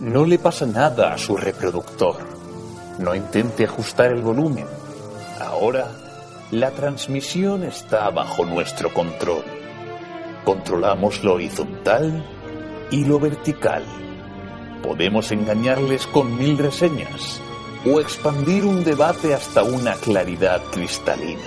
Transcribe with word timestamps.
No 0.00 0.24
le 0.24 0.38
pasa 0.38 0.64
nada 0.64 1.12
a 1.12 1.18
su 1.18 1.36
reproductor. 1.36 2.16
No 2.98 3.14
intente 3.14 3.64
ajustar 3.64 4.06
el 4.12 4.22
volumen. 4.22 4.64
Ahora, 5.38 5.88
la 6.50 6.70
transmisión 6.70 7.64
está 7.64 8.08
bajo 8.08 8.46
nuestro 8.46 8.94
control. 8.94 9.44
Controlamos 10.42 11.22
lo 11.22 11.34
horizontal 11.34 12.24
y 12.90 13.04
lo 13.04 13.20
vertical. 13.20 13.84
Podemos 14.82 15.32
engañarles 15.32 16.06
con 16.06 16.34
mil 16.38 16.56
reseñas 16.56 17.42
o 17.84 18.00
expandir 18.00 18.64
un 18.64 18.82
debate 18.82 19.34
hasta 19.34 19.62
una 19.64 19.92
claridad 19.96 20.62
cristalina. 20.72 21.44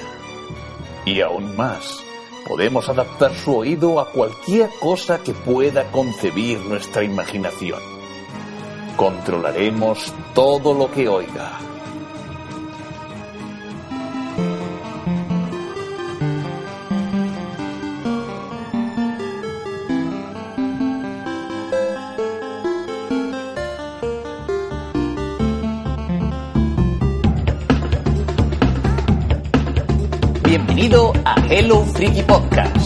Y 1.08 1.22
aún 1.22 1.58
más, 1.58 2.04
podemos 2.48 2.88
adaptar 2.88 3.34
su 3.34 3.58
oído 3.58 4.00
a 4.00 4.12
cualquier 4.12 4.70
cosa 4.80 5.24
que 5.24 5.34
pueda 5.34 5.90
concebir 5.92 6.60
nuestra 6.60 7.04
imaginación. 7.04 7.93
Controlaremos 8.96 10.14
todo 10.34 10.74
lo 10.74 10.90
que 10.92 11.08
oiga. 11.10 11.60
Bienvenido 30.46 31.14
a 31.26 31.36
Hello 31.50 31.84
Freaky 31.84 32.22
Podcast. 32.24 32.83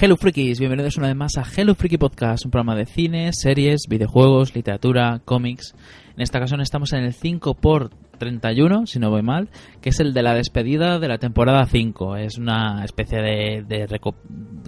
Hello 0.00 0.16
Freakies, 0.16 0.60
bienvenidos 0.60 0.96
una 0.96 1.08
vez 1.08 1.16
más 1.16 1.36
a 1.38 1.42
Hello 1.42 1.74
Freaky 1.74 1.96
Podcast, 1.98 2.44
un 2.44 2.52
programa 2.52 2.76
de 2.76 2.86
cine, 2.86 3.32
series, 3.32 3.88
videojuegos, 3.88 4.54
literatura, 4.54 5.20
cómics. 5.24 5.74
En 6.14 6.22
esta 6.22 6.38
ocasión 6.38 6.60
estamos 6.60 6.92
en 6.92 7.02
el 7.02 7.12
5 7.12 7.54
por 7.54 7.90
31, 8.18 8.86
si 8.86 8.98
no 8.98 9.10
voy 9.10 9.22
mal, 9.22 9.48
que 9.80 9.90
es 9.90 10.00
el 10.00 10.12
de 10.12 10.22
la 10.22 10.34
despedida 10.34 10.98
de 10.98 11.08
la 11.08 11.18
temporada 11.18 11.64
5. 11.64 12.16
Es 12.16 12.38
una 12.38 12.84
especie 12.84 13.20
de, 13.20 13.64
de 13.66 14.00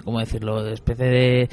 ¿cómo 0.04 0.20
decirlo? 0.20 0.62
De 0.62 0.72
especie 0.72 1.06
de 1.06 1.48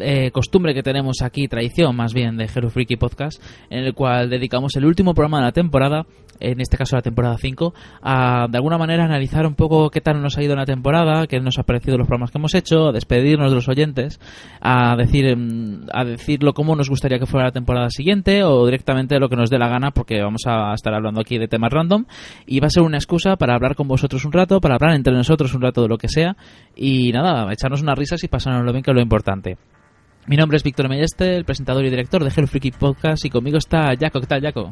eh, 0.00 0.30
costumbre 0.30 0.74
que 0.74 0.82
tenemos 0.82 1.22
aquí, 1.22 1.48
tradición 1.48 1.94
más 1.94 2.14
bien 2.14 2.36
de 2.36 2.48
Hello 2.52 2.70
Freaky 2.70 2.96
Podcast, 2.96 3.42
en 3.70 3.84
el 3.84 3.94
cual 3.94 4.30
dedicamos 4.30 4.74
el 4.76 4.84
último 4.84 5.14
programa 5.14 5.38
de 5.38 5.44
la 5.44 5.52
temporada, 5.52 6.06
en 6.40 6.60
este 6.60 6.76
caso 6.76 6.96
la 6.96 7.02
temporada 7.02 7.36
5, 7.38 7.74
a 8.02 8.46
de 8.50 8.56
alguna 8.56 8.78
manera 8.78 9.04
analizar 9.04 9.46
un 9.46 9.54
poco 9.54 9.90
qué 9.90 10.00
tal 10.00 10.20
nos 10.20 10.36
ha 10.38 10.42
ido 10.42 10.54
en 10.54 10.58
la 10.58 10.66
temporada, 10.66 11.26
qué 11.26 11.40
nos 11.40 11.58
ha 11.58 11.62
parecido 11.62 11.98
los 11.98 12.06
programas 12.06 12.30
que 12.30 12.38
hemos 12.38 12.54
hecho, 12.54 12.88
a 12.88 12.92
despedirnos 12.92 13.50
de 13.50 13.54
los 13.54 13.68
oyentes, 13.68 14.18
a 14.60 14.96
decir 14.96 15.36
mm, 15.36 15.86
a 15.92 16.04
decirlo 16.04 16.52
cómo 16.54 16.74
nos 16.74 16.88
gustaría 16.88 17.18
que 17.18 17.26
fuera 17.26 17.46
la 17.46 17.52
temporada 17.52 17.90
siguiente 17.90 18.42
o 18.44 18.64
directamente 18.64 19.18
lo 19.18 19.28
que 19.28 19.36
nos 19.36 19.50
dé 19.50 19.58
la 19.58 19.68
gana 19.68 19.90
porque 19.90 20.22
vamos 20.22 20.42
a 20.46 20.72
estar 20.74 20.94
hablando 20.94 21.20
aquí 21.20 21.38
de 21.38 21.41
temas 21.48 21.72
random 21.72 22.04
y 22.46 22.60
va 22.60 22.66
a 22.66 22.70
ser 22.70 22.82
una 22.82 22.98
excusa 22.98 23.36
para 23.36 23.54
hablar 23.54 23.74
con 23.74 23.88
vosotros 23.88 24.24
un 24.24 24.32
rato, 24.32 24.60
para 24.60 24.74
hablar 24.74 24.94
entre 24.94 25.12
nosotros 25.12 25.54
un 25.54 25.62
rato 25.62 25.82
de 25.82 25.88
lo 25.88 25.98
que 25.98 26.08
sea 26.08 26.36
y 26.74 27.12
nada, 27.12 27.52
echarnos 27.52 27.82
unas 27.82 27.98
risas 27.98 28.22
y 28.24 28.28
pasárnoslo 28.28 28.72
bien 28.72 28.82
que 28.82 28.90
es 28.90 28.94
lo 28.94 29.02
importante. 29.02 29.58
Mi 30.26 30.36
nombre 30.36 30.56
es 30.56 30.62
Víctor 30.62 30.88
Melleste, 30.88 31.36
el 31.36 31.44
presentador 31.44 31.84
y 31.84 31.90
director 31.90 32.22
de 32.22 32.32
Hello 32.34 32.46
Freaky 32.46 32.70
Podcast 32.70 33.24
y 33.24 33.30
conmigo 33.30 33.58
está 33.58 33.92
Jaco. 33.98 34.20
¿Qué 34.20 34.26
tal, 34.26 34.40
Jaco? 34.40 34.70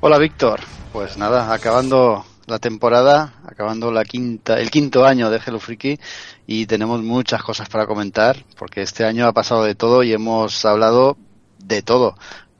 Hola 0.00 0.18
Víctor, 0.18 0.60
pues 0.92 1.16
nada, 1.16 1.52
acabando 1.52 2.24
la 2.46 2.58
temporada, 2.58 3.34
acabando 3.44 3.90
la 3.90 4.04
quinta, 4.04 4.58
el 4.60 4.70
quinto 4.70 5.04
año 5.04 5.30
de 5.30 5.40
Hello 5.44 5.58
Freaky 5.58 5.98
y 6.46 6.66
tenemos 6.66 7.02
muchas 7.02 7.42
cosas 7.42 7.68
para 7.68 7.86
comentar 7.86 8.44
porque 8.58 8.82
este 8.82 9.04
año 9.04 9.26
ha 9.26 9.32
pasado 9.32 9.64
de 9.64 9.74
todo 9.74 10.02
y 10.02 10.12
hemos 10.12 10.64
hablado 10.64 11.16
de 11.58 11.82
todo. 11.82 12.16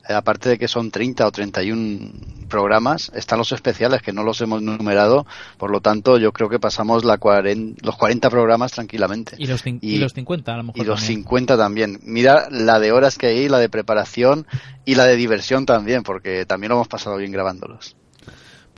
Aparte 0.08 0.48
de 0.48 0.58
que 0.58 0.68
son 0.68 0.90
30 0.90 1.26
o 1.26 1.30
31 1.32 2.12
programas, 2.48 3.12
están 3.14 3.38
los 3.38 3.52
especiales 3.52 4.00
que 4.00 4.12
no 4.12 4.22
los 4.22 4.40
hemos 4.40 4.62
numerado, 4.62 5.26
por 5.58 5.70
lo 5.70 5.80
tanto 5.80 6.16
yo 6.18 6.32
creo 6.32 6.48
que 6.48 6.58
pasamos 6.58 7.04
la 7.04 7.18
cuaren- 7.20 7.76
los 7.82 7.96
40 7.96 8.30
programas 8.30 8.72
tranquilamente. 8.72 9.36
Y 9.38 9.46
los, 9.46 9.62
cin- 9.64 9.78
y 9.82 9.98
los 9.98 10.14
50 10.14 10.54
a 10.54 10.56
lo 10.56 10.62
mejor 10.64 10.80
y 10.80 10.84
los 10.86 11.00
también. 11.00 11.18
50 11.24 11.56
también. 11.58 12.00
Mira 12.04 12.48
la 12.50 12.78
de 12.80 12.92
horas 12.92 13.18
que 13.18 13.26
hay, 13.26 13.48
la 13.50 13.58
de 13.58 13.68
preparación 13.68 14.46
y 14.86 14.94
la 14.94 15.04
de 15.04 15.16
diversión 15.16 15.66
también, 15.66 16.02
porque 16.02 16.46
también 16.46 16.70
lo 16.70 16.76
hemos 16.76 16.88
pasado 16.88 17.18
bien 17.18 17.30
grabándolos. 17.32 17.94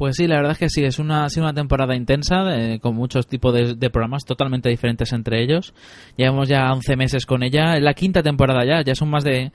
Pues 0.00 0.16
sí, 0.16 0.26
la 0.26 0.36
verdad 0.36 0.52
es 0.52 0.58
que 0.58 0.70
sí, 0.70 0.82
es 0.82 0.98
una, 0.98 1.26
una 1.36 1.52
temporada 1.52 1.94
intensa, 1.94 2.56
eh, 2.56 2.80
con 2.80 2.94
muchos 2.94 3.26
tipos 3.26 3.52
de, 3.52 3.90
programas 3.90 4.24
totalmente 4.24 4.70
diferentes 4.70 5.12
entre 5.12 5.42
ellos. 5.42 5.74
Llevamos 6.16 6.48
ya 6.48 6.72
11 6.72 6.96
meses 6.96 7.26
con 7.26 7.42
ella, 7.42 7.78
la 7.78 7.92
quinta 7.92 8.22
temporada 8.22 8.64
ya, 8.64 8.82
ya 8.82 8.94
son 8.94 9.10
más 9.10 9.24
de 9.24 9.52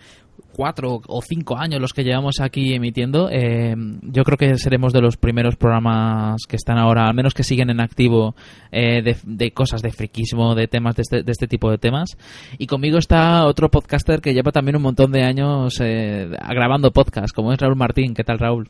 cuatro 0.53 1.01
o 1.07 1.21
cinco 1.23 1.57
años 1.57 1.81
los 1.81 1.93
que 1.93 2.03
llevamos 2.03 2.41
aquí 2.41 2.75
emitiendo. 2.75 3.27
Eh, 3.31 3.73
yo 4.03 4.23
creo 4.23 4.37
que 4.37 4.55
seremos 4.59 4.93
de 4.93 5.01
los 5.01 5.17
primeros 5.17 5.55
programas 5.55 6.43
que 6.47 6.57
están 6.57 6.77
ahora, 6.77 7.07
al 7.07 7.15
menos 7.15 7.33
que 7.33 7.41
siguen 7.41 7.71
en 7.71 7.81
activo, 7.81 8.35
eh, 8.71 9.01
de, 9.01 9.17
de 9.23 9.49
cosas 9.49 9.81
de 9.81 9.93
friquismo, 9.93 10.53
de 10.53 10.67
temas 10.67 10.95
de 10.95 11.01
este, 11.01 11.23
de 11.23 11.31
este 11.31 11.47
tipo 11.47 11.71
de 11.71 11.79
temas. 11.79 12.19
Y 12.59 12.67
conmigo 12.67 12.99
está 12.99 13.47
otro 13.47 13.71
podcaster 13.71 14.21
que 14.21 14.35
lleva 14.35 14.51
también 14.51 14.75
un 14.75 14.83
montón 14.83 15.11
de 15.11 15.23
años 15.23 15.79
eh, 15.81 16.29
grabando 16.49 16.91
podcast, 16.91 17.33
como 17.33 17.51
es 17.51 17.59
Raúl 17.59 17.75
Martín. 17.75 18.13
¿Qué 18.13 18.23
tal, 18.23 18.37
Raúl? 18.37 18.69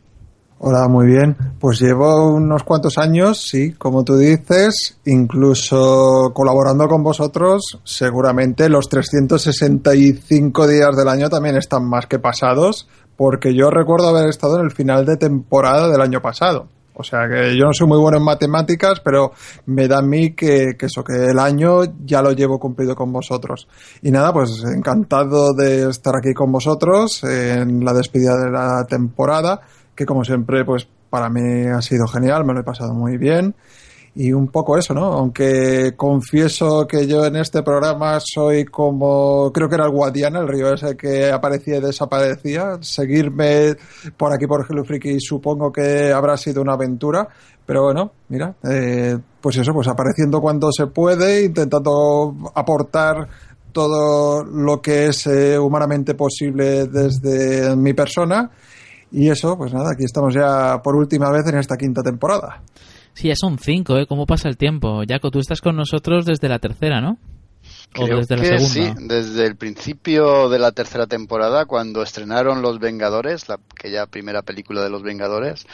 Hola, 0.58 0.88
muy 0.88 1.08
bien. 1.08 1.36
Pues 1.60 1.82
llevo 1.82 2.34
unos 2.34 2.64
cuantos 2.64 2.98
años, 2.98 3.46
sí, 3.46 3.74
como 3.74 4.06
tú 4.06 4.16
dices, 4.16 4.98
incluso 5.06 6.32
colaborando 6.34 6.88
con 6.88 7.04
vosotros, 7.04 7.80
seguramente 7.84 8.70
los 8.70 8.88
365 8.88 10.68
días 10.68 10.96
del 10.96 11.10
año 11.10 11.30
también 11.30 11.58
están 11.58 11.86
más 11.90 12.08
que 12.08 12.20
pasados, 12.20 12.88
porque 13.18 13.54
yo 13.54 13.70
recuerdo 13.70 14.08
haber 14.08 14.30
estado 14.30 14.58
en 14.58 14.66
el 14.66 14.72
final 14.72 15.06
de 15.06 15.18
temporada 15.18 15.90
del 15.90 16.00
año 16.00 16.22
pasado. 16.22 16.70
O 16.98 17.04
sea 17.04 17.28
que 17.28 17.58
yo 17.58 17.66
no 17.66 17.74
soy 17.74 17.88
muy 17.88 18.00
bueno 18.00 18.18
en 18.18 18.24
matemáticas, 18.24 19.02
pero 19.02 19.34
me 19.66 19.90
da 19.90 19.98
a 19.98 20.02
mí 20.02 20.34
que, 20.34 20.78
que 20.80 20.86
eso, 20.86 21.04
que 21.04 21.32
el 21.32 21.40
año 21.40 21.84
ya 22.06 22.22
lo 22.22 22.32
llevo 22.32 22.58
cumplido 22.58 22.96
con 22.96 23.12
vosotros. 23.12 23.68
Y 24.02 24.12
nada, 24.12 24.32
pues 24.32 24.64
encantado 24.64 25.54
de 25.54 25.90
estar 25.90 26.16
aquí 26.16 26.34
con 26.34 26.54
vosotros 26.54 27.22
en 27.26 27.84
la 27.84 27.92
despedida 27.92 28.38
de 28.38 28.50
la 28.50 28.86
temporada, 28.88 29.60
que 29.96 30.06
como 30.06 30.24
siempre, 30.24 30.66
pues 30.66 30.88
para 31.10 31.30
mí 31.30 31.68
ha 31.68 31.82
sido 31.82 32.08
genial, 32.08 32.46
me 32.46 32.54
lo 32.54 32.60
he 32.60 32.64
pasado 32.64 32.94
muy 32.94 33.18
bien. 33.18 33.56
Y 34.18 34.32
un 34.32 34.48
poco 34.48 34.78
eso, 34.78 34.94
¿no? 34.94 35.12
Aunque 35.12 35.94
confieso 35.98 36.88
que 36.88 37.06
yo 37.06 37.26
en 37.26 37.36
este 37.36 37.64
programa 37.64 38.18
soy 38.24 38.64
como, 38.64 39.52
creo 39.54 39.68
que 39.68 39.76
era 39.76 39.84
el 39.84 39.92
Guadiana, 39.92 40.40
el 40.40 40.48
río 40.48 40.74
ese 40.74 40.96
que 40.96 41.30
aparecía 41.30 41.78
y 41.78 41.82
desaparecía. 41.82 42.78
Seguirme 42.80 43.76
por 44.16 44.34
aquí 44.34 44.48
por 44.48 44.66
Hello 44.70 44.86
Freaky 44.86 45.20
supongo 45.20 45.70
que 45.70 46.14
habrá 46.14 46.38
sido 46.38 46.62
una 46.62 46.74
aventura. 46.74 47.28
Pero 47.66 47.84
bueno, 47.84 48.14
mira, 48.30 48.56
eh, 48.64 49.18
pues 49.42 49.58
eso, 49.58 49.74
pues 49.74 49.88
apareciendo 49.90 50.40
cuando 50.40 50.72
se 50.72 50.88
puede, 50.88 51.44
intentando 51.44 52.52
aportar 52.56 53.28
todo 53.74 54.46
lo 54.46 54.82
que 54.82 55.08
es 55.08 55.28
eh, 55.28 55.60
humanamente 55.60 56.14
posible 56.14 56.88
desde 56.88 57.76
mi 57.76 57.94
persona. 57.94 58.50
Y 59.12 59.30
eso, 59.30 59.58
pues 59.58 59.74
nada, 59.74 59.92
aquí 59.92 60.04
estamos 60.04 60.34
ya 60.34 60.82
por 60.84 60.96
última 60.96 61.30
vez 61.32 61.46
en 61.48 61.58
esta 61.58 61.78
quinta 61.78 62.02
temporada. 62.02 62.62
Sí, 63.14 63.30
ya 63.30 63.36
son 63.36 63.58
cinco, 63.58 63.98
¿eh? 63.98 64.06
¿Cómo 64.08 64.26
pasa 64.26 64.50
el 64.50 64.58
tiempo? 64.58 65.02
Jaco, 65.08 65.32
tú 65.32 65.40
estás 65.40 65.62
con 65.62 65.76
nosotros 65.76 66.26
desde 66.26 66.50
la 66.50 66.60
tercera, 66.60 67.00
¿no? 67.00 67.18
O 67.98 68.04
Creo 68.04 68.18
desde 68.18 68.36
la 68.36 68.42
que 68.42 68.60
segunda. 68.60 69.00
sí, 69.00 69.06
desde 69.08 69.46
el 69.46 69.56
principio 69.56 70.50
de 70.50 70.60
la 70.60 70.72
tercera 70.74 71.08
temporada, 71.08 71.66
cuando 71.66 72.04
estrenaron 72.04 72.62
Los 72.62 72.80
Vengadores, 72.80 73.48
la, 73.48 73.56
aquella 73.56 74.06
primera 74.06 74.42
película 74.42 74.82
de 74.84 74.90
Los 74.90 75.02
Vengadores, 75.02 75.66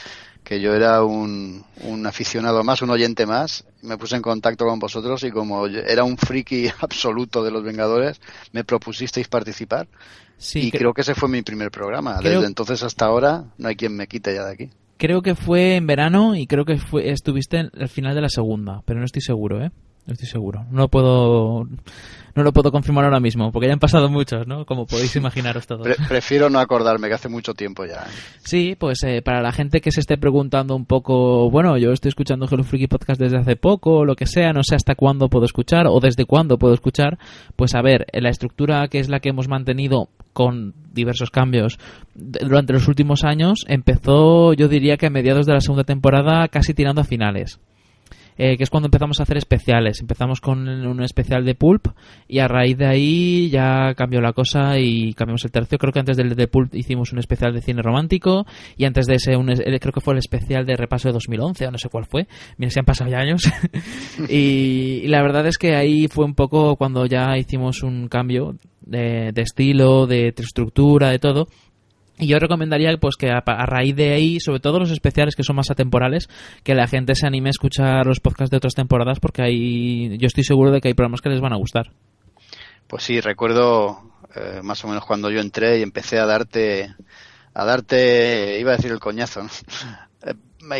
que 0.44 0.62
yo 0.62 0.74
era 0.76 1.04
un, 1.04 1.64
un 1.84 2.06
aficionado 2.06 2.64
más, 2.64 2.82
un 2.84 2.92
oyente 2.92 3.26
más, 3.26 3.66
me 3.82 3.98
puse 3.98 4.16
en 4.16 4.22
contacto 4.22 4.66
con 4.66 4.78
vosotros 4.80 5.24
y 5.24 5.32
como 5.32 5.66
era 5.66 6.04
un 6.04 6.18
friki 6.18 6.68
absoluto 6.82 7.44
de 7.44 7.52
Los 7.52 7.64
Vengadores, 7.64 8.22
me 8.52 8.64
propusisteis 8.64 9.28
participar 9.28 9.88
Sí, 10.42 10.60
y 10.68 10.72
cre- 10.72 10.80
creo 10.80 10.94
que 10.94 11.02
ese 11.02 11.14
fue 11.16 11.30
mi 11.30 11.42
primer 11.44 11.70
programa. 11.72 12.18
Creo- 12.20 12.40
Desde 12.40 12.48
entonces 12.48 12.82
hasta 12.84 13.06
ahora 13.06 13.46
no 13.58 13.68
hay 13.68 13.76
quien 13.76 13.96
me 13.96 14.08
quite 14.08 14.34
ya 14.34 14.44
de 14.46 14.52
aquí. 14.54 14.70
creo 14.98 15.22
que 15.22 15.36
fue 15.36 15.76
en 15.78 15.86
verano 15.88 16.36
y 16.36 16.48
creo 16.48 16.66
que 16.66 16.78
fue, 16.78 17.10
estuviste 17.12 17.58
al 17.74 17.90
final 17.90 18.16
de 18.16 18.22
la 18.22 18.30
segunda, 18.30 18.82
pero 18.86 19.00
no 19.00 19.06
estoy 19.06 19.22
seguro, 19.22 19.64
¿eh? 19.64 19.72
Estoy 20.14 20.28
seguro. 20.28 20.66
No 20.72 20.88
puedo 20.88 21.68
no 22.36 22.44
lo 22.44 22.54
puedo 22.54 22.72
confirmar 22.72 23.06
ahora 23.06 23.20
mismo, 23.20 23.52
porque 23.52 23.68
ya 23.68 23.74
han 23.74 23.80
pasado 23.80 24.10
muchos, 24.10 24.48
¿no? 24.48 24.66
Como 24.66 24.86
podéis 24.86 25.16
imaginaros 25.16 25.68
todos. 25.68 25.88
prefiero 26.08 26.50
no 26.50 26.60
acordarme, 26.60 27.08
que 27.08 27.16
hace 27.16 27.30
mucho 27.30 27.54
tiempo 27.54 27.86
ya. 27.86 27.96
¿eh? 27.96 28.40
Sí, 28.44 28.76
pues 28.78 29.04
eh, 29.04 29.22
para 29.22 29.42
la 29.42 29.52
gente 29.52 29.82
que 29.82 29.92
se 29.92 30.00
esté 30.00 30.18
preguntando 30.18 30.76
un 30.76 30.86
poco, 30.86 31.50
bueno, 31.50 31.78
yo 31.78 31.92
estoy 31.92 32.10
escuchando 32.10 32.48
Hello 32.50 32.64
Freaky 32.64 32.88
Podcast 32.88 33.20
desde 33.20 33.38
hace 33.38 33.56
poco, 33.56 34.00
o 34.00 34.06
lo 34.06 34.16
que 34.16 34.26
sea, 34.26 34.54
no 34.54 34.64
sé 34.64 34.76
hasta 34.76 34.96
cuándo 34.96 35.30
puedo 35.30 35.46
escuchar, 35.46 35.88
o 35.88 36.00
desde 36.00 36.26
cuándo 36.26 36.58
puedo 36.58 36.74
escuchar, 36.74 37.18
pues 37.56 37.76
a 37.76 37.82
ver, 37.82 38.06
la 38.14 38.30
estructura 38.30 38.88
que 38.88 39.00
es 39.00 39.10
la 39.10 39.20
que 39.20 39.30
hemos 39.30 39.48
mantenido 39.48 40.10
con 40.34 40.74
diversos 40.94 41.30
cambios 41.30 41.78
durante 42.16 42.74
los 42.74 42.88
últimos 42.88 43.24
años, 43.24 43.66
empezó 43.68 44.54
yo 44.54 44.68
diría 44.70 44.98
que 44.98 45.08
a 45.08 45.10
mediados 45.10 45.46
de 45.46 45.54
la 45.54 45.62
segunda 45.62 45.84
temporada, 45.84 46.48
casi 46.48 46.74
tirando 46.74 47.02
a 47.02 47.06
finales. 47.06 47.60
Eh, 48.38 48.58
que 48.58 48.64
es 48.64 48.70
cuando 48.70 48.88
empezamos 48.88 49.20
a 49.20 49.24
hacer 49.24 49.38
especiales. 49.38 50.00
Empezamos 50.02 50.42
con 50.42 50.68
un 50.68 51.04
especial 51.04 51.46
de 51.46 51.56
Pulp 51.56 51.88
y 52.28 52.40
a 52.40 52.48
raíz 52.48 52.78
de 52.78 52.88
ahí 52.88 53.50
ya 53.50 53.94
cambió 53.96 54.22
la 54.22 54.34
cosa 54.34 54.80
y 54.80 55.14
cambiamos 55.14 55.44
el 55.46 55.52
tercio. 55.52 55.78
Creo 55.78 55.94
que 55.94 56.00
antes 56.00 56.18
del 56.18 56.36
de 56.36 56.48
Pulp 56.48 56.74
hicimos 56.76 57.12
un 57.12 57.20
especial 57.20 57.54
de 57.54 57.62
cine 57.62 57.82
romántico 57.82 58.46
y 58.78 58.86
antes 58.86 59.06
de 59.06 59.16
ese 59.16 59.36
un, 59.36 59.50
eh, 59.52 59.80
creo 59.80 59.94
que 59.94 60.02
fue 60.02 60.14
el 60.14 60.20
especial 60.20 60.66
de 60.66 60.76
repaso 60.76 61.10
de 61.10 61.14
2011 61.14 61.68
o 61.68 61.72
no 61.72 61.78
sé 61.78 61.90
cuál 61.90 62.06
fue. 62.06 62.28
Mira, 62.58 62.72
se 62.72 62.80
han 62.80 62.86
pasado 62.86 63.10
ya 63.10 63.20
años. 63.20 63.44
y, 64.30 65.08
la 65.08 65.22
verdad 65.22 65.46
es 65.48 65.58
que 65.58 65.76
ahí 65.76 66.08
fue 66.08 66.26
un 66.26 66.36
poco 66.36 66.78
cuando 66.78 67.06
ya 67.06 67.38
hicimos 67.38 67.84
un 67.84 68.08
cambio 68.08 68.56
de, 68.82 69.32
de 69.34 69.42
estilo, 69.42 70.08
de 70.08 70.34
estructura, 70.38 71.10
de 71.10 71.20
todo 71.20 71.48
y 72.18 72.28
yo 72.28 72.40
recomendaría 72.40 72.96
pues 72.98 73.16
que 73.16 73.30
a, 73.30 73.42
raíz 73.42 73.96
de 73.96 74.14
ahí, 74.14 74.40
sobre 74.40 74.60
todo 74.60 74.80
los 74.80 74.92
especiales 74.92 75.36
que 75.36 75.44
son 75.44 75.56
más 75.56 75.72
atemporales, 75.72 76.30
que 76.64 76.76
la 76.76 76.88
gente 76.88 77.16
se 77.16 77.26
anime 77.26 77.50
a 77.50 77.52
escuchar 77.52 78.06
los 78.06 78.20
podcasts 78.20 78.52
de 78.52 78.58
otras 78.58 78.76
temporadas 78.76 79.20
porque 79.20 79.42
ahí 79.42 80.18
yo 80.18 80.28
estoy 80.28 80.44
seguro 80.44 80.72
de 80.72 80.82
que 80.82 80.90
hay 80.90 80.94
programas 80.94 81.22
que 81.22 81.30
les 81.30 81.42
van 81.42 81.54
a 81.54 81.58
gustar. 81.58 81.92
Pues 82.88 83.04
sí, 83.04 83.22
recuerdo 83.22 84.02
eh, 84.36 84.62
más 84.64 84.84
o 84.84 84.88
menos 84.88 85.06
cuando 85.06 85.32
yo 85.32 85.40
entré 85.40 85.80
y 85.80 85.82
empecé 85.82 86.20
a 86.20 86.26
darte 86.26 86.94
a 87.54 87.66
darte, 87.66 88.60
iba 88.60 88.72
a 88.72 88.76
decir 88.78 88.92
el 88.92 89.00
coñazo. 89.00 89.42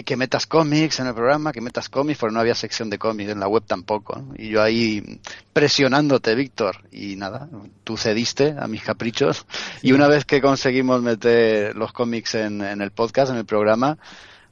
Que 0.06 0.16
metas 0.16 0.46
cómics 0.46 1.00
en 1.00 1.08
el 1.08 1.14
programa, 1.14 1.52
que 1.52 1.62
metas 1.62 1.90
cómics, 1.90 2.20
porque 2.20 2.34
no 2.34 2.40
había 2.40 2.56
sección 2.56 2.90
de 2.90 2.98
cómics 2.98 3.32
en 3.32 3.40
la 3.40 3.48
web 3.48 3.64
tampoco. 3.66 4.24
Y 4.38 4.50
yo 4.50 4.62
ahí 4.62 5.20
presionándote, 5.54 6.36
Víctor, 6.36 6.84
y 6.92 7.16
nada, 7.16 7.50
tú 7.84 7.98
cediste 7.98 8.56
a 8.58 8.68
mis 8.68 8.84
caprichos. 8.84 9.46
Y 9.82 9.92
una 9.92 10.08
vez 10.08 10.26
que 10.26 10.42
conseguimos 10.42 11.02
meter 11.02 11.76
los 11.76 11.94
cómics 11.94 12.36
en, 12.36 12.62
el 12.62 12.92
podcast, 12.92 13.32
en 13.32 13.38
el 13.38 13.46
programa, 13.46 13.98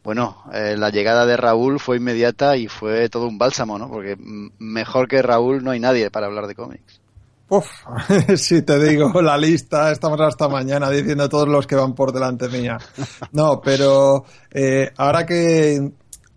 bueno, 0.03 0.43
eh, 0.53 0.75
la 0.77 0.89
llegada 0.89 1.25
de 1.25 1.37
Raúl 1.37 1.79
fue 1.79 1.97
inmediata 1.97 2.57
y 2.57 2.67
fue 2.67 3.09
todo 3.09 3.27
un 3.27 3.37
bálsamo, 3.37 3.77
¿no? 3.77 3.89
Porque 3.89 4.17
mejor 4.57 5.07
que 5.07 5.21
Raúl 5.21 5.63
no 5.63 5.71
hay 5.71 5.79
nadie 5.79 6.09
para 6.09 6.27
hablar 6.27 6.47
de 6.47 6.55
cómics. 6.55 6.98
Si 8.37 8.61
te 8.61 8.79
digo 8.79 9.21
la 9.21 9.37
lista, 9.37 9.91
estamos 9.91 10.19
hasta 10.21 10.47
mañana 10.47 10.89
diciendo 10.89 11.27
todos 11.27 11.47
los 11.47 11.65
que 11.65 11.75
van 11.75 11.93
por 11.93 12.11
delante 12.11 12.47
mía. 12.47 12.77
No, 13.31 13.59
pero 13.61 14.25
eh, 14.51 14.91
ahora 14.97 15.25
que 15.25 15.91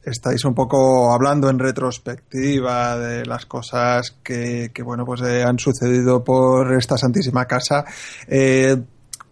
estáis 0.04 0.44
un 0.44 0.54
poco 0.54 1.12
hablando 1.12 1.48
en 1.48 1.58
retrospectiva 1.58 2.98
de 2.98 3.24
las 3.24 3.46
cosas 3.46 4.16
que, 4.22 4.70
que 4.74 4.82
bueno, 4.82 5.04
pues 5.04 5.22
eh, 5.22 5.44
han 5.44 5.58
sucedido 5.58 6.24
por 6.24 6.72
esta 6.74 6.96
santísima 6.96 7.44
casa, 7.46 7.84
eh, 8.26 8.76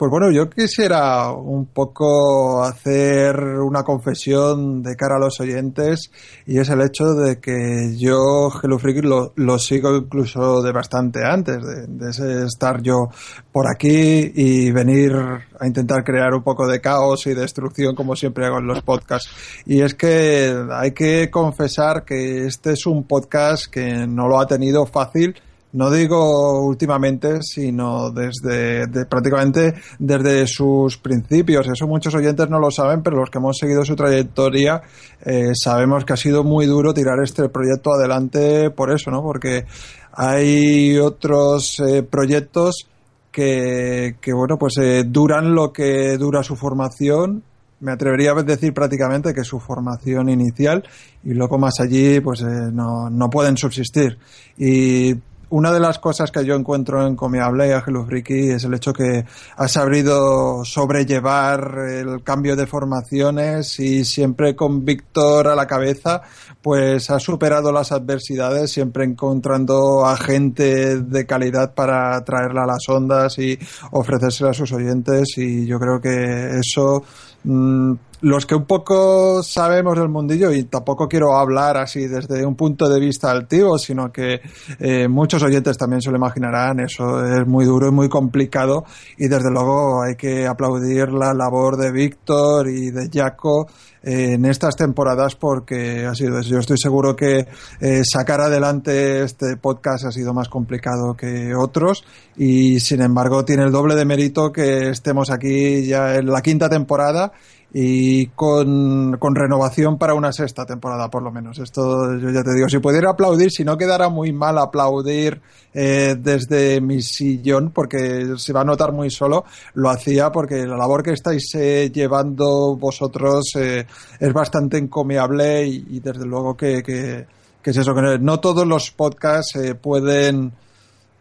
pues 0.00 0.11
bueno, 0.11 0.31
yo 0.32 0.49
quisiera 0.49 1.31
un 1.31 1.67
poco 1.67 2.64
hacer 2.64 3.37
una 3.38 3.82
confesión 3.82 4.82
de 4.82 4.97
cara 4.97 5.17
a 5.17 5.19
los 5.19 5.38
oyentes 5.41 6.11
y 6.47 6.58
es 6.58 6.70
el 6.70 6.81
hecho 6.81 7.05
de 7.12 7.38
que 7.38 7.94
yo 7.99 8.49
Hello 8.62 8.79
lo, 9.02 9.35
lo 9.37 9.58
sigo 9.58 9.94
incluso 9.94 10.62
de 10.62 10.73
bastante 10.73 11.23
antes, 11.23 11.58
de, 11.87 12.47
estar 12.47 12.81
yo 12.81 13.11
por 13.52 13.67
aquí 13.70 14.32
y 14.35 14.73
venir 14.73 15.12
a 15.12 15.67
intentar 15.67 16.02
crear 16.02 16.32
un 16.32 16.44
poco 16.44 16.67
de 16.67 16.81
caos 16.81 17.26
y 17.26 17.35
destrucción 17.35 17.94
como 17.94 18.17
siempre 18.17 18.47
hago 18.47 18.56
en 18.56 18.69
los 18.69 18.81
podcasts. 18.81 19.31
Y 19.67 19.82
es 19.82 19.93
que 19.93 20.64
hay 20.73 20.93
que 20.93 21.31
confesar 21.31 22.06
que 22.06 22.47
este 22.47 22.73
es 22.73 22.87
un 22.87 23.05
podcast 23.05 23.67
que 23.67 24.06
no 24.06 24.29
lo 24.29 24.41
ha 24.41 24.47
tenido 24.47 24.87
fácil 24.87 25.37
no 25.72 25.90
digo 25.90 26.64
últimamente, 26.64 27.43
sino 27.43 28.11
desde 28.11 28.87
prácticamente 29.06 29.75
desde 29.99 30.46
sus 30.46 30.99
principios. 30.99 31.69
Eso 31.69 31.87
muchos 31.87 32.14
oyentes 32.14 32.49
no 32.49 32.58
lo 32.58 32.70
saben, 32.70 33.02
pero 33.02 33.17
los 33.17 33.31
que 33.31 33.38
hemos 33.38 33.56
seguido 33.56 33.84
su 33.84 33.94
trayectoria 33.94 34.82
eh, 35.25 35.52
sabemos 35.55 36.05
que 36.05 36.12
ha 36.12 36.17
sido 36.17 36.43
muy 36.43 36.67
duro 36.67 36.93
tirar 36.93 37.22
este 37.22 37.49
proyecto 37.49 37.93
adelante 37.93 38.70
por 38.70 38.90
eso, 38.93 39.11
¿no? 39.11 39.22
Porque 39.22 39.64
hay 40.12 40.99
otros 40.99 41.78
eh, 41.81 42.02
proyectos 42.02 42.87
que, 43.31 44.16
que, 44.20 44.32
bueno, 44.32 44.58
pues 44.58 44.76
eh, 44.78 45.05
duran 45.06 45.55
lo 45.55 45.73
que 45.73 46.16
dura 46.19 46.43
su 46.43 46.56
formación 46.56 47.44
me 47.78 47.93
atrevería 47.93 48.32
a 48.32 48.43
decir 48.43 48.75
prácticamente 48.75 49.32
que 49.32 49.43
su 49.43 49.58
formación 49.58 50.28
inicial 50.28 50.84
y 51.25 51.32
luego 51.32 51.58
más 51.58 51.81
allí 51.81 52.20
pues 52.20 52.43
no, 52.43 53.08
no 53.08 53.31
pueden 53.31 53.56
subsistir 53.56 54.19
y 54.58 55.14
una 55.50 55.73
de 55.73 55.81
las 55.81 55.99
cosas 55.99 56.31
que 56.31 56.44
yo 56.44 56.55
encuentro 56.55 57.06
encomiable 57.06 57.69
y 57.69 57.70
Hello 57.70 58.05
Friki 58.05 58.50
es 58.50 58.64
el 58.64 58.75
hecho 58.75 58.93
que 58.93 59.25
ha 59.56 59.69
sabido 59.69 60.64
sobrellevar 60.64 61.75
el 61.88 62.23
cambio 62.23 62.56
de 62.56 62.67
formaciones 62.67 63.79
y 63.81 64.05
siempre 64.05 64.55
con 64.56 64.85
Víctor 64.85 65.49
a 65.49 65.56
la 65.56 65.67
cabeza, 65.67 66.23
pues 66.62 67.11
ha 67.11 67.19
superado 67.19 67.73
las 67.73 67.93
adversidades, 67.93 68.70
siempre 68.70 69.05
encontrando 69.05 70.06
a 70.06 70.17
gente 70.17 71.00
de 71.00 71.26
calidad 71.26 71.75
para 71.75 72.23
traerla 72.25 72.64
a 72.64 72.67
las 72.67 72.88
ondas 72.88 73.38
y 73.38 73.58
ofrecérsela 73.91 74.50
a 74.50 74.55
sus 74.55 74.73
oyentes. 74.73 75.37
Y 75.37 75.67
yo 75.67 75.79
creo 75.79 76.00
que 76.00 76.58
eso 76.58 77.02
mm, 77.44 77.94
los 78.22 78.46
que 78.46 78.55
un 78.55 78.67
poco 78.67 79.43
sabemos 79.43 79.99
del 79.99 80.08
mundillo, 80.08 80.52
y 80.52 80.64
tampoco 80.64 81.08
quiero 81.08 81.37
hablar 81.37 81.76
así 81.76 82.06
desde 82.06 82.44
un 82.44 82.55
punto 82.55 82.88
de 82.88 83.00
vista 83.00 83.31
altivo, 83.31 83.78
sino 83.78 84.12
que 84.12 84.40
eh, 84.78 85.08
muchos 85.08 85.43
oyentes 85.43 85.78
también 85.78 86.02
se 86.02 86.11
lo 86.11 86.17
imaginarán, 86.17 86.81
eso 86.81 87.25
es 87.25 87.46
muy 87.46 87.64
duro 87.64 87.88
y 87.88 87.93
muy 87.93 88.08
complicado, 88.08 88.84
y 89.17 89.28
desde 89.28 89.50
luego 89.50 90.02
hay 90.02 90.17
que 90.17 90.46
aplaudir 90.46 91.11
la 91.11 91.32
labor 91.32 91.76
de 91.76 91.93
Víctor 91.93 92.69
y 92.69 92.90
de 92.90 93.08
Jaco 93.12 93.67
en 94.02 94.44
estas 94.46 94.76
temporadas 94.76 95.34
porque 95.34 96.06
ha 96.06 96.14
sido 96.14 96.40
Yo 96.40 96.58
estoy 96.58 96.78
seguro 96.78 97.14
que 97.14 97.46
eh, 97.81 98.02
sacar 98.05 98.40
adelante 98.40 99.23
este 99.23 99.56
podcast 99.56 100.06
ha 100.06 100.12
sido 100.12 100.32
más 100.32 100.49
complicado 100.49 101.14
que 101.14 101.55
otros 101.55 102.05
y 102.37 102.81
sin 102.81 103.02
embargo 103.02 103.44
tiene 103.44 103.64
el 103.64 103.73
doble 103.73 103.94
de 103.94 104.05
mérito 104.05 104.52
que 104.52 104.88
estemos 104.90 105.31
aquí 105.31 105.87
ya 105.87 106.16
en 106.16 106.26
la 106.26 106.40
quinta 106.40 106.69
temporada 106.69 107.32
y 107.72 108.26
con, 108.28 109.17
renovación 109.34 109.96
para 109.96 110.14
una 110.14 110.32
sexta 110.32 110.67
temporada 110.67 111.08
por 111.08 111.22
lo 111.22 111.31
menos. 111.31 111.58
Esto 111.58 112.17
yo 112.19 112.31
ya 112.31 112.43
te 112.43 112.55
digo, 112.55 112.69
si 112.69 112.78
pudiera 112.78 113.11
aplaudir, 113.11 113.50
si 113.50 113.64
no 113.64 113.76
quedara 113.76 114.08
muy 114.08 114.32
mal 114.32 114.58
aplaudir 114.58 115.40
eh, 115.72 116.16
desde 116.18 116.80
mi 116.80 117.00
sillón, 117.00 117.71
porque 117.71 118.35
se 118.37 118.52
va 118.52 118.62
a 118.62 118.64
notar 118.64 118.92
muy 118.92 119.11
solo, 119.11 119.44
lo 119.75 119.90
hacía 119.90 120.33
porque 120.33 120.66
la 120.66 120.76
labor 120.76 121.02
que 121.02 121.12
estáis 121.12 121.54
eh, 121.54 121.90
llevando 121.92 122.76
vosotros 122.76 123.52
eh, 123.56 123.87
es 124.18 124.33
bastante 124.33 124.78
encomiable 124.78 125.66
y, 125.66 126.00
desde 126.00 126.26
luego 126.26 126.56
que, 126.56 126.83
que, 126.83 127.26
que, 127.62 127.71
es 127.71 127.76
eso, 127.76 127.94
que 127.94 128.18
no 128.18 128.40
todos 128.40 128.66
los 128.66 128.90
podcasts 128.90 129.59
pueden 129.80 130.52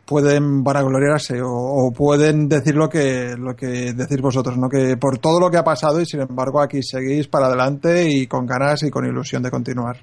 pueden 0.10 0.64
vanagloriarse 0.64 1.40
o, 1.40 1.52
o, 1.52 1.92
pueden 1.92 2.50
decir 2.50 2.74
lo 2.74 2.90
que, 2.90 3.36
lo 3.38 3.56
que 3.56 3.94
decís 3.94 4.20
vosotros, 4.20 4.58
¿no? 4.58 4.68
Que 4.68 4.98
por 4.98 5.20
todo 5.20 5.40
lo 5.40 5.52
que 5.52 5.58
ha 5.58 5.64
pasado 5.64 6.02
y 6.02 6.06
sin 6.08 6.22
embargo 6.22 6.60
aquí 6.60 6.82
seguís 6.82 7.28
para 7.28 7.46
adelante 7.46 8.08
y 8.10 8.26
con 8.26 8.48
ganas 8.48 8.82
y 8.82 8.90
con 8.90 9.06
ilusión 9.06 9.44
de 9.44 9.52
continuar. 9.52 9.98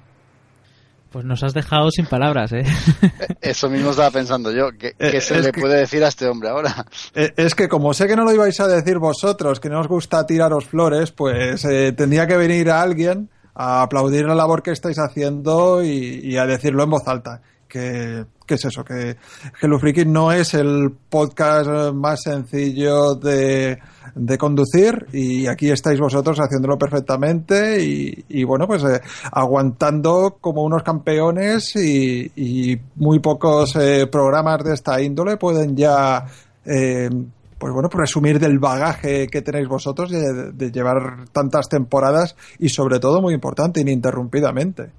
Pues 1.11 1.25
nos 1.25 1.43
has 1.43 1.53
dejado 1.53 1.91
sin 1.91 2.05
palabras, 2.05 2.53
¿eh? 2.53 2.63
Eso 3.41 3.69
mismo 3.69 3.89
estaba 3.89 4.09
pensando 4.11 4.49
yo. 4.53 4.69
¿Qué, 4.79 4.95
eh, 4.97 5.19
se 5.19 5.41
le 5.41 5.51
puede 5.51 5.77
decir 5.77 6.01
a 6.05 6.07
este 6.07 6.25
hombre 6.25 6.49
ahora? 6.51 6.85
Eh, 7.13 7.33
es 7.35 7.53
que 7.53 7.67
como 7.67 7.93
sé 7.93 8.07
que 8.07 8.15
no 8.15 8.23
lo 8.23 8.33
ibais 8.33 8.57
a 8.61 8.67
decir 8.67 8.99
vosotros, 8.99 9.59
que 9.59 9.67
no 9.67 9.81
os 9.81 9.89
gusta 9.89 10.25
tiraros 10.25 10.65
flores, 10.67 11.11
pues 11.11 11.65
eh, 11.65 11.91
tendría 11.91 12.27
que 12.27 12.37
venir 12.37 12.69
a 12.69 12.81
alguien 12.81 13.29
a 13.55 13.81
aplaudir 13.81 14.25
la 14.25 14.35
labor 14.35 14.63
que 14.63 14.71
estáis 14.71 14.99
haciendo 14.99 15.83
y, 15.83 16.21
y 16.23 16.37
a 16.37 16.45
decirlo 16.45 16.83
en 16.83 16.91
voz 16.91 17.05
alta 17.07 17.41
que, 17.67 18.25
es 18.55 18.65
eso, 18.65 18.83
que 18.83 19.17
Hello 19.61 19.79
Freaky 19.79 20.05
no 20.05 20.31
es 20.31 20.53
el 20.53 20.91
podcast 21.09 21.93
más 21.93 22.21
sencillo 22.23 23.15
de, 23.15 23.79
de 24.15 24.37
conducir 24.37 25.07
y 25.13 25.47
aquí 25.47 25.69
estáis 25.69 25.99
vosotros 25.99 26.37
haciéndolo 26.39 26.77
perfectamente 26.77 27.81
y, 27.83 28.43
bueno, 28.43 28.67
pues 28.67 28.83
eh, 28.83 29.01
aguantando 29.31 30.37
como 30.41 30.63
unos 30.63 30.83
campeones 30.83 31.75
y, 31.75 32.79
muy 32.95 33.19
pocos 33.19 33.75
eh, 33.75 34.07
programas 34.07 34.63
de 34.63 34.73
esta 34.73 35.01
índole 35.01 35.37
pueden 35.37 35.75
ya... 35.75 36.25
Eh, 36.65 37.09
pues 37.57 37.73
bueno, 37.73 37.89
presumir 37.89 38.39
del 38.39 38.59
bagaje 38.59 39.25
que 39.25 39.41
tenéis 39.41 39.67
vosotros 39.67 40.11
de, 40.11 40.51
de 40.51 40.71
llevar 40.71 41.25
tantas 41.31 41.67
temporadas 41.67 42.35
y 42.59 42.69
sobre 42.69 42.99
todo, 42.99 43.19
muy 43.19 43.33
importante, 43.33 43.81
ininterrumpidamente. 43.81 44.91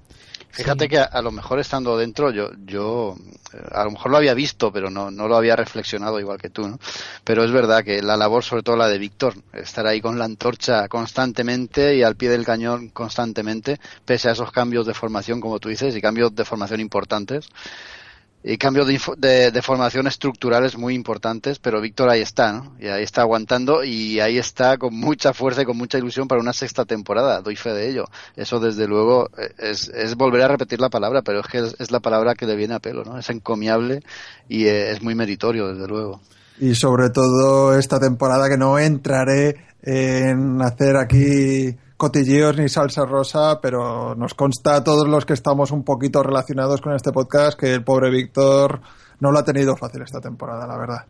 Fíjate 0.51 0.85
Sí. 0.85 0.89
que 0.89 0.97
a, 0.99 1.03
a 1.03 1.21
lo 1.21 1.31
mejor 1.31 1.59
estando 1.59 1.95
dentro, 1.97 2.31
yo, 2.31 2.49
yo 2.65 3.15
a 3.71 3.83
lo 3.83 3.91
mejor 3.91 4.11
lo 4.11 4.17
había 4.17 4.33
visto, 4.33 4.71
pero 4.71 4.89
no, 4.89 5.11
no 5.11 5.27
lo 5.27 5.35
había 5.37 5.55
reflexionado 5.55 6.19
igual 6.19 6.39
que 6.39 6.49
tú, 6.49 6.67
¿no? 6.67 6.79
Pero 7.23 7.43
es 7.43 7.51
verdad 7.51 7.83
que 7.83 8.01
la 8.01 8.17
labor, 8.17 8.43
sobre 8.43 8.63
todo 8.63 8.75
la 8.75 8.87
de 8.87 8.97
Víctor, 8.97 9.35
estar 9.53 9.85
ahí 9.87 10.01
con 10.01 10.17
la 10.19 10.25
antorcha 10.25 10.87
constantemente 10.87 11.95
y 11.95 12.03
al 12.03 12.15
pie 12.15 12.29
del 12.29 12.45
cañón 12.45 12.89
constantemente, 12.89 13.79
pese 14.05 14.29
a 14.29 14.31
esos 14.33 14.51
cambios 14.51 14.85
de 14.87 14.93
formación, 14.93 15.39
como 15.39 15.59
tú 15.59 15.69
dices, 15.69 15.95
y 15.95 16.01
cambios 16.01 16.33
de 16.35 16.45
formación 16.45 16.79
importantes, 16.79 17.47
y 18.43 18.57
cambios 18.57 18.87
de, 18.87 18.99
de, 19.17 19.51
de 19.51 19.61
formación 19.61 20.07
estructurales 20.07 20.77
muy 20.77 20.95
importantes, 20.95 21.59
pero 21.59 21.81
Víctor 21.81 22.09
ahí 22.09 22.21
está, 22.21 22.53
¿no? 22.53 22.73
Y 22.79 22.87
ahí 22.87 23.03
está 23.03 23.21
aguantando 23.21 23.83
y 23.83 24.19
ahí 24.21 24.37
está 24.37 24.77
con 24.77 24.95
mucha 24.95 25.33
fuerza 25.33 25.61
y 25.61 25.65
con 25.65 25.77
mucha 25.77 25.97
ilusión 25.97 26.27
para 26.27 26.39
una 26.39 26.53
sexta 26.53 26.85
temporada, 26.85 27.41
doy 27.41 27.57
fe 27.57 27.71
de 27.71 27.89
ello. 27.89 28.05
Eso 28.37 28.59
desde 28.59 28.87
luego 28.87 29.29
es, 29.57 29.91
volver 30.15 30.43
a 30.43 30.47
repetir 30.47 30.79
la 30.79 30.89
palabra, 30.89 31.21
pero 31.21 31.41
es 31.41 31.47
que 31.47 31.57
es, 31.59 31.75
es 31.79 31.91
la 31.91 31.99
palabra 31.99 32.35
que 32.35 32.45
le 32.45 32.55
viene 32.55 32.75
a 32.75 32.79
pelo, 32.79 33.03
¿no? 33.03 33.17
Es 33.17 33.29
encomiable 33.29 34.03
y 34.47 34.65
eh, 34.65 34.91
es 34.91 35.01
muy 35.01 35.15
meritorio, 35.15 35.67
desde 35.73 35.87
luego. 35.87 36.21
Y 36.59 36.75
sobre 36.75 37.09
todo 37.09 37.77
esta 37.77 37.99
temporada 37.99 38.49
que 38.49 38.57
no 38.57 38.79
entraré 38.79 39.65
en 39.81 40.61
hacer 40.61 40.95
aquí 40.97 41.75
cotilleos 41.99 42.55
ni 42.57 42.69
salsa 42.69 43.05
rosa, 43.05 43.59
pero 43.61 44.15
nos 44.15 44.33
consta 44.33 44.75
a 44.75 44.83
todos 44.85 45.05
los 45.05 45.25
que 45.25 45.33
estamos 45.33 45.69
un 45.71 45.83
poquito 45.83 46.23
relacionados 46.23 46.79
con 46.79 46.95
este 46.95 47.11
podcast 47.11 47.59
que 47.59 47.73
el 47.73 47.83
pobre 47.83 48.09
Víctor 48.09 48.79
no 49.19 49.33
lo 49.33 49.39
ha 49.39 49.43
tenido 49.43 49.75
fácil 49.75 50.03
esta 50.03 50.21
temporada, 50.21 50.65
la 50.65 50.77
verdad. 50.77 51.05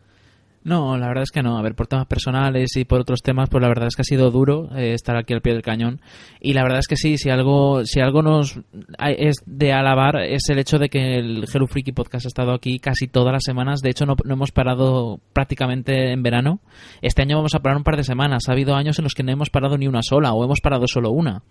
No, 0.62 0.98
la 0.98 1.08
verdad 1.08 1.22
es 1.22 1.30
que 1.30 1.42
no. 1.42 1.56
A 1.56 1.62
ver, 1.62 1.74
por 1.74 1.86
temas 1.86 2.06
personales 2.06 2.76
y 2.76 2.84
por 2.84 3.00
otros 3.00 3.22
temas, 3.22 3.48
pues 3.48 3.62
la 3.62 3.68
verdad 3.68 3.88
es 3.88 3.96
que 3.96 4.02
ha 4.02 4.04
sido 4.04 4.30
duro 4.30 4.68
eh, 4.76 4.92
estar 4.92 5.16
aquí 5.16 5.32
al 5.32 5.40
pie 5.40 5.54
del 5.54 5.62
cañón. 5.62 6.00
Y 6.38 6.52
la 6.52 6.62
verdad 6.62 6.80
es 6.80 6.86
que 6.86 6.96
sí, 6.96 7.16
si 7.16 7.30
algo, 7.30 7.86
si 7.86 8.00
algo 8.00 8.22
nos 8.22 8.60
es 8.98 9.36
de 9.46 9.72
alabar 9.72 10.16
es 10.16 10.48
el 10.50 10.58
hecho 10.58 10.78
de 10.78 10.90
que 10.90 11.16
el 11.16 11.46
Hello 11.52 11.66
Freaky 11.66 11.92
Podcast 11.92 12.26
ha 12.26 12.28
estado 12.28 12.52
aquí 12.52 12.78
casi 12.78 13.08
todas 13.08 13.32
las 13.32 13.42
semanas. 13.44 13.80
De 13.80 13.90
hecho, 13.90 14.04
no, 14.04 14.16
no 14.22 14.34
hemos 14.34 14.52
parado 14.52 15.20
prácticamente 15.32 16.12
en 16.12 16.22
verano. 16.22 16.60
Este 17.00 17.22
año 17.22 17.36
vamos 17.36 17.54
a 17.54 17.60
parar 17.60 17.78
un 17.78 17.84
par 17.84 17.96
de 17.96 18.04
semanas. 18.04 18.44
Ha 18.48 18.52
habido 18.52 18.74
años 18.74 18.98
en 18.98 19.04
los 19.04 19.14
que 19.14 19.22
no 19.22 19.32
hemos 19.32 19.48
parado 19.48 19.78
ni 19.78 19.88
una 19.88 20.02
sola 20.02 20.34
o 20.34 20.44
hemos 20.44 20.60
parado 20.60 20.86
solo 20.86 21.10
una. 21.10 21.42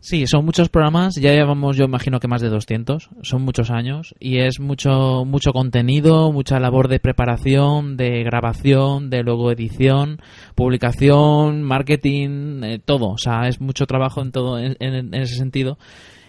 Sí, 0.00 0.26
son 0.28 0.44
muchos 0.44 0.68
programas, 0.68 1.16
ya 1.16 1.32
llevamos 1.32 1.76
yo 1.76 1.84
imagino 1.84 2.20
que 2.20 2.28
más 2.28 2.40
de 2.40 2.48
200, 2.48 3.10
son 3.22 3.42
muchos 3.42 3.70
años 3.70 4.14
y 4.20 4.38
es 4.38 4.60
mucho 4.60 5.24
mucho 5.26 5.52
contenido, 5.52 6.30
mucha 6.30 6.60
labor 6.60 6.86
de 6.86 7.00
preparación, 7.00 7.96
de 7.96 8.22
grabación, 8.22 9.10
de 9.10 9.24
luego 9.24 9.50
edición, 9.50 10.20
publicación, 10.54 11.62
marketing, 11.62 12.62
eh, 12.62 12.78
todo, 12.84 13.08
o 13.10 13.18
sea, 13.18 13.48
es 13.48 13.60
mucho 13.60 13.86
trabajo 13.86 14.22
en 14.22 14.30
todo 14.30 14.58
en, 14.60 14.76
en- 14.78 14.94
en 15.12 15.14
ese 15.14 15.34
sentido. 15.34 15.78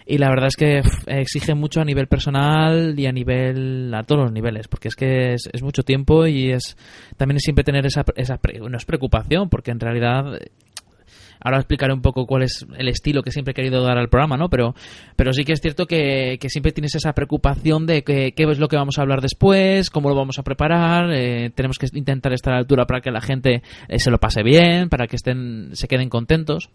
Y 0.04 0.18
la 0.18 0.28
verdad 0.30 0.48
es 0.48 0.56
que 0.56 0.82
exige 1.06 1.54
mucho 1.54 1.80
a 1.80 1.84
nivel 1.84 2.08
personal 2.08 2.98
y 2.98 3.06
a 3.06 3.12
nivel 3.12 3.94
a 3.94 4.02
todos 4.02 4.22
los 4.22 4.32
niveles, 4.32 4.66
porque 4.66 4.88
es 4.88 4.96
que 4.96 5.34
es, 5.34 5.48
es 5.52 5.62
mucho 5.62 5.84
tiempo 5.84 6.26
y 6.26 6.50
es 6.50 6.76
también 7.16 7.36
es 7.36 7.44
siempre 7.44 7.62
tener 7.62 7.86
esa 7.86 8.04
esa 8.16 8.40
no 8.68 8.76
es 8.76 8.84
preocupación, 8.84 9.48
porque 9.48 9.70
en 9.70 9.78
realidad 9.78 10.24
Ahora 11.40 11.58
explicaré 11.58 11.92
un 11.92 12.02
poco 12.02 12.26
cuál 12.26 12.42
es 12.42 12.66
el 12.76 12.88
estilo 12.88 13.22
que 13.22 13.30
siempre 13.30 13.52
he 13.52 13.54
querido 13.54 13.82
dar 13.82 13.98
al 13.98 14.08
programa, 14.08 14.36
¿no? 14.36 14.48
Pero, 14.48 14.74
pero 15.16 15.32
sí 15.32 15.44
que 15.44 15.52
es 15.52 15.60
cierto 15.60 15.86
que, 15.86 16.38
que 16.40 16.48
siempre 16.50 16.72
tienes 16.72 16.94
esa 16.94 17.12
preocupación 17.12 17.86
de 17.86 18.02
que, 18.02 18.32
qué 18.32 18.44
es 18.44 18.58
lo 18.58 18.68
que 18.68 18.76
vamos 18.76 18.98
a 18.98 19.02
hablar 19.02 19.20
después, 19.20 19.90
cómo 19.90 20.08
lo 20.08 20.14
vamos 20.14 20.38
a 20.38 20.42
preparar, 20.42 21.10
eh, 21.12 21.50
tenemos 21.54 21.78
que 21.78 21.86
intentar 21.94 22.32
estar 22.32 22.52
a 22.52 22.56
la 22.56 22.60
altura 22.60 22.86
para 22.86 23.00
que 23.00 23.10
la 23.10 23.20
gente 23.20 23.62
eh, 23.88 23.98
se 23.98 24.10
lo 24.10 24.18
pase 24.18 24.42
bien, 24.42 24.88
para 24.88 25.06
que 25.06 25.16
estén, 25.16 25.70
se 25.72 25.88
queden 25.88 26.08
contentos. 26.08 26.70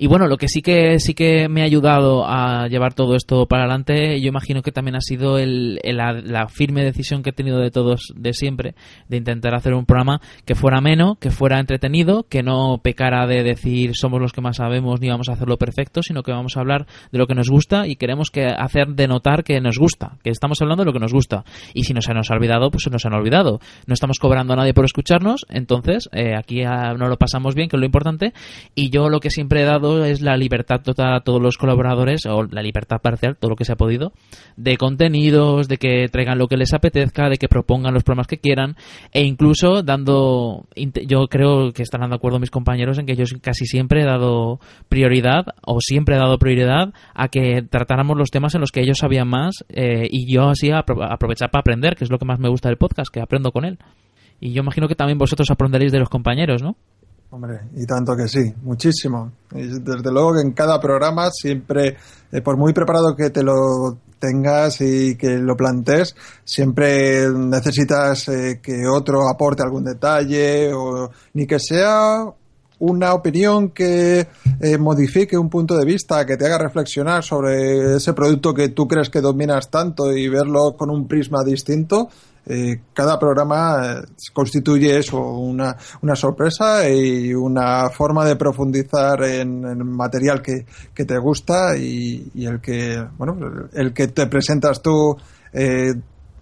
Y 0.00 0.06
bueno, 0.06 0.28
lo 0.28 0.36
que 0.36 0.46
sí 0.46 0.62
que 0.62 1.00
sí 1.00 1.12
que 1.12 1.48
me 1.48 1.62
ha 1.62 1.64
ayudado 1.64 2.24
a 2.24 2.68
llevar 2.68 2.94
todo 2.94 3.16
esto 3.16 3.46
para 3.46 3.64
adelante, 3.64 4.20
yo 4.20 4.28
imagino 4.28 4.62
que 4.62 4.70
también 4.70 4.94
ha 4.94 5.00
sido 5.00 5.38
el, 5.38 5.80
la, 5.82 6.46
firme 6.46 6.84
decisión 6.84 7.24
que 7.24 7.30
he 7.30 7.32
tenido 7.32 7.58
de 7.58 7.72
todos 7.72 8.12
de 8.14 8.32
siempre, 8.32 8.76
de 9.08 9.16
intentar 9.16 9.56
hacer 9.56 9.74
un 9.74 9.86
programa 9.86 10.20
que 10.44 10.54
fuera 10.54 10.78
ameno, 10.78 11.16
que 11.16 11.32
fuera 11.32 11.58
entretenido, 11.58 12.26
que 12.28 12.44
no 12.44 12.78
pecara 12.80 13.26
de 13.26 13.42
decir 13.42 13.96
somos 13.96 14.20
los 14.20 14.32
que 14.32 14.40
más 14.40 14.58
sabemos 14.58 15.00
ni 15.00 15.08
vamos 15.08 15.28
a 15.28 15.32
hacerlo 15.32 15.58
perfecto, 15.58 16.00
sino 16.04 16.22
que 16.22 16.30
vamos 16.30 16.56
a 16.56 16.60
hablar 16.60 16.86
de 17.10 17.18
lo 17.18 17.26
que 17.26 17.34
nos 17.34 17.50
gusta 17.50 17.88
y 17.88 17.96
queremos 17.96 18.30
que 18.30 18.46
hacer 18.46 18.90
de 18.90 19.08
notar 19.08 19.42
que 19.42 19.60
nos 19.60 19.78
gusta, 19.78 20.18
que 20.22 20.30
estamos 20.30 20.62
hablando 20.62 20.82
de 20.82 20.86
lo 20.86 20.92
que 20.92 21.00
nos 21.00 21.12
gusta. 21.12 21.44
Y 21.74 21.82
si 21.82 21.92
no 21.92 22.02
se 22.02 22.14
nos 22.14 22.30
ha 22.30 22.34
olvidado, 22.34 22.70
pues 22.70 22.84
se 22.84 22.90
nos 22.90 23.04
han 23.04 23.14
olvidado. 23.14 23.58
No 23.86 23.94
estamos 23.94 24.20
cobrando 24.20 24.52
a 24.52 24.56
nadie 24.56 24.74
por 24.74 24.84
escucharnos, 24.84 25.44
entonces 25.48 26.08
eh, 26.12 26.36
aquí 26.36 26.62
no 26.62 27.08
lo 27.08 27.16
pasamos 27.16 27.56
bien, 27.56 27.68
que 27.68 27.74
es 27.74 27.80
lo 27.80 27.86
importante. 27.86 28.32
Y 28.76 28.90
yo 28.90 29.08
lo 29.08 29.18
que 29.18 29.30
siempre 29.30 29.62
he 29.62 29.64
dado 29.64 29.87
es 30.04 30.20
la 30.20 30.36
libertad 30.36 30.80
total 30.82 31.14
a 31.14 31.20
todos 31.20 31.40
los 31.40 31.56
colaboradores, 31.56 32.26
o 32.26 32.44
la 32.44 32.62
libertad 32.62 33.00
parcial, 33.00 33.36
todo 33.36 33.50
lo 33.50 33.56
que 33.56 33.64
se 33.64 33.72
ha 33.72 33.76
podido, 33.76 34.12
de 34.56 34.76
contenidos, 34.76 35.68
de 35.68 35.76
que 35.78 36.08
traigan 36.08 36.38
lo 36.38 36.48
que 36.48 36.56
les 36.56 36.74
apetezca, 36.74 37.28
de 37.28 37.36
que 37.36 37.48
propongan 37.48 37.94
los 37.94 38.04
programas 38.04 38.26
que 38.26 38.38
quieran, 38.38 38.76
e 39.12 39.22
incluso 39.22 39.82
dando, 39.82 40.66
yo 41.06 41.26
creo 41.28 41.72
que 41.72 41.82
estarán 41.82 42.10
de 42.10 42.16
acuerdo 42.16 42.38
mis 42.38 42.50
compañeros 42.50 42.98
en 42.98 43.06
que 43.06 43.16
yo 43.16 43.24
casi 43.40 43.66
siempre 43.66 44.02
he 44.02 44.06
dado 44.06 44.60
prioridad, 44.88 45.46
o 45.64 45.78
siempre 45.80 46.16
he 46.16 46.18
dado 46.18 46.38
prioridad, 46.38 46.92
a 47.14 47.28
que 47.28 47.62
tratáramos 47.62 48.16
los 48.16 48.30
temas 48.30 48.54
en 48.54 48.60
los 48.60 48.70
que 48.70 48.80
ellos 48.80 48.98
sabían 48.98 49.28
más, 49.28 49.64
eh, 49.68 50.06
y 50.10 50.32
yo 50.32 50.48
así 50.48 50.68
apro- 50.68 51.06
aprovechar 51.10 51.50
para 51.50 51.60
aprender, 51.60 51.96
que 51.96 52.04
es 52.04 52.10
lo 52.10 52.18
que 52.18 52.26
más 52.26 52.38
me 52.38 52.48
gusta 52.48 52.68
del 52.68 52.78
podcast, 52.78 53.12
que 53.12 53.20
aprendo 53.20 53.52
con 53.52 53.64
él. 53.64 53.78
Y 54.40 54.52
yo 54.52 54.62
imagino 54.62 54.86
que 54.86 54.94
también 54.94 55.18
vosotros 55.18 55.50
aprenderéis 55.50 55.90
de 55.90 55.98
los 55.98 56.08
compañeros, 56.08 56.62
¿no? 56.62 56.76
Hombre, 57.30 57.60
y 57.76 57.84
tanto 57.84 58.16
que 58.16 58.26
sí, 58.26 58.54
muchísimo. 58.62 59.32
Y 59.54 59.66
desde 59.80 60.10
luego 60.10 60.34
que 60.34 60.40
en 60.40 60.52
cada 60.52 60.80
programa 60.80 61.30
siempre, 61.30 61.96
eh, 62.32 62.40
por 62.40 62.56
muy 62.56 62.72
preparado 62.72 63.14
que 63.14 63.28
te 63.28 63.42
lo 63.42 63.98
tengas 64.18 64.80
y 64.80 65.14
que 65.16 65.36
lo 65.36 65.54
plantees, 65.54 66.16
siempre 66.44 67.28
necesitas 67.30 68.28
eh, 68.28 68.60
que 68.62 68.86
otro 68.86 69.28
aporte 69.28 69.62
algún 69.62 69.84
detalle 69.84 70.72
o 70.72 71.10
ni 71.34 71.46
que 71.46 71.58
sea 71.60 72.24
una 72.80 73.12
opinión 73.12 73.70
que 73.70 74.28
eh, 74.60 74.78
modifique 74.78 75.36
un 75.36 75.50
punto 75.50 75.76
de 75.76 75.84
vista, 75.84 76.24
que 76.24 76.36
te 76.36 76.46
haga 76.46 76.58
reflexionar 76.58 77.24
sobre 77.24 77.96
ese 77.96 78.12
producto 78.12 78.54
que 78.54 78.68
tú 78.68 78.86
crees 78.86 79.10
que 79.10 79.20
dominas 79.20 79.70
tanto 79.70 80.16
y 80.16 80.28
verlo 80.28 80.76
con 80.76 80.90
un 80.90 81.06
prisma 81.06 81.42
distinto. 81.44 82.08
Eh, 82.48 82.80
cada 82.94 83.18
programa 83.18 84.00
eh, 84.00 84.06
constituye 84.32 84.98
eso, 84.98 85.20
una, 85.20 85.76
una 86.00 86.16
sorpresa 86.16 86.88
y 86.88 87.34
una 87.34 87.90
forma 87.90 88.24
de 88.24 88.36
profundizar 88.36 89.22
en, 89.24 89.64
el 89.64 89.84
material 89.84 90.40
que, 90.40 90.64
que 90.94 91.04
te 91.04 91.18
gusta 91.18 91.76
y, 91.76 92.30
y 92.34 92.46
el 92.46 92.60
que, 92.60 93.06
bueno, 93.18 93.68
el 93.74 93.92
que 93.92 94.08
te 94.08 94.26
presentas 94.26 94.80
tú 94.80 95.16
eh, 95.52 95.92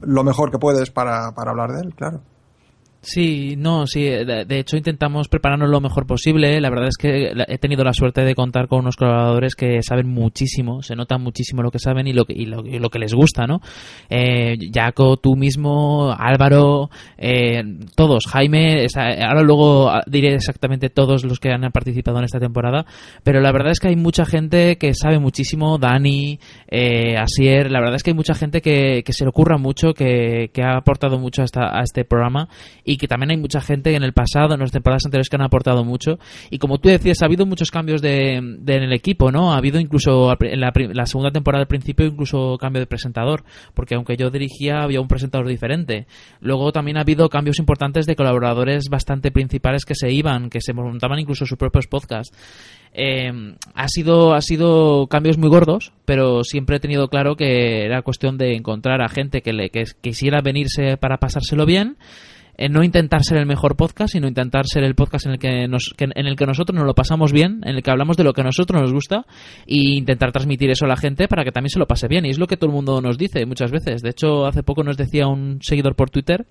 lo 0.01 0.25
mejor 0.25 0.51
que 0.51 0.59
puedes 0.59 0.91
para, 0.91 1.33
para 1.33 1.51
hablar 1.51 1.73
de 1.73 1.81
él, 1.81 1.95
claro. 1.95 2.21
Sí, 3.03 3.55
no, 3.57 3.87
sí. 3.87 4.03
De, 4.03 4.45
de 4.45 4.59
hecho, 4.59 4.76
intentamos 4.76 5.29
prepararnos 5.29 5.71
lo 5.71 5.81
mejor 5.81 6.07
posible. 6.09 6.61
La 6.61 6.71
verdad 6.71 6.88
es 6.88 6.97
que 6.97 7.31
he 7.47 7.59
tenido 7.59 7.85
la 7.85 7.93
suerte 7.93 8.23
de 8.23 8.35
contar 8.35 8.67
con 8.67 8.81
unos 8.81 8.97
colaboradores 8.97 9.55
que 9.55 9.81
saben 9.83 10.09
muchísimo, 10.09 10.83
se 10.83 10.97
nota 10.97 11.17
muchísimo 11.17 11.62
lo 11.62 11.71
que 11.71 11.79
saben 11.79 12.09
y 12.09 12.12
lo 12.12 12.25
que, 12.25 12.33
y 12.33 12.47
lo, 12.47 12.67
y 12.67 12.81
que 12.91 12.99
les 12.99 13.15
gusta, 13.15 13.47
¿no? 13.47 13.61
Eh, 14.11 14.57
Jaco, 14.75 15.19
tú 15.19 15.37
mismo, 15.37 16.12
Álvaro, 16.19 16.91
eh, 17.17 17.62
todos, 17.95 18.25
Jaime, 18.26 18.85
esa- 18.85 19.09
ahora 19.29 19.43
luego 19.43 19.88
diré 20.09 20.35
exactamente 20.35 20.91
todos 20.91 21.25
los 21.25 21.38
que 21.38 21.50
han 21.50 21.62
participado 21.71 22.19
en 22.19 22.25
esta 22.25 22.41
temporada, 22.41 22.87
pero 23.23 23.41
la 23.41 23.53
verdad 23.53 23.71
es 23.71 23.79
que 23.79 23.88
hay 23.88 23.97
mucha 23.97 24.25
gente 24.25 24.79
que 24.79 24.95
sabe 24.95 25.21
muchísimo, 25.21 25.79
Dani, 25.79 26.41
eh, 26.69 27.17
Asier, 27.17 27.71
la 27.71 27.79
verdad 27.81 27.97
es 27.97 28.03
que 28.03 28.11
hay 28.11 28.17
mucha 28.17 28.35
gente 28.35 28.61
que, 28.61 29.03
que 29.05 29.12
se 29.12 29.25
le 29.25 29.29
ocurra 29.31 29.59
mucho, 29.59 29.95
que, 29.95 30.50
que 30.53 30.62
ha 30.62 30.76
aportado 30.76 31.19
mucho 31.21 31.43
a, 31.43 31.45
esta- 31.45 31.79
a 31.79 31.83
este 31.83 32.05
programa 32.05 32.49
y 32.85 32.96
que 32.97 33.09
también 33.09 33.31
hay 33.31 33.37
mucha 33.37 33.61
gente 33.61 33.95
en 33.95 34.03
el 34.03 34.12
pasado, 34.12 34.55
en 34.55 34.61
las 34.61 34.73
temporadas 34.73 35.05
anteriores 35.05 35.29
que 35.29 35.37
han 35.37 35.43
aportado 35.43 35.85
mucho. 35.85 36.19
Y 36.50 36.59
como 36.59 36.79
tú 36.79 36.88
decías, 36.88 37.23
ha 37.23 37.26
habido 37.26 37.47
muchos 37.47 37.71
cambios 37.71 38.03
de, 38.03 38.41
de- 38.61 38.76
en 38.76 38.83
el 38.83 38.93
equipo, 38.93 39.31
¿no? 39.33 39.53
Ha 39.53 39.59
habido 39.59 39.81
incluso 39.81 40.35
en 40.41 40.61
la, 40.61 40.73
la 40.93 41.07
segunda 41.07 41.31
temporada 41.31 41.62
al 41.62 41.69
principio 41.69 42.07
incluso 42.07 42.57
cambio 42.59 42.81
de 42.81 42.87
presentador, 42.87 43.45
porque 43.75 43.95
aunque 43.95 44.17
yo 44.17 44.31
dirigía 44.31 44.83
había 44.83 45.00
un 45.00 45.09
presentador 45.09 45.49
diferente. 45.49 46.07
Luego 46.41 46.73
también 46.73 46.97
ha 46.97 47.00
habido 47.00 47.29
cambios 47.29 47.59
importantes 47.59 48.07
de 48.07 48.17
colaboradores 48.17 48.88
bastante 48.88 49.31
principales 49.31 49.85
que 49.85 49.95
se 49.95 50.11
iban, 50.12 50.50
que 50.50 50.61
se 50.61 50.73
montaban 50.73 51.19
incluso 51.19 51.47
sus 51.47 51.59
propios 51.59 51.87
podcasts. 51.87 52.37
Eh, 52.99 53.31
ha 53.75 53.88
sido 53.88 54.33
ha 54.35 54.41
sido 54.41 55.07
cambios 55.09 55.37
muy 55.37 55.50
gordos, 55.50 55.93
pero 56.07 56.45
siempre 56.45 56.76
he 56.76 56.81
tenido 56.81 57.09
claro 57.09 57.37
que 57.37 57.85
era 57.85 58.00
cuestión 58.00 58.38
de 58.38 58.55
encontrar 58.57 59.03
a 59.03 59.09
gente 59.09 59.43
que 59.43 59.53
le 59.53 59.69
que 59.69 59.85
quisiera 60.00 60.41
venirse 60.41 60.97
para 60.97 61.19
pasárselo 61.19 61.67
bien 61.67 61.99
eh, 62.57 62.69
no 62.69 62.83
intentar 62.83 63.23
ser 63.23 63.39
el 63.39 63.47
mejor 63.47 63.77
podcast, 63.77 64.13
sino 64.13 64.27
intentar 64.29 64.67
ser 64.67 64.85
el 64.85 64.95
podcast 64.95 65.27
en 65.27 65.33
el 65.33 65.39
que, 65.39 65.69
nos, 65.69 65.93
que- 65.97 66.09
en 66.15 66.27
el 66.27 66.37
que 66.37 66.47
nosotros 66.47 66.75
nos 66.77 66.87
lo 66.87 66.95
pasamos 66.95 67.33
bien, 67.33 67.61
en 67.65 67.77
el 67.77 67.83
que 67.83 67.91
hablamos 67.91 68.17
de 68.17 68.25
lo 68.25 68.33
que 68.33 68.41
a 68.41 68.45
nosotros 68.45 68.81
nos 68.81 68.93
gusta 68.93 69.27
e 69.67 69.97
intentar 69.97 70.33
transmitir 70.33 70.71
eso 70.71 70.85
a 70.85 70.89
la 70.89 70.97
gente 70.97 71.29
para 71.29 71.45
que 71.45 71.53
también 71.53 71.71
se 71.71 71.79
lo 71.79 71.87
pase 71.87 72.09
bien. 72.09 72.25
Y 72.27 72.31
es 72.31 72.39
lo 72.39 72.47
que 72.47 72.57
todo 72.57 72.71
el 72.71 72.75
mundo 72.75 73.01
nos 73.01 73.19
dice 73.19 73.45
muchas 73.47 73.71
veces. 73.71 74.03
De 74.03 74.11
hecho, 74.11 74.47
hace 74.47 74.63
poco 74.63 74.83
nos 74.83 74.97
decía 74.97 75.27
un 75.27 75.59
seguidor 75.61 75.95
por 75.95 76.11
Twitter 76.11 76.47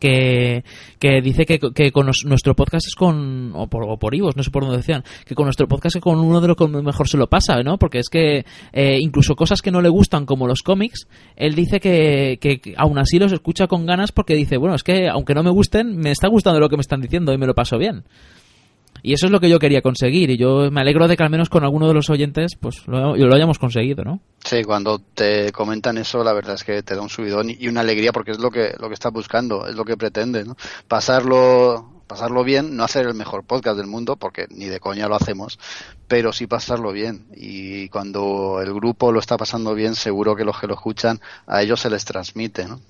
que, 0.00 0.64
que 0.98 1.20
dice 1.20 1.46
que, 1.46 1.60
que 1.60 1.92
con 1.92 2.06
nuestro 2.06 2.56
podcast 2.56 2.86
es 2.88 2.94
con, 2.96 3.52
o 3.54 3.68
por, 3.68 3.84
o 3.84 3.96
por 3.98 4.14
Ivos, 4.14 4.36
no 4.36 4.42
sé 4.42 4.50
por 4.50 4.64
dónde 4.64 4.78
decían, 4.78 5.04
que 5.24 5.34
con 5.34 5.44
nuestro 5.44 5.68
podcast 5.68 5.96
es 5.96 6.02
con 6.02 6.18
uno 6.18 6.40
de 6.40 6.48
los 6.48 6.56
que 6.56 6.66
mejor 6.66 7.08
se 7.08 7.16
lo 7.16 7.28
pasa, 7.28 7.62
¿no? 7.62 7.78
Porque 7.78 7.98
es 7.98 8.08
que 8.08 8.44
eh, 8.72 8.98
incluso 9.00 9.36
cosas 9.36 9.62
que 9.62 9.70
no 9.70 9.80
le 9.80 9.88
gustan, 9.88 10.26
como 10.26 10.48
los 10.48 10.62
cómics, 10.62 11.06
él 11.36 11.54
dice 11.54 11.78
que, 11.78 12.38
que, 12.40 12.74
aún 12.76 12.98
así 12.98 13.18
los 13.18 13.32
escucha 13.32 13.66
con 13.66 13.86
ganas 13.86 14.10
porque 14.10 14.34
dice, 14.34 14.56
bueno, 14.56 14.74
es 14.74 14.82
que 14.82 15.08
aunque 15.08 15.34
no 15.34 15.42
me 15.42 15.50
gusten, 15.50 15.96
me 15.96 16.10
está 16.10 16.28
gustando 16.28 16.58
lo 16.58 16.68
que 16.68 16.76
me 16.76 16.82
están 16.82 17.00
diciendo 17.00 17.32
y 17.32 17.38
me 17.38 17.46
lo 17.46 17.54
paso 17.54 17.78
bien. 17.78 18.04
Y 19.02 19.12
eso 19.12 19.26
es 19.26 19.32
lo 19.32 19.40
que 19.40 19.48
yo 19.48 19.58
quería 19.58 19.82
conseguir 19.82 20.30
y 20.30 20.36
yo 20.36 20.70
me 20.70 20.80
alegro 20.80 21.08
de 21.08 21.16
que 21.16 21.22
al 21.22 21.30
menos 21.30 21.48
con 21.48 21.64
alguno 21.64 21.88
de 21.88 21.94
los 21.94 22.10
oyentes 22.10 22.56
pues 22.58 22.86
lo, 22.86 23.16
lo 23.16 23.34
hayamos 23.34 23.58
conseguido, 23.58 24.04
¿no? 24.04 24.20
Sí, 24.44 24.62
cuando 24.64 24.98
te 24.98 25.52
comentan 25.52 25.98
eso 25.98 26.24
la 26.24 26.32
verdad 26.32 26.54
es 26.54 26.64
que 26.64 26.82
te 26.82 26.94
da 26.94 27.02
un 27.02 27.10
subidón 27.10 27.50
y 27.50 27.68
una 27.68 27.80
alegría 27.80 28.12
porque 28.12 28.32
es 28.32 28.38
lo 28.38 28.50
que 28.50 28.74
lo 28.78 28.88
que 28.88 28.94
estás 28.94 29.12
buscando, 29.12 29.66
es 29.66 29.74
lo 29.74 29.84
que 29.84 29.96
pretende, 29.96 30.44
¿no? 30.44 30.56
Pasarlo 30.88 32.00
pasarlo 32.10 32.42
bien, 32.42 32.76
no 32.76 32.82
hacer 32.82 33.06
el 33.06 33.14
mejor 33.14 33.44
podcast 33.44 33.76
del 33.76 33.86
mundo, 33.86 34.16
porque 34.16 34.48
ni 34.50 34.64
de 34.64 34.80
coña 34.80 35.06
lo 35.06 35.14
hacemos, 35.14 35.60
pero 36.08 36.32
sí 36.32 36.48
pasarlo 36.48 36.90
bien. 36.90 37.28
Y 37.36 37.88
cuando 37.88 38.60
el 38.60 38.74
grupo 38.74 39.12
lo 39.12 39.20
está 39.20 39.36
pasando 39.36 39.76
bien, 39.76 39.94
seguro 39.94 40.34
que 40.34 40.44
los 40.44 40.58
que 40.58 40.66
lo 40.66 40.74
escuchan, 40.74 41.20
a 41.46 41.62
ellos 41.62 41.78
se 41.78 41.88
les 41.88 42.04
transmite, 42.04 42.66
¿no? 42.66 42.80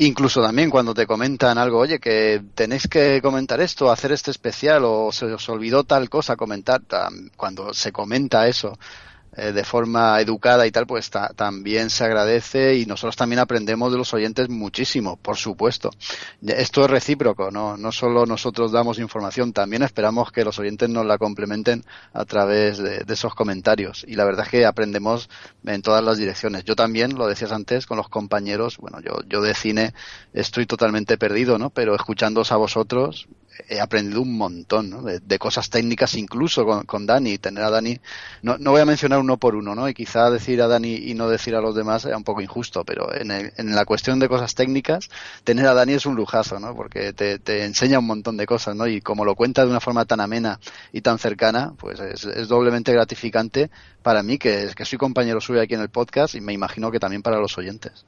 Incluso 0.00 0.40
también 0.40 0.70
cuando 0.70 0.94
te 0.94 1.08
comentan 1.08 1.58
algo, 1.58 1.78
oye, 1.78 1.98
que 1.98 2.40
tenéis 2.54 2.86
que 2.86 3.20
comentar 3.20 3.60
esto, 3.60 3.90
hacer 3.90 4.12
este 4.12 4.30
especial, 4.30 4.84
o 4.84 5.10
se 5.10 5.26
os 5.26 5.48
olvidó 5.48 5.82
tal 5.82 6.08
cosa 6.08 6.36
comentar, 6.36 6.82
cuando 7.36 7.74
se 7.74 7.90
comenta 7.90 8.46
eso, 8.46 8.78
eh, 9.36 9.52
de 9.52 9.64
forma 9.64 10.20
educada 10.20 10.66
y 10.66 10.70
tal, 10.70 10.86
pues 10.86 11.10
también 11.36 11.90
se 11.90 12.04
agradece 12.04 12.76
y 12.76 12.86
nosotros 12.86 13.16
también 13.16 13.40
aprendemos 13.40 13.92
de 13.92 13.98
los 13.98 14.12
oyentes 14.14 14.48
muchísimo, 14.48 15.16
por 15.16 15.36
supuesto. 15.36 15.90
Esto 16.46 16.84
es 16.84 16.90
recíproco, 16.90 17.50
¿no? 17.50 17.76
No 17.76 17.92
solo 17.92 18.26
nosotros 18.26 18.72
damos 18.72 18.98
información, 18.98 19.52
también 19.52 19.82
esperamos 19.82 20.32
que 20.32 20.44
los 20.44 20.58
oyentes 20.58 20.88
nos 20.88 21.06
la 21.06 21.18
complementen 21.18 21.84
a 22.12 22.24
través 22.24 22.78
de, 22.78 23.00
de 23.00 23.14
esos 23.14 23.34
comentarios. 23.34 24.04
Y 24.08 24.14
la 24.14 24.24
verdad 24.24 24.46
es 24.46 24.50
que 24.50 24.66
aprendemos 24.66 25.28
en 25.64 25.82
todas 25.82 26.02
las 26.02 26.18
direcciones. 26.18 26.64
Yo 26.64 26.74
también, 26.74 27.16
lo 27.16 27.26
decías 27.26 27.52
antes, 27.52 27.86
con 27.86 27.96
los 27.96 28.08
compañeros, 28.08 28.78
bueno, 28.78 29.00
yo, 29.00 29.20
yo 29.28 29.40
de 29.42 29.54
cine 29.54 29.94
estoy 30.32 30.66
totalmente 30.66 31.18
perdido, 31.18 31.58
¿no? 31.58 31.70
Pero 31.70 31.94
escuchándoos 31.94 32.52
a 32.52 32.56
vosotros, 32.56 33.28
he 33.68 33.80
aprendido 33.80 34.22
un 34.22 34.36
montón 34.36 34.90
¿no? 34.90 35.02
de, 35.02 35.38
cosas 35.38 35.70
técnicas 35.70 36.14
incluso 36.14 36.64
con, 36.64 36.84
con, 36.84 37.06
Dani 37.06 37.38
tener 37.38 37.64
a 37.64 37.70
Dani 37.70 37.98
no, 38.42 38.56
voy 38.58 38.80
a 38.80 38.84
mencionar 38.84 39.18
uno 39.18 39.36
por 39.36 39.54
uno 39.54 39.74
no 39.74 39.88
y 39.88 39.94
quizá 39.94 40.30
decir 40.30 40.62
a 40.62 40.68
Dani 40.68 40.94
y 40.94 41.14
no 41.14 41.28
decir 41.28 41.54
a 41.54 41.60
los 41.60 41.74
demás 41.74 42.04
era 42.04 42.16
un 42.16 42.24
poco 42.24 42.40
injusto 42.40 42.84
pero 42.84 43.14
en, 43.14 43.30
en 43.30 43.74
la 43.74 43.84
cuestión 43.84 44.18
de 44.18 44.28
cosas 44.28 44.54
técnicas 44.54 45.08
tener 45.44 45.66
a 45.66 45.74
Dani 45.74 45.94
es 45.94 46.06
un 46.06 46.14
lujazo 46.14 46.60
no 46.60 46.74
porque 46.74 47.12
te, 47.12 47.38
te, 47.38 47.64
enseña 47.64 47.98
un 47.98 48.06
montón 48.06 48.36
de 48.36 48.46
cosas 48.46 48.76
no 48.76 48.86
y 48.86 49.00
como 49.00 49.24
lo 49.24 49.34
cuenta 49.34 49.64
de 49.64 49.70
una 49.70 49.80
forma 49.80 50.04
tan 50.04 50.20
amena 50.20 50.60
y 50.92 51.00
tan 51.00 51.18
cercana 51.18 51.72
pues 51.78 52.00
es, 52.00 52.24
es 52.24 52.48
doblemente 52.48 52.92
gratificante 52.92 53.70
para 54.02 54.22
mí 54.22 54.38
que, 54.38 54.70
que 54.76 54.84
soy 54.84 54.98
compañero 54.98 55.40
suyo 55.40 55.60
aquí 55.60 55.74
en 55.74 55.80
el 55.80 55.90
podcast 55.90 56.34
y 56.34 56.40
me 56.40 56.52
imagino 56.52 56.90
que 56.90 57.00
también 57.00 57.22
para 57.22 57.38
los 57.38 57.56
oyentes 57.58 58.04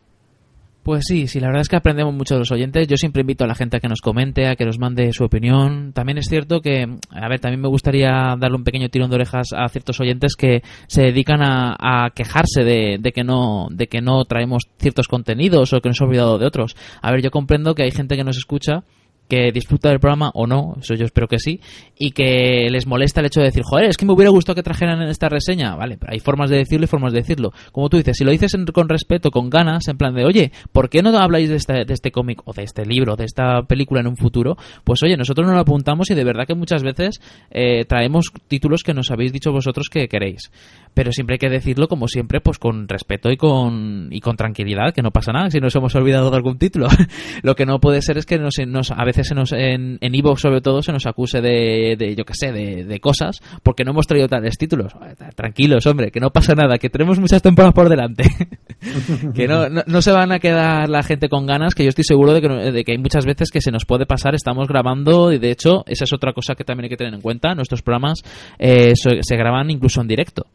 pues 0.82 1.04
sí, 1.06 1.26
sí, 1.26 1.40
la 1.40 1.48
verdad 1.48 1.62
es 1.62 1.68
que 1.68 1.76
aprendemos 1.76 2.14
mucho 2.14 2.34
de 2.34 2.40
los 2.40 2.50
oyentes. 2.50 2.88
Yo 2.88 2.96
siempre 2.96 3.20
invito 3.20 3.44
a 3.44 3.46
la 3.46 3.54
gente 3.54 3.76
a 3.76 3.80
que 3.80 3.88
nos 3.88 4.00
comente, 4.00 4.46
a 4.46 4.56
que 4.56 4.64
nos 4.64 4.78
mande 4.78 5.12
su 5.12 5.24
opinión. 5.24 5.92
También 5.92 6.18
es 6.18 6.26
cierto 6.28 6.60
que, 6.60 6.86
a 7.10 7.28
ver, 7.28 7.40
también 7.40 7.60
me 7.60 7.68
gustaría 7.68 8.34
darle 8.38 8.56
un 8.56 8.64
pequeño 8.64 8.88
tirón 8.88 9.10
de 9.10 9.16
orejas 9.16 9.48
a 9.54 9.68
ciertos 9.68 10.00
oyentes 10.00 10.36
que 10.36 10.62
se 10.86 11.02
dedican 11.02 11.40
a, 11.42 12.10
quejarse 12.14 12.64
de, 12.64 12.98
de, 12.98 13.12
que 13.12 13.24
no, 13.24 13.68
de 13.70 13.88
que 13.88 14.00
no 14.00 14.24
traemos 14.24 14.64
ciertos 14.78 15.06
contenidos 15.06 15.72
o 15.72 15.80
que 15.80 15.88
nos 15.88 16.00
hemos 16.00 16.08
olvidado 16.08 16.38
de 16.38 16.46
otros. 16.46 16.76
A 17.02 17.10
ver, 17.10 17.22
yo 17.22 17.30
comprendo 17.30 17.74
que 17.74 17.82
hay 17.82 17.90
gente 17.90 18.16
que 18.16 18.24
nos 18.24 18.38
escucha 18.38 18.84
que 19.30 19.52
disfruta 19.52 19.88
del 19.88 20.00
programa 20.00 20.30
o 20.34 20.46
no, 20.46 20.74
eso 20.80 20.94
yo 20.94 21.04
espero 21.04 21.28
que 21.28 21.38
sí, 21.38 21.60
y 21.96 22.10
que 22.10 22.68
les 22.70 22.86
molesta 22.86 23.20
el 23.20 23.26
hecho 23.26 23.40
de 23.40 23.46
decir, 23.46 23.62
joder, 23.64 23.88
es 23.88 23.96
que 23.96 24.04
me 24.04 24.12
hubiera 24.12 24.30
gustado 24.30 24.56
que 24.56 24.62
trajeran 24.62 25.00
en 25.00 25.08
esta 25.08 25.28
reseña, 25.28 25.76
vale, 25.76 25.96
pero 25.96 26.12
hay 26.12 26.18
formas 26.18 26.50
de 26.50 26.56
decirlo 26.56 26.84
y 26.84 26.88
formas 26.88 27.12
de 27.12 27.20
decirlo. 27.20 27.52
Como 27.70 27.88
tú 27.88 27.96
dices, 27.96 28.16
si 28.16 28.24
lo 28.24 28.32
dices 28.32 28.52
con 28.74 28.88
respeto, 28.88 29.30
con 29.30 29.48
ganas, 29.48 29.86
en 29.86 29.96
plan 29.96 30.14
de, 30.14 30.24
oye, 30.24 30.50
¿por 30.72 30.90
qué 30.90 31.00
no 31.00 31.16
habláis 31.16 31.48
de 31.48 31.56
este, 31.56 31.84
de 31.84 31.94
este 31.94 32.10
cómic 32.10 32.42
o 32.44 32.52
de 32.52 32.64
este 32.64 32.84
libro, 32.84 33.14
de 33.14 33.24
esta 33.24 33.62
película 33.62 34.00
en 34.00 34.08
un 34.08 34.16
futuro? 34.16 34.56
Pues 34.82 35.02
oye, 35.04 35.16
nosotros 35.16 35.46
nos 35.46 35.54
lo 35.54 35.62
apuntamos 35.62 36.10
y 36.10 36.14
de 36.14 36.24
verdad 36.24 36.46
que 36.46 36.56
muchas 36.56 36.82
veces 36.82 37.20
eh, 37.50 37.84
traemos 37.84 38.32
títulos 38.48 38.82
que 38.82 38.94
nos 38.94 39.12
habéis 39.12 39.32
dicho 39.32 39.52
vosotros 39.52 39.88
que 39.88 40.08
queréis. 40.08 40.50
Pero 40.94 41.12
siempre 41.12 41.34
hay 41.34 41.38
que 41.38 41.48
decirlo, 41.48 41.88
como 41.88 42.08
siempre, 42.08 42.40
pues 42.40 42.58
con 42.58 42.88
respeto 42.88 43.30
y 43.30 43.36
con, 43.36 44.08
y 44.10 44.20
con 44.20 44.36
tranquilidad, 44.36 44.92
que 44.94 45.02
no 45.02 45.10
pasa 45.10 45.32
nada 45.32 45.50
si 45.50 45.60
nos 45.60 45.74
hemos 45.76 45.94
olvidado 45.94 46.30
de 46.30 46.36
algún 46.36 46.58
título. 46.58 46.88
lo 47.42 47.54
que 47.54 47.66
no 47.66 47.80
puede 47.80 48.02
ser 48.02 48.18
es 48.18 48.26
que 48.26 48.38
nos, 48.38 48.54
nos 48.66 48.90
a 48.90 49.04
veces 49.04 49.28
se 49.28 49.34
nos, 49.34 49.52
en 49.52 49.98
Evox 50.00 50.40
sobre 50.40 50.60
todo 50.60 50.82
se 50.82 50.92
nos 50.92 51.06
acuse 51.06 51.40
de, 51.40 51.96
de 51.98 52.14
yo 52.16 52.24
que 52.24 52.34
sé, 52.34 52.52
de, 52.52 52.84
de, 52.84 53.00
cosas 53.00 53.40
porque 53.62 53.84
no 53.84 53.92
hemos 53.92 54.06
traído 54.06 54.28
tales 54.28 54.56
títulos. 54.58 54.92
Tranquilos, 55.34 55.86
hombre, 55.86 56.10
que 56.10 56.20
no 56.20 56.30
pasa 56.30 56.54
nada, 56.54 56.78
que 56.78 56.90
tenemos 56.90 57.18
muchas 57.18 57.42
temporadas 57.42 57.74
por 57.74 57.88
delante. 57.88 58.24
que 59.34 59.46
no, 59.46 59.68
no, 59.68 60.02
se 60.02 60.12
van 60.12 60.32
a 60.32 60.38
quedar 60.38 60.88
la 60.88 61.02
gente 61.02 61.28
con 61.28 61.46
ganas, 61.46 61.74
que 61.74 61.84
yo 61.84 61.90
estoy 61.90 62.04
seguro 62.04 62.32
de 62.32 62.40
que, 62.40 62.48
de 62.48 62.84
que 62.84 62.92
hay 62.92 62.98
muchas 62.98 63.26
veces 63.26 63.50
que 63.50 63.60
se 63.60 63.70
nos 63.70 63.84
puede 63.84 64.06
pasar, 64.06 64.34
estamos 64.34 64.68
grabando 64.68 65.32
y 65.32 65.38
de 65.38 65.50
hecho 65.50 65.84
esa 65.86 66.04
es 66.04 66.12
otra 66.12 66.32
cosa 66.32 66.54
que 66.54 66.64
también 66.64 66.84
hay 66.84 66.90
que 66.90 66.96
tener 66.96 67.14
en 67.14 67.20
cuenta, 67.20 67.54
nuestros 67.54 67.82
programas 67.82 68.22
eh, 68.58 68.92
se, 68.94 69.22
se 69.22 69.36
graban 69.36 69.70
incluso 69.70 70.00
en 70.00 70.08
directo. 70.08 70.46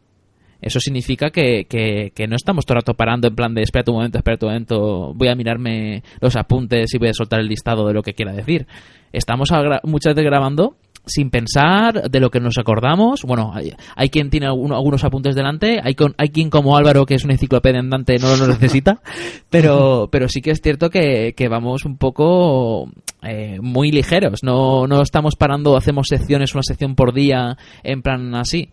Eso 0.60 0.80
significa 0.80 1.30
que, 1.30 1.66
que, 1.68 2.26
no 2.26 2.36
estamos 2.36 2.64
todo 2.64 2.74
el 2.74 2.82
rato 2.82 2.94
parando 2.94 3.28
en 3.28 3.34
plan 3.34 3.54
de 3.54 3.62
espera 3.62 3.84
un 3.88 3.96
momento, 3.96 4.18
espera 4.18 4.38
un 4.40 4.48
momento, 4.48 5.12
voy 5.14 5.28
a 5.28 5.34
mirarme 5.34 6.02
los 6.20 6.36
apuntes 6.36 6.92
y 6.94 6.98
voy 6.98 7.08
a 7.08 7.14
soltar 7.14 7.40
el 7.40 7.48
listado 7.48 7.86
de 7.86 7.94
lo 7.94 8.02
que 8.02 8.14
quiera 8.14 8.32
decir. 8.32 8.66
Estamos 9.12 9.50
muchas 9.84 10.14
veces 10.14 10.24
grabando 10.24 10.76
sin 11.06 11.30
pensar 11.30 12.10
de 12.10 12.20
lo 12.20 12.30
que 12.30 12.40
nos 12.40 12.58
acordamos. 12.58 13.22
Bueno, 13.22 13.52
hay, 13.94 14.10
quien 14.10 14.28
tiene 14.28 14.46
algunos 14.46 15.04
apuntes 15.04 15.34
delante, 15.34 15.80
hay, 15.82 15.96
hay 16.18 16.28
quien 16.28 16.50
como 16.50 16.76
Álvaro, 16.76 17.06
que 17.06 17.14
es 17.14 17.24
un 17.24 17.30
enciclopedia 17.30 17.78
andante, 17.78 18.18
no 18.18 18.36
lo 18.36 18.48
necesita, 18.48 19.00
pero, 19.50 20.08
pero 20.10 20.28
sí 20.28 20.42
que 20.42 20.50
es 20.50 20.60
cierto 20.60 20.90
que, 20.90 21.34
que 21.36 21.48
vamos 21.48 21.84
un 21.84 21.96
poco 21.96 22.90
eh, 23.22 23.58
muy 23.62 23.92
ligeros, 23.92 24.42
no, 24.42 24.86
no 24.86 25.00
estamos 25.00 25.36
parando, 25.36 25.76
hacemos 25.76 26.08
secciones, 26.08 26.54
una 26.54 26.62
sección 26.62 26.96
por 26.96 27.14
día, 27.14 27.56
en 27.82 28.02
plan 28.02 28.34
así. 28.34 28.70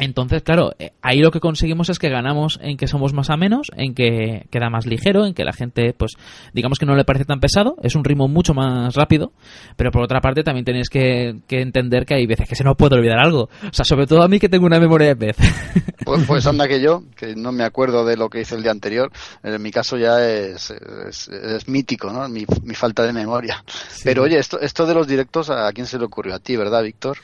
Entonces, 0.00 0.42
claro, 0.42 0.72
eh, 0.78 0.92
ahí 1.02 1.18
lo 1.18 1.30
que 1.30 1.40
conseguimos 1.40 1.90
es 1.90 1.98
que 1.98 2.08
ganamos 2.08 2.58
en 2.62 2.78
que 2.78 2.88
somos 2.88 3.12
más 3.12 3.28
amenos, 3.28 3.68
en 3.76 3.94
que 3.94 4.46
queda 4.50 4.70
más 4.70 4.86
ligero, 4.86 5.26
en 5.26 5.34
que 5.34 5.44
la 5.44 5.52
gente, 5.52 5.92
pues, 5.92 6.12
digamos 6.54 6.78
que 6.78 6.86
no 6.86 6.96
le 6.96 7.04
parece 7.04 7.26
tan 7.26 7.38
pesado, 7.38 7.76
es 7.82 7.94
un 7.94 8.02
ritmo 8.02 8.26
mucho 8.26 8.54
más 8.54 8.94
rápido, 8.94 9.32
pero 9.76 9.90
por 9.90 10.02
otra 10.02 10.22
parte 10.22 10.42
también 10.42 10.64
tenéis 10.64 10.88
que, 10.88 11.36
entender 11.50 12.06
que 12.06 12.14
hay 12.14 12.26
veces 12.26 12.48
que 12.48 12.54
se 12.54 12.64
nos 12.64 12.76
puede 12.76 12.96
olvidar 12.96 13.18
algo. 13.18 13.50
O 13.62 13.72
sea, 13.72 13.84
sobre 13.84 14.06
todo 14.06 14.22
a 14.22 14.28
mí 14.28 14.40
que 14.40 14.48
tengo 14.48 14.64
una 14.64 14.80
memoria 14.80 15.14
de 15.14 15.16
pez. 15.16 15.36
Pues, 16.02 16.24
pues 16.26 16.46
anda 16.46 16.66
que 16.66 16.80
yo, 16.80 17.04
que 17.14 17.36
no 17.36 17.52
me 17.52 17.62
acuerdo 17.62 18.06
de 18.06 18.16
lo 18.16 18.30
que 18.30 18.40
hice 18.40 18.54
el 18.54 18.62
día 18.62 18.72
anterior, 18.72 19.12
en 19.42 19.60
mi 19.60 19.70
caso 19.70 19.98
ya 19.98 20.26
es, 20.26 20.70
es, 20.70 21.68
mítico, 21.68 22.10
¿no? 22.10 22.26
Mi, 22.26 22.46
mi, 22.64 22.74
falta 22.74 23.04
de 23.04 23.12
memoria. 23.12 23.62
Pero 24.02 24.22
oye, 24.22 24.38
esto, 24.38 24.58
esto 24.58 24.86
de 24.86 24.94
los 24.94 25.06
directos, 25.06 25.50
¿a 25.50 25.70
quién 25.72 25.86
se 25.86 25.98
le 25.98 26.06
ocurrió? 26.06 26.34
A 26.34 26.38
ti, 26.38 26.56
¿verdad, 26.56 26.82
Víctor? 26.82 27.18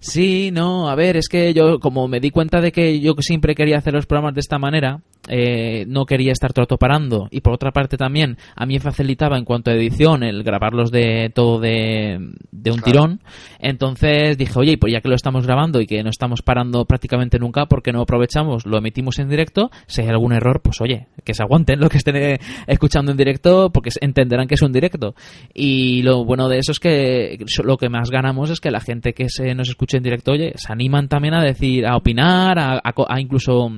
Sí, 0.00 0.50
no, 0.50 0.88
a 0.88 0.94
ver, 0.94 1.18
es 1.18 1.28
que 1.28 1.52
yo 1.52 1.78
como 1.78 1.97
me 2.06 2.20
di 2.20 2.30
cuenta 2.30 2.60
de 2.60 2.70
que 2.70 3.00
yo 3.00 3.14
siempre 3.18 3.54
quería 3.54 3.78
hacer 3.78 3.94
los 3.94 4.06
programas 4.06 4.34
de 4.34 4.40
esta 4.40 4.58
manera, 4.58 5.00
eh, 5.28 5.84
no 5.88 6.06
quería 6.06 6.32
estar 6.32 6.52
todo 6.52 6.78
parando 6.78 7.28
y 7.30 7.40
por 7.42 7.52
otra 7.52 7.70
parte 7.70 7.96
también 7.96 8.38
a 8.56 8.64
mí 8.64 8.74
me 8.74 8.80
facilitaba 8.80 9.36
en 9.36 9.44
cuanto 9.44 9.70
a 9.70 9.74
edición 9.74 10.22
el 10.22 10.42
grabarlos 10.42 10.90
de 10.90 11.30
todo 11.34 11.60
de, 11.60 12.18
de 12.50 12.70
un 12.70 12.80
tirón. 12.80 13.20
Entonces 13.58 14.38
dije 14.38 14.52
oye 14.56 14.78
pues 14.78 14.92
ya 14.92 15.00
que 15.00 15.08
lo 15.08 15.14
estamos 15.14 15.46
grabando 15.46 15.80
y 15.80 15.86
que 15.86 16.02
no 16.02 16.10
estamos 16.10 16.40
parando 16.40 16.86
prácticamente 16.86 17.38
nunca 17.38 17.66
porque 17.66 17.92
no 17.92 18.00
aprovechamos 18.00 18.64
lo 18.64 18.78
emitimos 18.78 19.18
en 19.18 19.28
directo. 19.28 19.70
Si 19.86 20.00
hay 20.00 20.08
algún 20.08 20.32
error 20.32 20.62
pues 20.62 20.80
oye 20.80 21.08
que 21.24 21.34
se 21.34 21.42
aguanten 21.42 21.80
lo 21.80 21.90
que 21.90 21.98
estén 21.98 22.38
escuchando 22.66 23.10
en 23.10 23.18
directo 23.18 23.70
porque 23.70 23.90
entenderán 24.00 24.46
que 24.46 24.54
es 24.54 24.62
un 24.62 24.72
directo 24.72 25.14
y 25.52 26.02
lo 26.02 26.24
bueno 26.24 26.48
de 26.48 26.58
eso 26.58 26.72
es 26.72 26.80
que 26.80 27.44
lo 27.64 27.76
que 27.76 27.90
más 27.90 28.10
ganamos 28.10 28.50
es 28.50 28.60
que 28.60 28.70
la 28.70 28.80
gente 28.80 29.12
que 29.12 29.28
se 29.28 29.54
nos 29.54 29.68
escuche 29.68 29.98
en 29.98 30.04
directo 30.04 30.32
oye 30.32 30.54
se 30.56 30.72
animan 30.72 31.08
también 31.08 31.34
a 31.34 31.42
decir 31.42 31.86
a 31.88 31.96
opinar 31.96 32.58
a, 32.58 33.20
incluso 33.20 33.70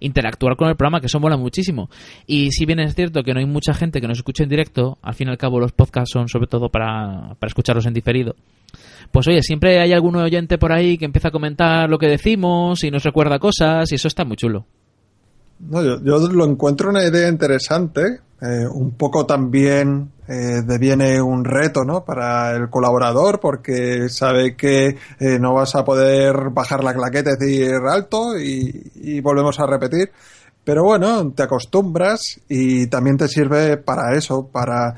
interactuar 0.00 0.56
con 0.56 0.68
el 0.68 0.76
programa, 0.76 1.00
que 1.00 1.06
eso 1.06 1.20
mola 1.20 1.36
muchísimo. 1.36 1.88
Y 2.26 2.50
si 2.52 2.66
bien 2.66 2.80
es 2.80 2.94
cierto 2.94 3.22
que 3.22 3.32
no 3.32 3.40
hay 3.40 3.46
mucha 3.46 3.74
gente 3.74 4.00
que 4.00 4.08
nos 4.08 4.18
escuche 4.18 4.42
en 4.42 4.48
directo, 4.48 4.98
al 5.02 5.14
fin 5.14 5.28
y 5.28 5.30
al 5.30 5.38
cabo 5.38 5.60
los 5.60 5.72
podcasts 5.72 6.12
son 6.12 6.28
sobre 6.28 6.46
todo 6.46 6.68
para, 6.68 7.34
para 7.38 7.48
escucharlos 7.48 7.86
en 7.86 7.94
diferido. 7.94 8.34
Pues 9.10 9.28
oye, 9.28 9.42
siempre 9.42 9.80
hay 9.80 9.92
algún 9.92 10.16
oyente 10.16 10.58
por 10.58 10.72
ahí 10.72 10.96
que 10.96 11.04
empieza 11.04 11.28
a 11.28 11.32
comentar 11.32 11.88
lo 11.88 11.98
que 11.98 12.06
decimos 12.06 12.82
y 12.84 12.90
nos 12.90 13.02
recuerda 13.02 13.38
cosas 13.38 13.90
y 13.92 13.96
eso 13.96 14.08
está 14.08 14.24
muy 14.24 14.36
chulo. 14.36 14.64
No, 15.60 15.82
yo, 15.82 16.02
yo 16.02 16.18
lo 16.28 16.44
encuentro 16.44 16.90
una 16.90 17.04
idea 17.04 17.28
interesante, 17.28 18.20
eh, 18.40 18.66
un 18.72 18.92
poco 18.92 19.26
también 19.26 20.10
eh, 20.28 20.62
deviene 20.64 21.20
un 21.20 21.44
reto 21.44 21.84
¿no? 21.84 22.04
para 22.04 22.52
el 22.52 22.70
colaborador 22.70 23.40
porque 23.40 24.08
sabe 24.08 24.56
que 24.56 24.96
eh, 25.18 25.38
no 25.40 25.54
vas 25.54 25.74
a 25.74 25.84
poder 25.84 26.50
bajar 26.50 26.84
la 26.84 26.94
claqueta 26.94 27.30
y 27.40 27.58
decir 27.58 27.74
alto 27.88 28.38
y, 28.38 29.20
volvemos 29.20 29.58
a 29.60 29.66
repetir. 29.66 30.10
Pero 30.64 30.84
bueno, 30.84 31.32
te 31.32 31.42
acostumbras 31.42 32.40
y 32.48 32.86
también 32.86 33.16
te 33.16 33.26
sirve 33.26 33.78
para 33.78 34.16
eso, 34.16 34.46
para 34.46 34.94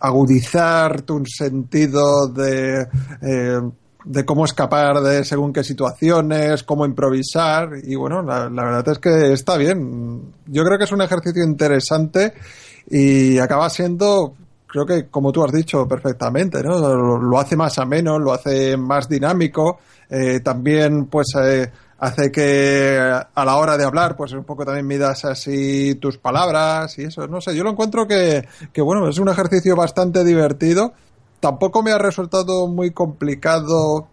agudizar 0.00 1.02
tu 1.02 1.22
sentido 1.26 2.28
de, 2.28 2.86
eh, 3.22 3.60
de 4.04 4.24
cómo 4.24 4.44
escapar 4.44 5.00
de 5.00 5.24
según 5.24 5.52
qué 5.52 5.64
situaciones, 5.64 6.62
cómo 6.62 6.86
improvisar. 6.86 7.70
Y 7.82 7.94
bueno, 7.94 8.22
la, 8.22 8.48
verdad 8.48 8.88
es 8.88 8.98
que 8.98 9.32
está 9.32 9.56
bien. 9.56 10.34
Yo 10.46 10.64
creo 10.64 10.78
que 10.78 10.84
es 10.84 10.92
un 10.92 11.02
ejercicio 11.02 11.44
interesante 11.44 12.32
y 12.90 13.38
acaba 13.38 13.68
siendo, 13.70 14.34
creo 14.66 14.86
que 14.86 15.08
como 15.08 15.32
tú 15.32 15.44
has 15.44 15.52
dicho 15.52 15.86
perfectamente, 15.86 16.62
¿no? 16.62 16.78
Lo, 16.78 17.18
lo 17.18 17.38
hace 17.38 17.56
más 17.56 17.78
ameno, 17.78 18.18
lo 18.18 18.32
hace 18.32 18.76
más 18.76 19.08
dinámico. 19.08 19.78
Eh, 20.10 20.40
también, 20.40 21.06
pues, 21.06 21.26
eh, 21.42 21.70
hace 21.98 22.30
que 22.30 22.98
a 22.98 23.44
la 23.44 23.56
hora 23.56 23.76
de 23.76 23.84
hablar, 23.84 24.16
pues 24.16 24.32
un 24.32 24.44
poco 24.44 24.64
también 24.64 24.86
midas 24.86 25.24
así 25.24 25.96
tus 25.96 26.16
palabras 26.18 26.98
y 26.98 27.04
eso. 27.04 27.26
No 27.26 27.40
sé, 27.40 27.54
yo 27.54 27.64
lo 27.64 27.70
encuentro 27.70 28.06
que, 28.06 28.46
que 28.72 28.80
bueno, 28.80 29.08
es 29.08 29.18
un 29.18 29.28
ejercicio 29.28 29.76
bastante 29.76 30.24
divertido. 30.24 30.92
Tampoco 31.40 31.82
me 31.82 31.92
ha 31.92 31.98
resultado 31.98 32.68
muy 32.68 32.92
complicado 32.92 34.08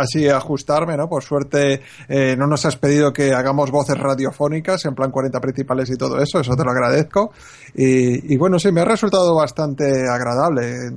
así 0.00 0.28
ajustarme, 0.28 0.96
¿no? 0.96 1.08
Por 1.08 1.22
suerte 1.22 1.82
eh, 2.08 2.36
no 2.36 2.46
nos 2.46 2.64
has 2.64 2.76
pedido 2.76 3.12
que 3.12 3.32
hagamos 3.32 3.70
voces 3.70 3.98
radiofónicas 3.98 4.84
en 4.84 4.94
plan 4.94 5.10
40 5.10 5.40
principales 5.40 5.90
y 5.90 5.96
todo 5.96 6.20
eso, 6.20 6.40
eso 6.40 6.56
te 6.56 6.64
lo 6.64 6.70
agradezco. 6.70 7.32
Y, 7.74 8.34
y 8.34 8.36
bueno, 8.36 8.58
sí, 8.58 8.72
me 8.72 8.80
ha 8.80 8.84
resultado 8.84 9.34
bastante 9.34 10.08
agradable 10.08 10.90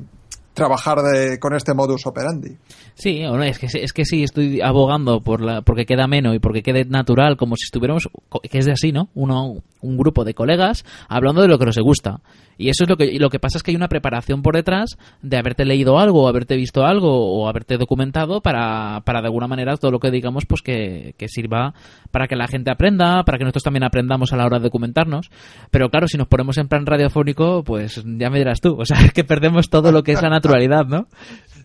trabajar 0.54 1.00
de, 1.02 1.40
con 1.40 1.54
este 1.56 1.74
modus 1.74 2.06
operandi. 2.06 2.58
Sí, 2.96 3.22
es 3.24 3.60
que, 3.60 3.66
es 3.66 3.94
que 3.94 4.06
sí, 4.06 4.24
estoy 4.24 4.62
abogando 4.62 5.22
por 5.22 5.42
la, 5.42 5.62
porque 5.62 5.86
queda 5.86 6.08
menos 6.08 6.36
y 6.36 6.40
porque 6.40 6.62
quede 6.62 6.86
natural, 6.86 7.38
como 7.38 7.56
si 7.56 7.66
estuviéramos, 7.66 8.08
que 8.50 8.58
es 8.58 8.66
de 8.66 8.72
así, 8.72 8.92
¿no? 8.92 9.10
Uno, 9.16 9.64
un 9.82 9.98
grupo 9.98 10.24
de 10.24 10.34
colegas 10.34 10.86
hablando 11.10 11.42
de 11.42 11.48
lo 11.48 11.58
que 11.58 11.66
nos 11.66 11.78
gusta. 11.80 12.22
Y 12.58 12.70
eso 12.70 12.84
es 12.84 12.90
lo 12.90 12.98
que, 12.98 13.18
lo 13.20 13.30
que 13.30 13.40
pasa 13.40 13.58
es 13.58 13.64
que 13.64 13.72
hay 13.72 13.76
una 13.76 13.88
preparación 13.88 14.44
por 14.44 14.56
detrás 14.56 14.98
de 15.22 15.38
haberte 15.38 15.66
leído 15.66 15.98
algo, 15.98 16.24
o 16.24 16.28
haberte 16.28 16.56
visto 16.56 16.86
algo, 16.86 17.10
o 17.10 17.48
haberte 17.48 17.78
documentado 17.78 18.42
para, 18.42 19.02
para 19.06 19.22
de 19.22 19.28
alguna 19.28 19.48
manera 19.48 19.76
todo 19.78 19.92
lo 19.92 20.00
que 20.00 20.12
digamos, 20.12 20.46
pues 20.46 20.62
que, 20.62 21.16
que 21.18 21.28
sirva 21.28 21.74
para 22.12 22.28
que 22.28 22.36
la 22.36 22.48
gente 22.48 22.72
aprenda, 22.72 23.24
para 23.24 23.40
que 23.40 23.44
nosotros 23.44 23.64
también 23.64 23.84
aprendamos 23.84 24.34
a 24.34 24.38
la 24.38 24.46
hora 24.46 24.60
de 24.60 24.66
documentarnos. 24.66 25.32
Pero 25.72 25.90
claro, 25.90 26.08
si 26.08 26.18
nos 26.18 26.28
ponemos 26.28 26.58
en 26.58 26.68
plan 26.68 26.86
radiofónico, 26.86 27.64
pues 27.64 28.04
ya 28.06 28.30
me 28.30 28.38
dirás 28.38 28.62
tú. 28.62 28.76
O 28.80 28.86
sea, 28.86 29.10
que 29.14 29.24
perdemos 29.24 29.70
todo 29.70 29.92
lo 29.92 30.04
que 30.04 30.12
es 30.12 30.22
la 30.22 30.30
naturalidad, 30.44 30.86
¿no? 30.86 31.08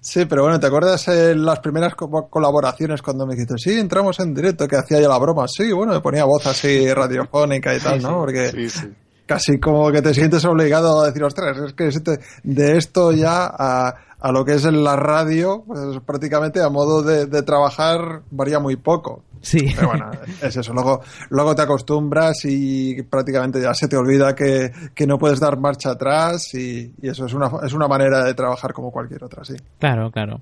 Sí, 0.00 0.24
pero 0.26 0.42
bueno, 0.42 0.60
¿te 0.60 0.66
acuerdas 0.68 1.08
en 1.08 1.44
las 1.44 1.58
primeras 1.58 1.94
co 1.96 2.28
colaboraciones 2.30 3.02
cuando 3.02 3.26
me 3.26 3.34
dijiste, 3.34 3.54
sí, 3.58 3.78
entramos 3.78 4.18
en 4.20 4.32
directo, 4.32 4.68
que 4.68 4.76
hacía 4.76 5.00
yo 5.00 5.08
la 5.08 5.18
broma? 5.18 5.46
Sí, 5.48 5.72
bueno, 5.72 5.92
me 5.92 6.00
ponía 6.00 6.24
voz 6.24 6.46
así 6.46 6.92
radiofónica 6.94 7.74
y 7.74 7.80
tal, 7.80 8.00
¿no? 8.00 8.18
Porque 8.20 8.48
Sí, 8.52 8.70
sí. 8.70 8.88
casi 9.26 9.58
como 9.58 9.90
que 9.90 10.00
te 10.00 10.14
sientes 10.14 10.44
obligado 10.44 11.00
a 11.02 11.06
decir, 11.06 11.24
ostras, 11.24 11.58
es 11.58 11.72
que 11.74 11.88
este- 11.88 12.20
de 12.44 12.76
esto 12.78 13.10
ya 13.12 13.46
a, 13.52 13.94
a 14.20 14.32
lo 14.32 14.44
que 14.44 14.54
es 14.54 14.64
en 14.64 14.82
la 14.82 14.96
radio, 14.96 15.64
pues 15.66 15.80
prácticamente 16.04 16.62
a 16.62 16.68
modo 16.68 17.02
de, 17.02 17.26
de 17.26 17.42
trabajar 17.42 18.22
varía 18.30 18.58
muy 18.58 18.76
poco. 18.76 19.22
Sí. 19.40 19.72
Pero 19.74 19.88
bueno, 19.88 20.10
es 20.42 20.56
eso. 20.56 20.72
Luego, 20.72 21.00
luego 21.30 21.54
te 21.54 21.62
acostumbras 21.62 22.44
y 22.44 23.02
prácticamente 23.02 23.60
ya 23.60 23.72
se 23.74 23.88
te 23.88 23.96
olvida 23.96 24.34
que, 24.34 24.72
que 24.94 25.06
no 25.06 25.18
puedes 25.18 25.40
dar 25.40 25.58
marcha 25.58 25.90
atrás 25.90 26.54
y, 26.54 26.92
y 27.00 27.08
eso 27.08 27.26
es 27.26 27.34
una, 27.34 27.50
es 27.64 27.72
una 27.72 27.86
manera 27.86 28.24
de 28.24 28.34
trabajar 28.34 28.72
como 28.72 28.90
cualquier 28.90 29.24
otra, 29.24 29.44
sí. 29.44 29.54
Claro, 29.78 30.10
claro. 30.10 30.40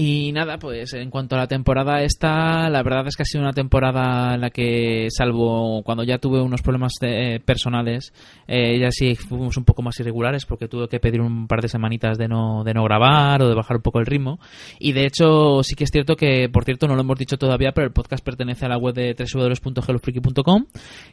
Y 0.00 0.30
nada, 0.30 0.58
pues 0.58 0.92
en 0.94 1.10
cuanto 1.10 1.34
a 1.34 1.38
la 1.40 1.48
temporada 1.48 2.04
esta, 2.04 2.70
la 2.70 2.84
verdad 2.84 3.08
es 3.08 3.16
que 3.16 3.22
ha 3.24 3.26
sido 3.26 3.42
una 3.42 3.52
temporada 3.52 4.32
en 4.36 4.40
la 4.42 4.50
que, 4.50 5.08
salvo 5.10 5.82
cuando 5.82 6.04
ya 6.04 6.18
tuve 6.18 6.40
unos 6.40 6.62
problemas 6.62 6.92
eh, 7.00 7.40
personales, 7.44 8.12
eh, 8.46 8.78
ya 8.78 8.92
sí 8.92 9.16
fuimos 9.16 9.56
un 9.56 9.64
poco 9.64 9.82
más 9.82 9.98
irregulares 9.98 10.46
porque 10.46 10.68
tuve 10.68 10.86
que 10.86 11.00
pedir 11.00 11.20
un 11.20 11.48
par 11.48 11.62
de 11.62 11.68
semanitas 11.68 12.16
de 12.16 12.28
no, 12.28 12.62
de 12.62 12.74
no 12.74 12.84
grabar 12.84 13.42
o 13.42 13.48
de 13.48 13.56
bajar 13.56 13.78
un 13.78 13.82
poco 13.82 13.98
el 13.98 14.06
ritmo. 14.06 14.38
Y 14.78 14.92
de 14.92 15.04
hecho, 15.04 15.64
sí 15.64 15.74
que 15.74 15.82
es 15.82 15.90
cierto 15.90 16.14
que, 16.14 16.48
por 16.48 16.62
cierto, 16.64 16.86
no 16.86 16.94
lo 16.94 17.00
hemos 17.00 17.18
dicho 17.18 17.36
todavía, 17.36 17.72
pero 17.72 17.88
el 17.88 17.92
podcast 17.92 18.24
pertenece 18.24 18.66
a 18.66 18.68
la 18.68 18.78
web 18.78 18.94
de 18.94 19.16
www.hellofreaky.com, 19.18 20.66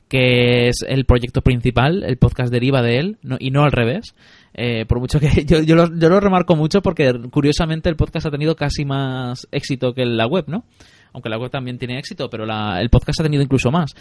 que 0.07 0.67
es 0.67 0.85
el 0.87 1.05
proyecto 1.05 1.41
principal, 1.41 2.03
el 2.03 2.17
podcast 2.17 2.51
deriva 2.51 2.83
de 2.83 2.99
él, 2.99 3.17
no- 3.23 3.37
y 3.39 3.49
no 3.49 3.63
al 3.63 3.71
revés. 3.71 4.13
Eh, 4.57 4.85
por 4.85 4.99
mucho 5.01 5.19
que 5.19 5.27
yo, 5.45 5.61
yo, 5.61 5.75
lo, 5.75 5.87
yo 5.97 6.07
lo 6.09 6.19
remarco 6.21 6.55
mucho 6.55 6.81
porque 6.81 7.11
curiosamente 7.29 7.89
el 7.89 7.97
podcast 7.97 8.27
ha 8.27 8.31
tenido 8.31 8.55
casi 8.55 8.85
más 8.85 9.47
éxito 9.51 9.93
que 9.93 10.05
la 10.05 10.27
web, 10.27 10.45
¿no? 10.47 10.63
Aunque 11.11 11.29
la 11.29 11.37
web 11.37 11.49
también 11.49 11.77
tiene 11.77 11.97
éxito, 11.97 12.29
pero 12.29 12.45
la- 12.45 12.81
el 12.81 12.89
podcast 12.89 13.21
ha 13.21 13.23
tenido 13.23 13.41
incluso 13.41 13.71
más. 13.71 13.91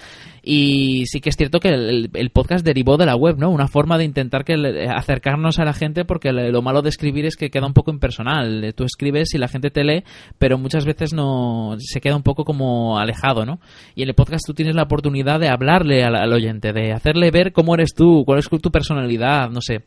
Y 0.43 1.07
sí 1.07 1.21
que 1.21 1.31
es 1.31 1.37
cierto 1.37 1.61
que 1.61 1.69
el, 1.69 2.31
podcast 2.33 2.65
derivó 2.65 2.97
de 2.97 3.07
la 3.07 3.15
web, 3.15 3.37
¿no? 3.39 3.51
Una 3.51 3.69
forma 3.69 3.99
de 3.99 4.05
intentar 4.05 4.45
que 4.45 4.55
el- 4.55 4.89
acercarnos 4.91 5.61
a 5.61 5.65
la 5.65 5.75
gente 5.75 6.05
porque 6.05 6.33
lo 6.33 6.61
malo 6.61 6.83
de 6.83 6.89
escribir 6.89 7.25
es 7.27 7.37
que 7.37 7.51
queda 7.51 7.67
un 7.69 7.73
poco 7.73 7.93
impersonal. 7.93 8.65
Eh, 8.65 8.73
Tú 8.73 8.83
escribes 8.83 9.33
y 9.35 9.39
la 9.39 9.47
gente 9.47 9.71
te 9.71 9.85
lee, 9.85 10.03
pero 10.39 10.59
muchas 10.59 10.85
veces 10.87 11.13
no 11.15 11.77
se 11.79 12.01
queda 12.01 12.17
un 12.17 12.25
poco 12.25 12.45
como 12.45 12.99
alejado, 12.99 13.47
¿no? 13.47 13.61
Y 13.95 14.03
en 14.03 14.09
el 14.09 14.15
podcast 14.17 14.45
tú 14.45 14.53
tienes 14.53 14.75
la 14.75 14.83
oportunidad 14.83 15.39
de 15.39 15.49
hablarle 15.49 16.03
al, 16.03 16.17
al 16.17 16.33
oyente, 16.33 16.73
de 16.73 16.93
hacerle 16.93 17.31
ver 17.31 17.53
cómo 17.53 17.75
eres 17.75 17.95
tú, 17.95 18.25
cuál 18.27 18.41
es 18.41 18.49
tu 18.49 18.71
personalidad, 18.73 19.51
no 19.51 19.61
sé. 19.61 19.83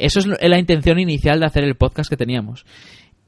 Eso 0.00 0.18
es 0.18 0.26
la 0.26 0.58
intención 0.58 0.98
inicial 0.98 1.40
de 1.40 1.46
hacer 1.46 1.64
el 1.64 1.76
podcast 1.76 2.08
que 2.08 2.16
teníamos. 2.16 2.64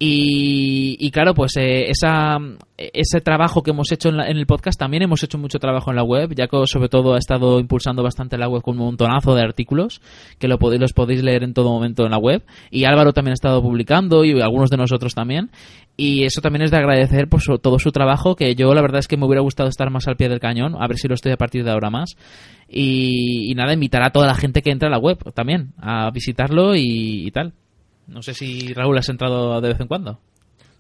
Y, 0.04 0.96
y 0.98 1.10
claro, 1.12 1.32
pues 1.32 1.52
eh, 1.58 1.88
esa, 1.88 2.36
ese 2.76 3.20
trabajo 3.20 3.62
que 3.62 3.70
hemos 3.70 3.92
hecho 3.92 4.08
en, 4.08 4.16
la- 4.16 4.26
en 4.26 4.36
el 4.36 4.46
podcast, 4.46 4.76
también 4.76 5.04
hemos 5.04 5.22
hecho 5.22 5.38
mucho 5.38 5.60
trabajo 5.60 5.90
en 5.90 5.96
la 5.96 6.02
web. 6.02 6.34
que 6.34 6.46
sobre 6.66 6.88
todo 6.88 7.14
ha 7.14 7.18
estado 7.18 7.60
impulsando 7.60 8.02
bastante 8.02 8.36
la 8.36 8.48
web 8.48 8.62
con 8.62 8.76
un 8.80 8.84
montonazo 8.86 9.36
de 9.36 9.42
artículos 9.42 10.00
que 10.40 10.48
lo 10.48 10.58
podéis, 10.58 10.80
los 10.80 10.92
podéis 10.92 11.22
leer 11.22 11.44
en 11.44 11.54
todo 11.54 11.70
momento 11.70 12.04
en 12.04 12.10
la 12.10 12.18
web. 12.18 12.42
Y 12.72 12.82
Álvaro 12.84 13.12
también 13.12 13.30
ha 13.30 13.34
estado 13.34 13.62
publicando 13.62 14.24
y 14.24 14.40
algunos 14.40 14.70
de 14.70 14.76
nosotros 14.76 15.14
también. 15.14 15.50
Y 15.96 16.24
eso 16.24 16.40
también 16.40 16.62
es 16.64 16.72
de 16.72 16.78
agradecer 16.78 17.28
por 17.28 17.40
su- 17.40 17.58
todo 17.58 17.78
su 17.78 17.92
trabajo, 17.92 18.34
que 18.34 18.56
yo 18.56 18.74
la 18.74 18.82
verdad 18.82 18.98
es 18.98 19.06
que 19.06 19.16
me 19.16 19.26
hubiera 19.26 19.42
gustado 19.42 19.68
estar 19.68 19.88
más 19.90 20.08
al 20.08 20.16
pie 20.16 20.28
del 20.28 20.40
cañón, 20.40 20.74
a 20.80 20.88
ver 20.88 20.96
si 20.98 21.06
lo 21.06 21.14
estoy 21.14 21.30
a 21.30 21.36
partir 21.36 21.62
de 21.62 21.70
ahora 21.70 21.90
más. 21.90 22.16
Y, 22.68 23.52
nada, 23.54 23.72
invitar 23.72 24.02
a 24.02 24.10
toda 24.10 24.26
la 24.26 24.34
gente 24.34 24.62
que 24.62 24.72
entra 24.72 24.88
a 24.88 24.90
la 24.90 24.98
web 24.98 25.18
también 25.32 25.74
a 25.78 26.10
visitarlo 26.10 26.74
y 26.74 27.30
tal. 27.32 27.52
No 28.12 28.22
sé 28.22 28.34
si 28.34 28.72
Raúl 28.74 28.98
has 28.98 29.08
entrado 29.08 29.60
de 29.60 29.68
vez 29.68 29.80
en 29.80 29.88
cuando. 29.88 30.18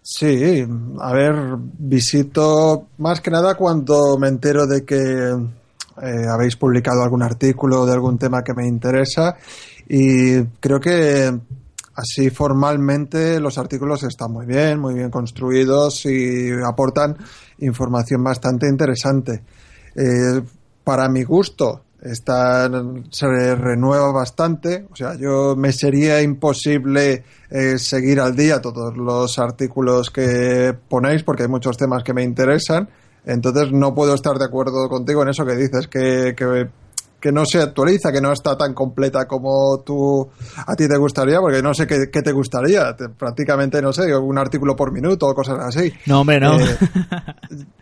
Sí, 0.02 0.64
a 1.00 1.12
ver, 1.12 1.34
visito 1.78 2.88
más 2.98 3.20
que 3.20 3.30
nada 3.30 3.54
cuando 3.54 4.18
me 4.18 4.28
entero 4.28 4.66
de 4.66 4.84
que 4.84 4.96
eh, 4.96 6.26
habéis 6.28 6.56
publicado 6.56 7.02
algún 7.02 7.22
artículo 7.22 7.86
de 7.86 7.92
algún 7.92 8.18
tema 8.18 8.42
que 8.42 8.52
me 8.52 8.66
interesa 8.66 9.36
y 9.88 10.42
creo 10.60 10.80
que 10.80 11.32
así 11.94 12.30
formalmente 12.30 13.38
los 13.38 13.58
artículos 13.58 14.02
están 14.02 14.32
muy 14.32 14.44
bien, 14.44 14.80
muy 14.80 14.94
bien 14.94 15.10
construidos 15.10 16.04
y 16.06 16.50
aportan 16.66 17.16
información 17.58 18.24
bastante 18.24 18.68
interesante. 18.68 19.42
Eh, 19.94 20.42
para 20.82 21.08
mi 21.08 21.22
gusto, 21.22 21.82
esta 22.02 22.68
se 23.10 23.54
renueva 23.54 24.10
bastante. 24.12 24.86
O 24.90 24.96
sea, 24.96 25.14
yo 25.14 25.54
me 25.56 25.72
sería 25.72 26.20
imposible 26.20 27.22
eh, 27.50 27.78
seguir 27.78 28.20
al 28.20 28.34
día 28.34 28.60
todos 28.60 28.96
los 28.96 29.38
artículos 29.38 30.10
que 30.10 30.76
ponéis 30.88 31.22
porque 31.22 31.44
hay 31.44 31.48
muchos 31.48 31.76
temas 31.76 32.02
que 32.02 32.12
me 32.12 32.24
interesan. 32.24 32.88
Entonces 33.24 33.72
no 33.72 33.94
puedo 33.94 34.14
estar 34.14 34.36
de 34.36 34.44
acuerdo 34.44 34.88
contigo 34.88 35.22
en 35.22 35.28
eso 35.28 35.46
que 35.46 35.54
dices, 35.54 35.86
que, 35.86 36.34
que, 36.36 36.68
que 37.22 37.30
no 37.30 37.46
se 37.46 37.62
actualiza, 37.62 38.10
que 38.10 38.20
no 38.20 38.32
está 38.32 38.58
tan 38.58 38.74
completa 38.74 39.26
como 39.28 39.80
tú 39.86 40.28
a 40.56 40.74
ti 40.74 40.88
te 40.88 40.96
gustaría, 40.98 41.38
porque 41.40 41.62
no 41.62 41.72
sé 41.72 41.86
qué, 41.86 42.10
qué 42.12 42.20
te 42.20 42.32
gustaría. 42.32 42.96
Te- 42.96 43.10
prácticamente, 43.10 43.80
no 43.80 43.92
sé, 43.92 44.14
un 44.16 44.36
artículo 44.38 44.74
por 44.74 44.90
minuto 44.90 45.28
o 45.28 45.34
cosas 45.34 45.60
así. 45.60 45.92
No, 46.06 46.22
hombre, 46.22 46.40
no. 46.40 46.58
Eh, 46.58 46.76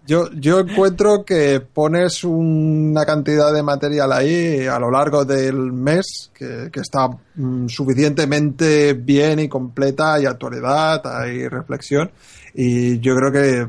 yo, 0.06 0.30
yo 0.32 0.60
encuentro 0.60 1.24
que 1.24 1.60
pones 1.60 2.22
una 2.22 3.06
cantidad 3.06 3.50
de 3.52 3.62
material 3.62 4.12
ahí 4.12 4.66
a 4.66 4.78
lo 4.78 4.90
largo 4.90 5.24
del 5.24 5.72
mes 5.72 6.30
que, 6.34 6.68
que 6.70 6.80
está 6.80 7.08
mm, 7.36 7.66
suficientemente 7.68 8.92
bien 8.92 9.38
y 9.38 9.48
completa, 9.48 10.20
y 10.20 10.26
actualidad, 10.26 11.00
hay 11.06 11.48
reflexión, 11.48 12.10
y 12.54 12.98
yo 13.00 13.16
creo 13.16 13.32
que 13.32 13.66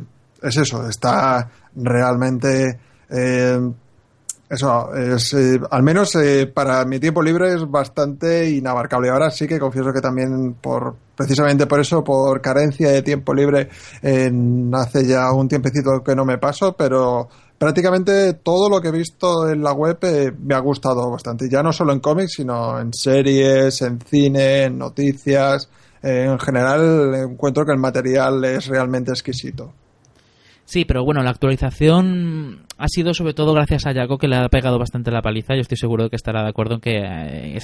es 0.47 0.57
eso, 0.57 0.85
está 0.87 1.49
realmente... 1.75 2.77
eh, 3.09 3.71
eso, 4.51 4.93
es, 4.93 5.33
eh, 5.33 5.61
al 5.71 5.81
menos 5.81 6.13
eh, 6.15 6.45
para 6.45 6.83
mi 6.83 6.99
tiempo 6.99 7.23
libre 7.23 7.53
es 7.53 7.71
bastante 7.71 8.49
inabarcable. 8.49 9.09
Ahora 9.09 9.31
sí 9.31 9.47
que 9.47 9.57
confieso 9.57 9.93
que 9.93 10.01
también 10.01 10.55
por 10.55 10.93
precisamente 11.15 11.67
por 11.67 11.79
eso, 11.79 12.03
por 12.03 12.41
carencia 12.41 12.89
de 12.89 13.01
tiempo 13.01 13.33
libre, 13.33 13.69
eh, 14.01 14.29
hace 14.73 15.07
ya 15.07 15.31
un 15.31 15.47
tiempecito 15.47 16.03
que 16.03 16.17
no 16.17 16.25
me 16.25 16.37
paso, 16.37 16.75
pero 16.75 17.29
prácticamente 17.57 18.33
todo 18.33 18.69
lo 18.69 18.81
que 18.81 18.89
he 18.89 18.91
visto 18.91 19.49
en 19.49 19.63
la 19.63 19.71
web 19.71 19.99
me 20.43 20.53
ha 20.53 20.59
gustado 20.59 21.09
bastante. 21.09 21.47
Ya 21.49 21.63
no 21.63 21.71
solo 21.71 21.93
en 21.93 22.01
cómics, 22.01 22.33
sino 22.33 22.77
en 22.77 22.93
series, 22.93 23.81
en 23.83 24.01
cine, 24.01 24.63
en 24.63 24.77
noticias. 24.77 25.69
En 26.03 26.37
general 26.39 27.15
encuentro 27.15 27.65
que 27.65 27.71
el 27.71 27.79
material 27.79 28.43
es 28.43 28.67
realmente 28.67 29.11
exquisito. 29.11 29.71
Sí, 30.71 30.85
pero 30.85 31.03
bueno, 31.03 31.21
la 31.21 31.31
actualización 31.31 32.65
ha 32.81 32.87
sido 32.87 33.13
sobre 33.13 33.35
todo 33.35 33.53
gracias 33.53 33.85
a 33.85 33.93
Jaco 33.93 34.17
que 34.17 34.27
le 34.27 34.37
ha 34.37 34.49
pegado 34.49 34.79
bastante 34.79 35.11
la 35.11 35.21
paliza. 35.21 35.53
Yo 35.53 35.61
estoy 35.61 35.77
seguro 35.77 36.05
de 36.05 36.09
que 36.09 36.15
estará 36.15 36.41
de 36.41 36.49
acuerdo 36.49 36.75
en 36.75 36.81
que 36.81 36.97
eh, 36.97 37.59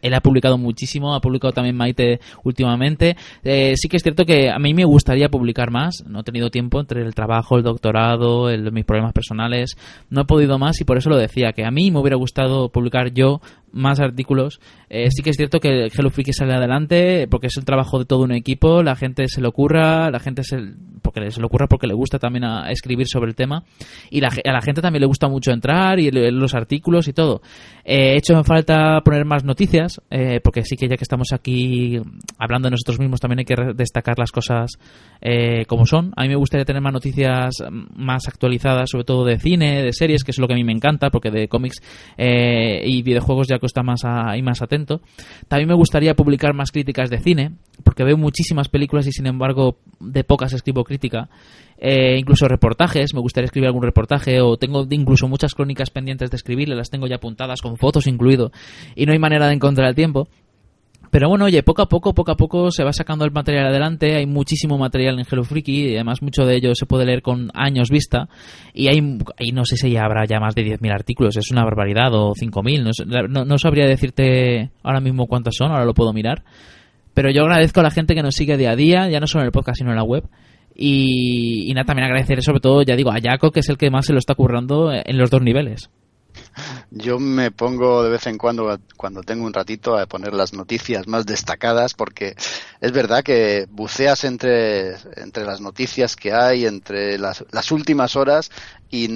él 0.00 0.14
ha 0.14 0.20
publicado 0.20 0.56
muchísimo, 0.56 1.14
ha 1.14 1.20
publicado 1.20 1.52
también 1.52 1.76
Maite 1.76 2.20
últimamente. 2.42 3.16
Eh, 3.44 3.74
sí 3.76 3.88
que 3.88 3.98
es 3.98 4.02
cierto 4.02 4.24
que 4.24 4.50
a 4.50 4.58
mí 4.58 4.72
me 4.72 4.86
gustaría 4.86 5.28
publicar 5.28 5.70
más. 5.70 6.02
No 6.06 6.20
he 6.20 6.24
tenido 6.24 6.48
tiempo 6.48 6.80
entre 6.80 7.02
el 7.02 7.14
trabajo, 7.14 7.58
el 7.58 7.62
doctorado, 7.62 8.48
mis 8.72 8.84
problemas 8.86 9.12
personales. 9.12 9.76
No 10.08 10.22
he 10.22 10.24
podido 10.24 10.58
más 10.58 10.80
y 10.80 10.84
por 10.84 10.96
eso 10.96 11.10
lo 11.10 11.18
decía, 11.18 11.52
que 11.52 11.66
a 11.66 11.70
mí 11.70 11.90
me 11.90 12.00
hubiera 12.00 12.16
gustado 12.16 12.70
publicar 12.70 13.12
yo 13.12 13.42
más 13.72 14.00
artículos. 14.00 14.60
Eh, 14.88 15.08
sí 15.10 15.22
que 15.22 15.30
es 15.30 15.36
cierto 15.36 15.58
que 15.58 15.86
Hello 15.86 16.10
Freaky 16.10 16.32
sale 16.32 16.54
adelante 16.54 17.26
porque 17.28 17.46
es 17.46 17.56
el 17.56 17.64
trabajo 17.64 17.98
de 17.98 18.04
todo 18.04 18.22
un 18.22 18.32
equipo, 18.32 18.82
la 18.82 18.94
gente 18.94 19.26
se 19.28 19.40
le 19.40 19.48
ocurra, 19.48 20.10
la 20.10 20.20
gente 20.20 20.44
se, 20.44 20.58
porque 21.00 21.30
se 21.30 21.40
le 21.40 21.46
ocurra 21.46 21.66
porque 21.66 21.86
le 21.86 21.94
gusta 21.94 22.18
también 22.18 22.44
a, 22.44 22.70
escribir 22.70 23.06
sobre 23.08 23.30
el 23.30 23.34
tema 23.34 23.64
y 24.10 24.22
a 24.22 24.52
la 24.52 24.61
gente 24.62 24.80
también 24.80 25.00
le 25.00 25.06
gusta 25.06 25.28
mucho 25.28 25.50
entrar 25.50 25.98
y 25.98 26.10
leer 26.10 26.32
los 26.32 26.54
artículos 26.54 27.08
y 27.08 27.12
todo. 27.12 27.42
Eh, 27.84 28.12
he 28.12 28.16
hecho 28.16 28.34
en 28.34 28.44
falta 28.44 29.00
poner 29.04 29.24
más 29.24 29.44
noticias 29.44 30.00
eh, 30.10 30.40
porque 30.42 30.62
sí 30.64 30.76
que 30.76 30.88
ya 30.88 30.96
que 30.96 31.04
estamos 31.04 31.28
aquí 31.32 32.00
hablando 32.38 32.66
de 32.66 32.72
nosotros 32.72 32.98
mismos 32.98 33.20
también 33.20 33.40
hay 33.40 33.44
que 33.44 33.56
destacar 33.74 34.18
las 34.18 34.30
cosas 34.30 34.78
como 35.68 35.86
son. 35.86 36.12
A 36.16 36.22
mí 36.22 36.28
me 36.28 36.36
gustaría 36.36 36.64
tener 36.64 36.82
más 36.82 36.92
noticias 36.92 37.54
más 37.94 38.26
actualizadas, 38.26 38.90
sobre 38.90 39.04
todo 39.04 39.24
de 39.24 39.38
cine, 39.38 39.82
de 39.82 39.92
series, 39.92 40.24
que 40.24 40.32
es 40.32 40.38
lo 40.38 40.48
que 40.48 40.54
a 40.54 40.56
mí 40.56 40.64
me 40.64 40.72
encanta 40.72 41.10
porque 41.10 41.30
de 41.30 41.46
cómics 41.46 41.80
y 42.18 43.02
videojuegos 43.02 43.46
ya 43.46 43.58
está 43.62 43.82
más 43.82 44.04
ahí 44.04 44.42
más 44.42 44.62
atento. 44.62 45.00
También 45.48 45.68
me 45.68 45.74
gustaría 45.74 46.14
publicar 46.14 46.54
más 46.54 46.70
críticas 46.70 47.10
de 47.10 47.18
cine, 47.18 47.52
porque 47.84 48.04
veo 48.04 48.16
muchísimas 48.16 48.68
películas 48.68 49.06
y 49.06 49.12
sin 49.12 49.26
embargo 49.26 49.78
de 50.00 50.24
pocas 50.24 50.52
escribo 50.52 50.84
crítica. 50.84 51.28
Eh, 51.84 52.16
incluso 52.16 52.46
reportajes, 52.46 53.12
me 53.12 53.18
gustaría 53.18 53.46
escribir 53.46 53.66
algún 53.66 53.82
reportaje 53.82 54.40
o 54.40 54.56
tengo 54.56 54.86
incluso 54.88 55.26
muchas 55.26 55.52
crónicas 55.52 55.90
pendientes 55.90 56.30
de 56.30 56.36
escribir, 56.36 56.68
las 56.68 56.90
tengo 56.90 57.08
ya 57.08 57.16
apuntadas 57.16 57.60
con 57.60 57.76
fotos 57.76 58.06
incluido 58.06 58.52
y 58.94 59.04
no 59.04 59.12
hay 59.12 59.18
manera 59.18 59.48
de 59.48 59.54
encontrar 59.54 59.88
el 59.88 59.96
tiempo. 59.96 60.28
Pero 61.10 61.28
bueno, 61.28 61.46
oye, 61.46 61.62
poco 61.64 61.82
a 61.82 61.88
poco, 61.88 62.14
poco 62.14 62.30
a 62.30 62.36
poco 62.36 62.70
se 62.70 62.84
va 62.84 62.92
sacando 62.92 63.24
el 63.24 63.32
material 63.32 63.66
adelante. 63.66 64.14
Hay 64.14 64.26
muchísimo 64.26 64.78
material 64.78 65.18
en 65.18 65.26
Hello 65.30 65.42
Freaky 65.42 65.88
y 65.88 65.94
además 65.96 66.22
mucho 66.22 66.46
de 66.46 66.54
ello 66.56 66.74
se 66.76 66.86
puede 66.86 67.04
leer 67.04 67.20
con 67.20 67.50
años 67.52 67.90
vista. 67.90 68.28
Y 68.72 68.86
hay, 68.86 69.00
no 69.52 69.64
sé 69.64 69.76
si 69.76 69.90
ya 69.90 70.04
habrá 70.04 70.24
ya 70.24 70.38
más 70.38 70.54
de 70.54 70.62
10.000 70.62 70.90
artículos, 70.90 71.36
es 71.36 71.50
una 71.50 71.64
barbaridad, 71.64 72.14
o 72.14 72.32
5.000. 72.32 73.28
No, 73.28 73.44
no, 73.44 73.58
sabría 73.58 73.86
decirte 73.86 74.70
ahora 74.82 75.00
mismo 75.00 75.26
cuántos 75.26 75.56
son, 75.56 75.72
ahora 75.72 75.84
lo 75.84 75.94
puedo 75.94 76.12
mirar. 76.14 76.44
Pero 77.12 77.30
yo 77.30 77.42
agradezco 77.42 77.80
a 77.80 77.82
la 77.82 77.90
gente 77.90 78.14
que 78.14 78.22
nos 78.22 78.34
sigue 78.34 78.56
día 78.56 78.70
a 78.70 78.76
día, 78.76 79.10
ya 79.10 79.20
no 79.20 79.26
solo 79.26 79.42
en 79.42 79.46
el 79.46 79.52
podcast, 79.52 79.80
sino 79.80 79.90
en 79.90 79.96
la 79.96 80.04
web. 80.04 80.24
Y, 80.74 81.70
y 81.70 81.74
nada, 81.74 81.84
también 81.84 82.06
agradecer 82.06 82.42
sobre 82.42 82.60
todo, 82.60 82.82
ya 82.82 82.96
digo, 82.96 83.10
a 83.10 83.20
Jaco, 83.20 83.50
que 83.50 83.60
es 83.60 83.68
el 83.68 83.78
que 83.78 83.90
más 83.90 84.06
se 84.06 84.12
lo 84.12 84.18
está 84.18 84.34
currando 84.34 84.92
en 84.92 85.18
los 85.18 85.30
dos 85.30 85.42
niveles. 85.42 85.90
Yo 86.90 87.18
me 87.18 87.50
pongo 87.50 88.02
de 88.02 88.10
vez 88.10 88.26
en 88.26 88.38
cuando, 88.38 88.78
cuando 88.96 89.22
tengo 89.22 89.46
un 89.46 89.52
ratito, 89.52 89.96
a 89.96 90.06
poner 90.06 90.34
las 90.34 90.52
noticias 90.52 91.06
más 91.06 91.26
destacadas, 91.26 91.94
porque 91.94 92.34
es 92.80 92.92
verdad 92.92 93.22
que 93.22 93.66
buceas 93.70 94.24
entre, 94.24 94.96
entre 95.16 95.44
las 95.44 95.60
noticias 95.60 96.16
que 96.16 96.32
hay, 96.32 96.66
entre 96.66 97.18
las, 97.18 97.42
últimas 97.70 98.16
horas, 98.16 98.50
y 98.90 99.06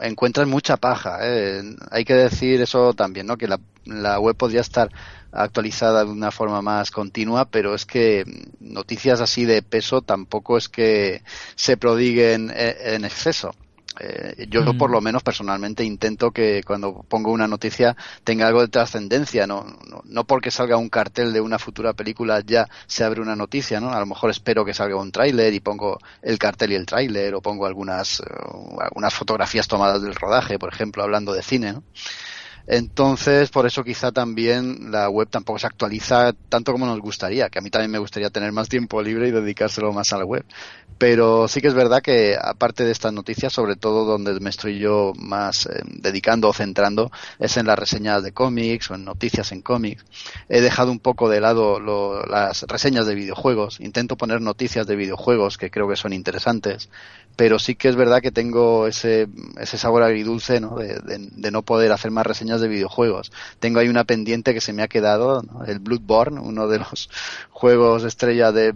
encuentras 0.00 0.48
mucha 0.48 0.76
paja. 0.76 1.18
¿eh? 1.22 1.62
Hay 1.90 2.04
que 2.04 2.14
decir 2.14 2.60
eso 2.60 2.92
también, 2.94 3.26
¿no? 3.26 3.36
que 3.36 3.46
la, 3.46 3.60
la 3.84 4.18
web 4.18 4.36
podría 4.36 4.60
estar 4.60 4.90
actualizada 5.32 6.04
de 6.04 6.10
una 6.10 6.30
forma 6.30 6.60
más 6.60 6.90
continua, 6.90 7.46
pero 7.46 7.74
es 7.74 7.86
que 7.86 8.24
noticias 8.60 9.20
así 9.20 9.44
de 9.44 9.62
peso 9.62 10.02
tampoco 10.02 10.58
es 10.58 10.68
que 10.68 11.22
se 11.54 11.76
prodiguen 11.76 12.52
en 12.54 13.04
exceso. 13.04 13.54
Eh, 14.00 14.46
yo 14.48 14.76
por 14.78 14.90
lo 14.90 15.00
menos 15.00 15.22
personalmente 15.22 15.84
intento 15.84 16.30
que 16.30 16.62
cuando 16.66 17.04
pongo 17.08 17.30
una 17.30 17.46
noticia 17.46 17.96
tenga 18.24 18.46
algo 18.46 18.62
de 18.62 18.68
trascendencia, 18.68 19.46
no, 19.46 19.66
no, 20.04 20.24
porque 20.24 20.50
salga 20.50 20.76
un 20.76 20.88
cartel 20.88 21.32
de 21.32 21.40
una 21.40 21.58
futura 21.58 21.92
película 21.92 22.40
ya 22.40 22.68
se 22.86 23.04
abre 23.04 23.20
una 23.20 23.36
noticia, 23.36 23.80
¿no? 23.80 23.92
A 23.92 24.00
lo 24.00 24.06
mejor 24.06 24.30
espero 24.30 24.64
que 24.64 24.74
salga 24.74 24.96
un 24.96 25.12
tráiler 25.12 25.52
y 25.52 25.60
pongo 25.60 25.98
el 26.22 26.38
cartel 26.38 26.72
y 26.72 26.76
el 26.76 26.86
tráiler 26.86 27.34
o 27.34 27.42
pongo 27.42 27.66
algunas, 27.66 28.20
eh, 28.20 28.24
algunas 28.80 29.12
fotografías 29.14 29.68
tomadas 29.68 30.02
del 30.02 30.14
rodaje, 30.14 30.58
por 30.58 30.72
ejemplo, 30.72 31.02
hablando 31.02 31.32
de 31.32 31.42
cine, 31.42 31.72
¿no? 31.74 31.82
Entonces, 32.66 33.50
por 33.50 33.66
eso 33.66 33.82
quizá 33.84 34.12
también 34.12 34.90
la 34.92 35.08
web 35.08 35.28
tampoco 35.28 35.58
se 35.58 35.66
actualiza 35.66 36.32
tanto 36.48 36.72
como 36.72 36.86
nos 36.86 37.00
gustaría, 37.00 37.48
que 37.48 37.58
a 37.58 37.62
mí 37.62 37.70
también 37.70 37.90
me 37.90 37.98
gustaría 37.98 38.30
tener 38.30 38.52
más 38.52 38.68
tiempo 38.68 39.02
libre 39.02 39.28
y 39.28 39.30
dedicárselo 39.30 39.92
más 39.92 40.12
a 40.12 40.18
la 40.18 40.24
web. 40.24 40.44
Pero 40.98 41.48
sí 41.48 41.60
que 41.60 41.68
es 41.68 41.74
verdad 41.74 42.00
que 42.00 42.36
aparte 42.40 42.84
de 42.84 42.92
estas 42.92 43.12
noticias, 43.12 43.52
sobre 43.52 43.74
todo 43.74 44.04
donde 44.04 44.38
me 44.38 44.50
estoy 44.50 44.78
yo 44.78 45.12
más 45.16 45.66
eh, 45.66 45.82
dedicando 45.86 46.48
o 46.48 46.52
centrando, 46.52 47.10
es 47.40 47.56
en 47.56 47.66
las 47.66 47.78
reseñas 47.78 48.22
de 48.22 48.32
cómics 48.32 48.90
o 48.90 48.94
en 48.94 49.04
noticias 49.04 49.50
en 49.50 49.62
cómics. 49.62 50.04
He 50.48 50.60
dejado 50.60 50.92
un 50.92 51.00
poco 51.00 51.28
de 51.28 51.40
lado 51.40 51.80
las 52.26 52.62
reseñas 52.62 53.06
de 53.06 53.16
videojuegos, 53.16 53.80
intento 53.80 54.16
poner 54.16 54.40
noticias 54.40 54.86
de 54.86 54.94
videojuegos 54.94 55.58
que 55.58 55.70
creo 55.70 55.88
que 55.88 55.96
son 55.96 56.12
interesantes, 56.12 56.88
pero 57.36 57.58
sí 57.58 57.74
que 57.74 57.88
es 57.88 57.96
verdad 57.96 58.20
que 58.20 58.30
tengo 58.30 58.86
ese, 58.86 59.28
ese 59.58 59.78
sabor 59.78 60.02
agridulce 60.02 60.60
¿no? 60.60 60.76
De, 60.76 61.50
no 61.50 61.62
poder 61.62 61.92
hacer 61.92 62.10
más 62.10 62.26
reseñas 62.26 62.60
de 62.60 62.68
videojuegos. 62.68 63.32
Tengo 63.58 63.78
ahí 63.78 63.88
una 63.88 64.04
pendiente 64.04 64.54
que 64.54 64.60
se 64.60 64.72
me 64.72 64.82
ha 64.82 64.88
quedado, 64.88 65.42
el 65.66 65.78
Bloodborne, 65.78 66.40
uno 66.40 66.68
de 66.68 66.78
los 66.78 67.10
juegos 67.50 68.04
estrella 68.04 68.52
de, 68.52 68.74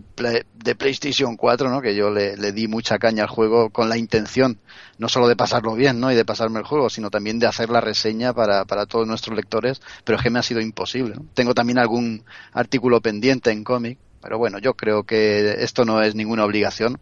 de 0.55 0.75
PlayStation 0.75 1.37
4, 1.37 1.71
¿no? 1.71 1.81
que 1.81 1.95
yo 1.95 2.11
le, 2.11 2.37
di 2.53 2.69
mucha 2.69 2.99
caña 2.99 3.25
al 3.25 3.29
juego 3.29 3.71
con 3.71 3.89
la 3.89 3.97
intención 3.97 4.59
no 4.99 5.09
solo 5.09 5.29
de 5.29 5.37
pasarlo 5.37 5.75
bien 5.75 6.01
¿no? 6.01 6.11
y 6.11 6.15
de 6.15 6.25
pasarme 6.25 6.59
el 6.59 6.65
juego, 6.65 6.89
sino 6.89 7.11
también 7.11 7.39
de 7.39 7.47
hacer 7.47 7.69
la 7.69 7.81
reseña 7.81 8.33
para, 8.33 8.65
para 8.65 8.87
todos 8.87 9.07
nuestros 9.07 9.37
lectores, 9.37 9.81
pero 10.05 10.17
es 10.17 10.23
que 10.23 10.31
me 10.31 10.39
ha 10.39 10.43
sido 10.43 10.61
imposible. 10.61 11.17
Tengo 11.35 11.55
también 11.55 11.79
algún 11.79 12.25
artículo 12.53 13.01
pendiente 13.01 13.51
en 13.51 13.63
cómic, 13.63 13.99
pero 14.23 14.39
bueno, 14.39 14.59
yo 14.59 14.75
creo 14.75 15.05
que 15.05 15.63
esto 15.63 15.85
no 15.85 16.03
es 16.03 16.15
ninguna 16.15 16.45
obligación 16.45 16.99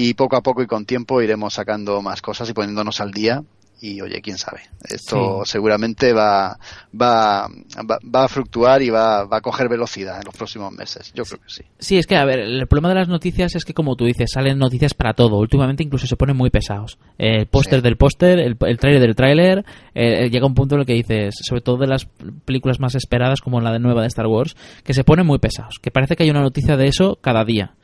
y 0.00 0.14
poco 0.14 0.36
a 0.36 0.42
poco 0.42 0.62
y 0.62 0.68
con 0.68 0.86
tiempo 0.86 1.20
iremos 1.20 1.54
sacando 1.54 2.00
más 2.02 2.22
cosas 2.22 2.48
y 2.48 2.52
poniéndonos 2.52 3.00
al 3.00 3.10
día 3.10 3.42
y 3.80 4.00
oye, 4.00 4.20
quién 4.20 4.38
sabe. 4.38 4.60
Esto 4.88 5.42
seguramente 5.44 6.12
va, 6.12 6.58
va, 7.00 7.48
va, 7.48 8.24
a 8.24 8.28
fluctuar 8.28 8.82
y 8.82 8.90
va, 8.90 9.24
va 9.24 9.38
a 9.38 9.40
coger 9.40 9.68
velocidad 9.68 10.18
en 10.18 10.24
los 10.26 10.36
próximos 10.36 10.72
meses. 10.72 11.12
Yo 11.14 11.24
creo 11.24 11.40
que 11.40 11.48
sí. 11.48 11.62
Sí, 11.78 11.96
es 11.96 12.06
que, 12.06 12.16
a 12.16 12.24
ver, 12.24 12.40
el 12.40 12.66
problema 12.66 12.88
de 12.90 12.96
las 12.96 13.08
noticias 13.08 13.54
es 13.54 13.64
que, 13.64 13.74
como 13.74 13.94
tú 13.96 14.04
dices, 14.04 14.30
salen 14.32 14.58
noticias 14.58 14.94
para 14.94 15.14
todo. 15.14 15.38
Últimamente 15.38 15.82
incluso 15.82 16.06
se 16.06 16.16
ponen 16.16 16.36
muy 16.36 16.50
pesados. 16.50 16.98
El 17.18 17.46
póster 17.46 17.82
del 17.82 17.96
póster, 17.96 18.38
el, 18.40 18.56
el 18.60 18.78
tráiler 18.78 19.00
del 19.00 19.14
tráiler, 19.14 19.64
eh, 19.94 20.28
llega 20.28 20.46
un 20.46 20.54
punto 20.54 20.74
en 20.74 20.80
el 20.80 20.86
que 20.86 20.94
dices, 20.94 21.36
sobre 21.42 21.60
todo 21.60 21.76
de 21.76 21.86
las 21.86 22.06
películas 22.44 22.80
más 22.80 22.94
esperadas, 22.94 23.40
como 23.40 23.60
la 23.60 23.72
de 23.72 23.78
nueva 23.78 24.02
de 24.02 24.08
Star 24.08 24.26
Wars, 24.26 24.56
que 24.82 24.94
se 24.94 25.04
ponen 25.04 25.26
muy 25.26 25.38
pesados. 25.38 25.76
Que 25.80 25.90
parece 25.90 26.16
que 26.16 26.24
hay 26.24 26.30
una 26.30 26.42
noticia 26.42 26.76
de 26.76 26.86
eso 26.86 27.18
cada 27.20 27.44
día. 27.44 27.74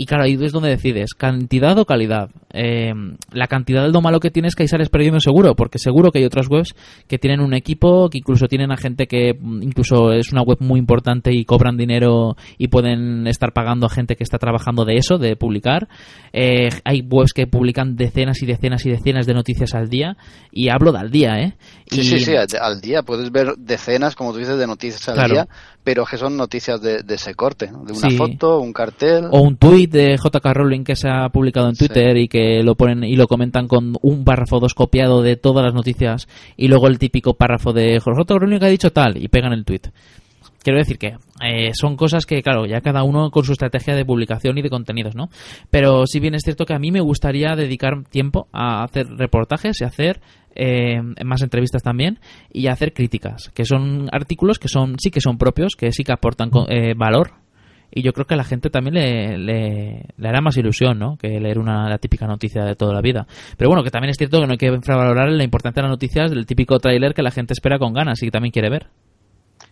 Y 0.00 0.06
claro, 0.06 0.24
ahí 0.24 0.38
es 0.40 0.52
donde 0.52 0.70
decides, 0.70 1.12
cantidad 1.12 1.76
o 1.76 1.84
calidad. 1.84 2.30
Eh, 2.54 2.90
la 3.32 3.48
cantidad 3.48 3.82
de 3.82 3.90
lo 3.90 4.00
malo 4.00 4.18
que 4.18 4.30
tienes 4.30 4.54
que 4.54 4.62
ahí 4.62 4.66
sales 4.66 4.88
perdiendo 4.88 5.20
seguro, 5.20 5.54
porque 5.54 5.78
seguro 5.78 6.10
que 6.10 6.20
hay 6.20 6.24
otras 6.24 6.48
webs 6.48 6.74
que 7.06 7.18
tienen 7.18 7.40
un 7.40 7.52
equipo, 7.52 8.08
que 8.08 8.16
incluso 8.16 8.48
tienen 8.48 8.72
a 8.72 8.78
gente 8.78 9.06
que 9.06 9.34
mm, 9.38 9.62
incluso 9.62 10.10
es 10.14 10.32
una 10.32 10.40
web 10.40 10.56
muy 10.60 10.80
importante 10.80 11.32
y 11.34 11.44
cobran 11.44 11.76
dinero 11.76 12.34
y 12.56 12.68
pueden 12.68 13.26
estar 13.26 13.52
pagando 13.52 13.84
a 13.84 13.90
gente 13.90 14.16
que 14.16 14.24
está 14.24 14.38
trabajando 14.38 14.86
de 14.86 14.94
eso, 14.94 15.18
de 15.18 15.36
publicar. 15.36 15.86
Eh, 16.32 16.70
hay 16.82 17.02
webs 17.02 17.34
que 17.34 17.46
publican 17.46 17.94
decenas 17.94 18.42
y 18.42 18.46
decenas 18.46 18.86
y 18.86 18.90
decenas 18.92 19.26
de 19.26 19.34
noticias 19.34 19.74
al 19.74 19.90
día, 19.90 20.16
y 20.50 20.70
hablo 20.70 20.92
de 20.92 20.98
al 20.98 21.10
día, 21.10 21.34
¿eh? 21.40 21.56
Sí, 21.90 22.04
sí, 22.04 22.20
sí, 22.20 22.32
al 22.34 22.80
día. 22.80 23.02
Puedes 23.02 23.30
ver 23.30 23.54
decenas, 23.58 24.14
como 24.14 24.32
tú 24.32 24.38
dices, 24.38 24.56
de 24.56 24.66
noticias 24.66 25.06
al 25.10 25.28
día, 25.28 25.48
pero 25.84 26.04
que 26.06 26.16
son 26.16 26.36
noticias 26.36 26.80
de, 26.80 27.04
ese 27.06 27.34
corte, 27.34 27.66
de 27.66 27.92
una 27.92 28.10
foto, 28.16 28.60
un 28.60 28.72
cartel. 28.72 29.26
O 29.30 29.40
un 29.40 29.56
tuit 29.56 29.89
de 29.90 30.16
JK 30.16 30.44
Rowling 30.52 30.84
que 30.84 30.96
se 30.96 31.08
ha 31.08 31.28
publicado 31.28 31.68
en 31.68 31.76
Twitter 31.76 32.16
y 32.16 32.28
que 32.28 32.62
lo 32.62 32.74
ponen 32.74 33.04
y 33.04 33.16
lo 33.16 33.26
comentan 33.26 33.68
con 33.68 33.94
un 34.02 34.24
párrafo 34.24 34.60
dos 34.60 34.74
copiado 34.74 35.22
de 35.22 35.36
todas 35.36 35.64
las 35.64 35.74
noticias 35.74 36.28
y 36.56 36.68
luego 36.68 36.88
el 36.88 36.98
típico 36.98 37.34
párrafo 37.34 37.72
de 37.72 37.98
JK 37.98 38.30
Rowling 38.30 38.58
que 38.58 38.66
ha 38.66 38.70
dicho 38.70 38.92
tal 38.92 39.22
y 39.22 39.28
pegan 39.28 39.52
el 39.52 39.64
tweet. 39.64 39.82
Quiero 40.62 40.78
decir 40.78 40.98
que 40.98 41.16
eh, 41.42 41.70
son 41.72 41.96
cosas 41.96 42.26
que, 42.26 42.42
claro, 42.42 42.66
ya 42.66 42.82
cada 42.82 43.02
uno 43.02 43.30
con 43.30 43.44
su 43.44 43.52
estrategia 43.52 43.94
de 43.94 44.04
publicación 44.04 44.58
y 44.58 44.62
de 44.62 44.68
contenidos, 44.68 45.14
¿no? 45.14 45.30
Pero 45.70 46.06
si 46.06 46.20
bien 46.20 46.34
es 46.34 46.42
cierto 46.42 46.66
que 46.66 46.74
a 46.74 46.78
mí 46.78 46.90
me 46.90 47.00
gustaría 47.00 47.56
dedicar 47.56 48.04
tiempo 48.04 48.46
a 48.52 48.82
hacer 48.84 49.06
reportajes 49.08 49.80
y 49.80 49.84
hacer 49.84 50.20
eh, 50.54 51.00
más 51.24 51.40
entrevistas 51.42 51.82
también 51.82 52.18
y 52.52 52.66
a 52.66 52.72
hacer 52.72 52.92
críticas, 52.92 53.50
que 53.54 53.64
son 53.64 54.08
artículos 54.12 54.58
que 54.58 54.68
son 54.68 54.96
sí 54.98 55.10
que 55.10 55.22
son 55.22 55.38
propios, 55.38 55.76
que 55.76 55.92
sí 55.92 56.04
que 56.04 56.12
aportan 56.12 56.50
eh, 56.68 56.92
valor 56.94 57.32
y 57.92 58.02
yo 58.02 58.12
creo 58.12 58.26
que 58.26 58.34
a 58.34 58.36
la 58.36 58.44
gente 58.44 58.70
también 58.70 58.94
le, 58.94 59.38
le, 59.38 60.28
hará 60.28 60.40
más 60.40 60.56
ilusión, 60.56 60.98
¿no? 60.98 61.16
Que 61.16 61.40
leer 61.40 61.58
una 61.58 61.88
la 61.88 61.98
típica 61.98 62.26
noticia 62.26 62.64
de 62.64 62.76
toda 62.76 62.94
la 62.94 63.00
vida. 63.00 63.26
Pero 63.56 63.68
bueno, 63.70 63.82
que 63.82 63.90
también 63.90 64.10
es 64.10 64.16
cierto 64.16 64.40
que 64.40 64.46
no 64.46 64.52
hay 64.52 64.58
que 64.58 64.66
infravalorar 64.66 65.28
la 65.30 65.44
importancia 65.44 65.82
de 65.82 65.88
las 65.88 65.94
noticias 65.94 66.30
del 66.30 66.46
típico 66.46 66.78
tráiler 66.78 67.14
que 67.14 67.22
la 67.22 67.30
gente 67.30 67.52
espera 67.52 67.78
con 67.78 67.92
ganas 67.92 68.22
y 68.22 68.30
también 68.30 68.52
quiere 68.52 68.70
ver. 68.70 68.88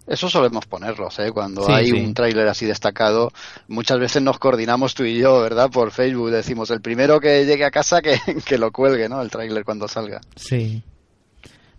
Eso 0.06 0.30
solemos 0.30 0.64
ponerlos, 0.66 1.18
¿eh? 1.18 1.30
Cuando 1.32 1.62
Sí, 1.64 1.72
hay 1.72 1.86
sí. 1.88 1.92
un 1.92 2.14
tráiler 2.14 2.48
así 2.48 2.64
destacado, 2.64 3.30
muchas 3.68 3.98
veces 3.98 4.22
nos 4.22 4.38
coordinamos 4.38 4.94
tú 4.94 5.04
y 5.04 5.18
yo, 5.18 5.42
¿verdad? 5.42 5.70
Por 5.70 5.90
Facebook 5.90 6.30
decimos, 6.30 6.70
el 6.70 6.80
primero 6.80 7.20
que 7.20 7.44
llegue 7.44 7.64
a 7.66 7.70
casa 7.70 8.00
que, 8.00 8.16
que 8.46 8.56
lo 8.56 8.72
cuelgue, 8.72 9.08
¿no? 9.08 9.20
El 9.20 9.30
tráiler 9.30 9.64
cuando 9.64 9.86
salga. 9.86 10.20
Sí. 10.34 10.82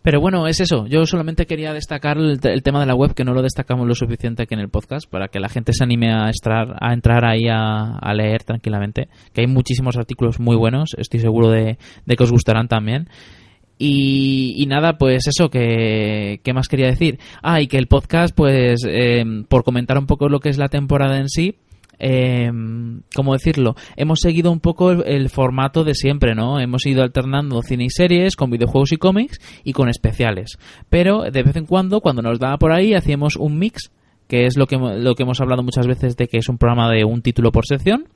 Pero 0.01 0.21
bueno, 0.21 0.47
es 0.47 0.59
eso. 0.61 0.87
Yo 0.87 1.05
solamente 1.05 1.45
quería 1.45 1.73
destacar 1.73 2.17
el, 2.17 2.39
el 2.41 2.63
tema 2.63 2.79
de 2.79 2.85
la 2.85 2.95
web, 2.95 3.13
que 3.13 3.25
no 3.25 3.33
lo 3.33 3.41
destacamos 3.41 3.85
lo 3.85 3.95
suficiente 3.95 4.43
aquí 4.43 4.53
en 4.53 4.61
el 4.61 4.69
podcast, 4.69 5.09
para 5.09 5.27
que 5.27 5.39
la 5.39 5.49
gente 5.49 5.73
se 5.73 5.83
anime 5.83 6.11
a, 6.13 6.29
estrar- 6.29 6.77
a 6.79 6.93
entrar 6.93 7.25
ahí 7.25 7.47
a, 7.49 7.99
leer 8.13 8.43
tranquilamente. 8.43 9.09
Que 9.33 9.41
hay 9.41 9.47
muchísimos 9.47 9.97
artículos 9.97 10.39
muy 10.39 10.55
buenos, 10.55 10.95
estoy 10.97 11.19
seguro 11.19 11.49
de, 11.49 11.77
de 12.05 12.15
que 12.15 12.23
os 12.23 12.31
gustarán 12.31 12.67
también. 12.69 13.09
Y, 13.77 14.55
y 14.57 14.65
nada, 14.65 14.97
pues 14.97 15.27
eso, 15.27 15.49
que 15.49 16.41
¿qué 16.43 16.53
más 16.53 16.67
quería 16.67 16.87
decir? 16.87 17.17
Ah, 17.41 17.61
y 17.61 17.67
que 17.67 17.77
el 17.77 17.87
podcast, 17.87 18.35
pues, 18.35 18.81
eh, 18.85 19.23
por 19.47 19.63
comentar 19.63 19.97
un 19.97 20.05
poco 20.05 20.27
lo 20.27 20.39
que 20.41 20.49
es 20.49 20.57
la 20.57 20.67
temporada 20.67 21.17
en 21.17 21.29
sí, 21.29 21.55
eh, 21.99 22.51
¿cómo 23.13 23.33
decirlo? 23.33 23.75
Hemos 23.95 24.19
seguido 24.21 24.51
un 24.51 24.59
poco 24.59 24.91
el, 24.91 25.03
el 25.05 25.29
formato 25.29 25.83
de 25.83 25.93
siempre, 25.93 26.33
¿no? 26.33 26.59
Hemos 26.59 26.85
ido 26.85 27.03
alternando 27.03 27.61
cine 27.61 27.85
y 27.85 27.89
series 27.89 28.35
con 28.35 28.49
videojuegos 28.49 28.91
y 28.91 28.97
cómics 28.97 29.39
y 29.63 29.73
con 29.73 29.89
especiales. 29.89 30.57
Pero 30.89 31.23
de 31.31 31.43
vez 31.43 31.55
en 31.55 31.65
cuando, 31.65 32.01
cuando 32.01 32.21
nos 32.21 32.39
daba 32.39 32.57
por 32.57 32.71
ahí, 32.71 32.93
hacíamos 32.93 33.35
un 33.35 33.59
mix 33.59 33.91
que 34.29 34.45
es 34.45 34.57
lo 34.57 34.67
que, 34.67 34.77
lo 34.77 35.15
que 35.15 35.23
hemos 35.23 35.41
hablado 35.41 35.63
muchas 35.63 35.87
veces 35.87 36.15
de 36.15 36.27
que 36.27 36.37
es 36.37 36.47
un 36.49 36.59
programa 36.59 36.89
de 36.91 37.03
un 37.03 37.23
título 37.23 37.51
por 37.51 37.65
sección. 37.65 38.07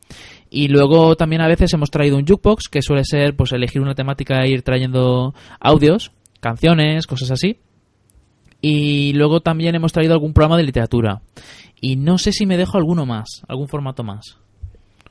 Y 0.48 0.68
luego 0.68 1.16
también 1.16 1.42
a 1.42 1.48
veces 1.48 1.74
hemos 1.74 1.90
traído 1.90 2.18
un 2.18 2.28
jukebox, 2.28 2.70
que 2.70 2.84
suele 2.84 3.04
ser 3.04 3.36
pues 3.36 3.52
elegir 3.52 3.82
una 3.82 3.96
temática 3.96 4.44
e 4.44 4.50
ir 4.50 4.62
trayendo 4.62 5.34
audios, 5.60 6.12
canciones, 6.40 7.08
cosas 7.08 7.32
así. 7.32 7.58
Y 8.62 9.14
luego 9.14 9.42
también 9.42 9.74
hemos 9.74 9.92
traído 9.92 10.14
algún 10.14 10.34
programa 10.34 10.56
de 10.56 10.64
literatura. 10.64 11.24
Y 11.86 11.98
no 11.98 12.18
sé 12.18 12.32
si 12.32 12.46
me 12.46 12.56
dejo 12.56 12.78
alguno 12.78 13.06
más, 13.06 13.42
algún 13.50 13.68
formato 13.68 14.04
más. 14.06 14.38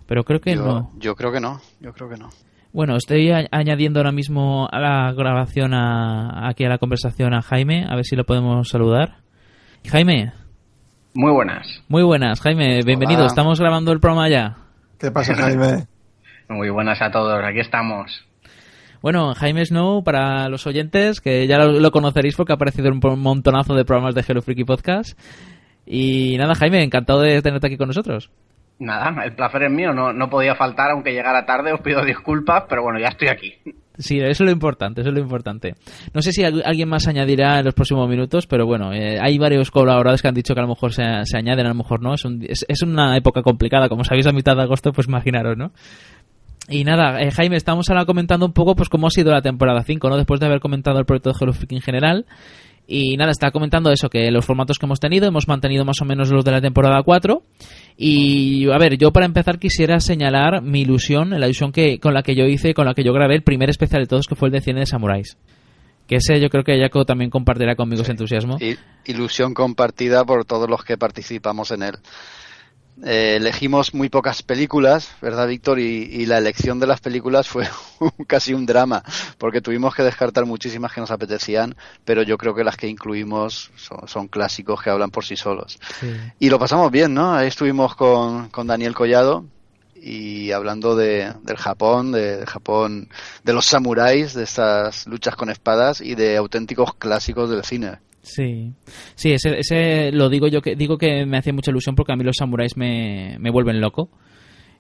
Pero 0.07 0.25
creo 0.25 0.41
que 0.41 0.55
yo, 0.55 0.65
no. 0.65 0.91
yo 0.99 1.15
creo 1.15 1.31
que 1.31 1.39
no, 1.39 1.61
yo 1.81 1.93
creo 1.93 2.09
que 2.09 2.17
no. 2.17 2.31
Bueno, 2.73 2.97
estoy 2.97 3.31
a- 3.31 3.47
añadiendo 3.51 4.01
ahora 4.01 4.11
mismo 4.13 4.67
a 4.73 4.81
la 4.81 5.13
grabación, 5.13 5.75
a, 5.75 6.49
aquí 6.49 6.65
a 6.65 6.71
la 6.71 6.79
conversación 6.79 7.35
a 7.35 7.43
Jaime, 7.43 7.85
a 7.87 7.95
ver 7.95 8.07
si 8.07 8.17
lo 8.17 8.25
podemos 8.25 8.71
saludar. 8.71 9.17
Jaime, 9.87 10.33
Muy 11.13 11.31
buenas. 11.33 11.67
muy 11.89 12.03
buenas, 12.03 12.41
Jaime, 12.41 12.81
bienvenido. 12.87 13.21
Hola. 13.21 13.27
Estamos 13.29 13.61
grabando 13.61 13.93
el 13.93 14.01
programa 14.01 14.31
ya. 14.31 14.57
¿Qué 14.99 15.11
pasa, 15.11 15.35
Jaime? 15.35 15.87
Muy 16.49 16.71
buenas 16.71 17.01
a 17.03 17.11
todos. 17.11 17.43
Aquí 17.45 17.61
estamos. 17.61 18.25
Bueno, 19.03 19.35
Jaime 19.35 19.65
Snow, 19.65 20.03
para 20.05 20.49
los 20.49 20.67
oyentes, 20.67 21.21
que 21.21 21.47
ya 21.47 21.59
lo, 21.59 21.81
lo 21.81 21.91
conoceréis 21.91 22.37
porque 22.37 22.53
ha 22.53 22.57
aparecido 22.57 22.89
en 22.89 23.01
un 23.03 23.21
montonazo 23.21 23.75
de 23.75 23.85
programas 23.85 24.15
de 24.15 24.25
Hello 24.27 24.43
Freaky 24.43 24.65
Podcast. 24.65 25.19
Y 25.87 26.37
nada, 26.39 26.55
Jaime, 26.55 26.83
encantado 26.83 27.21
de 27.21 27.43
tenerte 27.43 27.67
aquí 27.67 27.77
con 27.77 27.89
nosotros. 27.89 28.31
Nada, 28.79 29.25
el 29.25 29.35
placer 29.35 29.65
es 29.65 29.71
mío. 29.71 29.93
No, 29.93 30.13
no 30.13 30.29
podía 30.31 30.55
faltar, 30.55 30.91
aunque 30.91 31.13
llegara 31.13 31.45
tarde. 31.47 31.73
Os 31.73 31.81
pido 31.81 32.05
disculpas, 32.05 32.65
pero 32.69 32.83
bueno, 32.83 32.99
ya 32.99 33.09
estoy 33.09 33.29
aquí. 33.29 33.53
Sí, 33.99 34.19
eso 34.19 34.31
es 34.31 34.41
lo 34.41 34.51
importante, 34.51 35.03
eso 35.03 35.11
es 35.11 35.15
lo 35.15 35.21
importante. 35.21 35.75
No 36.15 36.23
sé 36.23 36.33
si 36.33 36.43
al- 36.43 36.63
alguien 36.65 36.89
más 36.89 37.07
añadirá 37.07 37.59
en 37.59 37.67
los 37.67 37.75
próximos 37.75 38.09
minutos, 38.09 38.47
pero 38.47 38.65
bueno, 38.65 38.93
eh, 38.93 39.19
hay 39.21 39.37
varios 39.39 39.71
colaboradores 39.71 40.23
que 40.23 40.29
han 40.29 40.35
dicho 40.35 40.55
que 40.55 40.61
a 40.61 40.63
lo 40.63 40.71
mejor 40.71 40.93
se, 40.95 41.03
se 41.25 41.37
añaden, 41.37 41.67
a 41.67 41.69
lo 41.69 41.75
mejor 41.75 42.01
no. 42.01 42.15
Es, 42.15 42.25
un- 42.25 42.43
es, 42.49 42.65
es 42.69 42.83
una 42.83 43.17
época 43.17 43.43
complicada, 43.43 43.89
como 43.91 44.03
sabéis, 44.03 44.27
a 44.27 44.33
mitad 44.33 44.57
de 44.57 44.63
agosto, 44.63 44.93
pues 44.93 45.07
imaginaros, 45.09 45.57
¿no? 45.59 45.73
Y 46.69 46.85
nada, 46.85 47.21
eh, 47.21 47.31
Jaime, 47.33 47.57
estamos 47.57 47.91
ahora 47.91 48.07
comentando 48.07 48.47
un 48.47 48.53
poco 48.53 48.75
pues 48.75 48.89
cómo 48.89 49.09
ha 49.09 49.11
sido 49.11 49.31
la 49.31 49.43
temporada 49.43 49.83
5, 49.83 50.09
¿no? 50.09 50.17
Después 50.17 50.41
de 50.41 50.47
haber 50.47 50.61
comentado 50.61 50.99
el 50.99 51.05
proyecto 51.05 51.31
de 51.31 51.37
Hello 51.41 51.53
Freak 51.53 51.73
en 51.73 51.81
general. 51.83 52.25
Y 52.87 53.17
nada, 53.17 53.31
está 53.31 53.51
comentando 53.51 53.91
eso, 53.91 54.11
que 54.11 54.31
los 54.31 54.45
formatos 54.45 54.79
que 54.79 54.87
hemos 54.87 55.01
tenido, 55.01 55.27
hemos 55.27 55.49
mantenido 55.49 55.85
más 55.85 56.01
o 56.01 56.05
menos 56.05 56.31
los 56.31 56.45
de 56.45 56.51
la 56.51 56.61
temporada 56.61 57.03
4. 57.03 57.43
Y 57.97 58.71
a 58.71 58.79
ver, 58.79 58.99
yo 58.99 59.13
para 59.13 59.27
empezar 59.27 59.59
quisiera 59.59 60.01
señalar 60.01 60.63
mi 60.63 60.83
ilusión, 60.83 61.31
la 61.31 61.47
ilusión 61.47 61.73
que, 61.73 62.01
con 62.01 62.15
la 62.15 62.23
que 62.23 62.35
yo 62.35 62.45
hice, 62.45 62.75
con 62.75 62.87
la 62.87 62.95
que 62.95 63.05
yo 63.05 63.13
grabé 63.13 63.37
el 63.37 63.43
primer 63.43 63.71
especial 63.71 64.03
de 64.03 64.09
todos, 64.09 64.27
que 64.27 64.35
fue 64.35 64.49
el 64.49 64.53
de 64.53 64.61
cine 64.61 64.81
de 64.81 64.87
samuráis. 64.87 65.37
Que 66.07 66.17
ese 66.17 66.41
yo 66.41 66.49
creo 66.51 66.65
que 66.65 66.79
Jaco 66.79 67.05
también 67.05 67.31
compartirá 67.31 67.77
conmigo 67.77 68.03
ese 68.03 68.11
entusiasmo. 68.11 68.59
Ilusión 69.05 69.55
compartida 69.55 70.25
por 70.25 70.45
todos 70.45 70.69
los 70.69 70.85
que 70.85 70.99
participamos 70.99 71.71
en 71.71 71.85
él. 71.85 71.95
Eh, 73.05 73.37
elegimos 73.37 73.95
muy 73.95 74.11
pocas 74.11 74.43
películas, 74.43 75.11
¿verdad, 75.21 75.49
Víctor? 75.49 75.79
Y, 75.79 76.05
y 76.11 76.27
la 76.27 76.39
elección 76.39 76.79
de 76.79 76.87
las 76.87 77.01
películas 77.01 77.49
fue 77.49 77.67
casi 78.27 78.53
un 78.53 78.67
drama, 78.67 79.03
porque 79.39 79.61
tuvimos 79.61 79.95
que 79.95 80.03
descartar 80.03 80.45
muchísimas 80.45 80.93
que 80.93 81.01
nos 81.01 81.11
apetecían, 81.11 81.75
pero 82.05 82.23
yo 82.23 82.37
creo 82.37 82.55
que 82.55 82.65
las 82.65 82.77
que 82.77 82.89
incluimos 82.89 83.71
son, 83.77 84.07
son 84.07 84.29
clásicos 84.29 84.83
que 84.83 84.91
hablan 84.91 85.11
por 85.11 85.25
sí 85.25 85.37
solos. 85.37 85.79
Sí. 86.01 86.15
Y 86.39 86.51
lo 86.51 86.59
pasamos 86.59 86.91
bien, 86.91 87.15
¿no? 87.15 87.35
Ahí 87.35 87.49
estuvimos 87.49 87.97
con, 87.97 88.51
con 88.51 88.67
Daniel 88.67 88.95
Collado 88.95 89.47
y 89.95 90.53
hablando 90.53 90.95
de, 90.95 91.33
del 91.43 91.57
Japón, 91.57 92.13
de, 92.13 92.39
de 92.39 92.47
Japón, 92.47 93.09
de 93.43 93.53
los 93.53 93.67
samuráis, 93.67 94.35
de 94.35 94.43
estas 94.43 95.07
luchas 95.07 95.35
con 95.35 95.49
espadas 95.49 96.01
y 96.01 96.15
de 96.15 96.37
auténticos 96.37 96.95
clásicos 96.95 97.49
del 97.49 97.65
cine. 97.65 97.99
Sí, 98.23 98.73
sí, 99.17 99.33
ese, 99.33 99.59
ese 99.59 100.13
lo 100.13 100.29
digo 100.29 100.47
yo 100.47 100.63
que 100.63 100.77
digo 100.77 100.97
que 100.97 101.27
me 101.27 101.39
hacía 101.39 101.53
mucha 101.53 101.73
ilusión 101.73 101.97
porque 101.97 102.13
a 102.13 102.17
mí 102.17 102.25
los 102.25 102.37
samuráis 102.37 102.77
me, 102.77 103.37
me 103.39 103.51
vuelven 103.51 103.81
loco. 103.81 104.09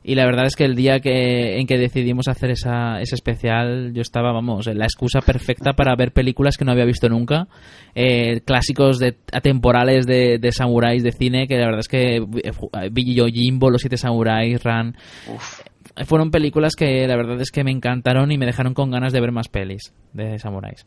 Y 0.05 0.16
la 0.16 0.24
verdad 0.24 0.46
es 0.46 0.57
que 0.57 0.64
el 0.64 0.74
día 0.74 0.98
que, 0.98 1.59
en 1.59 1.66
que 1.66 1.78
decidimos 1.78 2.26
hacer 2.26 2.50
esa, 2.50 3.00
ese 3.00 3.14
especial, 3.14 3.92
yo 3.94 4.02
estaba, 4.02 4.33
vamos, 4.33 4.66
en 4.66 4.78
la 4.78 4.85
excusa 4.85 5.20
perfecta 5.20 5.74
para 5.74 5.94
ver 5.94 6.11
películas 6.12 6.57
que 6.57 6.64
no 6.64 6.72
había 6.72 6.85
visto 6.85 7.09
nunca, 7.09 7.46
eh, 7.94 8.40
clásicos 8.40 8.98
de, 8.98 9.16
atemporales 9.33 10.05
de, 10.05 10.38
de 10.38 10.50
samuráis 10.50 11.05
de 11.05 11.12
cine, 11.12 11.46
que 11.46 11.57
la 11.57 11.66
verdad 11.66 11.81
es 11.81 11.88
que 11.88 12.16
eh, 12.16 12.90
Billy 12.90 13.14
Yojimbo, 13.14 13.70
Los 13.70 13.83
Siete 13.83 13.96
Samuráis, 13.96 14.61
Ran, 14.64 14.96
Uf, 15.33 15.61
fueron 16.05 16.33
películas 16.33 16.74
que 16.74 17.07
la 17.07 17.16
verdad 17.16 17.40
es 17.40 17.52
que 17.52 17.62
me 17.62 17.70
encantaron 17.70 18.33
y 18.33 18.38
me 18.38 18.46
dejaron 18.46 18.74
con 18.74 18.90
ganas 18.90 19.12
de 19.12 19.20
ver 19.20 19.31
más 19.31 19.48
pelis 19.48 19.92
de 20.12 20.37
samuráis. 20.40 20.85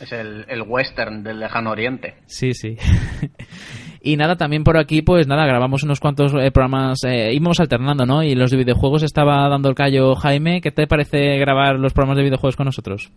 Es 0.00 0.12
el, 0.12 0.46
el 0.48 0.62
western 0.62 1.22
del 1.22 1.40
lejano 1.40 1.70
oriente. 1.70 2.14
Sí, 2.26 2.54
sí. 2.54 2.76
y 4.02 4.16
nada, 4.16 4.36
también 4.36 4.64
por 4.64 4.78
aquí, 4.78 5.02
pues 5.02 5.26
nada, 5.26 5.44
grabamos 5.46 5.82
unos 5.82 6.00
cuantos 6.00 6.32
eh, 6.34 6.50
programas, 6.50 7.04
eh, 7.04 7.32
íbamos 7.34 7.60
alternando, 7.60 8.06
¿no? 8.06 8.22
Y 8.22 8.34
los 8.34 8.50
de 8.50 8.56
videojuegos 8.56 9.02
estaba 9.02 9.48
dando 9.48 9.68
el 9.68 9.74
callo 9.74 10.14
Jaime. 10.14 10.60
¿Qué 10.60 10.70
te 10.70 10.86
parece 10.86 11.36
grabar 11.38 11.76
los 11.76 11.92
programas 11.92 12.16
de 12.16 12.24
videojuegos 12.24 12.56
con 12.56 12.66
nosotros? 12.66 13.10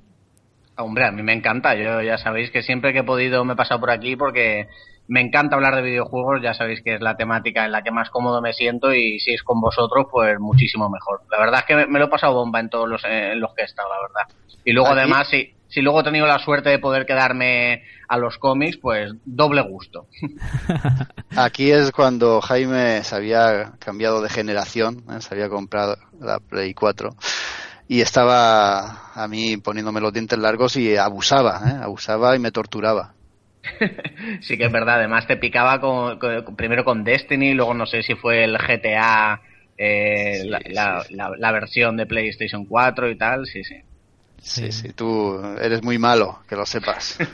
Hombre, 0.78 1.06
a 1.06 1.12
mí 1.12 1.22
me 1.24 1.34
encanta. 1.34 1.76
Yo 1.76 2.02
ya 2.02 2.17
sabéis 2.17 2.52
que 2.52 2.63
siempre 2.63 2.91
que 2.93 3.00
he 3.00 3.04
podido 3.04 3.46
me 3.46 3.54
he 3.54 3.56
pasado 3.56 3.80
por 3.80 3.91
aquí 3.91 4.15
porque 4.15 4.67
me 5.08 5.22
encanta 5.22 5.56
hablar 5.56 5.76
de 5.76 5.84
videojuegos. 5.84 6.41
Ya 6.41 6.54
sabéis 6.54 6.82
que 6.84 6.96
es 6.96 7.02
la 7.02 7.15
temática 7.15 7.63
en 7.65 7.72
la 7.72 7.82
que 7.84 7.91
más 7.91 8.10
cómodo 8.10 8.41
me 8.41 8.54
siento 8.54 8.91
y 8.93 9.19
si 9.19 9.34
es 9.34 9.43
con 9.43 9.62
vosotros, 9.62 10.08
pues 10.12 10.38
muchísimo 10.39 10.89
mejor. 10.89 11.22
La 11.32 11.38
verdad 11.39 11.60
es 11.62 11.65
que 11.65 11.76
me, 11.76 11.86
me 11.88 12.00
lo 12.00 12.06
he 12.06 12.10
pasado 12.10 12.34
bomba 12.34 12.60
en 12.60 12.69
todos 12.69 12.89
los, 12.89 13.04
eh, 13.06 13.34
en 13.34 13.39
los 13.39 13.54
que 13.54 13.62
he 13.62 13.65
estado, 13.65 13.88
la 13.89 14.02
verdad. 14.08 14.36
Y 14.65 14.72
luego 14.74 14.89
Aquí- 14.89 15.00
además, 15.00 15.28
si, 15.28 15.54
si 15.73 15.81
luego 15.81 16.01
he 16.01 16.03
tenido 16.03 16.27
la 16.27 16.39
suerte 16.39 16.69
de 16.69 16.79
poder 16.79 17.05
quedarme 17.05 17.83
a 18.07 18.17
los 18.17 18.38
cómics, 18.38 18.77
pues 18.81 19.12
doble 19.25 19.62
gusto. 19.62 20.07
Aquí 21.36 21.71
es 21.71 21.91
cuando 21.91 22.41
Jaime 22.41 23.03
se 23.03 23.15
había 23.15 23.73
cambiado 23.79 24.21
de 24.21 24.29
generación, 24.29 25.03
¿eh? 25.12 25.21
se 25.21 25.33
había 25.33 25.49
comprado 25.49 25.97
la 26.19 26.39
Play 26.39 26.73
4 26.73 27.15
y 27.88 28.01
estaba 28.01 29.12
a 29.13 29.27
mí 29.27 29.57
poniéndome 29.57 30.01
los 30.01 30.13
dientes 30.13 30.39
largos 30.39 30.75
y 30.77 30.97
abusaba, 30.97 31.62
¿eh? 31.71 31.83
abusaba 31.83 32.36
y 32.36 32.39
me 32.39 32.51
torturaba. 32.51 33.15
Sí 34.41 34.57
que 34.57 34.65
es 34.65 34.71
verdad, 34.71 34.95
además 34.99 35.27
te 35.27 35.38
picaba 35.38 35.79
con, 35.79 36.19
con- 36.19 36.55
primero 36.55 36.83
con 36.83 37.03
Destiny, 37.03 37.53
luego 37.53 37.73
no 37.73 37.86
sé 37.86 38.03
si 38.03 38.15
fue 38.15 38.43
el 38.43 38.57
GTA, 38.57 39.41
eh, 39.77 40.43
Sí, 40.43 40.47
la, 40.47 40.62
sí, 40.65 40.73
la- 40.73 40.99
sí. 40.99 41.15
la- 41.15 41.31
la 41.38 41.51
versión 41.51 41.97
de 41.97 42.05
PlayStation 42.05 42.65
4 42.65 43.09
y 43.09 43.17
tal, 43.17 43.45
sí, 43.45 43.63
sí. 43.63 43.75
Sí, 44.43 44.71
sí, 44.71 44.89
tú 44.93 45.39
eres 45.60 45.82
muy 45.84 45.97
malo, 45.97 46.39
que 46.47 46.56
lo 46.56 46.65
sepas. 46.65 47.17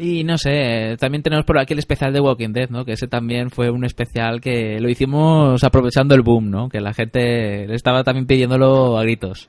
Y 0.00 0.22
no 0.22 0.38
sé, 0.38 0.96
también 1.00 1.24
tenemos 1.24 1.44
por 1.44 1.58
aquí 1.58 1.72
el 1.72 1.80
especial 1.80 2.12
de 2.12 2.20
Walking 2.20 2.52
Dead, 2.52 2.70
¿no? 2.70 2.84
Que 2.84 2.92
ese 2.92 3.08
también 3.08 3.50
fue 3.50 3.68
un 3.68 3.84
especial 3.84 4.40
que 4.40 4.78
lo 4.80 4.88
hicimos 4.88 5.64
aprovechando 5.64 6.14
el 6.14 6.22
boom, 6.22 6.50
¿no? 6.50 6.68
Que 6.68 6.80
la 6.80 6.94
gente 6.94 7.66
le 7.66 7.74
estaba 7.74 8.04
también 8.04 8.26
pidiéndolo 8.26 8.96
a 8.96 9.02
gritos. 9.02 9.48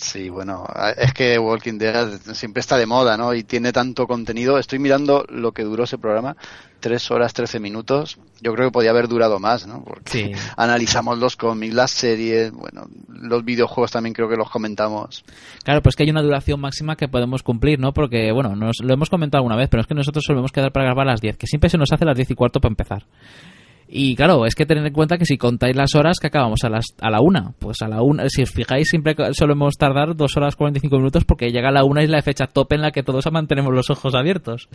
Sí, 0.00 0.28
bueno, 0.28 0.64
es 0.96 1.12
que 1.12 1.36
Walking 1.40 1.76
Dead 1.76 2.20
siempre 2.32 2.60
está 2.60 2.76
de 2.76 2.86
moda, 2.86 3.16
¿no? 3.16 3.34
Y 3.34 3.42
tiene 3.42 3.72
tanto 3.72 4.06
contenido. 4.06 4.56
Estoy 4.56 4.78
mirando 4.78 5.24
lo 5.28 5.50
que 5.50 5.64
duró 5.64 5.82
ese 5.84 5.98
programa, 5.98 6.36
tres 6.78 7.10
horas, 7.10 7.34
trece 7.34 7.58
minutos. 7.58 8.16
Yo 8.40 8.54
creo 8.54 8.68
que 8.68 8.72
podía 8.72 8.90
haber 8.90 9.08
durado 9.08 9.40
más, 9.40 9.66
¿no? 9.66 9.82
Porque 9.82 10.10
Sí. 10.10 10.32
analizamos 10.56 11.18
los 11.18 11.34
cómics, 11.34 11.74
las 11.74 11.90
series, 11.90 12.52
bueno, 12.52 12.86
los 13.08 13.44
videojuegos 13.44 13.90
también 13.90 14.14
creo 14.14 14.28
que 14.28 14.36
los 14.36 14.48
comentamos. 14.48 15.24
Claro, 15.64 15.82
pues 15.82 15.96
que 15.96 16.04
hay 16.04 16.10
una 16.10 16.22
duración 16.22 16.60
máxima 16.60 16.94
que 16.94 17.08
podemos 17.08 17.42
cumplir, 17.42 17.80
¿no? 17.80 17.92
Porque, 17.92 18.30
bueno, 18.30 18.54
nos 18.54 18.76
lo 18.80 18.94
hemos 18.94 19.10
comentado 19.10 19.40
alguna 19.40 19.56
vez, 19.56 19.68
pero 19.68 19.80
es 19.80 19.88
que 19.88 19.94
nosotros 19.94 20.24
solemos 20.24 20.52
quedar 20.52 20.70
para 20.70 20.84
grabar 20.86 21.08
a 21.08 21.10
las 21.10 21.20
10, 21.20 21.36
que 21.38 21.48
siempre 21.48 21.70
se 21.70 21.76
nos 21.76 21.90
hace 21.92 22.04
a 22.04 22.06
las 22.06 22.16
10 22.16 22.30
y 22.30 22.34
cuarto 22.36 22.60
para 22.60 22.70
empezar. 22.70 23.04
Y 23.90 24.14
claro, 24.16 24.44
es 24.44 24.54
que 24.54 24.66
tener 24.66 24.86
en 24.86 24.92
cuenta 24.92 25.16
que 25.16 25.24
si 25.24 25.38
contáis 25.38 25.74
las 25.74 25.94
horas 25.94 26.18
que 26.20 26.26
acabamos 26.26 26.62
a, 26.62 26.68
las, 26.68 26.84
a 27.00 27.10
la 27.10 27.22
una, 27.22 27.54
pues 27.58 27.80
a 27.80 27.88
la 27.88 28.02
una, 28.02 28.28
si 28.28 28.42
os 28.42 28.50
fijáis, 28.50 28.86
siempre 28.88 29.16
solemos 29.32 29.76
tardar 29.78 30.14
dos 30.14 30.36
horas 30.36 30.56
45 30.56 30.94
minutos 30.98 31.24
porque 31.24 31.50
llega 31.50 31.70
la 31.70 31.84
una 31.84 32.02
y 32.02 32.04
es 32.04 32.10
la 32.10 32.20
fecha 32.20 32.46
top 32.46 32.74
en 32.74 32.82
la 32.82 32.90
que 32.90 33.02
todos 33.02 33.24
mantenemos 33.32 33.72
los 33.72 33.88
ojos 33.88 34.14
abiertos. 34.14 34.68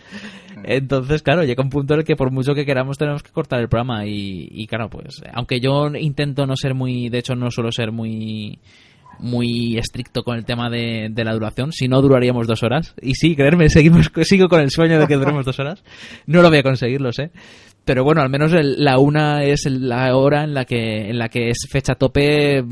Entonces, 0.64 1.22
claro, 1.22 1.44
llega 1.44 1.62
un 1.62 1.70
punto 1.70 1.94
en 1.94 2.00
el 2.00 2.06
que 2.06 2.16
por 2.16 2.32
mucho 2.32 2.54
que 2.54 2.66
queramos 2.66 2.98
tenemos 2.98 3.22
que 3.22 3.30
cortar 3.30 3.60
el 3.60 3.68
programa 3.68 4.04
y, 4.04 4.48
y 4.50 4.66
claro, 4.66 4.90
pues 4.90 5.22
aunque 5.32 5.60
yo 5.60 5.86
intento 5.94 6.44
no 6.44 6.56
ser 6.56 6.74
muy, 6.74 7.08
de 7.08 7.18
hecho 7.18 7.36
no 7.36 7.52
suelo 7.52 7.70
ser 7.70 7.92
muy 7.92 8.58
muy 9.20 9.78
estricto 9.78 10.24
con 10.24 10.36
el 10.36 10.44
tema 10.44 10.68
de, 10.68 11.08
de, 11.08 11.24
la 11.24 11.34
duración, 11.34 11.70
si 11.70 11.86
no 11.86 12.02
duraríamos 12.02 12.48
dos 12.48 12.64
horas. 12.64 12.96
Y 13.00 13.14
sí, 13.14 13.36
creerme, 13.36 13.68
seguimos, 13.70 14.10
sigo 14.22 14.48
con 14.48 14.60
el 14.60 14.70
sueño 14.70 14.98
de 14.98 15.06
que 15.06 15.14
duremos 15.14 15.44
dos 15.44 15.60
horas. 15.60 15.84
No 16.26 16.42
lo 16.42 16.48
voy 16.48 16.58
a 16.58 16.62
conseguir, 16.64 17.00
lo 17.00 17.12
sé 17.12 17.30
pero 17.84 18.04
bueno, 18.04 18.22
al 18.22 18.30
menos 18.30 18.52
la 18.52 18.98
una 18.98 19.44
es 19.44 19.66
la 19.66 20.16
hora 20.16 20.44
en 20.44 20.54
la 20.54 20.64
que 20.64 21.10
en 21.10 21.18
la 21.18 21.28
que 21.28 21.50
es 21.50 21.68
fecha 21.70 21.94
tope, 21.94 22.64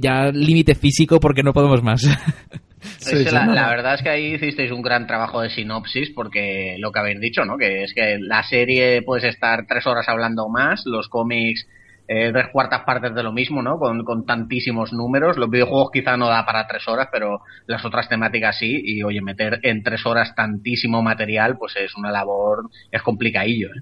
ya 0.00 0.30
límite 0.32 0.74
físico 0.74 1.20
porque 1.20 1.42
no 1.42 1.52
podemos 1.52 1.82
más. 1.82 2.02
la, 3.32 3.68
verdad 3.68 3.94
es 3.94 4.02
que 4.02 4.08
ahí 4.08 4.34
hicisteis 4.34 4.70
un 4.70 4.82
gran 4.82 5.06
trabajo 5.06 5.40
de 5.40 5.50
sinopsis 5.50 6.10
porque 6.10 6.76
lo 6.78 6.92
que 6.92 6.98
habéis 6.98 7.20
dicho, 7.20 7.44
¿no? 7.44 7.56
Que 7.56 7.84
es 7.84 7.94
que 7.94 8.18
la 8.18 8.42
serie 8.42 9.02
puedes 9.02 9.24
estar 9.24 9.66
tres 9.66 9.86
horas 9.86 10.08
hablando 10.08 10.48
más, 10.48 10.82
los 10.86 11.08
cómics 11.08 11.66
eh, 12.06 12.30
tres 12.32 12.48
cuartas 12.52 12.82
partes 12.82 13.14
de 13.14 13.22
lo 13.22 13.32
mismo, 13.32 13.62
¿no? 13.62 13.78
Con, 13.78 14.04
con 14.04 14.26
tantísimos 14.26 14.92
números. 14.92 15.38
Los 15.38 15.48
videojuegos 15.48 15.90
quizá 15.90 16.16
no 16.18 16.28
da 16.28 16.44
para 16.44 16.66
tres 16.66 16.86
horas, 16.86 17.08
pero 17.10 17.40
las 17.66 17.82
otras 17.84 18.08
temáticas 18.08 18.58
sí. 18.58 18.82
Y 18.84 19.02
oye, 19.02 19.22
meter 19.22 19.60
en 19.62 19.82
tres 19.82 20.04
horas 20.04 20.34
tantísimo 20.34 21.02
material, 21.02 21.56
pues 21.56 21.76
es 21.76 21.94
una 21.96 22.12
labor, 22.12 22.68
es 22.90 23.00
complicadillo, 23.00 23.68
¿eh? 23.68 23.80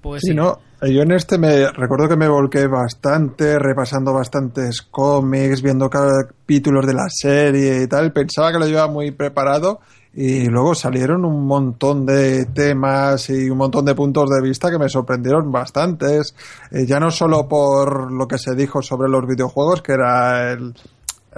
Pues 0.00 0.22
sí, 0.24 0.34
no, 0.34 0.58
yo 0.82 1.02
en 1.02 1.10
este 1.10 1.38
me 1.38 1.72
recuerdo 1.72 2.08
que 2.08 2.16
me 2.16 2.28
volqué 2.28 2.68
bastante, 2.68 3.58
repasando 3.58 4.12
bastantes 4.12 4.82
cómics, 4.82 5.60
viendo 5.60 5.90
capítulos 5.90 6.86
de 6.86 6.94
la 6.94 7.08
serie 7.08 7.82
y 7.82 7.86
tal. 7.88 8.12
Pensaba 8.12 8.52
que 8.52 8.60
lo 8.60 8.66
llevaba 8.66 8.92
muy 8.92 9.10
preparado 9.10 9.80
y 10.14 10.46
luego 10.46 10.74
salieron 10.74 11.24
un 11.24 11.46
montón 11.46 12.06
de 12.06 12.46
temas 12.46 13.28
y 13.30 13.50
un 13.50 13.58
montón 13.58 13.84
de 13.84 13.94
puntos 13.94 14.30
de 14.30 14.40
vista 14.40 14.70
que 14.70 14.78
me 14.78 14.88
sorprendieron 14.88 15.50
bastantes. 15.50 16.34
Eh, 16.70 16.86
ya 16.86 17.00
no 17.00 17.10
solo 17.10 17.48
por 17.48 18.12
lo 18.12 18.28
que 18.28 18.38
se 18.38 18.54
dijo 18.54 18.80
sobre 18.80 19.08
los 19.08 19.26
videojuegos, 19.26 19.82
que 19.82 19.92
era 19.92 20.52
el, 20.52 20.74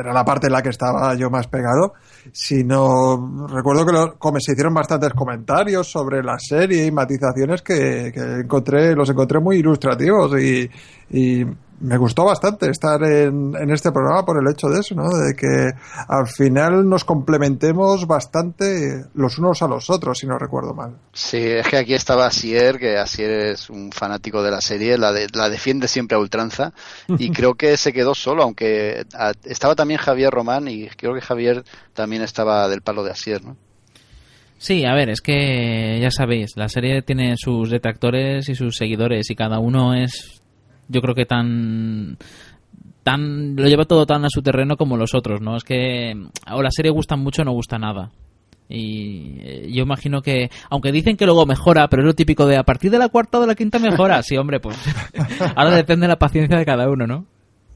era 0.00 0.12
la 0.12 0.24
parte 0.24 0.46
en 0.48 0.52
la 0.52 0.62
que 0.62 0.70
estaba 0.70 1.14
yo 1.14 1.30
más 1.30 1.46
pegado, 1.46 1.94
sino 2.32 3.46
recuerdo 3.48 3.86
que 3.86 3.92
lo, 3.92 4.40
se 4.40 4.52
hicieron 4.52 4.74
bastantes 4.74 5.12
comentarios 5.14 5.90
sobre 5.90 6.22
la 6.22 6.38
serie 6.38 6.86
y 6.86 6.90
matizaciones 6.90 7.62
que, 7.62 8.08
encontré, 8.42 8.94
los 8.94 9.08
encontré 9.10 9.40
muy 9.40 9.58
ilustrativos 9.58 10.32
y 10.40 11.44
me 11.80 11.96
gustó 11.96 12.24
bastante 12.24 12.70
estar 12.70 13.02
en, 13.02 13.54
en, 13.56 13.70
este 13.70 13.90
programa 13.90 14.24
por 14.24 14.38
el 14.38 14.50
hecho 14.50 14.68
de 14.68 14.80
eso, 14.80 14.94
¿no? 14.94 15.08
De 15.08 15.34
que 15.34 15.70
al 16.08 16.26
final 16.26 16.88
nos 16.88 17.04
complementemos 17.04 18.06
bastante 18.06 19.04
los 19.14 19.38
unos 19.38 19.62
a 19.62 19.68
los 19.68 19.88
otros, 19.88 20.18
si 20.18 20.26
no 20.26 20.38
recuerdo 20.38 20.74
mal. 20.74 20.96
Sí, 21.12 21.38
es 21.38 21.66
que 21.66 21.78
aquí 21.78 21.94
estaba 21.94 22.26
Asier, 22.26 22.78
que 22.78 22.98
Asier 22.98 23.30
es 23.30 23.70
un 23.70 23.90
fanático 23.92 24.42
de 24.42 24.50
la 24.50 24.60
serie, 24.60 24.98
la, 24.98 25.12
de, 25.12 25.28
la 25.32 25.48
defiende 25.48 25.88
siempre 25.88 26.16
a 26.16 26.20
ultranza, 26.20 26.72
y 27.08 27.30
creo 27.32 27.54
que 27.54 27.76
se 27.76 27.92
quedó 27.92 28.14
solo, 28.14 28.42
aunque 28.42 29.04
estaba 29.44 29.74
también 29.74 30.00
Javier 30.00 30.30
Román, 30.30 30.68
y 30.68 30.88
creo 30.88 31.14
que 31.14 31.20
Javier 31.20 31.64
también 31.94 32.22
estaba 32.22 32.68
del 32.68 32.82
palo 32.82 33.02
de 33.02 33.12
Asier, 33.12 33.42
¿no? 33.42 33.56
Sí, 34.58 34.84
a 34.84 34.94
ver, 34.94 35.08
es 35.08 35.22
que 35.22 35.98
ya 36.02 36.10
sabéis, 36.10 36.50
la 36.54 36.68
serie 36.68 37.00
tiene 37.00 37.34
sus 37.38 37.70
detractores 37.70 38.46
y 38.50 38.54
sus 38.54 38.76
seguidores 38.76 39.30
y 39.30 39.34
cada 39.34 39.58
uno 39.58 39.94
es 39.94 40.39
yo 40.90 41.00
creo 41.00 41.14
que 41.14 41.26
tan 41.26 42.18
tan 43.02 43.56
lo 43.56 43.66
lleva 43.66 43.84
todo 43.84 44.04
tan 44.06 44.24
a 44.24 44.28
su 44.28 44.42
terreno 44.42 44.76
como 44.76 44.96
los 44.96 45.14
otros, 45.14 45.40
¿no? 45.40 45.56
Es 45.56 45.64
que 45.64 46.14
o 46.52 46.62
la 46.62 46.70
serie 46.70 46.90
gusta 46.90 47.16
mucho 47.16 47.42
o 47.42 47.44
no 47.44 47.52
gusta 47.52 47.78
nada. 47.78 48.10
Y 48.68 49.38
eh, 49.40 49.68
yo 49.72 49.82
imagino 49.82 50.22
que, 50.22 50.48
aunque 50.70 50.92
dicen 50.92 51.16
que 51.16 51.26
luego 51.26 51.44
mejora, 51.44 51.88
pero 51.88 52.02
es 52.02 52.06
lo 52.06 52.14
típico 52.14 52.46
de 52.46 52.56
a 52.56 52.62
partir 52.62 52.90
de 52.90 52.98
la 52.98 53.08
cuarta 53.08 53.38
o 53.38 53.40
de 53.40 53.48
la 53.48 53.56
quinta 53.56 53.78
mejora. 53.78 54.22
Sí, 54.22 54.36
hombre, 54.36 54.60
pues 54.60 54.76
ahora 55.56 55.74
depende 55.74 56.04
de 56.04 56.08
la 56.08 56.18
paciencia 56.18 56.56
de 56.56 56.64
cada 56.64 56.88
uno, 56.88 57.06
¿no? 57.06 57.26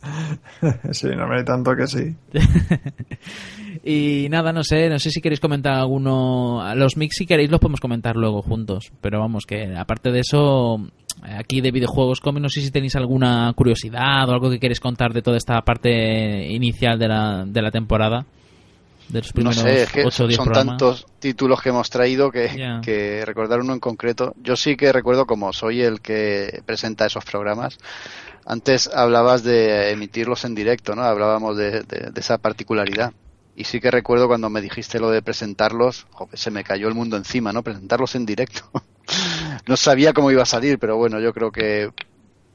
Sí, 0.93 1.09
no 1.17 1.27
me 1.27 1.43
tanto 1.45 1.75
que 1.75 1.87
sí. 1.87 2.15
y 3.85 4.29
nada, 4.29 4.53
no 4.53 4.63
sé, 4.63 4.89
no 4.89 4.99
sé 4.99 5.11
si 5.11 5.21
queréis 5.21 5.41
comentar 5.41 5.73
alguno. 5.73 6.63
Los 6.75 6.97
mix, 6.97 7.17
si 7.17 7.27
queréis, 7.27 7.51
los 7.51 7.61
podemos 7.61 7.81
comentar 7.81 8.17
luego 8.17 8.43
juntos. 8.43 8.93
Pero 9.01 9.21
vamos, 9.21 9.45
que 9.47 9.75
aparte 9.77 10.11
de 10.11 10.21
eso, 10.21 10.79
aquí 11.23 11.61
de 11.61 11.71
videojuegos 11.71 12.21
cómics, 12.21 12.43
no 12.43 12.49
sé 12.49 12.61
si 12.61 12.71
tenéis 12.71 12.97
alguna 12.97 13.53
curiosidad 13.55 14.29
o 14.29 14.33
algo 14.33 14.51
que 14.51 14.59
queréis 14.59 14.81
contar 14.81 15.13
de 15.13 15.23
toda 15.23 15.37
esta 15.37 15.61
parte 15.63 16.49
inicial 16.51 16.99
de 16.99 17.09
la, 17.09 17.45
de 17.47 17.63
la 17.63 17.71
temporada. 17.71 18.27
De 19.09 19.21
los 19.21 19.33
primeros 19.33 19.59
no 19.59 19.63
sé, 19.65 19.83
es 19.83 19.93
que 19.93 20.11
son 20.11 20.53
tantos 20.53 21.07
títulos 21.19 21.61
que 21.61 21.69
hemos 21.69 21.91
traído 21.91 22.31
que, 22.31 22.81
que, 22.83 23.23
recordar 23.27 23.61
uno 23.61 23.75
en 23.75 23.81
concreto. 23.81 24.35
Yo 24.43 24.57
sí 24.57 24.77
que 24.77 24.93
recuerdo, 24.93 25.27
como 25.27 25.53
soy 25.53 25.83
el 25.83 26.01
que 26.01 26.63
presenta 26.65 27.05
esos 27.05 27.25
programas, 27.25 27.79
antes 28.47 28.89
hablabas 28.89 29.45
de 29.45 29.91
emitirlos 29.91 30.47
en 30.47 30.55
directo, 30.55 30.95
¿no? 30.95 31.03
Hablábamos 31.03 31.57
de, 31.57 31.83
de, 31.83 32.11
de 32.13 32.21
esa 32.21 32.39
particularidad. 32.39 33.13
Y 33.57 33.65
sí 33.65 33.79
que 33.79 33.91
recuerdo 33.91 34.27
cuando 34.27 34.49
me 34.49 34.63
dijiste 34.63 34.99
lo 34.99 35.11
de 35.11 35.23
presentarlos, 35.23 36.07
se 36.33 36.51
me 36.51 36.65
cayó 36.65 36.89
el 36.89 36.95
mundo 36.95 37.17
encima, 37.17 37.53
¿no? 37.53 37.63
Presentarlos 37.63 38.15
en 38.15 38.27
directo. 38.27 38.63
no 39.67 39.77
sabía 39.77 40.13
cómo 40.13 40.31
iba 40.31 40.43
a 40.43 40.47
salir, 40.47 40.79
pero 40.79 40.97
bueno, 40.97 41.21
yo 41.21 41.33
creo 41.33 41.53
que 41.53 41.91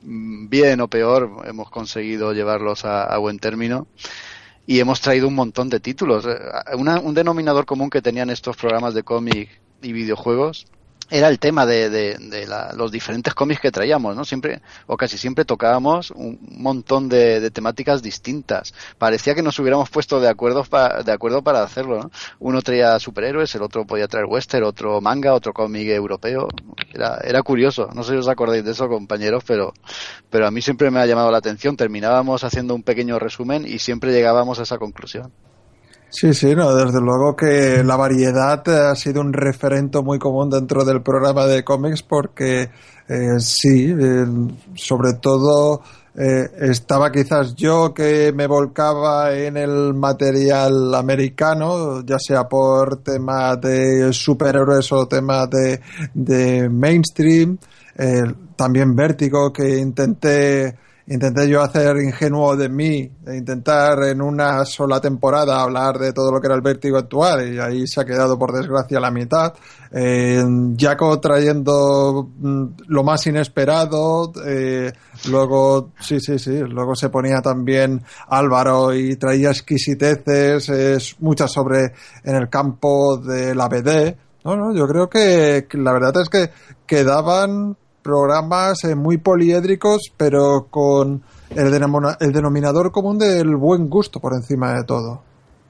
mm, 0.03 0.49
bien 0.49 0.81
o 0.81 0.87
peor 0.87 1.43
hemos 1.45 1.69
conseguido 1.69 2.33
llevarlos 2.33 2.85
a, 2.85 3.17
buen 3.17 3.39
término 3.39 3.87
y 4.65 4.79
hemos 4.79 5.01
traído 5.01 5.27
un 5.27 5.35
montón 5.35 5.69
de 5.69 5.79
títulos. 5.79 6.25
Eh, 6.25 6.37
un 6.75 7.13
denominador 7.13 7.65
común 7.65 7.89
que 7.89 8.01
tenían 8.01 8.29
estos 8.29 8.57
programas 8.57 8.93
de 8.93 9.03
cómic 9.03 9.61
y 9.81 9.93
videojuegos 9.93 10.67
era 11.09 11.27
el 11.27 11.39
tema 11.39 11.65
de, 11.65 11.89
de, 11.89 12.47
los 12.75 12.91
diferentes 12.91 13.33
cómics 13.33 13.61
que 13.61 13.71
traíamos, 13.71 14.15
¿no? 14.15 14.25
Siempre, 14.25 14.61
o 14.87 14.95
casi 14.95 15.17
siempre 15.17 15.45
tocábamos 15.45 16.11
un 16.11 16.39
montón 16.57 17.09
de, 17.09 17.49
temáticas 17.51 18.01
distintas. 18.01 18.73
Parecía 18.97 19.33
que 19.35 19.41
nos 19.41 19.57
hubiéramos 19.59 19.89
puesto 19.89 20.19
de 20.19 20.29
acuerdo, 20.29 20.63
de 21.03 21.11
acuerdo 21.11 21.41
para 21.41 21.63
hacerlo, 21.63 21.99
¿no? 22.03 22.11
Uno 22.39 22.61
traía 22.61 22.99
superhéroes, 22.99 23.53
el 23.55 23.63
otro 23.63 23.85
podía 23.85 24.07
traer 24.07 24.25
western, 24.25 24.65
otro 24.65 25.01
manga, 25.01 25.33
otro 25.33 25.53
cómic 25.53 25.87
europeo. 25.87 26.47
Era, 26.93 27.19
era 27.23 27.41
curioso. 27.41 27.89
No 27.93 28.03
sé 28.03 28.13
si 28.13 28.17
os 28.17 28.27
acordáis 28.27 28.63
de 28.63 28.71
eso, 28.71 28.87
compañeros, 28.87 29.43
pero, 29.45 29.73
pero 30.29 30.47
a 30.47 30.51
mí 30.51 30.61
siempre 30.61 30.91
me 30.91 30.99
ha 30.99 31.05
llamado 31.05 31.31
la 31.31 31.39
atención. 31.39 31.75
Terminábamos 31.75 32.43
haciendo 32.43 32.75
un 32.75 32.83
pequeño 32.83 33.19
resumen 33.19 33.65
y 33.65 33.79
siempre 33.79 34.11
llegábamos 34.11 34.59
a 34.59 34.63
esa 34.63 34.77
conclusión. 34.77 35.31
Sí, 36.11 36.33
sí, 36.33 36.55
no, 36.55 36.73
desde 36.73 36.99
luego 36.99 37.35
que 37.35 37.83
la 37.83 37.95
variedad 37.95 38.67
ha 38.67 38.95
sido 38.95 39.21
un 39.21 39.31
referente 39.31 40.01
muy 40.01 40.17
común 40.17 40.49
dentro 40.49 40.83
del 40.83 41.01
programa 41.01 41.45
de 41.45 41.63
cómics 41.63 42.01
porque 42.01 42.69
eh, 43.07 43.39
sí, 43.39 43.93
sobre 44.73 45.13
todo 45.13 45.81
eh, 46.15 46.49
estaba 46.59 47.11
quizás 47.11 47.55
yo 47.55 47.93
que 47.93 48.33
me 48.33 48.47
volcaba 48.47 49.33
en 49.33 49.55
el 49.55 49.93
material 49.93 50.93
americano, 50.95 52.03
ya 52.03 52.17
sea 52.19 52.47
por 52.49 52.97
temas 52.97 53.61
de 53.61 54.11
superhéroes 54.11 54.91
o 54.91 55.07
temas 55.07 55.49
de, 55.49 55.79
de 56.13 56.67
mainstream, 56.67 57.57
eh, 57.95 58.23
también 58.55 58.95
Vértigo 58.95 59.53
que 59.53 59.77
intenté 59.77 60.75
intenté 61.09 61.49
yo 61.49 61.61
hacer 61.61 61.97
ingenuo 61.97 62.55
de 62.55 62.69
mí, 62.69 63.11
intentar 63.27 64.03
en 64.03 64.21
una 64.21 64.63
sola 64.63 65.01
temporada 65.01 65.59
hablar 65.59 65.97
de 65.97 66.13
todo 66.13 66.31
lo 66.31 66.39
que 66.39 66.47
era 66.47 66.55
el 66.55 66.61
vértigo 66.61 66.97
actual 66.97 67.51
y 67.51 67.59
ahí 67.59 67.87
se 67.87 68.01
ha 68.01 68.05
quedado 68.05 68.37
por 68.37 68.53
desgracia 68.53 68.99
la 68.99 69.09
mitad. 69.09 69.53
Eh, 69.91 70.43
Jaco 70.77 71.19
trayendo 71.19 72.29
mm, 72.37 72.65
lo 72.87 73.03
más 73.03 73.25
inesperado, 73.25 74.31
eh, 74.45 74.93
luego, 75.29 75.93
sí, 75.99 76.19
sí, 76.19 76.37
sí, 76.37 76.59
luego 76.59 76.95
se 76.95 77.09
ponía 77.09 77.41
también 77.41 78.03
Álvaro 78.27 78.93
y 78.93 79.15
traía 79.15 79.49
exquisiteces, 79.49 80.69
es 80.69 81.15
muchas 81.19 81.51
sobre 81.51 81.93
en 82.23 82.35
el 82.35 82.49
campo 82.49 83.17
de 83.17 83.55
la 83.55 83.67
BD. 83.67 84.15
No, 84.45 84.55
no, 84.55 84.75
yo 84.75 84.87
creo 84.87 85.09
que 85.09 85.67
la 85.73 85.91
verdad 85.91 86.13
es 86.21 86.29
que 86.29 86.51
quedaban 86.85 87.75
programas 88.01 88.83
eh, 88.83 88.95
muy 88.95 89.17
poliédricos, 89.17 90.11
pero 90.15 90.67
con 90.69 91.23
el, 91.49 91.73
el 92.19 92.31
denominador 92.33 92.91
común 92.91 93.17
del 93.17 93.55
buen 93.55 93.89
gusto 93.89 94.19
por 94.19 94.33
encima 94.33 94.73
de 94.73 94.83
todo. 94.83 95.23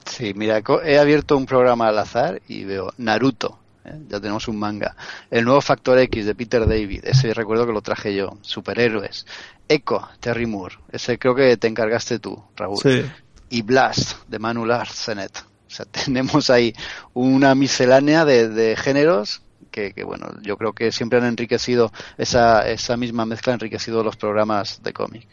Sí, 0.06 0.34
mira, 0.36 0.62
he 0.84 0.98
abierto 0.98 1.38
un 1.38 1.46
programa 1.46 1.88
al 1.88 2.00
azar 2.00 2.42
y 2.48 2.64
veo 2.64 2.92
Naruto. 2.98 3.60
¿eh? 3.86 3.94
Ya 4.08 4.20
tenemos 4.20 4.48
un 4.48 4.58
manga. 4.58 4.96
El 5.30 5.46
nuevo 5.46 5.62
Factor 5.62 6.00
X 6.00 6.26
de 6.26 6.36
Peter 6.36 6.68
David. 6.68 7.06
Ese 7.06 7.34
recuerdo 7.34 7.66
que 7.66 7.74
lo 7.74 7.82
traje 7.82 8.16
yo. 8.16 8.38
Superhéroes. 8.42 9.26
Echo, 9.68 10.08
Terry 10.20 10.48
Moore. 10.48 10.76
Ese 10.92 11.20
creo 11.20 11.36
que 11.36 11.56
te 11.58 11.68
encargaste 11.68 12.20
tú, 12.20 12.44
Raúl. 12.56 12.80
Sí. 12.82 13.06
Y 13.50 13.62
Blast, 13.62 14.28
de 14.28 14.40
Manuel 14.40 14.72
Arsenet. 14.72 15.38
O 15.68 15.72
sea, 15.72 15.86
tenemos 15.92 16.50
ahí 16.50 16.74
una 17.14 17.54
miscelánea 17.56 18.26
de, 18.26 18.50
de 18.50 18.76
géneros 18.76 19.44
que, 19.70 19.94
que, 19.94 20.04
bueno, 20.04 20.28
yo 20.42 20.58
creo 20.58 20.74
que 20.74 20.92
siempre 20.92 21.20
han 21.20 21.26
enriquecido, 21.26 21.92
esa, 22.18 22.70
esa 22.70 22.98
misma 22.98 23.26
mezcla 23.26 23.54
ha 23.54 23.56
enriquecido 23.56 24.04
los 24.04 24.16
programas 24.18 24.82
de 24.84 24.94
cómic. 24.94 25.28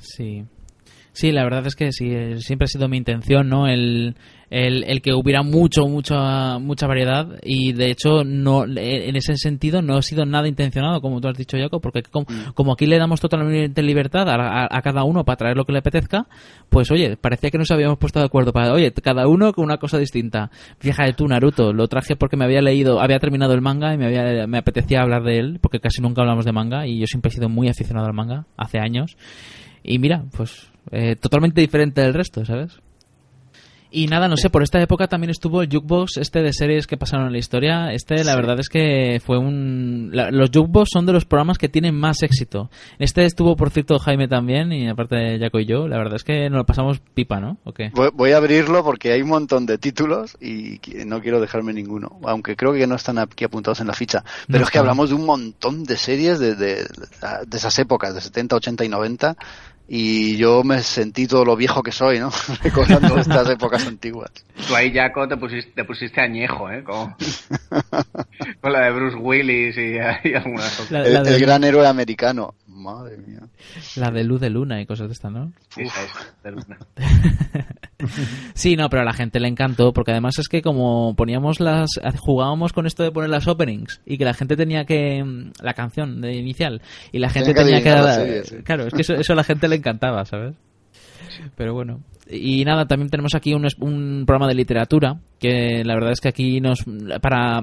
Sí. 0.00 0.44
Sí, 1.16 1.32
la 1.32 1.44
verdad 1.44 1.66
es 1.66 1.74
que 1.74 1.92
sí, 1.92 2.10
eh, 2.10 2.36
siempre 2.40 2.64
ha 2.64 2.68
sido 2.68 2.88
mi 2.90 2.98
intención, 2.98 3.48
¿no? 3.48 3.66
El, 3.66 4.16
el, 4.50 4.84
el, 4.84 5.00
que 5.00 5.14
hubiera 5.14 5.42
mucho, 5.42 5.86
mucha, 5.86 6.58
mucha 6.58 6.86
variedad 6.86 7.38
y 7.42 7.72
de 7.72 7.90
hecho 7.90 8.22
no 8.22 8.64
en 8.66 9.16
ese 9.16 9.34
sentido 9.38 9.80
no 9.80 9.96
ha 9.96 10.02
sido 10.02 10.26
nada 10.26 10.46
intencionado, 10.46 11.00
como 11.00 11.22
tú 11.22 11.28
has 11.28 11.38
dicho, 11.38 11.56
Jaco, 11.56 11.80
porque 11.80 12.02
como, 12.02 12.26
Mm. 12.28 12.52
como 12.52 12.74
aquí 12.74 12.84
le 12.84 12.98
damos 12.98 13.18
totalmente 13.22 13.82
libertad 13.82 14.28
a, 14.28 14.34
a, 14.34 14.68
a, 14.70 14.82
cada 14.82 15.04
uno 15.04 15.24
para 15.24 15.36
traer 15.36 15.56
lo 15.56 15.64
que 15.64 15.72
le 15.72 15.78
apetezca, 15.78 16.26
pues 16.68 16.90
oye, 16.90 17.16
parecía 17.16 17.50
que 17.50 17.56
nos 17.56 17.70
habíamos 17.70 17.96
puesto 17.96 18.18
de 18.18 18.26
acuerdo 18.26 18.52
para, 18.52 18.74
oye, 18.74 18.92
cada 18.92 19.26
uno 19.26 19.54
con 19.54 19.64
una 19.64 19.78
cosa 19.78 19.96
distinta. 19.96 20.50
Fíjate 20.80 21.14
tú, 21.14 21.26
Naruto, 21.26 21.72
lo 21.72 21.88
traje 21.88 22.14
porque 22.16 22.36
me 22.36 22.44
había 22.44 22.60
leído, 22.60 23.00
había 23.00 23.18
terminado 23.20 23.54
el 23.54 23.62
manga 23.62 23.94
y 23.94 23.96
me, 23.96 24.04
había, 24.04 24.46
me 24.46 24.58
apetecía 24.58 25.00
hablar 25.00 25.22
de 25.22 25.38
él, 25.38 25.58
porque 25.62 25.80
casi 25.80 26.02
nunca 26.02 26.20
hablamos 26.20 26.44
de 26.44 26.52
manga 26.52 26.86
y 26.86 26.98
yo 26.98 27.06
siempre 27.06 27.30
he 27.30 27.32
sido 27.32 27.48
muy 27.48 27.68
aficionado 27.68 28.06
al 28.06 28.12
manga, 28.12 28.44
hace 28.58 28.78
años. 28.80 29.16
Y 29.82 29.98
mira, 29.98 30.24
pues 30.36 30.70
eh, 30.90 31.16
totalmente 31.16 31.60
diferente 31.60 32.00
del 32.00 32.14
resto, 32.14 32.44
¿sabes? 32.44 32.78
Y 33.88 34.08
nada, 34.08 34.26
no 34.28 34.36
sé, 34.36 34.50
por 34.50 34.64
esta 34.64 34.80
época 34.82 35.06
también 35.06 35.30
estuvo 35.30 35.62
el 35.62 35.68
jukebox 35.72 36.16
este 36.18 36.42
de 36.42 36.52
series 36.52 36.88
que 36.88 36.96
pasaron 36.96 37.26
en 37.26 37.32
la 37.32 37.38
historia. 37.38 37.92
Este, 37.92 38.16
la 38.24 38.32
Sí. 38.32 38.36
verdad 38.36 38.58
es 38.58 38.68
que 38.68 39.22
fue 39.24 39.38
un... 39.38 40.10
la- 40.12 40.30
los 40.32 40.50
jukebox 40.52 40.90
son 40.92 41.06
de 41.06 41.12
los 41.12 41.24
programas 41.24 41.56
que 41.56 41.68
tienen 41.68 41.94
más 41.94 42.22
éxito. 42.22 42.68
Este 42.98 43.24
estuvo, 43.24 43.56
por 43.56 43.70
cierto, 43.70 43.98
Jaime 44.00 44.26
también, 44.26 44.72
y 44.72 44.88
aparte 44.88 45.14
de 45.16 45.38
Jaco 45.38 45.60
y 45.60 45.66
yo. 45.66 45.86
La 45.86 45.96
verdad 45.98 46.16
es 46.16 46.24
que 46.24 46.50
nos 46.50 46.58
lo 46.58 46.66
pasamos 46.66 46.98
pipa, 47.14 47.38
¿no? 47.40 47.58
¿O 47.64 47.72
qué? 47.72 47.90
Voy, 47.94 48.10
voy 48.12 48.32
a 48.32 48.38
abrirlo 48.38 48.82
porque 48.84 49.12
hay 49.12 49.22
un 49.22 49.28
montón 49.28 49.64
de 49.66 49.78
títulos 49.78 50.36
y 50.42 50.78
no 51.06 51.22
quiero 51.22 51.40
dejarme 51.40 51.72
ninguno, 51.72 52.18
aunque 52.24 52.56
creo 52.56 52.72
que 52.74 52.86
no 52.88 52.96
están 52.96 53.18
aquí 53.18 53.44
apuntados 53.44 53.80
en 53.80 53.86
la 53.86 53.94
ficha. 53.94 54.24
Pero 54.48 54.58
No 54.58 54.64
es 54.64 54.70
que 54.70 54.78
hablamos 54.78 55.08
de 55.10 55.14
un 55.14 55.24
montón 55.24 55.84
de 55.84 55.96
series 55.96 56.38
de, 56.40 56.56
de, 56.56 56.74
de 57.46 57.56
esas 57.56 57.78
épocas, 57.78 58.14
de 58.16 58.20
70, 58.20 58.56
80 58.56 58.84
y 58.84 58.88
90, 58.88 59.36
y 59.88 60.36
yo 60.36 60.64
me 60.64 60.80
sentí 60.80 61.26
todo 61.26 61.44
lo 61.44 61.56
viejo 61.56 61.82
que 61.82 61.92
soy, 61.92 62.18
¿no? 62.18 62.30
Recordando 62.62 63.18
estas 63.20 63.48
épocas 63.50 63.86
antiguas. 63.86 64.30
Tú 64.66 64.74
ahí, 64.74 64.92
Jaco, 64.92 65.28
te 65.28 65.36
pusiste, 65.36 65.70
te 65.72 65.84
pusiste 65.84 66.20
añejo, 66.20 66.70
¿eh? 66.70 66.82
Con, 66.82 67.14
con 68.60 68.72
la 68.72 68.80
de 68.86 68.90
Bruce 68.90 69.16
Willis 69.16 69.76
y, 69.76 70.28
y 70.28 70.34
algunas 70.34 70.80
otras. 70.80 70.90
La, 70.90 71.06
El, 71.06 71.14
la 71.14 71.22
de, 71.22 71.34
el 71.34 71.40
gran 71.40 71.62
héroe 71.64 71.86
americano. 71.86 72.54
Madre 72.76 73.16
mía. 73.18 73.40
la 73.96 74.10
de 74.10 74.22
luz 74.24 74.40
de 74.40 74.50
luna 74.50 74.80
y 74.80 74.86
cosas 74.86 75.08
de 75.08 75.14
estas, 75.14 75.32
¿no? 75.32 75.52
Sí, 75.70 75.82
esa 75.82 76.02
es, 76.04 76.34
de 76.44 76.50
Luna. 76.52 76.78
Sí, 78.54 78.76
no, 78.76 78.90
pero 78.90 79.02
a 79.02 79.04
la 79.04 79.14
gente 79.14 79.40
le 79.40 79.48
encantó, 79.48 79.92
porque 79.92 80.10
además 80.12 80.38
es 80.38 80.48
que 80.48 80.60
como 80.60 81.14
poníamos 81.16 81.60
las, 81.60 81.88
jugábamos 82.18 82.72
con 82.74 82.86
esto 82.86 83.02
de 83.02 83.10
poner 83.10 83.30
las 83.30 83.48
openings 83.48 84.00
y 84.04 84.18
que 84.18 84.24
la 84.26 84.34
gente 84.34 84.54
tenía 84.56 84.84
que 84.84 85.24
mm, 85.24 85.52
la 85.62 85.72
canción 85.74 86.20
de 86.20 86.34
inicial 86.34 86.82
y 87.12 87.18
la 87.18 87.30
gente 87.30 87.54
Tenía 87.54 87.78
que 87.78 87.82
tenía 87.82 87.82
que, 87.82 87.88
adivinar 87.90 88.04
la 88.04 88.16
dar- 88.16 88.26
serie, 88.26 88.44
sí. 88.44 88.56
claro, 88.64 88.86
es 88.86 88.92
que 88.94 89.00
eso, 89.00 89.14
eso 89.14 89.32
a 89.32 89.36
la 89.36 89.44
gente 89.44 89.66
le 89.68 89.76
encantaba, 89.76 90.24
¿sabes? 90.26 90.54
Pero 91.56 91.72
bueno. 91.74 92.00
Y 92.28 92.64
nada, 92.64 92.86
también 92.86 93.08
tenemos 93.08 93.34
aquí 93.34 93.54
un, 93.54 93.64
es- 93.66 93.78
un 93.78 94.24
programa 94.26 94.48
de 94.48 94.54
literatura 94.54 95.18
que 95.38 95.82
la 95.84 95.94
verdad 95.94 96.12
es 96.12 96.20
que 96.20 96.28
aquí 96.28 96.60
nos 96.60 96.84
para 97.22 97.62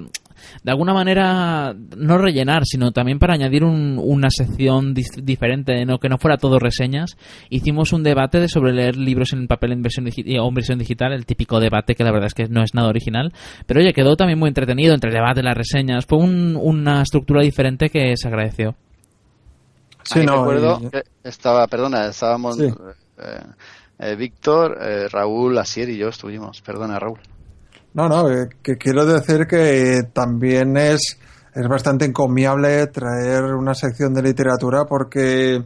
de 0.63 0.71
alguna 0.71 0.93
manera 0.93 1.73
no 1.97 2.17
rellenar, 2.17 2.63
sino 2.65 2.91
también 2.91 3.19
para 3.19 3.33
añadir 3.33 3.63
un- 3.63 3.99
una 4.01 4.29
sección 4.29 4.93
diferente, 4.93 5.85
no 5.85 5.99
que 5.99 6.09
no 6.09 6.17
fuera 6.17 6.37
todo 6.37 6.59
reseñas. 6.59 7.17
Hicimos 7.49 7.93
un 7.93 8.03
debate 8.03 8.39
de 8.39 8.47
sobre 8.47 8.73
leer 8.73 8.95
libros 8.97 9.33
en 9.33 9.47
papel 9.47 9.71
en 9.73 9.81
versión 9.81 10.05
digi- 10.05 10.39
o 10.39 10.47
en 10.47 10.53
versión 10.53 10.79
digital, 10.79 11.13
el 11.13 11.25
típico 11.25 11.59
debate 11.59 11.95
que 11.95 12.03
la 12.03 12.11
verdad 12.11 12.27
es 12.27 12.33
que 12.33 12.47
no 12.47 12.63
es 12.63 12.73
nada 12.73 12.89
original, 12.89 13.33
pero 13.65 13.79
oye, 13.79 13.93
quedó 13.93 14.15
también 14.15 14.39
muy 14.39 14.47
entretenido 14.49 14.93
entre 14.93 15.09
el 15.09 15.15
debate 15.15 15.41
y 15.41 15.43
las 15.43 15.57
reseñas. 15.57 16.05
Fue 16.05 16.17
un- 16.17 16.55
una 16.59 17.01
estructura 17.01 17.41
diferente 17.41 17.89
que 17.89 18.15
se 18.17 18.27
agradeció. 18.27 18.75
Sí, 20.03 20.19
Ahí 20.19 20.25
no, 20.25 20.37
recuerdo 20.39 20.81
y- 20.83 20.89
que 20.89 21.03
estaba, 21.23 21.65
perdona, 21.67 22.07
estábamos 22.07 22.57
Sí. 22.57 22.65
eh, 22.65 23.39
eh, 23.99 24.15
Víctor, 24.15 24.77
eh, 24.81 25.07
Raúl, 25.09 25.57
Asier 25.57 25.89
y 25.89 25.97
yo 25.97 26.09
estuvimos. 26.09 26.61
Perdona, 26.61 26.99
Raúl. 26.99 27.19
No, 27.93 28.09
no, 28.09 28.29
eh, 28.29 28.49
que 28.61 28.77
quiero 28.77 29.05
decir 29.05 29.45
que 29.45 30.01
también 30.13 30.75
es, 30.77 31.17
es 31.53 31.67
bastante 31.67 32.05
encomiable 32.05 32.87
traer 32.87 33.43
una 33.43 33.75
sección 33.75 34.13
de 34.13 34.23
literatura 34.23 34.85
porque 34.85 35.63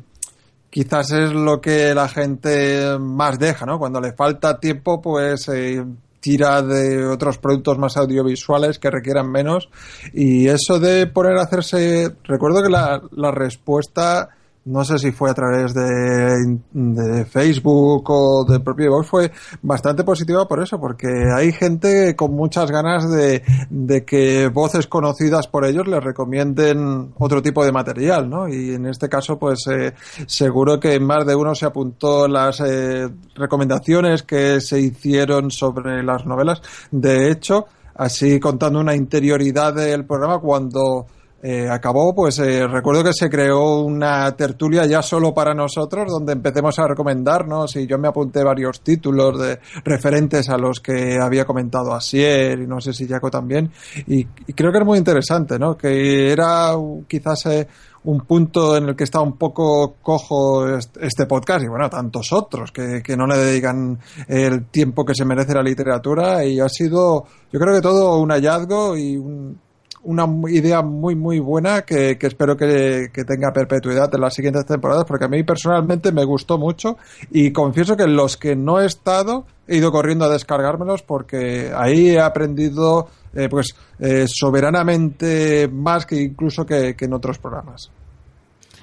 quizás 0.70 1.12
es 1.12 1.32
lo 1.32 1.62
que 1.62 1.96
la 1.96 2.10
gente 2.10 2.98
más 3.00 3.40
deja, 3.40 3.66
¿no? 3.66 3.80
Cuando 3.80 4.02
le 4.02 4.14
falta 4.14 4.60
tiempo, 4.60 5.02
pues 5.02 5.48
eh, 5.50 5.84
tira 6.20 6.62
de 6.62 7.06
otros 7.06 7.38
productos 7.38 7.78
más 7.78 7.96
audiovisuales 7.96 8.80
que 8.80 8.92
requieran 8.92 9.32
menos. 9.32 9.70
Y 10.14 10.48
eso 10.48 10.80
de 10.80 11.08
poner 11.08 11.38
a 11.38 11.44
hacerse. 11.44 12.16
Recuerdo 12.24 12.62
que 12.62 12.70
la, 12.70 13.02
la 13.12 13.32
respuesta. 13.32 14.30
No 14.68 14.84
sé 14.84 15.00
si 15.00 15.12
fue 15.12 15.30
a 15.30 15.34
través 15.34 15.74
de, 15.74 16.60
de 16.74 17.26
Facebook 17.26 18.04
o 18.10 18.46
del 18.46 18.62
propio 18.62 18.92
Vox, 18.92 19.08
fue 19.08 19.32
bastante 19.62 20.04
positiva 20.04 20.46
por 20.46 20.62
eso, 20.62 20.78
porque 20.78 21.08
hay 21.34 21.54
gente 21.54 22.16
con 22.18 22.34
muchas 22.34 22.70
ganas 22.70 23.10
de, 23.10 23.44
de 23.70 24.04
que 24.04 24.50
voces 24.50 24.88
conocidas 24.88 25.48
por 25.48 25.66
ellos 25.66 25.88
les 25.88 26.04
recomienden 26.04 27.14
otro 27.18 27.42
tipo 27.42 27.64
de 27.64 27.72
material, 27.72 28.30
¿no? 28.30 28.50
Y 28.50 28.74
en 28.74 28.88
este 28.88 29.08
caso, 29.08 29.40
pues 29.40 29.66
eh, 29.68 29.94
seguro 30.26 30.80
que 30.82 31.00
más 31.00 31.26
de 31.26 31.36
uno 31.36 31.56
se 31.56 31.66
apuntó 31.66 32.28
las 32.28 32.60
eh, 32.60 33.08
recomendaciones 33.36 34.24
que 34.24 34.60
se 34.60 34.82
hicieron 34.82 35.50
sobre 35.50 36.04
las 36.04 36.26
novelas. 36.26 36.62
De 36.92 37.32
hecho, 37.32 37.68
así 37.96 38.40
contando 38.40 38.80
una 38.80 38.96
interioridad 38.96 39.74
del 39.74 40.06
programa, 40.06 40.40
cuando 40.40 41.08
eh, 41.44 41.70
acabó, 41.70 42.16
pues 42.16 42.40
eh, 42.40 42.66
recuerdo 42.68 43.04
que 43.04 43.14
se 43.14 43.30
creó 43.30 43.82
una 43.82 44.36
tertulia 44.36 44.86
ya 44.86 45.02
solo 45.02 45.34
para 45.34 45.54
nosotros, 45.54 46.12
donde 46.12 46.34
empecemos 46.34 46.80
a 46.80 46.88
recomendarnos 46.88 47.76
y 47.76 47.86
yo 47.86 47.98
me 48.00 48.08
apunté 48.08 48.44
varios 48.44 48.82
títulos 48.82 49.40
de 49.40 49.60
referentes 49.84 50.50
a 50.50 50.58
los 50.58 50.80
que 50.80 51.20
había 51.22 51.46
comentado 51.46 51.94
Asier 51.94 52.60
y 52.60 52.68
no 52.68 52.82
sé 52.82 52.92
si 52.94 53.08
Jaco 53.08 53.30
también, 53.30 53.72
y, 54.08 54.22
y 54.48 54.54
creo 54.54 54.72
que 54.72 54.78
era 54.78 54.86
muy 54.86 54.98
interesante, 54.98 55.60
¿no? 55.60 55.78
Que 55.78 56.32
era 56.32 56.72
quizás 57.08 57.46
eh, 57.46 57.68
un 58.06 58.22
punto 58.22 58.76
en 58.78 58.90
el 58.90 58.96
que 58.96 59.04
está 59.04 59.22
un 59.22 59.38
poco 59.38 59.96
cojo 60.02 60.68
est- 60.78 60.98
este 61.02 61.26
podcast 61.28 61.64
y 61.64 61.68
bueno, 61.68 61.90
tantos 61.90 62.32
otros 62.34 62.72
que, 62.72 63.02
que 63.04 63.16
no 63.18 63.28
le 63.28 63.38
dedican 63.38 64.00
el 64.28 64.66
tiempo 64.68 65.04
que 65.06 65.14
se 65.14 65.26
merece 65.26 65.54
la 65.54 65.62
literatura 65.62 66.44
y 66.46 66.60
ha 66.60 66.70
sido, 66.70 67.26
yo 67.52 67.60
creo 67.60 67.76
que 67.76 67.82
todo 67.82 68.18
un 68.20 68.30
hallazgo 68.32 68.96
y 68.98 69.18
un, 69.18 69.60
una 70.08 70.26
idea 70.50 70.82
muy 70.82 71.16
muy 71.16 71.40
buena 71.40 71.82
que, 71.82 72.18
que 72.18 72.28
espero 72.28 72.56
que, 72.56 73.10
que, 73.14 73.26
tenga 73.26 73.52
perpetuidad 73.54 74.10
en 74.14 74.22
las 74.22 74.34
siguientes 74.34 74.66
temporadas 74.66 75.04
porque 75.06 75.26
a 75.26 75.28
mí 75.28 75.44
personalmente 75.44 76.14
me 76.14 76.24
gustó 76.24 76.58
mucho 76.58 76.98
y 77.30 77.52
confieso 77.52 77.98
que 77.98 78.08
los 78.08 78.38
que 78.38 78.56
no 78.56 78.80
he 78.80 78.86
estado 78.86 79.46
he 79.68 79.78
ido 79.78 79.92
corriendo 79.92 80.24
a 80.24 80.30
descargármelos 80.30 81.04
porque 81.04 81.72
ahí 81.76 82.12
he 82.12 82.22
aprendido 82.22 83.10
eh, 83.36 83.50
pues 83.50 83.76
eh, 84.00 84.26
soberanamente 84.28 85.68
más 85.68 86.06
que 86.06 86.22
incluso 86.22 86.66
que, 86.66 86.96
que 86.96 87.06
en 87.06 87.14
otros 87.14 87.38
programas. 87.38 87.92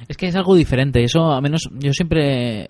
Es 0.07 0.19
que 0.19 0.27
es 0.27 0.37
algo 0.37 0.55
diferente, 0.55 1.03
eso 1.03 1.33
a 1.33 1.41
menos 1.41 1.71
yo 1.73 1.93
siempre 1.95 2.67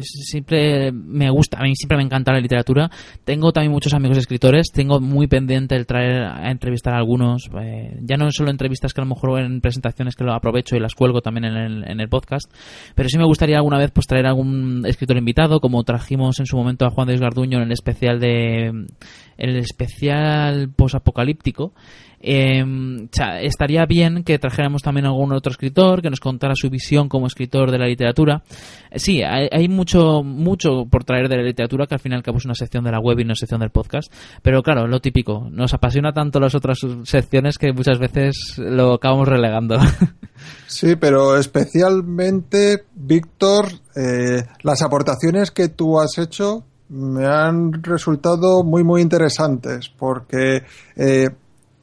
siempre 0.00 0.92
me 0.92 1.30
gusta, 1.30 1.58
a 1.58 1.62
mí 1.62 1.74
siempre 1.74 1.96
me 1.96 2.04
encanta 2.04 2.32
la 2.32 2.40
literatura. 2.40 2.90
Tengo 3.24 3.52
también 3.52 3.72
muchos 3.72 3.94
amigos 3.94 4.18
escritores, 4.18 4.68
tengo 4.72 5.00
muy 5.00 5.26
pendiente 5.26 5.76
el 5.76 5.86
traer 5.86 6.22
a 6.22 6.50
entrevistar 6.50 6.94
a 6.94 6.98
algunos, 6.98 7.48
eh, 7.60 7.98
ya 8.02 8.16
no 8.16 8.30
solo 8.30 8.50
entrevistas 8.50 8.92
que 8.92 9.00
a 9.00 9.04
lo 9.04 9.14
mejor 9.14 9.40
en 9.40 9.60
presentaciones 9.60 10.14
que 10.14 10.24
lo 10.24 10.34
aprovecho 10.34 10.76
y 10.76 10.80
las 10.80 10.94
cuelgo 10.94 11.20
también 11.20 11.44
en 11.44 11.56
el, 11.56 11.90
en 11.90 12.00
el 12.00 12.08
podcast, 12.08 12.52
pero 12.94 13.08
sí 13.08 13.18
me 13.18 13.24
gustaría 13.24 13.56
alguna 13.56 13.78
vez 13.78 13.90
pues 13.90 14.06
traer 14.06 14.26
algún 14.26 14.84
escritor 14.86 15.16
invitado, 15.16 15.60
como 15.60 15.82
trajimos 15.84 16.38
en 16.40 16.46
su 16.46 16.56
momento 16.56 16.86
a 16.86 16.90
Juan 16.90 17.08
de 17.08 17.16
Garduño 17.16 17.58
en 17.58 17.64
el 17.64 17.72
especial 17.72 18.20
de 18.20 18.86
el 19.38 19.56
especial 19.56 20.70
posapocalíptico. 20.74 21.72
Eh, 22.20 22.64
sea, 23.12 23.40
estaría 23.40 23.86
bien 23.86 24.24
que 24.24 24.38
trajéramos 24.38 24.82
también 24.82 25.06
algún 25.06 25.32
otro 25.32 25.52
escritor 25.52 26.02
que 26.02 26.10
nos 26.10 26.20
contara 26.20 26.54
su 26.56 26.68
visión 26.68 27.08
como 27.08 27.26
escritor 27.26 27.70
de 27.70 27.78
la 27.78 27.86
literatura. 27.86 28.42
Eh, 28.90 28.98
sí, 28.98 29.22
hay, 29.22 29.48
hay, 29.50 29.68
mucho 29.68 30.22
mucho 30.22 30.86
por 30.90 31.04
traer 31.04 31.28
de 31.28 31.36
la 31.36 31.42
literatura 31.42 31.86
que 31.86 31.94
al 31.94 32.00
final 32.00 32.22
cabo 32.22 32.38
una 32.44 32.54
sección 32.54 32.84
de 32.84 32.92
la 32.92 33.00
web 33.00 33.18
y 33.18 33.22
una 33.22 33.34
sección 33.34 33.60
del 33.60 33.70
podcast. 33.70 34.12
Pero 34.42 34.62
claro, 34.62 34.86
lo 34.86 35.00
típico, 35.00 35.48
nos 35.50 35.74
apasiona 35.74 36.12
tanto 36.12 36.40
las 36.40 36.54
otras 36.54 36.78
secciones 37.04 37.58
que 37.58 37.72
muchas 37.72 37.98
veces 37.98 38.54
lo 38.58 38.94
acabamos 38.94 39.28
relegando. 39.28 39.78
Sí, 40.68 40.94
pero 40.94 41.36
especialmente, 41.36 42.84
Víctor, 42.94 43.66
eh, 43.96 44.44
las 44.62 44.82
aportaciones 44.82 45.50
que 45.50 45.68
tú 45.68 45.98
has 45.98 46.16
hecho 46.16 46.62
me 46.90 47.26
han 47.26 47.82
resultado 47.82 48.62
muy, 48.62 48.84
muy 48.84 49.02
interesantes 49.02 49.88
porque... 49.88 50.62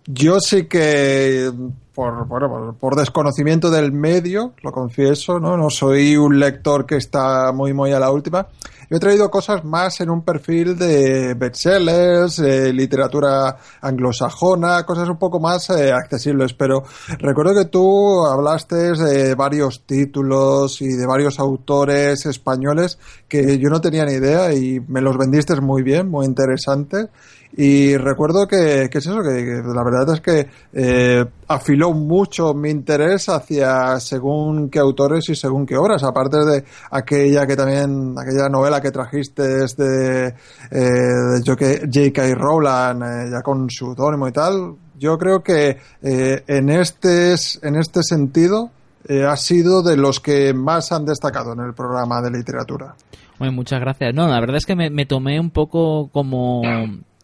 Yo 0.07 0.39
sí 0.39 0.65
que, 0.65 1.51
por, 1.95 2.27
bueno, 2.27 2.75
por 2.79 2.95
desconocimiento 2.95 3.71
del 3.71 3.91
medio, 3.91 4.53
lo 4.61 4.71
confieso, 4.71 5.39
¿no? 5.39 5.57
No 5.57 5.71
soy 5.71 6.15
un 6.15 6.39
lector 6.39 6.85
que 6.85 6.97
está 6.97 7.51
muy, 7.51 7.73
muy 7.73 7.91
a 7.91 7.99
la 7.99 8.11
última. 8.11 8.47
Yo 8.87 8.97
he 8.97 8.99
traído 8.99 9.31
cosas 9.31 9.65
más 9.65 9.99
en 10.01 10.11
un 10.11 10.21
perfil 10.21 10.77
de 10.77 11.33
bestsellers, 11.33 12.37
eh, 12.37 12.71
literatura 12.71 13.57
anglosajona, 13.81 14.83
cosas 14.83 15.09
un 15.09 15.17
poco 15.17 15.39
más 15.39 15.71
eh, 15.71 15.91
accesibles, 15.91 16.53
pero 16.53 16.83
recuerdo 17.17 17.55
que 17.55 17.65
tú 17.65 18.23
hablaste 18.27 18.75
de 18.93 19.33
varios 19.33 19.87
títulos 19.87 20.81
y 20.81 20.89
de 20.89 21.07
varios 21.07 21.39
autores 21.39 22.27
españoles 22.27 22.99
que 23.27 23.57
yo 23.57 23.69
no 23.69 23.81
tenía 23.81 24.05
ni 24.05 24.13
idea 24.13 24.53
y 24.53 24.79
me 24.87 25.01
los 25.01 25.17
vendiste 25.17 25.59
muy 25.61 25.81
bien, 25.81 26.07
muy 26.09 26.27
interesante. 26.27 27.09
Y 27.57 27.95
recuerdo 27.95 28.47
que, 28.47 28.89
que 28.91 28.97
es 28.97 29.05
eso, 29.05 29.21
que, 29.21 29.61
la 29.63 29.83
verdad 29.83 30.13
es 30.13 30.21
que 30.21 30.47
eh, 30.73 31.25
afiló 31.47 31.93
mucho 31.93 32.53
mi 32.53 32.69
interés 32.69 33.29
hacia 33.29 33.97
según 33.99 34.69
qué 34.69 34.79
autores 34.79 35.29
y 35.29 35.35
según 35.35 35.65
qué 35.65 35.77
obras, 35.77 36.03
aparte 36.03 36.37
de 36.37 36.63
aquella 36.91 37.47
que 37.47 37.55
también, 37.55 38.15
aquella 38.17 38.49
novela 38.49 38.81
que 38.81 38.91
trajiste 38.91 39.43
de, 39.43 40.33
eh, 40.71 41.41
J.K. 41.45 42.35
Rowland, 42.35 43.03
eh, 43.03 43.31
ya 43.31 43.41
con 43.41 43.69
su 43.69 43.93
seudónimo 43.95 44.27
y 44.27 44.31
tal. 44.31 44.75
Yo 44.97 45.17
creo 45.17 45.41
que 45.41 45.77
eh, 46.01 46.43
en, 46.47 46.69
este, 46.69 47.35
en 47.61 47.75
este 47.75 48.01
sentido 48.03 48.71
eh, 49.07 49.23
ha 49.23 49.35
sido 49.35 49.81
de 49.81 49.97
los 49.97 50.19
que 50.19 50.53
más 50.53 50.91
han 50.91 51.05
destacado 51.05 51.53
en 51.53 51.59
el 51.59 51.73
programa 51.73 52.21
de 52.21 52.31
literatura. 52.31 52.95
Bueno, 53.37 53.53
muchas 53.53 53.79
gracias. 53.79 54.13
No, 54.13 54.27
la 54.27 54.39
verdad 54.39 54.57
es 54.57 54.65
que 54.65 54.75
me 54.75 55.05
tomé 55.05 55.39
un 55.39 55.51
poco 55.51 56.09
como 56.11 56.61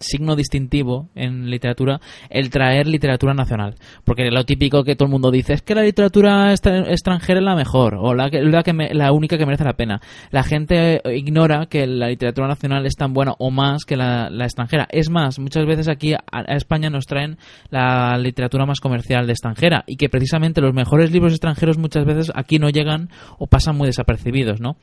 signo 0.02 0.36
distintivo 0.36 1.10
en 1.16 1.50
literatura 1.50 2.00
el 2.30 2.50
traer 2.50 2.88
literatura 2.88 3.34
nacional. 3.34 3.76
Porque 4.04 4.30
lo 4.32 4.44
típico 4.44 4.84
que 4.84 4.96
todo 4.96 5.08
el 5.08 5.12
mundo 5.12 5.32
dice 5.32 5.54
es 5.54 5.62
que 5.62 5.76
la 5.76 5.84
literatura 5.84 6.54
extranjera 6.54 7.40
es 7.40 7.46
la 7.46 7.56
mejor 7.56 7.96
o 7.96 8.14
la, 8.14 8.30
la, 8.32 8.64
que 8.64 8.74
la 8.74 9.12
única 9.12 9.38
que 9.38 9.46
merece 9.46 9.64
la 9.64 9.74
pena. 9.74 10.02
La 10.32 10.44
gente 10.44 11.02
ignora 11.14 11.68
que 11.68 11.88
la 11.88 12.08
literatura 12.08 12.48
nacional 12.48 12.86
es 12.86 12.96
tan 12.96 13.14
buena 13.14 13.34
o 13.40 13.52
más 13.52 13.86
que 13.86 13.96
la, 13.96 14.30
extranjera. 14.42 14.88
Es 14.92 15.10
más, 15.10 15.40
muchas 15.40 15.66
veces 15.66 15.88
aquí 15.88 16.14
a, 16.14 16.42
España 16.56 16.90
nos 16.90 17.06
traen 17.06 17.38
la 17.70 18.18
literatura 18.18 18.66
más 18.66 18.80
comercial 18.80 19.26
de 19.26 19.34
extranjera 19.34 19.84
y 19.88 19.96
que 19.98 20.10
precisamente 20.10 20.62
los 20.62 20.74
mejores 20.74 21.12
libros 21.12 21.34
extranjeros 21.34 21.78
muchas 21.78 22.06
veces 22.06 22.32
aquí 22.36 22.60
no 22.60 22.70
llegan 22.70 23.10
o 23.38 23.48
pasan 23.48 23.78
muy 23.78 23.88
desapercibidos, 23.88 24.60
¿no? 24.60 24.78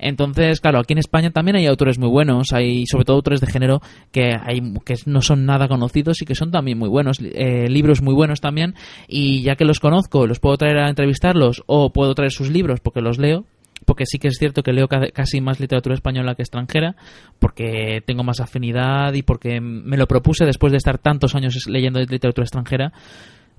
Entonces, 0.00 0.60
claro, 0.60 0.78
aquí 0.80 0.94
en 0.94 0.98
España 0.98 1.30
también 1.30 1.56
hay 1.56 1.66
autores 1.66 1.98
muy 1.98 2.08
buenos, 2.08 2.52
hay 2.52 2.86
sobre 2.86 3.04
todo 3.04 3.16
autores 3.16 3.40
de 3.40 3.46
género 3.46 3.80
que 4.10 4.34
hay 4.34 4.60
que 4.84 4.94
no 5.06 5.20
son 5.20 5.44
nada 5.44 5.68
conocidos 5.68 6.22
y 6.22 6.24
que 6.24 6.34
son 6.34 6.50
también 6.50 6.78
muy 6.78 6.88
buenos, 6.88 7.18
eh, 7.20 7.68
libros 7.68 8.00
muy 8.00 8.14
buenos 8.14 8.40
también, 8.40 8.74
y 9.06 9.42
ya 9.42 9.56
que 9.56 9.66
los 9.66 9.78
conozco, 9.78 10.26
los 10.26 10.40
puedo 10.40 10.56
traer 10.56 10.78
a 10.78 10.88
entrevistarlos 10.88 11.62
o 11.66 11.92
puedo 11.92 12.14
traer 12.14 12.32
sus 12.32 12.50
libros 12.50 12.80
porque 12.80 13.02
los 13.02 13.18
leo, 13.18 13.44
porque 13.84 14.06
sí 14.06 14.18
que 14.18 14.28
es 14.28 14.38
cierto 14.38 14.62
que 14.62 14.72
leo 14.72 14.88
casi 14.88 15.40
más 15.40 15.60
literatura 15.60 15.94
española 15.94 16.34
que 16.34 16.42
extranjera, 16.42 16.96
porque 17.38 18.02
tengo 18.06 18.24
más 18.24 18.40
afinidad 18.40 19.12
y 19.14 19.22
porque 19.22 19.60
me 19.60 19.96
lo 19.96 20.06
propuse 20.06 20.44
después 20.44 20.70
de 20.70 20.78
estar 20.78 20.98
tantos 20.98 21.34
años 21.34 21.66
leyendo 21.66 22.00
literatura 22.00 22.44
extranjera, 22.44 22.92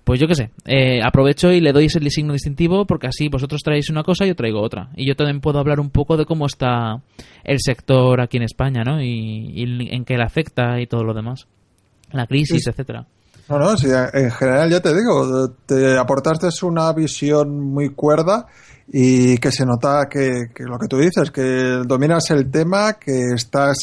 pues 0.04 0.20
yo 0.20 0.28
qué 0.28 0.36
sé, 0.36 0.52
eh, 0.66 1.02
aprovecho 1.04 1.52
y 1.52 1.62
le 1.62 1.74
doy 1.74 1.86
ese 1.86 2.00
signo 2.10 2.34
distintivo 2.34 2.86
porque 2.86 3.08
así 3.08 3.30
vosotros 3.30 3.62
traéis 3.64 3.90
una 3.90 4.04
cosa 4.04 4.26
y 4.26 4.30
yo 4.30 4.36
traigo 4.36 4.62
otra. 4.62 4.90
Y 4.96 5.08
yo 5.08 5.16
también 5.16 5.42
puedo 5.42 5.60
hablar 5.60 5.80
un 5.80 5.90
poco 5.90 6.18
de 6.18 6.26
cómo 6.26 6.46
está 6.46 7.02
el 7.44 7.60
sector 7.60 8.20
aquí 8.20 8.38
en 8.38 8.44
España, 8.44 8.84
¿no? 8.84 9.02
Y, 9.02 9.90
en 9.92 10.06
qué 10.06 10.18
le 10.18 10.24
afecta 10.24 10.80
y 10.80 10.88
todo 10.88 11.04
lo 11.04 11.14
demás. 11.14 11.48
La 12.12 12.26
crisis, 12.26 12.68
etcétera. 12.68 13.06
No, 13.48 13.60
no, 13.60 13.78
sí, 13.78 13.88
en 14.14 14.32
general 14.32 14.70
ya 14.70 14.80
te 14.80 14.96
digo, 14.96 15.50
te 15.66 15.98
aportaste 15.98 16.48
una 16.66 16.92
visión 16.94 17.60
muy 17.60 17.90
cuerda 17.90 18.48
y 18.92 19.38
que 19.38 19.52
se 19.52 19.66
nota 19.66 20.08
que, 20.10 20.48
que 20.54 20.64
lo 20.64 20.78
que 20.80 20.88
tú 20.88 20.98
dices, 20.98 21.32
que 21.32 21.82
dominas 21.86 22.30
el 22.32 22.50
tema, 22.50 22.94
que 22.94 23.34
estás 23.36 23.78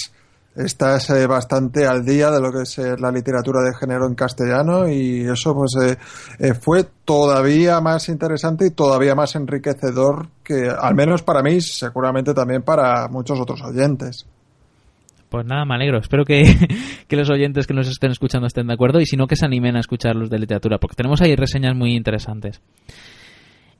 estás 0.58 1.08
eh, 1.10 1.26
bastante 1.26 1.86
al 1.86 2.04
día 2.04 2.30
de 2.30 2.40
lo 2.40 2.50
que 2.50 2.62
es 2.62 2.78
eh, 2.78 2.96
la 2.98 3.12
literatura 3.12 3.60
de 3.62 3.74
género 3.78 4.06
en 4.06 4.14
castellano 4.14 4.88
y 4.88 5.20
eso 5.20 5.54
pues 5.54 5.96
eh, 6.38 6.54
fue 6.54 6.84
todavía 7.04 7.80
más 7.80 8.08
interesante 8.08 8.66
y 8.66 8.70
todavía 8.70 9.14
más 9.14 9.36
enriquecedor 9.36 10.28
que 10.42 10.68
al 10.68 10.94
menos 10.94 11.22
para 11.22 11.42
mí 11.42 11.60
seguramente 11.60 12.34
también 12.34 12.62
para 12.62 13.08
muchos 13.08 13.38
otros 13.40 13.62
oyentes. 13.62 14.26
Pues 15.28 15.44
nada, 15.46 15.64
me 15.66 15.74
alegro. 15.74 15.98
Espero 15.98 16.24
que, 16.24 16.42
que, 17.08 17.16
los 17.16 17.28
oyentes 17.30 17.66
que 17.66 17.74
nos 17.74 17.86
estén 17.86 18.10
escuchando 18.10 18.46
estén 18.46 18.66
de 18.66 18.74
acuerdo 18.74 18.98
y 18.98 19.06
si 19.06 19.16
no, 19.16 19.26
que 19.26 19.36
se 19.36 19.44
animen 19.44 19.76
a 19.76 19.80
escuchar 19.80 20.16
los 20.16 20.30
de 20.30 20.38
literatura, 20.38 20.78
porque 20.78 20.96
tenemos 20.96 21.20
ahí 21.20 21.36
reseñas 21.36 21.76
muy 21.76 21.94
interesantes. 21.94 22.62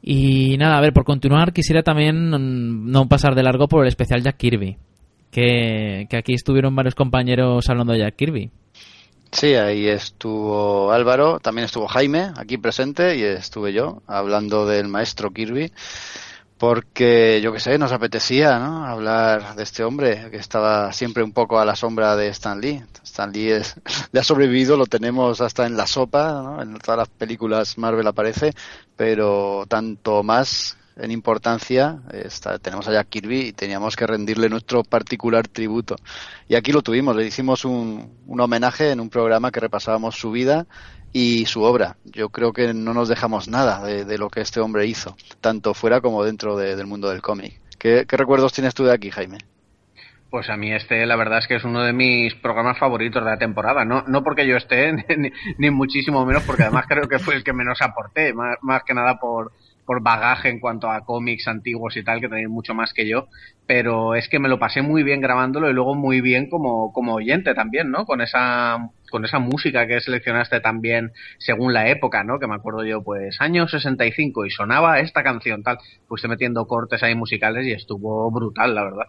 Y 0.03 0.57
nada, 0.59 0.77
a 0.77 0.81
ver, 0.83 0.93
por 0.93 1.05
continuar, 1.05 1.55
quisiera 1.55 1.83
también 1.83 2.29
mm, 2.29 2.91
no 2.91 3.09
pasar 3.09 3.35
de 3.35 3.43
largo 3.43 3.67
por 3.67 3.83
el 3.83 3.89
especial 3.89 4.23
Jack 4.23 4.37
Kirby 4.37 4.77
que, 5.31 6.09
aquí 6.17 6.35
estuvieron 6.35 6.75
varios 6.75 6.95
compañeros 6.95 7.69
hablando 7.69 7.93
de 7.93 8.01
Jack 8.01 8.17
Kirby. 8.17 8.51
Sí, 9.31 9.55
ahí 9.55 9.87
estuvo 9.87 10.91
Álvaro, 10.91 11.39
también 11.39 11.67
estuvo 11.67 11.87
Jaime 11.87 12.33
aquí 12.37 12.57
presente 12.57 13.17
y 13.17 13.23
estuve 13.23 13.73
yo 13.75 14.03
hablando 14.07 14.67
del 14.67 14.89
maestro 14.89 15.31
Kirby 15.31 15.71
porque 16.59 17.41
yo 17.41 17.53
que 17.53 17.61
sé, 17.61 17.79
nos 17.79 17.93
apetecía 17.93 18.59
¿no? 18.59 18.85
hablar 18.85 19.55
de 19.55 19.63
este 19.63 19.85
hombre 19.85 20.29
que 20.31 20.37
estaba 20.37 20.93
siempre 20.93 21.23
un 21.23 21.33
poco 21.33 21.59
a 21.59 21.65
la 21.65 21.77
sombra 21.77 22.17
de 22.17 22.29
Stan 22.29 22.61
Lee. 22.61 22.83
Stan 23.05 23.33
Lee 23.33 23.53
es, 23.53 23.77
le 24.13 24.21
ha 24.21 24.25
sobrevivido, 24.25 24.77
lo 24.77 24.87
tenemos 24.87 25.41
hasta 25.41 25.67
en 25.67 25.77
la 25.77 25.87
sopa, 25.87 26.59
en 26.61 26.77
todas 26.79 26.99
las 26.99 27.09
películas 27.09 27.79
Marvel 27.79 28.07
aparece, 28.07 28.53
pero 28.97 29.65
tanto 29.69 30.25
más 30.25 30.77
en 30.99 31.11
importancia. 31.11 32.01
Está, 32.13 32.59
tenemos 32.59 32.89
allá 32.89 33.05
Kirby 33.05 33.49
y 33.49 33.53
teníamos 33.53 33.97
que 33.97 34.07
rendirle 34.07 34.49
nuestro 34.49 34.83
particular 34.85 35.49
tributo. 35.49 35.97
Y 36.49 36.55
aquí 36.55 36.73
lo 36.73 36.83
tuvimos, 36.83 37.17
le 37.17 37.27
hicimos 37.27 37.65
un, 37.65 38.19
un 38.27 38.41
homenaje 38.41 38.91
en 38.91 39.01
un 39.01 39.11
programa 39.11 39.51
que 39.51 39.61
repasábamos 39.61 40.17
su 40.17 40.31
vida 40.31 40.67
y 41.13 41.47
su 41.47 41.63
obra. 41.63 41.97
Yo 42.05 42.29
creo 42.31 42.53
que 42.53 42.75
no 42.75 42.95
nos 42.95 43.09
dejamos 43.09 43.49
nada 43.49 43.85
de, 43.85 44.19
lo 44.19 44.29
que 44.29 44.41
este 44.41 44.61
hombre 44.61 44.87
hizo, 44.87 45.17
tanto 45.41 45.75
fuera 45.75 46.01
como 46.01 46.25
dentro 46.25 46.57
del 46.57 46.87
mundo 46.87 47.11
del 47.11 47.23
cómic. 47.23 47.61
¿Qué, 47.79 48.05
recuerdos 48.09 48.53
tienes 48.53 48.75
tú 48.75 48.85
de 48.85 48.93
aquí, 48.93 49.11
Jaime? 49.11 49.39
Pues 50.31 50.51
a 50.51 50.57
mí 50.57 50.73
este, 50.73 51.07
la 51.07 51.17
verdad 51.17 51.39
es 51.39 51.47
que 51.47 51.55
es 51.55 51.65
uno 51.65 51.83
de 51.83 51.95
mis 51.95 52.35
programas 52.35 52.79
favoritos 52.79 53.25
de 53.25 53.31
la 53.31 53.39
temporada. 53.39 53.85
No, 53.85 54.05
no 54.07 54.23
porque 54.23 54.47
yo 54.47 54.57
esté, 54.57 54.93
ni, 55.59 55.71
muchísimo 55.71 56.27
menos, 56.27 56.43
porque 56.43 56.65
además 56.65 56.87
creo 56.87 57.09
que 57.09 57.19
fue 57.19 57.35
el 57.35 57.45
que 57.45 57.55
menos 57.55 57.81
aporté, 57.81 58.35
más 58.35 58.83
que 58.85 58.93
nada 58.93 59.19
por, 59.19 59.53
por 59.89 60.03
bagaje 60.03 60.51
en 60.51 60.61
cuanto 60.61 60.91
a 60.91 61.07
cómics 61.07 61.49
antiguos 61.49 61.97
y 61.97 62.05
tal, 62.05 62.21
que 62.21 62.29
tenéis 62.29 62.51
mucho 62.51 62.75
más 62.75 62.93
que 62.93 63.09
yo, 63.09 63.29
pero 63.67 64.15
es 64.15 64.29
que 64.29 64.39
me 64.39 64.51
lo 64.51 64.59
pasé 64.59 64.83
muy 64.83 65.03
bien 65.03 65.23
grabándolo 65.23 65.71
y 65.71 65.73
luego 65.73 65.95
muy 65.95 66.21
bien 66.21 66.51
como, 66.51 66.93
como 66.93 67.15
oyente 67.15 67.55
también, 67.55 67.91
¿no? 67.91 68.05
Con 68.05 68.21
esa, 68.21 68.91
con 69.11 69.25
esa 69.25 69.39
música 69.39 69.87
que 69.87 69.99
seleccionaste 70.03 70.61
también 70.61 71.13
según 71.39 71.73
la 71.73 71.89
época, 71.89 72.23
¿no? 72.23 72.39
Que 72.39 72.47
me 72.47 72.57
acuerdo 72.57 72.85
yo, 72.85 73.03
pues, 73.03 73.41
año 73.41 73.67
65 73.67 74.45
y 74.45 74.51
sonaba 74.51 75.01
esta 75.01 75.23
canción, 75.23 75.63
tal. 75.63 75.79
Fuiste 76.07 76.29
metiendo 76.29 76.67
cortes 76.67 77.03
ahí 77.03 77.15
musicales 77.15 77.67
y 77.67 77.73
estuvo 77.73 78.31
brutal, 78.31 78.75
la 78.75 78.85
verdad. 78.85 79.07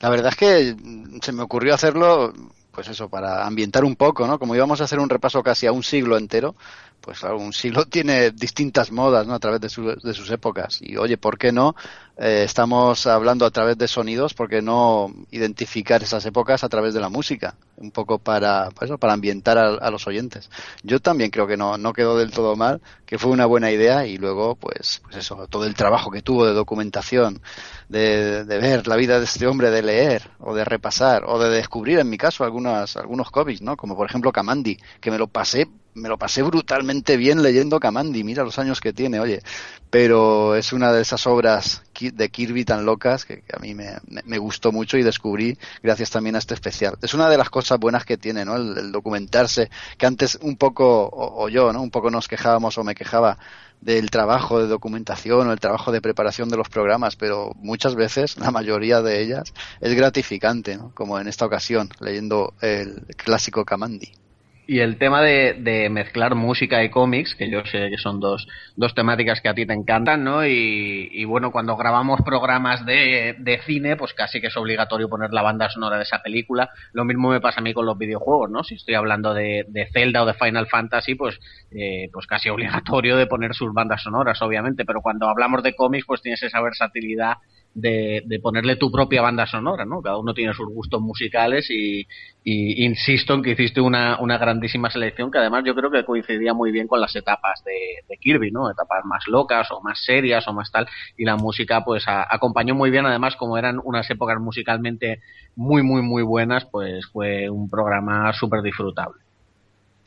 La 0.00 0.08
verdad 0.08 0.32
es 0.32 0.36
que 0.36 0.74
se 1.22 1.32
me 1.32 1.42
ocurrió 1.42 1.72
hacerlo 1.72 2.32
pues 2.74 2.88
eso, 2.88 3.08
para 3.08 3.46
ambientar 3.46 3.84
un 3.84 3.96
poco, 3.96 4.26
¿no? 4.26 4.38
Como 4.38 4.54
íbamos 4.54 4.80
a 4.80 4.84
hacer 4.84 4.98
un 4.98 5.08
repaso 5.08 5.42
casi 5.42 5.66
a 5.66 5.72
un 5.72 5.82
siglo 5.82 6.18
entero, 6.18 6.56
pues 7.04 7.18
claro, 7.20 7.38
un 7.38 7.52
siglo 7.52 7.84
tiene 7.84 8.30
distintas 8.30 8.90
modas, 8.90 9.26
¿no? 9.26 9.34
A 9.34 9.38
través 9.38 9.60
de, 9.60 9.96
de 10.02 10.14
sus 10.14 10.30
épocas. 10.30 10.78
Y 10.80 10.96
oye, 10.96 11.18
¿por 11.18 11.36
qué 11.36 11.52
no? 11.52 11.74
Eh, 12.16 12.44
estamos 12.44 13.08
hablando 13.08 13.44
a 13.44 13.50
través 13.50 13.76
de 13.76 13.88
sonidos, 13.88 14.34
¿por 14.34 14.48
qué 14.48 14.62
no 14.62 15.12
identificar 15.32 16.00
esas 16.00 16.24
épocas 16.24 16.62
a 16.62 16.68
través 16.68 16.94
de 16.94 17.00
la 17.00 17.08
música? 17.08 17.56
Un 17.76 17.90
poco 17.90 18.20
para, 18.20 18.70
pues 18.70 18.88
eso, 18.88 18.98
para 18.98 19.14
ambientar 19.14 19.58
a, 19.58 19.90
los 19.90 20.06
oyentes. 20.06 20.48
Yo 20.84 21.00
también 21.00 21.30
creo 21.32 21.48
que 21.48 21.56
no, 21.56 21.76
no 21.76 21.92
quedó 21.92 22.16
del 22.16 22.30
todo 22.30 22.54
mal, 22.54 22.80
que 23.04 23.18
fue 23.18 23.32
una 23.32 23.46
buena 23.46 23.72
idea 23.72 24.06
y 24.06 24.16
luego, 24.16 24.54
pues, 24.54 25.00
pues 25.02 25.16
eso, 25.16 25.48
todo 25.48 25.66
el 25.66 25.74
trabajo 25.74 26.12
que 26.12 26.22
tuvo 26.22 26.46
de 26.46 26.52
documentación, 26.52 27.42
de, 27.88 28.44
de 28.44 28.58
ver 28.58 28.86
la 28.86 28.94
vida 28.94 29.18
de 29.18 29.24
este 29.24 29.48
hombre, 29.48 29.72
de 29.72 29.82
leer 29.82 30.30
o 30.38 30.54
de 30.54 30.64
repasar 30.64 31.24
o 31.26 31.40
de 31.40 31.50
descubrir, 31.50 31.98
en 31.98 32.10
mi 32.10 32.16
caso, 32.16 32.44
algunas, 32.44 32.96
algunos 32.96 33.32
cómics, 33.32 33.60
¿no? 33.60 33.76
Como 33.76 33.96
por 33.96 34.08
ejemplo 34.08 34.30
Kamandi, 34.30 34.78
que 35.00 35.10
me 35.10 35.18
lo 35.18 35.26
pasé 35.26 35.68
me 35.94 36.08
lo 36.08 36.18
pasé 36.18 36.42
brutalmente 36.42 37.16
bien 37.16 37.42
leyendo 37.42 37.80
Kamandi, 37.80 38.24
mira 38.24 38.42
los 38.42 38.58
años 38.58 38.80
que 38.80 38.92
tiene, 38.92 39.20
oye, 39.20 39.42
pero 39.90 40.56
es 40.56 40.72
una 40.72 40.92
de 40.92 41.02
esas 41.02 41.26
obras 41.26 41.82
de 42.00 42.28
Kirby 42.28 42.64
tan 42.64 42.84
locas 42.84 43.24
que, 43.24 43.42
a 43.52 43.58
mí 43.58 43.74
me, 43.74 44.38
gustó 44.38 44.72
mucho 44.72 44.98
y 44.98 45.02
descubrí 45.02 45.58
gracias 45.82 46.10
también 46.10 46.34
a 46.34 46.38
este 46.38 46.54
especial. 46.54 46.98
Es 47.02 47.14
una 47.14 47.28
de 47.28 47.38
las 47.38 47.50
cosas 47.50 47.78
buenas 47.78 48.04
que 48.04 48.16
tiene, 48.16 48.44
¿no? 48.44 48.56
El, 48.56 48.92
documentarse, 48.92 49.70
que 49.96 50.06
antes 50.06 50.38
un 50.42 50.56
poco, 50.56 51.08
o, 51.12 51.48
yo, 51.48 51.72
¿no? 51.72 51.82
Un 51.82 51.90
poco 51.90 52.10
nos 52.10 52.28
quejábamos 52.28 52.76
o 52.78 52.84
me 52.84 52.94
quejaba 52.94 53.38
del 53.80 54.10
trabajo 54.10 54.60
de 54.60 54.66
documentación 54.66 55.48
o 55.48 55.52
el 55.52 55.60
trabajo 55.60 55.92
de 55.92 56.00
preparación 56.00 56.48
de 56.48 56.56
los 56.56 56.68
programas, 56.68 57.16
pero 57.16 57.52
muchas 57.56 57.94
veces, 57.94 58.36
la 58.38 58.50
mayoría 58.50 59.02
de 59.02 59.20
ellas, 59.22 59.52
es 59.80 59.94
gratificante, 59.94 60.76
¿no? 60.76 60.92
Como 60.94 61.18
en 61.18 61.28
esta 61.28 61.46
ocasión, 61.46 61.90
leyendo 62.00 62.54
el 62.60 63.06
clásico 63.16 63.64
Kamandi. 63.64 64.23
Y 64.66 64.78
el 64.78 64.96
tema 64.96 65.20
de, 65.20 65.88
mezclar 65.90 66.34
música 66.34 66.82
y 66.82 66.88
cómics, 66.88 67.34
que 67.34 67.50
yo 67.50 67.64
sé 67.66 67.90
que 67.90 67.98
son 67.98 68.18
dos, 68.18 68.46
dos 68.76 68.94
temáticas 68.94 69.42
que 69.42 69.48
a 69.50 69.54
ti 69.54 69.66
te 69.66 69.74
encantan, 69.74 70.24
¿no? 70.24 70.46
Y, 70.46 71.24
bueno, 71.26 71.52
cuando 71.52 71.76
grabamos 71.76 72.22
programas 72.22 72.86
de, 72.86 73.36
de, 73.38 73.58
cine, 73.66 73.96
pues 73.96 74.14
casi 74.14 74.40
que 74.40 74.46
es 74.46 74.56
obligatorio 74.56 75.08
poner 75.08 75.32
la 75.34 75.42
banda 75.42 75.68
sonora 75.68 75.98
de 75.98 76.04
esa 76.04 76.22
película. 76.22 76.70
Lo 76.92 77.04
mismo 77.04 77.28
me 77.28 77.40
pasa 77.40 77.60
a 77.60 77.62
mí 77.62 77.74
con 77.74 77.84
los 77.84 77.98
videojuegos, 77.98 78.50
¿no? 78.50 78.64
Si 78.64 78.76
estoy 78.76 78.94
hablando 78.94 79.34
de, 79.34 79.66
de 79.68 79.86
Zelda 79.92 80.22
o 80.22 80.26
de 80.26 80.34
Final 80.34 80.66
Fantasy, 80.66 81.14
pues, 81.14 81.38
eh, 81.70 82.08
pues 82.10 82.26
casi 82.26 82.48
obligatorio 82.48 83.16
de 83.16 83.26
poner 83.26 83.54
sus 83.54 83.72
bandas 83.74 84.02
sonoras, 84.02 84.40
obviamente. 84.40 84.86
Pero 84.86 85.02
cuando 85.02 85.28
hablamos 85.28 85.62
de 85.62 85.74
cómics, 85.74 86.06
pues 86.06 86.22
tienes 86.22 86.42
esa 86.42 86.62
versatilidad 86.62 87.34
de, 87.74 88.22
de, 88.24 88.38
ponerle 88.38 88.76
tu 88.76 88.90
propia 88.90 89.20
banda 89.20 89.46
sonora, 89.46 89.84
¿no? 89.84 90.00
Cada 90.00 90.16
uno 90.16 90.32
tiene 90.32 90.54
sus 90.54 90.68
gustos 90.68 91.00
musicales 91.00 91.68
y, 91.70 92.06
insisto 92.44 93.34
en 93.34 93.42
que 93.42 93.50
hiciste 93.50 93.80
una, 93.80 94.20
una, 94.20 94.38
grandísima 94.38 94.90
selección 94.90 95.30
que 95.30 95.38
además 95.38 95.64
yo 95.64 95.74
creo 95.74 95.90
que 95.90 96.04
coincidía 96.04 96.54
muy 96.54 96.70
bien 96.70 96.86
con 96.86 97.00
las 97.00 97.16
etapas 97.16 97.64
de, 97.64 98.16
Kirby, 98.16 98.50
¿no? 98.50 98.70
Etapas 98.70 99.04
más 99.04 99.24
locas 99.26 99.70
o 99.72 99.80
más 99.80 100.02
serias 100.04 100.46
o 100.46 100.52
más 100.52 100.70
tal 100.70 100.86
y 101.16 101.24
la 101.24 101.36
música 101.36 101.84
pues 101.84 102.04
acompañó 102.06 102.74
muy 102.74 102.90
bien 102.90 103.06
además 103.06 103.36
como 103.36 103.58
eran 103.58 103.80
unas 103.82 104.08
épocas 104.08 104.40
musicalmente 104.40 105.20
muy 105.56 105.82
muy 105.82 106.00
muy 106.00 106.22
buenas 106.22 106.64
pues 106.64 107.04
fue 107.12 107.50
un 107.50 107.68
programa 107.68 108.32
súper 108.32 108.62
disfrutable. 108.62 109.20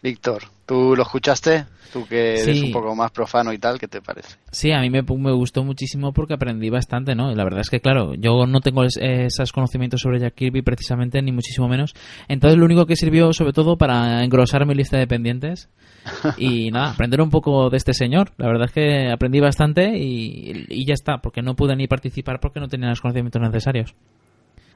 Víctor, 0.01 0.43
¿tú 0.67 0.95
lo 0.95 1.01
escuchaste? 1.01 1.65
Tú 1.91 2.05
que 2.05 2.41
eres 2.41 2.61
un 2.61 2.71
poco 2.73 2.93
más 2.93 3.11
profano 3.11 3.53
y 3.53 3.57
tal, 3.57 3.79
¿qué 3.79 3.87
te 3.87 4.01
parece? 4.01 4.35
Sí, 4.51 4.71
a 4.73 4.81
mí 4.81 4.89
me, 4.89 5.01
me, 5.01 5.31
gustó 5.31 5.63
muchísimo 5.63 6.11
porque 6.11 6.33
aprendí 6.33 6.69
bastante, 6.69 7.15
¿no? 7.15 7.33
La 7.33 7.45
verdad 7.45 7.61
es 7.61 7.69
que, 7.69 7.79
claro, 7.79 8.13
yo 8.15 8.45
no 8.45 8.59
tengo 8.59 8.83
esos 8.83 9.53
conocimientos 9.53 10.01
sobre 10.01 10.19
Jack 10.19 10.35
Kirby 10.35 10.61
precisamente, 10.61 11.21
ni 11.21 11.31
muchísimo 11.31 11.69
menos. 11.69 11.95
Entonces, 12.27 12.59
lo 12.59 12.65
único 12.65 12.85
que 12.85 12.97
sirvió, 12.97 13.31
sobre 13.31 13.53
todo, 13.53 13.77
para 13.77 14.21
engrosar 14.25 14.65
mi 14.65 14.75
lista 14.75 14.97
de 14.97 15.07
pendientes 15.07 15.69
y 16.37 16.71
nada, 16.71 16.91
aprender 16.91 17.21
un 17.21 17.29
poco 17.29 17.69
de 17.69 17.77
este 17.77 17.93
señor. 17.93 18.31
La 18.37 18.47
verdad 18.47 18.65
es 18.65 18.73
que 18.73 19.09
aprendí 19.09 19.39
bastante 19.39 19.97
y, 19.97 20.65
y 20.67 20.85
ya 20.85 20.93
está, 20.93 21.19
porque 21.19 21.41
no 21.41 21.55
pude 21.55 21.75
ni 21.77 21.87
participar 21.87 22.41
porque 22.41 22.59
no 22.59 22.67
tenía 22.67 22.89
los 22.89 22.99
conocimientos 22.99 23.41
necesarios. 23.41 23.95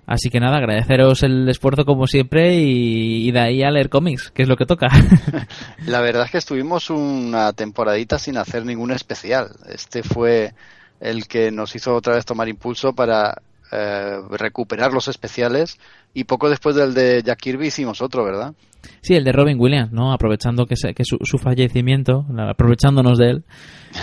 Así 0.06 0.30
que 0.30 0.40
nada, 0.40 0.58
agradeceros 0.58 1.24
el 1.24 1.48
esfuerzo 1.48 1.86
como 1.86 2.08
siempre 2.08 2.56
y, 2.56 3.32
de 3.32 3.40
ahí 3.40 3.64
a 3.64 3.72
leer 3.72 3.90
cómics, 3.90 4.32
que 4.32 4.44
es 4.44 4.50
lo 4.50 4.58
que 4.58 4.66
toca. 4.66 4.88
La 5.86 6.02
verdad 6.02 6.26
es 6.26 6.32
que 6.32 6.38
estuvimos 6.38 6.90
una 6.90 7.54
temporadita 7.54 8.20
sin 8.20 8.38
hacer 8.38 8.66
ningún 8.66 8.92
especial. 8.92 9.52
Este 9.70 10.04
fue 10.04 10.54
el 11.00 11.28
que 11.28 11.52
nos 11.52 11.76
hizo 11.76 11.96
otra 11.96 12.16
vez 12.16 12.26
tomar 12.26 12.50
impulso 12.50 12.94
para 12.94 13.42
eh, 13.72 14.20
recuperar 14.32 14.92
los 14.92 15.08
especiales 15.08 15.80
y 16.14 16.26
poco 16.26 16.50
después 16.50 16.76
del 16.76 16.94
de 16.94 17.24
Jack 17.24 17.40
Kirby 17.40 17.68
hicimos 17.68 18.02
otro, 18.02 18.24
¿verdad? 18.26 18.54
Sí, 19.02 19.16
el 19.16 19.24
de 19.24 19.32
Robin 19.32 19.60
Williams, 19.60 19.92
¿no? 19.92 20.12
Aprovechando 20.12 20.66
que, 20.66 20.76
que 20.94 21.04
su, 21.04 21.38
fallecimiento, 21.38 22.26
aprovechándonos 22.38 23.18
de 23.18 23.30
él. 23.30 23.44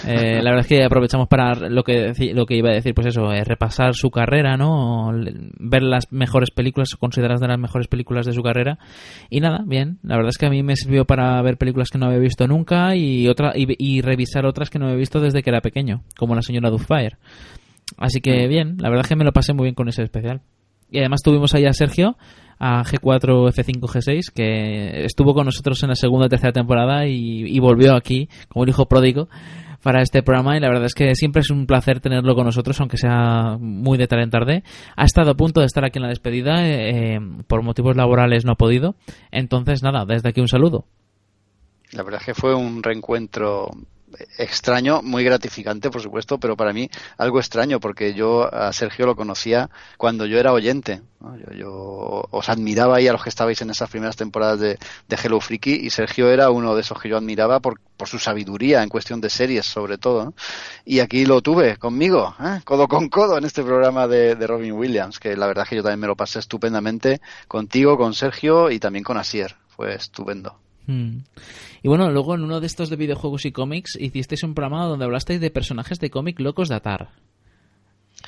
Eh, 0.06 0.40
la 0.42 0.50
verdad 0.50 0.60
es 0.60 0.66
que 0.66 0.84
aprovechamos 0.84 1.28
para 1.28 1.54
lo 1.68 1.82
que, 1.82 2.12
lo 2.34 2.46
que 2.46 2.56
iba 2.56 2.70
a 2.70 2.74
decir, 2.74 2.94
pues 2.94 3.08
eso, 3.08 3.32
eh, 3.32 3.44
repasar 3.44 3.94
su 3.94 4.10
carrera, 4.10 4.56
¿no? 4.56 5.10
Ver 5.58 5.82
las 5.82 6.12
mejores 6.12 6.50
películas, 6.50 6.94
consideradas 6.96 7.40
de 7.40 7.48
las 7.48 7.58
mejores 7.58 7.88
películas 7.88 8.26
de 8.26 8.32
su 8.32 8.42
carrera. 8.42 8.78
Y 9.30 9.40
nada, 9.40 9.62
bien. 9.66 9.98
La 10.02 10.16
verdad 10.16 10.30
es 10.30 10.38
que 10.38 10.46
a 10.46 10.50
mí 10.50 10.62
me 10.62 10.76
sirvió 10.76 11.04
para 11.04 11.40
ver 11.42 11.58
películas 11.58 11.90
que 11.90 11.98
no 11.98 12.06
había 12.06 12.18
visto 12.18 12.46
nunca 12.46 12.94
y, 12.94 13.28
otra, 13.28 13.52
y, 13.54 14.00
revisar 14.02 14.46
otras 14.46 14.70
que 14.70 14.78
no 14.78 14.86
había 14.86 14.98
visto 14.98 15.20
desde 15.20 15.42
que 15.42 15.50
era 15.50 15.60
pequeño, 15.60 16.02
como 16.16 16.34
La 16.34 16.42
Señora 16.42 16.70
Doubtfire. 16.70 17.16
Así 17.96 18.20
que 18.20 18.46
mm. 18.46 18.48
bien, 18.48 18.76
la 18.78 18.88
verdad 18.88 19.04
es 19.04 19.08
que 19.08 19.16
me 19.16 19.24
lo 19.24 19.32
pasé 19.32 19.54
muy 19.54 19.64
bien 19.64 19.74
con 19.74 19.88
ese 19.88 20.02
especial. 20.02 20.42
Y 20.90 20.98
además 20.98 21.20
tuvimos 21.22 21.54
ahí 21.54 21.66
a 21.66 21.72
Sergio, 21.72 22.16
a 22.58 22.82
G4, 22.84 23.52
F5, 23.52 23.80
G6, 23.80 24.32
que 24.32 25.04
estuvo 25.04 25.34
con 25.34 25.46
nosotros 25.46 25.82
en 25.82 25.90
la 25.90 25.94
segunda 25.94 26.26
y 26.26 26.28
tercera 26.28 26.52
temporada 26.52 27.06
y, 27.06 27.58
volvió 27.58 27.94
aquí 27.94 28.28
como 28.48 28.64
el 28.64 28.70
hijo 28.70 28.86
pródigo 28.86 29.28
para 29.82 30.00
este 30.00 30.22
programa 30.22 30.56
y 30.56 30.60
la 30.60 30.68
verdad 30.68 30.86
es 30.86 30.94
que 30.94 31.14
siempre 31.14 31.40
es 31.40 31.50
un 31.50 31.66
placer 31.66 32.00
tenerlo 32.00 32.34
con 32.34 32.44
nosotros, 32.44 32.80
aunque 32.80 32.96
sea 32.96 33.56
muy 33.60 33.98
de 33.98 34.06
tarde 34.06 34.26
tarde. 34.28 34.62
Ha 34.96 35.04
estado 35.04 35.32
a 35.32 35.34
punto 35.34 35.60
de 35.60 35.66
estar 35.66 35.84
aquí 35.84 35.98
en 35.98 36.04
la 36.04 36.08
despedida, 36.08 36.66
eh, 36.66 37.20
por 37.46 37.62
motivos 37.62 37.96
laborales 37.96 38.44
no 38.44 38.52
ha 38.52 38.56
podido. 38.56 38.96
Entonces, 39.30 39.82
nada, 39.82 40.04
desde 40.04 40.28
aquí 40.30 40.40
un 40.40 40.48
saludo. 40.48 40.86
La 41.92 42.02
verdad 42.02 42.20
es 42.20 42.26
que 42.26 42.34
fue 42.34 42.54
un 42.54 42.82
reencuentro 42.82 43.70
extraño, 44.38 45.02
muy 45.02 45.24
gratificante, 45.24 45.90
por 45.90 46.02
supuesto, 46.02 46.38
pero 46.38 46.56
para 46.56 46.72
mí 46.72 46.90
algo 47.16 47.38
extraño, 47.38 47.80
porque 47.80 48.14
yo 48.14 48.52
a 48.52 48.72
Sergio 48.72 49.06
lo 49.06 49.16
conocía 49.16 49.70
cuando 49.96 50.26
yo 50.26 50.38
era 50.38 50.52
oyente. 50.52 51.02
Yo, 51.56 52.28
os 52.30 52.48
admiraba 52.48 52.96
ahí 52.96 53.08
a 53.08 53.12
los 53.12 53.22
que 53.22 53.28
estabais 53.28 53.60
en 53.60 53.70
esas 53.70 53.90
primeras 53.90 54.16
temporadas 54.16 54.60
de, 54.60 54.78
Hello 55.08 55.40
Freaky 55.40 55.72
y 55.72 55.90
Sergio 55.90 56.30
era 56.30 56.50
uno 56.50 56.76
de 56.76 56.82
esos 56.82 57.00
que 57.00 57.08
yo 57.08 57.16
admiraba 57.16 57.58
por, 57.58 57.80
por 57.96 58.06
su 58.06 58.20
sabiduría 58.20 58.84
en 58.84 58.88
cuestión 58.88 59.20
de 59.20 59.28
series, 59.28 59.66
sobre 59.66 59.98
todo. 59.98 60.34
Y 60.84 61.00
aquí 61.00 61.26
lo 61.26 61.42
tuve 61.42 61.76
conmigo, 61.76 62.36
¿eh? 62.40 62.60
codo 62.64 62.86
con 62.86 63.08
codo, 63.08 63.36
en 63.36 63.44
este 63.44 63.64
programa 63.64 64.06
de, 64.06 64.36
de, 64.36 64.46
Robin 64.46 64.72
Williams, 64.72 65.18
que 65.18 65.36
la 65.36 65.48
verdad 65.48 65.64
es 65.64 65.70
que 65.70 65.76
yo 65.76 65.82
también 65.82 66.00
me 66.00 66.06
lo 66.06 66.16
pasé 66.16 66.38
estupendamente 66.38 67.20
contigo, 67.48 67.96
con 67.96 68.14
Sergio 68.14 68.70
y 68.70 68.78
también 68.78 69.04
con 69.04 69.16
Asier. 69.16 69.56
Fue 69.68 69.94
estupendo. 69.94 70.67
Hmm. 70.88 71.18
Y 71.82 71.88
bueno, 71.88 72.10
luego 72.10 72.34
en 72.34 72.42
uno 72.42 72.60
de 72.60 72.66
estos 72.66 72.88
de 72.88 72.96
videojuegos 72.96 73.44
y 73.44 73.52
cómics 73.52 73.96
hicisteis 74.00 74.42
un 74.42 74.54
programa 74.54 74.86
donde 74.86 75.04
hablasteis 75.04 75.38
de 75.38 75.50
personajes 75.50 76.00
de 76.00 76.08
cómic 76.08 76.40
locos 76.40 76.70
de 76.70 76.76
Atar. 76.76 77.10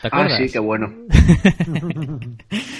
¿Te 0.03 0.09
acuerdas? 0.09 0.35
Ah, 0.35 0.45
sí, 0.45 0.53
qué 0.53 0.59
bueno. 0.59 0.93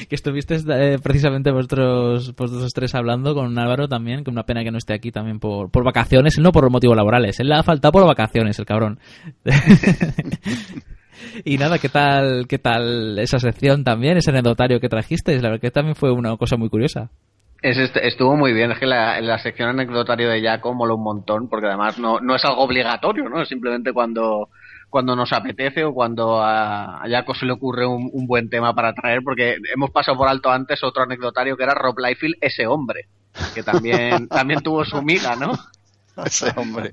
que 0.09 0.15
estuvisteis 0.15 0.67
eh, 0.69 0.99
precisamente 1.03 1.51
vosotros, 1.51 2.35
vosotros 2.37 2.73
tres 2.75 2.95
hablando 2.95 3.35
con 3.35 3.59
Álvaro 3.59 3.89
también, 3.89 4.23
que 4.23 4.31
una 4.31 4.45
pena 4.45 4.63
que 4.63 4.71
no 4.71 4.79
esté 4.79 4.93
aquí 4.93 5.11
también 5.11 5.41
por, 5.41 5.71
por 5.71 5.83
vacaciones, 5.83 6.39
no 6.39 6.53
por 6.53 6.71
motivos 6.71 6.97
laborales, 6.97 7.41
él 7.41 7.49
le 7.49 7.55
ha 7.55 7.63
faltado 7.63 7.93
por 7.93 8.07
vacaciones, 8.07 8.59
el 8.59 8.67
cabrón. 8.67 9.01
y 11.45 11.57
nada, 11.57 11.79
¿qué 11.79 11.89
tal, 11.89 12.47
qué 12.47 12.59
tal 12.59 13.19
esa 13.19 13.39
sección 13.39 13.83
también, 13.83 14.19
ese 14.19 14.31
anecdotario 14.31 14.79
que 14.79 14.91
trajisteis? 14.91 15.43
La 15.43 15.49
verdad 15.49 15.63
que 15.63 15.71
también 15.71 15.97
fue 15.97 16.13
una 16.13 16.37
cosa 16.37 16.57
muy 16.57 16.69
curiosa. 16.69 17.11
Es, 17.63 17.77
estuvo 17.95 18.37
muy 18.37 18.55
bien, 18.55 18.71
es 18.73 18.79
que 18.79 18.87
la, 18.87 19.21
la 19.21 19.39
sección 19.39 19.69
anecdotario 19.69 20.31
de 20.31 20.43
Jaco 20.43 20.73
mola 20.73 20.95
un 20.95 21.03
montón, 21.03 21.49
porque 21.49 21.67
además 21.67 21.99
no, 21.99 22.19
no 22.21 22.35
es 22.35 22.45
algo 22.45 22.63
obligatorio, 22.63 23.29
¿no? 23.29 23.43
Es 23.43 23.49
simplemente 23.49 23.93
cuando, 23.93 24.49
cuando 24.89 25.15
nos 25.15 25.33
apetece 25.33 25.85
o 25.85 25.93
cuando 25.93 26.43
a, 26.43 27.03
Jaco 27.09 27.35
se 27.35 27.45
le 27.45 27.53
ocurre 27.53 27.87
un, 27.87 28.27
buen 28.27 28.49
tema 28.49 28.75
para 28.75 28.95
traer, 28.95 29.21
porque 29.23 29.57
hemos 29.75 29.91
pasado 29.91 30.17
por 30.17 30.29
alto 30.29 30.51
antes 30.51 30.83
otro 30.83 31.03
anecdotario 31.03 31.57
que 31.57 31.65
era 31.65 31.75
Rob 31.75 31.99
Liefeld, 31.99 32.37
ese 32.41 32.67
hombre, 32.67 33.09
que 33.55 33.63
también, 33.63 34.27
también 34.29 34.63
tuvo 34.63 34.85
su 34.85 35.03
miga, 35.03 35.37
¿no? 35.37 35.53
Ese 36.25 36.53
hombre. 36.57 36.93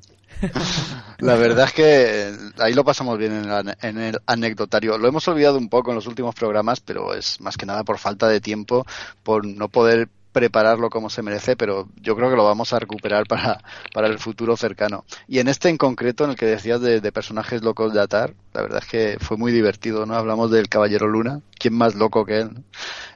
La 1.20 1.36
verdad 1.36 1.66
es 1.66 1.74
que 1.74 2.32
ahí 2.60 2.74
lo 2.74 2.84
pasamos 2.84 3.18
bien 3.18 3.32
en, 3.32 3.76
en, 3.82 3.98
el 3.98 4.20
anecdotario. 4.28 4.98
Lo 4.98 5.08
hemos 5.08 5.28
olvidado 5.28 5.58
un 5.58 5.70
poco 5.70 5.90
en 5.90 5.96
los 5.96 6.06
últimos 6.06 6.36
programas, 6.36 6.80
pero 6.80 7.16
es 7.16 7.42
más 7.42 7.58
que 7.58 7.66
nada 7.66 7.84
por 7.84 7.98
falta 7.98 8.28
de 8.28 8.40
tiempo, 8.40 8.86
por 9.24 9.46
no 9.48 9.68
poder 9.70 10.10
prepararlo 10.38 10.92
como 10.92 11.10
se 11.10 11.24
merece, 11.24 11.56
pero 11.56 11.90
yo 12.00 12.16
creo 12.16 12.30
que 12.30 12.36
lo 12.36 12.46
vamos 12.46 12.72
a 12.72 12.78
recuperar 12.78 13.26
para, 13.28 13.60
para 13.92 14.08
el 14.08 14.20
futuro 14.20 14.56
cercano. 14.56 15.04
Y 15.28 15.40
en 15.40 15.48
este 15.48 15.70
en 15.70 15.78
concreto, 15.78 16.26
en 16.26 16.30
el 16.32 16.36
que 16.36 16.46
decías 16.46 16.80
de, 16.80 17.12
personajes 17.12 17.64
locos 17.64 17.92
de 17.92 18.02
Atar, 18.02 18.36
la 18.54 18.62
verdad 18.62 18.84
es 18.84 18.88
que 18.88 19.18
fue 19.20 19.36
muy 19.36 19.52
divertido, 19.52 20.06
¿no? 20.06 20.14
Hablamos 20.14 20.52
del 20.52 20.70
Caballero 20.70 21.08
Luna, 21.08 21.42
¿quién 21.58 21.74
más 21.74 21.96
loco 21.96 22.24
que 22.24 22.42
él? 22.42 22.52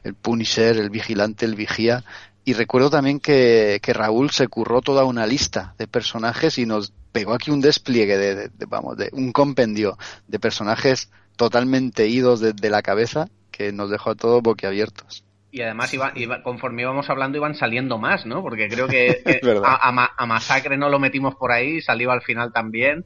El 0.04 0.16
Punisher, 0.16 0.78
el 0.78 0.90
Vigilante, 0.90 1.46
el 1.46 1.54
Vigía. 1.54 2.04
Y 2.44 2.54
recuerdo 2.54 2.90
también 2.90 3.20
que, 3.20 3.80
que 3.84 3.94
Raúl 3.94 4.32
se 4.32 4.48
curró 4.48 4.82
toda 4.82 5.04
una 5.04 5.28
lista 5.28 5.76
de 5.78 5.86
personajes 5.86 6.58
y 6.58 6.66
nos 6.66 6.92
pegó 7.12 7.34
aquí 7.34 7.52
un 7.52 7.62
despliegue 7.62 8.18
de, 8.18 8.50
vamos, 8.68 8.98
de 8.98 9.10
un 9.12 9.32
compendio 9.32 9.96
de 10.28 10.40
personajes 10.40 11.12
totalmente 11.36 12.08
idos 12.08 12.40
de 12.40 12.70
la 12.72 12.82
cabeza 12.82 13.30
que 13.52 13.72
nos 13.72 13.92
dejó 13.92 14.10
a 14.10 14.16
todos 14.16 14.42
boquiabiertos. 14.42 15.24
Y 15.52 15.62
además, 15.62 15.94
iba, 15.94 16.14
conforme 16.44 16.84
íbamos 16.84 17.10
hablando, 17.10 17.38
iban 17.38 17.56
saliendo 17.56 17.98
más, 17.98 18.26
¿no? 18.26 18.42
Porque 18.42 18.70
creo 18.70 18.88
que, 18.88 19.22
a, 19.66 20.26
Masacre 20.26 20.78
no 20.78 20.90
lo 20.90 20.98
metimos 20.98 21.36
por 21.36 21.52
ahí, 21.52 21.82
salió 21.82 22.12
al 22.12 22.22
final 22.22 22.54
también. 22.54 23.06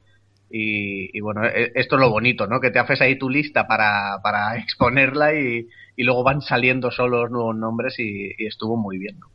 Y, 0.50 1.20
bueno, 1.22 1.44
e, 1.44 1.72
esto 1.74 1.96
es 1.96 2.00
lo 2.00 2.12
bonito, 2.12 2.46
¿no? 2.46 2.60
Que 2.62 2.70
te 2.70 2.80
haces 2.80 3.02
ahí 3.02 3.18
tu 3.18 3.30
lista 3.30 3.68
para, 3.68 4.20
para 4.22 4.58
exponerla 4.60 5.34
y, 5.34 5.68
y 5.96 6.04
luego 6.04 6.24
van 6.24 6.42
saliendo 6.42 6.92
solos 6.92 7.32
nuevos 7.32 7.56
nombres 7.56 8.00
y, 8.00 8.32
y 8.38 8.46
estuvo 8.46 8.78
muy 8.78 9.00
bien, 9.00 9.20
¿no? 9.20 9.28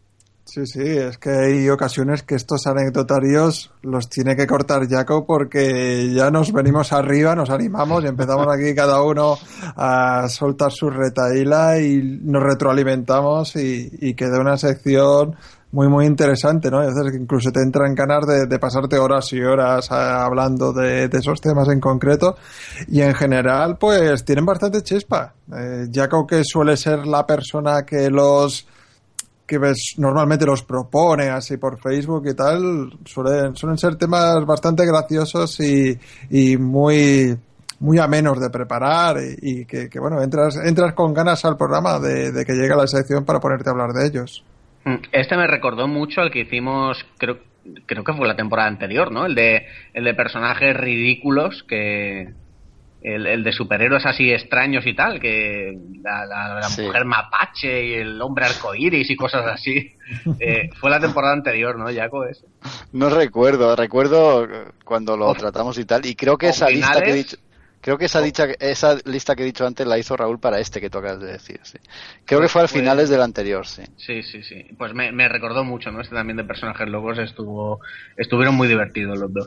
Sí, 0.52 0.66
sí, 0.66 0.82
es 0.82 1.16
que 1.16 1.30
hay 1.30 1.68
ocasiones 1.68 2.24
que 2.24 2.34
estos 2.34 2.66
anecdotarios 2.66 3.70
los 3.82 4.08
tiene 4.08 4.34
que 4.34 4.48
cortar 4.48 4.88
Jaco 4.88 5.24
porque 5.24 6.12
ya 6.12 6.32
nos 6.32 6.52
venimos 6.52 6.92
arriba, 6.92 7.36
nos 7.36 7.50
animamos 7.50 8.02
y 8.02 8.08
empezamos 8.08 8.48
aquí 8.48 8.74
cada 8.74 9.00
uno 9.00 9.38
a 9.76 10.28
soltar 10.28 10.72
su 10.72 10.90
retaíla 10.90 11.78
y 11.78 12.02
nos 12.24 12.42
retroalimentamos 12.42 13.54
y, 13.54 14.12
queda 14.14 14.40
una 14.40 14.56
sección 14.56 15.36
muy, 15.70 15.86
muy 15.86 16.04
interesante, 16.04 16.68
¿no? 16.68 16.78
A 16.78 16.86
veces 16.86 17.14
incluso 17.14 17.52
te 17.52 17.62
entra 17.62 17.86
en 17.86 17.94
ganas 17.94 18.26
de, 18.26 18.58
pasarte 18.58 18.98
horas 18.98 19.32
y 19.32 19.40
horas 19.40 19.88
eh, 19.92 19.94
hablando 19.94 20.72
de, 20.72 21.08
esos 21.12 21.40
temas 21.40 21.68
en 21.68 21.78
concreto 21.78 22.34
y 22.88 23.02
en 23.02 23.14
general 23.14 23.78
pues 23.78 24.24
tienen 24.24 24.46
bastante 24.46 24.82
chispa. 24.82 25.32
Eh, 25.56 25.86
Jaco 25.94 26.26
que 26.26 26.42
suele 26.42 26.76
ser 26.76 27.06
la 27.06 27.24
persona 27.24 27.86
que 27.86 28.10
los 28.10 28.66
que 29.50 29.58
ves, 29.58 29.94
normalmente 29.98 30.46
los 30.46 30.62
propone 30.62 31.28
así 31.28 31.56
por 31.56 31.80
Facebook 31.80 32.22
y 32.28 32.36
tal, 32.36 32.92
suelen, 33.04 33.56
suelen 33.56 33.76
ser 33.76 33.96
temas 33.96 34.46
bastante 34.46 34.86
graciosos 34.86 35.58
y, 35.58 35.98
y 36.30 36.56
muy 36.56 37.36
muy 37.80 37.98
amenos 37.98 38.38
de 38.38 38.50
preparar 38.50 39.16
y, 39.40 39.64
que, 39.64 39.88
bueno, 39.98 40.22
entras, 40.22 40.54
entras 40.64 40.92
con 40.92 41.14
ganas 41.14 41.44
al 41.46 41.56
programa 41.56 41.98
de, 41.98 42.44
que 42.44 42.52
llegue 42.52 42.76
la 42.76 42.86
sección 42.86 43.24
para 43.24 43.40
ponerte 43.40 43.70
a 43.70 43.72
hablar 43.72 43.92
de 43.92 44.06
ellos. 44.06 44.44
Mm, 44.84 44.96
este 45.10 45.36
me 45.36 45.46
recordó 45.46 45.88
mucho 45.88 46.20
al 46.20 46.30
que 46.30 46.42
hicimos, 46.42 47.04
creo, 47.18 47.38
creo 47.86 48.04
que 48.04 48.12
fue 48.12 48.28
la 48.28 48.36
temporada 48.36 48.68
anterior, 48.68 49.10
¿no? 49.10 49.24
El 49.24 49.34
de, 49.34 49.66
el 49.94 50.04
de 50.04 50.14
personajes 50.14 50.76
ridículos 50.76 51.64
que, 51.66 52.34
el, 53.02 53.42
de 53.42 53.52
superhéroes 53.52 54.04
así 54.04 54.30
extraños 54.30 54.86
y 54.86 54.94
tal, 54.94 55.20
que 55.20 55.78
la, 56.02 56.68
mujer 56.78 57.04
mapache 57.04 57.86
y 57.86 57.94
el 57.94 58.20
hombre 58.20 58.46
arcoíris 58.46 59.10
y 59.10 59.16
cosas 59.16 59.46
así. 59.46 59.94
Eh, 60.40 60.70
fue 60.80 60.90
la 60.90 60.98
temporada 60.98 61.34
anterior, 61.34 61.78
¿no, 61.78 61.86
Jaco? 61.94 62.24
Ese? 62.24 62.44
No 62.90 63.10
recuerdo, 63.10 63.76
recuerdo 63.76 64.48
cuando 64.84 65.16
lo 65.16 65.32
tratamos 65.34 65.78
y 65.78 65.84
tal, 65.84 66.04
y 66.04 66.16
creo 66.16 66.36
que 66.36 66.48
esa 66.48 66.68
lista 66.68 67.00
que 67.00 67.10
he 67.10 67.14
dicho... 67.14 67.36
Creo 67.80 67.96
que 67.96 68.06
esa, 68.06 68.20
dicha, 68.20 68.46
esa 68.58 68.98
lista 69.06 69.34
que 69.34 69.42
he 69.42 69.46
dicho 69.46 69.66
antes 69.66 69.86
la 69.86 69.98
hizo 69.98 70.14
Raúl 70.14 70.38
para 70.38 70.58
este 70.58 70.80
que 70.80 70.90
tú 70.90 70.98
acabas 70.98 71.20
de 71.20 71.32
decir. 71.32 71.60
Sí. 71.62 71.78
Creo 72.26 72.40
que 72.40 72.48
fue 72.48 72.60
al 72.60 72.68
pues 72.68 72.78
finales 72.78 73.08
del 73.08 73.22
anterior, 73.22 73.66
sí. 73.66 73.82
Sí, 73.96 74.22
sí, 74.22 74.42
sí. 74.42 74.66
Pues 74.76 74.92
me, 74.92 75.12
me 75.12 75.28
recordó 75.28 75.64
mucho, 75.64 75.90
¿no? 75.90 76.02
Este 76.02 76.14
también 76.14 76.36
de 76.36 76.44
personajes 76.44 76.88
locos 76.88 77.18
estuvo, 77.18 77.80
estuvieron 78.18 78.54
muy 78.54 78.68
divertidos 78.68 79.18
los 79.18 79.32
dos. 79.32 79.46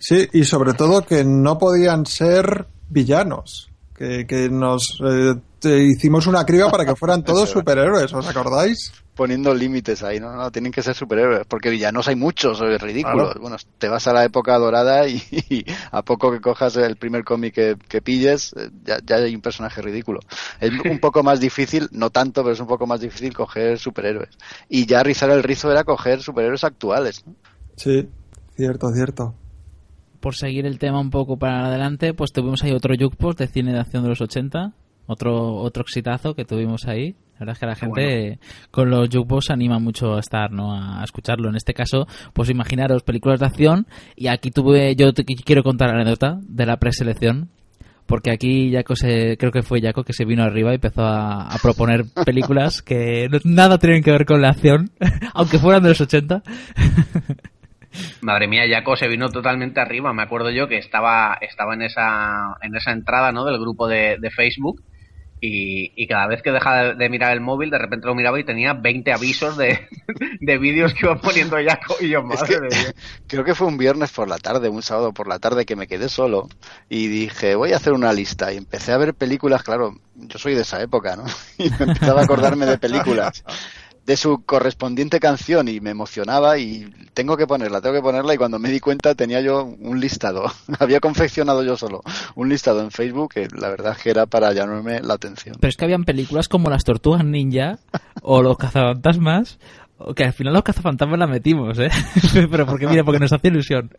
Sí, 0.00 0.26
y 0.32 0.44
sobre 0.44 0.72
todo 0.72 1.02
que 1.02 1.24
no 1.24 1.58
podían 1.58 2.06
ser 2.06 2.66
villanos. 2.88 3.68
Que, 3.94 4.26
que 4.26 4.48
nos 4.48 4.98
eh, 5.04 5.34
hicimos 5.68 6.26
una 6.26 6.46
criba 6.46 6.70
para 6.70 6.86
que 6.86 6.96
fueran 6.96 7.22
todos 7.24 7.50
superhéroes, 7.50 8.10
¿os 8.14 8.26
acordáis? 8.26 8.94
Poniendo 9.14 9.52
límites 9.52 10.02
ahí, 10.02 10.18
¿no? 10.18 10.34
no 10.34 10.50
tienen 10.50 10.72
que 10.72 10.82
ser 10.82 10.94
superhéroes, 10.94 11.46
porque 11.46 11.68
villanos 11.68 12.08
hay 12.08 12.16
muchos, 12.16 12.62
es 12.62 12.80
ridículo. 12.80 13.34
Bueno, 13.38 13.56
te 13.76 13.90
vas 13.90 14.06
a 14.06 14.14
la 14.14 14.24
época 14.24 14.56
dorada 14.56 15.06
y, 15.06 15.20
a 15.92 16.00
poco 16.00 16.32
que 16.32 16.40
cojas 16.40 16.76
el 16.76 16.96
primer 16.96 17.24
cómic 17.24 17.52
que, 17.54 18.00
pilles, 18.00 18.54
eh, 18.56 18.70
ya, 18.82 19.00
ya, 19.04 19.16
hay 19.16 19.34
un 19.34 19.42
personaje 19.42 19.82
ridículo. 19.82 20.20
Es 20.60 20.70
un 20.82 20.98
poco 21.00 21.22
más 21.22 21.38
difícil, 21.38 21.90
no 21.92 22.08
tanto, 22.08 22.42
pero 22.42 22.54
es 22.54 22.60
un 22.60 22.68
poco 22.68 22.86
más 22.86 23.02
difícil 23.02 23.34
coger 23.34 23.78
superhéroes. 23.78 24.30
Y 24.70 24.86
ya 24.86 25.02
rizar 25.02 25.28
el 25.28 25.42
rizo 25.42 25.70
era 25.70 25.84
coger 25.84 26.22
superhéroes 26.22 26.64
actuales. 26.64 27.22
¿no? 27.26 27.34
Sí, 27.76 28.08
cierto, 28.56 28.90
cierto 28.94 29.34
por 30.20 30.36
seguir 30.36 30.66
el 30.66 30.78
tema 30.78 31.00
un 31.00 31.10
poco 31.10 31.38
para 31.38 31.66
adelante, 31.66 32.14
pues 32.14 32.32
tuvimos 32.32 32.62
ahí 32.62 32.72
otro 32.72 32.94
jukebox 32.98 33.36
de 33.36 33.48
cine 33.48 33.72
de 33.72 33.80
acción 33.80 34.02
de 34.02 34.10
los 34.10 34.20
80, 34.20 34.72
otro 35.06 35.54
otro 35.54 35.82
exitazo 35.82 36.34
que 36.34 36.44
tuvimos 36.44 36.86
ahí. 36.86 37.16
La 37.34 37.46
verdad 37.46 37.52
es 37.54 37.58
que 37.58 37.66
la 37.66 37.74
gente 37.74 38.38
con 38.70 38.90
los 38.90 39.08
jukebox 39.08 39.50
anima 39.50 39.78
mucho 39.78 40.14
a 40.14 40.20
estar, 40.20 40.52
¿no? 40.52 40.74
A, 40.74 41.02
escucharlo. 41.02 41.48
En 41.48 41.56
este 41.56 41.72
caso, 41.72 42.06
pues 42.34 42.50
imaginaros 42.50 43.02
películas 43.02 43.40
de 43.40 43.46
acción 43.46 43.86
y 44.14 44.28
aquí 44.28 44.50
tuve, 44.50 44.94
yo 44.94 45.12
te, 45.14 45.24
quiero 45.24 45.62
contar 45.62 45.88
la 45.88 46.02
anécdota 46.02 46.38
de 46.42 46.66
la 46.66 46.76
preselección 46.76 47.48
porque 48.04 48.32
aquí 48.32 48.72
Jaco 48.72 48.96
se, 48.96 49.36
creo 49.38 49.52
que 49.52 49.62
fue 49.62 49.80
Jaco 49.80 50.02
que 50.02 50.12
se 50.12 50.24
vino 50.24 50.42
arriba 50.42 50.72
y 50.72 50.74
empezó 50.74 51.02
a, 51.02 51.46
a 51.46 51.58
proponer 51.58 52.04
películas 52.26 52.82
que 52.82 53.28
nada 53.44 53.78
tienen 53.78 54.02
que 54.02 54.10
ver 54.10 54.26
con 54.26 54.42
la 54.42 54.50
acción, 54.50 54.90
aunque 55.32 55.58
fueran 55.58 55.82
de 55.82 55.90
los 55.90 56.00
80. 56.00 56.42
Madre 58.20 58.46
mía, 58.48 58.64
Jaco 58.68 58.96
se 58.96 59.08
vino 59.08 59.30
totalmente 59.30 59.80
arriba. 59.80 60.12
Me 60.12 60.22
acuerdo 60.22 60.50
yo 60.50 60.68
que 60.68 60.78
estaba, 60.78 61.38
estaba 61.40 61.74
en 61.74 61.82
esa, 61.82 62.56
en 62.62 62.74
esa 62.74 62.92
entrada, 62.92 63.32
¿no? 63.32 63.44
Del 63.44 63.58
grupo 63.58 63.88
de, 63.88 64.18
Facebook. 64.34 64.82
Y, 65.42 66.06
cada 66.06 66.26
vez 66.26 66.42
que 66.42 66.52
dejaba 66.52 66.92
de, 66.94 67.08
mirar 67.08 67.32
el 67.32 67.40
móvil, 67.40 67.70
de 67.70 67.78
repente 67.78 68.06
lo 68.06 68.14
miraba 68.14 68.38
y 68.38 68.44
tenía 68.44 68.74
20 68.74 69.10
avisos 69.10 69.56
de, 69.56 69.88
de 70.40 70.58
vídeos 70.58 70.92
que 70.92 71.06
iba 71.06 71.16
poniendo 71.16 71.56
Jaco 71.56 71.96
y 71.98 72.10
yo, 72.10 72.22
madre 72.22 72.58
Creo 73.26 73.42
que 73.42 73.54
fue 73.54 73.66
un 73.66 73.78
viernes 73.78 74.12
por 74.12 74.28
la 74.28 74.36
tarde, 74.36 74.68
un 74.68 74.82
sábado 74.82 75.14
por 75.14 75.28
la 75.28 75.38
tarde 75.38 75.64
que 75.64 75.76
me 75.76 75.86
quedé 75.86 76.10
solo 76.10 76.46
y 76.90 77.08
dije, 77.08 77.54
voy 77.54 77.72
a 77.72 77.76
hacer 77.76 77.94
una 77.94 78.12
lista. 78.12 78.52
Y 78.52 78.58
empecé 78.58 78.92
a 78.92 78.98
ver 78.98 79.14
películas, 79.14 79.62
claro, 79.62 79.94
yo 80.14 80.38
soy 80.38 80.54
de 80.54 80.62
esa 80.62 80.82
época, 80.82 81.16
¿no? 81.16 81.24
Y 81.58 81.70
me 81.70 81.92
empezaba 81.92 82.20
a 82.20 82.24
acordarme 82.24 82.66
de 82.66 82.76
películas 82.76 83.42
de 84.10 84.16
su 84.16 84.42
correspondiente 84.44 85.20
canción 85.20 85.68
y 85.68 85.78
me 85.78 85.90
emocionaba 85.90 86.58
y 86.58 86.84
tengo 87.14 87.36
que 87.36 87.46
ponerla, 87.46 87.80
tengo 87.80 87.94
que 87.94 88.02
ponerla 88.02 88.34
y 88.34 88.38
cuando 88.38 88.58
me 88.58 88.68
di 88.68 88.80
cuenta 88.80 89.14
tenía 89.14 89.40
yo 89.40 89.62
un 89.62 90.00
listado, 90.00 90.46
había 90.80 90.98
confeccionado 90.98 91.62
yo 91.62 91.76
solo 91.76 92.00
un 92.34 92.48
listado 92.48 92.80
en 92.80 92.90
Facebook 92.90 93.34
que 93.34 93.46
la 93.56 93.68
verdad 93.68 93.96
que 93.96 94.10
era 94.10 94.26
para 94.26 94.52
llamarme 94.52 94.98
la 95.00 95.14
atención. 95.14 95.54
Pero 95.60 95.68
es 95.68 95.76
que 95.76 95.84
habían 95.84 96.02
películas 96.02 96.48
como 96.48 96.70
Las 96.70 96.82
Tortugas 96.82 97.24
Ninja 97.24 97.78
o 98.22 98.42
Los 98.42 98.58
Cazafantasmas 98.58 99.60
que 100.16 100.24
al 100.24 100.32
final 100.32 100.54
los 100.54 100.62
cazafantasmas 100.62 101.18
la 101.18 101.26
metimos, 101.26 101.78
¿eh? 101.78 101.90
Pero 102.50 102.64
porque 102.64 102.86
mira, 102.86 103.04
porque 103.04 103.20
nos 103.20 103.34
hace 103.34 103.48
ilusión. 103.48 103.90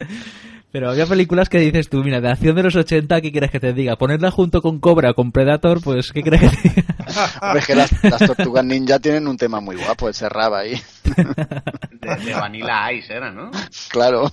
Pero 0.71 0.89
había 0.89 1.05
películas 1.05 1.49
que 1.49 1.59
dices 1.59 1.89
tú, 1.89 2.01
mira, 2.03 2.21
de 2.21 2.29
acción 2.29 2.55
de 2.55 2.63
los 2.63 2.75
80, 2.75 3.19
¿qué 3.19 3.31
quieres 3.31 3.51
que 3.51 3.59
te 3.59 3.73
diga? 3.73 3.97
Ponerla 3.97 4.31
junto 4.31 4.61
con 4.61 4.79
Cobra, 4.79 5.13
con 5.13 5.31
Predator, 5.33 5.81
pues, 5.81 6.13
¿qué 6.13 6.23
crees 6.23 6.49
que 6.49 6.69
te 6.69 6.69
diga? 6.81 7.53
es 7.55 7.67
que 7.67 7.75
las, 7.75 7.91
tortugas 8.25 8.63
ninja 8.63 8.97
tienen 8.99 9.27
un 9.27 9.35
tema 9.35 9.59
muy 9.59 9.75
guapo, 9.75 10.07
ese 10.07 10.29
rab 10.29 10.53
ahí. 10.53 10.81
De, 11.03 12.15
de 12.15 12.33
Vanilla 12.33 12.91
Ice 12.93 13.13
era, 13.13 13.31
¿no? 13.31 13.51
Claro. 13.89 14.31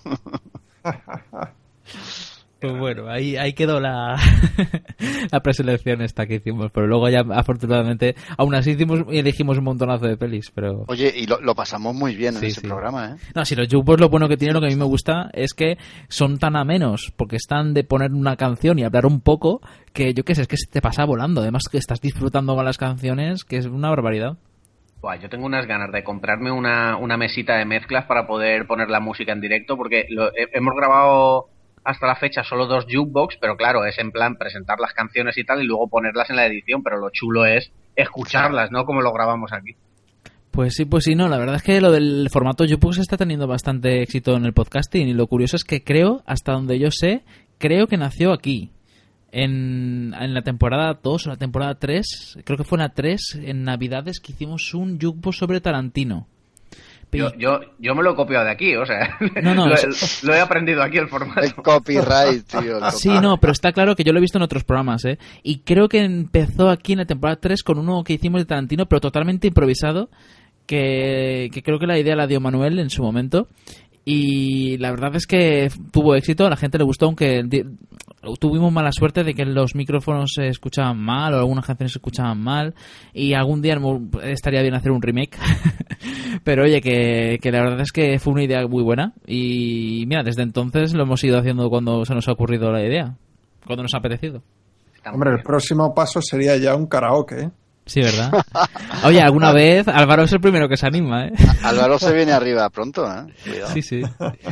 Pues 2.61 2.77
bueno, 2.77 3.09
ahí, 3.09 3.37
ahí 3.37 3.53
quedó 3.53 3.79
la, 3.79 4.17
la 5.31 5.41
preselección 5.41 6.03
esta 6.03 6.27
que 6.27 6.37
hicimos, 6.37 6.73
pero 6.73 6.89
luego 6.89 7.09
ya 7.09 7.21
afortunadamente, 7.21 8.17
aún 8.37 8.53
así 8.57 8.73
hicimos 8.73 9.05
y 9.11 9.19
elegimos 9.19 9.59
un 9.59 9.65
montonazo 9.65 10.07
de 10.07 10.17
pelis, 10.17 10.51
pero... 10.53 10.85
Oye, 10.89 11.13
y 11.17 11.27
lo, 11.27 11.55
pasamos 11.55 11.95
muy 11.95 12.17
bien 12.17 12.37
en 12.37 12.43
ese 12.43 12.61
programa, 12.61 13.13
¿eh? 13.13 13.31
No, 13.33 13.45
si 13.45 13.55
los 13.55 13.69
jukebox 13.69 14.01
lo 14.01 14.09
bueno 14.09 14.29
que 14.29 14.37
tienen, 14.37 14.55
lo 14.55 14.61
que 14.61 14.67
a 14.67 14.71
mí 14.71 14.77
me 14.77 14.87
gusta, 14.87 15.31
es 15.35 15.55
que 15.55 15.79
son 16.09 16.39
tan 16.39 16.57
amenos, 16.57 17.13
porque 17.17 17.37
están 17.37 17.75
de 17.75 17.85
poner 17.85 18.11
una 18.11 18.35
canción 18.35 18.77
y 18.81 18.83
hablar 18.83 19.07
un 19.07 19.21
poco, 19.21 19.61
que 19.93 20.13
yo 20.13 20.25
qué 20.25 20.35
sé, 20.35 20.43
es 20.43 20.49
que 20.49 20.57
se 20.57 20.69
te 20.69 20.83
pasa 20.83 21.05
volando, 21.05 21.43
además 21.43 21.63
que 21.71 21.79
estás 21.79 22.01
disfrutando 22.01 22.57
con 22.57 22.65
las 22.65 22.77
canciones, 22.77 23.45
que 23.45 23.59
es 23.59 23.67
una 23.67 23.91
barbaridad. 23.91 24.37
yo 25.23 25.29
tengo 25.29 25.47
unas 25.47 25.67
ganas 25.67 25.93
de 25.93 26.03
comprarme 26.03 26.51
una, 26.51 26.97
una 26.97 27.17
mesita 27.17 27.57
de 27.57 27.67
mezclas 27.67 28.07
para 28.07 28.27
poder 28.27 28.67
poner 28.67 28.91
la 28.91 28.99
música 28.99 29.31
en 29.31 29.41
directo, 29.41 29.77
porque 29.77 30.07
lo, 30.11 30.33
hemos 30.35 30.75
grabado 30.75 31.51
hasta 31.89 32.07
la 32.07 32.17
fecha 32.17 32.45
solo 32.45 32.67
dos 32.67 32.85
jukebox, 32.85 33.39
pero 33.41 33.57
claro, 33.57 33.87
es 33.87 33.99
en 33.99 34.13
plan 34.13 34.37
presentar 34.37 34.79
las 34.79 34.93
canciones 34.93 35.39
y 35.39 35.45
tal 35.45 35.63
y 35.63 35.67
luego 35.67 35.89
ponerlas 35.89 36.29
en 36.29 36.37
la 36.37 36.45
edición, 36.45 36.83
pero 36.83 36.99
lo 36.99 37.09
chulo 37.09 37.47
es 37.47 37.73
escucharlas, 37.97 38.71
¿no? 38.71 38.85
Como 38.85 39.01
lo 39.01 39.11
grabamos 39.11 39.55
aquí. 39.55 39.75
Pues 40.51 40.75
sí, 40.75 40.85
pues 40.85 41.05
sí, 41.05 41.15
no, 41.15 41.29
la 41.29 41.39
verdad 41.39 41.57
es 41.57 41.63
que 41.63 41.81
lo 41.81 41.91
del 41.91 42.29
formato 42.31 42.65
jukebox 42.65 42.99
está 42.99 43.17
teniendo 43.17 43.47
bastante 43.47 44.03
éxito 44.03 44.37
en 44.37 44.45
el 44.45 44.53
podcasting 44.53 45.09
y 45.09 45.15
lo 45.15 45.29
curioso 45.29 45.57
es 45.57 45.65
que 45.65 45.83
creo, 45.83 46.23
hasta 46.27 46.53
donde 46.53 46.79
yo 46.79 46.91
sé, 46.91 47.23
creo 47.57 47.87
que 47.87 47.97
nació 47.97 48.35
aquí. 48.35 48.71
En, 49.33 50.15
en 50.19 50.35
la 50.35 50.43
temporada 50.43 50.99
2 51.03 51.27
o 51.27 51.31
la 51.31 51.37
temporada 51.37 51.79
3, 51.79 52.41
creo 52.45 52.59
que 52.59 52.65
fue 52.65 52.77
en 52.77 52.83
la 52.83 52.91
3, 52.91 53.41
en 53.45 53.63
Navidades 53.63 54.21
que 54.21 54.33
hicimos 54.33 54.75
un 54.75 55.01
jukebox 55.01 55.39
sobre 55.39 55.63
Tarantino. 55.63 56.27
Yo, 57.13 57.33
yo, 57.39 57.61
yo 57.79 57.95
me 57.95 58.03
lo 58.03 58.13
he 58.13 58.15
copiado 58.15 58.45
de 58.45 58.51
aquí, 58.51 58.77
o 58.77 58.85
sea, 58.85 59.17
no, 59.43 59.55
no, 59.55 59.67
lo, 59.67 60.35
he 60.35 60.41
aprendido 60.41 60.83
aquí 60.83 60.99
el 60.99 61.09
formato. 61.09 61.41
El 61.41 61.55
copyright, 61.55 62.45
tío. 62.61 62.91
Sí, 62.91 63.09
no, 63.09 63.39
pero 63.39 63.53
está 63.53 63.73
claro 63.73 63.97
que 63.97 64.05
yo 64.05 64.13
lo 64.13 64.19
he 64.19 64.23
visto 64.23 64.39
en 64.39 64.43
otros 64.43 64.65
programas, 64.65 65.05
¿eh? 65.07 65.19
Y 65.43 65.61
creo 65.61 65.89
que 65.89 66.01
empezó 66.01 66.69
aquí 66.69 66.93
en 66.93 66.99
la 66.99 67.07
temporada 67.07 67.41
3 67.41 67.63
con 67.63 67.79
uno 67.79 68.05
que 68.05 68.15
hicimos 68.15 68.43
de 68.43 68.47
Tarantino, 68.47 68.87
pero 68.87 69.01
totalmente 69.01 69.49
improvisado, 69.49 70.11
que, 70.67 71.49
que 71.53 71.63
creo 71.63 71.79
que 71.79 71.87
la 71.87 71.99
idea 71.99 72.15
la 72.15 72.27
dio 72.27 72.41
Manuel 72.41 72.79
en 72.79 72.91
su 72.91 73.03
momento. 73.03 73.49
Y 74.05 74.79
la 74.79 74.91
verdad 74.91 75.17
es 75.17 75.27
que 75.27 75.71
tuvo 75.93 76.15
éxito, 76.15 76.47
a 76.47 76.51
la 76.51 76.57
gente 76.57 76.79
le 76.79 76.85
gustó, 76.85 77.07
aunque 77.07 77.43
tuvimos 78.39 78.73
mala 78.73 78.93
suerte 78.93 79.25
de 79.25 79.35
que 79.35 79.45
los 79.45 79.75
micrófonos 79.75 80.33
se 80.35 80.49
escuchaban 80.49 80.99
mal 80.99 81.35
o 81.35 81.39
algunas 81.39 81.65
canciones 81.65 81.93
se 81.93 81.99
escuchaban 81.99 82.39
mal 82.41 82.75
y 83.13 83.35
algún 83.35 83.63
día 83.63 83.77
estaría 84.25 84.63
bien 84.63 84.75
hacer 84.75 84.91
un 84.91 85.03
remake. 85.03 85.39
Pero 86.45 86.65
oye, 86.65 86.81
que, 86.81 87.39
la 87.51 87.61
verdad 87.61 87.81
es 87.81 87.93
que 87.93 88.19
fue 88.19 88.33
una 88.33 88.45
idea 88.45 88.67
muy 88.67 88.83
buena 88.83 89.13
y 89.27 90.05
mira, 90.07 90.23
desde 90.23 90.43
entonces 90.43 90.95
lo 90.95 91.05
hemos 91.05 91.23
ido 91.25 91.39
haciendo 91.39 91.69
cuando 91.69 92.05
se 92.05 92.15
nos 92.15 92.29
ha 92.29 92.33
ocurrido 92.33 92.71
la 92.71 92.85
idea, 92.85 93.17
cuando 93.67 93.83
nos 93.83 93.95
ha 93.95 93.99
apetecido. 93.99 94.43
Hombre, 95.13 95.31
el 95.31 95.43
próximo 95.43 95.95
paso 95.95 96.21
sería 96.21 96.57
ya 96.57 96.77
un 96.77 96.87
karaoke. 96.87 97.51
¿Eh? 97.89 97.91
Sí, 97.91 98.01
¿verdad? 98.03 98.45
Oye, 99.05 99.21
alguna 99.21 99.53
vez 99.53 99.89
Álvaro 99.89 100.25
es 100.25 100.33
el 100.33 100.41
primero 100.41 100.69
que 100.69 100.77
se 100.77 100.87
anima, 100.87 101.27
¿eh? 101.27 101.33
Álvaro 101.63 101.99
se 101.99 102.13
viene 102.15 102.33
arriba 102.33 102.69
pronto, 102.71 103.07
¿eh? 103.07 103.33
Sí, 103.73 103.83
sí. 103.83 104.03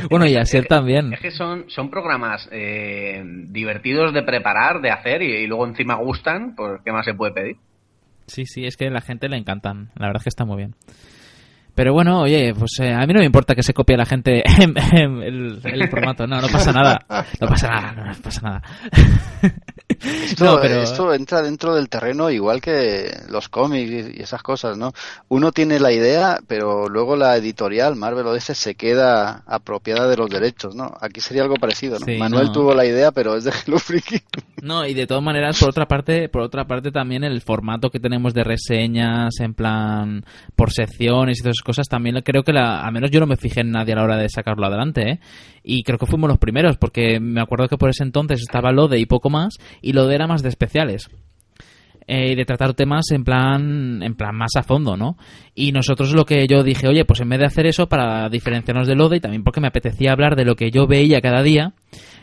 Bueno, 0.09 0.25
y 0.25 0.35
Asier 0.35 0.65
también. 0.65 1.13
Es 1.13 1.19
que 1.19 1.31
son, 1.31 1.69
son 1.69 1.89
programas 1.89 2.47
eh, 2.51 3.21
divertidos 3.23 4.13
de 4.13 4.23
preparar, 4.23 4.81
de 4.81 4.91
hacer 4.91 5.21
y, 5.21 5.47
luego 5.47 5.67
encima 5.67 5.95
gustan, 5.95 6.55
pues 6.55 6.81
¿qué 6.83 6.91
más 6.91 7.05
se 7.05 7.13
puede 7.13 7.33
pedir? 7.33 7.57
Sí, 8.27 8.45
sí, 8.45 8.65
es 8.65 8.75
que 8.75 8.87
a 8.87 8.91
la 8.91 9.01
gente 9.01 9.29
le 9.29 9.37
encantan. 9.37 9.91
La 9.95 10.07
verdad 10.07 10.21
es 10.21 10.23
que 10.23 10.29
está 10.29 10.45
muy 10.45 10.57
bien. 10.57 10.75
Pero 11.77 11.93
bueno, 11.93 12.21
oye, 12.21 12.55
pues 12.57 12.71
eh, 12.79 12.91
a 12.91 13.05
mí 13.05 13.13
no 13.13 13.19
me 13.19 13.27
importa 13.27 13.53
que 13.53 13.61
se 13.61 13.71
copie 13.71 13.95
la 13.95 14.07
gente 14.07 14.41
el, 14.95 15.61
el, 15.63 15.89
formato. 15.91 16.25
No, 16.25 16.41
no 16.41 16.47
pasa 16.47 16.71
nada. 16.71 17.05
No 17.39 17.47
pasa 17.47 17.67
nada, 17.67 17.93
no 17.93 18.21
pasa 18.23 18.41
nada. 18.41 18.61
Esto, 19.89 20.61
esto 20.61 21.13
entra 21.13 21.41
dentro 21.41 21.73
del 21.73 21.87
terreno 21.87 22.29
igual 22.29 22.61
que 22.61 23.09
los 23.29 23.47
cómics 23.47 24.15
y 24.15 24.21
esas 24.21 24.43
cosas, 24.43 24.77
¿no? 24.77 24.91
Uno 25.29 25.51
tiene 25.53 25.79
la 25.79 25.91
idea, 25.91 26.39
pero 26.45 26.87
luego 26.89 27.15
la 27.15 27.37
editorial, 27.37 27.95
Marvel 27.95 28.27
o 28.27 28.39
se 28.39 28.75
queda 28.75 29.43
apropiada 29.47 30.07
de 30.07 30.17
los 30.17 30.29
derechos, 30.29 30.75
¿no? 30.75 30.91
Aquí 30.99 31.21
sería 31.21 31.43
algo 31.43 31.55
parecido, 31.55 31.97
¿no? 31.99 32.05
Manuel 32.17 32.51
tuvo 32.51 32.73
la 32.73 32.85
idea, 32.85 33.11
pero 33.11 33.37
es 33.37 33.45
de 33.45 33.51
Hello 33.65 33.79
Freaky. 33.79 34.21
No, 34.61 34.85
y 34.85 34.93
de 34.93 35.07
todas 35.07 35.23
maneras, 35.23 35.57
por 35.59 35.69
otra 35.69 35.87
parte, 35.87 36.29
por 36.29 36.41
otra 36.41 36.65
parte 36.65 36.91
también 36.91 37.23
el 37.23 37.41
formato 37.41 37.89
que 37.89 37.99
tenemos 37.99 38.33
de 38.33 38.43
reseñas, 38.43 39.39
en 39.39 39.53
plan, 39.53 40.25
por 40.55 40.71
secciones 40.71 41.39
y 41.39 41.41
esas 41.41 41.63
cosas, 41.67 41.87
también 41.87 42.19
creo 42.23 42.41
que 42.41 42.53
la, 42.53 42.81
al 42.81 42.93
menos 42.93 43.11
yo 43.11 43.19
no 43.19 43.27
me 43.27 43.35
fijé 43.35 43.61
en 43.61 43.71
nadie 43.71 43.93
a 43.93 43.97
la 43.97 44.03
hora 44.03 44.17
de 44.17 44.29
sacarlo 44.29 44.65
adelante, 44.65 45.11
¿eh? 45.11 45.19
Y 45.63 45.83
creo 45.83 45.99
que 45.99 46.05
fuimos 46.05 46.29
los 46.29 46.39
primeros, 46.39 46.77
porque 46.77 47.19
me 47.19 47.41
acuerdo 47.41 47.67
que 47.67 47.77
por 47.77 47.89
ese 47.89 48.03
entonces 48.03 48.39
estaba 48.39 48.71
lo 48.71 48.87
de 48.87 48.99
y 48.99 49.05
poco 49.05 49.29
más, 49.29 49.57
y 49.81 49.91
lo 49.93 50.07
de 50.07 50.15
era 50.15 50.25
más 50.25 50.41
de 50.41 50.49
especiales. 50.49 51.09
Eh, 52.09 52.37
de 52.37 52.45
tratar 52.45 52.73
temas 52.73 53.11
en 53.11 53.25
plan 53.25 54.01
en 54.01 54.15
plan 54.15 54.33
más 54.33 54.55
a 54.55 54.63
fondo, 54.63 54.95
¿no? 54.95 55.17
Y 55.53 55.73
nosotros 55.73 56.13
lo 56.13 56.23
que 56.23 56.47
yo 56.47 56.63
dije, 56.63 56.87
oye, 56.87 57.03
pues 57.03 57.19
en 57.19 57.27
vez 57.27 57.39
de 57.39 57.47
hacer 57.47 57.65
eso 57.65 57.89
para 57.89 58.29
diferenciarnos 58.29 58.87
de 58.87 58.95
Lode 58.95 59.17
y 59.17 59.19
también 59.19 59.43
porque 59.43 59.59
me 59.59 59.67
apetecía 59.67 60.13
hablar 60.13 60.37
de 60.37 60.45
lo 60.45 60.55
que 60.55 60.71
yo 60.71 60.87
veía 60.87 61.19
cada 61.19 61.43
día, 61.43 61.73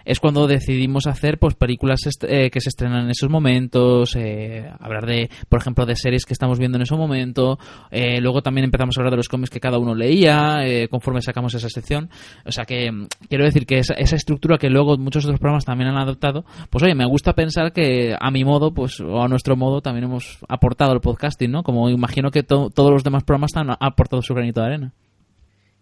es 0.04 0.20
cuando 0.20 0.46
decidimos 0.46 1.06
hacer 1.06 1.38
pues 1.38 1.54
películas 1.54 2.00
eh, 2.22 2.50
que 2.50 2.60
se 2.60 2.68
estrenan 2.68 3.04
en 3.04 3.10
esos 3.10 3.30
momentos, 3.30 4.16
eh, 4.16 4.70
hablar 4.80 5.06
de, 5.06 5.30
por 5.48 5.60
ejemplo, 5.60 5.86
de 5.86 5.96
series 5.96 6.24
que 6.24 6.32
estamos 6.32 6.58
viendo 6.58 6.76
en 6.76 6.82
ese 6.82 6.94
momento, 6.94 7.58
eh, 7.90 8.20
luego 8.20 8.42
también 8.42 8.64
empezamos 8.64 8.96
a 8.96 9.00
hablar 9.00 9.12
de 9.12 9.18
los 9.18 9.28
cómics 9.28 9.50
que 9.50 9.60
cada 9.60 9.78
uno 9.78 9.94
leía, 9.94 10.60
conforme 10.90 11.22
sacamos 11.22 11.54
esa 11.54 11.68
sección. 11.68 12.10
O 12.44 12.52
sea 12.52 12.64
que 12.64 12.90
mm, 12.90 13.06
quiero 13.28 13.44
decir 13.44 13.66
que 13.66 13.78
esa, 13.78 13.94
esa, 13.94 14.16
estructura 14.16 14.58
que 14.58 14.70
luego 14.70 14.96
muchos 14.96 15.24
otros 15.24 15.40
programas 15.40 15.64
también 15.64 15.90
han 15.90 15.98
adoptado, 15.98 16.44
pues 16.70 16.84
oye, 16.84 16.94
me 16.94 17.06
gusta 17.06 17.34
pensar 17.34 17.72
que 17.72 18.16
a 18.18 18.30
mi 18.30 18.44
modo, 18.44 18.72
pues, 18.72 19.00
o 19.00 19.22
a 19.22 19.28
nuestro 19.28 19.56
modo, 19.56 19.80
también 19.80 20.04
hemos 20.04 20.38
aportado 20.48 20.92
el 20.92 21.00
podcasting, 21.00 21.50
¿no? 21.50 21.62
Como 21.62 21.88
imagino 21.88 22.30
que 22.30 22.42
todos 22.42 22.90
los 22.90 23.04
demás 23.04 23.24
programas 23.24 23.56
han 23.56 23.70
aportado 23.70 24.22
su 24.22 24.34
granito 24.34 24.60
de 24.60 24.66
arena. 24.66 24.92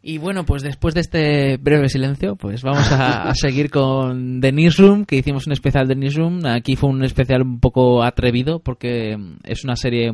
Y 0.04 0.18
bueno, 0.18 0.44
pues 0.44 0.62
después 0.62 0.94
de 0.94 1.00
este 1.00 1.56
breve 1.58 1.88
silencio, 1.88 2.34
pues 2.34 2.62
vamos 2.62 2.90
a, 2.90 3.32
seguir 3.34 3.70
con 3.70 4.40
The 4.40 4.50
Newsroom, 4.50 5.04
que 5.04 5.16
hicimos 5.16 5.46
un 5.46 5.52
especial 5.52 5.86
de 5.86 5.94
Newsroom. 5.94 6.44
Aquí 6.44 6.74
fue 6.74 6.90
un 6.90 7.04
especial 7.04 7.42
un 7.42 7.60
poco 7.60 8.02
atrevido 8.02 8.58
porque 8.58 9.16
es 9.44 9.62
una 9.62 9.76
serie 9.76 10.10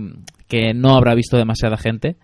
que 0.46 0.74
no 0.74 0.94
habrá 0.94 1.14
visto 1.14 1.38
demasiada 1.38 1.78
gente. 1.78 2.16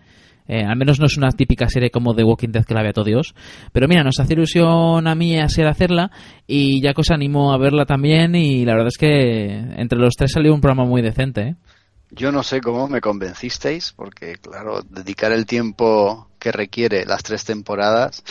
Eh, 0.47 0.63
al 0.63 0.77
menos 0.77 0.99
no 0.99 1.07
es 1.07 1.17
una 1.17 1.31
típica 1.31 1.67
serie 1.67 1.89
como 1.89 2.13
The 2.13 2.23
Walking 2.23 2.49
Dead 2.49 2.65
que 2.65 2.75
la 2.75 2.83
vea 2.83 2.93
todo 2.93 3.05
Dios. 3.05 3.33
Pero 3.73 3.87
mira, 3.87 4.03
nos 4.03 4.19
hace 4.19 4.33
ilusión 4.33 5.07
a 5.07 5.15
mí 5.15 5.39
así 5.39 5.63
hacerla 5.63 6.11
y 6.45 6.83
ya 6.83 6.93
que 6.93 7.01
os 7.01 7.09
animo 7.09 7.51
a 7.51 7.57
verla 7.57 7.87
también 7.87 8.35
y 8.35 8.63
la 8.63 8.73
verdad 8.73 8.89
es 8.89 8.97
que 8.99 9.57
entre 9.77 9.97
los 9.97 10.13
tres 10.15 10.33
salió 10.33 10.53
un 10.53 10.61
programa 10.61 10.87
muy 10.87 11.01
decente. 11.01 11.41
¿eh? 11.41 11.55
Yo 12.11 12.31
no 12.31 12.43
sé 12.43 12.61
cómo 12.61 12.87
me 12.87 13.01
convencisteis, 13.01 13.91
porque 13.91 14.35
claro, 14.35 14.83
dedicar 14.83 15.31
el 15.31 15.47
tiempo 15.47 16.29
que 16.45 16.51
requiere 16.51 17.07
las 17.07 17.23
tres 17.23 17.43
temporadas, 17.43 18.23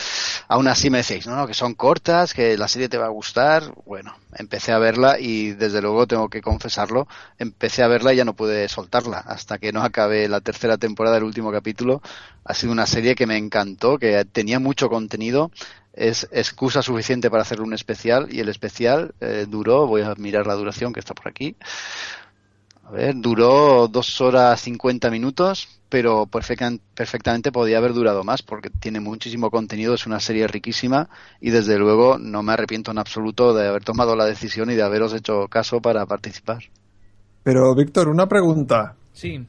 aún 0.46 0.68
así 0.68 0.88
me 0.88 0.98
decís, 0.98 1.26
no, 1.26 1.34
no, 1.34 1.48
que 1.48 1.54
son 1.54 1.74
cortas, 1.74 2.32
que 2.32 2.56
la 2.56 2.68
serie 2.68 2.88
te 2.88 2.96
va 2.96 3.06
a 3.06 3.08
gustar. 3.08 3.74
Bueno, 3.86 4.14
empecé 4.36 4.70
a 4.70 4.78
verla 4.78 5.18
y 5.18 5.50
desde 5.50 5.82
luego 5.82 6.06
tengo 6.06 6.28
que 6.28 6.40
confesarlo, 6.40 7.08
empecé 7.40 7.82
a 7.82 7.88
verla 7.88 8.12
y 8.12 8.18
ya 8.18 8.24
no 8.24 8.36
pude 8.36 8.68
soltarla 8.68 9.18
hasta 9.18 9.58
que 9.58 9.72
no 9.72 9.82
acabé 9.82 10.28
la 10.28 10.40
tercera 10.40 10.78
temporada 10.78 11.16
del 11.16 11.24
último 11.24 11.50
capítulo. 11.50 12.02
Ha 12.44 12.54
sido 12.54 12.70
una 12.70 12.86
serie 12.86 13.16
que 13.16 13.26
me 13.26 13.36
encantó, 13.36 13.98
que 13.98 14.24
tenía 14.26 14.60
mucho 14.60 14.88
contenido, 14.88 15.50
es 15.92 16.28
excusa 16.30 16.82
suficiente 16.82 17.30
para 17.30 17.42
hacer 17.42 17.60
un 17.60 17.74
especial 17.74 18.28
y 18.30 18.38
el 18.38 18.48
especial 18.48 19.12
eh, 19.20 19.46
duró, 19.48 19.88
voy 19.88 20.02
a 20.02 20.14
mirar 20.18 20.46
la 20.46 20.54
duración 20.54 20.92
que 20.92 21.00
está 21.00 21.14
por 21.14 21.26
aquí, 21.26 21.56
a 22.86 22.90
ver, 22.90 23.14
duró 23.16 23.88
dos 23.88 24.20
horas 24.20 24.60
cincuenta 24.60 25.10
minutos, 25.10 25.68
pero 25.88 26.26
perfectamente 26.26 27.50
podía 27.50 27.78
haber 27.78 27.94
durado 27.94 28.24
más 28.24 28.42
porque 28.42 28.68
tiene 28.68 29.00
muchísimo 29.00 29.50
contenido, 29.50 29.94
es 29.94 30.06
una 30.06 30.20
serie 30.20 30.46
riquísima 30.46 31.08
y 31.40 31.50
desde 31.50 31.78
luego 31.78 32.18
no 32.18 32.42
me 32.42 32.52
arrepiento 32.52 32.90
en 32.90 32.98
absoluto 32.98 33.54
de 33.54 33.68
haber 33.68 33.84
tomado 33.84 34.16
la 34.16 34.26
decisión 34.26 34.70
y 34.70 34.74
de 34.74 34.82
haberos 34.82 35.14
hecho 35.14 35.48
caso 35.48 35.80
para 35.80 36.04
participar. 36.06 36.64
Pero, 37.42 37.74
Víctor, 37.74 38.08
una 38.08 38.28
pregunta. 38.28 38.96
Sí. 39.12 39.46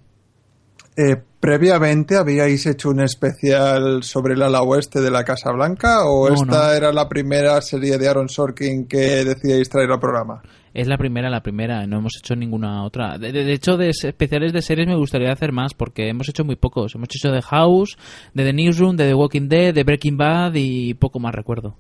Eh, 0.98 1.18
¿Previamente 1.40 2.16
habíais 2.16 2.66
hecho 2.66 2.90
un 2.90 3.02
especial 3.02 4.04
sobre 4.04 4.34
el 4.36 4.42
ala 4.42 4.62
oeste 4.62 5.02
de 5.02 5.12
la 5.12 5.26
Casa 5.26 5.52
Blanca 5.52 6.06
o 6.06 6.30
esta 6.30 6.76
era 6.76 6.94
la 6.94 7.10
primera 7.10 7.62
serie 7.62 7.98
de 7.98 8.08
Aaron 8.08 8.30
Sorkin 8.30 8.88
que 8.88 9.26
decíais 9.26 9.70
traer 9.70 9.92
al 9.92 10.00
programa? 10.00 10.42
Es 10.76 10.90
la 10.90 10.98
primera, 10.98 11.30
la 11.30 11.42
primera, 11.42 11.88
no 11.88 12.00
hemos 12.00 12.18
hecho 12.18 12.36
ninguna 12.36 12.84
otra. 12.84 13.18
De, 13.18 13.54
hecho, 13.54 13.78
de 13.78 13.92
especiales 13.92 14.52
de 14.52 14.62
series 14.62 14.86
me 14.86 14.98
gustaría 14.98 15.32
hacer 15.32 15.54
más 15.54 15.74
porque 15.74 16.10
hemos 16.10 16.28
hecho 16.28 16.44
muy 16.44 16.58
pocos. 16.58 16.96
Hemos 16.96 17.08
hecho 17.16 17.32
de 17.32 17.42
House, 17.42 17.98
de 18.34 18.44
The 18.44 18.52
Newsroom, 18.52 18.98
de 18.98 19.08
The 19.08 19.14
Walking 19.14 19.48
Dead, 19.48 19.74
de 19.74 19.86
Breaking 19.86 20.18
Bad 20.18 20.56
y 20.56 20.94
poco 20.96 21.18
más 21.22 21.34
recuerdo. 21.34 21.78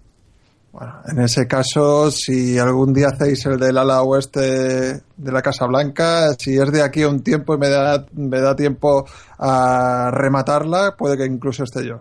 Bueno, 0.71 0.93
en 1.09 1.19
ese 1.19 1.45
caso, 1.45 2.09
si 2.09 2.57
algún 2.57 2.93
día 2.93 3.09
hacéis 3.09 3.45
el 3.47 3.59
del 3.59 3.77
ala 3.77 4.01
oeste 4.01 4.39
de 4.39 5.31
la 5.31 5.41
Casa 5.41 5.65
Blanca, 5.65 6.33
si 6.39 6.57
es 6.57 6.71
de 6.71 6.81
aquí 6.81 7.01
a 7.01 7.09
un 7.09 7.21
tiempo 7.21 7.53
y 7.53 7.57
me 7.57 7.67
da, 7.67 8.05
me 8.13 8.39
da 8.39 8.55
tiempo 8.55 9.05
a 9.37 10.09
rematarla, 10.13 10.95
puede 10.97 11.17
que 11.17 11.25
incluso 11.25 11.65
esté 11.65 11.85
yo. 11.85 11.99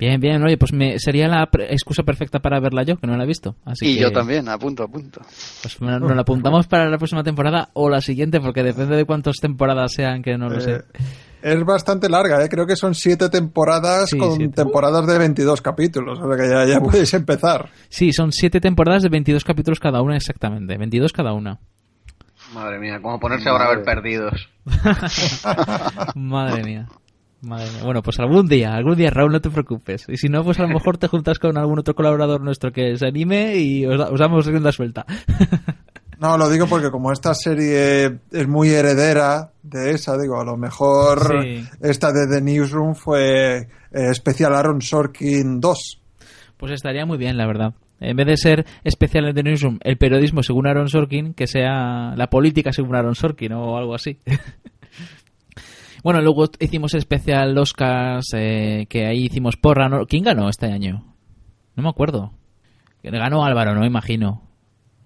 Bien, 0.00 0.18
bien, 0.18 0.42
oye, 0.42 0.56
pues 0.56 0.72
me, 0.72 0.98
sería 0.98 1.28
la 1.28 1.46
excusa 1.68 2.02
perfecta 2.02 2.38
para 2.38 2.58
verla 2.58 2.84
yo, 2.84 2.96
que 2.96 3.06
no 3.06 3.18
la 3.18 3.24
he 3.24 3.26
visto. 3.26 3.56
Así 3.66 3.86
y 3.86 3.98
yo 3.98 4.10
también, 4.10 4.48
a 4.48 4.56
punto, 4.56 4.82
a 4.82 4.88
punto. 4.88 5.20
Pues 5.60 5.78
nos, 5.78 6.16
la 6.16 6.22
apuntamos 6.22 6.66
para 6.66 6.88
la 6.88 6.96
próxima 6.96 7.22
temporada 7.22 7.68
o 7.74 7.90
la 7.90 8.00
siguiente, 8.00 8.40
porque 8.40 8.62
depende 8.62 8.96
de 8.96 9.04
cuántas 9.04 9.36
temporadas 9.36 9.92
sean, 9.92 10.22
que 10.22 10.38
no 10.38 10.48
lo 10.48 10.58
sé. 10.58 10.76
Eh, 10.76 10.82
es 11.42 11.64
bastante 11.66 12.08
larga, 12.08 12.42
¿eh? 12.42 12.48
creo 12.48 12.66
que 12.66 12.76
son 12.76 12.94
siete 12.94 13.28
temporadas 13.28 14.10
con 14.18 14.50
temporadas 14.52 15.06
de 15.06 15.18
22 15.18 15.60
capítulos, 15.60 16.18
o 16.18 16.28
sea 16.28 16.36
que 16.42 16.50
ya, 16.50 16.64
ya 16.64 16.80
podéis 16.84 17.12
empezar. 17.12 17.68
Sí, 17.90 18.10
son 18.14 18.32
siete 18.32 18.58
temporadas 18.58 19.02
de 19.02 19.10
22 19.10 19.44
capítulos 19.44 19.80
cada 19.80 20.00
una 20.00 20.16
exactamente, 20.16 20.78
22 20.78 21.12
cada 21.12 21.34
una. 21.34 21.58
Madre 22.54 22.78
mía, 22.78 23.00
como 23.02 23.20
ponerse 23.20 23.50
ahora 23.50 23.66
a 23.66 23.76
ver 23.76 23.84
perdidos. 23.84 24.48
Madre 26.14 26.64
mía. 26.64 26.88
Madre 27.42 27.70
mía. 27.70 27.84
Bueno, 27.84 28.02
pues 28.02 28.18
algún 28.20 28.48
día, 28.48 28.74
algún 28.74 28.96
día, 28.96 29.10
Raúl, 29.10 29.32
no 29.32 29.40
te 29.40 29.50
preocupes. 29.50 30.06
Y 30.08 30.16
si 30.16 30.28
no, 30.28 30.44
pues 30.44 30.58
a 30.58 30.62
lo 30.62 30.68
mejor 30.74 30.98
te 30.98 31.08
juntas 31.08 31.38
con 31.38 31.56
algún 31.56 31.78
otro 31.78 31.94
colaborador 31.94 32.40
nuestro 32.40 32.72
que 32.72 32.96
se 32.96 33.06
anime 33.06 33.56
y 33.56 33.86
os, 33.86 34.18
damos 34.18 34.46
rienda 34.46 34.72
suelta. 34.72 35.06
No, 36.20 36.36
lo 36.36 36.50
digo 36.50 36.66
porque 36.66 36.90
como 36.90 37.12
esta 37.12 37.32
serie 37.32 38.18
es 38.30 38.46
muy 38.46 38.68
heredera 38.68 39.52
de 39.62 39.92
esa, 39.92 40.18
digo, 40.18 40.38
a 40.38 40.44
lo 40.44 40.58
mejor 40.58 41.46
esta 41.80 42.12
de 42.12 42.26
The 42.26 42.42
Newsroom 42.42 42.94
fue 42.94 43.56
eh, 43.56 43.66
especial 43.90 44.54
Aaron 44.54 44.82
Sorkin 44.82 45.60
2. 45.60 46.02
Pues 46.58 46.72
estaría 46.72 47.06
muy 47.06 47.16
bien, 47.16 47.38
la 47.38 47.46
verdad. 47.46 47.72
En 48.00 48.18
vez 48.18 48.26
de 48.26 48.36
ser 48.36 48.66
especial 48.84 49.28
en 49.28 49.34
The 49.34 49.42
Newsroom, 49.42 49.78
el 49.82 49.96
periodismo 49.96 50.42
según 50.42 50.66
Aaron 50.66 50.90
Sorkin, 50.90 51.32
que 51.32 51.46
sea 51.46 52.14
la 52.14 52.28
política 52.28 52.70
según 52.70 52.96
Aaron 52.96 53.14
Sorkin 53.14 53.54
o 53.54 53.78
algo 53.78 53.94
así. 53.94 54.18
Bueno, 56.02 56.20
luego 56.20 56.46
hicimos 56.58 56.94
el 56.94 56.98
especial 56.98 57.56
Oscars, 57.58 58.32
eh, 58.34 58.86
que 58.88 59.06
ahí 59.06 59.26
hicimos 59.26 59.56
porra. 59.56 59.88
¿Quién 60.08 60.24
ganó 60.24 60.48
este 60.48 60.66
año? 60.66 61.14
No 61.76 61.82
me 61.82 61.88
acuerdo. 61.88 62.32
Ganó 63.02 63.44
Álvaro, 63.44 63.74
no 63.74 63.84
imagino. 63.84 64.42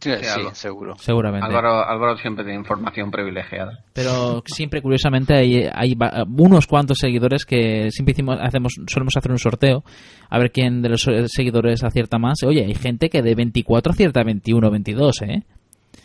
Sí, 0.01 0.11
seguro. 0.53 0.97
Seguramente. 0.99 1.47
Álvaro, 1.47 2.17
siempre 2.19 2.45
tiene 2.45 2.59
información 2.59 3.11
privilegiada. 3.11 3.85
Pero 3.95 4.43
siempre, 4.45 4.83
curiosamente, 4.83 5.35
hay, 5.35 5.67
hay 5.73 5.97
unos 6.37 6.67
cuantos 6.67 6.99
seguidores 6.99 7.47
que 7.47 7.91
siempre 7.91 8.13
hicimos, 8.13 8.37
hacemos, 8.41 8.75
solemos 8.87 9.17
hacer 9.17 9.33
un 9.33 9.39
sorteo 9.39 9.83
a 10.29 10.39
ver 10.39 10.53
quién 10.53 10.83
de 10.83 10.91
los 10.91 11.09
seguidores 11.29 11.83
acierta 11.85 12.19
más. 12.19 12.43
Oye, 12.45 12.67
hay 12.67 12.75
gente 12.75 13.09
que 13.09 13.23
de 13.23 13.35
24 13.35 13.93
acierta 13.93 14.23
21 14.23 14.71
22, 14.71 15.23
¿eh? 15.23 15.45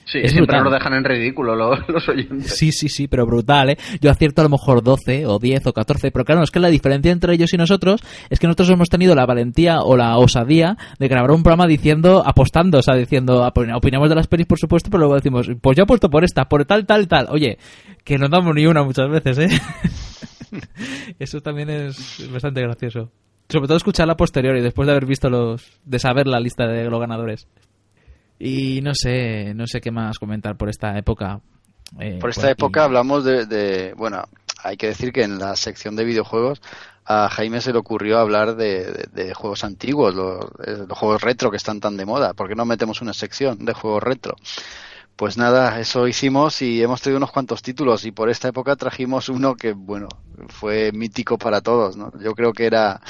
Sí, 0.05 0.27
siempre 0.27 0.59
lo 0.59 0.71
dejan 0.71 0.93
en 0.93 1.03
ridículo 1.03 1.55
los, 1.87 2.09
oyentes. 2.09 2.57
Sí, 2.57 2.71
sí, 2.71 2.89
sí, 2.89 3.07
pero 3.07 3.27
brutal, 3.27 3.69
¿eh? 3.69 3.77
Yo 4.01 4.09
acierto 4.09 4.41
a 4.41 4.45
lo 4.45 4.49
mejor 4.49 4.81
12 4.81 5.27
o 5.27 5.37
10 5.37 5.67
o 5.67 5.73
14, 5.73 6.09
pero 6.11 6.25
claro, 6.25 6.41
es 6.41 6.49
que 6.49 6.59
la 6.59 6.69
diferencia 6.69 7.11
entre 7.11 7.33
ellos 7.33 7.53
y 7.53 7.57
nosotros 7.57 8.01
es 8.29 8.39
que 8.39 8.47
nosotros 8.47 8.71
hemos 8.71 8.89
tenido 8.89 9.13
la 9.13 9.27
valentía 9.27 9.81
o 9.81 9.95
la 9.95 10.17
osadía 10.17 10.77
de 10.97 11.07
grabar 11.07 11.31
un 11.31 11.43
programa 11.43 11.67
diciendo, 11.67 12.23
apostando, 12.25 12.79
o 12.79 12.81
sea, 12.81 12.95
diciendo, 12.95 13.47
opinamos 13.75 14.09
de 14.09 14.15
las 14.15 14.27
pelis, 14.27 14.47
por 14.47 14.57
supuesto, 14.57 14.89
pero 14.89 15.01
luego 15.01 15.15
decimos, 15.15 15.47
pues 15.61 15.77
yo 15.77 15.83
apuesto 15.83 16.09
por 16.09 16.23
esta, 16.23 16.45
por 16.45 16.65
tal, 16.65 16.87
tal, 16.87 17.07
tal. 17.07 17.27
Oye, 17.29 17.59
que 18.03 18.17
no 18.17 18.27
damos 18.29 18.55
ni 18.55 18.65
una 18.65 18.83
muchas 18.83 19.09
veces, 19.09 19.37
¿eh? 19.37 19.49
Eso 21.19 21.41
también 21.41 21.69
es 21.69 22.27
bastante 22.31 22.61
gracioso. 22.61 23.11
Sobre 23.47 23.67
todo 23.67 23.77
escucharla 23.77 24.15
posterior 24.15 24.57
y 24.57 24.61
después 24.61 24.85
de 24.87 24.91
haber 24.91 25.05
visto 25.05 25.29
los, 25.29 25.79
de 25.85 25.99
saber 25.99 26.27
la 26.27 26.39
lista 26.39 26.67
de 26.67 26.89
los 26.89 26.99
ganadores. 26.99 27.47
Y 28.39 28.81
no 28.81 28.95
sé, 28.95 29.53
no 29.53 29.67
sé 29.67 29.81
qué 29.81 29.91
más 29.91 30.17
comentar 30.17 30.55
por 30.55 30.69
esta 30.69 30.97
época. 30.97 31.41
Eh, 31.99 32.17
por 32.21 32.29
esta 32.29 32.49
época 32.49 32.85
hablamos 32.85 33.25
de, 33.25 33.93
bueno, 33.97 34.23
hay 34.63 34.77
que 34.77 34.87
decir 34.87 35.11
que 35.11 35.23
en 35.23 35.37
la 35.39 35.55
sección 35.55 35.95
de 35.95 36.05
videojuegos 36.05 36.61
a 37.05 37.27
Jaime 37.29 37.59
se 37.59 37.73
le 37.73 37.79
ocurrió 37.79 38.19
hablar 38.19 38.55
de, 38.55 39.33
juegos 39.35 39.63
antiguos, 39.63 40.15
los, 40.15 40.45
los, 40.87 40.97
juegos 40.97 41.21
retro 41.21 41.51
que 41.51 41.57
están 41.57 41.79
tan 41.79 41.97
de 41.97 42.05
moda. 42.05 42.33
¿Por 42.33 42.47
qué 42.47 42.55
no 42.55 42.65
metemos 42.65 43.01
una 43.01 43.13
sección 43.13 43.65
de 43.65 43.73
juegos 43.73 44.03
retro? 44.03 44.35
Pues 45.15 45.35
nada, 45.35 45.81
eso 45.81 46.07
hicimos 46.07 46.61
y 46.61 46.81
hemos 46.81 47.01
traído 47.01 47.17
unos 47.17 47.31
cuantos 47.31 47.61
títulos 47.61 48.05
y 48.05 48.11
por 48.11 48.29
esta 48.29 48.47
época 48.47 48.77
trajimos 48.77 49.27
uno 49.27 49.55
que, 49.55 49.73
bueno, 49.73 50.07
fue 50.47 50.91
mítico 50.93 51.37
para 51.37 51.59
todos, 51.59 51.97
¿no? 51.97 52.13
Yo 52.21 52.33
creo 52.35 52.53
que 52.53 52.65
era, 52.65 53.01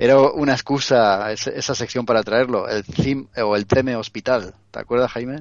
era 0.00 0.18
una 0.18 0.52
excusa 0.52 1.30
esa 1.30 1.74
sección 1.74 2.06
para 2.06 2.22
traerlo, 2.22 2.66
el 2.66 2.84
theme, 2.84 3.26
o 3.44 3.54
el 3.54 3.66
Teme 3.66 3.96
Hospital. 3.96 4.54
¿Te 4.70 4.80
acuerdas, 4.80 5.12
Jaime? 5.12 5.40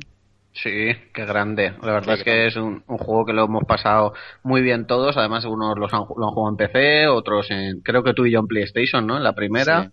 Sí, 0.51 0.91
qué 1.13 1.25
grande. 1.25 1.73
La 1.81 1.93
verdad 1.93 2.17
es 2.17 2.23
que 2.23 2.47
es 2.47 2.57
un, 2.57 2.81
juego 2.81 3.25
que 3.25 3.31
lo 3.31 3.45
hemos 3.45 3.63
pasado 3.63 4.13
muy 4.43 4.61
bien 4.61 4.85
todos. 4.85 5.15
Además, 5.15 5.45
unos 5.45 5.77
los 5.77 5.93
han, 5.93 6.01
lo 6.15 6.27
han 6.27 6.33
jugado 6.33 6.49
en 6.49 6.57
PC, 6.57 7.07
otros 7.07 7.49
en, 7.49 7.79
creo 7.79 8.03
que 8.03 8.13
tú 8.13 8.25
y 8.25 8.31
yo 8.33 8.39
en 8.39 8.47
PlayStation, 8.47 9.07
¿no? 9.07 9.15
En 9.15 9.23
la 9.23 9.33
primera. 9.33 9.91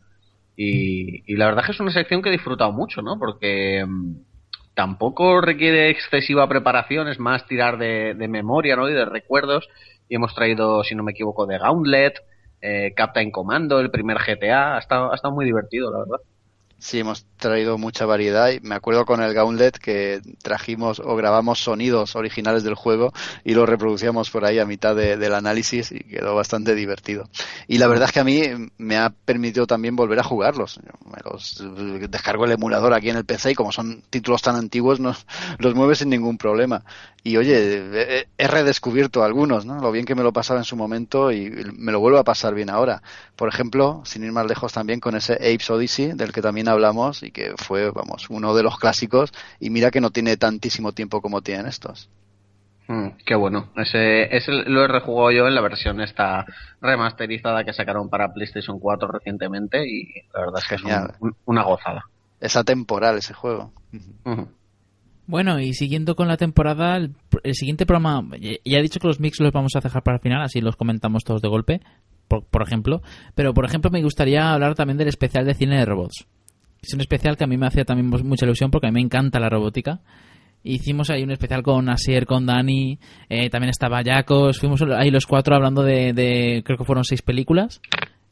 Y, 0.57 1.23
y, 1.33 1.37
la 1.37 1.47
verdad 1.47 1.61
es 1.61 1.67
que 1.67 1.73
es 1.73 1.81
una 1.81 1.93
sección 1.93 2.21
que 2.21 2.31
he 2.31 2.33
disfrutado 2.33 2.73
mucho, 2.73 3.03
¿no? 3.03 3.19
Porque 3.21 3.85
mm, 3.87 4.17
tampoco 4.75 5.41
requiere 5.41 5.91
excesiva 5.91 6.49
preparación, 6.49 7.09
es 7.09 7.21
más 7.21 7.47
tirar 7.47 7.79
de, 7.79 8.15
memoria, 8.29 8.75
¿no? 8.75 8.89
Y 8.89 8.95
de 8.95 9.05
recuerdos. 9.05 9.69
Y 10.09 10.17
hemos 10.17 10.35
traído, 10.35 10.83
si 10.83 10.95
no 10.95 11.05
me 11.05 11.13
equivoco, 11.13 11.47
de 11.47 11.59
Gauntlet, 11.59 12.15
eh, 12.61 12.93
Captain 12.95 13.31
Commando, 13.31 13.81
el 13.81 13.91
primer 13.91 14.19
GTA. 14.19 14.77
Ha 14.77 14.79
estado, 14.79 15.13
ha 15.13 15.15
estado 15.15 15.35
muy 15.35 15.45
divertido, 15.45 15.91
la 15.91 15.99
verdad. 15.99 16.21
Sí, 16.79 17.01
hemos 17.01 17.25
traído 17.39 17.79
mucha 17.79 18.05
variedad 18.05 18.51
me 18.61 18.75
acuerdo 18.75 19.07
con 19.07 19.23
el 19.23 19.33
Gauntlet 19.33 19.79
que 19.79 20.21
trajimos 20.43 21.01
o 21.01 21.17
grabamos 21.17 21.59
sonidos 21.59 22.17
originales 22.17 22.65
del 22.65 22.75
juego 22.75 23.13
y 23.45 23.55
los 23.55 23.67
reproducíamos 23.67 24.31
por 24.31 24.45
ahí 24.45 24.59
a 24.59 24.67
mitad 24.67 24.95
del 24.95 25.35
análisis 25.35 25.91
y 25.91 26.01
quedó 26.01 26.35
bastante 26.35 26.75
divertido. 26.75 27.31
Y 27.67 27.79
la 27.79 27.87
verdad 27.87 28.07
es 28.07 28.13
que 28.13 28.21
a 28.21 28.25
mí 28.25 28.43
me 28.77 28.99
ha 28.99 29.11
permitido 29.11 29.67
también 29.67 29.97
volver 29.97 30.19
a 30.19 30.23
jugarlos. 30.23 30.79
Me 31.07 31.19
los 31.25 31.65
descargo 32.11 32.45
el 32.45 32.53
emulador 32.53 32.93
aquí 32.93 33.09
en 33.09 33.17
el 33.17 33.25
PC 33.25 33.53
y 33.53 33.55
como 33.55 33.73
son 33.73 34.03
títulos 34.11 34.43
tan 34.43 34.57
antiguos 34.57 35.01
los 35.59 35.75
mueve 35.75 35.95
sin 35.95 36.11
ningún 36.11 36.37
problema. 36.37 36.85
Y 37.27 37.39
oye, 37.39 38.29
he 38.39 38.47
redescubierto 38.47 39.25
algunos, 39.25 39.67
¿no? 39.67 39.81
Lo 39.81 39.91
bien 39.91 40.05
que 40.05 40.15
me 40.15 40.23
lo 40.23 40.33
pasaba 40.33 40.61
en 40.61 40.65
su 40.65 40.77
momento 40.77 41.33
y 41.33 41.51
me 41.77 41.91
lo 41.91 41.99
vuelvo 41.99 42.19
a 42.19 42.23
pasar 42.23 42.55
bien 42.55 42.71
ahora. 42.71 43.03
Por 43.35 43.49
ejemplo, 43.49 44.03
sin 44.05 44.23
ir 44.23 44.31
más 44.31 44.47
lejos 44.47 44.73
también 44.73 45.01
con 45.01 45.17
ese 45.17 45.33
Apes 45.33 45.69
Odyssey 45.69 46.13
del 46.13 46.33
que 46.33 46.41
también 46.41 46.69
hablamos 46.69 47.25
y 47.25 47.33
que 47.33 47.55
fue, 47.57 47.91
vamos, 47.91 48.31
uno 48.31 48.55
de 48.55 48.63
los 48.63 48.79
clásicos 48.79 49.33
y 49.59 49.71
mira 49.71 49.91
que 49.91 50.01
no 50.01 50.11
tiene 50.11 50.37
tantísimo 50.37 50.93
tiempo 50.93 51.21
como 51.21 51.43
tienen 51.43 51.67
estos. 51.67 52.09
Mm, 52.87 53.09
qué 53.25 53.35
bueno. 53.35 53.71
Ese, 53.75 54.37
ese 54.37 54.53
lo 54.53 54.85
he 54.85 54.87
rejugado 54.87 55.33
yo 55.33 55.49
en 55.49 55.57
la 55.57 55.63
versión 55.63 56.01
esta 56.01 56.47
remasterizada 56.81 57.65
que 57.65 57.73
sacaron 57.73 58.09
para 58.09 58.33
PlayStation 58.33 58.79
4 58.79 59.09
recientemente 59.09 59.85
y 59.85 60.05
la 60.33 60.43
verdad 60.43 60.63
es 60.63 60.69
que 60.69 60.75
es 60.77 60.83
una 61.45 61.63
gozada. 61.65 62.05
Es 62.39 62.55
atemporal 62.55 63.19
ese 63.19 63.35
juego. 63.35 63.73
Bueno, 65.27 65.59
y 65.61 65.75
siguiendo 65.75 66.15
con 66.15 66.29
la 66.29 66.37
temporada, 66.37 66.97
el, 66.97 67.15
siguiente 67.55 67.85
programa, 67.85 68.25
ya 68.39 68.79
he 68.79 68.83
dicho 68.83 69.01
que 69.01 69.09
los 69.09 69.19
mix 69.19 69.41
los 69.41 69.53
vamos 69.53 69.73
a 69.75 69.81
dejar 69.81 70.03
para 70.03 70.17
el 70.17 70.23
final, 70.23 70.43
así 70.43 70.61
los 70.61 70.77
comentamos 70.77 71.25
todos 71.25 71.43
de 71.43 71.49
golpe, 71.49 71.81
por, 72.29 72.63
ejemplo. 72.63 73.03
Pero, 73.35 73.53
por 73.53 73.65
ejemplo, 73.65 73.91
me 73.91 74.03
gustaría 74.03 74.53
hablar 74.53 74.75
también 74.77 74.99
del 74.99 75.09
especial 75.09 75.45
de 75.45 75.55
cine 75.55 75.79
de 75.79 75.85
robots. 75.85 76.27
Es 76.81 76.95
un 76.95 77.01
especial 77.01 77.37
que 77.37 77.45
a 77.45 77.49
mí 77.49 77.57
me 77.57 77.67
hacía 77.67 77.85
también 77.85 78.09
mucha 78.09 78.45
ilusión 78.45 78.71
porque 78.71 78.87
a 78.87 78.91
mí 78.91 78.95
me 78.95 79.05
encanta 79.05 79.41
la 79.41 79.49
robótica. 79.49 80.01
Hicimos 80.63 81.11
ahí 81.11 81.23
un 81.23 81.31
especial 81.31 81.63
con 81.63 81.89
Asier, 81.89 82.27
con 82.27 82.47
Dani, 82.47 82.99
eh, 83.29 83.51
también 83.51 83.71
estaba 83.71 84.03
Jacos, 84.05 84.59
fuimos 84.59 84.83
ahí 84.97 85.11
los 85.11 85.27
cuatro 85.27 85.55
hablando 85.55 85.83
de, 85.83 86.63
creo 86.65 86.79
que 86.79 86.85
fueron 86.85 87.05
seis 87.05 87.23
películas 87.23 87.81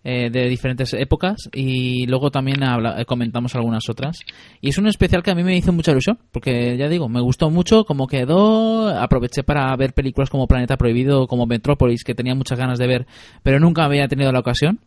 eh, 0.04 0.30
de 0.30 0.48
diferentes 0.48 0.92
épocas 0.94 1.48
y 1.52 2.06
luego 2.06 2.30
también 2.30 2.62
eh, 2.62 3.04
comentamos 3.06 3.54
algunas 3.54 3.88
otras. 3.88 4.18
Y 4.60 4.68
es 4.68 4.78
un 4.78 4.86
especial 4.86 5.22
que 5.22 5.30
a 5.30 5.34
mí 5.34 5.42
me 5.42 5.56
hizo 5.56 5.72
mucha 5.72 5.90
ilusión, 5.92 6.18
porque 6.30 6.76
ya 6.76 6.88
digo, 6.88 7.08
me 7.08 7.20
gustó 7.20 7.50
mucho 7.50 7.84
cómo 7.84 8.06
quedó, 8.06 8.88
aproveché 8.88 9.42
para 9.42 9.74
ver 9.76 9.94
películas 9.94 10.30
como 10.30 10.46
Planeta 10.46 10.76
Prohibido, 10.76 11.26
como 11.26 11.46
Metrópolis, 11.46 12.04
que 12.04 12.14
tenía 12.14 12.34
muchas 12.34 12.58
ganas 12.58 12.78
de 12.78 12.86
ver, 12.86 13.06
pero 13.42 13.58
nunca 13.58 13.84
había 13.84 14.06
tenido 14.06 14.30
la 14.30 14.40
ocasión 14.40 14.80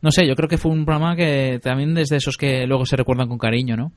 no 0.00 0.10
sé, 0.10 0.26
yo 0.26 0.34
creo 0.34 0.48
que 0.48 0.58
fue 0.58 0.72
un 0.72 0.84
programa 0.84 1.14
que 1.14 1.60
también 1.62 1.94
desde 1.94 2.16
esos 2.16 2.36
que 2.36 2.66
luego 2.66 2.84
se 2.86 2.96
recuerdan 2.96 3.28
con 3.28 3.38
cariño, 3.38 3.76
¿no? 3.76 3.92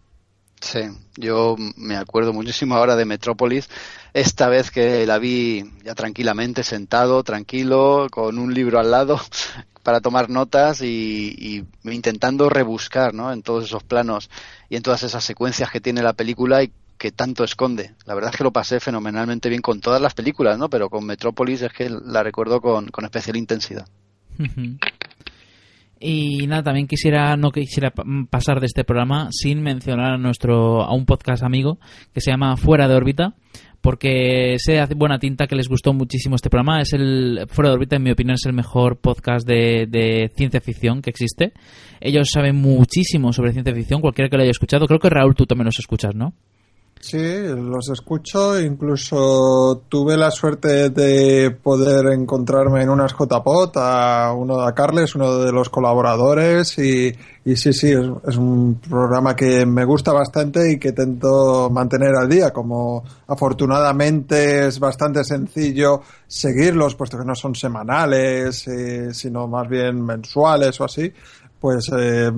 Sí, 0.62 0.80
yo 1.18 1.56
me 1.76 1.96
acuerdo 1.96 2.34
muchísimo 2.34 2.76
ahora 2.76 2.96
de 2.96 3.06
Metrópolis, 3.06 3.70
esta 4.14 4.48
vez 4.48 4.72
que 4.72 5.06
la 5.06 5.20
vi 5.20 5.64
ya 5.84 5.94
tranquilamente, 5.94 6.64
sentado, 6.64 7.24
tranquilo, 7.24 8.08
con 8.10 8.40
un 8.40 8.54
libro 8.54 8.80
al 8.80 8.90
lado 8.90 9.20
para 9.84 10.02
tomar 10.02 10.30
notas 10.30 10.82
y, 10.82 11.66
intentando 11.84 12.50
rebuscar 12.50 13.14
¿no? 13.14 13.32
en 13.32 13.44
todos 13.44 13.66
esos 13.66 13.84
planos 13.84 14.30
y 14.70 14.78
en 14.78 14.84
todas 14.84 15.04
esas 15.04 15.24
secuencias 15.24 15.70
que 15.70 15.82
tiene 15.82 16.02
la 16.02 16.14
película 16.14 16.64
y 16.64 16.72
que 16.98 17.12
tanto 17.12 17.44
esconde. 17.44 17.94
La 18.06 18.16
verdad 18.16 18.32
es 18.32 18.38
que 18.38 18.44
lo 18.44 18.54
pasé 18.54 18.80
fenomenalmente 18.80 19.50
bien 19.50 19.62
con 19.62 19.82
todas 19.82 20.02
las 20.02 20.14
películas, 20.14 20.58
¿no? 20.58 20.70
pero 20.70 20.90
con 20.90 21.06
Metrópolis 21.06 21.62
es 21.62 21.74
que 21.74 21.90
la 21.90 22.24
recuerdo 22.24 22.62
con, 22.62 22.88
con 22.88 23.06
especial 23.06 23.36
intensidad. 23.36 23.88
Y 26.00 26.46
nada, 26.48 26.64
también 26.64 26.88
quisiera, 26.88 27.38
no 27.38 27.52
quisiera 27.52 27.94
pasar 28.30 28.60
de 28.60 28.66
este 28.66 28.84
programa 28.84 29.30
sin 29.32 29.62
mencionar 29.62 30.14
a 30.14 30.18
nuestro, 30.18 30.82
a 30.84 30.94
un 30.94 31.06
podcast 31.06 31.44
amigo 31.44 31.80
que 32.14 32.22
se 32.22 32.32
llama 32.32 32.58
Fuera 32.58 32.88
de 32.88 32.96
órbita, 32.96 33.36
porque 33.82 34.56
sé 34.58 34.80
hace 34.80 34.96
buena 34.96 35.20
tinta 35.20 35.48
que 35.48 35.56
les 35.56 35.70
gustó 35.70 35.94
muchísimo 35.94 36.36
este 36.36 36.50
programa. 36.50 36.82
Es 36.82 36.94
el, 36.94 37.46
Fuera 37.48 37.70
de 37.70 37.76
órbita, 37.76 37.96
en 37.96 38.04
mi 38.04 38.12
opinión, 38.12 38.36
es 38.36 38.46
el 38.46 38.54
mejor 38.54 38.98
podcast 38.98 39.48
de, 39.48 39.88
de 39.88 40.32
ciencia 40.36 40.60
ficción 40.60 41.02
que 41.02 41.12
existe. 41.12 41.54
Ellos 42.02 42.30
saben 42.32 42.58
muchísimo 42.58 43.32
sobre 43.32 43.54
ciencia 43.54 43.74
ficción, 43.74 44.02
cualquiera 44.02 44.30
que 44.30 44.36
lo 44.38 44.44
haya 44.44 44.52
escuchado. 44.52 44.88
Creo 44.88 45.00
que 45.00 45.10
Raúl, 45.10 45.36
tú 45.36 45.46
también 45.46 45.66
los 45.66 45.80
escuchas, 45.80 46.14
¿no? 46.14 46.34
Sí, 47.08 47.20
los 47.20 47.88
escucho. 47.90 48.60
Incluso 48.60 49.84
tuve 49.88 50.18
la 50.18 50.32
suerte 50.32 50.90
de 50.90 51.52
poder 51.52 52.08
encontrarme 52.08 52.82
en 52.82 52.90
unas 52.90 53.14
JPOT 53.14 53.78
a 53.78 54.34
uno 54.36 54.66
de 54.66 54.74
Carles, 54.74 55.14
uno 55.14 55.38
de 55.38 55.52
los 55.52 55.70
colaboradores. 55.70 56.80
Y, 56.80 57.14
y 57.46 57.56
sí, 57.58 57.74
sí, 57.74 57.92
es, 57.92 58.38
un 58.38 58.82
programa 58.90 59.36
que 59.36 59.68
me 59.68 59.86
gusta 59.86 60.14
bastante 60.14 60.72
y 60.72 60.80
que 60.80 60.90
intento 60.90 61.70
mantener 61.70 62.16
al 62.16 62.28
día. 62.28 62.52
Como 62.52 63.04
afortunadamente 63.28 64.66
es 64.66 64.80
bastante 64.80 65.24
sencillo 65.24 66.02
seguirlos, 66.26 66.96
puesto 66.96 67.20
que 67.20 67.26
no 67.26 67.36
son 67.36 67.54
semanales, 67.54 68.68
eh, 68.68 69.14
sino 69.14 69.48
más 69.48 69.70
bien 69.70 70.04
mensuales 70.04 70.82
o 70.82 70.86
así, 70.86 71.14
pues. 71.60 71.88
Eh, 71.96 72.32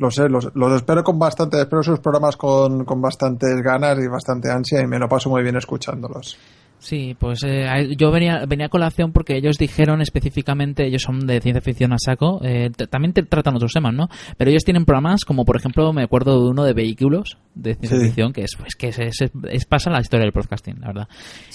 lo 0.00 0.10
sé, 0.10 0.28
los, 0.28 0.46
espero 0.74 1.04
con 1.04 1.18
bastante, 1.18 1.60
espero 1.60 1.82
sus 1.82 2.00
programas 2.00 2.36
con, 2.36 2.84
con 2.84 3.00
bastantes 3.00 3.62
ganas 3.62 3.98
y 3.98 4.08
bastante 4.08 4.50
ansia 4.50 4.80
y 4.80 4.86
me 4.86 4.98
lo 4.98 5.08
paso 5.08 5.28
muy 5.28 5.42
bien 5.42 5.56
escuchándolos. 5.56 6.38
Sí, 6.78 7.14
pues 7.18 7.40
eh, 7.44 7.94
yo 7.98 8.10
venía, 8.10 8.46
venía 8.48 8.66
a 8.66 8.70
colación 8.70 9.12
porque 9.12 9.36
ellos 9.36 9.58
dijeron 9.58 10.00
específicamente, 10.00 10.86
ellos 10.86 11.02
son 11.02 11.26
de 11.26 11.38
ciencia 11.42 11.60
ficción 11.60 11.92
a 11.92 11.98
saco, 11.98 12.40
eh, 12.42 12.70
también 12.88 13.12
te 13.12 13.22
tratan 13.22 13.56
otros 13.56 13.72
temas, 13.72 13.92
¿no? 13.92 14.08
Pero 14.38 14.50
ellos 14.50 14.64
tienen 14.64 14.86
programas 14.86 15.26
como, 15.26 15.44
por 15.44 15.56
ejemplo, 15.56 15.92
me 15.92 16.02
acuerdo 16.02 16.42
de 16.42 16.48
uno 16.48 16.64
de 16.64 16.72
vehículos 16.72 17.36
de 17.54 17.74
ciencia 17.74 18.00
ficción, 18.00 18.32
que 18.32 18.44
es, 18.44 18.56
pues, 18.58 18.74
que 18.76 18.88
es, 18.88 19.64
pasa 19.66 19.90
la 19.90 20.00
historia 20.00 20.24
del 20.24 20.32
podcasting, 20.32 20.80
la 20.80 20.86
verdad. 20.86 21.08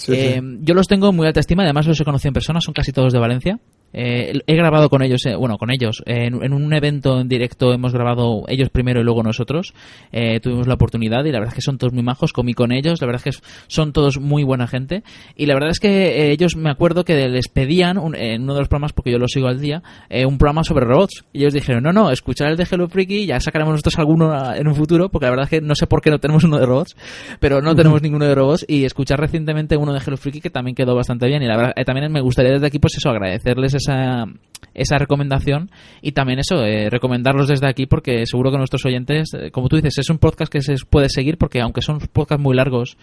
Eh, 0.06 0.40
yo 0.60 0.74
los 0.74 0.86
tengo 0.86 1.12
muy 1.12 1.26
alta 1.26 1.40
estima, 1.40 1.64
además 1.64 1.88
los 1.88 2.00
he 2.00 2.04
conocido 2.04 2.28
en 2.28 2.34
persona, 2.34 2.60
son 2.60 2.72
casi 2.72 2.92
todos 2.92 3.12
de 3.12 3.18
Valencia. 3.18 3.58
Eh, 3.92 4.40
he 4.46 4.54
grabado 4.54 4.90
con 4.90 5.02
ellos, 5.02 5.24
eh, 5.26 5.34
bueno, 5.36 5.56
con 5.58 5.70
ellos, 5.70 6.02
en, 6.06 6.34
un 6.34 6.72
evento 6.74 7.20
en 7.20 7.28
directo 7.28 7.72
hemos 7.72 7.92
grabado 7.92 8.44
ellos 8.48 8.68
primero 8.68 9.00
y 9.00 9.04
luego 9.04 9.22
nosotros. 9.22 9.72
Eh, 10.12 10.40
tuvimos 10.40 10.66
la 10.66 10.74
oportunidad 10.74 11.24
y 11.24 11.32
la 11.32 11.38
verdad 11.38 11.52
es 11.52 11.54
que 11.54 11.62
son 11.62 11.78
todos 11.78 11.92
muy 11.92 12.02
majos, 12.02 12.32
comí 12.32 12.52
con 12.52 12.72
ellos, 12.72 13.00
la 13.00 13.06
verdad 13.06 13.22
es 13.24 13.36
que 13.36 13.46
son 13.68 13.92
todos 13.92 14.20
muy 14.20 14.44
buena 14.44 14.66
gente. 14.66 15.02
Y 15.34 15.46
la 15.46 15.54
verdad 15.54 15.70
es 15.70 15.80
que 15.80 16.30
ellos 16.30 16.56
me 16.56 16.70
acuerdo 16.70 17.04
que 17.04 17.28
les 17.28 17.48
pedían 17.48 17.98
en 18.14 18.42
uno 18.42 18.54
de 18.54 18.60
los 18.60 18.68
programas, 18.68 18.92
porque 18.92 19.10
yo 19.10 19.18
lo 19.18 19.28
sigo 19.28 19.48
al 19.48 19.60
día, 19.60 19.82
un 20.26 20.38
programa 20.38 20.64
sobre 20.64 20.84
robots. 20.84 21.24
Y 21.32 21.40
ellos 21.40 21.54
dijeron, 21.54 21.82
no, 21.82 21.92
no, 21.92 22.10
escuchar 22.10 22.50
el 22.50 22.56
de 22.56 22.66
Hello 22.70 22.88
Freaky, 22.88 23.26
ya 23.26 23.40
sacaremos 23.40 23.72
nosotros 23.72 23.98
alguno 23.98 24.54
en 24.54 24.68
un 24.68 24.74
futuro, 24.74 25.08
porque 25.08 25.26
la 25.26 25.30
verdad 25.30 25.44
es 25.44 25.50
que 25.50 25.60
no 25.60 25.74
sé 25.74 25.86
por 25.86 26.02
qué 26.02 26.10
no 26.10 26.18
tenemos 26.18 26.44
uno 26.44 26.58
de 26.58 26.66
robots, 26.66 26.96
pero 27.40 27.62
no 27.62 27.74
tenemos 27.74 28.02
ninguno 28.06 28.26
de 28.26 28.34
robots. 28.34 28.64
Y 28.68 28.84
escuchar 28.84 29.20
recientemente 29.20 29.76
uno 29.76 29.92
de 29.92 30.00
Hello 30.04 30.16
Freaky 30.16 30.40
que 30.40 30.50
también 30.50 30.74
quedó 30.74 30.94
bastante 30.94 31.26
bien. 31.26 31.42
Y 31.42 31.46
la 31.46 31.56
verdad, 31.56 31.72
también 31.84 32.12
me 32.12 32.20
gustaría 32.20 32.52
desde 32.52 32.66
aquí, 32.66 32.78
pues 32.78 32.96
eso, 32.96 33.10
agradecerles 33.10 33.74
esa, 33.76 34.26
esa 34.74 34.98
recomendación 34.98 35.70
y 36.02 36.12
también 36.12 36.38
eso, 36.38 36.64
eh, 36.64 36.90
recomendarlos 36.90 37.48
desde 37.48 37.68
aquí 37.68 37.86
porque 37.86 38.26
seguro 38.26 38.50
que 38.50 38.58
nuestros 38.58 38.84
oyentes, 38.84 39.28
eh, 39.34 39.50
como 39.50 39.68
tú 39.68 39.76
dices, 39.76 39.98
es 39.98 40.10
un 40.10 40.18
podcast 40.18 40.52
que 40.52 40.60
se 40.60 40.74
puede 40.88 41.08
seguir 41.08 41.38
porque 41.38 41.60
aunque 41.60 41.82
son 41.82 41.98
podcasts 41.98 42.42
muy 42.42 42.54
largos, 42.54 42.96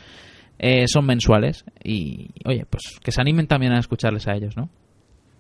eh, 0.60 0.86
son 0.88 1.06
mensuales 1.06 1.66
y 1.84 2.30
oye, 2.46 2.66
pues 2.70 3.00
que 3.04 3.12
se 3.12 3.22
animen 3.22 3.48
también 3.48 3.74
a 3.74 3.80
escucharles 3.80 4.28
a 4.28 4.34
ellos, 4.34 4.56
¿no? 4.56 4.70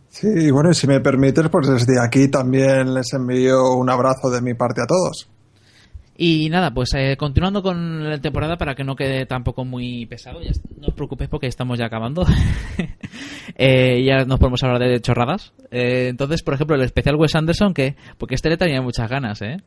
Sí, 0.09 0.51
bueno, 0.51 0.69
y 0.69 0.75
si 0.75 0.85
me 0.85 0.99
permites, 0.99 1.49
pues 1.49 1.67
desde 1.67 1.99
aquí 1.99 2.27
también 2.27 2.93
les 2.93 3.13
envío 3.13 3.73
un 3.73 3.89
abrazo 3.89 4.29
de 4.29 4.41
mi 4.41 4.53
parte 4.53 4.81
a 4.81 4.85
todos. 4.85 5.27
Y 6.15 6.49
nada, 6.49 6.71
pues 6.71 6.93
eh, 6.93 7.17
continuando 7.17 7.63
con 7.63 8.07
la 8.07 8.21
temporada 8.21 8.55
para 8.55 8.75
que 8.75 8.83
no 8.83 8.95
quede 8.95 9.25
tampoco 9.25 9.65
muy 9.65 10.05
pesado, 10.05 10.41
ya 10.43 10.51
no 10.77 10.89
os 10.89 10.93
preocupéis 10.93 11.29
porque 11.29 11.47
estamos 11.47 11.79
ya 11.79 11.85
acabando. 11.85 12.25
eh, 13.55 14.03
ya 14.05 14.23
nos 14.25 14.39
podemos 14.39 14.63
hablar 14.63 14.79
de 14.79 15.01
chorradas. 15.01 15.53
Eh, 15.71 16.09
entonces, 16.09 16.43
por 16.43 16.53
ejemplo, 16.53 16.75
el 16.75 16.83
especial 16.83 17.15
Wes 17.15 17.33
Anderson, 17.33 17.73
que 17.73 17.95
porque 18.19 18.35
este 18.35 18.49
le 18.49 18.57
tenía 18.57 18.81
muchas 18.81 19.09
ganas, 19.09 19.41
¿eh? 19.41 19.57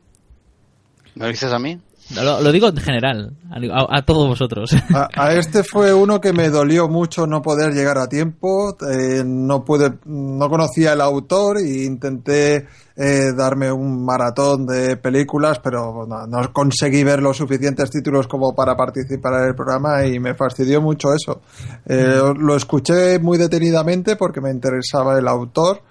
¿Me 1.15 1.25
lo 1.25 1.31
dices 1.31 1.51
a 1.51 1.59
mí? 1.59 1.79
Lo, 2.15 2.41
lo 2.41 2.51
digo 2.51 2.69
en 2.69 2.77
general, 2.77 3.35
a, 3.51 3.97
a 3.97 4.01
todos 4.03 4.27
vosotros. 4.27 4.73
A, 4.93 5.09
a, 5.13 5.33
este 5.33 5.63
fue 5.63 5.93
uno 5.93 6.21
que 6.21 6.31
me 6.31 6.49
dolió 6.49 6.87
mucho 6.87 7.27
no 7.27 7.41
poder 7.41 7.73
llegar 7.73 7.97
a 7.97 8.07
tiempo. 8.07 8.77
Eh, 8.89 9.23
no 9.25 9.63
pude, 9.65 9.93
no 10.05 10.49
conocía 10.49 10.93
el 10.93 11.01
autor 11.01 11.57
e 11.57 11.83
intenté 11.83 12.65
eh, 12.95 13.33
darme 13.35 13.71
un 13.71 14.03
maratón 14.03 14.65
de 14.65 14.97
películas, 14.97 15.59
pero 15.59 16.05
no, 16.07 16.25
no, 16.25 16.53
conseguí 16.53 17.03
ver 17.03 17.21
los 17.21 17.37
suficientes 17.37 17.91
títulos 17.91 18.27
como 18.27 18.55
para 18.55 18.75
participar 18.75 19.41
en 19.41 19.49
el 19.49 19.55
programa 19.55 20.05
y 20.05 20.19
me 20.19 20.33
fastidió 20.33 20.81
mucho 20.81 21.13
eso. 21.13 21.41
Eh, 21.85 22.21
lo 22.37 22.55
escuché 22.55 23.19
muy 23.19 23.37
detenidamente 23.37 24.15
porque 24.15 24.41
me 24.41 24.49
interesaba 24.49 25.19
el 25.19 25.27
autor 25.27 25.81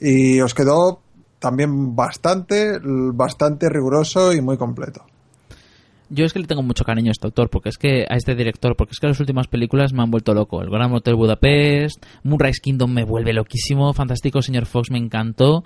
y 0.00 0.40
os 0.40 0.54
quedó 0.54 1.00
también 1.38 1.94
bastante, 1.94 2.78
bastante 2.82 3.68
riguroso 3.68 4.32
y 4.32 4.40
muy 4.40 4.56
completo. 4.56 5.04
Yo 6.10 6.24
es 6.24 6.32
que 6.32 6.38
le 6.38 6.46
tengo 6.46 6.62
mucho 6.62 6.84
cariño 6.84 7.10
a 7.10 7.12
este 7.12 7.26
autor, 7.26 7.48
porque 7.48 7.70
es 7.70 7.78
que 7.78 8.04
a 8.08 8.16
este 8.16 8.34
director, 8.34 8.76
porque 8.76 8.92
es 8.92 9.00
que 9.00 9.06
las 9.06 9.20
últimas 9.20 9.48
películas 9.48 9.92
me 9.92 10.02
han 10.02 10.10
vuelto 10.10 10.34
loco. 10.34 10.60
El 10.60 10.70
Gran 10.70 10.92
Hotel 10.92 11.14
Budapest, 11.14 12.04
Moonrise 12.22 12.60
Kingdom 12.62 12.92
me 12.92 13.04
vuelve 13.04 13.32
loquísimo, 13.32 13.92
fantástico, 13.94 14.42
señor 14.42 14.66
Fox 14.66 14.90
me 14.90 14.98
encantó. 14.98 15.64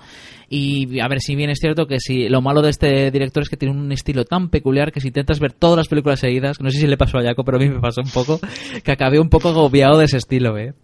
Y 0.48 1.01
a 1.01 1.09
ver, 1.09 1.20
si 1.20 1.35
bien 1.35 1.51
es 1.51 1.59
cierto 1.59 1.86
que 1.86 1.98
si 1.98 2.28
lo 2.28 2.40
malo 2.40 2.62
de 2.62 2.70
este 2.70 3.10
director 3.10 3.43
es 3.43 3.48
que 3.48 3.56
tiene 3.56 3.74
un 3.74 3.90
estilo 3.90 4.24
tan 4.24 4.48
peculiar 4.48 4.93
que 4.93 5.01
si 5.01 5.09
intentas 5.09 5.40
ver 5.40 5.52
todas 5.52 5.77
las 5.77 5.89
películas 5.89 6.20
seguidas, 6.20 6.60
no 6.60 6.70
sé 6.70 6.78
si 6.78 6.86
le 6.86 6.97
pasó 6.97 7.19
a 7.19 7.23
Jaco, 7.23 7.44
pero 7.44 7.59
a 7.59 7.60
mí 7.60 7.69
me 7.69 7.81
pasó 7.81 8.01
un 8.01 8.10
poco, 8.10 8.40
que 8.85 8.93
acabé 8.93 9.19
un 9.19 9.28
poco 9.28 9.48
agobiado 9.48 9.98
de 9.98 10.05
ese 10.05 10.19
estilo, 10.19 10.56
¿eh? 10.56 10.74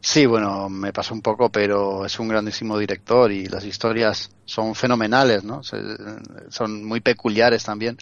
Sí, 0.00 0.24
bueno, 0.26 0.68
me 0.68 0.92
pasó 0.92 1.14
un 1.14 1.22
poco, 1.22 1.50
pero 1.50 2.04
es 2.04 2.20
un 2.20 2.28
grandísimo 2.28 2.78
director 2.78 3.32
y 3.32 3.46
las 3.46 3.64
historias 3.64 4.30
son 4.44 4.74
fenomenales, 4.74 5.42
¿no? 5.42 5.62
son 5.64 6.84
muy 6.84 7.00
peculiares 7.00 7.64
también. 7.64 7.96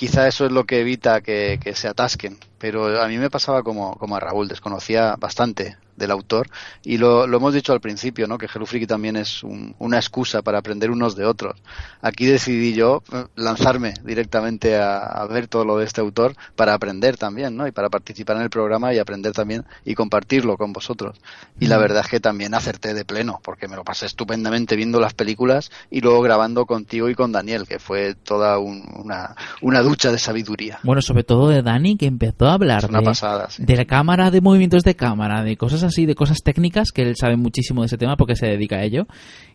Quizá 0.00 0.26
eso 0.26 0.46
es 0.46 0.52
lo 0.52 0.64
que 0.64 0.80
evita 0.80 1.20
que, 1.20 1.60
se 1.74 1.86
atasquen, 1.86 2.38
pero 2.56 3.02
a 3.02 3.06
mí 3.06 3.18
me 3.18 3.28
pasaba 3.28 3.62
como, 3.62 3.98
como 3.98 4.16
a 4.16 4.20
Raúl, 4.20 4.48
desconocía 4.48 5.14
bastante 5.18 5.76
del 6.00 6.10
autor 6.10 6.48
y 6.82 6.98
lo, 6.98 7.28
lo 7.28 7.36
hemos 7.36 7.54
dicho 7.54 7.72
al 7.72 7.80
principio, 7.80 8.26
¿no? 8.26 8.38
Que 8.38 8.48
Hello 8.52 8.66
Freaky 8.66 8.86
también 8.86 9.16
es 9.16 9.44
un, 9.44 9.76
una 9.78 9.98
excusa 9.98 10.42
para 10.42 10.58
aprender 10.58 10.90
unos 10.90 11.14
de 11.14 11.24
otros. 11.24 11.60
Aquí 12.02 12.26
decidí 12.26 12.74
yo 12.74 13.02
eh, 13.12 13.26
lanzarme 13.36 13.94
directamente 14.04 14.76
a, 14.76 14.98
a, 14.98 15.26
ver 15.26 15.46
todo 15.46 15.64
lo 15.64 15.76
de 15.78 15.84
este 15.84 16.00
autor 16.00 16.34
para 16.56 16.74
aprender 16.74 17.16
también, 17.16 17.56
¿no? 17.56 17.68
Y 17.68 17.72
para 17.72 17.88
participar 17.88 18.36
en 18.36 18.42
el 18.42 18.50
programa 18.50 18.92
y 18.92 18.98
aprender 18.98 19.32
también 19.32 19.64
y 19.84 19.94
compartirlo 19.94 20.56
con 20.56 20.72
vosotros. 20.72 21.20
Y 21.60 21.66
la 21.66 21.78
verdad 21.78 22.02
es 22.04 22.10
que 22.10 22.20
también 22.20 22.54
acerté 22.54 22.94
de 22.94 23.04
pleno, 23.04 23.40
porque 23.44 23.68
me 23.68 23.76
lo 23.76 23.84
pasé 23.84 24.06
estupendamente 24.06 24.76
viendo 24.76 24.98
las 24.98 25.14
películas 25.14 25.70
y 25.90 26.00
luego 26.00 26.22
grabando 26.22 26.66
contigo 26.66 27.08
y 27.08 27.14
con 27.14 27.32
Daniel, 27.32 27.66
que 27.68 27.78
fue 27.78 28.14
toda 28.14 28.58
un, 28.58 28.82
una, 28.96 29.36
una 29.60 29.82
ducha 29.82 30.10
de 30.10 30.18
sabiduría. 30.18 30.78
Bueno, 30.82 31.02
sobre 31.02 31.24
todo 31.24 31.48
de 31.48 31.62
Dani, 31.62 31.96
que 31.96 32.06
empezó 32.06 32.46
a 32.46 32.54
hablar 32.54 32.86
una 32.88 33.00
de, 33.00 33.04
pasada, 33.04 33.50
sí. 33.50 33.64
de 33.64 33.76
la 33.76 33.84
cámara, 33.84 34.30
de 34.30 34.40
movimientos 34.40 34.82
de 34.82 34.94
cámara, 34.96 35.42
de 35.42 35.56
cosas 35.56 35.82
así, 35.82 35.89
de 35.96 36.14
cosas 36.14 36.38
técnicas, 36.42 36.88
que 36.94 37.02
él 37.02 37.14
sabe 37.16 37.36
muchísimo 37.36 37.82
de 37.82 37.86
ese 37.86 37.98
tema 37.98 38.16
porque 38.16 38.36
se 38.36 38.46
dedica 38.46 38.76
a 38.76 38.82
ello, 38.82 39.06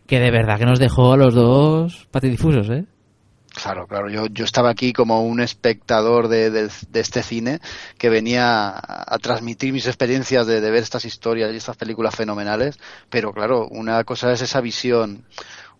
que 0.06 0.20
de 0.20 0.30
verdad 0.30 0.58
que 0.58 0.66
nos 0.66 0.78
dejó 0.78 1.12
a 1.12 1.16
los 1.16 1.34
dos 1.34 2.06
patidifusos, 2.10 2.68
¿eh? 2.70 2.84
Claro, 3.62 3.86
claro. 3.86 4.10
Yo, 4.10 4.26
yo 4.26 4.44
estaba 4.44 4.68
aquí 4.68 4.92
como 4.92 5.22
un 5.22 5.40
espectador 5.40 6.28
de, 6.28 6.50
de, 6.50 6.68
este 6.92 7.22
cine 7.22 7.60
que 7.96 8.10
venía 8.10 8.68
a, 8.76 9.18
transmitir 9.18 9.72
mis 9.72 9.86
experiencias 9.86 10.46
de, 10.46 10.60
ver 10.60 10.82
estas 10.82 11.06
historias 11.06 11.52
y 11.52 11.56
estas 11.56 11.78
películas 11.78 12.14
fenomenales, 12.14 12.78
pero 13.08 13.32
claro, 13.32 13.66
una 13.70 14.04
cosa 14.04 14.30
es 14.30 14.42
esa 14.42 14.60
visión 14.60 15.24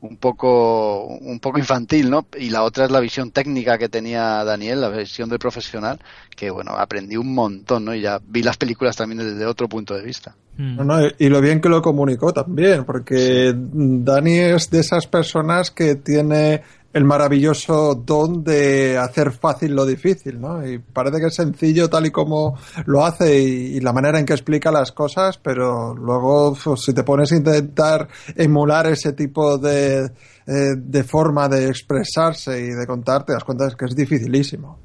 un 0.01 0.17
poco 0.17 1.07
un 1.07 1.41
poco 1.41 1.59
infantil, 1.59 2.11
¿no? 2.11 2.27
Y 2.39 2.51
la 2.51 2.63
otra 2.63 2.85
es 2.85 2.91
la 2.91 3.01
visión 3.01 3.31
técnica 3.31 3.79
que 3.79 3.89
tenía 3.89 4.45
Daniel, 4.45 4.81
la 4.81 4.89
visión 4.89 5.29
del 5.29 5.39
profesional, 5.39 5.99
que 6.35 6.51
bueno, 6.51 6.73
aprendí 6.73 7.17
un 7.17 7.35
montón, 7.35 7.85
¿no? 7.85 7.95
Y 7.95 8.03
ya 8.03 8.21
vi 8.27 8.43
las 8.43 8.57
películas 8.57 8.97
también 8.97 9.19
desde 9.19 9.47
otro 9.47 9.69
punto 9.69 9.95
de 9.95 10.03
vista. 10.03 10.35
No, 10.59 10.85
no, 10.85 10.99
y 11.19 11.29
lo 11.29 11.41
bien 11.43 11.61
que 11.61 11.69
lo 11.69 11.83
comunicó 11.83 12.33
también, 12.33 12.85
porque 12.85 13.51
sí. 13.51 13.55
Dani 13.55 14.39
es 14.39 14.71
de 14.71 14.81
esas 14.81 15.07
personas 15.07 15.71
que 15.71 15.97
tiene 15.97 16.63
el 16.97 17.05
maravilloso 17.05 17.95
don 17.95 18.43
de 18.43 18.97
hacer 18.97 19.31
fácil 19.31 19.75
lo 19.75 19.85
difícil, 19.85 20.41
¿no? 20.41 20.67
Y 20.67 20.79
parece 20.79 21.21
que 21.21 21.27
es 21.27 21.35
sencillo 21.35 21.91
tal 21.91 22.07
y 22.07 22.11
como 22.11 22.59
lo 22.87 23.05
hace 23.05 23.39
y, 23.39 23.81
la 23.81 23.93
manera 23.93 24.19
en 24.19 24.25
que 24.25 24.33
explica 24.33 24.71
las 24.71 24.93
cosas, 24.93 25.37
pero 25.37 25.95
luego 25.95 26.57
pues, 26.65 26.81
si 26.81 26.95
te 26.95 27.03
pones 27.03 27.31
a 27.33 27.37
intentar 27.37 28.09
emular 28.35 28.87
ese 28.87 29.13
tipo 29.13 29.59
de, 29.59 30.07
eh, 30.07 30.75
de 30.75 31.05
forma 31.05 31.51
de 31.51 31.69
expresarse 31.69 32.59
y 32.59 32.71
de 32.71 32.87
contar, 32.87 33.27
te 33.27 33.35
das 33.35 33.45
cuenta 33.45 33.69
que 33.79 33.85
es 33.85 33.95
dificilísimo. 33.95 34.79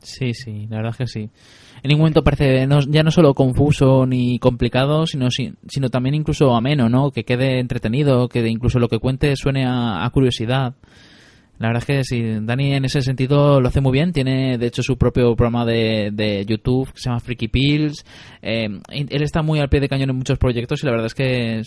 Sí, 0.00 0.32
sí, 0.32 0.66
la 0.70 0.76
verdad 0.78 0.92
es 0.92 0.96
que 0.96 1.06
sí. 1.06 1.30
En 1.82 1.88
ningún 1.90 2.00
momento 2.00 2.24
parece 2.24 2.66
no, 2.66 2.80
ya 2.80 3.02
no 3.02 3.10
solo 3.10 3.34
confuso 3.34 4.06
ni 4.06 4.38
complicado, 4.38 5.06
sino, 5.06 5.28
sino 5.30 5.90
también 5.90 6.14
incluso 6.14 6.56
ameno, 6.56 6.88
¿no? 6.88 7.10
Que 7.10 7.24
quede 7.24 7.60
entretenido, 7.60 8.26
que 8.26 8.48
incluso 8.48 8.78
lo 8.78 8.88
que 8.88 8.98
cuente 8.98 9.36
suene 9.36 9.66
a 9.66 10.08
curiosidad. 10.14 10.74
La 11.58 11.68
verdad 11.68 11.82
es 11.82 11.86
que 11.86 12.04
sí, 12.04 12.22
Dani 12.40 12.74
en 12.74 12.84
ese 12.84 13.02
sentido 13.02 13.60
lo 13.60 13.68
hace 13.68 13.80
muy 13.80 13.92
bien. 13.92 14.12
Tiene, 14.12 14.58
de 14.58 14.66
hecho, 14.66 14.82
su 14.82 14.96
propio 14.96 15.34
programa 15.34 15.64
de, 15.64 16.10
de 16.12 16.44
YouTube 16.46 16.92
que 16.92 17.00
se 17.00 17.08
llama 17.08 17.18
Freaky 17.18 17.48
Pills. 17.48 18.04
Eh, 18.42 18.68
él 18.90 19.22
está 19.22 19.42
muy 19.42 19.58
al 19.58 19.68
pie 19.68 19.80
de 19.80 19.88
cañón 19.88 20.10
en 20.10 20.16
muchos 20.16 20.38
proyectos 20.38 20.82
y 20.82 20.86
la 20.86 20.92
verdad 20.92 21.06
es 21.06 21.14
que 21.14 21.62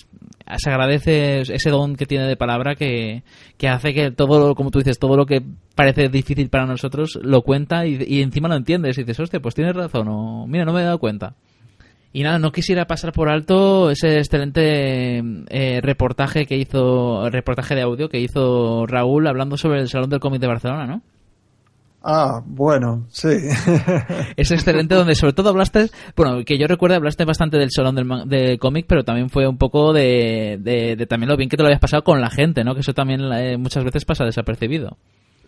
se 0.58 0.70
agradece 0.70 1.42
ese 1.42 1.70
don 1.70 1.96
que 1.98 2.06
tiene 2.06 2.26
de 2.26 2.38
palabra 2.38 2.76
que, 2.76 3.24
que 3.58 3.68
hace 3.68 3.94
que 3.94 4.12
todo, 4.12 4.56
como 4.56 4.72
tú 4.72 4.80
dices, 4.80 4.98
todo 4.98 5.18
lo 5.18 5.26
que 5.26 5.42
parece 5.76 6.08
difícil 6.08 6.50
para 6.50 6.66
nosotros 6.66 7.20
lo 7.22 7.42
cuenta 7.42 7.86
y, 7.86 8.02
y 8.08 8.22
encima 8.22 8.48
lo 8.48 8.56
entiendes. 8.56 8.98
Y 8.98 9.04
dices, 9.04 9.20
hostia, 9.20 9.42
pues 9.42 9.56
tienes 9.56 9.76
razón. 9.76 10.08
O, 10.08 10.48
mira, 10.48 10.64
no 10.64 10.72
me 10.72 10.82
he 10.82 10.86
dado 10.86 11.00
cuenta. 11.00 11.36
Y 12.14 12.24
nada, 12.24 12.40
no 12.40 12.52
quisiera 12.52 12.88
pasar 12.88 13.14
por 13.14 13.30
alto 13.30 13.90
ese 13.90 14.18
excelente 14.18 15.20
eh, 15.50 15.80
reportaje 15.82 16.46
que 16.46 16.58
hizo, 16.58 17.30
reportaje 17.30 17.76
de 17.76 17.84
audio 17.84 18.10
que 18.10 18.20
hizo 18.20 18.86
Raúl 18.86 19.28
hablando 19.28 19.56
sobre 19.56 19.80
el 19.80 19.88
Salón 19.88 20.10
del 20.10 20.20
Cómic 20.20 20.42
de 20.42 20.48
Barcelona, 20.48 20.88
¿no? 20.88 21.02
Ah, 22.04 22.42
bueno, 22.46 23.06
sí. 23.10 23.30
es 24.36 24.52
excelente 24.52 24.96
donde 24.96 25.14
sobre 25.14 25.34
todo 25.34 25.50
hablaste, 25.50 25.90
bueno, 26.16 26.44
que 26.44 26.58
yo 26.58 26.66
recuerdo 26.66 26.96
hablaste 26.96 27.26
bastante 27.26 27.58
del 27.58 27.70
Salón 27.70 27.96
del, 27.96 28.08
del 28.28 28.58
cómic, 28.58 28.88
pero 28.90 29.04
también 29.04 29.30
fue 29.30 29.48
un 29.48 29.58
poco 29.58 29.94
de, 29.94 30.58
de, 30.60 30.96
de, 30.96 31.06
también 31.06 31.30
lo 31.30 31.38
bien 31.38 31.48
que 31.48 31.58
te 31.58 31.64
lo 31.64 31.68
habías 31.68 31.80
pasado 31.80 32.04
con 32.04 32.20
la 32.20 32.32
gente, 32.32 32.64
¿no? 32.64 32.74
Que 32.74 32.82
eso 32.82 32.94
también 32.94 33.22
eh, 33.34 33.58
muchas 33.58 33.84
veces 33.84 34.04
pasa 34.04 34.26
desapercibido. 34.26 34.98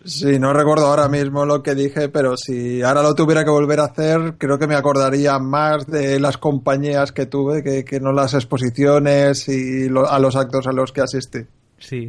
Sí, 0.04 0.38
no 0.38 0.52
recuerdo 0.52 0.86
ahora 0.86 1.08
mismo 1.08 1.46
lo 1.46 1.62
que 1.62 1.74
dije, 1.74 2.10
pero 2.10 2.36
si 2.36 2.82
ahora 2.82 3.02
lo 3.02 3.14
tuviera 3.14 3.42
que 3.42 3.50
volver 3.50 3.80
a 3.80 3.84
hacer, 3.84 4.34
creo 4.36 4.58
que 4.58 4.66
me 4.66 4.74
acordaría 4.74 5.38
más 5.38 5.86
de 5.86 6.20
las 6.20 6.36
compañías 6.36 7.10
que 7.12 7.24
tuve 7.24 7.62
que, 7.62 7.84
que 7.84 8.00
no 8.00 8.12
las 8.12 8.34
exposiciones 8.34 9.48
y 9.48 9.88
lo, 9.88 10.08
a 10.08 10.18
los 10.18 10.36
actos 10.36 10.66
a 10.66 10.72
los 10.72 10.92
que 10.92 11.00
asistí. 11.00 11.40
Sí. 11.78 12.08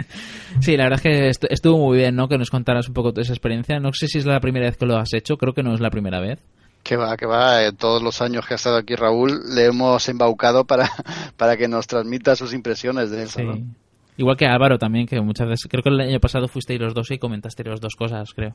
sí, 0.60 0.76
la 0.76 0.84
verdad 0.84 1.00
es 1.04 1.38
que 1.38 1.46
estuvo 1.50 1.78
muy 1.78 1.98
bien, 1.98 2.14
¿no? 2.14 2.28
Que 2.28 2.38
nos 2.38 2.50
contaras 2.50 2.86
un 2.88 2.94
poco 2.94 3.10
de 3.10 3.22
esa 3.22 3.32
experiencia. 3.32 3.80
No 3.80 3.92
sé 3.92 4.06
si 4.06 4.18
es 4.18 4.26
la 4.26 4.40
primera 4.40 4.66
vez 4.66 4.76
que 4.76 4.86
lo 4.86 4.96
has 4.96 5.12
hecho, 5.12 5.36
creo 5.36 5.54
que 5.54 5.64
no 5.64 5.74
es 5.74 5.80
la 5.80 5.90
primera 5.90 6.20
vez. 6.20 6.38
Que 6.84 6.96
va, 6.96 7.16
que 7.16 7.26
va, 7.26 7.64
en 7.64 7.76
todos 7.76 8.02
los 8.02 8.20
años 8.20 8.46
que 8.46 8.54
ha 8.54 8.56
estado 8.56 8.76
aquí 8.76 8.94
Raúl 8.94 9.40
le 9.54 9.66
hemos 9.66 10.08
embaucado 10.08 10.66
para, 10.66 10.88
para 11.36 11.56
que 11.56 11.66
nos 11.66 11.86
transmita 11.88 12.36
sus 12.36 12.54
impresiones 12.54 13.10
de 13.10 13.24
eso. 13.24 13.40
Sí. 13.40 13.44
¿no? 13.44 13.83
Igual 14.16 14.36
que 14.36 14.46
Álvaro 14.46 14.78
también, 14.78 15.06
que 15.06 15.20
muchas 15.20 15.48
veces, 15.48 15.66
creo 15.68 15.82
que 15.82 15.88
el 15.88 16.00
año 16.00 16.20
pasado 16.20 16.46
fuisteis 16.46 16.80
los 16.80 16.94
dos 16.94 17.10
y 17.10 17.18
comentasteis 17.18 17.68
las 17.68 17.80
dos 17.80 17.94
cosas, 17.96 18.32
creo. 18.32 18.54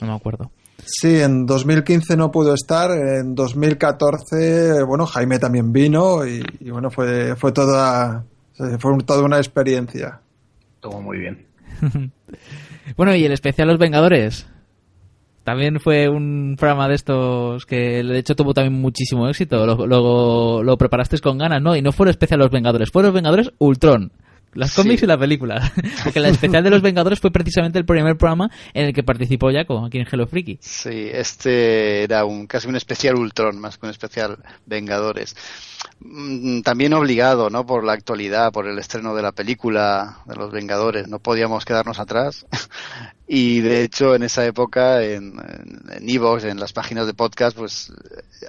No 0.00 0.06
me 0.06 0.14
acuerdo. 0.14 0.52
Sí, 0.84 1.20
en 1.20 1.46
2015 1.46 2.16
no 2.16 2.30
pudo 2.30 2.54
estar, 2.54 2.90
en 2.92 3.34
2014, 3.34 4.84
bueno, 4.84 5.06
Jaime 5.06 5.38
también 5.38 5.72
vino 5.72 6.24
y, 6.26 6.42
y 6.60 6.70
bueno, 6.70 6.90
fue, 6.90 7.34
fue 7.36 7.50
toda, 7.52 8.24
fue 8.78 9.02
toda 9.04 9.24
una 9.24 9.38
experiencia. 9.38 10.20
Estuvo 10.74 11.02
muy 11.02 11.18
bien. 11.18 11.46
bueno, 12.96 13.14
y 13.14 13.24
el 13.24 13.32
especial 13.32 13.68
Los 13.68 13.78
Vengadores. 13.78 14.48
También 15.42 15.80
fue 15.80 16.08
un 16.08 16.56
programa 16.58 16.86
de 16.86 16.94
estos 16.94 17.64
que 17.66 18.02
de 18.02 18.18
hecho 18.18 18.36
tuvo 18.36 18.54
también 18.54 18.80
muchísimo 18.80 19.28
éxito. 19.28 19.64
Luego 19.64 19.86
lo, 19.86 20.62
lo, 20.62 20.76
preparasteis 20.76 21.22
con 21.22 21.38
ganas, 21.38 21.62
¿no? 21.62 21.74
Y 21.74 21.82
no 21.82 21.92
fue 21.92 22.06
el 22.06 22.10
especial 22.10 22.40
Los 22.40 22.50
Vengadores, 22.50 22.90
fue 22.90 23.02
Los 23.02 23.12
Vengadores 23.12 23.50
Ultron. 23.58 24.12
Las 24.54 24.74
cómics 24.74 25.00
sí. 25.00 25.06
y 25.06 25.08
la 25.08 25.18
película. 25.18 25.72
Porque 26.04 26.20
la 26.20 26.28
especial 26.28 26.64
de 26.64 26.70
los 26.70 26.82
Vengadores 26.82 27.20
fue 27.20 27.30
precisamente 27.30 27.78
el 27.78 27.84
primer 27.84 28.16
programa 28.16 28.50
en 28.74 28.86
el 28.86 28.92
que 28.92 29.02
participó 29.02 29.52
Jaco, 29.52 29.84
aquí 29.84 29.98
en 29.98 30.06
Hello 30.10 30.26
Freaky. 30.26 30.58
Sí, 30.60 31.08
este 31.12 32.02
era 32.02 32.24
un 32.24 32.46
casi 32.46 32.68
un 32.68 32.76
especial 32.76 33.16
Ultron, 33.16 33.60
más 33.60 33.78
que 33.78 33.86
un 33.86 33.90
especial 33.90 34.38
Vengadores. 34.66 35.36
También 36.64 36.94
obligado, 36.94 37.48
¿no? 37.48 37.64
Por 37.64 37.84
la 37.84 37.92
actualidad, 37.92 38.52
por 38.52 38.66
el 38.66 38.78
estreno 38.78 39.14
de 39.14 39.22
la 39.22 39.32
película 39.32 40.18
de 40.26 40.36
los 40.36 40.50
Vengadores. 40.50 41.08
No 41.08 41.20
podíamos 41.20 41.64
quedarnos 41.64 42.00
atrás. 42.00 42.46
y 43.28 43.60
de 43.60 43.84
hecho, 43.84 44.14
en 44.14 44.24
esa 44.24 44.44
época, 44.44 45.02
en 45.04 45.34
Evox, 46.00 46.42
en, 46.42 46.50
en, 46.50 46.56
en 46.56 46.60
las 46.60 46.72
páginas 46.72 47.06
de 47.06 47.14
podcast, 47.14 47.56
pues 47.56 47.92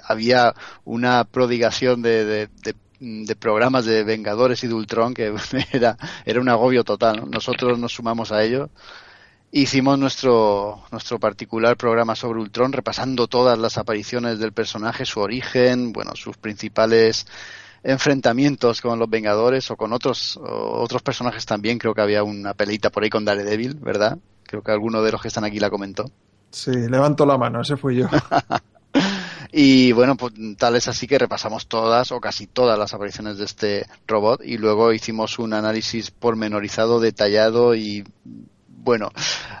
había 0.04 0.54
una 0.84 1.24
prodigación 1.24 2.02
de, 2.02 2.24
de, 2.24 2.48
de 2.62 2.74
de 3.02 3.36
programas 3.36 3.84
de 3.84 4.04
Vengadores 4.04 4.62
y 4.62 4.68
de 4.68 4.74
Ultron 4.74 5.12
que 5.12 5.34
era, 5.72 5.96
era 6.24 6.40
un 6.40 6.48
agobio 6.48 6.84
total. 6.84 7.16
¿no? 7.16 7.26
Nosotros 7.26 7.78
nos 7.78 7.92
sumamos 7.92 8.32
a 8.32 8.42
ello 8.42 8.70
hicimos 9.52 9.98
nuestro, 9.98 10.82
nuestro 10.90 11.20
particular 11.20 11.76
programa 11.76 12.16
sobre 12.16 12.40
Ultron, 12.40 12.72
repasando 12.72 13.28
todas 13.28 13.58
las 13.58 13.78
apariciones 13.78 14.38
del 14.38 14.52
personaje, 14.52 15.04
su 15.04 15.20
origen, 15.20 15.92
bueno, 15.92 16.16
sus 16.16 16.36
principales 16.38 17.26
enfrentamientos 17.84 18.80
con 18.80 18.98
los 18.98 19.10
Vengadores 19.10 19.70
o 19.70 19.76
con 19.76 19.92
otros, 19.92 20.40
otros 20.42 21.02
personajes 21.02 21.44
también. 21.44 21.78
Creo 21.78 21.94
que 21.94 22.00
había 22.00 22.24
una 22.24 22.54
peleita 22.54 22.90
por 22.90 23.04
ahí 23.04 23.10
con 23.10 23.24
Daredevil, 23.24 23.74
¿verdad? 23.74 24.18
Creo 24.44 24.62
que 24.62 24.72
alguno 24.72 25.02
de 25.02 25.12
los 25.12 25.20
que 25.20 25.28
están 25.28 25.44
aquí 25.44 25.60
la 25.60 25.70
comentó. 25.70 26.10
Sí, 26.50 26.72
levanto 26.72 27.26
la 27.26 27.38
mano, 27.38 27.60
ese 27.60 27.76
fui 27.76 27.96
yo. 27.96 28.08
y 29.54 29.92
bueno, 29.92 30.16
pues 30.16 30.32
tal 30.56 30.76
es 30.76 30.88
así 30.88 31.06
que 31.06 31.18
repasamos 31.18 31.66
todas 31.66 32.10
o 32.10 32.20
casi 32.20 32.46
todas 32.46 32.78
las 32.78 32.94
apariciones 32.94 33.36
de 33.36 33.44
este 33.44 33.86
robot 34.06 34.40
y 34.42 34.56
luego 34.56 34.94
hicimos 34.94 35.38
un 35.38 35.52
análisis 35.52 36.10
pormenorizado, 36.10 37.00
detallado 37.00 37.74
y 37.74 38.02
bueno, 38.68 39.10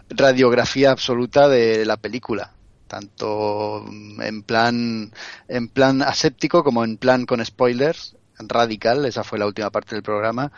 radiografía 0.08 0.90
absoluta 0.90 1.48
de 1.48 1.84
la 1.84 1.98
película. 1.98 2.52
Tanto 2.88 3.84
en 4.20 4.42
plan 4.42 5.12
en 5.48 5.68
plan 5.68 6.02
aséptico 6.02 6.64
como 6.64 6.84
en 6.84 6.96
plan 6.96 7.26
con 7.26 7.44
spoilers 7.44 8.16
radical. 8.38 9.04
Esa 9.04 9.24
fue 9.24 9.38
la 9.38 9.46
última 9.46 9.70
parte 9.70 9.94
del 9.94 10.02
programa 10.02 10.52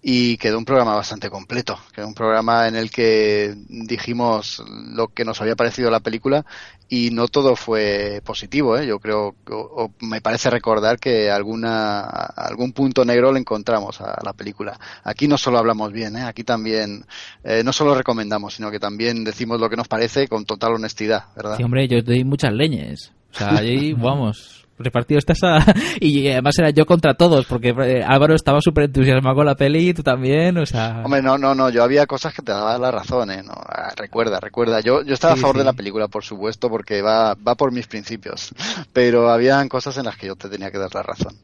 y 0.00 0.36
quedó 0.36 0.58
un 0.58 0.64
programa 0.64 0.94
bastante 0.94 1.28
completo, 1.28 1.76
quedó 1.92 2.06
un 2.06 2.14
programa 2.14 2.68
en 2.68 2.76
el 2.76 2.90
que 2.90 3.54
dijimos 3.68 4.62
lo 4.68 5.08
que 5.08 5.24
nos 5.24 5.40
había 5.40 5.56
parecido 5.56 5.90
la 5.90 6.00
película 6.00 6.46
y 6.88 7.10
no 7.10 7.26
todo 7.26 7.56
fue 7.56 8.22
positivo, 8.24 8.78
¿eh? 8.78 8.86
yo 8.86 9.00
creo, 9.00 9.34
o, 9.50 9.90
me 10.00 10.20
parece 10.20 10.50
recordar 10.50 10.98
que 10.98 11.30
alguna, 11.30 12.00
algún 12.00 12.72
punto 12.72 13.04
negro 13.04 13.32
le 13.32 13.40
encontramos 13.40 14.00
a 14.00 14.18
la 14.24 14.32
película. 14.32 14.78
Aquí 15.02 15.26
no 15.26 15.36
solo 15.36 15.58
hablamos 15.58 15.92
bien, 15.92 16.16
¿eh? 16.16 16.22
aquí 16.22 16.44
también 16.44 17.04
eh, 17.42 17.62
no 17.64 17.72
solo 17.72 17.94
recomendamos, 17.94 18.54
sino 18.54 18.70
que 18.70 18.78
también 18.78 19.24
decimos 19.24 19.60
lo 19.60 19.68
que 19.68 19.76
nos 19.76 19.88
parece 19.88 20.28
con 20.28 20.44
total 20.44 20.74
honestidad, 20.74 21.24
¿verdad? 21.36 21.56
Sí, 21.56 21.64
hombre, 21.64 21.88
yo 21.88 22.02
doy 22.02 22.24
muchas 22.24 22.52
leñes. 22.52 23.12
O 23.32 23.36
sea, 23.36 23.56
ahí, 23.56 23.92
vamos, 23.98 24.67
repartido 24.78 25.18
estás 25.18 25.38
y 26.00 26.28
además 26.28 26.58
era 26.58 26.70
yo 26.70 26.86
contra 26.86 27.14
todos 27.14 27.46
porque 27.46 27.70
eh, 27.70 28.02
Álvaro 28.06 28.34
estaba 28.34 28.60
súper 28.60 28.84
entusiasmado 28.84 29.36
con 29.36 29.46
la 29.46 29.54
peli 29.54 29.90
y 29.90 29.94
tú 29.94 30.02
también 30.02 30.56
o 30.58 30.66
sea. 30.66 31.02
Hombre 31.04 31.22
no 31.22 31.38
no 31.38 31.54
no 31.54 31.70
yo 31.70 31.82
había 31.82 32.06
cosas 32.06 32.34
que 32.34 32.42
te 32.42 32.52
daban 32.52 32.80
la 32.80 32.90
razón 32.90 33.30
¿eh? 33.30 33.42
no, 33.42 33.52
ah, 33.52 33.92
recuerda 33.96 34.40
recuerda. 34.40 34.80
Yo 34.80 35.02
yo 35.02 35.14
estaba 35.14 35.34
a 35.34 35.36
favor 35.36 35.58
de 35.58 35.64
la 35.64 35.72
película 35.72 36.08
por 36.08 36.24
supuesto 36.24 36.68
porque 36.68 37.02
va 37.02 37.34
va 37.34 37.54
por 37.54 37.72
mis 37.72 37.86
principios 37.86 38.54
pero 38.92 39.30
habían 39.30 39.68
cosas 39.68 39.96
en 39.98 40.04
las 40.04 40.16
que 40.16 40.26
yo 40.28 40.36
te 40.36 40.48
tenía 40.48 40.70
que 40.70 40.78
dar 40.78 40.94
la 40.94 41.02
razón. 41.02 41.34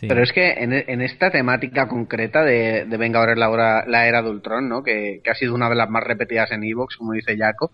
Pero 0.00 0.22
es 0.22 0.32
que 0.32 0.52
en, 0.52 0.72
en, 0.72 1.02
esta 1.02 1.30
temática 1.30 1.88
concreta 1.88 2.42
de, 2.44 2.84
de 2.84 2.96
Vengadores 2.96 3.36
la, 3.36 3.84
la 3.86 4.06
era 4.06 4.22
de 4.22 4.30
Ultron, 4.30 4.68
¿no? 4.68 4.82
Que, 4.82 5.20
que, 5.24 5.30
ha 5.30 5.34
sido 5.34 5.54
una 5.54 5.68
de 5.68 5.74
las 5.74 5.90
más 5.90 6.04
repetidas 6.04 6.52
en 6.52 6.62
Evox, 6.62 6.96
como 6.96 7.14
dice 7.14 7.36
Jaco, 7.36 7.72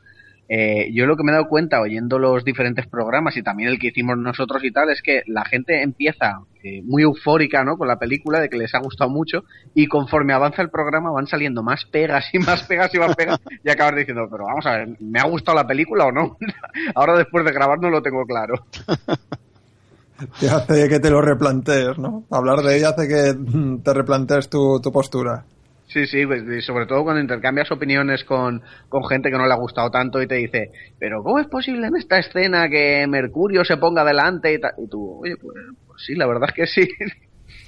eh, 0.48 0.90
yo 0.92 1.06
lo 1.06 1.16
que 1.16 1.24
me 1.24 1.30
he 1.30 1.34
dado 1.34 1.48
cuenta 1.48 1.80
oyendo 1.80 2.18
los 2.18 2.44
diferentes 2.44 2.86
programas 2.86 3.36
y 3.36 3.42
también 3.42 3.70
el 3.70 3.78
que 3.78 3.88
hicimos 3.88 4.18
nosotros 4.18 4.62
y 4.62 4.70
tal 4.70 4.90
es 4.90 5.00
que 5.00 5.22
la 5.26 5.44
gente 5.46 5.82
empieza 5.82 6.40
eh, 6.62 6.82
muy 6.82 7.02
eufórica 7.02 7.64
¿no? 7.64 7.78
con 7.78 7.88
la 7.88 7.98
película 7.98 8.40
de 8.40 8.50
que 8.50 8.58
les 8.58 8.74
ha 8.74 8.78
gustado 8.80 9.08
mucho 9.08 9.44
y 9.74 9.86
conforme 9.86 10.34
avanza 10.34 10.60
el 10.60 10.68
programa 10.68 11.10
van 11.10 11.26
saliendo 11.26 11.62
más 11.62 11.86
pegas 11.86 12.26
y 12.34 12.38
más 12.38 12.62
pegas 12.64 12.94
y 12.94 12.98
más 12.98 13.16
pegas 13.16 13.40
y 13.62 13.70
acabas 13.70 13.96
diciendo 13.96 14.28
pero 14.30 14.44
vamos 14.44 14.66
a 14.66 14.78
ver 14.78 14.88
¿me 15.00 15.18
ha 15.18 15.26
gustado 15.26 15.56
la 15.56 15.66
película 15.66 16.06
o 16.06 16.12
no? 16.12 16.36
ahora 16.94 17.16
después 17.16 17.42
de 17.46 17.52
grabar 17.52 17.80
no 17.80 17.88
lo 17.88 18.02
tengo 18.02 18.26
claro 18.26 18.66
te 20.40 20.50
hace 20.50 20.88
que 20.90 21.00
te 21.00 21.10
lo 21.10 21.22
replantees 21.22 21.98
¿no? 21.98 22.24
hablar 22.30 22.58
de 22.58 22.76
ella 22.76 22.90
hace 22.90 23.08
que 23.08 23.34
te 23.82 23.94
replantees 23.94 24.50
tu, 24.50 24.78
tu 24.80 24.92
postura 24.92 25.46
Sí, 25.86 26.06
sí, 26.06 26.26
pues, 26.26 26.64
sobre 26.64 26.86
todo 26.86 27.04
cuando 27.04 27.20
intercambias 27.20 27.70
opiniones 27.70 28.24
con, 28.24 28.62
con, 28.88 29.04
gente 29.04 29.30
que 29.30 29.36
no 29.36 29.46
le 29.46 29.52
ha 29.52 29.56
gustado 29.56 29.90
tanto 29.90 30.20
y 30.20 30.26
te 30.26 30.36
dice, 30.36 30.70
pero 30.98 31.22
¿cómo 31.22 31.38
es 31.38 31.46
posible 31.46 31.86
en 31.86 31.96
esta 31.96 32.18
escena 32.18 32.68
que 32.68 33.06
Mercurio 33.06 33.64
se 33.64 33.76
ponga 33.76 34.04
delante 34.04 34.54
y, 34.54 34.56
y 34.56 34.88
tú, 34.88 35.20
oye, 35.20 35.36
pues, 35.36 35.56
pues, 35.86 36.02
sí, 36.04 36.14
la 36.14 36.26
verdad 36.26 36.48
es 36.48 36.54
que 36.54 36.66
sí. 36.66 36.88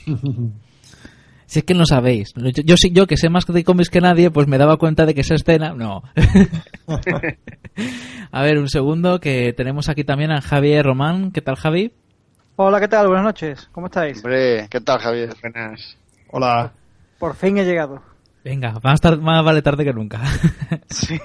Si 1.47 1.61
es 1.61 1.65
que 1.65 1.75
no 1.75 1.87
sabéis. 1.87 2.33
Yo, 2.35 2.63
yo, 2.65 2.75
yo 2.93 3.07
que 3.07 3.17
sé 3.17 3.29
más 3.29 3.47
de 3.47 3.63
cómics 3.63 3.89
que 3.89 4.01
nadie, 4.01 4.33
pues 4.33 4.49
me 4.49 4.59
daba 4.59 4.79
cuenta 4.79 5.07
de 5.07 5.15
que 5.15 5.21
esa 5.21 5.37
escena, 5.37 5.75
no. 5.75 6.03
a 8.33 8.43
ver, 8.43 8.59
un 8.59 8.69
segundo, 8.69 9.21
que 9.21 9.53
tenemos 9.53 9.89
aquí 9.89 10.03
también 10.03 10.33
a 10.33 10.41
Javier 10.41 10.85
Román. 10.85 11.31
¿Qué 11.31 11.41
tal, 11.41 11.55
Javi? 11.55 11.93
Hola, 12.57 12.81
¿qué 12.81 12.89
tal? 12.89 13.07
Buenas 13.07 13.27
noches. 13.27 13.69
¿Cómo 13.71 13.87
estáis? 13.87 14.19
Hombre, 14.19 14.67
¿qué 14.69 14.81
tal, 14.81 14.99
Javier? 14.99 15.35
Buenas. 15.41 15.97
Hola. 16.31 16.73
Por 17.19 17.35
fin 17.35 17.59
he 17.59 17.65
llegado. 17.65 18.03
Venga, 18.45 18.75
más, 18.83 19.01
tarde, 19.01 19.19
más 19.19 19.45
vale 19.45 19.63
tarde 19.63 19.85
que 19.85 19.93
nunca. 19.93 20.21
sí. 20.89 21.19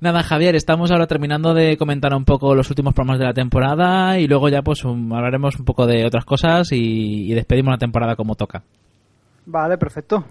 Nada, 0.00 0.22
Javier, 0.22 0.56
estamos 0.56 0.90
ahora 0.90 1.06
terminando 1.06 1.54
de 1.54 1.76
comentar 1.76 2.14
un 2.14 2.24
poco 2.24 2.54
los 2.54 2.70
últimos 2.70 2.94
programas 2.94 3.18
de 3.18 3.26
la 3.26 3.34
temporada 3.34 4.18
y 4.18 4.26
luego 4.26 4.48
ya 4.48 4.62
pues 4.62 4.84
um, 4.84 5.12
hablaremos 5.12 5.58
un 5.58 5.64
poco 5.64 5.86
de 5.86 6.06
otras 6.06 6.24
cosas 6.24 6.72
y, 6.72 7.30
y, 7.30 7.34
despedimos 7.34 7.72
la 7.72 7.78
temporada 7.78 8.16
como 8.16 8.34
toca. 8.34 8.62
Vale, 9.46 9.76
perfecto. 9.76 10.24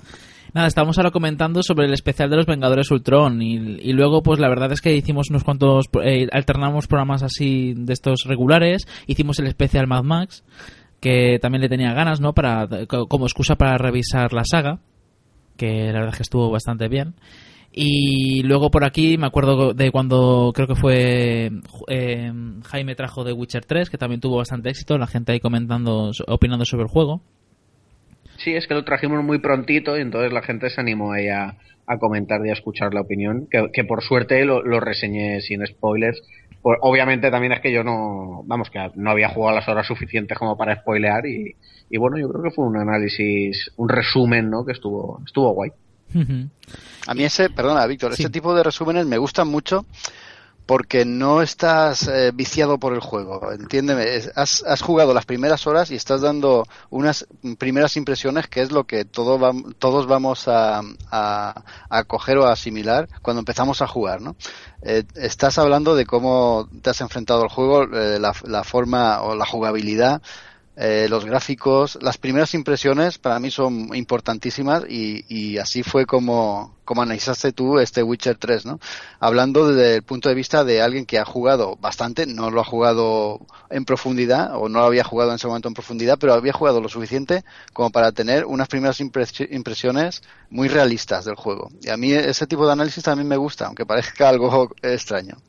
Nada, 0.53 0.67
estamos 0.67 0.97
ahora 0.97 1.11
comentando 1.11 1.61
sobre 1.61 1.85
el 1.85 1.93
especial 1.93 2.29
de 2.29 2.37
los 2.37 2.47
Vengadores 2.47 2.89
Ultron 2.89 3.41
y, 3.41 3.55
y 3.55 3.93
luego 3.93 4.23
pues 4.23 4.39
la 4.39 4.49
verdad 4.49 4.71
es 4.71 4.81
que 4.81 4.95
hicimos 4.95 5.29
unos 5.29 5.43
cuantos, 5.43 5.85
eh, 6.03 6.27
alternamos 6.31 6.87
programas 6.87 7.21
así 7.21 7.73
de 7.75 7.93
estos 7.93 8.23
regulares, 8.25 8.87
hicimos 9.05 9.37
el 9.39 9.47
especial 9.47 9.85
Mad 9.85 10.03
Max 10.03 10.43
que 10.99 11.39
también 11.41 11.61
le 11.61 11.69
tenía 11.69 11.93
ganas, 11.93 12.19
¿no? 12.21 12.33
Para 12.33 12.67
como 12.87 13.25
excusa 13.25 13.55
para 13.55 13.77
revisar 13.77 14.33
la 14.33 14.43
saga 14.43 14.79
que 15.59 15.91
la 15.91 15.99
verdad 15.99 16.09
es 16.13 16.17
que 16.17 16.23
estuvo 16.23 16.49
bastante 16.49 16.87
bien. 16.87 17.13
Y 17.71 18.41
luego 18.43 18.71
por 18.71 18.83
aquí 18.83 19.19
me 19.19 19.27
acuerdo 19.27 19.75
de 19.75 19.91
cuando 19.91 20.51
creo 20.55 20.65
que 20.65 20.75
fue 20.75 21.51
eh, 21.87 22.31
Jaime 22.65 22.95
trajo 22.95 23.23
de 23.23 23.33
Witcher 23.33 23.65
3, 23.65 23.91
que 23.91 23.97
también 23.99 24.21
tuvo 24.21 24.37
bastante 24.37 24.69
éxito, 24.69 24.97
la 24.97 25.05
gente 25.05 25.33
ahí 25.33 25.39
comentando, 25.39 26.09
opinando 26.27 26.65
sobre 26.65 26.83
el 26.83 26.89
juego. 26.89 27.21
Sí, 28.37 28.55
es 28.55 28.67
que 28.67 28.73
lo 28.73 28.85
trajimos 28.85 29.23
muy 29.23 29.39
prontito 29.39 29.97
y 29.97 30.01
entonces 30.01 30.33
la 30.33 30.41
gente 30.41 30.69
se 30.69 30.81
animó 30.81 31.11
ahí 31.11 31.27
a, 31.27 31.57
comentar 31.99 32.39
y 32.45 32.49
a 32.49 32.53
escuchar 32.53 32.93
la 32.93 33.01
opinión, 33.01 33.47
que, 33.49 33.83
por 33.83 34.01
suerte 34.01 34.45
lo, 34.45 34.61
reseñé 34.79 35.41
sin 35.41 35.65
spoilers. 35.65 36.21
Pues, 36.61 36.77
obviamente 36.81 37.31
también 37.31 37.53
es 37.53 37.61
que 37.61 37.71
yo 37.71 37.83
no, 37.83 38.43
vamos, 38.45 38.69
que 38.69 38.91
no 38.95 39.11
había 39.11 39.29
jugado 39.29 39.55
las 39.55 39.67
horas 39.67 39.87
suficientes 39.87 40.37
como 40.37 40.57
para 40.57 40.75
spoilear 40.75 41.25
y, 41.25 41.55
y 41.89 41.97
bueno, 41.97 42.17
yo 42.17 42.29
creo 42.29 42.43
que 42.43 42.51
fue 42.51 42.65
un 42.65 42.77
análisis, 42.77 43.71
un 43.77 43.89
resumen, 43.89 44.49
¿no? 44.49 44.65
Que 44.65 44.73
estuvo, 44.73 45.21
estuvo 45.25 45.53
guay. 45.53 45.71
A 47.07 47.13
mí 47.13 47.23
ese, 47.23 47.49
perdona, 47.49 47.85
Víctor, 47.85 48.15
sí. 48.15 48.23
este 48.23 48.31
tipo 48.31 48.55
de 48.55 48.63
resúmenes 48.63 49.05
me 49.05 49.17
gustan 49.17 49.47
mucho 49.47 49.85
porque 50.69 51.03
no 51.03 51.41
estás 51.41 52.07
eh, 52.07 52.29
viciado 52.31 52.77
por 52.77 52.93
el 52.93 52.99
juego, 52.99 53.51
entiéndeme, 53.51 54.05
has, 54.35 54.63
has, 54.63 54.81
jugado 54.83 55.15
las 55.15 55.25
primeras 55.25 55.65
horas 55.65 55.89
y 55.89 55.95
estás 55.95 56.21
dando 56.21 56.67
unas 56.91 57.25
primeras 57.57 57.97
impresiones 57.97 58.47
que 58.47 58.61
es 58.61 58.71
lo 58.71 58.83
que 58.83 59.03
todo 59.03 59.39
todos 59.79 60.05
vamos 60.05 60.47
a, 60.47 60.83
a, 61.09 62.03
coger 62.05 62.37
o 62.37 62.45
a 62.45 62.51
asimilar 62.51 63.09
cuando 63.23 63.39
empezamos 63.39 63.81
a 63.81 63.87
jugar, 63.87 64.21
¿no? 64.21 64.35
Eh, 64.83 65.05
estás 65.15 65.57
hablando 65.57 65.95
de 65.95 66.05
cómo 66.05 66.69
te 66.83 66.91
has 66.91 67.01
enfrentado 67.01 67.41
al 67.41 67.49
juego, 67.49 67.85
eh, 67.85 68.19
la 68.19 68.63
forma 68.63 69.23
o 69.23 69.33
la 69.33 69.47
jugabilidad, 69.47 70.21
eh, 70.81 71.07
los 71.09 71.25
gráficos, 71.25 71.99
las 72.01 72.17
primeras 72.17 72.53
impresiones 72.53 73.17
para 73.17 73.37
mí 73.37 73.51
son 73.51 73.93
importantísimas 73.93 74.85
y, 74.87 75.25
y, 75.27 75.57
así 75.57 75.83
fue 75.83 76.05
como, 76.05 76.77
como 76.85 77.01
analizaste 77.01 77.51
tú 77.51 77.79
este 77.79 78.01
Witcher 78.01 78.37
3, 78.37 78.65
¿no? 78.65 78.79
Hablando 79.19 79.67
desde 79.67 79.95
el 79.95 80.03
punto 80.03 80.29
de 80.29 80.35
vista 80.35 80.63
de 80.63 80.81
alguien 80.81 81.05
que 81.05 81.19
ha 81.19 81.25
jugado 81.25 81.75
bastante, 81.81 82.25
no 82.25 82.49
lo 82.49 82.61
ha 82.61 82.63
jugado 82.63 83.41
en 83.69 83.83
profundidad 83.83 84.55
o 84.55 84.69
no 84.69 84.79
lo 84.79 84.85
había 84.85 85.03
jugado 85.03 85.31
en 85.31 85.35
ese 85.35 85.47
momento 85.47 85.67
en 85.67 85.73
profundidad, 85.73 86.17
pero 86.17 86.33
había 86.33 86.53
jugado 86.53 86.79
lo 86.79 86.87
suficiente 86.87 87.43
como 87.73 87.89
para 87.89 88.13
tener 88.13 88.45
unas 88.45 88.69
primeras 88.69 89.01
impresiones 89.01 90.23
muy 90.49 90.69
realistas 90.69 91.25
del 91.25 91.35
juego. 91.35 91.69
Y 91.81 91.89
a 91.89 91.97
mí 91.97 92.13
ese 92.13 92.47
tipo 92.47 92.65
de 92.65 92.71
análisis 92.71 93.03
también 93.03 93.27
me 93.27 93.35
gusta, 93.35 93.65
aunque 93.65 93.85
parezca 93.85 94.29
algo 94.29 94.69
extraño. 94.81 95.39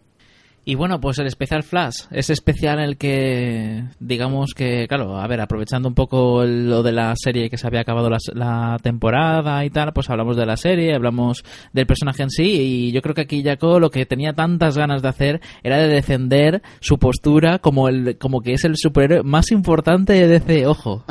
Y 0.71 0.77
bueno, 0.77 1.01
pues 1.01 1.19
el 1.19 1.27
especial 1.27 1.65
Flash, 1.65 2.05
ese 2.13 2.33
especial 2.33 2.79
en 2.79 2.85
el 2.85 2.97
que, 2.97 3.83
digamos 3.99 4.55
que, 4.55 4.87
claro, 4.87 5.19
a 5.19 5.27
ver, 5.27 5.41
aprovechando 5.41 5.89
un 5.89 5.97
poco 5.97 6.45
lo 6.45 6.85
de 6.85 6.93
la 6.93 7.13
serie 7.17 7.51
que 7.51 7.59
se 7.59 7.67
había 7.67 7.81
acabado 7.81 8.09
la, 8.09 8.19
la, 8.35 8.77
temporada 8.81 9.65
y 9.65 9.71
tal, 9.71 9.93
pues 9.93 10.09
hablamos 10.11 10.37
de 10.37 10.47
la 10.47 10.57
serie, 10.57 10.95
hablamos 10.95 11.43
del 11.73 11.89
personaje 11.89 12.23
en 12.23 12.31
sí, 12.31 12.45
y 12.45 12.93
yo 12.93 13.03
creo 13.03 13.17
que 13.17 13.23
aquí 13.23 13.43
Jaco 13.43 13.81
lo 13.81 13.91
que 13.91 14.07
tenía 14.07 14.33
tantas 14.33 14.79
ganas 14.79 15.03
de 15.03 15.09
hacer 15.09 15.41
era 15.65 15.77
de 15.77 15.89
defender 15.89 16.63
su 16.79 17.01
postura 17.01 17.59
como, 17.59 17.89
el, 17.89 18.17
como 18.17 18.41
que 18.41 18.53
es 18.53 18.63
el 18.63 18.77
superhéroe 18.77 19.25
más 19.25 19.51
importante 19.51 20.13
de 20.13 20.29
DC, 20.29 20.69
ojo. 20.69 21.05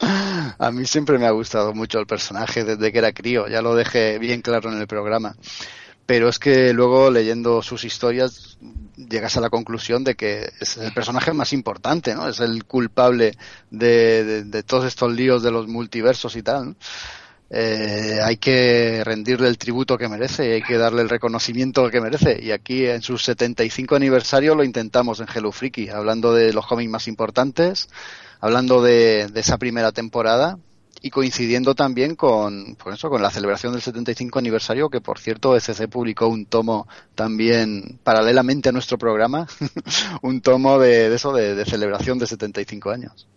A 0.58 0.70
mí 0.70 0.86
siempre 0.86 1.18
me 1.18 1.26
ha 1.26 1.32
gustado 1.32 1.74
mucho 1.74 1.98
el 1.98 2.06
personaje 2.06 2.64
desde 2.64 2.90
que 2.90 2.98
era 3.00 3.12
crío, 3.12 3.48
ya 3.48 3.60
lo 3.60 3.74
dejé 3.74 4.18
bien 4.18 4.40
claro 4.40 4.72
en 4.72 4.80
el 4.80 4.86
programa 4.86 5.34
pero 6.08 6.30
es 6.30 6.38
que 6.38 6.72
luego 6.72 7.10
leyendo 7.10 7.60
sus 7.62 7.84
historias 7.84 8.56
llegas 8.96 9.36
a 9.36 9.42
la 9.42 9.50
conclusión 9.50 10.04
de 10.04 10.14
que 10.16 10.50
es 10.58 10.78
el 10.78 10.94
personaje 10.94 11.34
más 11.34 11.52
importante, 11.52 12.14
¿no? 12.14 12.26
Es 12.30 12.40
el 12.40 12.64
culpable 12.64 13.36
de, 13.70 14.24
de, 14.24 14.44
de 14.44 14.62
todos 14.62 14.86
estos 14.86 15.12
líos 15.12 15.42
de 15.42 15.50
los 15.50 15.68
multiversos 15.68 16.34
y 16.36 16.42
tal. 16.42 16.76
eh, 17.50 18.20
hay 18.24 18.38
que 18.38 19.02
rendirle 19.04 19.48
el 19.48 19.58
tributo 19.58 19.98
que 19.98 20.08
merece 20.08 20.48
y 20.48 20.52
hay 20.52 20.62
que 20.62 20.78
darle 20.78 21.02
el 21.02 21.10
reconocimiento 21.10 21.90
que 21.90 22.00
merece. 22.00 22.38
Y 22.42 22.52
aquí 22.52 22.86
en 22.86 23.02
su 23.02 23.18
75 23.18 23.96
aniversario 23.96 24.54
lo 24.54 24.64
intentamos 24.64 25.20
en 25.20 25.26
Hello 25.34 25.52
Freaky, 25.52 25.90
hablando 25.90 26.32
de 26.34 26.52
los 26.54 26.66
cómics 26.66 26.90
más 26.90 27.08
importantes, 27.08 27.88
hablando 28.40 28.82
de 28.82 29.30
esa 29.34 29.58
primera 29.58 29.92
temporada 29.92 30.58
y 31.00 31.10
coincidiendo 31.10 31.74
también 31.74 32.16
con, 32.16 32.76
por 32.76 32.92
eso, 32.92 33.08
con 33.10 33.22
la 33.22 33.30
celebración 33.30 33.72
del 33.72 33.82
75 33.82 34.38
aniversario, 34.38 34.90
que 34.90 35.00
por 35.00 35.18
cierto 35.18 35.56
SC 35.58 35.88
publicó 35.88 36.28
un 36.28 36.46
tomo 36.46 36.88
también 37.14 37.98
paralelamente 38.02 38.68
a 38.68 38.72
nuestro 38.72 38.98
programa, 38.98 39.46
un 40.22 40.40
tomo 40.40 40.78
de, 40.78 41.08
de 41.08 41.16
eso, 41.16 41.32
de, 41.32 41.54
de, 41.54 41.64
celebración 41.64 42.18
de 42.18 42.26
75 42.26 42.90
años. 42.90 43.28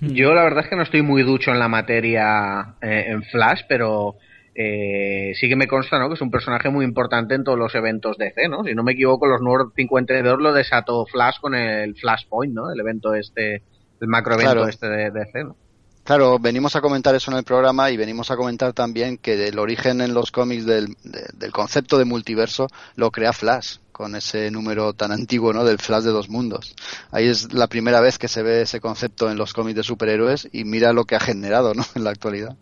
Yo 0.00 0.34
la 0.34 0.42
verdad 0.42 0.64
es 0.64 0.70
que 0.70 0.76
no 0.76 0.82
estoy 0.82 1.02
muy 1.02 1.22
ducho 1.22 1.50
en 1.50 1.58
la 1.58 1.68
materia 1.68 2.74
eh, 2.82 3.06
en 3.08 3.22
Flash, 3.22 3.62
pero 3.68 4.16
eh, 4.54 5.32
sí 5.34 5.48
que 5.48 5.56
me 5.56 5.66
consta 5.66 5.98
¿no? 5.98 6.08
que 6.08 6.14
es 6.14 6.20
un 6.20 6.30
personaje 6.30 6.68
muy 6.68 6.84
importante 6.84 7.34
en 7.34 7.44
todos 7.44 7.58
los 7.58 7.74
eventos 7.74 8.18
de 8.18 8.26
DC, 8.26 8.48
¿no? 8.48 8.64
Si 8.64 8.74
no 8.74 8.82
me 8.82 8.92
equivoco, 8.92 9.26
los 9.26 9.40
nuevos 9.40 9.72
52 9.74 10.38
lo 10.40 10.52
desató 10.52 11.06
Flash 11.06 11.40
con 11.40 11.54
el 11.54 11.96
Flashpoint, 11.96 12.54
¿no? 12.54 12.70
El 12.70 12.78
evento 12.80 13.14
este, 13.14 13.62
el 14.00 14.08
macro 14.08 14.34
evento 14.34 14.52
claro. 14.52 14.68
este 14.68 14.88
de 14.88 15.10
DC, 15.10 15.44
¿no? 15.44 15.56
Claro, 16.04 16.38
venimos 16.38 16.76
a 16.76 16.82
comentar 16.82 17.14
eso 17.14 17.30
en 17.30 17.38
el 17.38 17.44
programa 17.44 17.90
y 17.90 17.96
venimos 17.96 18.30
a 18.30 18.36
comentar 18.36 18.74
también 18.74 19.16
que 19.16 19.48
el 19.48 19.58
origen 19.58 20.02
en 20.02 20.12
los 20.12 20.30
cómics 20.30 20.66
del, 20.66 20.96
de, 21.02 21.26
del 21.32 21.50
concepto 21.50 21.96
de 21.96 22.04
multiverso 22.04 22.68
lo 22.94 23.10
crea 23.10 23.32
Flash 23.32 23.78
con 23.90 24.14
ese 24.14 24.50
número 24.50 24.92
tan 24.92 25.12
antiguo, 25.12 25.54
¿no? 25.54 25.64
Del 25.64 25.78
Flash 25.78 26.02
de 26.02 26.10
dos 26.10 26.28
mundos. 26.28 26.74
Ahí 27.10 27.28
es 27.28 27.54
la 27.54 27.68
primera 27.68 28.00
vez 28.00 28.18
que 28.18 28.28
se 28.28 28.42
ve 28.42 28.62
ese 28.62 28.80
concepto 28.80 29.30
en 29.30 29.38
los 29.38 29.54
cómics 29.54 29.76
de 29.76 29.82
superhéroes 29.82 30.48
y 30.52 30.64
mira 30.64 30.92
lo 30.92 31.04
que 31.04 31.16
ha 31.16 31.20
generado, 31.20 31.72
¿no? 31.72 31.84
En 31.94 32.04
la 32.04 32.10
actualidad. 32.10 32.56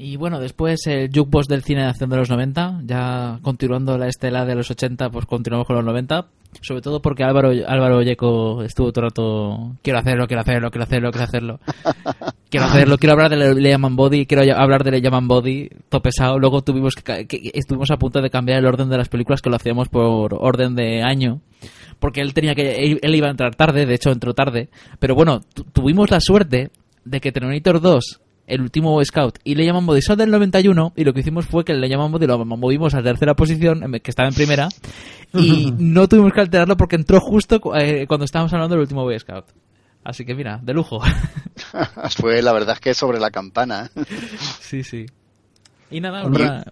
Y 0.00 0.16
bueno, 0.16 0.38
después 0.38 0.86
el 0.86 1.10
jukebox 1.12 1.48
del 1.48 1.64
cine 1.64 1.82
de 1.82 1.88
acción 1.88 2.08
de 2.08 2.16
los 2.16 2.30
90, 2.30 2.82
ya 2.84 3.40
continuando 3.42 3.98
la 3.98 4.06
estela 4.06 4.44
de 4.44 4.54
los 4.54 4.70
80, 4.70 5.10
pues 5.10 5.26
continuamos 5.26 5.66
con 5.66 5.74
los 5.74 5.84
90. 5.84 6.24
Sobre 6.62 6.80
todo 6.80 7.02
porque 7.02 7.24
Álvaro 7.24 7.50
Álvaro 7.66 8.00
Yeco 8.00 8.62
estuvo 8.62 8.92
todo 8.92 9.04
el 9.04 9.10
rato, 9.10 9.76
quiero 9.82 9.98
hacerlo, 9.98 10.26
quiero 10.26 10.40
hacerlo, 10.40 10.70
quiero 10.70 10.84
hacerlo, 10.84 11.10
quiero 11.10 11.24
hacerlo. 11.24 11.60
quiero 12.50 12.66
hacerlo, 12.66 12.96
quiero 12.96 13.12
hablar 13.12 13.30
de 13.30 13.54
Le 13.54 13.70
Llaman 13.70 13.96
Body, 13.96 14.24
quiero 14.24 14.44
hablar 14.56 14.84
de 14.84 14.92
Le 14.92 15.00
Llaman 15.02 15.26
Body, 15.26 15.68
todo 15.88 16.00
pesado. 16.00 16.38
Luego 16.38 16.62
tuvimos 16.62 16.94
que, 16.94 17.26
que, 17.26 17.50
estuvimos 17.52 17.90
a 17.90 17.98
punto 17.98 18.22
de 18.22 18.30
cambiar 18.30 18.60
el 18.60 18.66
orden 18.66 18.88
de 18.88 18.96
las 18.96 19.08
películas 19.08 19.42
que 19.42 19.50
lo 19.50 19.56
hacíamos 19.56 19.88
por 19.88 20.32
orden 20.32 20.76
de 20.76 21.02
año. 21.02 21.40
Porque 21.98 22.20
él 22.20 22.32
tenía 22.34 22.54
que, 22.54 22.98
él 23.02 23.14
iba 23.14 23.26
a 23.26 23.32
entrar 23.32 23.56
tarde, 23.56 23.84
de 23.84 23.94
hecho 23.94 24.10
entró 24.10 24.32
tarde. 24.32 24.68
Pero 25.00 25.16
bueno, 25.16 25.40
tuvimos 25.72 26.10
la 26.10 26.20
suerte 26.20 26.70
de 27.04 27.20
que 27.20 27.32
Terminator 27.32 27.80
2 27.80 28.20
el 28.48 28.62
último 28.62 29.02
Scout 29.04 29.38
y 29.44 29.54
le 29.54 29.64
llaman 29.64 29.86
Body 29.86 30.02
son 30.02 30.18
del 30.18 30.30
91 30.30 30.94
y 30.96 31.04
lo 31.04 31.12
que 31.12 31.20
hicimos 31.20 31.46
fue 31.46 31.64
que 31.64 31.74
le 31.74 31.88
llaman 31.88 32.10
Body 32.10 32.26
lo 32.26 32.44
movimos 32.44 32.94
a 32.94 33.02
tercera 33.02 33.34
posición 33.34 33.92
que 34.02 34.10
estaba 34.10 34.28
en 34.28 34.34
primera 34.34 34.68
y 35.34 35.72
no 35.78 36.08
tuvimos 36.08 36.32
que 36.32 36.40
alterarlo 36.40 36.76
porque 36.76 36.96
entró 36.96 37.20
justo 37.20 37.60
eh, 37.76 38.06
cuando 38.06 38.24
estábamos 38.24 38.52
hablando 38.52 38.74
del 38.74 38.82
último 38.82 39.04
Boy 39.04 39.18
Scout. 39.18 39.46
Así 40.02 40.24
que 40.24 40.34
mira 40.34 40.58
de 40.62 40.72
lujo. 40.72 41.00
Fue 42.16 42.40
la 42.42 42.52
verdad 42.52 42.74
es 42.76 42.80
que 42.80 42.94
sobre 42.94 43.20
la 43.20 43.30
campana. 43.30 43.90
Sí 44.60 44.82
sí. 44.82 45.06
Y 45.90 46.00
nada 46.00 46.24
Hombre, 46.24 46.62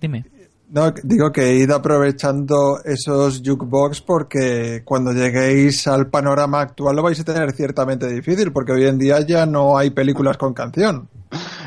dime 0.00 0.24
no, 0.70 0.92
digo 1.02 1.30
que 1.30 1.42
he 1.42 1.56
ido 1.56 1.76
aprovechando 1.76 2.80
esos 2.84 3.42
jukebox 3.44 4.00
porque 4.00 4.82
cuando 4.84 5.12
lleguéis 5.12 5.86
al 5.86 6.08
panorama 6.08 6.60
actual 6.60 6.96
lo 6.96 7.02
vais 7.02 7.20
a 7.20 7.24
tener 7.24 7.52
ciertamente 7.52 8.08
difícil 8.08 8.52
porque 8.52 8.72
hoy 8.72 8.86
en 8.86 8.98
día 8.98 9.20
ya 9.20 9.46
no 9.46 9.78
hay 9.78 9.90
películas 9.90 10.36
con 10.36 10.54
canción. 10.54 11.08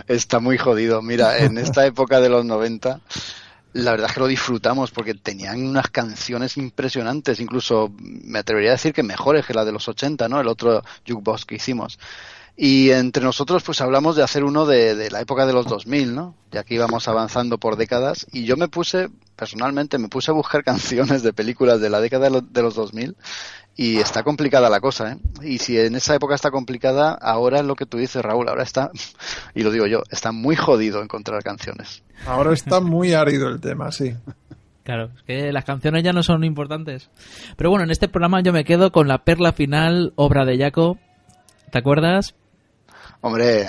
Está 0.07 0.39
muy 0.39 0.57
jodido. 0.57 1.01
Mira, 1.01 1.37
en 1.37 1.57
esta 1.57 1.85
época 1.85 2.19
de 2.19 2.29
los 2.29 2.45
90 2.45 3.01
la 3.73 3.91
verdad 3.91 4.07
es 4.07 4.13
que 4.13 4.19
lo 4.19 4.27
disfrutamos 4.27 4.91
porque 4.91 5.13
tenían 5.13 5.63
unas 5.63 5.89
canciones 5.89 6.57
impresionantes, 6.57 7.39
incluso 7.39 7.93
me 7.99 8.39
atrevería 8.39 8.71
a 8.71 8.73
decir 8.73 8.91
que 8.91 9.03
mejores 9.03 9.45
que 9.45 9.53
la 9.53 9.65
de 9.65 9.71
los 9.71 9.87
80, 9.87 10.27
¿no? 10.27 10.39
El 10.39 10.47
otro 10.47 10.83
jukebox 11.07 11.45
que 11.45 11.55
hicimos. 11.55 11.99
Y 12.59 12.89
entre 12.89 13.23
nosotros 13.23 13.61
pues 13.63 13.81
hablamos 13.81 14.15
de 14.15 14.23
hacer 14.23 14.43
uno 14.43 14.65
de, 14.65 14.95
de, 14.95 15.11
la 15.11 15.21
época 15.21 15.45
de 15.45 15.53
los 15.53 15.67
2000, 15.67 16.15
¿no? 16.15 16.35
Ya 16.51 16.63
que 16.63 16.73
íbamos 16.73 17.07
avanzando 17.07 17.59
por 17.59 17.75
décadas 17.75 18.25
y 18.31 18.45
yo 18.45 18.57
me 18.57 18.67
puse, 18.67 19.09
personalmente, 19.35 19.99
me 19.99 20.07
puse 20.07 20.31
a 20.31 20.33
buscar 20.33 20.63
canciones 20.65 21.21
de 21.21 21.33
películas 21.33 21.79
de 21.79 21.91
la 21.91 22.01
década 22.01 22.29
de 22.29 22.61
los 22.63 22.75
2000 22.75 23.15
y 23.77 23.97
está 23.97 24.23
complicada 24.23 24.71
la 24.71 24.79
cosa, 24.79 25.13
¿eh? 25.13 25.17
Y 25.43 25.59
si 25.59 25.79
en 25.79 25.95
esa 25.95 26.15
época 26.15 26.33
está 26.33 26.49
complicada, 26.49 27.13
ahora 27.13 27.59
es 27.59 27.65
lo 27.65 27.75
que 27.75 27.85
tú 27.85 27.97
dices, 27.97 28.23
Raúl, 28.23 28.49
ahora 28.49 28.63
está, 28.63 28.89
y 29.53 29.61
lo 29.61 29.71
digo 29.71 29.85
yo, 29.85 30.01
está 30.09 30.31
muy 30.31 30.55
jodido 30.55 31.03
encontrar 31.03 31.43
canciones. 31.43 32.03
Ahora 32.25 32.53
está 32.53 32.81
muy 32.81 33.13
árido 33.13 33.47
el 33.47 33.61
tema, 33.61 33.91
sí. 33.91 34.15
Claro, 34.83 35.11
es 35.15 35.21
que 35.23 35.51
las 35.51 35.63
canciones 35.63 36.03
ya 36.03 36.11
no 36.11 36.23
son 36.23 36.43
importantes. 36.43 37.11
Pero 37.55 37.69
bueno, 37.69 37.83
en 37.83 37.91
este 37.91 38.07
programa 38.07 38.41
yo 38.41 38.51
me 38.51 38.63
quedo 38.63 38.91
con 38.91 39.07
la 39.07 39.19
perla 39.19 39.53
final, 39.53 40.13
obra 40.15 40.43
de 40.45 40.57
Jaco. 40.57 40.97
¿Te 41.71 41.77
acuerdas? 41.77 42.35
Hombre, 43.27 43.65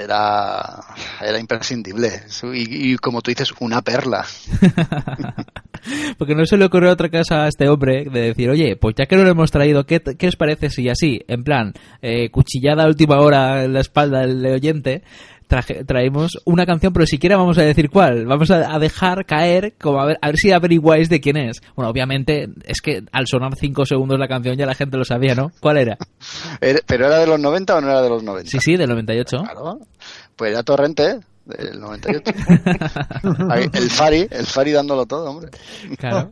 era, 0.00 0.80
era 1.20 1.40
imprescindible. 1.40 2.10
Y, 2.54 2.96
como 2.98 3.20
tú 3.20 3.32
dices, 3.32 3.52
una 3.58 3.82
perla. 3.82 4.24
Porque 6.18 6.36
no 6.36 6.46
se 6.46 6.56
le 6.56 6.66
ocurrió 6.66 6.92
otra 6.92 7.10
cosa 7.10 7.42
a 7.42 7.48
este 7.48 7.68
hombre 7.68 8.04
de 8.04 8.20
decir, 8.20 8.48
oye, 8.50 8.76
pues 8.76 8.94
ya 8.96 9.06
que 9.06 9.16
no 9.16 9.24
lo 9.24 9.30
hemos 9.30 9.50
traído, 9.50 9.84
¿qué, 9.84 10.00
qué 10.00 10.28
os 10.28 10.36
parece 10.36 10.70
si 10.70 10.88
así, 10.88 11.22
en 11.26 11.42
plan, 11.42 11.72
eh, 12.02 12.30
cuchillada 12.30 12.84
a 12.84 12.86
última 12.86 13.18
hora 13.18 13.64
en 13.64 13.72
la 13.72 13.80
espalda 13.80 14.20
del 14.20 14.46
oyente, 14.46 15.02
traje, 15.50 15.84
traemos 15.84 16.38
una 16.46 16.64
canción, 16.64 16.92
pero 16.92 17.04
siquiera 17.04 17.36
vamos 17.36 17.58
a 17.58 17.62
decir 17.62 17.90
cuál. 17.90 18.24
Vamos 18.24 18.50
a, 18.50 18.74
a, 18.74 18.78
dejar 18.78 19.26
caer, 19.26 19.74
como 19.78 20.00
a 20.00 20.06
ver, 20.06 20.18
a 20.22 20.28
ver 20.28 20.36
si 20.36 20.52
averiguáis 20.52 21.10
de 21.10 21.20
quién 21.20 21.36
es. 21.36 21.60
Bueno, 21.74 21.90
obviamente, 21.90 22.48
es 22.64 22.80
que 22.80 23.02
al 23.12 23.26
sonar 23.26 23.56
cinco 23.56 23.84
segundos 23.84 24.18
la 24.18 24.28
canción 24.28 24.56
ya 24.56 24.64
la 24.64 24.74
gente 24.74 24.96
lo 24.96 25.04
sabía, 25.04 25.34
¿no? 25.34 25.52
¿Cuál 25.60 25.78
era? 25.78 25.98
¿Pero 26.86 27.06
era 27.06 27.18
de 27.18 27.26
los 27.26 27.38
90 27.38 27.76
o 27.76 27.80
no 27.80 27.88
era 27.88 28.00
de 28.00 28.08
los 28.08 28.22
90? 28.22 28.50
Sí, 28.50 28.58
sí, 28.60 28.76
del 28.76 28.88
98. 28.88 29.36
Claro. 29.38 29.80
Pues 30.36 30.52
era 30.52 30.62
Torrente, 30.62 31.10
¿eh? 31.10 31.20
del 31.44 31.80
98. 31.80 32.22
el 33.72 33.90
Fari, 33.90 34.28
el 34.30 34.46
Fari 34.46 34.70
dándolo 34.70 35.04
todo, 35.04 35.30
hombre. 35.30 35.50
Claro. 35.98 36.30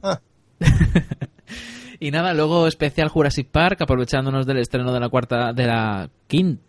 y 2.00 2.10
nada, 2.12 2.34
luego 2.34 2.68
especial 2.68 3.08
Jurassic 3.08 3.48
Park, 3.50 3.82
aprovechándonos 3.82 4.46
del 4.46 4.58
estreno 4.58 4.92
de 4.92 5.00
la 5.00 5.08
cuarta, 5.08 5.52
de 5.52 5.66
la 5.66 6.08
quinta 6.28 6.67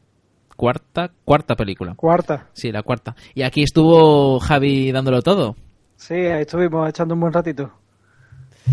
cuarta, 0.59 1.09
cuarta 1.23 1.55
película. 1.55 1.95
Cuarta. 1.95 2.47
Sí, 2.51 2.69
la 2.69 2.83
cuarta. 2.83 3.15
Y 3.33 3.43
aquí 3.43 3.63
estuvo 3.63 4.41
Javi 4.41 4.91
dándolo 4.91 5.21
todo. 5.21 5.55
Sí, 5.95 6.15
ahí 6.15 6.41
estuvimos 6.41 6.89
echando 6.89 7.13
un 7.13 7.21
buen 7.21 7.31
ratito. 7.31 7.71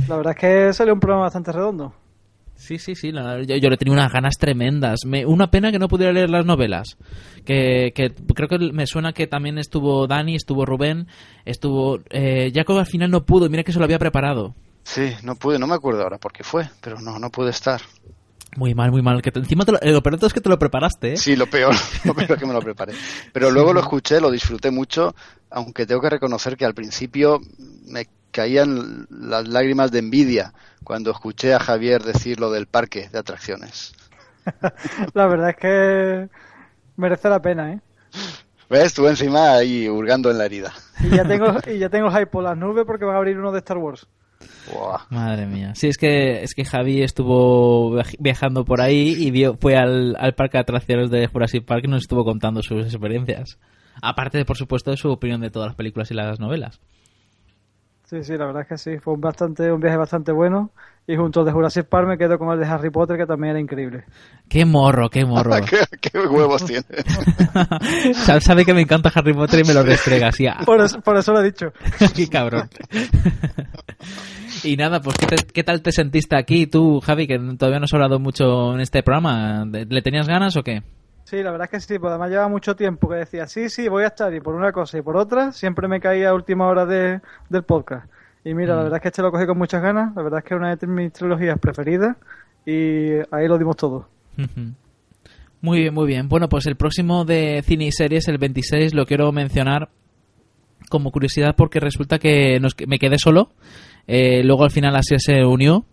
La 0.09 0.17
verdad 0.17 0.35
es 0.37 0.41
que 0.41 0.73
salió 0.73 0.93
un 0.93 0.99
programa 0.99 1.27
bastante 1.27 1.53
redondo. 1.53 1.95
Sí, 2.57 2.79
sí, 2.79 2.97
sí. 2.97 3.13
La, 3.13 3.41
yo, 3.41 3.55
yo, 3.55 3.71
le 3.71 3.77
tenía 3.77 3.95
unas 3.95 4.13
ganas 4.13 4.35
tremendas. 4.37 5.05
Me, 5.07 5.25
una 5.27 5.49
pena 5.53 5.71
que 5.71 5.79
no 5.79 5.87
pudiera 5.87 6.13
leer 6.13 6.29
las 6.29 6.45
novelas. 6.45 6.97
Que, 7.45 7.93
que, 7.95 8.13
creo 8.35 8.49
que 8.49 8.59
me 8.73 8.89
suena 8.89 9.13
que 9.13 9.29
también 9.29 9.57
estuvo 9.57 10.09
Dani, 10.09 10.35
estuvo 10.35 10.67
Rubén, 10.67 11.07
estuvo. 11.45 12.01
Eh, 12.11 12.51
Jacob 12.53 12.79
al 12.79 12.87
final 12.87 13.13
no 13.13 13.25
pudo. 13.25 13.49
Mira 13.49 13.63
que 13.63 13.71
se 13.71 13.79
lo 13.79 13.85
había 13.85 14.01
preparado. 14.01 14.57
Sí, 14.83 15.13
no 15.23 15.37
pude. 15.37 15.61
No 15.61 15.69
me 15.69 15.75
acuerdo 15.75 16.03
ahora 16.03 16.19
por 16.19 16.33
qué 16.33 16.43
fue, 16.43 16.69
pero 16.81 17.01
no, 17.01 17.21
no 17.21 17.31
pude 17.31 17.51
estar. 17.51 17.81
Muy 18.57 18.75
mal, 18.75 18.91
muy 18.91 19.03
mal. 19.03 19.23
Que 19.23 19.31
te, 19.31 19.39
encima 19.39 19.65
te 19.65 19.73
lo, 19.73 19.79
lo 19.81 20.03
peor 20.03 20.19
es 20.23 20.33
que 20.33 20.41
te 20.41 20.49
lo 20.49 20.59
preparaste, 20.59 21.13
¿eh? 21.13 21.17
Sí, 21.17 21.37
lo 21.37 21.47
peor, 21.47 21.75
lo 22.05 22.15
peor 22.15 22.33
es 22.33 22.39
que 22.39 22.47
me 22.47 22.53
lo 22.53 22.61
preparé. 22.61 22.95
Pero 23.33 23.51
luego 23.51 23.73
lo 23.73 23.81
escuché, 23.81 24.21
lo 24.21 24.31
disfruté 24.31 24.71
mucho, 24.71 25.15
aunque 25.51 25.87
tengo 25.87 26.01
que 26.01 26.11
reconocer 26.11 26.57
que 26.57 26.65
al 26.65 26.75
principio 26.75 27.41
me 27.87 28.07
caían 28.31 29.07
las 29.11 29.49
lágrimas 29.49 29.91
de 29.91 30.01
envidia 30.01 30.53
cuando 30.85 31.11
escuché 31.11 31.55
a 31.55 31.59
Javier 31.59 32.03
decir 32.03 32.41
lo 32.41 32.51
del 32.51 32.67
parque 32.67 33.09
de 33.11 33.19
atracciones. 33.19 33.95
la 35.15 35.27
verdad 35.27 35.51
es 35.51 35.57
que 35.57 36.29
merece 36.97 37.29
la 37.29 37.41
pena, 37.41 37.73
¿eh? 37.73 37.81
¿Ves? 38.69 38.85
Estuve 38.85 39.11
encima 39.11 39.53
ahí 39.53 39.89
hurgando 39.89 40.31
en 40.31 40.39
la 40.39 40.47
herida. 40.47 40.73
Y 41.01 41.11
ya 41.11 41.25
tengo, 41.25 41.47
y 41.67 41.79
ya 41.79 41.89
tengo 41.89 42.11
hype 42.11 42.27
por 42.27 42.43
las 42.43 42.57
nubes 42.57 42.85
porque 42.85 43.05
van 43.05 43.15
a 43.15 43.19
abrir 43.19 43.39
uno 43.39 43.53
de 43.53 43.59
Star 43.59 43.79
Wars. 43.79 44.07
Madre 45.11 45.47
mía. 45.47 45.75
Sí, 45.75 45.89
es 45.89 45.97
que 45.97 46.43
es 46.43 46.55
que 46.55 46.65
Javi 46.65 47.03
estuvo 47.03 48.01
viajando 48.19 48.65
por 48.65 48.81
ahí 48.81 49.15
y 49.19 49.31
vio, 49.31 49.57
fue 49.61 49.77
al, 49.77 50.17
al 50.19 50.35
parque 50.35 50.59
de 50.59 50.63
atracciones 50.63 51.11
de 51.11 51.27
Jurassic 51.27 51.65
Park 51.65 51.85
y 51.85 51.89
nos 51.89 52.03
estuvo 52.03 52.25
contando 52.25 52.63
sus 52.63 52.87
experiencias. 52.87 53.59
Aparte, 54.03 54.39
de, 54.39 54.45
por 54.45 54.57
supuesto, 54.57 54.91
de 54.91 54.97
su 54.97 55.11
opinión 55.11 55.41
de 55.41 55.51
todas 55.51 55.69
las 55.69 55.77
películas 55.77 56.11
y 56.11 56.15
las 56.15 56.41
novelas. 56.41 56.81
Sí, 58.05 58.23
sí, 58.23 58.37
la 58.37 58.47
verdad 58.47 58.63
es 58.63 58.69
que 58.69 58.79
sí. 58.79 58.99
Fue 59.01 59.15
un, 59.15 59.21
bastante, 59.21 59.73
un 59.73 59.81
viaje 59.81 59.97
bastante 59.97 60.31
bueno. 60.31 60.71
Y 61.09 61.17
junto 61.17 61.41
al 61.41 61.47
de 61.47 61.53
Jurassic 61.53 61.87
Park 61.87 62.07
me 62.07 62.19
quedo 62.19 62.39
con 62.39 62.51
el 62.53 62.61
de 62.61 62.67
Harry 62.67 62.91
Potter, 62.91 63.17
que 63.17 63.27
también 63.27 63.51
era 63.51 63.61
increíble. 63.61 64.05
¡Qué 64.49 64.65
morro, 64.65 65.09
qué 65.09 65.25
morro! 65.25 65.55
¿Qué, 65.69 65.79
¿Qué, 66.01 66.19
huevos 66.21 66.65
tiene? 66.65 66.85
Sabe 68.41 68.65
que 68.65 68.75
me 68.75 68.83
encanta 68.83 69.11
Harry 69.13 69.33
Potter 69.33 69.61
y 69.61 69.65
me 69.65 69.75
lo 69.75 69.83
restrega 69.83 70.29
así. 70.29 70.47
por, 70.65 70.81
eso, 70.81 71.01
por 71.01 71.17
eso 71.17 71.33
lo 71.33 71.41
he 71.41 71.45
dicho. 71.45 71.73
¡Qué 72.15 72.29
cabrón! 72.29 72.69
Y 74.65 74.77
nada, 74.77 75.01
pues 75.01 75.17
¿qué, 75.19 75.27
te, 75.27 75.37
¿qué, 75.53 75.65
tal 75.65 75.83
te 75.83 75.93
sentiste 75.93 76.37
aquí 76.37 76.67
tú, 76.67 77.01
Javi, 77.01 77.27
que 77.27 77.39
todavía 77.59 77.79
no 77.81 77.85
has 77.85 77.95
hablado 77.95 78.19
mucho 78.19 78.75
en 78.75 78.81
este 78.81 79.03
programa? 79.03 79.65
¿Le 79.67 80.03
tenías 80.03 80.27
ganas 80.29 80.57
o 80.57 80.63
qué? 80.63 80.83
Sí, 81.25 81.43
la 81.43 81.51
verdad 81.51 81.65
es 81.65 81.71
que 81.71 81.81
sí, 81.81 81.99
pues 81.99 82.11
además 82.11 82.31
lleva 82.31 82.49
mucho 82.49 82.77
tiempo 82.77 83.09
que 83.09 83.17
decía, 83.17 83.47
sí, 83.49 83.69
sí, 83.69 83.89
voy 83.89 84.05
a 84.05 84.09
estar 84.09 84.33
y 84.33 84.41
por 84.41 84.55
una 84.55 84.71
cosa 84.73 84.97
y 84.99 85.03
por 85.03 85.17
otra, 85.17 85.51
siempre 85.53 85.89
me 85.89 85.99
caía 86.01 86.29
a 86.31 86.35
última 86.35 86.67
hora 86.69 86.87
de, 86.87 87.21
del 87.49 87.65
podcast. 87.65 88.09
Y 88.45 88.55
mira, 88.55 88.75
la 88.77 88.83
Mm. 88.83 88.85
verdad 88.85 88.97
es 88.99 89.03
que 89.03 89.09
este 89.09 89.23
lo 89.23 89.33
cogí 89.33 89.45
con 89.47 89.59
muchas 89.59 89.83
ganas, 89.83 90.15
la 90.15 90.23
verdad 90.23 90.39
es 90.39 90.45
que 90.45 90.55
es 90.55 90.59
una 90.61 90.77
de 90.77 90.87
mis 90.87 91.13
trilogías 91.13 91.59
preferidas 91.59 92.17
y 92.65 93.11
ahí 93.33 93.49
lo 93.49 93.59
dimos 93.59 93.77
todo. 93.77 94.09
Muy 95.61 95.81
bien, 95.81 95.95
muy 95.95 96.07
bien. 96.07 96.29
Bueno, 96.29 96.49
pues 96.49 96.67
el 96.67 96.77
próximo 96.77 97.25
de 97.25 97.63
cine 97.67 97.87
y 97.87 97.93
series, 97.93 98.29
el 98.29 98.39
26, 98.39 98.95
lo 98.95 99.05
quiero 99.07 99.33
mencionar 99.33 99.89
como 100.89 101.11
curiosidad 101.11 101.55
porque 101.57 101.81
resulta 101.81 102.19
que 102.21 102.61
nos- 102.61 102.77
me 102.87 102.99
quedé 102.99 103.19
solo. 103.19 103.51
Eh, 104.07 104.43
luego 104.45 104.65
al 104.65 104.71
final 104.71 104.95
Asier 104.97 105.21
se 105.21 105.45
unió. 105.45 105.85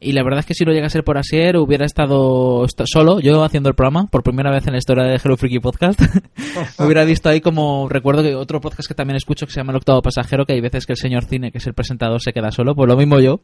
Y 0.00 0.12
la 0.12 0.22
verdad 0.22 0.38
es 0.38 0.46
que 0.46 0.54
si 0.54 0.64
no 0.64 0.70
llega 0.70 0.86
a 0.86 0.90
ser 0.90 1.02
por 1.02 1.18
Asier, 1.18 1.56
hubiera 1.56 1.84
estado 1.84 2.64
est- 2.64 2.80
solo 2.84 3.18
yo 3.18 3.42
haciendo 3.42 3.68
el 3.68 3.74
programa 3.74 4.06
por 4.06 4.22
primera 4.22 4.48
vez 4.52 4.64
en 4.68 4.72
la 4.74 4.78
historia 4.78 5.02
de 5.02 5.16
Hello 5.16 5.36
Freaky 5.36 5.58
Podcast. 5.58 6.00
hubiera 6.78 7.04
visto 7.04 7.28
ahí 7.28 7.40
como 7.40 7.88
recuerdo 7.88 8.22
que 8.22 8.36
otro 8.36 8.60
podcast 8.60 8.86
que 8.88 8.94
también 8.94 9.16
escucho 9.16 9.44
que 9.44 9.52
se 9.52 9.58
llama 9.58 9.72
El 9.72 9.78
Octavo 9.78 10.00
Pasajero, 10.00 10.46
que 10.46 10.52
hay 10.52 10.60
veces 10.60 10.86
que 10.86 10.92
el 10.92 10.98
señor 10.98 11.24
Cine, 11.24 11.50
que 11.50 11.58
es 11.58 11.66
el 11.66 11.74
presentador, 11.74 12.22
se 12.22 12.32
queda 12.32 12.52
solo. 12.52 12.76
Pues 12.76 12.88
lo 12.88 12.96
mismo 12.96 13.18
yo. 13.18 13.40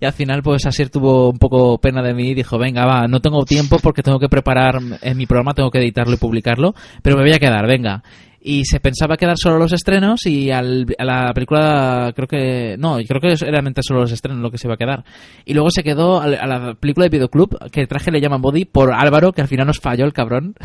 Y 0.00 0.06
al 0.06 0.14
final, 0.14 0.42
pues 0.42 0.64
Asier 0.64 0.88
tuvo 0.88 1.28
un 1.28 1.38
poco 1.38 1.76
pena 1.78 2.00
de 2.02 2.14
mí 2.14 2.30
y 2.30 2.34
dijo: 2.34 2.56
Venga, 2.58 2.86
va, 2.86 3.06
no 3.06 3.20
tengo 3.20 3.44
tiempo 3.44 3.76
porque 3.82 4.02
tengo 4.02 4.18
que 4.18 4.30
preparar 4.30 4.78
en 5.02 5.16
mi 5.18 5.26
programa, 5.26 5.52
tengo 5.52 5.70
que 5.70 5.80
editarlo 5.80 6.14
y 6.14 6.18
publicarlo, 6.18 6.74
pero 7.02 7.16
me 7.18 7.24
voy 7.24 7.32
a 7.34 7.38
quedar, 7.38 7.66
venga. 7.66 8.02
Y 8.42 8.64
se 8.64 8.80
pensaba 8.80 9.16
quedar 9.18 9.36
solo 9.36 9.58
los 9.58 9.72
estrenos 9.72 10.24
y 10.26 10.50
al, 10.50 10.86
a 10.98 11.04
la 11.04 11.32
película, 11.34 12.12
creo 12.16 12.26
que. 12.26 12.76
No, 12.78 12.96
creo 13.06 13.20
que 13.20 13.28
era 13.32 13.36
realmente 13.50 13.82
solo 13.84 14.00
los 14.00 14.12
estrenos 14.12 14.40
lo 14.40 14.50
que 14.50 14.56
se 14.58 14.66
iba 14.66 14.74
a 14.74 14.78
quedar. 14.78 15.04
Y 15.44 15.52
luego 15.52 15.70
se 15.70 15.82
quedó 15.82 16.20
al- 16.22 16.36
a, 16.40 16.46
la 16.46 16.74
película 16.74 17.04
de 17.04 17.10
Videoclub, 17.10 17.70
que 17.70 17.86
traje 17.86 18.10
le 18.10 18.20
llaman 18.20 18.40
Body, 18.40 18.64
por 18.64 18.94
Álvaro, 18.94 19.32
que 19.32 19.42
al 19.42 19.48
final 19.48 19.66
nos 19.66 19.78
falló 19.78 20.04
el 20.06 20.12
cabrón. 20.14 20.54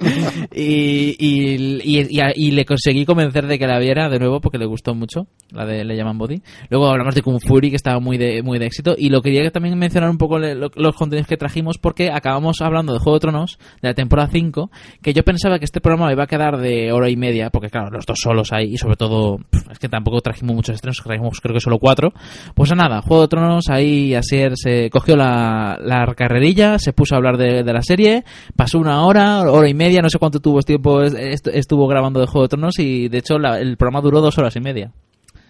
y, 0.54 1.16
y, 1.18 2.20
a- 2.20 2.32
y 2.34 2.50
le 2.50 2.64
conseguí 2.64 3.04
convencer 3.04 3.46
de 3.46 3.58
que 3.58 3.66
la 3.66 3.78
viera 3.78 4.08
de 4.08 4.18
nuevo 4.18 4.40
porque 4.40 4.58
le 4.58 4.66
gustó 4.66 4.94
mucho, 4.94 5.26
la 5.52 5.64
de 5.66 5.84
Le 5.84 5.96
llaman 5.96 6.18
Body. 6.18 6.42
Luego 6.70 6.88
hablamos 6.90 7.14
de 7.14 7.22
Kung 7.22 7.40
Fury, 7.40 7.70
que 7.70 7.76
estaba 7.76 8.00
muy 8.00 8.18
de, 8.18 8.42
muy 8.42 8.58
de 8.58 8.66
éxito. 8.66 8.94
Y 8.96 9.10
lo 9.10 9.22
quería 9.22 9.50
también 9.50 9.78
mencionar 9.78 10.10
un 10.10 10.18
poco 10.18 10.38
le- 10.38 10.54
lo- 10.54 10.70
los 10.74 10.94
contenidos 10.96 11.28
que 11.28 11.36
trajimos 11.36 11.78
porque 11.78 12.10
acabamos 12.10 12.60
hablando 12.60 12.92
de 12.92 12.98
Juego 12.98 13.16
de 13.16 13.20
Tronos, 13.20 13.58
de 13.82 13.88
la 13.88 13.94
temporada 13.94 14.28
5, 14.32 14.70
que 15.02 15.12
yo 15.12 15.22
pensaba 15.22 15.58
que 15.58 15.64
este 15.64 15.80
programa 15.80 16.12
iba 16.12 16.24
a 16.24 16.26
quedar 16.26 16.58
de 16.58 16.92
hora 16.96 17.08
y 17.08 17.16
media, 17.16 17.50
porque 17.50 17.70
claro, 17.70 17.90
los 17.90 18.04
dos 18.04 18.18
solos 18.20 18.52
ahí, 18.52 18.74
y 18.74 18.76
sobre 18.78 18.96
todo, 18.96 19.38
es 19.70 19.78
que 19.78 19.88
tampoco 19.88 20.20
trajimos 20.20 20.56
muchos 20.56 20.74
estrenos, 20.74 21.00
trajimos 21.02 21.40
creo 21.40 21.54
que 21.54 21.60
solo 21.60 21.78
cuatro. 21.78 22.12
Pues 22.54 22.74
nada, 22.74 23.00
Juego 23.02 23.22
de 23.22 23.28
Tronos, 23.28 23.68
ahí 23.68 24.14
Asier 24.14 24.52
se 24.56 24.90
cogió 24.90 25.16
la, 25.16 25.78
la 25.80 26.06
carrerilla, 26.16 26.78
se 26.78 26.92
puso 26.92 27.14
a 27.14 27.18
hablar 27.18 27.36
de, 27.36 27.62
de 27.62 27.72
la 27.72 27.82
serie, 27.82 28.24
pasó 28.56 28.78
una 28.78 29.04
hora, 29.06 29.42
hora 29.50 29.68
y 29.68 29.74
media, 29.74 30.00
no 30.02 30.10
sé 30.10 30.18
cuánto 30.18 30.40
tuvo 30.40 30.60
tiempo 30.62 31.02
est- 31.02 31.16
est- 31.18 31.48
estuvo 31.48 31.86
grabando 31.86 32.20
de 32.20 32.26
Juego 32.26 32.44
de 32.44 32.48
Tronos 32.48 32.78
y 32.78 33.08
de 33.08 33.18
hecho 33.18 33.38
la- 33.38 33.58
el 33.60 33.76
programa 33.76 34.00
duró 34.00 34.20
dos 34.20 34.36
horas 34.38 34.56
y 34.56 34.60
media. 34.60 34.90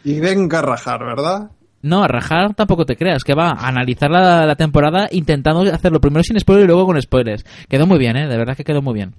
Y 0.04 0.20
venga 0.20 0.58
a 0.58 0.62
rajar, 0.62 1.00
¿verdad? 1.04 1.50
No, 1.82 2.02
a 2.02 2.08
rajar 2.08 2.54
tampoco 2.54 2.84
te 2.84 2.96
creas, 2.96 3.22
que 3.22 3.34
va 3.34 3.50
a 3.50 3.68
analizar 3.68 4.10
la, 4.10 4.44
la 4.44 4.56
temporada 4.56 5.08
intentando 5.12 5.60
hacerlo 5.72 6.00
primero 6.00 6.22
sin 6.24 6.38
spoiler 6.40 6.64
y 6.64 6.66
luego 6.66 6.86
con 6.86 7.00
spoilers. 7.00 7.44
Quedó 7.68 7.86
muy 7.86 7.98
bien, 7.98 8.16
¿eh? 8.16 8.26
De 8.26 8.36
verdad 8.36 8.56
que 8.56 8.64
quedó 8.64 8.82
muy 8.82 8.94
bien. 8.94 9.14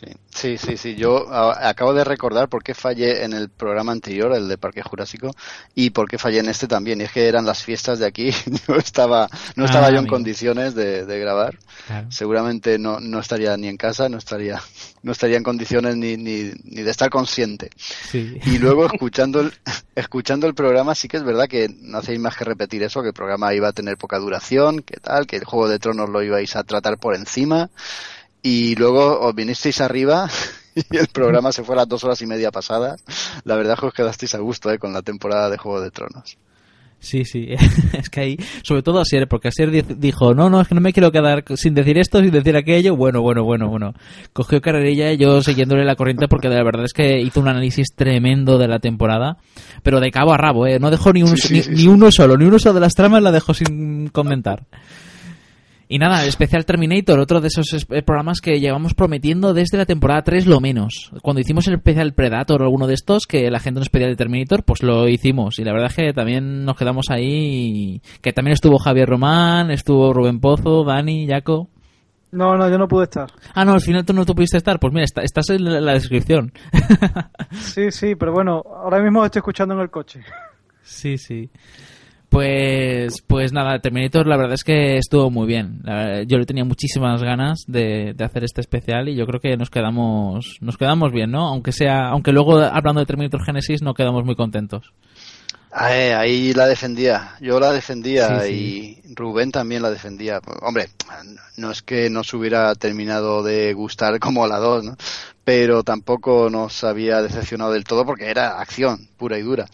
Sí, 0.00 0.06
sí, 0.34 0.58
sí, 0.58 0.76
sí. 0.76 0.94
Yo 0.96 1.28
a- 1.32 1.68
acabo 1.68 1.94
de 1.94 2.02
recordar 2.04 2.48
por 2.48 2.64
qué 2.64 2.74
fallé 2.74 3.22
en 3.24 3.32
el 3.32 3.48
programa 3.48 3.92
anterior, 3.92 4.32
el 4.34 4.48
de 4.48 4.58
Parque 4.58 4.82
Jurásico, 4.82 5.30
y 5.74 5.90
por 5.90 6.08
qué 6.08 6.18
fallé 6.18 6.40
en 6.40 6.48
este 6.48 6.66
también. 6.66 7.00
Y 7.00 7.04
es 7.04 7.12
que 7.12 7.28
eran 7.28 7.46
las 7.46 7.62
fiestas 7.62 7.98
de 8.00 8.06
aquí. 8.06 8.30
Yo 8.68 8.74
estaba, 8.76 9.28
no 9.56 9.64
estaba 9.66 9.86
Ah, 9.86 9.90
yo 9.90 9.98
en 9.98 10.06
condiciones 10.06 10.74
de, 10.74 11.04
de 11.06 11.18
grabar. 11.20 11.58
Seguramente 12.10 12.78
no, 12.78 12.98
no 12.98 13.20
estaría 13.20 13.56
ni 13.56 13.68
en 13.68 13.76
casa, 13.76 14.08
no 14.08 14.18
estaría, 14.18 14.60
no 15.02 15.12
estaría 15.12 15.36
en 15.36 15.42
condiciones 15.44 15.96
ni, 15.96 16.16
ni, 16.16 16.52
ni 16.64 16.82
de 16.82 16.90
estar 16.90 17.10
consciente. 17.10 17.70
Sí. 18.10 18.38
Y 18.46 18.58
luego 18.58 18.86
escuchando 18.86 19.40
el, 19.40 19.52
escuchando 19.94 20.46
el 20.46 20.54
programa 20.54 20.94
sí 20.94 21.08
que 21.08 21.18
es 21.18 21.22
verdad 21.24 21.46
que 21.46 21.68
no 21.82 21.98
hacéis 21.98 22.18
más 22.18 22.36
que 22.36 22.44
repetir 22.44 22.82
eso, 22.82 23.02
que 23.02 23.08
el 23.08 23.14
programa 23.14 23.54
iba 23.54 23.68
a 23.68 23.72
tener 23.72 23.96
poca 23.96 24.18
duración, 24.18 24.82
que 24.82 24.96
tal, 24.98 25.26
que 25.26 25.36
el 25.36 25.44
Juego 25.44 25.68
de 25.68 25.78
Tronos 25.78 26.08
lo 26.08 26.22
ibais 26.22 26.56
a 26.56 26.64
tratar 26.64 26.98
por 26.98 27.14
encima. 27.14 27.70
Y 28.44 28.76
luego 28.76 29.20
os 29.20 29.34
vinisteis 29.34 29.80
arriba 29.80 30.28
y 30.76 30.96
el 30.96 31.08
programa 31.08 31.50
se 31.50 31.64
fue 31.64 31.74
a 31.74 31.78
las 31.78 31.88
dos 31.88 32.04
horas 32.04 32.20
y 32.22 32.26
media 32.26 32.50
pasadas. 32.52 33.02
La 33.44 33.56
verdad 33.56 33.74
es 33.74 33.80
que 33.80 33.86
os 33.86 33.94
quedasteis 33.94 34.34
a 34.34 34.38
gusto 34.38 34.70
eh, 34.70 34.78
con 34.78 34.92
la 34.92 35.02
temporada 35.02 35.48
de 35.50 35.56
Juego 35.58 35.80
de 35.80 35.90
Tronos. 35.90 36.36
Sí, 37.00 37.24
sí, 37.26 37.48
es 37.92 38.08
que 38.08 38.20
ahí, 38.20 38.36
sobre 38.62 38.82
todo 38.82 39.00
Asier, 39.00 39.28
porque 39.28 39.48
Asier 39.48 39.70
di- 39.70 39.82
dijo, 39.96 40.32
no, 40.34 40.48
no, 40.48 40.60
es 40.62 40.68
que 40.68 40.74
no 40.74 40.80
me 40.80 40.92
quiero 40.94 41.12
quedar 41.12 41.44
sin 41.56 41.74
decir 41.74 41.98
esto, 41.98 42.20
sin 42.20 42.30
decir 42.30 42.56
aquello, 42.56 42.96
bueno, 42.96 43.20
bueno, 43.20 43.44
bueno, 43.44 43.68
bueno. 43.68 43.92
Cogió 44.32 44.62
carrerilla 44.62 45.12
y 45.12 45.18
yo 45.18 45.42
siguiéndole 45.42 45.84
la 45.84 45.96
corriente 45.96 46.28
porque 46.28 46.48
la 46.48 46.62
verdad 46.62 46.84
es 46.84 46.94
que 46.94 47.20
hizo 47.20 47.40
un 47.40 47.48
análisis 47.48 47.88
tremendo 47.94 48.56
de 48.56 48.68
la 48.68 48.78
temporada, 48.78 49.36
pero 49.82 50.00
de 50.00 50.10
cabo 50.10 50.32
a 50.32 50.38
rabo, 50.38 50.66
¿eh? 50.66 50.78
No 50.78 50.90
dejó 50.90 51.12
ni, 51.12 51.22
un, 51.22 51.36
Sí, 51.36 51.48
sí, 51.48 51.52
ni, 51.54 51.62
sí, 51.62 51.70
ni 51.72 51.76
sí. 51.78 51.88
uno 51.88 52.10
solo, 52.10 52.38
ni 52.38 52.46
uno 52.46 52.58
solo 52.58 52.74
de 52.74 52.80
las 52.80 52.94
tramas 52.94 53.22
la 53.22 53.32
dejó 53.32 53.52
sin 53.52 54.08
comentar. 54.08 54.64
Y 55.94 55.98
nada, 55.98 56.22
el 56.22 56.28
especial 56.28 56.64
Terminator, 56.64 57.20
otro 57.20 57.40
de 57.40 57.46
esos 57.46 57.72
es- 57.72 57.86
eh, 57.90 58.02
programas 58.02 58.40
que 58.40 58.58
llevamos 58.58 58.94
prometiendo 58.94 59.54
desde 59.54 59.78
la 59.78 59.86
temporada 59.86 60.22
3 60.22 60.44
lo 60.46 60.58
menos. 60.58 61.12
Cuando 61.22 61.40
hicimos 61.40 61.68
el 61.68 61.74
especial 61.74 62.14
Predator 62.14 62.62
o 62.62 62.64
alguno 62.64 62.88
de 62.88 62.94
estos, 62.94 63.26
que 63.28 63.48
la 63.48 63.60
gente 63.60 63.78
nos 63.78 63.90
pedía 63.90 64.08
de 64.08 64.16
Terminator, 64.16 64.64
pues 64.64 64.82
lo 64.82 65.06
hicimos. 65.08 65.60
Y 65.60 65.64
la 65.64 65.72
verdad 65.72 65.90
es 65.90 65.94
que 65.96 66.12
también 66.12 66.64
nos 66.64 66.76
quedamos 66.76 67.06
ahí. 67.10 68.00
Que 68.20 68.32
también 68.32 68.54
estuvo 68.54 68.78
Javier 68.78 69.08
Román, 69.08 69.70
estuvo 69.70 70.12
Rubén 70.12 70.40
Pozo, 70.40 70.82
Dani, 70.82 71.28
Jaco. 71.28 71.68
No, 72.32 72.56
no, 72.56 72.68
yo 72.68 72.76
no 72.76 72.88
pude 72.88 73.04
estar. 73.04 73.30
Ah, 73.54 73.64
no, 73.64 73.74
al 73.74 73.80
final 73.80 74.04
tú 74.04 74.12
no 74.14 74.26
tú 74.26 74.34
pudiste 74.34 74.56
estar. 74.56 74.80
Pues 74.80 74.92
mira, 74.92 75.04
está- 75.04 75.22
estás 75.22 75.48
en 75.50 75.62
la, 75.62 75.80
la 75.80 75.92
descripción. 75.92 76.52
Sí, 77.52 77.92
sí, 77.92 78.16
pero 78.16 78.32
bueno, 78.32 78.64
ahora 78.66 78.98
mismo 79.00 79.24
estoy 79.24 79.38
escuchando 79.38 79.74
en 79.74 79.80
el 79.82 79.90
coche. 79.90 80.22
Sí, 80.82 81.16
sí. 81.18 81.48
Pues, 82.34 83.22
pues 83.28 83.52
nada, 83.52 83.78
Terminator 83.78 84.26
la 84.26 84.36
verdad 84.36 84.54
es 84.54 84.64
que 84.64 84.96
estuvo 84.96 85.30
muy 85.30 85.46
bien. 85.46 85.84
Yo 86.26 86.36
le 86.36 86.46
tenía 86.46 86.64
muchísimas 86.64 87.22
ganas 87.22 87.62
de, 87.68 88.12
de 88.12 88.24
hacer 88.24 88.42
este 88.42 88.60
especial 88.60 89.08
y 89.08 89.14
yo 89.14 89.24
creo 89.24 89.38
que 89.38 89.56
nos 89.56 89.70
quedamos, 89.70 90.58
nos 90.60 90.76
quedamos 90.76 91.12
bien, 91.12 91.30
¿no? 91.30 91.46
Aunque 91.46 91.70
sea, 91.70 92.08
aunque 92.08 92.32
luego 92.32 92.58
hablando 92.58 92.98
de 92.98 93.06
Terminator 93.06 93.44
Genesis 93.44 93.82
no 93.82 93.94
quedamos 93.94 94.24
muy 94.24 94.34
contentos. 94.34 94.92
Ah, 95.70 95.96
eh, 95.96 96.12
ahí 96.12 96.52
la 96.54 96.66
defendía, 96.66 97.36
yo 97.40 97.60
la 97.60 97.72
defendía 97.72 98.40
Sí, 98.40 99.00
y 99.04 99.14
Rubén 99.14 99.52
también 99.52 99.82
la 99.82 99.90
defendía. 99.90 100.40
Hombre, 100.62 100.88
no 101.56 101.70
es 101.70 101.82
que 101.82 102.10
nos 102.10 102.34
hubiera 102.34 102.74
terminado 102.74 103.44
de 103.44 103.72
gustar 103.74 104.18
como 104.18 104.48
la 104.48 104.58
2, 104.58 104.84
¿no? 104.84 104.96
pero 105.44 105.82
tampoco 105.84 106.48
nos 106.50 106.82
había 106.82 107.22
decepcionado 107.22 107.72
del 107.72 107.84
todo 107.84 108.04
porque 108.04 108.30
era 108.30 108.58
acción 108.58 109.06
pura 109.16 109.38
y 109.38 109.42
dura. 109.42 109.66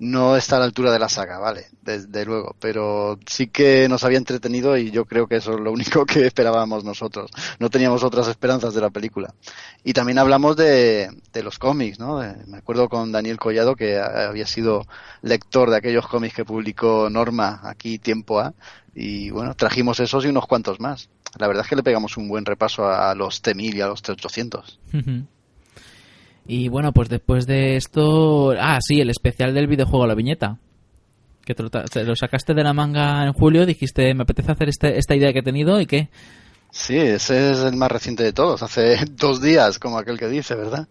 No 0.00 0.36
está 0.36 0.56
a 0.56 0.58
la 0.60 0.64
altura 0.64 0.92
de 0.92 1.00
la 1.00 1.08
saga, 1.08 1.38
vale, 1.38 1.66
desde 1.82 2.24
luego, 2.24 2.54
pero 2.60 3.18
sí 3.26 3.48
que 3.48 3.88
nos 3.88 4.04
había 4.04 4.18
entretenido 4.18 4.76
y 4.76 4.92
yo 4.92 5.04
creo 5.06 5.26
que 5.26 5.36
eso 5.36 5.54
es 5.54 5.60
lo 5.60 5.72
único 5.72 6.06
que 6.06 6.24
esperábamos 6.24 6.84
nosotros. 6.84 7.32
No 7.58 7.68
teníamos 7.68 8.04
otras 8.04 8.28
esperanzas 8.28 8.74
de 8.74 8.80
la 8.80 8.90
película. 8.90 9.34
Y 9.82 9.94
también 9.94 10.18
hablamos 10.18 10.56
de, 10.56 11.10
de 11.32 11.42
los 11.42 11.58
cómics, 11.58 11.98
¿no? 11.98 12.22
Eh, 12.22 12.36
Me 12.46 12.58
acuerdo 12.58 12.88
con 12.88 13.10
Daniel 13.10 13.38
Collado 13.38 13.74
que 13.74 13.98
había 13.98 14.46
sido 14.46 14.86
lector 15.22 15.68
de 15.70 15.78
aquellos 15.78 16.06
cómics 16.06 16.34
que 16.34 16.44
publicó 16.44 17.10
Norma 17.10 17.60
aquí 17.64 17.98
tiempo 17.98 18.38
A 18.38 18.54
y 18.94 19.30
bueno, 19.30 19.54
trajimos 19.54 19.98
esos 20.00 20.24
y 20.24 20.28
unos 20.28 20.46
cuantos 20.46 20.78
más. 20.78 21.08
La 21.38 21.46
verdad 21.48 21.64
es 21.64 21.68
que 21.70 21.76
le 21.76 21.82
pegamos 21.82 22.16
un 22.16 22.28
buen 22.28 22.44
repaso 22.44 22.88
a 22.88 23.14
los 23.14 23.42
T1000 23.42 23.74
y 23.74 23.80
a 23.80 23.88
los 23.88 24.02
T800. 24.02 24.78
Y 26.48 26.68
bueno, 26.68 26.92
pues 26.92 27.10
después 27.10 27.46
de 27.46 27.76
esto, 27.76 28.52
ah, 28.58 28.78
sí, 28.80 29.02
el 29.02 29.10
especial 29.10 29.52
del 29.52 29.66
videojuego 29.66 30.06
La 30.06 30.14
Viñeta. 30.14 30.56
Que 31.44 31.54
te 31.54 31.62
lo, 31.62 32.16
sacaste 32.16 32.54
de 32.54 32.64
la 32.64 32.72
manga 32.72 33.24
en 33.24 33.34
julio, 33.34 33.66
dijiste, 33.66 34.14
me 34.14 34.22
apetece 34.22 34.52
hacer 34.52 34.68
este, 34.70 34.98
esta 34.98 35.14
idea 35.14 35.32
que 35.32 35.40
he 35.40 35.42
tenido 35.42 35.78
y 35.78 35.86
qué. 35.86 36.08
Sí, 36.70 36.96
ese 36.96 37.52
es 37.52 37.58
el 37.58 37.76
más 37.76 37.92
reciente 37.92 38.22
de 38.22 38.32
todos, 38.32 38.62
hace 38.62 38.96
dos 39.10 39.42
días, 39.42 39.78
como 39.78 39.98
aquel 39.98 40.18
que 40.18 40.28
dice, 40.28 40.54
¿verdad? 40.54 40.88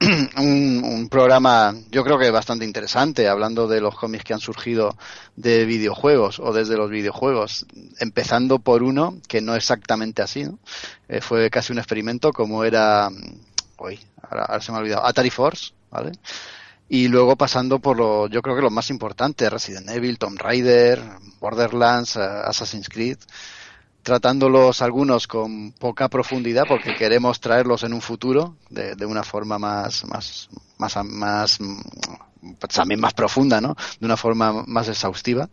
un, 0.38 0.82
un 0.82 1.08
programa, 1.08 1.74
yo 1.90 2.02
creo 2.02 2.18
que 2.18 2.30
bastante 2.30 2.64
interesante, 2.64 3.28
hablando 3.28 3.68
de 3.68 3.80
los 3.80 3.94
cómics 3.94 4.24
que 4.24 4.32
han 4.32 4.40
surgido 4.40 4.96
de 5.36 5.66
videojuegos 5.66 6.40
o 6.40 6.52
desde 6.52 6.76
los 6.76 6.90
videojuegos, 6.90 7.66
empezando 7.98 8.60
por 8.60 8.82
uno 8.82 9.18
que 9.28 9.40
no 9.40 9.54
exactamente 9.54 10.22
así. 10.22 10.46
Eh, 11.08 11.20
fue 11.20 11.50
casi 11.50 11.72
un 11.72 11.78
experimento 11.78 12.32
como 12.32 12.64
era, 12.64 13.10
uy, 13.80 13.98
ahora, 14.22 14.60
se 14.60 14.72
me 14.72 14.78
ha 14.78 14.80
olvidado, 14.82 15.06
Atari 15.06 15.30
Force, 15.30 15.72
¿vale? 15.90 16.12
Y 16.88 17.08
luego 17.08 17.36
pasando 17.36 17.78
por 17.80 17.96
lo, 17.96 18.28
yo 18.28 18.42
creo 18.42 18.56
que 18.56 18.62
lo 18.62 18.70
más 18.70 18.90
importante, 18.90 19.48
Resident 19.50 19.88
Evil, 19.90 20.18
Tomb 20.18 20.38
Raider, 20.38 21.00
Borderlands, 21.40 22.16
eh, 22.16 22.20
Assassin's 22.20 22.88
Creed, 22.88 23.18
tratándolos 24.02 24.82
algunos 24.82 25.26
con 25.26 25.72
poca 25.72 26.08
profundidad 26.08 26.64
porque 26.68 26.96
queremos 26.96 27.40
traerlos 27.40 27.82
en 27.84 27.92
un 27.94 28.00
futuro 28.02 28.56
de, 28.70 28.94
de 28.96 29.06
una 29.06 29.22
forma 29.22 29.58
más, 29.58 30.04
más, 30.06 30.48
más, 30.78 30.96
más, 31.04 31.58
pues 32.58 32.74
también 32.74 33.00
más 33.00 33.14
profunda, 33.14 33.60
¿no? 33.60 33.76
De 34.00 34.06
una 34.06 34.16
forma 34.16 34.64
más 34.66 34.88
exhaustiva. 34.88 35.48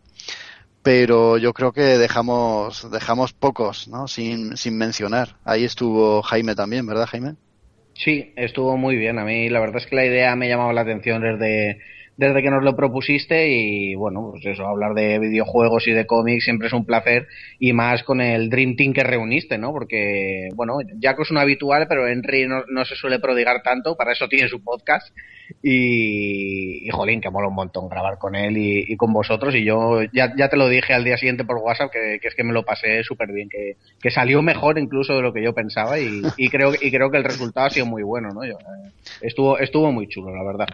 pero 0.81 1.37
yo 1.37 1.53
creo 1.53 1.73
que 1.73 1.81
dejamos, 1.97 2.89
dejamos 2.91 3.33
pocos, 3.33 3.87
¿no? 3.89 4.07
Sin, 4.07 4.55
sin 4.57 4.77
mencionar. 4.77 5.37
Ahí 5.43 5.65
estuvo 5.65 6.21
Jaime 6.23 6.55
también, 6.55 6.85
¿verdad, 6.85 7.07
Jaime? 7.11 7.35
Sí, 7.99 8.31
estuvo 8.35 8.77
muy 8.77 8.95
bien. 8.95 9.17
A 9.19 9.25
mí 9.25 9.49
la 9.49 9.59
verdad 9.59 9.77
es 9.77 9.87
que 9.87 9.95
la 9.95 10.05
idea 10.05 10.35
me 10.35 10.47
llamaba 10.47 10.71
la 10.73 10.81
atención 10.81 11.21
desde, 11.21 11.79
desde 12.17 12.41
que 12.41 12.49
nos 12.49 12.63
lo 12.63 12.75
propusiste 12.75 13.47
y 13.47 13.95
bueno, 13.95 14.29
pues 14.31 14.45
eso, 14.45 14.65
hablar 14.65 14.95
de 14.95 15.19
videojuegos 15.19 15.87
y 15.87 15.91
de 15.91 16.07
cómics 16.07 16.45
siempre 16.45 16.67
es 16.67 16.73
un 16.73 16.83
placer 16.83 17.27
y 17.59 17.73
más 17.73 18.03
con 18.03 18.21
el 18.21 18.49
Dream 18.49 18.75
Team 18.75 18.93
que 18.93 19.03
reuniste, 19.03 19.59
¿no? 19.59 19.71
Porque, 19.71 20.49
bueno, 20.55 20.79
Jaco 20.99 21.21
es 21.21 21.31
un 21.31 21.37
habitual, 21.37 21.85
pero 21.87 22.07
Henry 22.07 22.47
no, 22.47 22.63
no 22.67 22.85
se 22.85 22.95
suele 22.95 23.19
prodigar 23.19 23.61
tanto, 23.61 23.95
para 23.95 24.13
eso 24.13 24.27
tiene 24.27 24.49
su 24.49 24.63
podcast 24.63 25.15
y, 25.61 26.87
y 26.87 26.89
jolín, 26.89 27.21
que 27.21 27.29
mola 27.29 27.47
un 27.47 27.55
montón 27.55 27.87
grabar 27.87 28.17
con 28.17 28.35
él 28.35 28.57
y, 28.57 28.97
con 28.97 29.13
vosotros 29.13 29.53
y 29.53 29.63
yo 29.63 30.01
ya, 30.11 30.33
ya, 30.35 30.49
te 30.49 30.57
lo 30.57 30.67
dije 30.69 30.95
al 30.95 31.03
día 31.03 31.17
siguiente 31.17 31.45
por 31.45 31.57
WhatsApp 31.57 31.91
que, 31.91 32.19
que 32.19 32.27
es 32.29 32.35
que 32.35 32.43
me 32.43 32.51
lo 32.51 32.65
pasé 32.65 33.03
súper 33.03 33.31
bien, 33.31 33.47
que, 33.47 33.77
que, 34.01 34.09
salió 34.09 34.41
mejor 34.41 34.79
incluso 34.79 35.15
de 35.15 35.21
lo 35.21 35.33
que 35.33 35.43
yo 35.43 35.53
pensaba 35.53 35.99
y, 35.99 36.23
y, 36.35 36.49
creo, 36.49 36.73
y 36.73 36.91
creo 36.91 37.11
que 37.11 37.17
el 37.17 37.23
resultado 37.23 37.67
ha 37.67 37.69
sido 37.69 37.85
muy 37.85 38.01
bueno, 38.01 38.29
¿no? 38.29 38.43
Yo, 38.43 38.53
eh, 38.53 38.89
estuvo, 39.21 39.59
estuvo 39.59 39.91
muy 39.91 40.07
chulo, 40.07 40.35
la 40.35 40.43
verdad. 40.43 40.67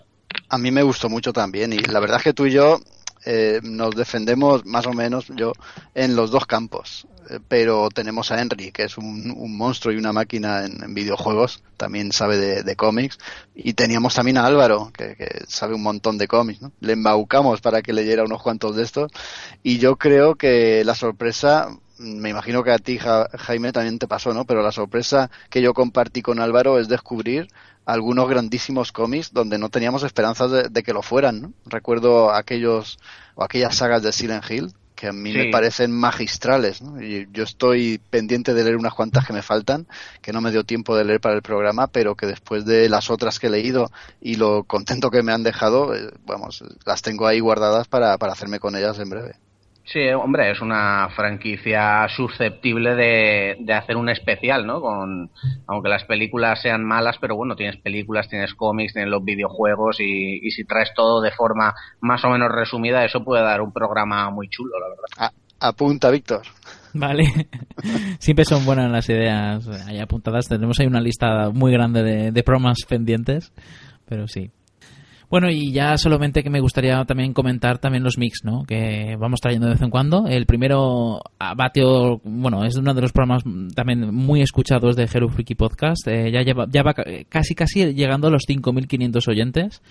A 0.50 0.58
mí 0.58 0.72
me 0.72 0.84
gustó 0.84 1.10
mucho 1.10 1.34
también 1.34 1.74
y 1.74 1.78
la 1.80 2.00
verdad 2.00 2.18
es 2.18 2.24
que 2.24 2.34
tú 2.34 2.46
y 2.46 2.52
yo 2.52 2.80
eh, 3.26 3.62
nos 3.64 3.96
defendemos 3.96 4.66
más 4.66 4.86
o 4.86 4.94
menos 4.94 5.28
yo 5.36 5.54
en 5.96 6.16
los 6.16 6.32
dos 6.32 6.46
campos. 6.46 7.08
Eh, 7.30 7.40
pero 7.48 7.90
tenemos 7.90 8.32
a 8.32 8.42
Henry, 8.42 8.72
que 8.72 8.84
es 8.84 8.98
un, 8.98 9.34
monstruo 9.56 9.94
y 9.94 9.98
una 9.98 10.12
máquina 10.12 10.66
en, 10.66 10.94
videojuegos, 10.94 11.64
también 11.78 12.12
sabe 12.12 12.64
de, 12.64 12.76
cómics. 12.76 13.18
Y 13.56 13.74
teníamos 13.74 14.16
también 14.16 14.38
a 14.38 14.46
Álvaro, 14.46 14.92
que, 14.94 15.16
sabe 15.48 15.74
un 15.74 15.84
montón 15.84 16.18
de 16.18 16.28
cómics. 16.28 16.62
¿no? 16.62 16.72
Le 16.82 16.94
embaucamos 16.94 17.62
para 17.62 17.82
que 17.82 17.94
leyera 17.94 18.24
unos 18.24 18.42
cuantos 18.42 18.76
de 18.76 18.84
estos. 18.84 19.12
Y 19.62 19.78
yo 19.78 19.96
creo 19.96 20.36
que 20.36 20.84
la 20.84 20.96
sorpresa 20.96 21.70
me 22.04 22.30
imagino 22.30 22.64
que 22.64 22.72
a 22.72 22.78
ti, 22.78 23.00
Jaime, 23.00 23.72
también 23.72 23.98
te 23.98 24.08
pasó, 24.08 24.34
¿no? 24.34 24.46
Pero 24.46 24.62
la 24.62 24.72
sorpresa 24.72 25.32
que 25.50 25.62
yo 25.62 25.74
compartí 25.74 26.22
con 26.22 26.40
Álvaro 26.40 26.78
es 26.78 26.88
descubrir 26.88 27.48
algunos 27.86 28.30
grandísimos 28.30 28.92
cómics 28.92 29.34
donde 29.34 29.58
no 29.58 29.70
teníamos 29.70 30.04
esperanzas 30.04 30.72
de, 30.72 30.84
que 30.84 30.94
lo 30.94 31.02
fueran, 31.02 31.42
¿no? 31.42 31.54
Recuerdo 31.66 32.32
aquellos 32.32 33.00
o 33.36 33.44
aquellas 33.44 33.76
sagas 33.76 34.04
de 34.04 34.12
Silent 34.12 34.50
Hill 34.50 34.74
que 34.96 35.08
a 35.08 35.12
mí 35.12 35.34
me 35.34 35.50
parecen 35.50 35.92
magistrales, 35.92 36.82
¿no? 36.82 37.02
Y 37.02 37.28
yo 37.34 37.44
estoy 37.44 38.00
pendiente 38.10 38.54
de 38.54 38.64
leer 38.64 38.78
unas 38.78 38.94
cuantas 38.94 39.26
que 39.26 39.34
me 39.34 39.42
faltan, 39.42 39.88
que 40.22 40.32
no 40.32 40.40
me 40.40 40.52
dio 40.52 40.64
tiempo 40.64 40.96
de 40.96 41.04
leer 41.04 41.20
para 41.20 41.36
el 41.36 41.42
programa, 41.42 41.88
pero 41.88 42.16
que 42.16 42.28
después 42.28 42.64
de 42.64 42.88
las 42.88 43.10
otras 43.10 43.40
que 43.40 43.48
he 43.48 43.50
leído 43.50 43.92
y 44.22 44.36
lo 44.36 44.64
contento 44.64 45.10
que 45.10 45.24
me 45.24 45.34
han 45.34 45.44
dejado, 45.44 45.94
eh, 45.96 46.10
vamos, 46.26 46.64
las 46.86 47.02
tengo 47.02 47.28
ahí 47.28 47.40
guardadas 47.40 47.88
para, 47.88 48.18
para 48.18 48.34
hacerme 48.34 48.60
con 48.60 48.76
ellas 48.76 49.00
en 49.00 49.10
breve. 49.10 49.36
Sí, 49.86 50.00
hombre, 50.10 50.50
es 50.52 50.62
una 50.62 51.10
franquicia 51.10 52.08
susceptible 52.08 52.96
de, 52.96 53.58
de, 53.60 53.74
hacer 53.74 53.98
un 53.98 54.08
especial, 54.08 54.66
¿no? 54.66 54.80
Con, 54.80 55.30
aunque 55.68 55.90
las 55.90 56.06
películas 56.06 56.62
sean 56.62 56.86
malas, 56.86 57.18
pero 57.20 57.36
bueno, 57.36 57.58
tienes 57.58 57.78
películas, 57.82 58.30
tienes 58.30 58.54
cómics, 58.54 58.94
tienes 58.94 59.12
los 59.12 59.26
videojuegos 59.26 60.00
y, 60.00 60.40
y 60.42 60.52
si 60.52 60.64
traes 60.64 60.94
todo 60.96 61.22
de 61.22 61.32
forma 61.32 61.74
más 62.00 62.24
o 62.24 62.30
menos 62.30 62.50
resumida, 62.50 63.04
eso 63.04 63.26
puede 63.26 63.44
dar 63.44 63.62
un 63.62 63.74
programa 63.74 64.30
muy 64.30 64.48
chulo, 64.48 64.72
la 64.80 64.88
verdad. 64.88 65.34
apunta, 65.60 66.10
Víctor. 66.12 66.44
Vale. 66.94 67.26
Siempre 68.20 68.46
son 68.46 68.66
buenas 68.66 68.90
las 68.90 69.10
ideas 69.10 69.68
ahí 69.88 70.00
apuntadas. 70.00 70.48
Tenemos 70.48 70.80
ahí 70.80 70.88
una 70.88 71.02
lista 71.02 71.50
muy 71.50 71.74
grande 71.74 72.04
de, 72.04 72.32
de 72.32 72.44
programas 72.44 72.78
pendientes, 72.88 73.52
pero 74.06 74.30
sí. 74.30 74.50
Bueno, 75.34 75.50
y 75.50 75.72
ya 75.72 75.98
solamente 75.98 76.44
que 76.44 76.52
me 76.52 76.60
gustaría 76.60 77.04
también 77.06 77.34
comentar 77.34 77.80
también 77.80 78.04
los 78.04 78.20
mix, 78.20 78.42
¿no? 78.44 78.62
Que 78.66 79.16
vamos 79.20 79.42
trayendo 79.42 79.66
de 79.66 79.74
vez 79.74 79.82
en 79.82 79.90
cuando. 79.90 80.28
El 80.28 80.46
primero, 80.46 81.22
Batio, 81.58 82.22
bueno, 82.24 82.64
es 82.66 82.76
uno 82.78 82.94
de 82.94 83.02
los 83.02 83.12
programas 83.12 83.42
también 83.74 84.14
muy 84.14 84.44
escuchados 84.44 84.96
de 84.96 85.10
Hero 85.12 85.30
Freaky 85.30 85.56
Podcast. 85.56 86.08
Eh, 86.08 86.32
ya, 86.32 86.44
lleva, 86.44 86.68
ya 86.70 86.84
va 86.84 86.94
casi 87.30 87.56
casi 87.56 87.96
llegando 87.96 88.28
a 88.28 88.30
los 88.30 88.44
5.500 88.48 89.28
oyentes. 89.28 89.82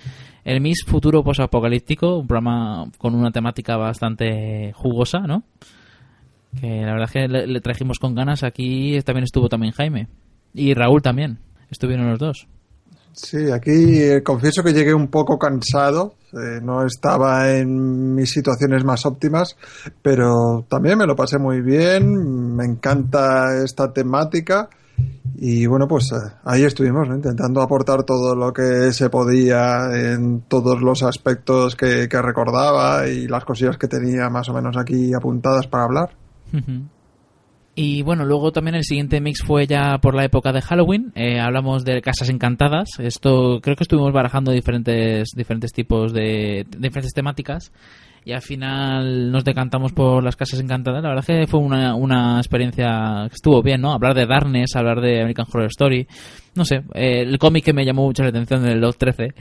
El 0.44 0.60
mix 0.60 0.84
Futuro 0.86 1.24
Posapocalíptico, 1.24 2.18
un 2.18 2.28
programa 2.28 2.88
con 2.98 3.16
una 3.16 3.32
temática 3.32 3.76
bastante 3.76 4.70
jugosa, 4.74 5.26
¿no? 5.26 5.42
Que 6.60 6.82
la 6.82 6.92
verdad 6.92 7.06
es 7.06 7.10
que 7.10 7.26
le, 7.26 7.46
le 7.48 7.60
trajimos 7.60 7.98
con 7.98 8.14
ganas. 8.14 8.44
Aquí 8.44 8.96
también 9.04 9.24
estuvo 9.24 9.48
también 9.48 9.72
Jaime. 9.72 10.06
Y 10.54 10.74
Raúl 10.74 11.02
también. 11.02 11.40
Estuvieron 11.68 12.08
los 12.08 12.20
dos. 12.20 12.46
Sí, 13.14 13.50
aquí 13.50 14.00
eh, 14.02 14.22
confieso 14.22 14.62
que 14.62 14.72
llegué 14.72 14.94
un 14.94 15.08
poco 15.08 15.38
cansado, 15.38 16.14
eh, 16.32 16.60
no 16.62 16.84
estaba 16.86 17.52
en 17.52 18.14
mis 18.14 18.30
situaciones 18.30 18.84
más 18.84 19.04
óptimas, 19.04 19.56
pero 20.00 20.64
también 20.68 20.96
me 20.96 21.06
lo 21.06 21.14
pasé 21.14 21.38
muy 21.38 21.60
bien, 21.60 22.56
me 22.56 22.64
encanta 22.64 23.62
esta 23.62 23.92
temática 23.92 24.70
y 25.36 25.66
bueno, 25.66 25.86
pues 25.86 26.10
eh, 26.12 26.32
ahí 26.44 26.64
estuvimos 26.64 27.06
intentando 27.08 27.60
aportar 27.60 28.04
todo 28.04 28.34
lo 28.34 28.50
que 28.52 28.92
se 28.92 29.10
podía 29.10 29.90
en 29.92 30.42
todos 30.48 30.80
los 30.80 31.02
aspectos 31.02 31.76
que, 31.76 32.08
recordaba 32.10 33.08
y 33.08 33.28
las 33.28 33.44
cosillas 33.44 33.76
que 33.76 33.88
tenía 33.88 34.30
más 34.30 34.48
o 34.48 34.54
menos 34.54 34.76
aquí 34.78 35.12
apuntadas 35.12 35.66
para 35.66 35.84
hablar. 35.84 36.10
Y 37.74 38.02
bueno, 38.02 38.26
luego 38.26 38.52
también 38.52 38.74
el 38.74 38.84
siguiente 38.84 39.20
mix 39.20 39.42
fue 39.42 39.66
ya 39.66 39.96
por 39.98 40.14
la 40.14 40.24
época 40.24 40.52
de 40.52 40.60
Halloween. 40.60 41.10
Eh, 41.14 41.40
hablamos 41.40 41.84
de 41.84 42.02
casas 42.02 42.28
encantadas. 42.28 42.90
Esto 42.98 43.60
creo 43.62 43.76
que 43.76 43.84
estuvimos 43.84 44.12
barajando 44.12 44.52
diferentes, 44.52 45.30
diferentes 45.34 45.72
tipos 45.72 46.12
de, 46.12 46.66
diferentes 46.76 47.14
temáticas. 47.14 47.72
Y 48.24 48.32
al 48.32 48.42
final 48.42 49.32
nos 49.32 49.42
decantamos 49.42 49.92
por 49.92 50.22
las 50.22 50.36
casas 50.36 50.60
encantadas. 50.60 51.02
La 51.02 51.08
verdad 51.08 51.24
es 51.26 51.46
que 51.46 51.50
fue 51.50 51.60
una, 51.60 51.94
una 51.94 52.36
experiencia 52.38 53.26
que 53.28 53.34
estuvo 53.34 53.62
bien, 53.62 53.80
¿no? 53.80 53.92
Hablar 53.92 54.14
de 54.14 54.26
Darkness, 54.26 54.76
hablar 54.76 55.00
de 55.00 55.20
American 55.20 55.46
Horror 55.50 55.66
Story. 55.66 56.06
No 56.54 56.66
sé, 56.66 56.82
eh, 56.94 57.22
el 57.22 57.38
cómic 57.38 57.64
que 57.64 57.72
me 57.72 57.86
llamó 57.86 58.04
mucho 58.04 58.22
la 58.22 58.28
atención 58.28 58.62
del 58.62 58.80
Lot 58.80 58.98
13 58.98 59.34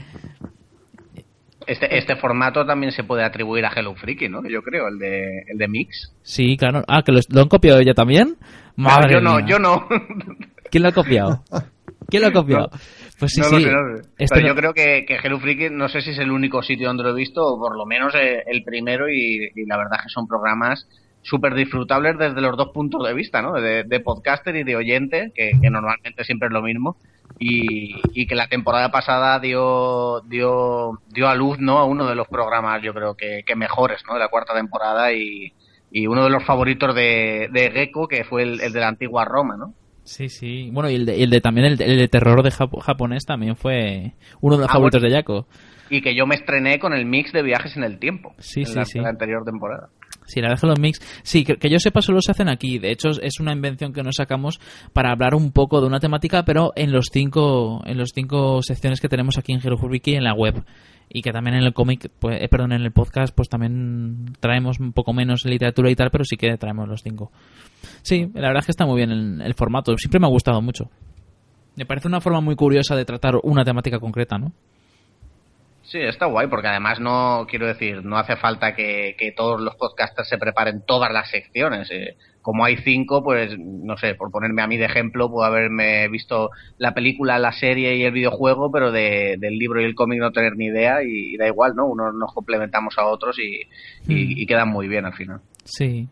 este, 1.72 1.96
este 1.96 2.16
formato 2.16 2.64
también 2.64 2.92
se 2.92 3.04
puede 3.04 3.24
atribuir 3.24 3.64
a 3.64 3.72
Hello 3.74 3.94
Freaky, 3.94 4.28
¿no? 4.28 4.46
Yo 4.48 4.62
creo, 4.62 4.88
el 4.88 4.98
de, 4.98 5.44
el 5.46 5.58
de 5.58 5.68
Mix. 5.68 6.12
Sí, 6.22 6.56
claro. 6.56 6.82
Ah, 6.86 7.02
que 7.02 7.12
lo, 7.12 7.40
han 7.40 7.48
copiado 7.48 7.80
ella 7.80 7.94
también. 7.94 8.36
Madre 8.76 9.14
yo 9.14 9.20
no, 9.20 9.40
yo 9.46 9.58
no. 9.58 9.86
¿Quién 10.70 10.82
lo 10.82 10.88
ha 10.88 10.92
copiado? 10.92 11.42
¿Quién 12.08 12.22
lo 12.22 12.28
ha 12.28 12.32
copiado? 12.32 12.70
Pues 13.18 13.32
sí, 13.32 13.42
sí. 13.42 13.66
Este 14.18 14.46
yo 14.46 14.54
creo 14.54 14.74
que, 14.74 15.04
que 15.06 15.16
Hello 15.16 15.38
Freaky, 15.38 15.70
no 15.70 15.88
sé 15.88 16.00
si 16.00 16.10
es 16.10 16.18
el 16.18 16.30
único 16.30 16.62
sitio 16.62 16.88
donde 16.88 17.04
lo 17.04 17.10
he 17.10 17.14
visto, 17.14 17.42
o 17.46 17.58
por 17.58 17.76
lo 17.76 17.86
menos 17.86 18.14
eh, 18.14 18.42
el 18.46 18.64
primero, 18.64 19.08
y, 19.08 19.50
la 19.66 19.76
verdad 19.76 19.98
que 20.02 20.08
son 20.08 20.26
programas 20.26 20.88
súper 21.22 21.54
disfrutables 21.54 22.18
desde 22.18 22.40
los 22.40 22.56
dos 22.56 22.70
puntos 22.74 23.06
de 23.06 23.14
vista, 23.14 23.40
¿no? 23.40 23.52
De, 23.52 23.84
de 23.84 24.00
podcaster 24.00 24.56
y 24.56 24.64
de 24.64 24.76
oyente, 24.76 25.32
que, 25.34 25.52
que 25.60 25.70
normalmente 25.70 26.24
siempre 26.24 26.48
es 26.48 26.52
lo 26.52 26.62
mismo 26.62 26.96
y, 27.38 28.26
que 28.26 28.34
la 28.34 28.48
temporada 28.48 28.90
pasada 28.90 29.38
dio, 29.40 30.20
dio, 30.28 31.00
dio 31.08 31.28
a 31.28 31.34
luz 31.34 31.58
¿no? 31.58 31.78
a 31.78 31.84
uno 31.84 32.06
de 32.06 32.14
los 32.14 32.28
programas, 32.28 32.82
yo 32.82 32.94
creo 32.94 33.14
que, 33.14 33.44
mejores 33.56 34.02
¿no? 34.06 34.14
de 34.14 34.20
la 34.20 34.28
cuarta 34.28 34.54
temporada 34.54 35.12
y, 35.12 35.52
y 35.90 36.06
uno 36.06 36.24
de 36.24 36.30
los 36.30 36.44
favoritos 36.44 36.94
de, 36.94 37.48
de 37.52 37.70
Gecko, 37.70 38.08
que 38.08 38.24
fue 38.24 38.42
el, 38.42 38.58
de 38.58 38.80
la 38.80 38.88
antigua 38.88 39.24
Roma, 39.24 39.56
¿no? 39.56 39.74
Sí, 40.04 40.28
sí. 40.28 40.70
Bueno, 40.72 40.90
y 40.90 40.96
el 40.96 41.06
de, 41.06 41.22
el 41.22 41.30
de 41.30 41.40
también 41.40 41.66
el, 41.66 41.76
de 41.76 42.08
terror 42.08 42.42
de 42.42 42.50
japonés 42.50 43.24
también 43.24 43.54
fue 43.54 44.14
uno 44.40 44.56
de 44.56 44.62
los 44.62 44.70
ah, 44.70 44.72
favoritos 44.72 45.02
de 45.02 45.10
Jaco. 45.10 45.46
Y 45.90 46.00
que 46.00 46.16
yo 46.16 46.26
me 46.26 46.34
estrené 46.34 46.78
con 46.80 46.92
el 46.92 47.04
mix 47.04 47.32
de 47.32 47.42
viajes 47.42 47.76
en 47.76 47.84
el 47.84 47.98
tiempo. 47.98 48.34
Sí, 48.38 48.64
sí, 48.64 48.84
sí. 48.84 48.98
la 48.98 49.10
anterior 49.10 49.44
temporada. 49.44 49.90
Sí, 50.32 50.40
la 50.40 50.54
que 50.54 50.66
los 50.66 50.80
mix, 50.80 50.98
sí, 51.22 51.44
que, 51.44 51.68
yo 51.68 51.78
sepa 51.78 52.00
solo 52.00 52.22
se 52.22 52.30
hacen 52.30 52.48
aquí. 52.48 52.78
De 52.78 52.90
hecho, 52.90 53.10
es 53.20 53.38
una 53.38 53.52
invención 53.52 53.92
que 53.92 54.02
nos 54.02 54.16
sacamos 54.16 54.60
para 54.94 55.12
hablar 55.12 55.34
un 55.34 55.52
poco 55.52 55.82
de 55.82 55.86
una 55.86 56.00
temática, 56.00 56.42
pero 56.46 56.72
en 56.74 56.90
los 56.90 57.10
cinco, 57.12 57.82
en 57.84 57.98
los 57.98 58.12
cinco 58.14 58.62
secciones 58.62 59.02
que 59.02 59.10
tenemos 59.10 59.36
aquí 59.36 59.52
en 59.52 59.60
Hero 59.62 59.76
Wiki 59.76 60.14
en 60.14 60.24
la 60.24 60.32
web 60.32 60.64
y 61.10 61.20
que 61.20 61.32
también 61.32 61.56
en 61.56 61.64
el 61.64 61.74
cómic, 61.74 62.10
pues, 62.18 62.40
eh, 62.40 62.48
perdón, 62.48 62.72
en 62.72 62.80
el 62.80 62.92
podcast, 62.92 63.34
pues 63.34 63.50
también 63.50 64.32
traemos 64.40 64.80
un 64.80 64.94
poco 64.94 65.12
menos 65.12 65.44
literatura 65.44 65.90
y 65.90 65.96
tal, 65.96 66.10
pero 66.10 66.24
sí 66.24 66.38
que 66.38 66.56
traemos 66.56 66.88
los 66.88 67.02
cinco. 67.02 67.30
Sí, 68.00 68.30
la 68.32 68.48
verdad 68.48 68.60
es 68.60 68.66
que 68.66 68.72
está 68.72 68.86
muy 68.86 68.96
bien 68.96 69.10
el, 69.10 69.42
el 69.42 69.52
formato. 69.52 69.94
Siempre 69.98 70.18
me 70.18 70.28
ha 70.28 70.30
gustado 70.30 70.62
mucho. 70.62 70.88
Me 71.76 71.84
parece 71.84 72.08
una 72.08 72.22
forma 72.22 72.40
muy 72.40 72.56
curiosa 72.56 72.96
de 72.96 73.04
tratar 73.04 73.34
una 73.42 73.64
temática 73.64 73.98
concreta, 73.98 74.38
¿no? 74.38 74.52
Sí, 75.92 75.98
está 75.98 76.24
guay, 76.24 76.46
porque 76.46 76.68
además 76.68 77.00
no, 77.00 77.46
quiero 77.46 77.66
decir, 77.66 78.02
no 78.02 78.16
hace 78.16 78.36
falta 78.36 78.74
que, 78.74 79.14
todos 79.36 79.60
los 79.60 79.76
podcasters 79.76 80.26
se 80.26 80.38
preparen 80.38 80.86
todas 80.86 81.12
las 81.12 81.28
secciones. 81.28 81.90
Eh. 81.90 82.16
Como 82.40 82.64
hay 82.64 82.78
cinco, 82.78 83.22
pues, 83.22 83.58
no 83.58 83.98
sé, 83.98 84.14
por 84.14 84.30
ponerme 84.30 84.62
a 84.62 84.66
mí 84.66 84.78
de 84.78 84.86
ejemplo, 84.86 85.28
puedo 85.28 85.44
haberme 85.44 86.08
visto 86.08 86.48
la 86.78 86.94
película, 86.94 87.38
la 87.38 87.52
serie 87.52 87.94
y 87.96 88.04
el 88.04 88.12
videojuego, 88.12 88.72
pero 88.72 88.90
de, 88.90 89.36
del 89.38 89.58
libro 89.58 89.82
y 89.82 89.84
el 89.84 89.94
cómic 89.94 90.18
no 90.18 90.32
tener 90.32 90.56
ni 90.56 90.68
idea 90.68 91.02
y, 91.02 91.36
da 91.36 91.46
igual, 91.46 91.74
¿no? 91.76 91.84
Unos 91.84 92.14
nos 92.14 92.32
complementamos 92.32 92.96
a 92.96 93.04
otros 93.04 93.38
y, 93.38 93.60
y, 94.08 94.44
hmm. 94.44 94.48
quedan 94.48 94.70
muy 94.70 94.88
bien 94.88 95.04
al 95.04 95.12
final. 95.12 95.42
Sí, 95.62 96.08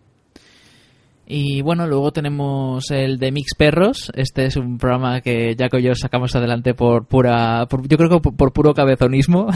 y 1.32 1.62
bueno, 1.62 1.86
luego 1.86 2.10
tenemos 2.10 2.90
el 2.90 3.18
de 3.18 3.30
Mix 3.30 3.54
Perros. 3.56 4.10
Este 4.16 4.46
es 4.46 4.56
un 4.56 4.78
programa 4.78 5.20
que 5.20 5.54
Jaco 5.56 5.78
y 5.78 5.84
yo 5.84 5.94
sacamos 5.94 6.34
adelante 6.34 6.74
por 6.74 7.06
pura. 7.06 7.68
yo 7.70 7.96
creo 7.96 8.10
que 8.10 8.30
por, 8.32 8.52
puro 8.52 8.74
cabezonismo. 8.74 9.46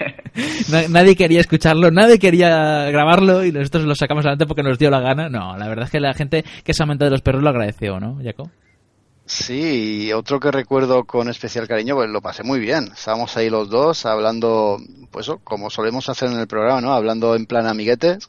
nadie 0.90 1.14
quería 1.14 1.38
escucharlo, 1.38 1.92
nadie 1.92 2.18
quería 2.18 2.90
grabarlo 2.90 3.44
y 3.44 3.52
nosotros 3.52 3.84
lo 3.84 3.94
sacamos 3.94 4.24
adelante 4.24 4.46
porque 4.46 4.64
nos 4.64 4.80
dio 4.80 4.90
la 4.90 4.98
gana. 4.98 5.28
No, 5.28 5.56
la 5.56 5.68
verdad 5.68 5.84
es 5.84 5.92
que 5.92 6.00
la 6.00 6.12
gente 6.12 6.44
que 6.64 6.74
se 6.74 6.82
ha 6.82 6.86
de 6.86 7.10
los 7.10 7.22
perros 7.22 7.44
lo 7.44 7.50
agradeció, 7.50 8.00
¿no, 8.00 8.18
Jaco? 8.24 8.50
Sí, 9.26 10.06
y 10.06 10.12
otro 10.12 10.40
que 10.40 10.50
recuerdo 10.50 11.04
con 11.04 11.28
especial 11.28 11.68
cariño, 11.68 11.94
pues 11.94 12.10
lo 12.10 12.20
pasé 12.20 12.42
muy 12.42 12.58
bien. 12.58 12.90
Estábamos 12.92 13.36
ahí 13.36 13.48
los 13.48 13.70
dos 13.70 14.06
hablando, 14.06 14.78
pues 15.12 15.30
como 15.44 15.70
solemos 15.70 16.08
hacer 16.08 16.32
en 16.32 16.40
el 16.40 16.48
programa, 16.48 16.80
¿no? 16.80 16.92
Hablando 16.92 17.36
en 17.36 17.46
plan 17.46 17.68
amiguetes 17.68 18.28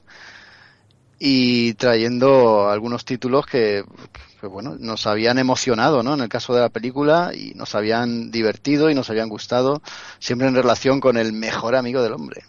y 1.23 1.75
trayendo 1.75 2.67
algunos 2.71 3.05
títulos 3.05 3.45
que, 3.45 3.83
bueno, 4.41 4.75
nos 4.79 5.05
habían 5.05 5.37
emocionado, 5.37 6.01
¿no? 6.01 6.15
En 6.15 6.21
el 6.21 6.29
caso 6.29 6.55
de 6.55 6.61
la 6.61 6.69
película 6.69 7.29
y 7.31 7.53
nos 7.53 7.75
habían 7.75 8.31
divertido 8.31 8.89
y 8.89 8.95
nos 8.95 9.11
habían 9.11 9.29
gustado, 9.29 9.83
siempre 10.17 10.47
en 10.47 10.55
relación 10.55 10.99
con 10.99 11.17
el 11.17 11.31
mejor 11.31 11.75
amigo 11.75 12.01
del 12.01 12.13
hombre. 12.13 12.41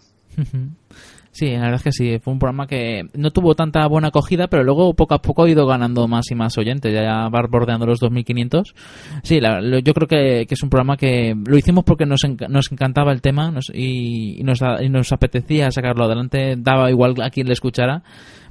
Sí, 1.33 1.47
la 1.47 1.61
verdad 1.61 1.75
es 1.75 1.83
que 1.83 1.91
sí, 1.91 2.19
fue 2.19 2.33
un 2.33 2.39
programa 2.39 2.67
que 2.67 3.07
no 3.13 3.31
tuvo 3.31 3.55
tanta 3.55 3.87
buena 3.87 4.09
acogida, 4.09 4.47
pero 4.47 4.63
luego 4.63 4.95
poco 4.95 5.15
a 5.15 5.21
poco 5.21 5.43
ha 5.43 5.49
ido 5.49 5.65
ganando 5.65 6.07
más 6.07 6.29
y 6.29 6.35
más 6.35 6.57
oyentes, 6.59 6.93
ya 6.93 7.27
va 7.27 7.47
bordeando 7.49 7.87
los 7.87 7.99
2500. 7.99 8.75
Sí, 9.23 9.39
yo 9.39 9.93
creo 9.93 10.07
que, 10.07 10.47
es 10.47 10.63
un 10.63 10.69
programa 10.69 10.95
que 10.95 11.35
lo 11.45 11.57
hicimos 11.57 11.83
porque 11.85 12.05
nos, 12.05 12.21
nos 12.49 12.71
encantaba 12.71 13.11
el 13.11 13.21
tema 13.21 13.51
y, 13.73 14.43
nos, 14.43 14.61
y 14.81 14.89
nos 14.89 15.11
apetecía 15.11 15.71
sacarlo 15.71 16.05
adelante, 16.05 16.55
daba 16.57 16.91
igual 16.91 17.15
a 17.23 17.31
quien 17.31 17.47
le 17.47 17.53
escuchara, 17.53 18.03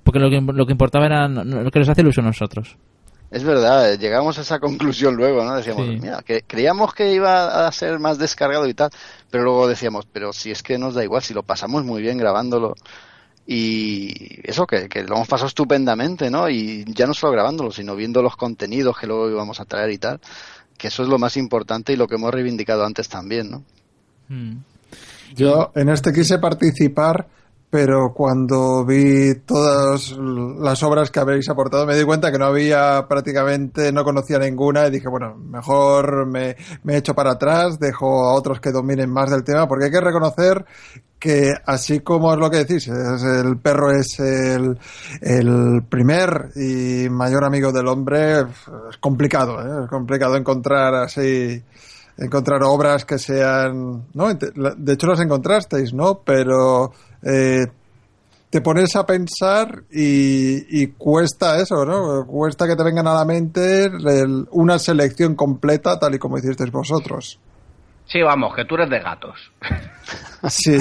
porque 0.03 0.19
lo 0.19 0.31
que, 0.31 0.41
lo 0.41 0.67
que 0.67 0.73
importaba 0.73 1.07
era 1.07 1.29
lo 1.29 1.71
que 1.71 1.79
nos 1.79 1.89
hace 1.89 2.01
ilusión 2.03 2.27
a 2.27 2.31
nosotros. 2.31 2.77
Es 3.31 3.45
verdad, 3.45 3.99
llegamos 3.99 4.37
a 4.39 4.43
esa 4.43 4.59
conclusión 4.61 5.17
luego, 5.17 5.43
¿no? 5.43 5.57
Decíamos, 5.57 5.87
mira, 5.89 6.23
que 6.23 6.43
creíamos 6.43 6.93
que 6.93 7.15
iba 7.15 7.67
a 7.67 7.73
ser 7.73 7.99
más 7.99 8.19
descargado 8.19 8.69
y 8.69 8.75
tal, 8.75 8.91
pero 9.31 9.45
luego 9.45 9.69
decíamos, 9.69 10.07
pero 10.13 10.35
si 10.35 10.51
es 10.51 10.63
que 10.63 10.77
nos 10.77 10.95
da 10.95 11.03
igual, 11.03 11.23
si 11.23 11.33
lo 11.33 11.43
pasamos 11.43 11.83
muy 11.83 12.03
bien 12.03 12.19
grabándolo 12.19 12.75
y 13.47 14.39
eso, 14.45 14.67
que, 14.67 14.89
que 14.89 15.03
lo 15.05 15.17
hemos 15.17 15.29
pasado 15.29 15.49
estupendamente, 15.49 16.31
¿no? 16.31 16.51
Y 16.51 16.85
ya 16.89 17.07
no 17.07 17.15
solo 17.15 17.33
grabándolo, 17.33 17.73
sino 17.73 17.97
viendo 17.97 18.23
los 18.23 18.37
contenidos 18.37 18.99
que 18.99 19.07
luego 19.07 19.31
íbamos 19.31 19.61
a 19.61 19.65
traer 19.65 19.91
y 19.93 19.99
tal, 19.99 20.21
que 20.77 20.89
eso 20.89 21.03
es 21.03 21.09
lo 21.09 21.19
más 21.19 21.39
importante 21.39 21.95
y 21.95 21.97
lo 21.97 22.07
que 22.07 22.17
hemos 22.17 22.33
reivindicado 22.33 22.85
antes 22.85 23.09
también, 23.09 23.51
¿no? 23.51 23.65
Hmm. 24.29 24.59
Yo 25.35 25.73
en 25.75 25.89
este 25.89 26.13
quise 26.13 26.39
participar 26.39 27.27
pero 27.73 28.13
cuando 28.13 28.85
vi 28.85 29.35
todas 29.47 30.15
las 30.19 30.83
obras 30.83 31.11
que 31.11 31.21
habéis 31.21 31.49
aportado 31.49 31.87
me 31.87 31.97
di 31.97 32.05
cuenta 32.05 32.31
que 32.31 32.37
no 32.37 32.45
había 32.45 33.07
prácticamente, 33.09 33.91
no 33.93 34.05
conocía 34.05 34.39
ninguna 34.39 34.87
y 34.87 34.91
dije, 34.91 35.09
bueno, 35.09 35.35
mejor 35.39 36.27
me, 36.27 36.55
me 36.83 36.99
echo 36.99 37.15
para 37.15 37.31
atrás, 37.31 37.79
dejo 37.79 38.29
a 38.29 38.35
otros 38.35 38.61
que 38.61 38.73
dominen 38.73 39.09
más 39.09 39.31
del 39.31 39.43
tema, 39.43 39.67
porque 39.67 39.87
hay 39.87 39.91
que 39.91 40.03
reconocer 40.03 40.67
que 41.19 41.55
así 41.65 42.01
como 42.01 42.35
es 42.35 42.39
lo 42.39 42.51
que 42.51 42.59
decís, 42.59 42.89
el 42.89 43.57
perro 43.57 43.91
es 43.91 44.21
el, 44.21 44.79
el 45.23 45.83
primer 45.89 46.51
y 46.55 47.09
mayor 47.09 47.43
amigo 47.43 47.73
del 47.73 47.87
hombre, 47.89 48.41
es 48.91 48.99
complicado, 49.01 49.59
¿eh? 49.63 49.85
es 49.85 49.89
complicado 49.89 50.37
encontrar 50.37 50.95
así 50.97 51.65
encontrar 52.19 52.63
obras 52.65 53.07
que 53.07 53.19
sean, 53.19 54.09
¿no? 54.13 54.35
De 54.35 54.93
hecho 54.93 55.07
las 55.07 55.21
encontrasteis, 55.21 55.95
¿no? 55.95 56.21
Pero 56.23 56.93
eh, 57.23 57.67
te 58.51 58.61
pones 58.61 58.95
a 58.97 59.07
pensar 59.07 59.85
y, 59.91 60.87
cuesta 60.89 61.59
eso, 61.59 61.87
¿no? 61.87 62.27
Cuesta 62.27 62.67
que 62.67 62.77
te 62.77 62.83
vengan 62.83 63.07
a 63.07 63.15
la 63.15 63.25
mente 63.25 63.91
una 64.51 64.79
selección 64.79 65.35
completa 65.35 65.99
tal 65.99 66.15
y 66.15 66.19
como 66.19 66.37
hicisteis 66.37 66.71
vosotros. 66.71 67.39
Sí, 68.07 68.21
vamos, 68.21 68.55
que 68.55 68.67
tú 68.67 68.75
eres 68.75 68.91
de 68.91 69.01
gatos. 69.01 69.37
Sí, 70.49 70.77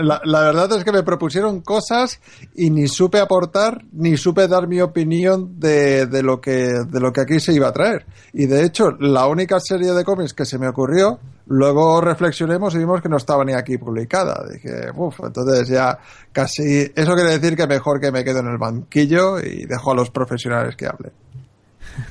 la, 0.00 0.20
verdad 0.24 0.72
es 0.72 0.84
que 0.84 0.90
me 0.90 1.02
propusieron 1.02 1.60
cosas 1.60 2.18
y 2.54 2.70
ni 2.70 2.88
supe 2.88 3.20
aportar 3.20 3.84
ni 3.92 4.16
supe 4.16 4.48
dar 4.48 4.66
mi 4.66 4.80
opinión 4.80 5.60
de, 5.60 6.06
de, 6.06 6.22
lo 6.22 6.40
que, 6.40 6.68
de 6.88 6.98
lo 6.98 7.12
que 7.12 7.20
aquí 7.20 7.38
se 7.38 7.52
iba 7.52 7.68
a 7.68 7.72
traer. 7.72 8.06
Y 8.32 8.46
de 8.46 8.64
hecho, 8.64 8.92
la 8.92 9.26
única 9.26 9.60
serie 9.60 9.92
de 9.92 10.02
cómics 10.02 10.32
que 10.32 10.46
se 10.46 10.58
me 10.58 10.66
ocurrió, 10.66 11.20
luego 11.46 12.00
reflexionemos 12.00 12.74
y 12.74 12.78
vimos 12.78 13.00
que 13.02 13.08
no 13.08 13.16
estaba 13.16 13.44
ni 13.44 13.52
aquí 13.52 13.78
publicada. 13.78 14.44
Dije, 14.50 14.90
uff, 14.94 15.20
entonces 15.24 15.68
ya 15.68 15.98
casi. 16.32 16.90
Eso 16.94 17.14
quiere 17.14 17.38
decir 17.38 17.56
que 17.56 17.66
mejor 17.66 18.00
que 18.00 18.12
me 18.12 18.24
quedo 18.24 18.40
en 18.40 18.48
el 18.48 18.58
banquillo 18.58 19.38
y 19.38 19.66
dejo 19.66 19.92
a 19.92 19.94
los 19.94 20.10
profesionales 20.10 20.76
que 20.76 20.86
hablen. 20.86 21.12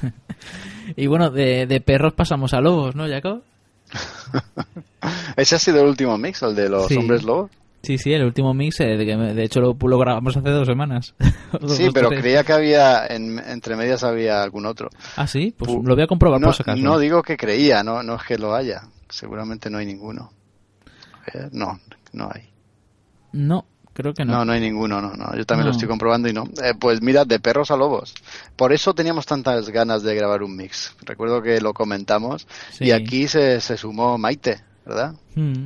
y 0.96 1.08
bueno, 1.08 1.30
de, 1.30 1.66
de 1.66 1.82
perros 1.82 2.14
pasamos 2.14 2.54
a 2.54 2.62
lobos, 2.62 2.96
¿no, 2.96 3.08
Jacob? 3.08 3.42
¿Ese 5.36 5.56
ha 5.56 5.60
sido 5.60 5.82
el 5.82 5.88
último 5.88 6.18
mix, 6.18 6.42
el 6.44 6.56
de 6.56 6.70
los 6.70 6.92
hombres 6.92 7.24
lobos? 7.24 7.52
Sí, 7.84 7.98
sí, 7.98 8.14
el 8.14 8.24
último 8.24 8.54
mix, 8.54 8.80
eh, 8.80 8.96
de, 8.96 9.44
hecho 9.44 9.60
lo, 9.60 9.74
grabamos 9.76 10.38
hace 10.38 10.50
dos 10.50 10.68
semanas. 10.68 11.16
sí, 11.68 11.90
pero 11.92 12.10
creía 12.10 12.44
que 12.44 12.54
había, 12.54 13.08
entre 13.08 13.76
medias 13.76 14.04
había 14.04 14.44
algún 14.44 14.68
otro. 14.68 14.90
Ah, 15.16 15.26
sí, 15.26 15.54
pues 15.58 15.72
lo 15.72 15.96
voy 15.96 16.04
a 16.04 16.08
comprobar 16.08 16.40
no, 16.40 16.48
por 16.48 16.56
si 16.56 16.62
acaso. 16.62 16.82
No 16.82 17.00
digo 17.00 17.24
que 17.24 17.38
creía, 17.38 17.84
no, 17.84 18.04
no 18.04 18.16
es 18.16 18.24
que 18.24 18.38
lo 18.38 18.54
haya, 18.54 18.84
seguramente 19.12 19.70
no 19.70 19.78
hay 19.78 19.86
ninguno. 19.86 20.32
no, 21.52 21.80
no 22.14 22.30
hay. 22.34 22.50
No, 23.34 23.66
Creo 23.94 24.14
que 24.14 24.24
no. 24.24 24.34
No, 24.34 24.46
no 24.46 24.54
hay 24.54 24.62
ninguno, 24.62 25.02
no, 25.02 25.14
no. 25.14 25.36
Yo 25.36 25.46
también 25.46 25.66
lo 25.66 25.72
estoy 25.72 25.88
comprobando 25.88 26.30
y 26.30 26.34
no. 26.34 26.46
Eh, 26.64 26.74
pues 26.80 27.02
mira, 27.02 27.26
de 27.26 27.40
perros 27.40 27.72
a 27.72 27.78
lobos. 27.78 28.14
Por 28.56 28.72
eso 28.72 28.94
teníamos 28.94 29.26
tantas 29.26 29.70
ganas 29.70 30.02
de 30.02 30.16
grabar 30.16 30.44
un 30.44 30.56
mix. 30.56 30.96
Recuerdo 31.02 31.42
que 31.42 31.60
lo 31.60 31.74
comentamos 31.74 32.48
y 32.80 32.92
aquí 32.92 33.28
se, 33.28 33.60
se 33.60 33.78
sumó 33.78 34.18
Maite, 34.18 34.64
¿verdad? 34.86 35.16
Hmm. 35.36 35.66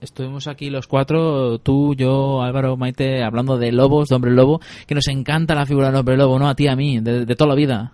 Estuvimos 0.00 0.46
aquí 0.46 0.70
los 0.70 0.86
cuatro, 0.86 1.58
tú, 1.58 1.94
yo, 1.94 2.42
Álvaro, 2.42 2.76
Maite, 2.76 3.24
hablando 3.24 3.56
de 3.56 3.72
lobos, 3.72 4.08
de 4.08 4.14
hombre 4.14 4.30
lobo, 4.30 4.60
que 4.86 4.94
nos 4.94 5.08
encanta 5.08 5.54
la 5.54 5.66
figura 5.66 5.88
del 5.88 5.96
hombre 5.96 6.16
lobo, 6.16 6.38
¿no? 6.38 6.48
A 6.48 6.54
ti, 6.54 6.68
a 6.68 6.76
mí, 6.76 7.00
de, 7.00 7.26
toda 7.34 7.48
la 7.48 7.56
vida. 7.56 7.92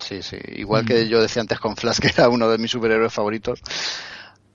Sí, 0.00 0.22
sí. 0.22 0.36
Igual 0.56 0.84
que 0.84 1.04
hmm. 1.04 1.08
yo 1.08 1.22
decía 1.22 1.42
antes 1.42 1.60
con 1.60 1.76
Flash, 1.76 1.98
que 2.00 2.08
era 2.08 2.28
uno 2.28 2.48
de 2.48 2.58
mis 2.58 2.70
superhéroes 2.70 3.12
favoritos 3.12 3.60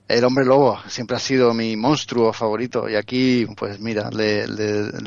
el 0.08 0.24
hombre 0.24 0.44
lobo 0.44 0.78
siempre 0.86 1.16
ha 1.16 1.20
sido 1.20 1.52
mi 1.52 1.76
monstruo 1.76 2.32
favorito 2.32 2.88
y 2.88 2.94
aquí 2.94 3.46
pues 3.56 3.80
mira 3.80 4.08
le, 4.10 4.46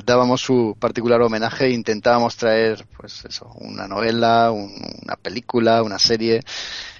dábamos 0.05 0.41
su 0.41 0.75
particular 0.77 1.21
homenaje 1.21 1.67
e 1.67 1.71
intentábamos 1.71 2.35
traer 2.35 2.85
pues 2.97 3.23
eso 3.23 3.49
una 3.55 3.87
novela 3.87 4.51
una 4.51 5.15
película 5.15 5.83
una 5.83 5.99
serie 5.99 6.41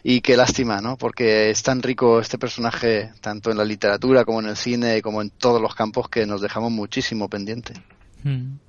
y 0.01 0.21
qué 0.21 0.37
lástima 0.37 0.79
no 0.79 0.95
porque 0.95 1.49
es 1.49 1.61
tan 1.61 1.81
rico 1.81 2.21
este 2.21 2.37
personaje 2.37 3.11
tanto 3.19 3.51
en 3.51 3.57
la 3.57 3.65
literatura 3.65 4.23
como 4.23 4.39
en 4.39 4.47
el 4.47 4.55
cine 4.55 5.01
como 5.01 5.21
en 5.21 5.29
todos 5.31 5.61
los 5.61 5.75
campos 5.75 6.07
que 6.07 6.25
nos 6.25 6.39
dejamos 6.39 6.71
muchísimo 6.71 7.27
pendiente 7.27 7.73
hmm. 8.23 8.68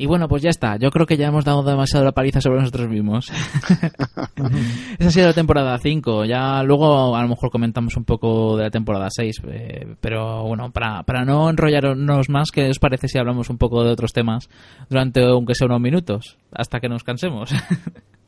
Y 0.00 0.06
bueno, 0.06 0.28
pues 0.28 0.40
ya 0.40 0.48
está. 0.48 0.78
Yo 0.78 0.90
creo 0.90 1.04
que 1.04 1.18
ya 1.18 1.26
hemos 1.26 1.44
dado 1.44 1.62
demasiado 1.62 2.06
la 2.06 2.12
paliza 2.12 2.40
sobre 2.40 2.60
nosotros 2.60 2.88
mismos. 2.88 3.30
Esa 4.98 5.08
ha 5.08 5.10
sido 5.10 5.26
la 5.26 5.34
temporada 5.34 5.76
5. 5.76 6.24
Ya 6.24 6.62
luego 6.62 7.14
a 7.14 7.20
lo 7.20 7.28
mejor 7.28 7.50
comentamos 7.50 7.98
un 7.98 8.04
poco 8.06 8.56
de 8.56 8.62
la 8.64 8.70
temporada 8.70 9.08
6. 9.10 9.42
Eh, 9.48 9.94
pero 10.00 10.44
bueno, 10.44 10.70
para, 10.70 11.02
para 11.02 11.26
no 11.26 11.50
enrollarnos 11.50 12.30
más, 12.30 12.50
¿qué 12.50 12.70
os 12.70 12.78
parece 12.78 13.08
si 13.08 13.18
hablamos 13.18 13.50
un 13.50 13.58
poco 13.58 13.84
de 13.84 13.90
otros 13.90 14.14
temas 14.14 14.48
durante 14.88 15.22
aunque 15.22 15.54
sea 15.54 15.66
unos 15.66 15.82
minutos? 15.82 16.38
Hasta 16.50 16.80
que 16.80 16.88
nos 16.88 17.04
cansemos. 17.04 17.50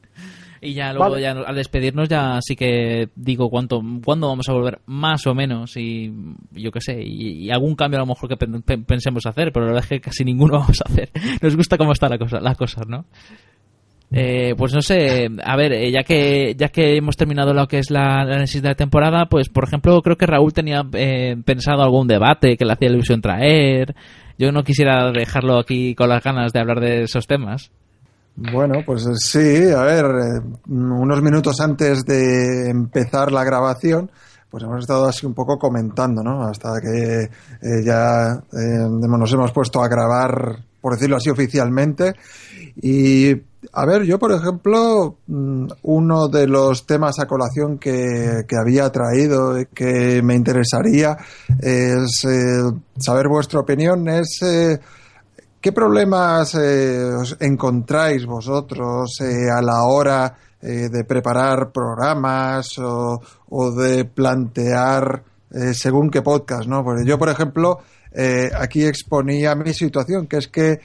Y 0.65 0.75
ya 0.75 0.93
luego, 0.93 1.19
ya 1.19 1.33
al 1.33 1.57
despedirnos, 1.57 2.09
ya 2.09 2.39
sí 2.41 2.55
que 2.55 3.09
digo 3.17 3.51
cuánto, 3.51 3.83
cuándo 4.05 4.29
vamos 4.29 4.49
a 4.49 4.53
volver, 4.53 4.81
más 4.87 5.27
o 5.27 5.35
menos, 5.35 5.77
y 5.77 6.13
yo 6.53 6.71
qué 6.71 6.81
sé, 6.81 7.03
y, 7.03 7.51
algún 7.51 7.75
cambio 7.75 7.99
a 7.99 8.03
lo 8.03 8.07
mejor 8.07 8.29
que 8.29 8.37
pensemos 8.37 9.27
hacer, 9.27 9.53
pero 9.53 9.67
la 9.67 9.73
verdad 9.73 9.85
es 9.85 9.89
que 9.89 10.01
casi 10.01 10.25
ninguno 10.25 10.53
vamos 10.61 10.81
a 10.81 10.89
hacer. 10.89 11.11
Nos 11.43 11.57
gusta 11.57 11.77
cómo 11.77 11.91
está 11.91 12.09
la 12.09 12.17
cosa, 12.17 12.39
las 12.39 12.57
cosas, 12.57 12.87
¿no? 12.87 13.07
Eh, 14.13 14.55
pues 14.57 14.73
no 14.73 14.83
sé, 14.83 15.29
a 15.43 15.57
ver, 15.57 15.73
eh, 15.73 15.91
ya 15.91 16.05
que 16.05 16.55
ya 16.55 16.69
que 16.69 16.97
hemos 16.97 17.17
terminado 17.17 17.53
lo 17.55 17.67
que 17.67 17.79
es 17.79 17.91
la 17.91 18.21
análisis 18.21 18.63
de 18.63 18.69
la 18.69 18.75
temporada, 18.77 19.27
pues 19.27 19.49
por 19.49 19.65
ejemplo 19.65 20.01
creo 20.03 20.17
que 20.17 20.27
Raúl 20.27 20.53
tenía 20.53 20.87
eh, 20.93 21.35
pensado 21.45 21.83
algún 21.83 22.07
debate 22.07 22.57
que 22.57 22.65
le 22.65 22.75
hacía 22.75 22.91
ilusión 22.91 23.21
traer. 23.21 23.97
Yo 24.39 24.53
no 24.53 24.63
quisiera 24.63 25.11
dejarlo 25.11 25.59
aquí 25.59 25.95
con 25.97 26.09
las 26.09 26.23
ganas 26.23 26.53
de 26.53 26.61
hablar 26.61 26.81
de 26.81 27.03
esos 27.05 27.27
temas. 27.27 27.73
Bueno, 28.35 28.83
pues 28.85 29.07
eh, 29.07 29.15
sí, 29.17 29.73
a 29.73 29.83
ver, 29.83 30.07
eh, 30.07 30.41
unos 30.69 31.23
minutos 31.23 31.61
antes 31.61 32.05
de 32.05 32.71
empezar 32.71 33.31
la 33.31 33.45
grabación, 33.45 34.11
pues 34.51 34.65
hemos 34.65 34.81
estado 34.81 35.07
así 35.07 35.27
un 35.27 35.35
poco 35.35 35.59
comentando, 35.59 36.23
¿no? 36.23 36.43
Hasta 36.43 36.81
que 36.81 37.25
eh, 37.25 37.85
ya 37.85 38.43
nos 38.51 39.33
hemos 39.33 39.53
puesto 39.53 39.83
a 39.83 39.89
grabar, 39.89 40.59
por 40.81 40.95
decirlo 40.95 41.17
así, 41.17 41.29
oficialmente. 41.29 42.15
Y, 42.81 43.33
a 43.73 43.87
ver, 43.87 44.05
yo, 44.05 44.19
por 44.19 44.33
ejemplo, 44.33 45.19
mm, 45.27 45.67
uno 45.83 46.29
de 46.29 46.47
los 46.47 46.87
temas 46.87 47.19
a 47.19 47.27
colación 47.27 47.79
que, 47.79 48.45
que 48.49 48.57
había 48.57 48.91
traído 48.91 49.61
y 49.61 49.67
que 49.67 50.23
me 50.23 50.35
interesaría 50.35 51.19
es 51.61 52.27
saber 52.99 53.29
vuestra 53.29 53.61
opinión, 53.61 54.09
es 54.09 54.41
¿Qué 55.63 55.71
problemas 55.71 56.57
eh, 56.57 57.05
os 57.15 57.37
encontráis 57.39 58.27
vosotros 58.27 59.21
eh, 59.21 59.47
a 59.49 59.63
la 59.63 59.85
hora 59.85 60.37
eh, 60.61 60.89
de 60.91 61.05
preparar 61.05 61.71
programas 61.71 62.77
o, 62.79 63.21
de 63.71 64.05
plantear 64.05 65.23
eh, 65.53 65.73
según 65.73 66.11
qué 66.11 66.21
podcast, 66.21 66.67
¿no? 66.67 66.83
Porque 66.83 67.05
yo, 67.07 67.17
por 67.17 67.29
ejemplo, 67.29 67.79
eh, 68.11 68.51
aquí 68.59 68.85
exponía 68.85 69.55
mi 69.55 69.73
situación, 69.73 70.27
que 70.27 70.39
es 70.39 70.49
que 70.49 70.81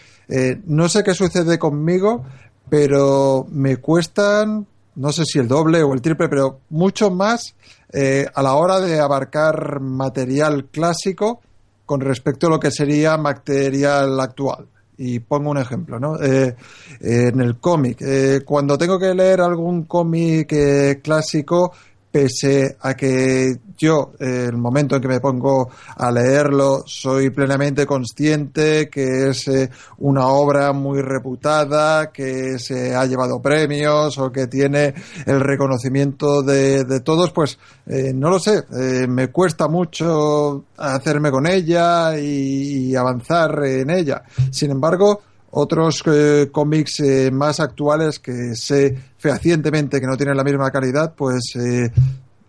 no 0.68 0.90
sé 0.90 1.04
qué 1.04 1.16
sucede 1.16 1.58
conmigo, 1.58 2.24
pero 2.70 3.48
me 3.50 3.78
cuestan, 3.78 4.68
no 4.94 5.12
sé 5.12 5.26
si 5.26 5.40
el 5.40 5.48
doble 5.48 5.82
o 5.82 5.96
el 5.96 6.04
triple, 6.04 6.30
pero 6.30 6.60
mucho 6.70 7.10
más 7.10 7.56
a 7.92 8.42
la 8.44 8.54
hora 8.54 8.80
de 8.80 9.00
abarcar 9.00 9.80
material 9.80 10.66
clásico 10.66 11.42
con 11.88 12.02
respecto 12.02 12.48
a 12.48 12.50
lo 12.50 12.60
que 12.60 12.70
sería 12.70 13.18
material 13.18 14.20
actual. 14.20 14.68
Y 14.98 15.20
pongo 15.20 15.52
un 15.52 15.58
ejemplo, 15.58 16.00
¿no? 16.00 16.22
Eh, 16.22 16.54
en 17.00 17.40
el 17.40 17.60
cómic, 17.60 18.02
eh, 18.02 18.42
cuando 18.44 18.78
tengo 18.78 19.00
que 19.00 19.14
leer 19.14 19.40
algún 19.40 19.86
cómic 19.86 20.52
eh, 20.52 21.00
clásico, 21.02 21.72
pese 22.18 22.78
a 22.82 22.96
que 22.96 23.60
yo, 23.78 24.14
el 24.20 24.58
momento 24.58 24.96
en 24.96 25.02
que 25.04 25.08
me 25.08 25.20
pongo 25.20 25.70
a 25.98 26.12
leerlo, 26.12 26.82
soy 26.88 27.30
plenamente 27.30 27.86
consciente 27.86 28.90
que 28.90 29.30
es 29.30 29.48
eh, 29.48 29.70
una 30.00 30.26
obra 30.26 30.74
muy 30.74 31.00
reputada, 31.04 32.12
que 32.12 32.58
se 32.58 32.96
ha 32.96 33.06
llevado 33.06 33.40
premios 33.40 34.18
o 34.18 34.32
que 34.32 34.48
tiene 34.48 34.96
el 35.28 35.40
reconocimiento 35.42 36.42
de, 36.42 36.86
de 36.86 37.02
todos, 37.02 37.32
pues 37.32 37.60
eh, 37.86 38.14
no 38.16 38.32
lo 38.32 38.40
sé, 38.40 38.64
eh, 38.76 39.06
me 39.08 39.28
cuesta 39.28 39.68
mucho 39.68 40.66
hacerme 40.76 41.30
con 41.30 41.46
ella 41.46 42.18
y, 42.18 42.90
y 42.90 42.96
avanzar 42.96 43.64
en 43.64 43.92
ella. 43.92 44.24
Sin 44.50 44.72
embargo, 44.72 45.22
otros 45.52 46.04
eh, 46.06 46.50
cómics 46.52 47.00
eh, 47.00 47.32
más 47.32 47.60
actuales 47.60 48.20
que 48.20 48.56
sé 48.56 48.98
fehacientemente 49.18 50.00
que 50.00 50.08
no 50.08 50.18
tienen 50.18 50.38
la 50.38 50.44
misma 50.44 50.72
calidad, 50.72 51.14
pues 51.16 51.56
eh, 51.56 51.92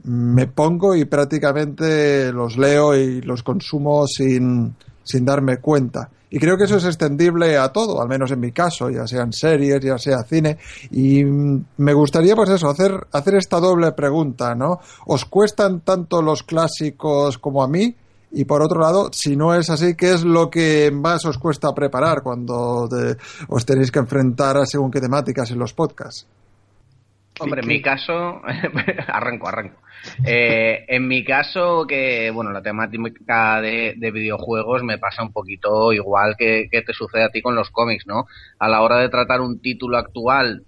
me 0.05 0.47
pongo 0.47 0.95
y 0.95 1.05
prácticamente 1.05 2.33
los 2.33 2.57
leo 2.57 2.97
y 2.97 3.21
los 3.23 3.43
consumo 3.43 4.07
sin, 4.07 4.75
sin 5.03 5.25
darme 5.25 5.59
cuenta. 5.59 6.11
Y 6.31 6.39
creo 6.39 6.59
que 6.59 6.65
eso 6.65 6.77
es 6.77 6.85
extendible 6.85 7.57
a 7.57 7.73
todo, 7.73 8.03
al 8.03 8.09
menos 8.09 8.31
en 8.31 8.41
mi 8.41 8.53
caso, 8.53 8.91
ya 8.91 9.07
sean 9.07 9.33
series, 9.33 9.81
ya 9.81 9.97
sea 9.97 10.23
cine. 10.25 10.59
Y 10.91 11.25
me 11.25 11.95
gustaría, 11.95 12.37
pues 12.37 12.51
eso, 12.51 12.69
hacer, 12.69 13.07
hacer 13.13 13.37
esta 13.37 13.61
doble 13.61 13.93
pregunta, 13.93 14.55
¿no? 14.55 14.81
¿Os 15.07 15.25
cuestan 15.25 15.81
tanto 15.81 16.21
los 16.21 16.43
clásicos 16.43 17.39
como 17.39 17.63
a 17.63 17.69
mí? 17.69 17.95
Y 18.31 18.45
por 18.45 18.61
otro 18.63 18.81
lado, 18.81 19.09
si 19.13 19.37
no 19.37 19.55
es 19.55 19.71
así, 19.71 19.97
¿qué 19.97 20.13
es 20.13 20.23
lo 20.23 20.51
que 20.51 20.91
más 20.93 21.25
os 21.25 21.39
cuesta 21.39 21.75
preparar 21.75 22.23
cuando 22.23 22.87
de- 22.87 23.17
os 23.49 23.65
tenéis 23.65 23.91
que 23.91 23.99
enfrentar 24.01 24.57
a 24.59 24.67
según 24.67 24.91
qué 24.91 25.01
temáticas 25.01 25.51
en 25.51 25.59
los 25.59 25.73
podcasts? 25.73 26.27
Hombre, 27.41 27.61
en 27.63 27.69
mi 27.69 27.81
caso, 27.81 28.13
arranco, 29.09 29.49
arranco. 29.49 29.77
Eh, 30.25 30.85
en 30.89 31.07
mi 31.09 31.25
caso, 31.25 31.87
que 31.87 32.31
bueno, 32.33 32.51
la 32.51 32.61
temática 32.63 33.61
de, 33.61 33.95
de 33.97 34.11
videojuegos 34.11 34.83
me 34.83 34.99
pasa 34.99 35.23
un 35.23 35.33
poquito 35.33 35.93
igual 35.93 36.35
que, 36.37 36.69
que 36.71 36.83
te 36.83 36.93
sucede 36.93 37.25
a 37.25 37.31
ti 37.31 37.41
con 37.41 37.55
los 37.55 37.71
cómics, 37.71 38.07
¿no? 38.07 38.27
A 38.59 38.69
la 38.69 38.83
hora 38.83 38.99
de 38.99 39.09
tratar 39.09 39.41
un 39.41 39.61
título 39.61 39.97
actual, 39.99 40.65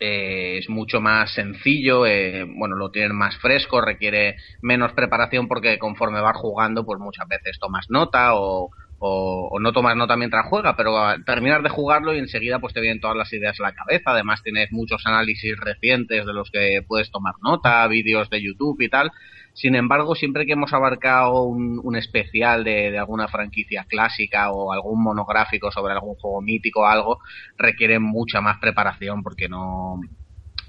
eh, 0.00 0.58
es 0.58 0.68
mucho 0.68 1.00
más 1.00 1.32
sencillo, 1.34 2.06
eh, 2.06 2.44
bueno, 2.44 2.76
lo 2.76 2.90
tienen 2.90 3.16
más 3.16 3.36
fresco, 3.38 3.80
requiere 3.80 4.36
menos 4.60 4.92
preparación 4.92 5.48
porque 5.48 5.78
conforme 5.78 6.20
vas 6.20 6.36
jugando, 6.36 6.84
pues 6.84 6.98
muchas 7.00 7.28
veces 7.28 7.58
tomas 7.58 7.86
nota 7.88 8.34
o, 8.34 8.70
o, 8.98 9.58
no 9.60 9.72
tomas 9.72 9.96
nota 9.96 10.16
mientras 10.16 10.46
juega, 10.46 10.76
pero 10.76 10.98
al 10.98 11.24
terminar 11.24 11.62
de 11.62 11.68
jugarlo 11.68 12.14
y 12.14 12.18
enseguida 12.18 12.58
pues 12.58 12.72
te 12.72 12.80
vienen 12.80 13.00
todas 13.00 13.16
las 13.16 13.32
ideas 13.32 13.58
a 13.60 13.64
la 13.64 13.74
cabeza, 13.74 14.12
además 14.12 14.42
tienes 14.42 14.72
muchos 14.72 15.04
análisis 15.06 15.56
recientes 15.58 16.24
de 16.24 16.32
los 16.32 16.50
que 16.50 16.80
puedes 16.86 17.10
tomar 17.10 17.34
nota, 17.42 17.86
vídeos 17.86 18.30
de 18.30 18.42
YouTube 18.42 18.80
y 18.80 18.88
tal. 18.88 19.10
Sin 19.54 19.76
embargo, 19.76 20.14
siempre 20.14 20.46
que 20.46 20.52
hemos 20.52 20.72
abarcado 20.72 21.44
un, 21.44 21.80
un 21.82 21.96
especial 21.96 22.64
de, 22.64 22.90
de 22.90 22.98
alguna 22.98 23.28
franquicia 23.28 23.86
clásica 23.88 24.50
o 24.50 24.72
algún 24.72 25.02
monográfico 25.02 25.70
sobre 25.70 25.94
algún 25.94 26.16
juego 26.16 26.42
mítico 26.42 26.80
o 26.80 26.86
algo, 26.86 27.20
requiere 27.56 27.98
mucha 27.98 28.40
más 28.40 28.58
preparación 28.58 29.22
porque 29.22 29.48
no, 29.48 30.00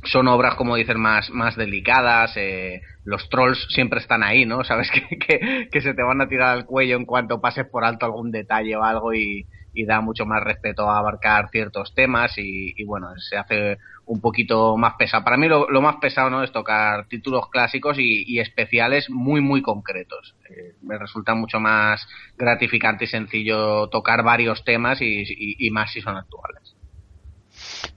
son 0.06 0.28
obras, 0.28 0.56
como 0.56 0.76
dicen, 0.76 0.99
más, 0.99 1.30
más 1.32 1.56
delicadas. 1.56 2.34
Eh, 2.38 2.82
los 3.03 3.28
trolls 3.30 3.68
siempre 3.70 3.99
están 3.99 4.24
ahí, 4.24 4.45
¿no? 4.45 4.64
Sabes 4.64 4.90
que, 4.91 5.18
que, 5.18 5.68
que, 5.72 5.82
se 5.82 5.94
te 5.94 6.03
van 6.03 6.22
a 6.22 6.28
tirar 6.28 6.49
al 6.49 6.66
cuello 6.66 6.95
en 6.95 7.06
cuanto 7.06 7.41
pases 7.41 7.66
por 7.68 7.84
alto 7.84 8.06
algún 8.06 8.32
detalle 8.32 8.76
o 8.76 8.84
algo 8.84 9.14
y, 9.14 9.48
y 9.76 9.86
da 9.86 10.02
mucho 10.02 10.26
más 10.26 10.44
respeto 10.44 10.90
a 10.90 10.98
abarcar 10.98 11.50
ciertos 11.52 11.94
temas 11.94 12.38
y, 12.38 12.74
y 12.76 12.84
bueno, 12.86 13.10
se 13.18 13.38
hace 13.38 13.78
un 14.06 14.22
poquito 14.22 14.78
más 14.78 14.94
pesado. 14.98 15.24
Para 15.24 15.38
mí 15.38 15.48
lo, 15.48 15.82
más 15.82 15.96
pesado 15.98 16.30
no 16.30 16.44
es 16.44 16.52
tocar 16.52 17.08
títulos 17.08 17.50
clásicos 17.50 17.98
y, 17.98 18.24
y 18.28 18.40
especiales 18.40 19.10
muy, 19.10 19.42
muy 19.42 19.62
concretos. 19.62 20.36
Eh, 20.50 20.76
me 20.82 20.98
resulta 20.98 21.34
mucho 21.34 21.60
más 21.60 22.08
gratificante 22.38 23.06
y 23.06 23.08
sencillo 23.08 23.88
tocar 23.90 24.24
varios 24.24 24.64
temas 24.64 25.00
y, 25.02 25.70
más 25.72 25.92
si 25.92 26.02
son 26.02 26.18
actuales. 26.18 26.76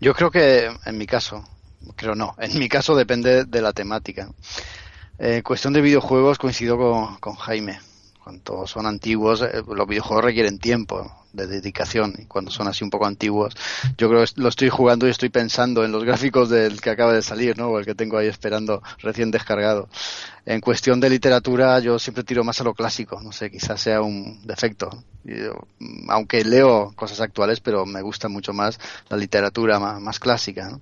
Yo 0.00 0.14
creo 0.14 0.30
que 0.30 0.70
en 0.84 0.98
mi 0.98 1.06
caso, 1.06 1.44
creo 1.96 2.14
no, 2.14 2.34
en 2.38 2.58
mi 2.58 2.68
caso 2.68 2.96
depende 2.96 3.44
de 3.44 3.62
la 3.62 3.72
temática. 3.72 4.28
Eh, 5.18 5.42
cuestión 5.42 5.72
de 5.72 5.80
videojuegos 5.80 6.38
coincido 6.38 6.78
con, 6.78 7.16
con 7.18 7.34
Jaime. 7.34 7.80
Cuando 8.22 8.66
son 8.66 8.86
antiguos, 8.86 9.42
eh, 9.42 9.62
los 9.66 9.86
videojuegos 9.86 10.24
requieren 10.24 10.58
tiempo 10.58 11.12
de 11.32 11.46
dedicación 11.46 12.14
y 12.18 12.24
cuando 12.24 12.50
son 12.50 12.68
así 12.68 12.84
un 12.84 12.90
poco 12.90 13.06
antiguos, 13.06 13.54
yo 13.96 14.08
creo 14.08 14.24
que 14.24 14.32
lo 14.36 14.48
estoy 14.48 14.68
jugando 14.68 15.06
y 15.06 15.10
estoy 15.10 15.28
pensando 15.28 15.84
en 15.84 15.92
los 15.92 16.04
gráficos 16.04 16.48
del 16.48 16.80
que 16.80 16.90
acaba 16.90 17.12
de 17.12 17.22
salir, 17.22 17.58
¿no? 17.58 17.68
O 17.68 17.78
el 17.78 17.84
que 17.84 17.94
tengo 17.94 18.16
ahí 18.18 18.26
esperando 18.26 18.82
recién 18.98 19.30
descargado. 19.30 19.88
En 20.46 20.60
cuestión 20.60 21.00
de 21.00 21.10
literatura, 21.10 21.78
yo 21.80 21.98
siempre 21.98 22.24
tiro 22.24 22.44
más 22.44 22.60
a 22.60 22.64
lo 22.64 22.74
clásico, 22.74 23.20
no 23.20 23.32
sé, 23.32 23.50
quizás 23.50 23.80
sea 23.80 24.00
un 24.00 24.46
defecto. 24.46 24.90
Yo, 25.24 25.52
aunque 26.08 26.44
leo 26.44 26.92
cosas 26.96 27.20
actuales, 27.20 27.60
pero 27.60 27.84
me 27.84 28.00
gusta 28.00 28.28
mucho 28.28 28.52
más 28.52 28.78
la 29.10 29.16
literatura 29.16 29.78
más, 29.78 30.00
más 30.00 30.18
clásica, 30.18 30.70
¿no? 30.70 30.80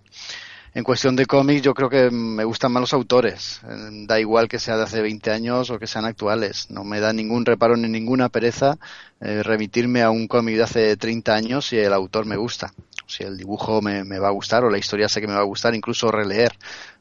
En 0.76 0.84
cuestión 0.84 1.16
de 1.16 1.24
cómics, 1.24 1.62
yo 1.62 1.72
creo 1.72 1.88
que 1.88 2.10
me 2.10 2.44
gustan 2.44 2.70
más 2.70 2.82
los 2.82 2.92
autores. 2.92 3.62
Da 4.06 4.20
igual 4.20 4.46
que 4.46 4.58
sea 4.58 4.76
de 4.76 4.82
hace 4.82 5.00
20 5.00 5.30
años 5.30 5.70
o 5.70 5.78
que 5.78 5.86
sean 5.86 6.04
actuales. 6.04 6.70
No 6.70 6.84
me 6.84 7.00
da 7.00 7.14
ningún 7.14 7.46
reparo 7.46 7.78
ni 7.78 7.88
ninguna 7.88 8.28
pereza 8.28 8.76
eh, 9.22 9.42
remitirme 9.42 10.02
a 10.02 10.10
un 10.10 10.28
cómic 10.28 10.56
de 10.56 10.64
hace 10.64 10.96
30 10.98 11.34
años 11.34 11.66
si 11.66 11.78
el 11.78 11.94
autor 11.94 12.26
me 12.26 12.36
gusta. 12.36 12.74
Si 13.06 13.24
el 13.24 13.38
dibujo 13.38 13.80
me, 13.80 14.18
va 14.18 14.28
a 14.28 14.32
gustar 14.32 14.64
o 14.64 14.70
la 14.70 14.76
historia 14.76 15.08
sé 15.08 15.22
que 15.22 15.26
me 15.26 15.32
va 15.32 15.40
a 15.40 15.44
gustar, 15.44 15.74
incluso 15.74 16.10
releer 16.10 16.52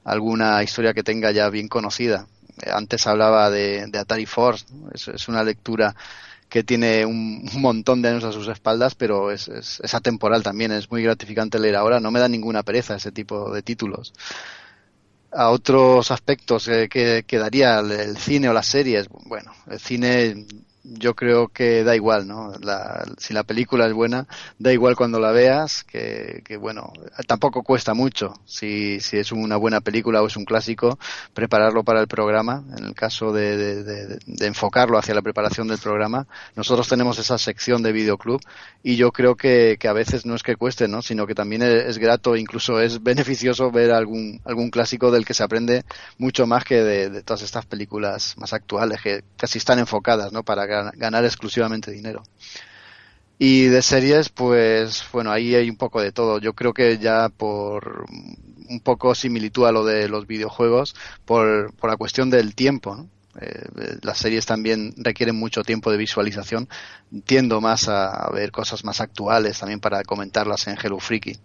alguna 0.05 0.63
historia 0.63 0.93
que 0.93 1.03
tenga 1.03 1.31
ya 1.31 1.49
bien 1.49 1.67
conocida. 1.67 2.27
Antes 2.73 3.05
hablaba 3.07 3.49
de, 3.49 3.87
de 3.87 3.99
Atari 3.99 4.25
Force, 4.25 4.67
es 4.93 5.27
una 5.27 5.43
lectura 5.43 5.93
que 6.55 6.63
tiene 6.63 7.05
un, 7.05 7.43
montón 7.55 8.01
de 8.01 8.07
años 8.07 8.23
a 8.23 8.31
sus 8.31 8.47
espaldas, 8.47 8.95
pero 8.95 9.29
es, 9.29 9.49
es, 9.49 9.81
es, 9.83 9.93
atemporal 9.93 10.41
también, 10.41 10.71
es 10.71 10.89
muy 10.89 11.03
gratificante 11.03 11.59
leer 11.59 11.75
ahora, 11.75 11.99
no 11.99 12.11
me 12.11 12.21
da 12.21 12.29
ninguna 12.29 12.63
pereza 12.63 12.95
ese 12.95 13.11
tipo 13.11 13.51
de 13.51 13.61
títulos. 13.61 14.13
A 15.33 15.49
otros 15.49 16.11
aspectos 16.11 16.69
eh, 16.69 16.87
que, 16.89 17.25
que 17.27 17.39
daría 17.39 17.79
el, 17.79 17.91
el, 17.91 18.17
cine 18.17 18.47
o 18.47 18.53
las 18.53 18.67
series, 18.67 19.09
bueno, 19.25 19.51
el 19.69 19.81
cine 19.81 20.45
yo 20.93 21.15
creo 21.15 21.47
que 21.47 21.83
da 21.83 21.95
igual, 21.95 22.27
¿no? 22.27 22.53
La, 22.61 23.05
si 23.17 23.33
la 23.33 23.43
película 23.43 23.87
es 23.87 23.93
buena, 23.93 24.27
da 24.59 24.71
igual 24.71 24.95
cuando 24.95 25.19
la 25.19 25.31
veas, 25.31 25.83
que, 25.83 26.41
que 26.45 26.57
bueno, 26.57 26.93
tampoco 27.27 27.63
cuesta 27.63 27.93
mucho. 27.93 28.33
Si, 28.45 28.99
si 28.99 29.17
es 29.17 29.31
una 29.31 29.57
buena 29.57 29.81
película 29.81 30.21
o 30.21 30.27
es 30.27 30.37
un 30.37 30.45
clásico, 30.45 30.99
prepararlo 31.33 31.83
para 31.83 32.01
el 32.01 32.07
programa, 32.07 32.63
en 32.77 32.85
el 32.85 32.93
caso 32.93 33.31
de, 33.31 34.19
enfocarlo 34.41 34.97
hacia 34.97 35.15
la 35.15 35.21
preparación 35.21 35.67
del 35.67 35.79
programa. 35.79 36.27
Nosotros 36.55 36.87
tenemos 36.87 37.17
esa 37.19 37.37
sección 37.37 37.81
de 37.81 37.91
videoclub 37.91 38.41
y 38.83 38.95
yo 38.95 39.11
creo 39.11 39.35
que, 39.35 39.77
a 39.85 39.93
veces 39.93 40.25
no 40.25 40.35
es 40.35 40.43
que 40.43 40.55
cueste, 40.55 40.87
¿no? 40.87 41.01
Sino 41.01 41.27
que 41.27 41.35
también 41.35 41.61
es, 41.61 41.97
grato, 41.97 42.35
incluso 42.35 42.79
es 42.79 43.01
beneficioso 43.03 43.71
ver 43.71 43.91
algún, 43.91 44.41
algún 44.45 44.69
clásico 44.69 45.11
del 45.11 45.25
que 45.25 45.33
se 45.33 45.43
aprende 45.43 45.83
mucho 46.17 46.47
más 46.47 46.63
que 46.63 46.81
de, 46.83 47.09
de 47.09 47.23
todas 47.23 47.43
estas 47.43 47.65
películas 47.65 48.35
más 48.37 48.53
actuales, 48.53 49.01
que 49.01 49.23
casi 49.37 49.57
están 49.57 49.79
enfocadas, 49.79 50.31
¿no? 50.31 50.43
Para 50.43 50.65
ganar 50.95 51.25
exclusivamente 51.25 51.91
dinero. 51.91 52.23
Y 53.37 53.65
de 53.65 53.81
series, 53.81 54.29
pues 54.29 55.03
bueno, 55.11 55.31
ahí 55.31 55.55
hay 55.55 55.69
un 55.69 55.75
poco 55.75 56.01
de 56.01 56.11
todo. 56.11 56.39
Yo 56.39 56.53
creo 56.53 56.73
que 56.73 56.97
ya 56.97 57.29
por 57.29 58.05
un 58.69 58.79
poco 58.79 59.13
similitud 59.13 59.65
a 59.65 59.71
lo 59.71 59.83
de 59.85 60.07
los 60.07 60.25
videojuegos, 60.25 60.95
por, 61.25 61.73
por 61.75 61.89
la 61.89 61.97
cuestión 61.97 62.29
del 62.29 62.55
tiempo, 62.55 62.95
¿no? 62.95 63.09
Eh, 63.41 63.97
las 64.01 64.17
series 64.17 64.45
también 64.45 64.93
requieren 64.95 65.35
mucho 65.35 65.61
tiempo 65.63 65.91
de 65.91 65.97
visualización. 65.97 66.69
Tiendo 67.25 67.59
más 67.59 67.89
a, 67.89 68.07
a, 68.07 68.31
ver 68.31 68.51
cosas 68.51 68.85
más 68.85 69.01
actuales 69.01 69.59
también 69.59 69.81
para 69.81 70.03
comentarlas 70.03 70.67
en 70.67 70.77
Hello 70.81 70.99
Freaky 70.99 71.37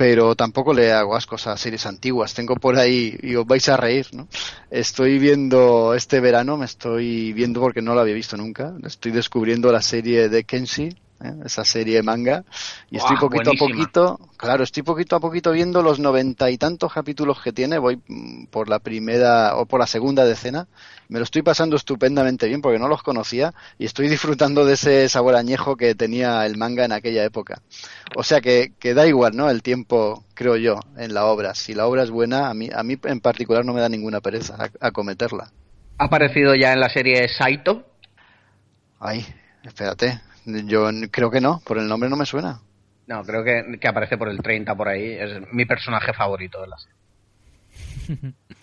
pero 0.00 0.34
tampoco 0.34 0.72
le 0.72 0.92
hago 0.92 1.14
ascos 1.14 1.46
a 1.46 1.58
series 1.58 1.84
antiguas. 1.84 2.32
Tengo 2.32 2.56
por 2.56 2.78
ahí, 2.78 3.18
y 3.22 3.34
os 3.34 3.46
vais 3.46 3.68
a 3.68 3.76
reír, 3.76 4.06
¿no? 4.12 4.28
Estoy 4.70 5.18
viendo 5.18 5.92
este 5.92 6.20
verano, 6.20 6.56
me 6.56 6.64
estoy 6.64 7.34
viendo 7.34 7.60
porque 7.60 7.82
no 7.82 7.92
lo 7.94 8.00
había 8.00 8.14
visto 8.14 8.34
nunca, 8.38 8.72
estoy 8.82 9.12
descubriendo 9.12 9.70
la 9.70 9.82
serie 9.82 10.30
de 10.30 10.44
Kenshi, 10.44 10.96
¿eh? 11.22 11.32
esa 11.44 11.64
serie 11.64 11.96
de 11.96 12.02
manga. 12.02 12.44
Y 12.90 12.96
estoy 12.96 13.16
poquito 13.16 13.50
a 13.50 13.54
poquito, 13.58 14.20
claro, 14.36 14.64
estoy 14.64 14.82
poquito 14.82 15.16
a 15.16 15.20
poquito 15.20 15.52
viendo 15.52 15.82
los 15.82 15.98
noventa 15.98 16.50
y 16.50 16.58
tantos 16.58 16.92
capítulos 16.92 17.40
que 17.42 17.52
tiene. 17.52 17.78
Voy 17.78 18.00
mm, 18.06 18.46
por 18.46 18.68
la 18.68 18.78
primera 18.78 19.56
o 19.56 19.66
por 19.66 19.80
la 19.80 19.86
segunda 19.86 20.24
decena. 20.24 20.66
Me 21.08 21.18
lo 21.18 21.24
estoy 21.24 21.42
pasando 21.42 21.76
estupendamente 21.76 22.46
bien 22.46 22.60
porque 22.62 22.78
no 22.78 22.86
los 22.88 23.02
conocía 23.02 23.52
y 23.78 23.84
estoy 23.84 24.08
disfrutando 24.10 24.64
de 24.64 24.74
ese 24.74 25.08
sabor 25.08 25.34
añejo 25.34 25.76
que 25.76 25.94
tenía 25.94 26.44
el 26.46 26.56
manga 26.56 26.84
en 26.84 26.92
aquella 26.92 27.24
época. 27.24 27.60
O 28.16 28.22
sea 28.22 28.40
que, 28.40 28.72
que 28.78 28.94
da 28.94 29.06
igual, 29.06 29.36
¿no? 29.36 29.50
El 29.50 29.62
tiempo, 29.62 30.24
creo 30.34 30.56
yo, 30.56 30.80
en 30.96 31.14
la 31.14 31.26
obra. 31.26 31.54
Si 31.54 31.74
la 31.74 31.86
obra 31.86 32.02
es 32.02 32.10
buena, 32.10 32.48
a 32.50 32.54
mí, 32.54 32.68
a 32.74 32.82
mí 32.82 32.96
en 33.04 33.20
particular 33.20 33.64
no 33.64 33.72
me 33.72 33.80
da 33.80 33.88
ninguna 33.88 34.20
pereza 34.20 34.56
a- 34.58 34.86
acometerla. 34.88 35.50
Ha 35.98 36.04
aparecido 36.04 36.54
ya 36.54 36.72
en 36.72 36.80
la 36.80 36.88
serie 36.88 37.28
Saito. 37.28 37.84
Ay, 38.98 39.26
espérate. 39.62 40.20
Yo 40.44 40.88
creo 41.10 41.30
que 41.30 41.40
no, 41.40 41.60
por 41.64 41.78
el 41.78 41.88
nombre 41.88 42.08
no 42.08 42.16
me 42.16 42.26
suena. 42.26 42.60
No, 43.06 43.24
creo 43.24 43.42
que, 43.42 43.78
que 43.80 43.88
aparece 43.88 44.16
por 44.16 44.28
el 44.28 44.40
30 44.40 44.74
por 44.74 44.88
ahí. 44.88 45.12
Es 45.12 45.52
mi 45.52 45.64
personaje 45.64 46.12
favorito 46.12 46.60
de 46.60 46.68
la 46.68 46.76
serie. 46.78 48.34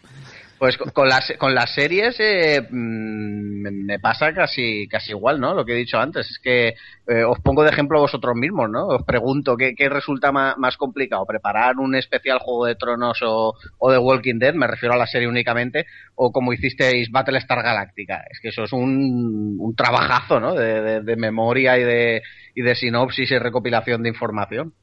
Pues 0.60 0.76
con, 0.78 0.90
con 0.90 1.08
las, 1.08 1.32
con 1.38 1.54
las 1.54 1.72
series 1.76 2.16
eh, 2.20 2.62
mm, 2.68 3.86
me, 3.86 4.00
pasa 4.00 4.34
casi, 4.34 4.88
casi 4.88 5.12
igual, 5.12 5.40
¿no? 5.40 5.54
Lo 5.54 5.64
que 5.64 5.74
he 5.74 5.78
dicho 5.78 6.00
antes. 6.00 6.30
Es 6.32 6.40
que 6.40 6.74
eh, 7.08 7.24
os 7.24 7.40
pongo 7.42 7.64
de 7.64 7.70
ejemplo 7.70 7.98
a 8.00 8.02
vosotros 8.02 8.36
mismos, 8.36 8.68
¿no? 8.70 8.88
Os 8.88 9.04
pregunto, 9.04 9.56
¿qué, 9.56 9.76
qué 9.76 9.88
resulta 9.88 10.32
ma- 10.32 10.56
más, 10.58 10.76
complicado? 10.78 11.26
¿Preparar 11.28 11.76
un 11.78 11.94
especial 11.96 12.40
Juego 12.40 12.66
de 12.66 12.76
Tronos 12.76 13.20
o, 13.24 13.54
o 13.78 13.92
de 13.92 13.98
Walking 14.00 14.40
Dead? 14.40 14.56
Me 14.56 14.66
refiero 14.68 14.96
a 14.96 14.98
la 14.98 15.06
serie 15.06 15.28
únicamente. 15.28 15.86
¿O 16.16 16.32
como 16.32 16.54
hicisteis 16.54 17.12
Battlestar 17.12 17.62
Galactica? 17.62 18.24
Es 18.32 18.40
que 18.40 18.50
eso 18.50 18.64
es 18.64 18.74
un, 18.74 19.58
un 19.60 19.76
trabajazo, 19.76 20.40
¿no? 20.40 20.56
De, 20.56 20.82
de- 20.82 21.02
de 21.02 21.16
memoria 21.16 21.78
y 21.78 21.84
de, 21.84 22.24
y 22.56 22.62
de 22.64 22.74
sinopsis 22.76 23.30
y 23.30 23.38
recopilación 23.38 24.02
de 24.02 24.10
información. 24.10 24.74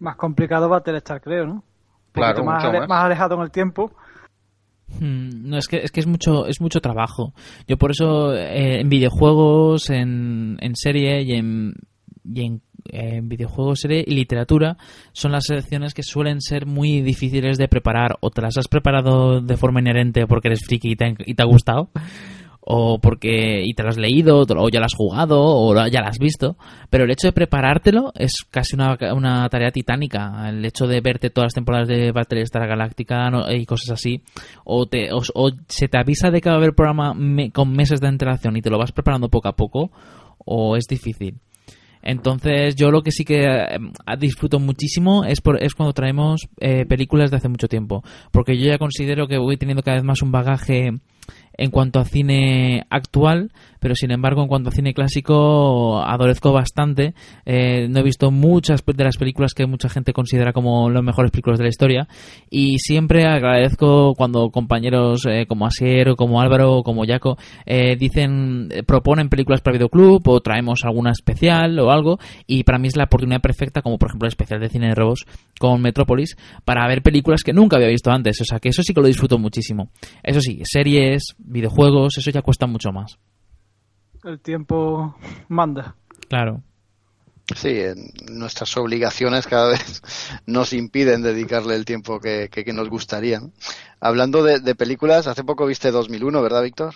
Más 0.00 0.16
complicado 0.16 0.68
va 0.68 0.82
a 0.84 0.96
estar, 0.96 1.20
creo, 1.20 1.46
¿no? 1.46 1.62
Claro, 2.12 2.42
más, 2.42 2.56
mucho 2.56 2.68
ale- 2.70 2.80
más. 2.80 2.88
más 2.88 3.04
alejado 3.04 3.36
en 3.36 3.42
el 3.42 3.50
tiempo. 3.52 3.92
Mm, 5.00 5.48
No, 5.48 5.58
es 5.58 5.68
que 5.68 5.78
es 5.78 5.90
que 5.92 6.00
es 6.00 6.06
mucho 6.06 6.46
es 6.46 6.60
mucho 6.60 6.80
trabajo. 6.80 7.34
Yo 7.66 7.76
por 7.76 7.90
eso 7.90 8.34
eh, 8.34 8.80
en 8.80 8.88
videojuegos, 8.88 9.90
en, 9.90 10.56
en 10.60 10.76
serie 10.76 11.22
y 11.22 11.32
en 11.32 11.74
y 12.24 12.44
en, 12.44 12.62
videojuegos, 13.28 13.80
serie 13.80 14.02
y 14.06 14.14
literatura 14.14 14.78
son 15.12 15.32
las 15.32 15.44
selecciones 15.44 15.92
que 15.92 16.02
suelen 16.02 16.40
ser 16.40 16.64
muy 16.64 17.02
difíciles 17.02 17.58
de 17.58 17.68
preparar. 17.68 18.16
O 18.20 18.30
te 18.30 18.40
las 18.40 18.56
has 18.56 18.68
preparado 18.68 19.40
de 19.40 19.56
forma 19.56 19.80
inherente 19.80 20.26
porque 20.26 20.48
eres 20.48 20.64
friki 20.64 20.92
y 20.92 20.96
te, 20.96 21.14
y 21.26 21.34
te 21.34 21.42
ha 21.42 21.46
gustado, 21.46 21.90
o 22.60 22.98
porque 23.00 23.62
y 23.64 23.72
te 23.74 23.82
lo 23.82 23.88
has 23.88 23.96
leído, 23.96 24.42
o 24.42 24.68
ya 24.68 24.80
lo 24.80 24.86
has 24.86 24.94
jugado, 24.94 25.40
o 25.40 25.74
ya 25.88 26.00
lo 26.00 26.06
has 26.08 26.18
visto. 26.18 26.56
Pero 26.90 27.04
el 27.04 27.10
hecho 27.10 27.28
de 27.28 27.32
preparártelo 27.32 28.12
es 28.14 28.44
casi 28.50 28.74
una, 28.76 28.96
una 29.14 29.48
tarea 29.48 29.70
titánica. 29.70 30.48
El 30.48 30.64
hecho 30.64 30.86
de 30.86 31.00
verte 31.00 31.30
todas 31.30 31.46
las 31.46 31.54
temporadas 31.54 31.88
de 31.88 32.12
Battlestar 32.12 32.68
Galactica 32.68 33.30
no- 33.30 33.50
y 33.50 33.64
cosas 33.64 33.90
así, 33.90 34.22
o, 34.64 34.86
te, 34.86 35.08
o, 35.12 35.22
se 35.68 35.88
te 35.88 35.98
avisa 35.98 36.30
de 36.30 36.40
que 36.40 36.48
va 36.50 36.56
a 36.56 36.58
haber 36.58 36.74
programa 36.74 37.14
con 37.52 37.72
meses 37.72 38.00
de 38.00 38.08
antelación 38.08 38.56
y 38.56 38.62
te 38.62 38.70
lo 38.70 38.78
vas 38.78 38.92
preparando 38.92 39.28
poco 39.28 39.48
a 39.48 39.56
poco, 39.56 39.90
o 40.44 40.76
es 40.76 40.86
difícil. 40.86 41.36
Entonces, 42.02 42.76
yo 42.76 42.90
lo 42.90 43.02
que 43.02 43.10
sí 43.10 43.24
que 43.24 43.44
eh, 43.44 43.78
disfruto 44.18 44.60
muchísimo 44.60 45.24
es, 45.24 45.40
por, 45.40 45.62
es 45.62 45.74
cuando 45.74 45.92
traemos 45.92 46.48
eh, 46.60 46.86
películas 46.86 47.30
de 47.30 47.38
hace 47.38 47.48
mucho 47.48 47.66
tiempo. 47.68 48.02
Porque 48.30 48.56
yo 48.56 48.66
ya 48.66 48.78
considero 48.78 49.26
que 49.26 49.36
voy 49.36 49.56
teniendo 49.56 49.82
cada 49.82 49.96
vez 49.96 50.04
más 50.04 50.22
un 50.22 50.30
bagaje 50.30 50.92
en 51.58 51.70
cuanto 51.70 51.98
a 51.98 52.04
cine 52.04 52.86
actual, 52.88 53.52
pero 53.80 53.94
sin 53.94 54.10
embargo, 54.10 54.42
en 54.42 54.48
cuanto 54.48 54.70
a 54.70 54.72
cine 54.72 54.94
clásico, 54.94 56.00
adorezco 56.02 56.52
bastante. 56.52 57.14
Eh, 57.44 57.88
no 57.88 58.00
he 58.00 58.02
visto 58.02 58.30
muchas 58.30 58.84
de 58.84 59.04
las 59.04 59.16
películas 59.16 59.54
que 59.54 59.66
mucha 59.66 59.88
gente 59.88 60.12
considera 60.12 60.52
como 60.52 60.88
los 60.88 61.02
mejores 61.02 61.30
películas 61.30 61.58
de 61.58 61.64
la 61.64 61.68
historia, 61.68 62.08
y 62.50 62.78
siempre 62.78 63.26
agradezco 63.26 64.14
cuando 64.16 64.50
compañeros 64.50 65.26
eh, 65.28 65.46
como 65.46 65.66
Asier 65.66 66.10
o 66.10 66.16
como 66.16 66.40
Álvaro 66.40 66.76
o 66.76 66.82
como 66.82 67.04
Jaco 67.04 67.36
eh, 67.66 67.96
dicen, 67.96 68.68
eh, 68.70 68.82
proponen 68.82 69.28
películas 69.28 69.60
para 69.60 69.74
videoclub 69.74 70.26
o 70.28 70.40
traemos 70.40 70.84
alguna 70.84 71.10
especial 71.10 71.78
o 71.80 71.90
algo, 71.90 72.18
y 72.46 72.62
para 72.62 72.78
mí 72.78 72.88
es 72.88 72.96
la 72.96 73.04
oportunidad 73.04 73.40
perfecta, 73.40 73.82
como 73.82 73.98
por 73.98 74.10
ejemplo 74.10 74.26
el 74.26 74.32
especial 74.32 74.60
de 74.60 74.68
cine 74.68 74.88
de 74.88 74.94
robos 74.94 75.26
con 75.58 75.82
Metrópolis, 75.82 76.36
para 76.64 76.86
ver 76.86 77.02
películas 77.02 77.42
que 77.42 77.52
nunca 77.52 77.76
había 77.76 77.88
visto 77.88 78.10
antes. 78.10 78.40
O 78.40 78.44
sea 78.44 78.60
que 78.60 78.68
eso 78.68 78.82
sí 78.82 78.94
que 78.94 79.00
lo 79.00 79.06
disfruto 79.06 79.38
muchísimo. 79.38 79.90
Eso 80.22 80.40
sí, 80.40 80.60
series, 80.64 81.34
videojuegos, 81.48 82.18
eso 82.18 82.30
ya 82.30 82.42
cuesta 82.42 82.66
mucho 82.66 82.92
más. 82.92 83.18
El 84.24 84.40
tiempo 84.40 85.16
manda. 85.48 85.94
Claro. 86.28 86.62
Sí, 87.56 87.68
en- 87.80 88.12
nuestras 88.38 88.76
obligaciones 88.76 89.46
cada 89.46 89.70
vez 89.70 90.02
nos 90.46 90.72
impiden 90.72 91.22
dedicarle 91.22 91.74
el 91.76 91.84
tiempo 91.84 92.20
que, 92.20 92.48
que- 92.52 92.64
que 92.64 92.72
nos 92.72 92.88
gustaría. 92.90 93.40
Hablando 94.00 94.42
de, 94.42 94.60
de 94.60 94.74
películas, 94.74 95.26
hace 95.26 95.44
poco 95.44 95.64
viste 95.66 95.90
2001, 95.90 96.42
¿verdad, 96.42 96.62
Víctor? 96.62 96.94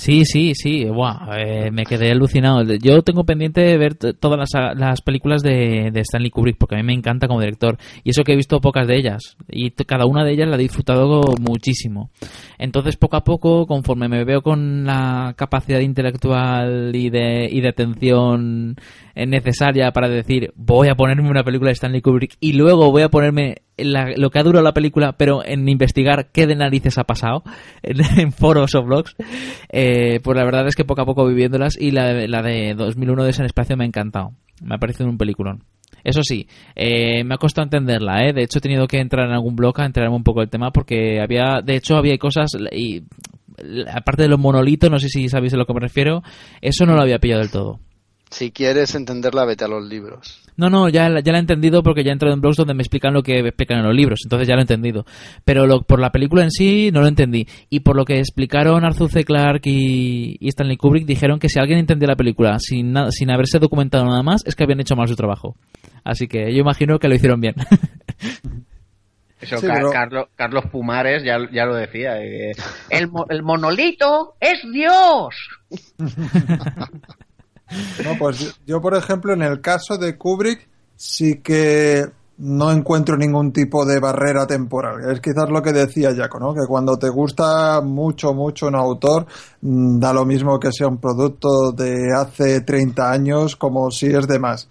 Sí, 0.00 0.24
sí, 0.24 0.54
sí, 0.54 0.86
Buah, 0.86 1.36
eh, 1.36 1.70
me 1.70 1.84
quedé 1.84 2.10
alucinado. 2.10 2.62
Yo 2.62 3.02
tengo 3.02 3.24
pendiente 3.24 3.60
de 3.60 3.76
ver 3.76 3.96
todas 3.96 4.38
las, 4.38 4.74
las 4.74 5.02
películas 5.02 5.42
de, 5.42 5.90
de 5.92 6.00
Stanley 6.00 6.30
Kubrick 6.30 6.56
porque 6.56 6.76
a 6.76 6.78
mí 6.78 6.84
me 6.84 6.94
encanta 6.94 7.28
como 7.28 7.40
director 7.40 7.76
y 8.02 8.08
eso 8.08 8.24
que 8.24 8.32
he 8.32 8.36
visto 8.36 8.62
pocas 8.62 8.88
de 8.88 8.96
ellas 8.96 9.36
y 9.46 9.72
cada 9.72 10.06
una 10.06 10.24
de 10.24 10.32
ellas 10.32 10.48
la 10.48 10.56
he 10.56 10.60
disfrutado 10.60 11.20
muchísimo. 11.38 12.08
Entonces 12.56 12.96
poco 12.96 13.18
a 13.18 13.24
poco, 13.24 13.66
conforme 13.66 14.08
me 14.08 14.24
veo 14.24 14.40
con 14.40 14.86
la 14.86 15.34
capacidad 15.36 15.80
intelectual 15.80 16.96
y 16.96 17.10
de, 17.10 17.50
y 17.52 17.60
de 17.60 17.68
atención 17.68 18.76
eh, 19.20 19.26
necesaria 19.26 19.90
para 19.92 20.08
decir 20.08 20.52
voy 20.56 20.88
a 20.88 20.94
ponerme 20.94 21.28
una 21.28 21.44
película 21.44 21.68
de 21.68 21.74
Stanley 21.74 22.00
Kubrick 22.00 22.36
y 22.40 22.54
luego 22.54 22.90
voy 22.90 23.02
a 23.02 23.08
ponerme 23.08 23.56
la- 23.76 24.12
lo 24.16 24.30
que 24.30 24.38
ha 24.38 24.42
durado 24.42 24.64
la 24.64 24.72
película, 24.74 25.12
pero 25.12 25.44
en 25.44 25.68
investigar 25.68 26.30
qué 26.32 26.46
de 26.46 26.56
narices 26.56 26.98
ha 26.98 27.04
pasado 27.04 27.42
en, 27.82 28.32
foros 28.32 28.74
o 28.74 28.82
blogs, 28.82 29.14
eh, 29.70 30.20
pues 30.22 30.36
la 30.36 30.44
verdad 30.44 30.66
es 30.66 30.74
que 30.74 30.84
poco 30.84 31.02
a 31.02 31.06
poco 31.06 31.26
viviéndolas 31.26 31.76
y 31.80 31.90
la, 31.90 32.12
la 32.26 32.42
de 32.42 32.74
2001 32.74 33.24
de 33.24 33.30
ese 33.30 33.44
espacio 33.44 33.76
me 33.76 33.84
ha 33.84 33.86
encantado. 33.86 34.32
Me 34.62 34.74
ha 34.74 34.78
parecido 34.78 35.08
un 35.08 35.18
peliculón. 35.18 35.64
Eso 36.04 36.22
sí, 36.22 36.46
eh, 36.76 37.24
me 37.24 37.34
ha 37.34 37.38
costado 37.38 37.64
entenderla, 37.64 38.24
¿eh? 38.26 38.32
De 38.32 38.42
hecho 38.42 38.58
he 38.58 38.62
tenido 38.62 38.86
que 38.86 39.00
entrar 39.00 39.26
en 39.26 39.32
algún 39.32 39.54
blog 39.54 39.78
a 39.80 39.86
enterarme 39.86 40.16
un 40.16 40.24
poco 40.24 40.40
del 40.40 40.48
tema 40.48 40.70
porque 40.70 41.20
había, 41.20 41.60
de 41.62 41.76
hecho 41.76 41.96
había 41.96 42.16
cosas 42.16 42.50
y 42.72 43.02
aparte 43.92 44.22
de 44.22 44.28
los 44.28 44.38
monolitos, 44.38 44.90
no 44.90 44.98
sé 44.98 45.08
si 45.08 45.28
sabéis 45.28 45.52
a 45.54 45.56
lo 45.58 45.66
que 45.66 45.74
me 45.74 45.80
refiero, 45.80 46.22
eso 46.62 46.86
no 46.86 46.94
lo 46.94 47.02
había 47.02 47.18
pillado 47.18 47.40
del 47.42 47.50
todo. 47.50 47.80
Si 48.30 48.52
quieres 48.52 48.94
entenderla, 48.94 49.44
vete 49.44 49.64
a 49.64 49.68
los 49.68 49.84
libros. 49.84 50.40
No, 50.56 50.70
no, 50.70 50.88
ya, 50.88 51.08
la- 51.08 51.20
ya 51.20 51.32
la 51.32 51.38
he 51.38 51.40
entendido 51.40 51.82
porque 51.82 52.04
ya 52.04 52.10
he 52.10 52.12
entrado 52.12 52.32
en 52.34 52.40
blogs 52.40 52.56
donde 52.58 52.74
me 52.74 52.82
explican 52.82 53.12
lo 53.12 53.22
que 53.24 53.40
explican 53.40 53.78
en 53.78 53.84
los 53.86 53.94
libros, 53.94 54.20
entonces 54.24 54.46
ya 54.46 54.54
lo 54.54 54.60
he 54.60 54.62
entendido. 54.62 55.04
Pero 55.44 55.66
lo- 55.66 55.82
por 55.82 55.98
la 56.00 56.10
película 56.12 56.44
en 56.44 56.50
sí 56.52 56.90
no 56.92 57.00
lo 57.00 57.08
entendí. 57.08 57.48
Y 57.70 57.80
por 57.80 57.96
lo 57.96 58.04
que 58.04 58.18
explicaron 58.20 58.84
Arthur 58.84 59.10
C. 59.10 59.24
Clarke 59.24 59.66
y, 59.70 60.36
y 60.38 60.48
Stanley 60.48 60.76
Kubrick, 60.76 61.06
dijeron 61.06 61.38
que 61.40 61.48
si 61.48 61.58
alguien 61.58 61.80
entendía 61.80 62.08
la 62.08 62.14
película 62.16 62.56
sin, 62.60 62.92
na- 62.92 63.10
sin 63.10 63.30
haberse 63.32 63.58
documentado 63.58 64.04
nada 64.04 64.22
más, 64.22 64.42
es 64.46 64.54
que 64.54 64.62
habían 64.64 64.80
hecho 64.80 64.94
mal 64.94 65.08
su 65.08 65.16
trabajo. 65.16 65.56
Así 66.04 66.28
que 66.28 66.52
yo 66.52 66.60
imagino 66.60 66.98
que 67.00 67.08
lo 67.08 67.14
hicieron 67.16 67.40
bien. 67.40 67.54
Eso, 69.40 69.56
Sí, 69.56 69.66
Ca- 69.66 69.74
pero- 69.74 69.90
Carlos, 69.90 70.26
Carlos 70.36 70.64
Pumares 70.70 71.24
ya, 71.24 71.38
ya 71.50 71.64
lo 71.64 71.74
decía. 71.74 72.22
eh, 72.22 72.52
el, 72.90 73.08
mo- 73.08 73.24
el 73.30 73.42
monolito 73.42 74.34
es 74.38 74.60
Dios. 74.70 75.34
No, 78.04 78.16
pues 78.18 78.58
yo, 78.66 78.80
por 78.80 78.96
ejemplo, 78.96 79.32
en 79.32 79.42
el 79.42 79.60
caso 79.60 79.96
de 79.96 80.16
Kubrick, 80.16 80.66
sí 80.96 81.36
que 81.36 82.04
no 82.40 82.72
encuentro 82.72 83.16
ningún 83.16 83.52
tipo 83.52 83.84
de 83.84 84.00
barrera 84.00 84.46
temporal. 84.46 85.10
Es 85.10 85.20
quizás 85.20 85.50
lo 85.50 85.62
que 85.62 85.72
decía 85.72 86.14
Jaco, 86.14 86.40
¿no? 86.40 86.54
Que 86.54 86.66
cuando 86.66 86.98
te 86.98 87.10
gusta 87.10 87.82
mucho, 87.82 88.32
mucho 88.32 88.66
un 88.68 88.74
autor, 88.74 89.26
mm, 89.60 89.98
da 89.98 90.12
lo 90.12 90.24
mismo 90.24 90.58
que 90.58 90.72
sea 90.72 90.88
un 90.88 90.98
producto 90.98 91.72
de 91.72 92.14
hace 92.16 92.62
30 92.62 93.10
años 93.10 93.56
como 93.56 93.90
si 93.90 94.06
es 94.06 94.26
de 94.26 94.38
más. 94.38 94.68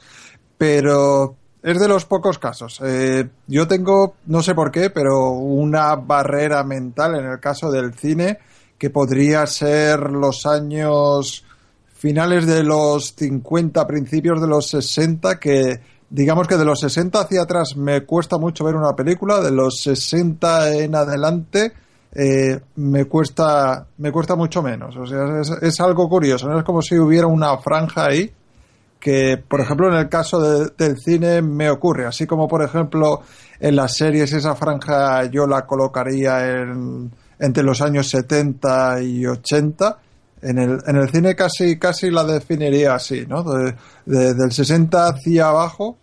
Pero 0.57 1.35
es 1.61 1.79
de 1.79 1.87
los 1.87 2.05
pocos 2.05 2.39
casos. 2.39 2.81
Eh, 2.83 3.29
yo 3.47 3.67
tengo, 3.67 4.15
no 4.25 4.41
sé 4.41 4.55
por 4.55 4.71
qué, 4.71 4.89
pero 4.89 5.29
una 5.31 5.95
barrera 5.95 6.63
mental 6.63 7.15
en 7.15 7.25
el 7.25 7.39
caso 7.39 7.69
del 7.69 7.93
cine 7.93 8.39
que 8.79 8.89
podría 8.89 9.45
ser 9.45 9.99
los 10.09 10.45
años 10.45 11.45
finales 11.99 12.47
de 12.47 12.63
los 12.63 13.13
50, 13.17 13.85
principios 13.85 14.39
de 14.41 14.47
los 14.47 14.67
60, 14.69 15.37
que 15.37 15.81
digamos 16.09 16.47
que 16.47 16.55
de 16.55 16.63
los 16.63 16.79
60 16.79 17.19
hacia 17.19 17.41
atrás 17.41 17.75
me 17.75 18.05
cuesta 18.05 18.37
mucho 18.37 18.63
ver 18.63 18.75
una 18.75 18.95
película, 18.95 19.41
de 19.41 19.51
los 19.51 19.81
60 19.81 20.73
en 20.75 20.95
adelante 20.95 21.73
eh, 22.15 22.59
me 22.77 23.03
cuesta 23.05 23.85
me 23.97 24.11
cuesta 24.13 24.35
mucho 24.37 24.63
menos. 24.63 24.95
O 24.95 25.05
sea, 25.05 25.41
es, 25.61 25.79
algo 25.81 26.07
curioso, 26.07 26.47
¿no? 26.47 26.57
Es 26.57 26.63
como 26.63 26.81
si 26.81 26.97
hubiera 26.97 27.27
una 27.27 27.57
franja 27.57 28.05
ahí 28.05 28.31
que, 28.97 29.37
por 29.45 29.59
ejemplo, 29.59 29.89
en 29.89 29.95
el 29.99 30.07
caso 30.09 30.39
de- 30.39 30.71
del 30.77 30.97
cine 30.97 31.41
me 31.41 31.69
ocurre, 31.69 32.05
así 32.05 32.25
como, 32.25 32.47
por 32.47 32.63
ejemplo, 32.63 33.21
en 33.59 33.75
las 33.75 33.95
series 33.97 34.31
esa 34.31 34.55
franja 34.55 35.25
yo 35.25 35.45
la 35.47 35.65
colocaría 35.65 36.61
en- 36.61 37.11
entre 37.39 37.61
los 37.63 37.81
años 37.81 38.07
70 38.07 39.01
y 39.01 39.25
80, 39.25 39.97
En 40.41 40.57
el, 40.57 40.79
en 40.87 40.95
el 40.95 41.09
cine 41.09 41.35
casi, 41.35 41.77
casi 41.77 42.09
la 42.09 42.23
definiría 42.23 42.95
así, 42.95 43.25
¿no? 43.27 43.43
De- 43.43 43.75
de- 44.05 44.33
del 44.33 44.51
60 44.51 45.07
hacia 45.09 45.49
abajo 45.49 45.97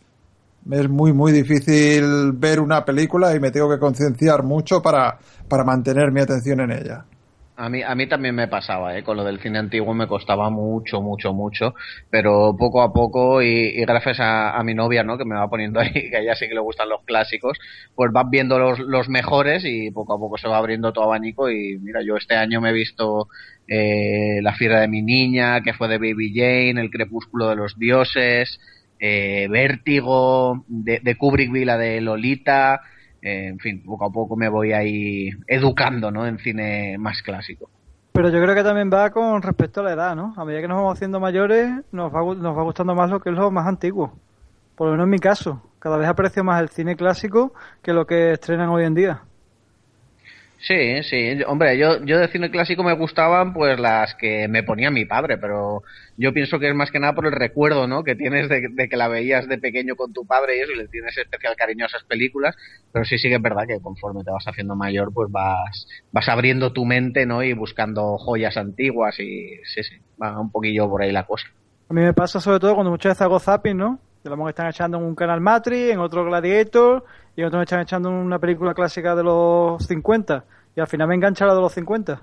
es 0.71 0.89
muy, 0.89 1.13
muy 1.13 1.33
difícil 1.33 2.33
ver 2.33 2.61
una 2.61 2.85
película 2.85 3.35
y 3.35 3.41
me 3.41 3.51
tengo 3.51 3.71
que 3.71 3.79
concienciar 3.79 4.43
mucho 4.43 4.83
para, 4.83 5.19
para 5.49 5.65
mantener 5.65 6.11
mi 6.13 6.21
atención 6.21 6.61
en 6.61 6.73
ella. 6.73 7.05
A 7.59 7.71
mí, 7.71 7.83
a 7.83 7.95
mí 7.95 8.07
también 8.07 8.35
me 8.35 8.49
pasaba, 8.49 8.99
¿eh? 8.99 9.03
con 9.03 9.17
lo 9.17 9.25
del 9.25 9.41
cine 9.41 9.59
antiguo 9.59 9.95
me 9.95 10.07
costaba 10.07 10.51
mucho, 10.51 11.01
mucho, 11.01 11.33
mucho, 11.33 11.75
pero 12.11 12.55
poco 12.55 12.83
a 12.83 12.93
poco 12.93 13.41
y, 13.41 13.49
y 13.49 13.81
gracias 13.87 14.19
a, 14.21 14.63
mi 14.63 14.75
novia, 14.75 15.03
¿no? 15.03 15.17
que 15.17 15.25
me 15.25 15.37
va 15.37 15.49
poniendo 15.49 15.81
ahí, 15.81 15.91
que 16.11 16.17
a 16.17 16.21
ella 16.21 16.35
sí 16.35 16.49
que 16.49 16.55
le 16.55 16.61
gustan 16.61 16.91
los 16.91 17.03
clásicos, 17.05 17.59
pues 17.95 18.13
vas 18.13 18.27
viendo 18.31 18.59
los, 18.59 18.79
los 18.79 19.09
mejores 19.09 19.65
y 19.65 19.91
poco 19.91 20.15
a 20.15 20.19
poco 20.19 20.37
se 20.37 20.49
va 20.49 20.59
abriendo 20.59 20.93
tu 20.93 21.01
abanico 21.01 21.51
y 21.51 21.79
mira, 21.79 22.03
yo 22.03 22.17
este 22.17 22.35
año 22.35 22.61
me 22.61 22.71
he 22.71 22.75
visto 22.75 23.29
eh, 23.67 24.41
La 24.43 24.53
fiera 24.55 24.81
de 24.81 24.89
mi 24.89 25.01
niña, 25.01 25.63
que 25.63 25.73
fue 25.73 25.89
de 25.89 25.97
Baby 25.97 26.35
Jane, 26.35 26.81
El 26.81 26.91
crepúsculo 26.91 27.49
de 27.49 27.57
los 27.57 27.79
dioses, 27.79 28.61
eh, 29.01 29.49
Vértigo, 29.49 30.65
de, 30.69 31.01
de 31.01 31.17
Kubrick 31.17 31.51
vi 31.51 31.65
la 31.65 31.79
de 31.79 32.03
Lolita, 32.03 32.83
eh, 33.27 33.49
en 33.49 33.59
fin, 33.59 33.83
poco 33.83 34.05
a 34.05 34.11
poco 34.11 34.37
me 34.37 34.49
voy 34.49 34.73
ahí 34.73 35.31
educando, 35.49 36.13
¿no? 36.13 36.25
En 36.27 36.39
cine 36.39 36.97
más 36.97 37.23
clásico. 37.23 37.69
Pero 38.13 38.31
yo 38.31 38.41
creo 38.41 38.55
que 38.55 38.63
también 38.63 38.89
va 38.89 39.11
con 39.11 39.43
respecto 39.43 39.81
a 39.81 39.85
la 39.85 39.93
edad, 39.95 40.15
¿no? 40.15 40.33
A 40.37 40.45
medida 40.45 40.61
que 40.61 40.69
nos 40.69 40.77
vamos 40.77 40.95
haciendo 40.95 41.19
mayores, 41.19 41.69
nos 41.91 42.15
va, 42.15 42.21
nos 42.21 42.57
va 42.57 42.63
gustando 42.63 42.95
más 42.95 43.11
lo 43.11 43.19
que 43.19 43.31
es 43.31 43.37
lo 43.37 43.51
más 43.51 43.67
antiguo. 43.67 44.13
Por 44.77 44.87
lo 44.87 44.93
menos 44.93 45.07
en 45.07 45.11
mi 45.11 45.19
caso. 45.19 45.61
Cada 45.81 45.97
vez 45.97 46.09
aprecio 46.09 46.45
más 46.45 46.63
el 46.63 46.69
cine 46.69 46.95
clásico 46.95 47.53
que 47.83 47.93
lo 47.93 48.07
que 48.07 48.33
estrenan 48.33 48.69
hoy 48.69 48.85
en 48.85 48.95
día. 48.95 49.23
Sí, 50.59 51.03
sí, 51.03 51.43
hombre, 51.47 51.77
yo, 51.77 52.03
yo 52.05 52.19
de 52.19 52.29
cine 52.29 52.51
clásico 52.51 52.83
me 52.83 52.95
gustaban 52.95 53.53
pues 53.53 53.79
las 53.79 54.15
que 54.15 54.49
me 54.49 54.63
ponía 54.63 54.91
mi 54.91 55.05
padre, 55.05 55.37
pero 55.37 55.83
yo 56.17 56.33
pienso 56.33 56.59
que 56.59 56.69
es 56.69 56.75
más 56.75 56.91
que 56.91 56.99
nada 56.99 57.15
por 57.15 57.27
el 57.27 57.33
recuerdo, 57.33 57.87
¿no? 57.87 58.03
Que 58.03 58.15
tienes 58.15 58.49
de, 58.49 58.89
que 58.89 58.97
la 58.97 59.09
veías 59.09 59.47
de 59.49 59.59
pequeño 59.59 59.97
con 59.97 60.13
tu 60.15 60.27
padre 60.27 60.57
y 60.57 60.61
eso, 60.61 60.73
y 60.73 60.77
le 60.77 60.89
tienes 60.89 61.17
especial 61.19 61.57
cariño 61.57 61.85
a 61.85 61.89
esas 61.89 62.05
películas, 62.05 62.57
pero 62.91 63.05
sí, 63.05 63.19
sí 63.19 63.29
que 63.29 63.35
es 63.35 63.43
verdad 63.43 63.67
que 63.69 63.81
conforme 63.81 64.25
te 64.25 64.31
vas 64.31 64.47
haciendo 64.47 64.75
mayor, 64.75 65.13
pues 65.13 65.31
vas, 65.31 65.87
vas 66.11 66.29
abriendo 66.29 66.73
tu 66.73 66.87
mente, 66.87 67.27
¿no? 67.27 67.43
Y 67.43 67.53
buscando 67.53 68.17
joyas 68.17 68.57
antiguas 68.57 69.21
y 69.21 69.61
sí, 69.65 69.83
sí, 69.83 69.97
va 70.21 70.41
un 70.41 70.51
poquillo 70.51 70.89
por 70.89 71.03
ahí 71.03 71.13
la 71.13 71.27
cosa. 71.27 71.47
A 71.89 71.95
mí 71.95 72.01
me 72.01 72.15
pasa 72.15 72.41
sobre 72.41 72.61
todo 72.61 72.75
cuando 72.75 72.91
muchas 72.91 73.11
veces 73.11 73.23
hago 73.23 73.39
zapping, 73.39 73.77
¿no? 73.77 74.01
Que 74.27 74.35
lo 74.35 74.49
están 74.49 74.67
echando 74.67 74.99
en 74.99 75.05
un 75.05 75.15
canal 75.15 75.41
Matrix, 75.41 75.93
en 75.93 76.01
otro 76.01 76.25
Gladiator, 76.25 77.05
y 77.37 77.43
en 77.43 77.47
otro 77.47 77.59
me 77.59 77.63
están 77.63 77.83
echando 77.83 78.11
una 78.11 78.41
película 78.41 78.75
clásica 78.75 79.15
de 79.15 79.23
los 79.23 79.81
50. 79.87 80.45
Y 80.75 80.81
al 80.81 80.89
final 80.89 81.07
me 81.07 81.15
engancha 81.15 81.47
la 81.47 81.55
de 81.55 81.61
los 81.61 81.73
50. 81.73 82.21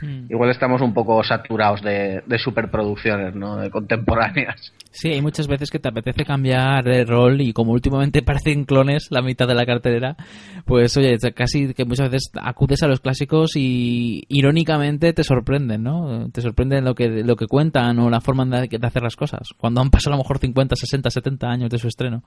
Mm. 0.00 0.30
Igual 0.30 0.50
estamos 0.50 0.80
un 0.80 0.94
poco 0.94 1.22
saturados 1.24 1.82
de, 1.82 2.22
de 2.24 2.38
superproducciones, 2.38 3.34
¿no? 3.34 3.56
De 3.56 3.70
contemporáneas. 3.70 4.72
Sí, 4.90 5.10
hay 5.10 5.20
muchas 5.20 5.48
veces 5.48 5.70
que 5.70 5.78
te 5.78 5.88
apetece 5.88 6.24
cambiar 6.24 6.84
de 6.84 7.04
rol 7.04 7.40
y 7.40 7.52
como 7.52 7.72
últimamente 7.72 8.22
parecen 8.22 8.64
clones 8.64 9.08
la 9.10 9.22
mitad 9.22 9.46
de 9.46 9.54
la 9.54 9.66
cartelera, 9.66 10.16
pues 10.64 10.96
oye, 10.96 11.18
casi 11.34 11.74
que 11.74 11.84
muchas 11.84 12.10
veces 12.10 12.30
acudes 12.40 12.82
a 12.82 12.88
los 12.88 13.00
clásicos 13.00 13.56
y 13.56 14.22
irónicamente 14.28 15.12
te 15.12 15.24
sorprenden, 15.24 15.82
¿no? 15.82 16.30
Te 16.30 16.40
sorprenden 16.40 16.84
lo 16.84 16.94
que, 16.94 17.08
lo 17.08 17.36
que 17.36 17.46
cuentan 17.46 17.98
o 17.98 18.10
la 18.10 18.20
forma 18.20 18.44
de, 18.44 18.68
de 18.68 18.86
hacer 18.86 19.02
las 19.02 19.16
cosas, 19.16 19.48
cuando 19.56 19.80
han 19.80 19.90
pasado 19.90 20.14
a 20.14 20.16
lo 20.16 20.22
mejor 20.22 20.38
50, 20.38 20.76
60, 20.76 21.10
70 21.10 21.46
años 21.48 21.70
de 21.70 21.78
su 21.78 21.88
estreno. 21.88 22.22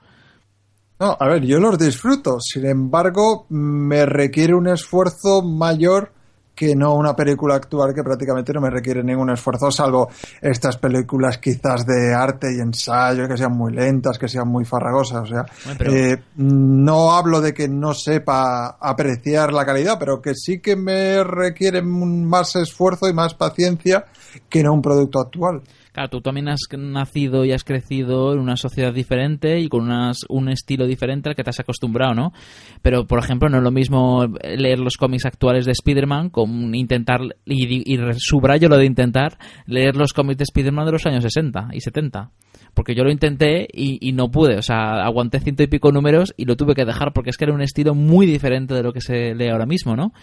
No, 1.00 1.18
a 1.20 1.28
ver, 1.28 1.44
yo 1.44 1.60
los 1.60 1.80
disfruto. 1.80 2.40
Sin 2.40 2.68
embargo, 2.68 3.48
me 3.50 4.06
requiere 4.06 4.54
un 4.54 4.68
esfuerzo 4.68 5.42
mayor 5.42 6.14
que 6.62 6.76
no 6.76 6.94
una 6.94 7.16
película 7.16 7.56
actual 7.56 7.92
que 7.92 8.04
prácticamente 8.04 8.54
no 8.54 8.62
me 8.62 8.70
requiere 8.70 9.04
ningún 9.04 9.32
esfuerzo, 9.32 9.72
salvo 9.72 10.10
estas 10.40 10.78
películas 10.78 11.40
quizás 11.40 11.88
de 11.88 12.14
arte 12.14 12.56
y 12.56 12.60
ensayo 12.60 13.28
que 13.28 13.36
sean 13.36 13.54
muy 13.54 13.74
lentas, 13.74 14.20
que 14.20 14.28
sean 14.28 14.48
muy 14.48 14.64
farragosas. 14.64 15.24
O 15.24 15.26
sea, 15.26 15.44
pero- 15.76 15.92
eh, 15.92 16.22
no 16.36 17.14
hablo 17.14 17.42
de 17.42 17.52
que 17.56 17.68
no 17.68 17.96
sepa 17.96 18.78
apreciar 18.80 19.54
la 19.54 19.66
calidad, 19.66 19.98
pero 19.98 20.22
que 20.22 20.36
sí 20.36 20.60
que 20.60 20.76
me 20.76 21.24
requiere 21.24 21.82
más 21.82 22.56
esfuerzo 22.56 23.10
y 23.10 23.14
más 23.14 23.34
paciencia 23.34 24.06
que 24.48 24.62
no 24.62 24.72
un 24.74 24.84
producto 24.84 25.20
actual. 25.20 25.64
Claro, 25.92 26.10
tú 26.10 26.22
también 26.22 26.48
has 26.48 26.62
nacido 26.78 27.44
y 27.44 27.52
has 27.52 27.66
crecido 27.66 28.32
en 28.32 28.40
una 28.40 28.56
sociedad 28.56 28.94
diferente 28.94 29.60
y 29.60 29.68
con 29.68 29.82
unas, 29.82 30.20
un 30.30 30.48
estilo 30.48 30.88
diferente 30.88 31.28
al 31.28 31.36
que 31.36 31.44
te 31.44 31.50
has 31.50 31.60
acostumbrado, 31.60 32.14
¿no? 32.14 32.34
Pero, 32.82 33.06
por 33.06 33.20
ejemplo, 33.20 33.50
no 33.50 33.58
es 33.58 33.64
lo 33.64 33.72
mismo 33.72 34.26
leer 34.42 34.80
los 34.80 34.96
cómics 34.96 35.26
actuales 35.26 35.66
de 35.66 35.74
Spider-Man 35.74 36.30
con 36.30 36.74
intentar, 36.76 37.20
y, 37.44 37.94
y 37.94 38.00
subrayo 38.18 38.70
lo 38.70 38.78
de 38.78 38.86
intentar, 38.86 39.38
leer 39.66 39.98
los 39.98 40.14
cómics 40.14 40.38
de 40.38 40.44
Spider-Man 40.44 40.86
de 40.86 40.92
los 40.94 41.06
años 41.06 41.24
60 41.24 41.72
y 41.74 41.82
70. 41.82 42.32
Porque 42.74 42.96
yo 42.96 43.04
lo 43.04 43.12
intenté 43.12 43.68
y, 43.70 43.98
y 44.08 44.14
no 44.14 44.32
pude, 44.32 44.58
o 44.58 44.62
sea, 44.62 45.04
aguanté 45.04 45.42
ciento 45.42 45.62
y 45.64 45.68
pico 45.68 45.92
números 45.92 46.34
y 46.38 46.46
lo 46.46 46.56
tuve 46.56 46.74
que 46.74 46.86
dejar 46.86 47.12
porque 47.12 47.32
es 47.32 47.38
que 47.38 47.44
era 47.44 47.54
un 47.54 47.62
estilo 47.62 47.96
muy 47.96 48.26
diferente 48.26 48.74
de 48.74 48.84
lo 48.84 48.94
que 48.94 49.02
se 49.02 49.36
lee 49.36 49.50
ahora 49.50 49.66
mismo, 49.66 49.98
¿no? 49.98 50.14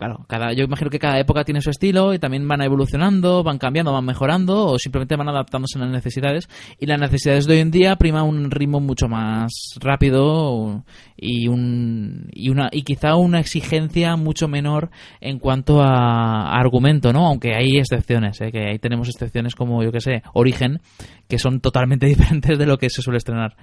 Claro, 0.00 0.24
cada, 0.26 0.54
yo 0.54 0.64
imagino 0.64 0.88
que 0.88 0.98
cada 0.98 1.18
época 1.20 1.44
tiene 1.44 1.60
su 1.60 1.68
estilo 1.68 2.14
y 2.14 2.18
también 2.18 2.48
van 2.48 2.62
evolucionando, 2.62 3.42
van 3.42 3.58
cambiando, 3.58 3.92
van 3.92 4.06
mejorando 4.06 4.64
o 4.64 4.78
simplemente 4.78 5.14
van 5.14 5.28
adaptándose 5.28 5.76
a 5.76 5.82
las 5.82 5.90
necesidades. 5.90 6.48
Y 6.78 6.86
las 6.86 6.98
necesidades 6.98 7.46
de 7.46 7.52
hoy 7.52 7.60
en 7.60 7.70
día 7.70 7.96
prima 7.96 8.22
un 8.22 8.50
ritmo 8.50 8.80
mucho 8.80 9.08
más 9.08 9.52
rápido 9.78 10.84
y, 11.18 11.48
un, 11.48 12.30
y, 12.32 12.48
una, 12.48 12.70
y 12.72 12.80
quizá 12.80 13.16
una 13.16 13.40
exigencia 13.40 14.16
mucho 14.16 14.48
menor 14.48 14.88
en 15.20 15.38
cuanto 15.38 15.82
a, 15.82 16.50
argumento, 16.58 17.12
¿no? 17.12 17.26
Aunque 17.26 17.54
hay 17.54 17.76
excepciones, 17.76 18.40
¿eh? 18.40 18.50
que 18.50 18.70
ahí 18.70 18.78
tenemos 18.78 19.06
excepciones 19.06 19.54
como, 19.54 19.84
yo 19.84 19.92
que 19.92 20.00
sé, 20.00 20.22
Origen, 20.32 20.80
que 21.28 21.38
son 21.38 21.60
totalmente 21.60 22.06
diferentes 22.06 22.58
de 22.58 22.64
lo 22.64 22.78
que 22.78 22.88
se 22.88 23.02
suele 23.02 23.18
estrenar 23.18 23.54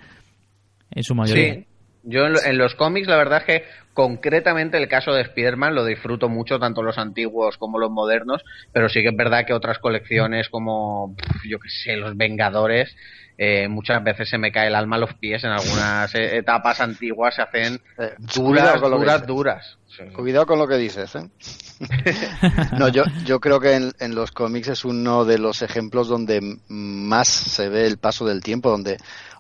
en 0.92 1.02
su 1.02 1.16
mayoría. 1.16 1.56
Sí. 1.56 1.77
Yo 2.04 2.26
en, 2.26 2.34
lo- 2.34 2.44
en 2.44 2.58
los 2.58 2.76
cómics, 2.76 3.08
la 3.08 3.18
verdad 3.18 3.40
es 3.40 3.44
que 3.46 3.64
concretamente 3.94 4.78
el 4.78 4.88
caso 4.88 5.12
de 5.14 5.22
Spider-Man 5.24 5.74
lo 5.76 5.84
disfruto 5.84 6.30
mucho, 6.30 6.60
tanto 6.60 6.84
los 6.84 6.98
antiguos 6.98 7.58
como 7.58 7.80
los 7.80 7.90
modernos, 7.92 8.44
pero 8.72 8.88
sí 8.90 9.02
que 9.02 9.10
es 9.10 9.16
verdad 9.18 9.46
que 9.46 9.54
otras 9.54 9.80
colecciones 9.80 10.50
como, 10.50 11.16
yo 11.50 11.58
que 11.60 11.70
sé, 11.70 11.96
los 11.98 12.16
Vengadores, 12.16 12.96
eh, 13.40 13.68
muchas 13.68 14.04
veces 14.04 14.30
se 14.30 14.38
me 14.38 14.52
cae 14.52 14.68
el 14.68 14.76
alma 14.76 14.96
a 14.96 15.00
los 15.00 15.14
pies 15.16 15.44
en 15.44 15.52
algunas 15.52 16.14
eh, 16.16 16.38
etapas 16.38 16.80
antiguas, 16.82 17.36
se 17.36 17.42
hacen 17.42 17.80
Eh, 17.98 18.14
duras, 18.18 18.80
duras, 18.82 19.28
duras. 19.28 19.78
Sí. 19.88 20.04
Cuidado 20.14 20.46
con 20.46 20.60
lo 20.60 20.68
que 20.68 20.78
dices, 20.78 21.16
¿eh? 21.16 21.28
no, 22.78 22.88
yo, 22.90 23.04
yo 23.26 23.40
creo 23.40 23.60
que 23.60 23.74
en, 23.76 23.92
en 24.00 24.16
los 24.16 24.32
cómics 24.32 24.68
es 24.70 24.86
uno 24.86 25.26
de 25.26 25.38
los 25.40 25.62
ejemplos 25.62 26.08
donde 26.08 26.40
más 26.68 27.28
se 27.28 27.70
ve 27.70 27.86
el 27.86 27.98
paso 27.98 28.26
del 28.26 28.42
tiempo, 28.44 28.70
donde 28.70 28.98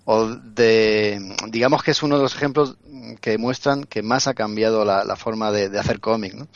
o 0.10 0.28
de 0.28 1.20
digamos 1.50 1.84
que 1.84 1.92
es 1.92 2.02
uno 2.02 2.18
de 2.18 2.24
los 2.24 2.36
ejemplos 2.36 2.78
que 3.22 3.38
muestran 3.38 3.84
que 3.84 4.02
más 4.04 4.28
ha 4.28 4.34
cambiado 4.34 4.86
la, 4.86 5.04
la 5.04 5.16
forma 5.18 5.52
de, 5.52 5.70
de 5.70 5.80
hacer 5.80 6.00
cómic, 6.00 6.34
¿no? 6.34 6.48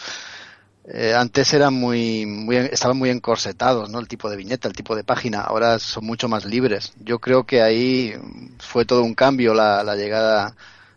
Eh, 0.84 1.14
antes 1.16 1.54
eran 1.54 1.74
muy, 1.76 2.26
muy, 2.26 2.56
estaban 2.58 2.98
muy 2.98 3.10
encorsetados, 3.12 3.90
¿no? 3.92 4.00
El 4.00 4.08
tipo 4.08 4.30
de 4.30 4.36
viñeta, 4.38 4.68
el 4.68 4.76
tipo 4.76 4.96
de 4.96 5.04
página. 5.04 5.42
Ahora 5.42 5.78
son 5.80 6.06
mucho 6.06 6.28
más 6.28 6.44
libres. 6.46 6.94
Yo 7.00 7.20
creo 7.20 7.46
que 7.46 7.62
ahí 7.62 8.16
fue 8.60 8.86
todo 8.86 9.04
un 9.04 9.14
cambio 9.14 9.54
la, 9.54 9.84
la 9.84 9.96
llegada 9.96 10.56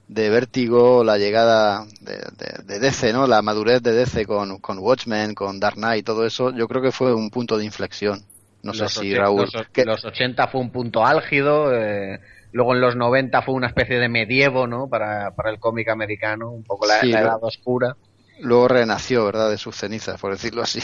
de 0.09 0.31
Vértigo, 0.31 1.05
la 1.05 1.19
llegada 1.19 1.87
de, 2.01 2.17
de, 2.17 2.63
de 2.65 2.79
DC, 2.81 3.13
¿no? 3.13 3.27
La 3.27 3.43
madurez 3.43 3.83
de 3.83 3.93
DC 3.93 4.25
con, 4.27 4.59
con 4.59 4.79
Watchmen, 4.79 5.35
con 5.35 5.61
Dark 5.61 5.77
Knight, 5.77 6.07
todo 6.07 6.25
eso. 6.27 6.51
Yo 6.55 6.67
creo 6.67 6.81
que 6.83 6.93
fue 6.93 7.15
un 7.15 7.31
punto 7.31 7.59
de 7.59 7.65
inflexión. 7.67 8.25
No 8.63 8.73
sé 8.73 8.89
si 8.89 9.15
Raúl. 9.15 9.43
Los, 9.53 9.69
que- 9.69 9.85
los 9.85 10.05
80 10.05 10.49
fue 10.49 10.61
un 10.63 10.71
punto 10.71 11.05
álgido, 11.05 11.71
eh, 11.75 12.21
luego 12.55 12.73
en 12.75 12.81
los 12.81 12.95
90 12.97 13.43
fue 13.43 13.55
una 13.55 13.67
especie 13.67 13.99
de 13.99 14.09
medievo, 14.09 14.67
¿no? 14.67 14.87
Para, 14.89 15.33
para 15.33 15.51
el 15.51 15.59
cómic 15.59 15.89
americano, 15.91 16.51
un 16.51 16.63
poco 16.63 16.87
la, 16.87 17.01
Sí, 17.01 17.11
la 17.11 17.21
edad 17.21 17.39
oscura. 17.43 17.97
Luego 18.41 18.69
renació, 18.69 19.25
¿verdad? 19.27 19.51
De 19.51 19.59
sus 19.59 19.77
cenizas, 19.77 20.21
por 20.21 20.31
decirlo 20.33 20.63
así. 20.63 20.81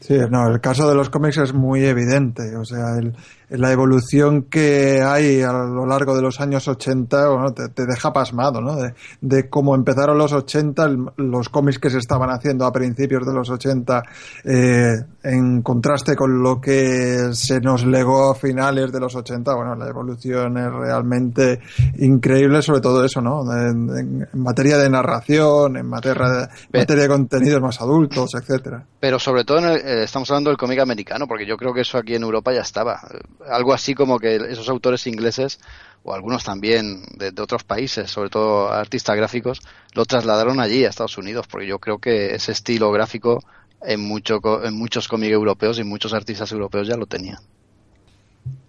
Sí, 0.00 0.16
no, 0.30 0.46
el 0.48 0.60
caso 0.60 0.88
de 0.88 0.94
los 0.94 1.10
cómics 1.10 1.38
es 1.38 1.52
muy 1.52 1.84
evidente. 1.84 2.56
O 2.56 2.64
sea, 2.64 2.96
el- 2.98 3.14
la 3.50 3.72
evolución 3.72 4.42
que 4.44 5.02
hay 5.02 5.42
a 5.42 5.52
lo 5.52 5.84
largo 5.86 6.14
de 6.14 6.22
los 6.22 6.40
años 6.40 6.68
80 6.68 7.28
bueno, 7.30 7.52
te, 7.52 7.68
te 7.68 7.84
deja 7.86 8.12
pasmado, 8.12 8.60
¿no? 8.60 8.76
De, 8.76 8.94
de 9.20 9.48
cómo 9.48 9.74
empezaron 9.74 10.18
los 10.18 10.32
80, 10.32 10.84
el- 10.84 11.06
los 11.16 11.48
cómics 11.48 11.78
que 11.78 11.90
se 11.90 11.98
estaban 11.98 12.30
haciendo 12.30 12.64
a 12.64 12.72
principios 12.72 13.26
de 13.26 13.32
los 13.34 13.50
80, 13.50 14.02
eh, 14.44 14.92
en 15.22 15.62
contraste 15.62 16.16
con 16.16 16.42
lo 16.42 16.60
que 16.60 17.30
se 17.32 17.60
nos 17.60 17.84
legó 17.84 18.30
a 18.30 18.34
finales 18.34 18.92
de 18.92 19.00
los 19.00 19.14
80. 19.14 19.54
Bueno, 19.54 19.74
la 19.74 19.88
evolución 19.88 20.56
es 20.56 20.72
realmente 20.72 21.60
increíble, 21.98 22.62
sobre 22.62 22.80
todo 22.80 23.04
eso, 23.04 23.20
¿no? 23.20 23.42
En, 23.52 23.88
en- 23.90 24.28
en 24.32 24.40
materia 24.42 24.78
de 24.78 24.88
narración, 24.88 25.76
en 25.76 25.86
materia 25.86 26.28
de, 26.28 26.78
materia 26.78 27.02
de 27.02 27.08
contenidos 27.08 27.60
más 27.60 27.80
adultos, 27.80 28.30
etcétera. 28.34 28.84
Pero 29.00 29.18
sobre 29.18 29.44
todo 29.44 29.58
en 29.58 29.64
el- 29.64 29.76
eh, 29.78 30.04
estamos 30.04 30.30
hablando 30.30 30.50
del 30.50 30.56
cómic 30.56 30.78
americano, 30.80 31.26
porque 31.26 31.46
yo 31.46 31.56
creo 31.56 31.72
que 31.74 31.80
eso 31.82 31.98
aquí 31.98 32.14
en 32.14 32.22
Europa 32.22 32.52
ya 32.52 32.60
estaba. 32.60 33.00
Algo 33.48 33.72
así 33.72 33.94
como 33.94 34.18
que 34.18 34.36
esos 34.36 34.68
autores 34.68 35.06
ingleses, 35.06 35.58
o 36.02 36.14
algunos 36.14 36.44
también 36.44 37.02
de, 37.16 37.32
de 37.32 37.42
otros 37.42 37.64
países, 37.64 38.10
sobre 38.10 38.30
todo 38.30 38.70
artistas 38.70 39.16
gráficos, 39.16 39.60
lo 39.94 40.04
trasladaron 40.04 40.60
allí 40.60 40.84
a 40.84 40.88
Estados 40.88 41.18
Unidos, 41.18 41.46
porque 41.46 41.66
yo 41.66 41.78
creo 41.78 41.98
que 41.98 42.34
ese 42.34 42.52
estilo 42.52 42.92
gráfico 42.92 43.42
en, 43.82 44.00
mucho, 44.00 44.40
en 44.64 44.74
muchos 44.74 45.08
cómics 45.08 45.32
europeos 45.32 45.78
y 45.78 45.84
muchos 45.84 46.12
artistas 46.12 46.50
europeos 46.52 46.86
ya 46.86 46.96
lo 46.96 47.06
tenían. 47.06 47.38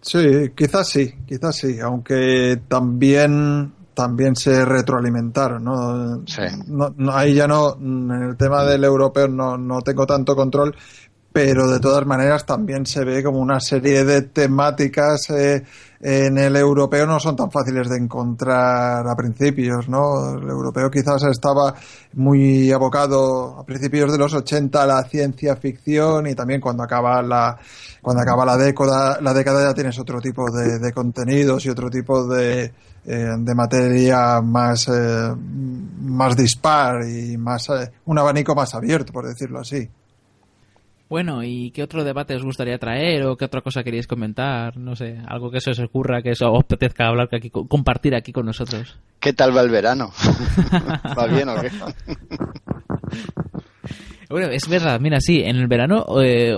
Sí, 0.01 0.51
quizás 0.55 0.89
sí, 0.89 1.13
quizás 1.25 1.55
sí, 1.55 1.79
aunque 1.79 2.61
también 2.67 3.73
también 3.93 4.35
se 4.35 4.65
retroalimentaron, 4.65 5.63
¿no? 5.63 6.25
Sí. 6.25 6.41
no, 6.67 6.93
no 6.97 7.11
ahí 7.13 7.35
ya 7.35 7.47
no, 7.47 7.75
en 7.75 8.09
el 8.29 8.37
tema 8.37 8.63
del 8.63 8.83
europeo 8.83 9.27
no, 9.27 9.57
no 9.57 9.81
tengo 9.81 10.07
tanto 10.07 10.35
control, 10.35 10.75
pero 11.31 11.69
de 11.69 11.79
todas 11.79 12.05
maneras 12.05 12.45
también 12.45 12.85
se 12.85 13.05
ve 13.05 13.23
como 13.23 13.39
una 13.39 13.59
serie 13.59 14.03
de 14.03 14.23
temáticas 14.23 15.29
eh, 15.29 15.63
en 16.03 16.37
el 16.39 16.55
europeo 16.55 17.05
no 17.05 17.19
son 17.19 17.35
tan 17.35 17.51
fáciles 17.51 17.87
de 17.87 17.97
encontrar 17.97 19.07
a 19.07 19.15
principios, 19.15 19.87
¿no? 19.87 20.35
El 20.35 20.49
europeo 20.49 20.89
quizás 20.89 21.23
estaba 21.23 21.75
muy 22.13 22.71
abocado 22.71 23.59
a 23.59 23.63
principios 23.63 24.11
de 24.11 24.17
los 24.17 24.33
80 24.33 24.81
a 24.81 24.87
la 24.87 25.03
ciencia 25.03 25.55
ficción 25.55 26.25
y 26.25 26.33
también 26.33 26.59
cuando 26.59 26.81
acaba 26.83 27.21
la 27.21 27.57
cuando 28.01 28.23
acaba 28.23 28.45
la 28.45 28.57
década 28.57 29.19
la 29.21 29.33
década 29.33 29.63
ya 29.63 29.73
tienes 29.75 29.99
otro 29.99 30.19
tipo 30.19 30.45
de, 30.49 30.91
contenidos 30.91 31.65
y 31.67 31.69
otro 31.69 31.89
tipo 31.91 32.25
de 32.25 32.73
eh, 33.05 33.35
de 33.37 33.55
materia 33.55 34.41
más 34.41 34.87
eh, 34.87 35.35
más 35.35 36.35
dispar 36.35 37.07
y 37.07 37.37
más 37.37 37.69
eh, 37.69 37.91
un 38.05 38.17
abanico 38.17 38.55
más 38.55 38.73
abierto 38.73 39.13
por 39.13 39.27
decirlo 39.27 39.59
así. 39.59 39.87
Bueno, 41.11 41.43
¿y 41.43 41.71
qué 41.71 41.83
otro 41.83 42.05
debate 42.05 42.35
os 42.35 42.41
gustaría 42.41 42.77
traer 42.77 43.25
o 43.25 43.35
qué 43.35 43.43
otra 43.43 43.59
cosa 43.59 43.83
queréis 43.83 44.07
comentar? 44.07 44.77
No 44.77 44.95
sé, 44.95 45.17
algo 45.27 45.51
que 45.51 45.59
se 45.59 45.71
os 45.71 45.79
ocurra, 45.81 46.21
que 46.21 46.31
os 46.31 46.41
apetezca 46.41 47.07
hablar, 47.07 47.27
aquí, 47.33 47.49
compartir 47.49 48.15
aquí 48.15 48.31
con 48.31 48.45
nosotros. 48.45 48.97
¿Qué 49.19 49.33
tal 49.33 49.53
va 49.53 49.59
el 49.59 49.69
verano? 49.69 50.13
¿Va 51.19 51.27
bien 51.27 51.49
o 51.49 51.55
qué? 51.59 51.69
bueno, 54.29 54.47
es 54.53 54.69
verdad, 54.69 55.01
mira, 55.01 55.19
sí, 55.19 55.41
en 55.43 55.57
el 55.57 55.67
verano 55.67 56.05
eh, 56.23 56.57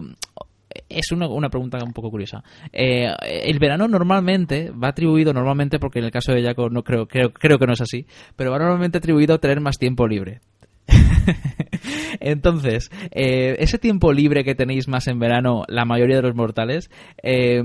es 0.87 1.11
una, 1.11 1.27
una, 1.27 1.49
pregunta 1.49 1.79
un 1.83 1.91
poco 1.91 2.11
curiosa. 2.11 2.43
Eh, 2.71 3.11
el 3.25 3.57
verano 3.57 3.87
normalmente 3.87 4.69
va 4.69 4.89
atribuido, 4.89 5.33
normalmente, 5.33 5.79
porque 5.79 5.97
en 5.97 6.05
el 6.05 6.11
caso 6.11 6.31
de 6.31 6.43
Jaco 6.43 6.69
no 6.69 6.83
creo, 6.83 7.07
creo, 7.07 7.33
creo 7.33 7.57
que 7.57 7.65
no 7.65 7.73
es 7.73 7.81
así, 7.81 8.05
pero 8.35 8.51
va 8.51 8.59
normalmente 8.59 8.99
atribuido 8.99 9.33
a 9.33 9.39
tener 9.39 9.61
más 9.61 9.79
tiempo 9.79 10.07
libre. 10.07 10.41
Entonces, 12.19 12.89
eh, 13.11 13.55
ese 13.59 13.77
tiempo 13.77 14.13
libre 14.13 14.43
que 14.43 14.55
tenéis 14.55 14.87
más 14.87 15.07
en 15.07 15.19
verano, 15.19 15.63
la 15.67 15.85
mayoría 15.85 16.17
de 16.17 16.21
los 16.23 16.35
mortales, 16.35 16.89
eh, 17.21 17.61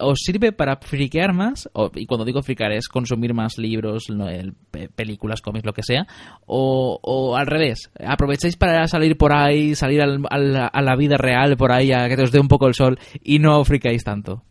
¿os 0.00 0.18
sirve 0.20 0.52
para 0.52 0.76
friquear 0.76 1.32
más? 1.32 1.68
O, 1.72 1.90
y 1.94 2.06
cuando 2.06 2.24
digo 2.24 2.42
friquear 2.42 2.72
es 2.72 2.88
consumir 2.88 3.34
más 3.34 3.58
libros, 3.58 4.04
no, 4.10 4.28
el, 4.28 4.54
películas, 4.94 5.40
cómics, 5.40 5.66
lo 5.66 5.72
que 5.72 5.82
sea. 5.82 6.06
O, 6.46 6.98
o, 7.02 7.36
al 7.36 7.46
revés, 7.46 7.90
aprovecháis 8.04 8.56
para 8.56 8.86
salir 8.86 9.16
por 9.16 9.32
ahí, 9.34 9.74
salir 9.74 10.02
al, 10.02 10.22
al, 10.30 10.70
a 10.72 10.82
la 10.82 10.96
vida 10.96 11.16
real 11.16 11.56
por 11.56 11.72
ahí, 11.72 11.92
a 11.92 12.08
que 12.08 12.16
te 12.16 12.22
os 12.22 12.32
dé 12.32 12.40
un 12.40 12.48
poco 12.48 12.66
el 12.66 12.74
sol 12.74 12.98
y 13.22 13.38
no 13.38 13.64
friqueáis 13.64 14.04
tanto. 14.04 14.42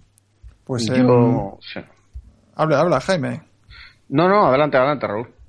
Pues 0.64 0.86
Yo, 0.88 0.96
eh, 0.96 1.58
sí. 1.60 1.80
habla, 2.56 2.80
habla, 2.80 3.02
Jaime. 3.02 3.42
No, 4.10 4.28
no, 4.28 4.48
adelante, 4.48 4.78
adelante, 4.78 5.08
Raúl. 5.08 5.41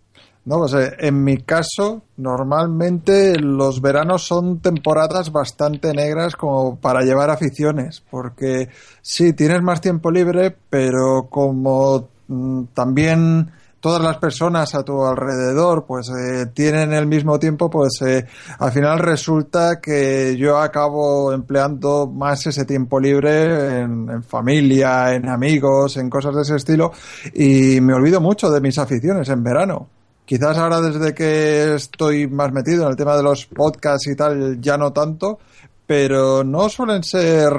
No, 0.45 0.59
pues 0.59 0.75
eh, 0.75 0.97
en 0.99 1.23
mi 1.23 1.39
caso, 1.39 2.03
normalmente 2.17 3.39
los 3.39 3.81
veranos 3.81 4.25
son 4.27 4.59
temporadas 4.59 5.31
bastante 5.31 5.93
negras 5.93 6.35
como 6.35 6.77
para 6.77 7.03
llevar 7.03 7.31
aficiones, 7.31 8.03
porque 8.11 8.69
sí, 9.01 9.35
tienes 9.35 9.63
más 9.63 9.81
tiempo 9.81 10.11
libre, 10.11 10.57
pero 10.69 11.29
como 11.31 12.09
mm, 12.27 12.65
también 12.75 13.53
todas 13.83 14.01
las 14.01 14.19
personas 14.19 14.77
a 14.77 14.85
tu 14.85 15.05
alrededor 15.05 15.85
pues 15.87 16.09
eh, 16.09 16.47
tienen 16.55 16.93
el 16.93 17.07
mismo 17.07 17.39
tiempo, 17.39 17.69
pues 17.69 18.01
eh, 18.03 18.25
al 18.61 18.71
final 18.71 19.01
resulta 19.01 19.81
que 19.81 20.37
yo 20.39 20.59
acabo 20.59 21.33
empleando 21.33 22.07
más 22.07 22.47
ese 22.47 22.65
tiempo 22.65 23.01
libre 23.01 23.81
en, 23.81 24.23
familia, 24.23 25.15
en 25.15 25.29
amigos, 25.29 25.97
en 25.97 26.09
cosas 26.09 26.35
de 26.37 26.43
ese 26.43 26.57
estilo 26.57 26.93
y 27.35 27.81
me 27.81 27.93
olvido 27.93 28.21
mucho 28.21 28.51
de 28.51 28.61
mis 28.61 28.79
aficiones 28.79 29.29
en 29.29 29.43
verano. 29.43 29.89
Quizás 30.33 30.57
ahora 30.57 30.81
desde 30.81 31.13
que 31.15 31.75
estoy 31.75 32.27
más 32.27 32.51
metido 32.55 32.85
en 32.85 32.89
el 32.89 32.97
tema 32.97 33.15
de 33.19 33.23
los 33.23 33.45
podcasts 33.45 34.07
y 34.07 34.17
tal, 34.17 34.59
ya 34.63 34.79
no 34.79 34.91
tanto, 34.91 35.39
pero 35.87 36.43
no 36.43 36.71
suelen 36.71 37.03
ser, 37.05 37.53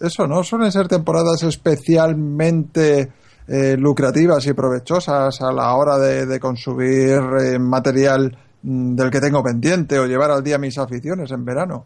eso, 0.00 0.28
no 0.28 0.44
suelen 0.44 0.70
ser 0.70 0.86
temporadas 0.86 1.42
especialmente 1.42 3.10
eh, 3.48 3.76
lucrativas 3.76 4.46
y 4.46 4.52
provechosas 4.52 5.40
a 5.42 5.50
la 5.50 5.74
hora 5.74 5.98
de, 5.98 6.26
de 6.26 6.38
consumir 6.38 7.18
eh, 7.40 7.58
material 7.58 8.38
del 8.62 9.10
que 9.10 9.18
tengo 9.20 9.42
pendiente 9.42 9.98
o 9.98 10.06
llevar 10.06 10.30
al 10.30 10.44
día 10.44 10.58
mis 10.58 10.78
aficiones 10.78 11.28
en 11.32 11.44
verano. 11.44 11.84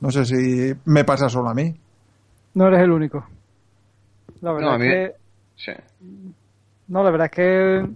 No 0.00 0.10
sé 0.10 0.26
si 0.26 0.74
me 0.84 1.04
pasa 1.04 1.30
solo 1.30 1.48
a 1.48 1.54
mí. 1.54 1.74
No 2.52 2.66
eres 2.66 2.80
el 2.82 2.90
único. 2.90 3.24
La 4.42 4.52
verdad 4.52 4.68
No, 4.68 4.74
a 4.74 4.78
mí- 4.78 4.86
es 4.88 4.92
que 4.92 5.16
Sí. 5.56 5.72
No, 6.88 7.02
la 7.02 7.10
verdad 7.10 7.30
es 7.30 7.32
que 7.32 7.90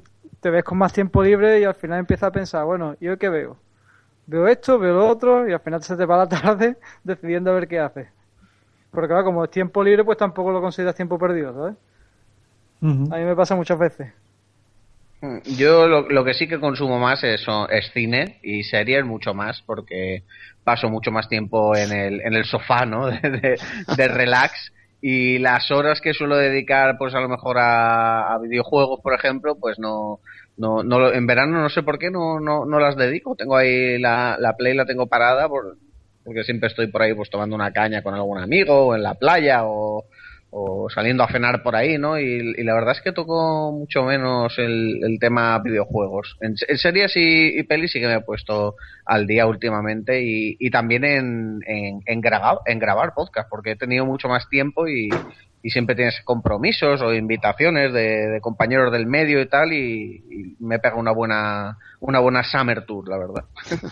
te 0.45 0.51
ves 0.51 0.65
con 0.65 0.79
más 0.79 0.93
tiempo 0.95 1.25
libre 1.25 1.61
y 1.61 1.65
al 1.65 1.75
final 1.75 2.01
empiezas 2.01 2.29
a 2.29 2.33
pensar, 2.33 2.67
bueno, 2.67 2.97
¿y 3.01 3.09
hoy 3.09 3.19
qué 3.19 3.31
veo? 3.31 3.59
Veo 4.27 4.49
esto, 4.49 4.79
veo 4.79 4.95
lo 4.95 5.09
otro 5.09 5.49
y 5.49 5.53
al 5.55 5.61
final 5.61 5.83
se 5.85 5.97
te 5.97 6.07
va 6.07 6.19
la 6.19 6.29
tarde 6.31 6.79
decidiendo 7.05 7.51
a 7.53 7.55
ver 7.55 7.69
qué 7.69 7.81
haces. 7.81 8.09
Porque 8.91 9.09
claro, 9.09 9.25
como 9.25 9.45
es 9.45 9.51
tiempo 9.51 9.83
libre, 9.85 10.05
pues 10.05 10.19
tampoco 10.19 10.53
lo 10.53 10.61
consideras 10.63 10.97
tiempo 10.97 11.19
perdido, 11.19 11.55
¿sabes? 11.55 11.77
A 13.09 13.17
mí 13.17 13.25
me 13.25 13.35
pasa 13.37 13.55
muchas 13.57 13.79
veces. 13.79 14.13
Yo 15.47 15.89
lo, 15.89 16.09
lo 16.11 16.23
que 16.25 16.35
sí 16.35 16.47
que 16.49 16.61
consumo 16.61 16.99
más 16.99 17.25
es, 17.25 17.41
son- 17.43 17.67
es 17.73 17.91
cine 17.93 18.41
y 18.43 18.63
series 18.65 19.05
mucho 19.07 19.33
más 19.33 19.63
porque 19.63 20.25
paso 20.65 20.91
mucho 20.91 21.11
más 21.13 21.29
tiempo 21.29 21.75
en 21.77 21.93
el, 21.93 22.21
en 22.21 22.35
el 22.35 22.45
sofá, 22.45 22.85
¿no? 22.85 23.07
De, 23.11 23.21
de- 23.31 23.61
de 23.89 24.09
relax 24.09 24.73
y 25.07 25.39
las 25.39 25.71
horas 25.71 26.01
que 26.01 26.15
suelo 26.15 26.35
dedicar 26.37 26.97
pues 26.99 27.15
a 27.15 27.21
lo 27.21 27.29
mejor 27.29 27.59
a, 27.59 28.33
a 28.33 28.39
videojuegos, 28.39 29.01
por 29.03 29.13
ejemplo, 29.13 29.55
pues 29.61 29.79
no, 29.79 30.21
no, 30.57 30.83
no 30.83 31.13
en 31.13 31.27
verano 31.27 31.61
no 31.61 31.69
sé 31.69 31.83
por 31.83 31.99
qué 31.99 32.11
no, 32.11 32.41
no, 32.41 32.65
no 32.65 32.81
las 32.81 32.97
dedico. 32.97 33.37
Tengo 33.37 33.55
ahí 33.55 33.99
la, 33.99 34.39
la 34.41 34.55
Play, 34.57 34.75
la 34.75 34.87
tengo 34.87 35.07
parada 35.07 35.47
por- 35.47 35.77
porque 36.25 36.43
siempre 36.43 36.69
estoy 36.69 36.87
por 36.87 37.03
ahí 37.03 37.13
pues 37.13 37.29
tomando 37.29 37.55
una 37.55 37.71
caña 37.71 38.03
con 38.03 38.15
algún 38.15 38.39
amigo 38.39 38.87
o 38.87 38.95
en 38.95 39.03
la 39.03 39.13
playa 39.15 39.65
o, 39.67 40.05
o 40.57 40.89
saliendo 40.89 41.25
a 41.25 41.29
cenar 41.29 41.65
por 41.65 41.75
ahí, 41.75 41.99
¿no? 41.99 42.17
Y, 42.17 42.63
la 42.63 42.75
verdad 42.75 42.93
es 42.93 43.03
que 43.03 43.11
toco 43.11 43.73
mucho 43.73 44.05
menos 44.05 44.57
el, 44.59 45.19
tema 45.19 45.59
videojuegos. 45.59 46.37
En, 46.41 46.57
series 46.57 47.17
y, 47.17 47.59
y 47.59 47.63
pelis 47.65 47.91
sí 47.91 48.01
que 48.01 48.07
me 48.07 48.15
he 48.15 48.21
puesto 48.21 48.77
al 49.05 49.27
día 49.27 49.47
últimamente 49.47 50.23
y, 50.23 50.71
también 50.71 51.05
en, 51.05 51.59
en, 51.67 52.03
en, 52.07 52.21
grabar, 52.21 52.59
en 52.67 52.79
grabar 52.79 53.15
podcast, 53.15 53.51
porque 53.51 53.73
he 53.73 53.77
tenido 53.77 54.07
mucho 54.07 54.29
más 54.29 54.49
tiempo 54.49 54.87
y, 54.87 55.11
siempre 55.71 55.97
tienes 55.97 56.21
compromisos 56.25 57.01
o 57.01 57.15
invitaciones 57.15 57.93
de, 57.95 58.39
compañeros 58.43 58.93
del 58.93 59.07
medio 59.07 59.41
y 59.41 59.49
tal 59.49 59.73
y, 59.73 60.23
y 60.31 60.57
me 60.63 60.79
pega 60.79 60.97
una 60.97 61.11
buena 61.11 61.79
una 62.01 62.21
buena 62.21 62.45
summer 62.45 62.85
tour, 62.85 63.09
la 63.09 63.17
verdad. 63.17 63.45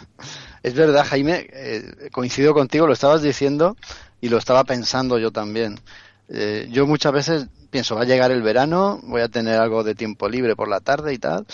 Es 0.63 0.75
verdad, 0.75 1.05
Jaime, 1.07 1.47
eh, 1.53 2.11
coincido 2.13 2.55
contigo, 2.55 2.87
lo 2.87 2.93
estabas 2.93 3.23
diciendo 3.23 3.75
y 4.21 4.29
lo 4.29 4.37
estaba 4.37 4.63
pensando 4.63 5.19
yo 5.19 5.33
también. 5.33 5.81
Eh, 6.35 6.69
yo 6.71 6.87
muchas 6.87 7.13
veces 7.13 7.47
pienso, 7.71 7.95
va 7.95 8.03
a 8.03 8.05
llegar 8.07 8.31
el 8.31 8.43
verano, 8.43 9.01
voy 9.03 9.21
a 9.21 9.29
tener 9.29 9.61
algo 9.61 9.85
de 9.85 9.95
tiempo 9.95 10.29
libre 10.29 10.57
por 10.57 10.69
la 10.69 10.81
tarde 10.81 11.13
y 11.13 11.19
tal. 11.19 11.47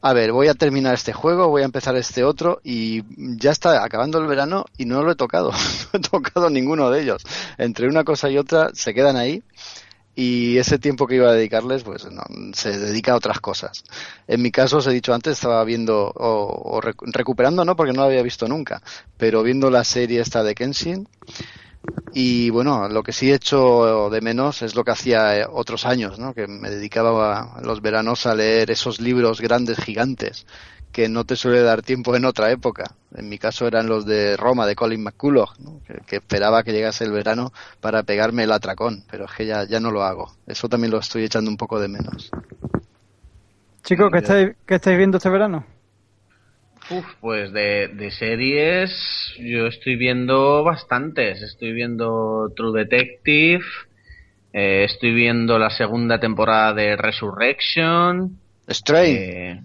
A 0.00 0.12
ver, 0.14 0.32
voy 0.32 0.48
a 0.48 0.54
terminar 0.54 0.94
este 0.94 1.12
juego, 1.12 1.48
voy 1.48 1.62
a 1.62 1.66
empezar 1.66 1.96
este 1.96 2.24
otro 2.24 2.60
y 2.64 3.02
ya 3.38 3.50
está 3.50 3.84
acabando 3.84 4.18
el 4.18 4.26
verano 4.26 4.64
y 4.78 4.86
no 4.86 5.02
lo 5.02 5.12
he 5.12 5.16
tocado, 5.16 5.50
no 5.92 5.98
he 5.98 6.00
tocado 6.00 6.50
ninguno 6.50 6.90
de 6.90 7.02
ellos. 7.02 7.22
Entre 7.58 7.88
una 7.88 8.04
cosa 8.04 8.30
y 8.30 8.38
otra 8.38 8.70
se 8.74 8.94
quedan 8.94 9.16
ahí 9.16 9.42
y 10.16 10.58
ese 10.58 10.78
tiempo 10.78 11.08
que 11.08 11.16
iba 11.16 11.28
a 11.30 11.32
dedicarles 11.32 11.82
pues 11.82 12.04
no, 12.10 12.22
se 12.54 12.78
dedica 12.78 13.12
a 13.12 13.16
otras 13.16 13.40
cosas. 13.40 13.82
En 14.28 14.42
mi 14.42 14.52
caso, 14.52 14.78
os 14.78 14.86
he 14.86 14.92
dicho 14.92 15.12
antes, 15.12 15.34
estaba 15.34 15.64
viendo 15.64 16.12
o, 16.14 16.76
o 16.76 16.80
rec- 16.80 17.02
recuperando, 17.12 17.64
no 17.64 17.74
porque 17.76 17.92
no 17.92 18.02
lo 18.02 18.06
había 18.08 18.22
visto 18.22 18.46
nunca, 18.46 18.80
pero 19.16 19.42
viendo 19.42 19.70
la 19.70 19.82
serie 19.84 20.20
esta 20.20 20.42
de 20.44 20.54
Kenshin 20.54 21.08
y 22.12 22.50
bueno, 22.50 22.88
lo 22.88 23.02
que 23.02 23.12
sí 23.12 23.30
he 23.30 23.34
hecho 23.34 24.08
de 24.08 24.20
menos 24.20 24.62
es 24.62 24.76
lo 24.76 24.84
que 24.84 24.92
hacía 24.92 25.40
eh, 25.40 25.46
otros 25.50 25.84
años, 25.84 26.18
¿no? 26.18 26.32
Que 26.32 26.46
me 26.46 26.70
dedicaba 26.70 27.60
los 27.62 27.80
veranos 27.82 28.26
a 28.26 28.36
leer 28.36 28.70
esos 28.70 29.00
libros 29.00 29.40
grandes, 29.40 29.78
gigantes, 29.78 30.46
que 30.92 31.08
no 31.08 31.24
te 31.24 31.34
suele 31.34 31.62
dar 31.62 31.82
tiempo 31.82 32.14
en 32.14 32.24
otra 32.24 32.52
época. 32.52 32.94
En 33.16 33.28
mi 33.28 33.38
caso 33.38 33.66
eran 33.66 33.88
los 33.88 34.06
de 34.06 34.36
Roma, 34.36 34.64
de 34.64 34.76
Colin 34.76 35.02
McCullough, 35.02 35.58
¿no? 35.58 35.80
que, 35.84 35.94
que 36.06 36.16
esperaba 36.16 36.62
que 36.62 36.72
llegase 36.72 37.02
el 37.02 37.10
verano 37.10 37.52
para 37.80 38.04
pegarme 38.04 38.44
el 38.44 38.52
atracón, 38.52 39.02
pero 39.10 39.24
es 39.24 39.32
que 39.32 39.46
ya, 39.46 39.64
ya 39.64 39.80
no 39.80 39.90
lo 39.90 40.04
hago. 40.04 40.32
Eso 40.46 40.68
también 40.68 40.92
lo 40.92 40.98
estoy 40.98 41.24
echando 41.24 41.50
un 41.50 41.56
poco 41.56 41.80
de 41.80 41.88
menos. 41.88 42.30
Chicos, 43.82 44.08
¿qué 44.12 44.18
estáis, 44.18 44.56
¿qué 44.64 44.76
estáis 44.76 44.96
viendo 44.96 45.16
este 45.16 45.30
verano? 45.30 45.66
Uf, 46.90 47.04
pues 47.20 47.52
de, 47.52 47.88
de 47.88 48.10
series 48.10 48.90
yo 49.38 49.66
estoy 49.66 49.96
viendo 49.96 50.62
bastantes. 50.64 51.40
Estoy 51.42 51.72
viendo 51.72 52.52
True 52.54 52.84
Detective, 52.84 53.64
eh, 54.52 54.84
estoy 54.84 55.14
viendo 55.14 55.58
la 55.58 55.70
segunda 55.70 56.20
temporada 56.20 56.74
de 56.74 56.96
Resurrection. 56.96 58.38
Strain, 58.68 59.16
eh, 59.16 59.62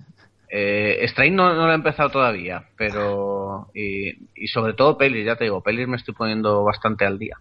Eh, 0.52 1.06
no, 1.32 1.54
no 1.54 1.68
lo 1.68 1.72
he 1.72 1.76
empezado 1.76 2.10
todavía, 2.10 2.64
pero. 2.76 3.68
Y, 3.74 4.10
y 4.36 4.48
sobre 4.48 4.74
todo 4.74 4.98
pelis, 4.98 5.26
ya 5.26 5.36
te 5.36 5.44
digo, 5.44 5.62
pelis 5.62 5.88
me 5.88 5.98
estoy 5.98 6.16
poniendo 6.16 6.64
bastante 6.64 7.06
al 7.06 7.20
día. 7.20 7.38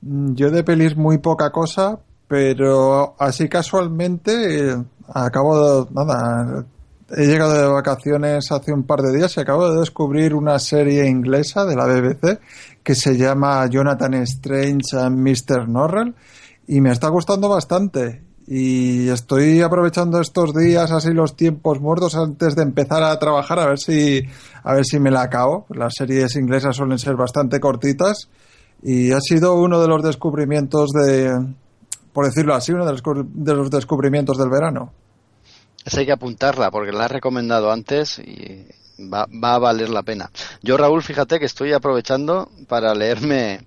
Mm, 0.00 0.34
Yo 0.34 0.50
de 0.50 0.64
pelis 0.64 0.96
muy 0.96 1.18
poca 1.18 1.50
cosa, 1.50 1.98
pero 2.26 3.14
así 3.18 3.48
casualmente 3.48 4.70
eh, 4.70 4.76
acabo 5.14 5.84
de, 5.84 5.94
nada, 5.94 6.64
he 7.10 7.26
llegado 7.26 7.54
de 7.54 7.66
vacaciones 7.68 8.50
hace 8.50 8.72
un 8.72 8.84
par 8.84 9.00
de 9.00 9.16
días 9.16 9.36
y 9.36 9.40
acabo 9.40 9.70
de 9.70 9.80
descubrir 9.80 10.34
una 10.34 10.58
serie 10.58 11.06
inglesa 11.06 11.64
de 11.64 11.76
la 11.76 11.86
BBC 11.86 12.40
que 12.82 12.94
se 12.94 13.16
llama 13.16 13.66
Jonathan 13.66 14.14
Strange 14.14 14.96
and 14.98 15.18
Mr. 15.18 15.68
Norrell 15.68 16.14
y 16.66 16.80
me 16.80 16.90
está 16.90 17.08
gustando 17.08 17.48
bastante 17.48 18.22
y 18.48 19.08
estoy 19.08 19.60
aprovechando 19.60 20.20
estos 20.20 20.54
días 20.54 20.90
así 20.92 21.12
los 21.12 21.36
tiempos 21.36 21.80
muertos 21.80 22.14
antes 22.16 22.54
de 22.56 22.62
empezar 22.62 23.02
a 23.02 23.18
trabajar 23.18 23.58
a 23.58 23.66
ver 23.66 23.78
si 23.78 24.22
a 24.62 24.74
ver 24.74 24.84
si 24.84 24.98
me 24.98 25.10
la 25.10 25.22
acabo. 25.22 25.66
Las 25.70 25.94
series 25.94 26.36
inglesas 26.36 26.76
suelen 26.76 26.98
ser 26.98 27.16
bastante 27.16 27.60
cortitas 27.60 28.28
y 28.82 29.12
ha 29.12 29.20
sido 29.20 29.54
uno 29.54 29.80
de 29.80 29.88
los 29.88 30.02
descubrimientos 30.02 30.90
de 30.90 31.54
por 32.12 32.24
decirlo 32.24 32.54
así, 32.54 32.72
uno 32.72 32.86
de 32.86 32.92
los, 32.92 33.02
de 33.04 33.54
los 33.54 33.70
descubrimientos 33.70 34.38
del 34.38 34.48
verano. 34.48 34.92
Esa 35.86 36.00
hay 36.00 36.06
que 36.06 36.12
apuntarla 36.12 36.72
porque 36.72 36.90
la 36.90 37.04
has 37.04 37.12
recomendado 37.12 37.70
antes 37.70 38.18
y 38.18 38.66
va, 39.00 39.26
va, 39.26 39.54
a 39.54 39.58
valer 39.58 39.88
la 39.88 40.02
pena. 40.02 40.30
Yo, 40.60 40.76
Raúl, 40.76 41.00
fíjate 41.00 41.38
que 41.38 41.46
estoy 41.46 41.72
aprovechando 41.72 42.50
para 42.66 42.92
leerme 42.92 43.60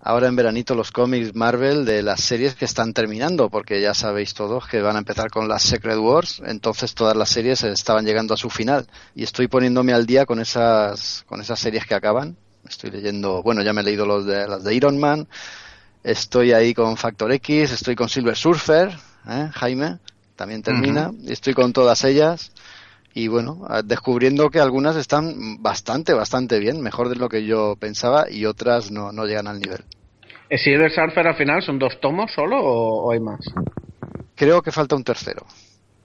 ahora 0.00 0.26
en 0.26 0.34
veranito 0.34 0.74
los 0.74 0.90
cómics 0.90 1.36
Marvel 1.36 1.84
de 1.84 2.02
las 2.02 2.22
series 2.22 2.56
que 2.56 2.64
están 2.64 2.92
terminando, 2.92 3.50
porque 3.50 3.80
ya 3.80 3.94
sabéis 3.94 4.34
todos 4.34 4.66
que 4.66 4.82
van 4.82 4.96
a 4.96 4.98
empezar 4.98 5.30
con 5.30 5.48
las 5.48 5.62
Secret 5.62 5.98
Wars, 5.98 6.42
entonces 6.44 6.94
todas 6.94 7.16
las 7.16 7.28
series 7.28 7.62
estaban 7.62 8.04
llegando 8.04 8.34
a 8.34 8.36
su 8.36 8.50
final 8.50 8.88
y 9.14 9.22
estoy 9.22 9.46
poniéndome 9.46 9.92
al 9.92 10.06
día 10.06 10.26
con 10.26 10.40
esas 10.40 11.24
con 11.28 11.40
esas 11.40 11.60
series 11.60 11.86
que 11.86 11.94
acaban. 11.94 12.36
Estoy 12.68 12.90
leyendo, 12.90 13.44
bueno, 13.44 13.62
ya 13.62 13.72
me 13.72 13.82
he 13.82 13.84
leído 13.84 14.06
los 14.06 14.26
de 14.26 14.48
las 14.48 14.64
de 14.64 14.74
Iron 14.74 14.98
Man, 14.98 15.28
estoy 16.02 16.52
ahí 16.52 16.74
con 16.74 16.96
Factor 16.96 17.30
X, 17.30 17.70
estoy 17.70 17.94
con 17.94 18.08
Silver 18.08 18.36
Surfer, 18.36 18.98
¿eh? 19.28 19.50
Jaime, 19.54 19.98
también 20.38 20.62
termina, 20.62 21.10
uh 21.10 21.12
-huh. 21.12 21.30
estoy 21.30 21.52
con 21.52 21.72
todas 21.72 22.04
ellas 22.04 22.52
y 23.12 23.26
bueno, 23.26 23.66
descubriendo 23.84 24.48
que 24.48 24.60
algunas 24.60 24.94
están 24.94 25.60
bastante, 25.60 26.14
bastante 26.14 26.60
bien, 26.60 26.80
mejor 26.80 27.08
de 27.08 27.16
lo 27.16 27.28
que 27.28 27.44
yo 27.44 27.74
pensaba 27.76 28.30
y 28.30 28.46
otras 28.46 28.92
no, 28.92 29.10
no 29.10 29.26
llegan 29.26 29.48
al 29.48 29.58
nivel. 29.58 29.80
¿El 30.48 30.58
Silver 30.58 30.90
Surfer 30.92 31.26
al 31.26 31.36
final 31.36 31.60
son 31.62 31.78
dos 31.78 32.00
tomos 32.00 32.30
solo 32.32 32.56
o, 32.60 33.06
o, 33.06 33.12
hay 33.12 33.18
más? 33.20 33.40
Creo 34.36 34.62
que 34.62 34.70
falta 34.70 34.94
un 34.94 35.02
tercero. 35.02 35.44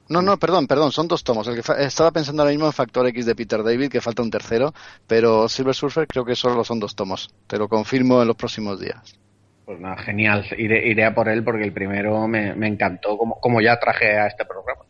No, 0.10 0.22
no, 0.22 0.38
perdón, 0.38 0.66
perdón, 0.68 0.92
son 0.92 1.08
dos 1.08 1.24
tomos. 1.24 1.48
El 1.48 1.56
que 1.56 1.84
estaba 1.84 2.12
pensando 2.12 2.42
ahora 2.42 2.52
mismo 2.52 2.66
en 2.66 2.74
Factor 2.74 3.08
X 3.08 3.26
de 3.26 3.36
Peter 3.36 3.64
David, 3.64 3.90
que 3.90 4.02
falta 4.02 4.24
un 4.24 4.32
tercero, 4.32 4.74
pero 5.08 5.48
Silver 5.48 5.76
Surfer 5.76 6.08
creo 6.08 6.26
que 6.26 6.36
solo 6.36 6.64
son 6.64 6.80
dos 6.80 6.96
tomos. 6.96 7.30
Te 7.48 7.58
lo 7.58 7.70
confirmo 7.70 8.22
en 8.22 8.28
los 8.28 8.36
próximos 8.36 8.80
días. 8.80 9.23
Pues 9.66 9.80
nada, 9.80 9.98
genial. 9.98 10.46
Iré, 10.58 10.88
iré 10.88 11.06
a 11.06 11.16
por 11.16 11.30
él 11.30 11.44
porque 11.44 11.64
el 11.64 11.72
primero 11.72 12.28
me, 12.28 12.54
me 12.56 12.68
encantó, 12.68 13.18
como, 13.18 13.40
como 13.40 13.62
ya 13.62 13.80
traje 13.80 14.18
a 14.18 14.28
este 14.28 14.46
programa. 14.46 14.82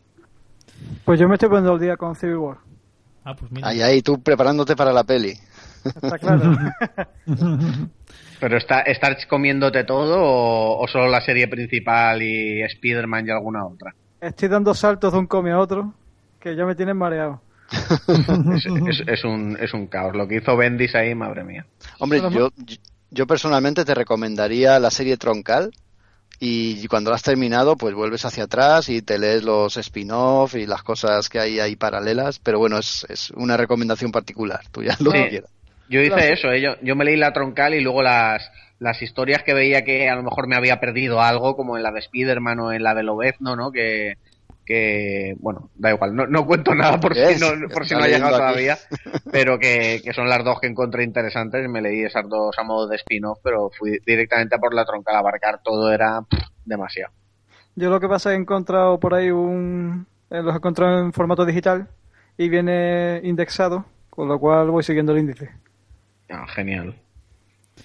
Pues 1.04 1.20
yo 1.20 1.28
me 1.28 1.34
estoy 1.34 1.48
poniendo 1.48 1.74
el 1.74 1.80
día 1.80 1.96
con 1.96 2.16
Civil 2.16 2.36
War. 2.36 2.56
Ah, 3.24 3.34
pues 3.34 3.50
mira. 3.52 3.68
Ahí, 3.68 3.82
ahí, 3.82 4.02
tú 4.02 4.20
preparándote 4.22 4.74
para 4.76 4.92
la 4.92 5.04
peli. 5.04 5.34
Está 5.84 6.18
claro. 6.18 6.56
¿Pero 8.40 8.56
está, 8.58 8.80
estás 8.80 9.26
comiéndote 9.26 9.84
todo 9.84 10.22
o, 10.22 10.82
o, 10.82 10.88
solo 10.88 11.08
la 11.08 11.20
serie 11.20 11.48
principal 11.48 12.20
y 12.22 12.62
Spider-Man 12.62 13.28
y 13.28 13.30
alguna 13.30 13.64
otra? 13.64 13.94
Estoy 14.20 14.48
dando 14.48 14.74
saltos 14.74 15.12
de 15.12 15.18
un 15.18 15.26
cómic 15.26 15.52
a 15.52 15.58
otro 15.58 15.94
que 16.40 16.56
ya 16.56 16.66
me 16.66 16.74
tienen 16.74 16.96
mareado. 16.96 17.40
es, 17.70 18.66
es, 18.66 19.02
es, 19.06 19.24
un, 19.24 19.56
es 19.58 19.72
un 19.72 19.86
caos. 19.86 20.14
Lo 20.14 20.28
que 20.28 20.36
hizo 20.36 20.56
Bendis 20.56 20.94
ahí, 20.94 21.14
madre 21.14 21.44
mía. 21.44 21.64
Hombre, 21.98 22.20
yo, 22.30 22.50
yo 23.14 23.26
personalmente 23.26 23.84
te 23.84 23.94
recomendaría 23.94 24.78
la 24.78 24.90
serie 24.90 25.16
Troncal 25.16 25.70
y 26.40 26.86
cuando 26.88 27.10
la 27.10 27.16
has 27.16 27.22
terminado 27.22 27.76
pues 27.76 27.94
vuelves 27.94 28.24
hacia 28.24 28.44
atrás 28.44 28.88
y 28.88 29.02
te 29.02 29.18
lees 29.18 29.44
los 29.44 29.76
spin-off 29.76 30.56
y 30.56 30.66
las 30.66 30.82
cosas 30.82 31.28
que 31.28 31.38
hay 31.38 31.60
ahí 31.60 31.76
paralelas, 31.76 32.38
pero 32.40 32.58
bueno, 32.58 32.78
es, 32.78 33.06
es 33.08 33.30
una 33.30 33.56
recomendación 33.56 34.12
particular, 34.12 34.60
tú 34.70 34.82
ya 34.82 34.96
lo 35.00 35.12
sí. 35.12 35.18
que 35.18 35.28
quieras. 35.28 35.50
Yo 35.88 36.00
hice 36.00 36.32
eso, 36.32 36.50
¿eh? 36.50 36.60
yo, 36.60 36.76
yo 36.82 36.96
me 36.96 37.04
leí 37.04 37.16
la 37.16 37.32
troncal 37.32 37.74
y 37.74 37.80
luego 37.80 38.02
las, 38.02 38.50
las 38.78 39.00
historias 39.02 39.42
que 39.42 39.54
veía 39.54 39.84
que 39.84 40.08
a 40.08 40.16
lo 40.16 40.22
mejor 40.22 40.48
me 40.48 40.56
había 40.56 40.80
perdido 40.80 41.20
algo, 41.20 41.56
como 41.56 41.76
en 41.76 41.82
la 41.82 41.92
de 41.92 42.00
Spider-Man 42.00 42.58
o 42.60 42.72
en 42.72 42.82
la 42.82 42.94
de 42.94 43.02
Lobezno, 43.02 43.54
¿no? 43.54 43.70
Que, 43.70 44.14
que 44.64 45.36
bueno, 45.40 45.70
da 45.74 45.92
igual, 45.92 46.14
no, 46.14 46.26
no 46.26 46.46
cuento 46.46 46.74
nada 46.74 46.98
por 46.98 47.14
si 47.14 47.40
no, 47.40 47.68
por 47.68 47.86
si 47.86 47.94
no 47.94 48.00
ha 48.00 48.08
llegado 48.08 48.36
todavía, 48.36 48.78
pero 49.32 49.58
que, 49.58 50.00
que, 50.02 50.12
son 50.12 50.28
las 50.28 50.44
dos 50.44 50.60
que 50.60 50.66
encontré 50.66 51.04
interesantes, 51.04 51.68
me 51.68 51.82
leí 51.82 52.02
esas 52.02 52.28
dos 52.28 52.58
a 52.58 52.64
modo 52.64 52.86
de 52.88 52.96
spin-off, 52.96 53.38
pero 53.42 53.70
fui 53.70 53.98
directamente 54.06 54.58
por 54.58 54.74
la 54.74 54.84
troncal 54.84 55.16
a 55.16 55.18
abarcar 55.18 55.60
todo, 55.62 55.92
era 55.92 56.22
pff, 56.22 56.42
demasiado. 56.64 57.12
Yo 57.76 57.90
lo 57.90 58.00
que 58.00 58.08
pasa 58.08 58.30
es 58.30 58.34
que 58.34 58.38
he 58.38 58.40
encontrado 58.40 59.00
por 59.00 59.14
ahí 59.14 59.30
un... 59.30 60.06
Eh, 60.30 60.42
los 60.42 60.54
he 60.54 60.56
encontrado 60.56 61.00
en 61.00 61.12
formato 61.12 61.44
digital 61.44 61.88
y 62.36 62.48
viene 62.48 63.20
indexado, 63.24 63.84
con 64.10 64.28
lo 64.28 64.38
cual 64.38 64.70
voy 64.70 64.82
siguiendo 64.82 65.12
el 65.12 65.18
índice. 65.18 65.50
Ah, 66.30 66.46
genial. 66.48 66.94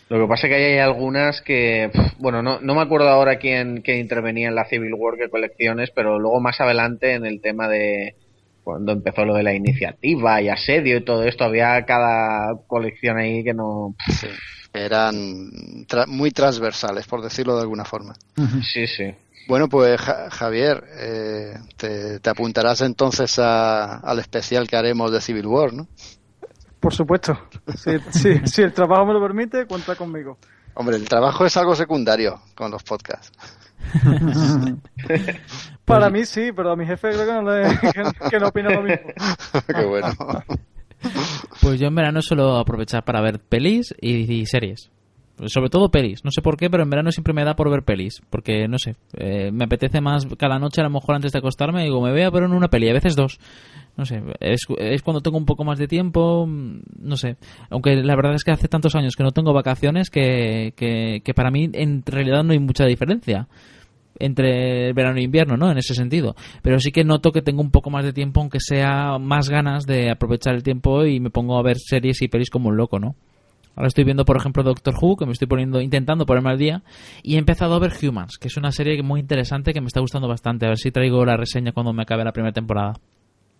Lo 0.09 0.19
que 0.19 0.27
pasa 0.27 0.47
es 0.47 0.51
que 0.51 0.55
hay 0.55 0.77
algunas 0.79 1.41
que, 1.41 1.91
bueno, 2.17 2.41
no, 2.41 2.59
no 2.61 2.75
me 2.75 2.81
acuerdo 2.81 3.09
ahora 3.09 3.37
quién, 3.37 3.81
quién 3.81 3.99
intervenía 3.99 4.47
en 4.47 4.55
la 4.55 4.65
Civil 4.65 4.93
War, 4.95 5.15
qué 5.17 5.29
colecciones, 5.29 5.91
pero 5.93 6.19
luego 6.19 6.39
más 6.39 6.59
adelante 6.59 7.13
en 7.13 7.25
el 7.25 7.41
tema 7.41 7.67
de 7.67 8.15
cuando 8.63 8.91
empezó 8.91 9.25
lo 9.25 9.33
de 9.33 9.43
la 9.43 9.53
iniciativa 9.53 10.41
y 10.41 10.49
asedio 10.49 10.97
y 10.97 11.03
todo 11.03 11.23
esto, 11.23 11.43
había 11.43 11.85
cada 11.85 12.55
colección 12.67 13.17
ahí 13.17 13.43
que 13.43 13.53
no... 13.53 13.95
Sí, 14.07 14.27
eran 14.73 15.85
tra 15.87 16.05
muy 16.05 16.31
transversales, 16.31 17.07
por 17.07 17.21
decirlo 17.21 17.55
de 17.55 17.61
alguna 17.61 17.85
forma. 17.85 18.13
Sí, 18.61 18.85
sí. 18.85 19.13
Bueno, 19.47 19.67
pues 19.67 19.99
ja 19.99 20.29
Javier, 20.29 20.83
eh, 20.99 21.53
te, 21.75 22.19
te, 22.19 22.29
apuntarás 22.29 22.81
entonces 22.81 23.39
a, 23.39 23.97
al 23.97 24.19
especial 24.19 24.67
que 24.67 24.75
haremos 24.75 25.11
de 25.11 25.21
Civil 25.21 25.47
War, 25.47 25.73
¿no? 25.73 25.87
Por 26.79 26.93
supuesto. 26.93 27.37
Si, 27.75 27.99
si, 28.11 28.47
si, 28.47 28.61
el 28.61 28.73
trabajo 28.73 29.05
me 29.05 29.13
lo 29.13 29.21
permite, 29.21 29.65
cuenta 29.65 29.95
conmigo. 29.95 30.37
Hombre, 30.75 30.95
el 30.95 31.07
trabajo 31.07 31.45
es 31.45 31.57
algo 31.57 31.75
secundario 31.75 32.41
con 32.55 32.71
los 32.71 32.83
podcasts. 32.83 33.31
Para 35.85 36.09
mí 36.09 36.25
sí, 36.25 36.51
pero 36.55 36.71
a 36.71 36.75
mi 36.75 36.85
jefe 36.85 37.09
creo 37.09 37.25
que 37.25 37.33
no, 37.33 37.41
le, 37.41 37.79
que, 37.79 38.29
que 38.29 38.39
no 38.39 38.47
opina 38.47 38.69
lo 38.69 38.83
mismo. 38.83 39.09
Qué 39.67 39.85
bueno. 39.85 40.09
Pues 41.61 41.79
yo 41.79 41.87
en 41.87 41.95
verano 41.95 42.21
suelo 42.21 42.57
aprovechar 42.57 43.03
para 43.03 43.21
ver 43.21 43.39
pelis 43.39 43.93
y, 43.99 44.31
y 44.31 44.45
series 44.45 44.91
sobre 45.47 45.69
todo 45.69 45.89
pelis. 45.89 46.23
No 46.23 46.31
sé 46.31 46.41
por 46.41 46.57
qué, 46.57 46.69
pero 46.69 46.83
en 46.83 46.89
verano 46.89 47.11
siempre 47.11 47.33
me 47.33 47.43
da 47.43 47.55
por 47.55 47.69
ver 47.69 47.83
pelis. 47.83 48.21
Porque, 48.29 48.67
no 48.67 48.77
sé, 48.77 48.95
eh, 49.17 49.51
me 49.51 49.65
apetece 49.65 50.01
más 50.01 50.27
cada 50.37 50.59
noche, 50.59 50.81
a 50.81 50.83
lo 50.83 50.89
mejor 50.89 51.15
antes 51.15 51.31
de 51.31 51.39
acostarme, 51.39 51.83
digo, 51.83 52.01
me 52.01 52.11
voy 52.11 52.21
a 52.21 52.29
ver 52.29 52.43
en 52.43 52.53
una 52.53 52.69
peli, 52.69 52.89
a 52.89 52.93
veces 52.93 53.15
dos. 53.15 53.39
No 53.97 54.05
sé, 54.05 54.21
es, 54.39 54.61
es, 54.77 55.01
cuando 55.01 55.21
tengo 55.21 55.37
un 55.37 55.45
poco 55.45 55.63
más 55.63 55.77
de 55.77 55.87
tiempo, 55.87 56.47
no 56.47 57.17
sé. 57.17 57.37
Aunque 57.69 57.95
la 57.95 58.15
verdad 58.15 58.33
es 58.33 58.43
que 58.43 58.51
hace 58.51 58.67
tantos 58.67 58.95
años 58.95 59.15
que 59.15 59.23
no 59.23 59.31
tengo 59.31 59.53
vacaciones 59.53 60.09
que, 60.09 60.73
que, 60.75 61.21
que 61.23 61.33
para 61.33 61.51
mí 61.51 61.69
en 61.73 62.03
realidad 62.05 62.43
no 62.43 62.53
hay 62.53 62.59
mucha 62.59 62.85
diferencia 62.85 63.47
entre 64.19 64.93
verano 64.93 65.19
e 65.19 65.23
invierno, 65.23 65.57
¿no? 65.57 65.71
En 65.71 65.77
ese 65.77 65.93
sentido. 65.93 66.35
Pero 66.61 66.79
sí 66.79 66.91
que 66.91 67.03
noto 67.03 67.31
que 67.31 67.41
tengo 67.41 67.61
un 67.61 67.71
poco 67.71 67.89
más 67.89 68.05
de 68.05 68.13
tiempo, 68.13 68.41
aunque 68.41 68.59
sea 68.59 69.17
más 69.17 69.49
ganas 69.49 69.85
de 69.85 70.11
aprovechar 70.11 70.55
el 70.55 70.63
tiempo 70.63 71.05
y 71.05 71.19
me 71.19 71.29
pongo 71.29 71.57
a 71.57 71.63
ver 71.63 71.77
series 71.77 72.21
y 72.21 72.27
pelis 72.27 72.49
como 72.49 72.69
un 72.69 72.77
loco, 72.77 72.99
¿no? 72.99 73.15
Ahora 73.75 73.87
estoy 73.87 74.03
viendo, 74.03 74.25
por 74.25 74.35
ejemplo, 74.37 74.63
Doctor 74.63 74.93
Who, 74.99 75.15
que 75.15 75.25
me 75.25 75.31
estoy 75.31 75.47
poniendo, 75.47 75.79
intentando 75.79 76.25
ponerme 76.25 76.51
al 76.51 76.57
día, 76.57 76.83
y 77.23 77.35
he 77.35 77.37
empezado 77.37 77.75
a 77.75 77.79
ver 77.79 77.93
Humans, 78.01 78.37
que 78.37 78.49
es 78.49 78.57
una 78.57 78.71
serie 78.71 79.01
muy 79.03 79.21
interesante 79.21 79.73
que 79.73 79.81
me 79.81 79.87
está 79.87 80.01
gustando 80.01 80.27
bastante. 80.27 80.65
A 80.65 80.69
ver 80.69 80.77
si 80.77 80.91
traigo 80.91 81.23
la 81.25 81.37
reseña 81.37 81.71
cuando 81.71 81.93
me 81.93 82.03
acabe 82.03 82.23
la 82.23 82.33
primera 82.33 82.51
temporada. 82.51 82.93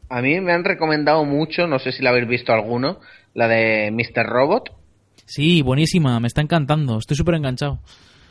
A 0.10 0.22
mí 0.22 0.42
me 0.42 0.52
han 0.54 0.64
recomendado 0.64 1.24
mucho, 1.24 1.68
no 1.68 1.80
sé 1.80 1.92
si 1.92 2.04
la 2.04 2.10
habéis 2.10 2.28
visto 2.28 2.52
alguno, 2.52 3.00
la 3.34 3.48
de 3.48 3.92
Mr. 3.92 4.26
Robot. 4.26 4.72
Sí, 5.26 5.62
buenísima, 5.62 6.20
me 6.20 6.28
está 6.28 6.42
encantando, 6.42 6.98
estoy 6.98 7.16
súper 7.16 7.36
enganchado. 7.36 7.80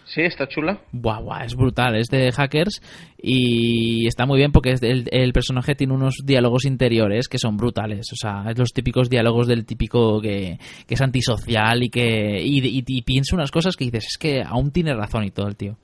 Sí, 0.09 0.23
está 0.23 0.49
chula. 0.49 0.81
Buah, 0.91 1.21
buah, 1.21 1.45
es 1.45 1.55
brutal. 1.55 1.95
Es 1.95 2.09
de 2.09 2.33
hackers 2.33 2.81
y 3.21 4.07
está 4.07 4.25
muy 4.25 4.39
bien 4.39 4.53
porque 4.53 4.75
el, 4.81 5.33
personaje 5.35 5.75
tiene 5.75 5.93
unos 5.93 6.23
diálogos 6.25 6.65
interiores 6.65 7.29
que 7.29 7.39
son 7.39 7.59
brutales. 7.59 8.11
O 8.13 8.17
sea, 8.17 8.51
es 8.51 8.59
los 8.59 8.73
típicos 8.73 9.11
diálogos 9.11 9.47
del 9.47 9.67
típico 9.67 10.19
que, 10.23 10.59
es 10.89 11.01
antisocial 11.03 11.83
y 11.83 11.91
que 11.91 12.41
y, 12.43 13.03
piensa 13.03 13.37
unas 13.37 13.51
cosas 13.51 13.77
que 13.77 13.85
dices, 13.85 14.07
es 14.07 14.19
que 14.19 14.43
aún 14.43 14.73
tiene 14.73 14.95
razón 14.95 15.25
y 15.25 15.31
todo 15.31 15.47
el 15.47 15.57
tío. 15.57 15.77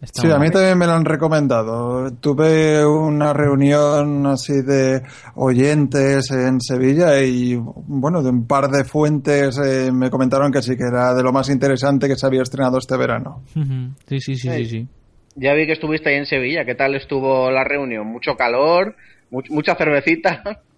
Está 0.00 0.22
sí, 0.22 0.30
a 0.30 0.38
mí 0.38 0.50
también 0.50 0.78
me 0.78 0.86
lo 0.86 0.92
han 0.92 1.04
recomendado. 1.04 2.12
Tuve 2.16 2.84
una 2.84 3.32
reunión 3.32 4.26
así 4.26 4.62
de 4.62 5.02
oyentes 5.34 6.30
en 6.30 6.60
Sevilla 6.60 7.20
y, 7.22 7.56
bueno, 7.56 8.22
de 8.22 8.30
un 8.30 8.46
par 8.46 8.68
de 8.68 8.84
fuentes 8.84 9.58
eh, 9.58 9.90
me 9.92 10.10
comentaron 10.10 10.52
que 10.52 10.62
sí, 10.62 10.76
que 10.76 10.84
era 10.84 11.14
de 11.14 11.22
lo 11.22 11.32
más 11.32 11.48
interesante 11.48 12.08
que 12.08 12.16
se 12.16 12.26
había 12.26 12.42
estrenado 12.42 12.78
este 12.78 12.96
verano. 12.96 13.42
Sí, 14.06 14.20
sí, 14.20 14.36
sí, 14.36 14.48
sí, 14.50 14.64
sí. 14.64 14.88
Ya 15.34 15.54
vi 15.54 15.66
que 15.66 15.72
estuviste 15.72 16.10
ahí 16.10 16.16
en 16.16 16.26
Sevilla. 16.26 16.64
¿Qué 16.64 16.74
tal 16.74 16.94
estuvo 16.94 17.50
la 17.50 17.64
reunión? 17.64 18.06
¿Mucho 18.06 18.36
calor? 18.36 18.96
mucha 19.30 19.74
cervecita. 19.74 20.42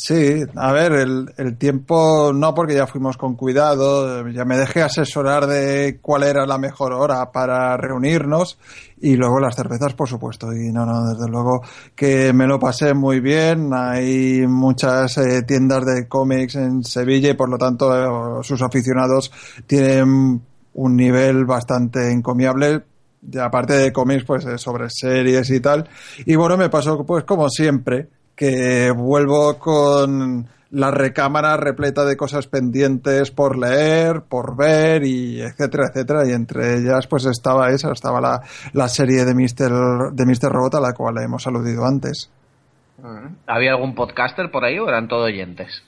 Sí, 0.00 0.44
a 0.54 0.72
ver, 0.72 0.92
el, 0.92 1.34
el, 1.38 1.58
tiempo 1.58 2.32
no, 2.32 2.54
porque 2.54 2.76
ya 2.76 2.86
fuimos 2.86 3.16
con 3.16 3.34
cuidado, 3.34 4.28
ya 4.28 4.44
me 4.44 4.56
dejé 4.56 4.80
asesorar 4.80 5.48
de 5.48 5.98
cuál 6.00 6.22
era 6.22 6.46
la 6.46 6.56
mejor 6.56 6.92
hora 6.92 7.32
para 7.32 7.76
reunirnos 7.76 8.60
y 9.00 9.16
luego 9.16 9.40
las 9.40 9.56
cervezas, 9.56 9.94
por 9.94 10.08
supuesto. 10.08 10.52
Y 10.52 10.70
no, 10.70 10.86
no, 10.86 11.04
desde 11.04 11.28
luego 11.28 11.62
que 11.96 12.32
me 12.32 12.46
lo 12.46 12.60
pasé 12.60 12.94
muy 12.94 13.18
bien. 13.18 13.72
Hay 13.74 14.46
muchas 14.46 15.18
eh, 15.18 15.42
tiendas 15.42 15.84
de 15.84 16.06
cómics 16.06 16.54
en 16.54 16.84
Sevilla 16.84 17.30
y 17.30 17.34
por 17.34 17.48
lo 17.48 17.58
tanto 17.58 17.92
eh, 17.92 18.44
sus 18.44 18.62
aficionados 18.62 19.32
tienen 19.66 20.40
un 20.74 20.96
nivel 20.96 21.44
bastante 21.44 22.12
encomiable. 22.12 22.84
Aparte 23.40 23.72
de 23.72 23.92
cómics, 23.92 24.22
pues 24.22 24.46
eh, 24.46 24.58
sobre 24.58 24.90
series 24.90 25.50
y 25.50 25.58
tal. 25.58 25.88
Y 26.24 26.36
bueno, 26.36 26.56
me 26.56 26.68
pasó 26.68 27.04
pues 27.04 27.24
como 27.24 27.48
siempre 27.48 28.06
que 28.38 28.92
vuelvo 28.92 29.58
con 29.58 30.48
la 30.70 30.90
recámara 30.92 31.56
repleta 31.56 32.04
de 32.04 32.16
cosas 32.16 32.46
pendientes 32.46 33.32
por 33.32 33.58
leer, 33.58 34.22
por 34.22 34.56
ver 34.56 35.04
y 35.04 35.40
etcétera, 35.40 35.88
etcétera. 35.88 36.28
Y 36.28 36.32
entre 36.32 36.76
ellas 36.76 37.08
pues 37.08 37.26
estaba 37.26 37.70
esa, 37.70 37.90
estaba 37.90 38.20
la, 38.20 38.40
la 38.74 38.88
serie 38.88 39.24
de 39.24 39.34
Mr. 39.34 40.12
de 40.12 40.24
Mr. 40.24 40.52
Robot 40.52 40.76
a 40.76 40.80
la 40.80 40.92
cual 40.92 41.18
hemos 41.18 41.46
aludido 41.48 41.84
antes. 41.84 42.30
¿Había 43.46 43.72
algún 43.72 43.96
podcaster 43.96 44.50
por 44.52 44.64
ahí 44.64 44.78
o 44.78 44.88
eran 44.88 45.08
todos 45.08 45.26
oyentes? 45.26 45.82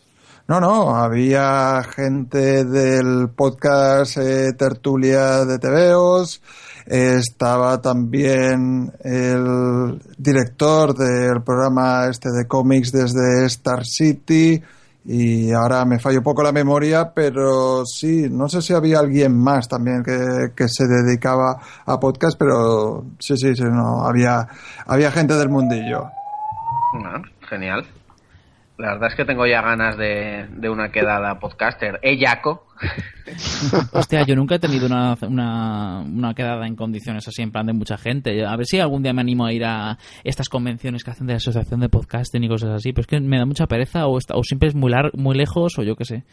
No, 0.49 0.59
no, 0.59 0.97
había 0.97 1.85
gente 1.85 2.65
del 2.65 3.29
podcast 3.29 4.17
eh, 4.17 4.53
Tertulia 4.59 5.45
de 5.45 5.61
TVOs, 5.61 6.43
estaba 6.91 7.81
también 7.81 8.93
el 9.05 10.03
director 10.19 10.93
del 10.93 11.41
programa 11.45 12.09
este 12.11 12.31
de 12.31 12.49
cómics 12.49 12.91
desde 12.91 13.47
Star 13.47 13.85
City 13.85 14.61
y 15.05 15.53
ahora 15.53 15.85
me 15.85 16.01
fallo 16.01 16.19
un 16.19 16.25
poco 16.25 16.43
la 16.43 16.51
memoria, 16.51 17.13
pero 17.15 17.87
sí, 17.87 18.29
no 18.29 18.49
sé 18.49 18.61
si 18.61 18.75
había 18.75 18.99
alguien 18.99 19.39
más 19.39 19.69
también 19.69 20.03
que, 20.03 20.53
que 20.57 20.69
se 20.69 20.85
dedicaba 20.89 21.61
a 21.87 22.01
podcast, 22.01 22.37
pero 22.37 23.05
sí, 23.21 23.37
sí, 23.37 23.55
sí, 23.55 23.63
no, 23.63 24.05
había, 24.05 24.49
había 24.87 25.13
gente 25.13 25.35
del 25.35 25.49
mundillo. 25.49 26.11
Genial. 27.49 27.87
La 28.81 28.93
verdad 28.93 29.11
es 29.11 29.15
que 29.15 29.27
tengo 29.27 29.47
ya 29.47 29.61
ganas 29.61 29.99
de, 29.99 30.47
de 30.57 30.71
una 30.71 30.91
quedada 30.91 31.39
podcaster. 31.39 32.01
¿Eh, 32.03 32.19
Jaco? 32.19 32.67
Hostia, 33.93 34.23
yo 34.23 34.35
nunca 34.35 34.55
he 34.55 34.59
tenido 34.59 34.87
una, 34.87 35.19
una, 35.21 36.01
una, 36.01 36.33
quedada 36.33 36.67
en 36.67 36.77
condiciones 36.77 37.29
así, 37.29 37.43
en 37.43 37.53
plan 37.53 37.67
de 37.67 37.75
mucha 37.75 37.99
gente. 37.99 38.43
A 38.43 38.57
ver 38.57 38.65
si 38.65 38.81
algún 38.81 39.03
día 39.03 39.13
me 39.13 39.21
animo 39.21 39.45
a 39.45 39.53
ir 39.53 39.67
a 39.67 39.99
estas 40.25 40.49
convenciones 40.49 41.05
que 41.05 41.11
hacen 41.11 41.27
de 41.27 41.35
la 41.35 41.37
asociación 41.37 41.81
de 41.81 41.91
podcasting 41.91 42.43
y 42.43 42.49
cosas 42.49 42.71
así. 42.71 42.95
Pero 42.95 43.03
es 43.03 43.07
que 43.07 43.21
me 43.21 43.37
da 43.37 43.45
mucha 43.45 43.67
pereza 43.67 44.07
o, 44.07 44.17
está, 44.17 44.35
o 44.35 44.43
siempre 44.43 44.71
es 44.71 44.75
muy, 44.75 44.91
lar 44.91 45.11
muy 45.13 45.37
lejos 45.37 45.79
o 45.79 45.83
yo 45.83 45.95
qué 45.95 46.07
sé. 46.07 46.25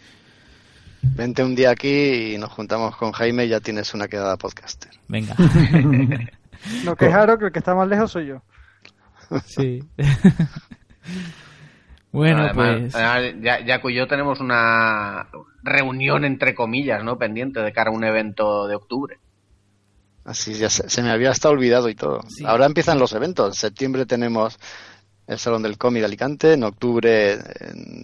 Vente 1.01 1.43
un 1.43 1.53
día 1.53 1.71
aquí 1.71 2.33
y 2.33 2.37
nos 2.37 2.51
juntamos 2.51 2.95
con 2.95 3.11
Jaime 3.11 3.43
y 3.45 3.49
ya 3.49 3.59
tienes 3.59 3.93
una 3.93 4.07
quedada 4.07 4.37
podcaster. 4.37 4.91
Venga. 5.09 5.35
no 6.85 6.95
quejaros 6.95 7.39
que 7.39 7.45
el 7.47 7.51
que 7.51 7.59
está 7.59 7.75
más 7.75 7.89
lejos 7.89 8.09
soy 8.09 8.27
yo. 8.27 8.41
Sí. 9.45 9.79
Bueno, 12.11 12.43
además, 12.43 12.91
pues. 12.91 12.95
Además, 12.95 13.41
ya, 13.65 13.81
y 13.83 13.93
yo 13.93 14.07
tenemos 14.07 14.39
una 14.39 15.27
reunión, 15.63 16.25
entre 16.25 16.55
comillas, 16.55 17.03
¿no? 17.03 17.17
Pendiente 17.17 17.59
de 17.61 17.73
cara 17.73 17.89
a 17.89 17.93
un 17.93 18.03
evento 18.03 18.67
de 18.67 18.75
octubre. 18.75 19.19
Así, 20.23 20.53
ya 20.55 20.69
se, 20.69 20.89
se 20.89 21.03
me 21.03 21.09
había 21.09 21.29
hasta 21.29 21.49
olvidado 21.49 21.89
y 21.89 21.95
todo. 21.95 22.21
Sí. 22.29 22.43
Ahora 22.45 22.65
empiezan 22.65 22.99
los 22.99 23.13
eventos. 23.13 23.47
En 23.47 23.53
septiembre 23.53 24.05
tenemos 24.05 24.57
el 25.27 25.39
Salón 25.39 25.63
del 25.63 25.77
Cómic 25.77 26.01
de 26.01 26.05
Alicante. 26.05 26.53
En 26.53 26.63
octubre, 26.63 27.39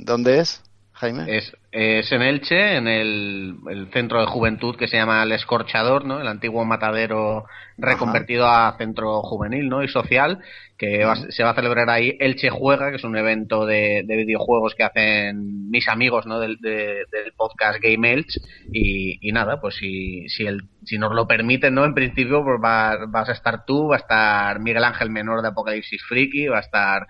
¿dónde 0.03 0.39
es, 0.39 0.61
Jaime? 0.93 1.37
Es, 1.37 1.53
es 1.73 2.11
en 2.11 2.21
Elche, 2.21 2.77
en 2.77 2.87
el, 2.87 3.55
el, 3.67 3.87
centro 3.91 4.19
de 4.19 4.27
juventud 4.27 4.75
que 4.75 4.87
se 4.87 4.97
llama 4.97 5.23
El 5.23 5.31
Escorchador, 5.31 6.05
¿no? 6.05 6.21
El 6.21 6.27
antiguo 6.27 6.63
matadero 6.65 7.45
reconvertido 7.79 8.45
Ajá. 8.45 8.67
a 8.67 8.77
centro 8.77 9.23
juvenil, 9.23 9.69
¿no? 9.69 9.83
Y 9.83 9.87
social, 9.87 10.37
que 10.77 11.03
va, 11.03 11.15
se 11.15 11.43
va 11.43 11.49
a 11.49 11.55
celebrar 11.55 11.89
ahí 11.89 12.15
Elche 12.19 12.51
Juega, 12.51 12.91
que 12.91 12.97
es 12.97 13.03
un 13.03 13.17
evento 13.17 13.65
de, 13.65 14.03
de 14.05 14.15
videojuegos 14.17 14.75
que 14.75 14.83
hacen 14.83 15.71
mis 15.71 15.87
amigos, 15.87 16.27
¿no? 16.27 16.39
Del, 16.39 16.57
de, 16.57 17.05
del 17.11 17.33
podcast 17.35 17.81
Game 17.81 18.13
Elche. 18.13 18.39
Y, 18.71 19.17
y, 19.27 19.31
nada, 19.31 19.59
pues 19.59 19.75
si, 19.75 20.29
si, 20.29 20.45
el, 20.45 20.61
si 20.85 20.99
nos 20.99 21.11
lo 21.15 21.27
permiten, 21.27 21.73
¿no? 21.73 21.85
En 21.85 21.95
principio, 21.95 22.43
pues 22.43 22.59
va, 22.63 23.07
vas 23.07 23.29
a 23.29 23.33
estar 23.33 23.65
tú, 23.65 23.87
va 23.87 23.95
a 23.95 23.99
estar 23.99 24.59
Miguel 24.59 24.83
Ángel 24.83 25.09
Menor 25.09 25.41
de 25.41 25.47
Apocalipsis 25.47 26.03
Friki, 26.03 26.49
va 26.49 26.57
a 26.57 26.61
estar 26.61 27.07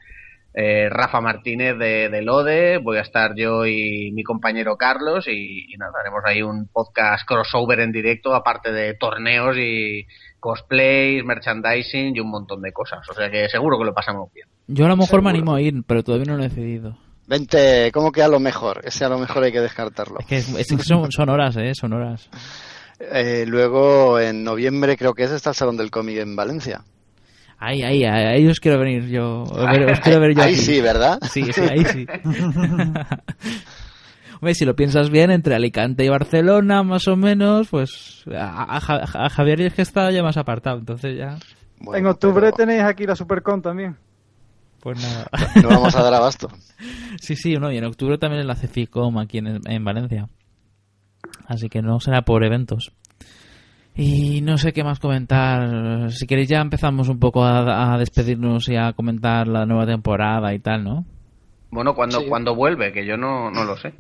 eh, 0.54 0.88
Rafa 0.90 1.20
Martínez 1.20 1.78
de, 1.78 2.10
de, 2.10 2.22
Lode, 2.22 2.78
voy 2.78 2.98
a 2.98 3.02
estar 3.02 3.34
yo 3.36 3.66
y 3.66 4.12
mi 4.12 4.24
compañero 4.24 4.78
Carlos 4.78 5.28
y, 5.28 5.74
y, 5.74 5.78
nada, 5.78 5.94
haremos 6.00 6.22
ahí 6.26 6.44
un 6.44 6.68
podcast 6.68 7.28
crossover 7.28 7.80
en 7.80 7.92
directo, 7.92 8.36
aparte 8.36 8.72
de 8.72 8.94
torneos 8.94 9.58
y 9.58 10.06
cosplays, 10.40 11.24
merchandising 11.26 12.16
y 12.16 12.20
un 12.20 12.30
montón 12.30 12.62
de 12.62 12.72
cosas. 12.72 13.00
O 13.10 13.14
sea 13.14 13.32
que 13.32 13.50
seguro 13.50 13.80
que 13.80 13.86
lo 13.86 13.94
pasamos 13.94 14.32
bien. 14.34 14.48
Yo 14.68 14.86
a 14.86 14.90
lo 14.90 14.96
mejor 14.96 15.08
seguro. 15.08 15.24
me 15.24 15.30
animo 15.32 15.56
a 15.56 15.62
ir, 15.62 15.84
pero 15.88 16.04
todavía 16.04 16.32
no 16.32 16.38
lo 16.38 16.44
he 16.44 16.50
decidido. 16.50 16.98
Vente, 17.26 17.92
¿cómo 17.94 18.12
que 18.12 18.22
a 18.22 18.28
lo 18.28 18.40
mejor? 18.40 18.82
Ese 18.84 19.06
a 19.06 19.10
lo 19.10 19.18
mejor 19.18 19.44
hay 19.44 19.52
que 19.52 19.62
descartarlo. 19.62 20.20
Es 20.20 20.26
que, 20.26 20.38
es 20.38 20.68
que 20.68 20.84
son, 20.84 21.12
son, 21.12 21.30
horas, 21.30 21.56
¿eh? 21.58 21.74
Son 21.74 21.94
horas. 21.94 22.30
Eh, 23.12 23.44
luego, 23.46 24.18
en 24.18 24.46
noviembre 24.46 24.96
creo 24.96 25.14
que 25.14 25.24
es, 25.24 25.32
está 25.32 25.50
el 25.50 25.56
Salón 25.56 25.76
del 25.76 25.92
Cómic 25.92 26.20
en 26.20 26.38
Valencia. 26.38 26.84
Ahí, 27.66 27.82
ahí, 27.82 28.04
ahí 28.04 28.46
os 28.46 28.60
quiero 28.60 28.78
venir 28.78 29.08
yo. 29.08 29.44
Os 29.44 30.00
quiero 30.02 30.20
ver 30.20 30.36
yo 30.36 30.42
ahí 30.44 30.54
aquí. 30.54 30.62
sí, 30.62 30.82
¿verdad? 30.82 31.18
Sí, 31.32 31.44
sí, 31.54 31.62
ahí 31.62 31.86
sí. 31.86 32.06
Hombre, 34.36 34.54
si 34.54 34.66
lo 34.66 34.76
piensas 34.76 35.10
bien, 35.10 35.32
entre 35.32 35.56
Alicante 35.56 36.04
y 36.04 36.10
Barcelona, 36.10 36.84
más 36.84 37.08
o 37.08 37.16
menos, 37.16 37.70
pues 37.70 38.26
a, 38.36 38.76
a, 38.76 39.26
a 39.26 39.30
Javier 39.30 39.62
es 39.62 39.74
que 39.76 39.82
está 39.82 40.12
ya 40.12 40.22
más 40.22 40.36
apartado, 40.36 40.80
entonces 40.80 41.18
ya... 41.18 41.38
Bueno, 41.80 42.00
en 42.00 42.08
octubre 42.08 42.48
pero... 42.52 42.58
tenéis 42.58 42.84
aquí 42.84 43.06
la 43.06 43.16
Supercon 43.16 43.62
también. 43.62 43.96
Pues 44.82 45.02
nada. 45.02 45.28
No 45.62 45.70
vamos 45.70 45.96
a 45.96 46.04
dar 46.04 46.14
abasto. 46.14 46.50
sí, 47.22 47.38
sí, 47.38 47.54
no, 47.54 47.72
y 47.72 47.78
en 47.78 47.86
octubre 47.86 48.18
también 48.18 48.46
la 48.46 48.56
CEFICOM 48.56 49.20
aquí 49.20 49.38
en, 49.38 49.62
en 49.66 49.86
Valencia. 49.86 50.28
Así 51.48 51.70
que 51.70 51.82
no 51.82 52.02
será 52.02 52.24
por 52.24 52.44
eventos. 52.44 52.92
Y 53.96 54.42
no 54.42 54.58
sé 54.58 54.74
qué 54.74 54.84
más 54.84 55.00
comentar. 55.00 56.12
Si 56.12 56.26
queréis 56.26 56.50
ya 56.50 56.60
empezamos 56.60 57.10
un 57.10 57.20
poco 57.20 57.44
a, 57.44 57.94
a, 57.94 57.98
despedirnos 57.98 58.68
y 58.70 58.76
a 58.76 58.94
comentar 58.94 59.48
la 59.48 59.66
nueva 59.66 59.86
temporada 59.86 60.54
y 60.54 60.60
tal, 60.60 60.84
¿no? 60.84 61.06
Bueno, 61.70 61.96
cuando, 61.96 62.20
sí. 62.20 62.26
cuando 62.28 62.56
vuelve, 62.56 62.92
que 62.92 63.06
yo 63.06 63.18
no, 63.18 63.50
no 63.50 63.64
lo 63.64 63.76
sé. 63.78 63.94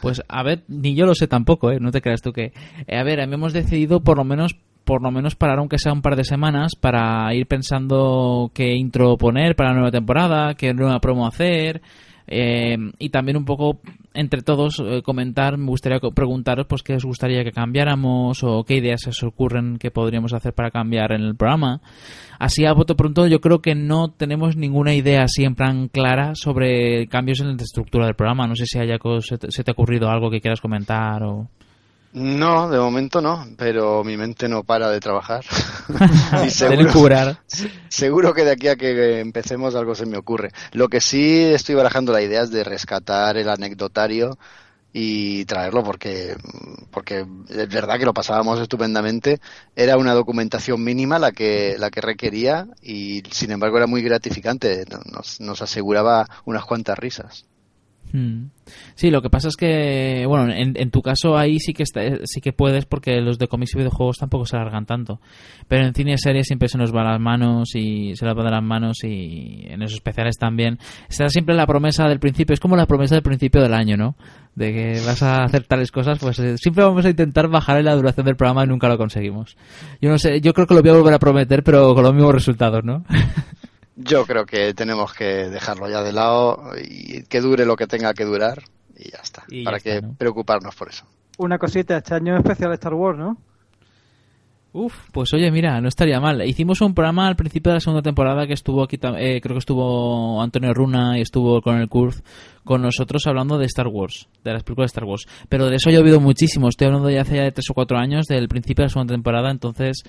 Pues 0.00 0.22
a 0.28 0.42
ver, 0.42 0.62
ni 0.68 0.94
yo 0.94 1.04
lo 1.04 1.14
sé 1.14 1.26
tampoco, 1.26 1.70
¿eh? 1.70 1.78
No 1.80 1.90
te 1.90 2.00
creas 2.00 2.22
tú 2.22 2.32
que... 2.32 2.52
Eh, 2.86 2.96
a 2.96 3.02
ver, 3.02 3.18
hemos 3.20 3.52
decidido 3.52 4.00
por 4.00 4.18
lo 4.18 4.24
menos 4.24 4.56
por 4.84 5.02
lo 5.02 5.10
menos 5.10 5.34
parar 5.34 5.58
aunque 5.58 5.76
sea 5.76 5.92
un 5.92 6.00
par 6.00 6.16
de 6.16 6.24
semanas 6.24 6.74
para 6.74 7.34
ir 7.34 7.46
pensando 7.46 8.50
qué 8.54 8.74
intro 8.74 9.18
poner 9.18 9.54
para 9.54 9.70
la 9.70 9.74
nueva 9.74 9.90
temporada, 9.90 10.54
qué 10.54 10.72
nueva 10.72 10.98
promo 10.98 11.26
hacer, 11.26 11.82
eh, 12.28 12.76
y 12.98 13.08
también 13.08 13.36
un 13.36 13.44
poco 13.44 13.80
entre 14.14 14.42
todos 14.42 14.82
eh, 14.84 15.02
comentar, 15.02 15.56
me 15.56 15.66
gustaría 15.66 15.98
preguntaros 16.14 16.66
pues 16.66 16.82
qué 16.82 16.94
os 16.94 17.04
gustaría 17.04 17.42
que 17.44 17.52
cambiáramos 17.52 18.42
o 18.42 18.64
qué 18.64 18.76
ideas 18.76 19.00
se 19.02 19.10
os 19.10 19.22
ocurren 19.22 19.78
que 19.78 19.90
podríamos 19.90 20.34
hacer 20.34 20.52
para 20.52 20.70
cambiar 20.70 21.12
en 21.12 21.22
el 21.22 21.36
programa. 21.36 21.80
Así 22.38 22.66
a 22.66 22.72
voto 22.72 22.96
pronto 22.96 23.26
yo 23.26 23.40
creo 23.40 23.60
que 23.60 23.74
no 23.74 24.10
tenemos 24.10 24.56
ninguna 24.56 24.94
idea 24.94 25.22
así 25.22 25.44
en 25.44 25.54
plan 25.54 25.88
clara 25.88 26.34
sobre 26.34 27.06
cambios 27.08 27.40
en 27.40 27.48
la 27.48 27.62
estructura 27.62 28.06
del 28.06 28.14
programa. 28.14 28.46
No 28.46 28.56
sé 28.56 28.66
si 28.66 28.78
haya 28.78 28.98
se 29.20 29.38
te, 29.38 29.50
se 29.50 29.64
te 29.64 29.70
ha 29.70 29.72
ocurrido 29.72 30.10
algo 30.10 30.30
que 30.30 30.40
quieras 30.40 30.60
comentar 30.60 31.22
o... 31.22 31.48
No, 32.18 32.68
de 32.68 32.78
momento 32.78 33.20
no, 33.20 33.46
pero 33.56 34.02
mi 34.02 34.16
mente 34.16 34.48
no 34.48 34.64
para 34.64 34.90
de 34.90 35.00
trabajar. 35.00 35.44
y 36.44 36.50
seguro, 36.50 36.92
curar. 36.92 37.42
seguro 37.88 38.34
que 38.34 38.44
de 38.44 38.50
aquí 38.52 38.68
a 38.68 38.76
que 38.76 39.20
empecemos 39.20 39.74
algo 39.74 39.94
se 39.94 40.06
me 40.06 40.18
ocurre. 40.18 40.50
Lo 40.72 40.88
que 40.88 41.00
sí 41.00 41.44
estoy 41.44 41.76
barajando 41.76 42.12
la 42.12 42.22
idea 42.22 42.42
es 42.42 42.50
de 42.50 42.64
rescatar 42.64 43.36
el 43.36 43.48
anecdotario 43.48 44.38
y 44.92 45.44
traerlo 45.44 45.84
porque 45.84 46.36
porque 46.90 47.26
es 47.48 47.68
verdad 47.68 47.98
que 47.98 48.06
lo 48.06 48.14
pasábamos 48.14 48.58
estupendamente 48.58 49.38
era 49.76 49.98
una 49.98 50.14
documentación 50.14 50.82
mínima 50.82 51.18
la 51.18 51.30
que 51.32 51.76
la 51.78 51.90
que 51.90 52.00
requería 52.00 52.66
y 52.80 53.22
sin 53.30 53.50
embargo 53.50 53.76
era 53.76 53.86
muy 53.86 54.02
gratificante 54.02 54.84
nos, 55.12 55.40
nos 55.40 55.60
aseguraba 55.62 56.26
unas 56.46 56.64
cuantas 56.64 56.98
risas. 56.98 57.44
Sí, 58.94 59.10
lo 59.10 59.22
que 59.22 59.30
pasa 59.30 59.48
es 59.48 59.56
que, 59.56 60.24
bueno, 60.26 60.52
en, 60.52 60.90
tu 60.90 61.02
caso 61.02 61.36
ahí 61.36 61.58
sí 61.58 61.72
que 61.72 61.82
está, 61.82 62.00
sí 62.24 62.40
que 62.40 62.52
puedes 62.52 62.84
porque 62.84 63.20
los 63.20 63.38
de 63.38 63.48
cómics 63.48 63.74
y 63.74 63.78
videojuegos 63.78 64.18
tampoco 64.18 64.44
se 64.46 64.56
alargan 64.56 64.86
tanto. 64.86 65.20
Pero 65.68 65.86
en 65.86 65.94
cine 65.94 66.12
y 66.12 66.18
series 66.18 66.46
siempre 66.46 66.68
se 66.68 66.78
nos 66.78 66.94
va 66.94 67.04
las 67.04 67.20
manos 67.20 67.74
y 67.74 68.14
se 68.16 68.24
nos 68.24 68.36
va 68.36 68.44
de 68.44 68.50
las 68.50 68.62
manos 68.62 69.04
y 69.04 69.64
en 69.66 69.82
esos 69.82 69.94
especiales 69.94 70.36
también. 70.36 70.78
Está 71.08 71.28
siempre 71.28 71.54
la 71.54 71.66
promesa 71.66 72.08
del 72.08 72.20
principio, 72.20 72.54
es 72.54 72.60
como 72.60 72.76
la 72.76 72.86
promesa 72.86 73.14
del 73.14 73.22
principio 73.22 73.62
del 73.62 73.74
año, 73.74 73.96
¿no? 73.96 74.16
De 74.54 74.72
que 74.72 75.00
vas 75.06 75.22
a 75.22 75.44
hacer 75.44 75.64
tales 75.64 75.92
cosas, 75.92 76.18
pues 76.18 76.38
eh, 76.40 76.58
siempre 76.58 76.84
vamos 76.84 77.04
a 77.04 77.10
intentar 77.10 77.48
bajar 77.48 77.82
la 77.82 77.94
duración 77.94 78.26
del 78.26 78.36
programa 78.36 78.64
y 78.64 78.68
nunca 78.68 78.88
lo 78.88 78.98
conseguimos. 78.98 79.56
Yo 80.00 80.10
no 80.10 80.18
sé, 80.18 80.40
yo 80.40 80.52
creo 80.52 80.66
que 80.66 80.74
lo 80.74 80.82
voy 80.82 80.90
a 80.90 80.94
volver 80.94 81.14
a 81.14 81.18
prometer, 81.18 81.62
pero 81.62 81.94
con 81.94 82.02
los 82.02 82.14
mismos 82.14 82.34
resultados, 82.34 82.84
¿no? 82.84 83.04
Yo 84.00 84.24
creo 84.26 84.46
que 84.46 84.74
tenemos 84.74 85.12
que 85.12 85.24
dejarlo 85.24 85.88
ya 85.88 86.02
de 86.02 86.12
lado 86.12 86.70
y 86.80 87.24
que 87.24 87.40
dure 87.40 87.66
lo 87.66 87.76
que 87.76 87.88
tenga 87.88 88.14
que 88.14 88.24
durar 88.24 88.62
y 88.96 89.10
ya 89.10 89.18
está. 89.22 89.42
Y 89.48 89.60
ya 89.60 89.64
¿Para 89.64 89.76
está, 89.78 89.90
qué 89.90 90.02
¿no? 90.02 90.14
preocuparnos 90.16 90.74
por 90.76 90.88
eso? 90.88 91.04
Una 91.38 91.58
cosita, 91.58 91.96
este 91.96 92.14
año 92.14 92.34
es 92.34 92.40
especial 92.40 92.72
Star 92.74 92.94
Wars, 92.94 93.18
¿no? 93.18 93.36
Uf, 94.72 94.94
pues 95.12 95.32
oye, 95.32 95.50
mira, 95.50 95.80
no 95.80 95.88
estaría 95.88 96.20
mal. 96.20 96.46
Hicimos 96.46 96.80
un 96.82 96.94
programa 96.94 97.26
al 97.26 97.36
principio 97.36 97.70
de 97.72 97.76
la 97.76 97.80
segunda 97.80 98.02
temporada 98.02 98.46
que 98.46 98.52
estuvo 98.52 98.82
aquí, 98.82 98.96
eh, 99.16 99.40
creo 99.40 99.54
que 99.54 99.58
estuvo 99.58 100.40
Antonio 100.42 100.74
Runa 100.74 101.18
y 101.18 101.22
estuvo 101.22 101.60
con 101.62 101.78
el 101.78 101.88
Kurz 101.88 102.22
con 102.64 102.82
nosotros 102.82 103.26
hablando 103.26 103.56
de 103.56 103.64
Star 103.64 103.88
Wars, 103.88 104.28
de 104.44 104.52
las 104.52 104.62
películas 104.62 104.92
de 104.92 104.94
Star 104.94 105.04
Wars. 105.04 105.26
Pero 105.48 105.70
de 105.70 105.76
eso 105.76 105.88
ha 105.88 105.92
llovido 105.92 106.20
muchísimo. 106.20 106.68
Estoy 106.68 106.88
hablando 106.88 107.08
ya 107.08 107.22
hace 107.22 107.36
ya 107.36 107.44
de 107.44 107.52
tres 107.52 107.64
o 107.70 107.74
cuatro 107.74 107.96
años 107.98 108.26
del 108.26 108.46
principio 108.46 108.82
de 108.82 108.86
la 108.86 108.90
segunda 108.90 109.14
temporada, 109.14 109.50
entonces 109.50 110.02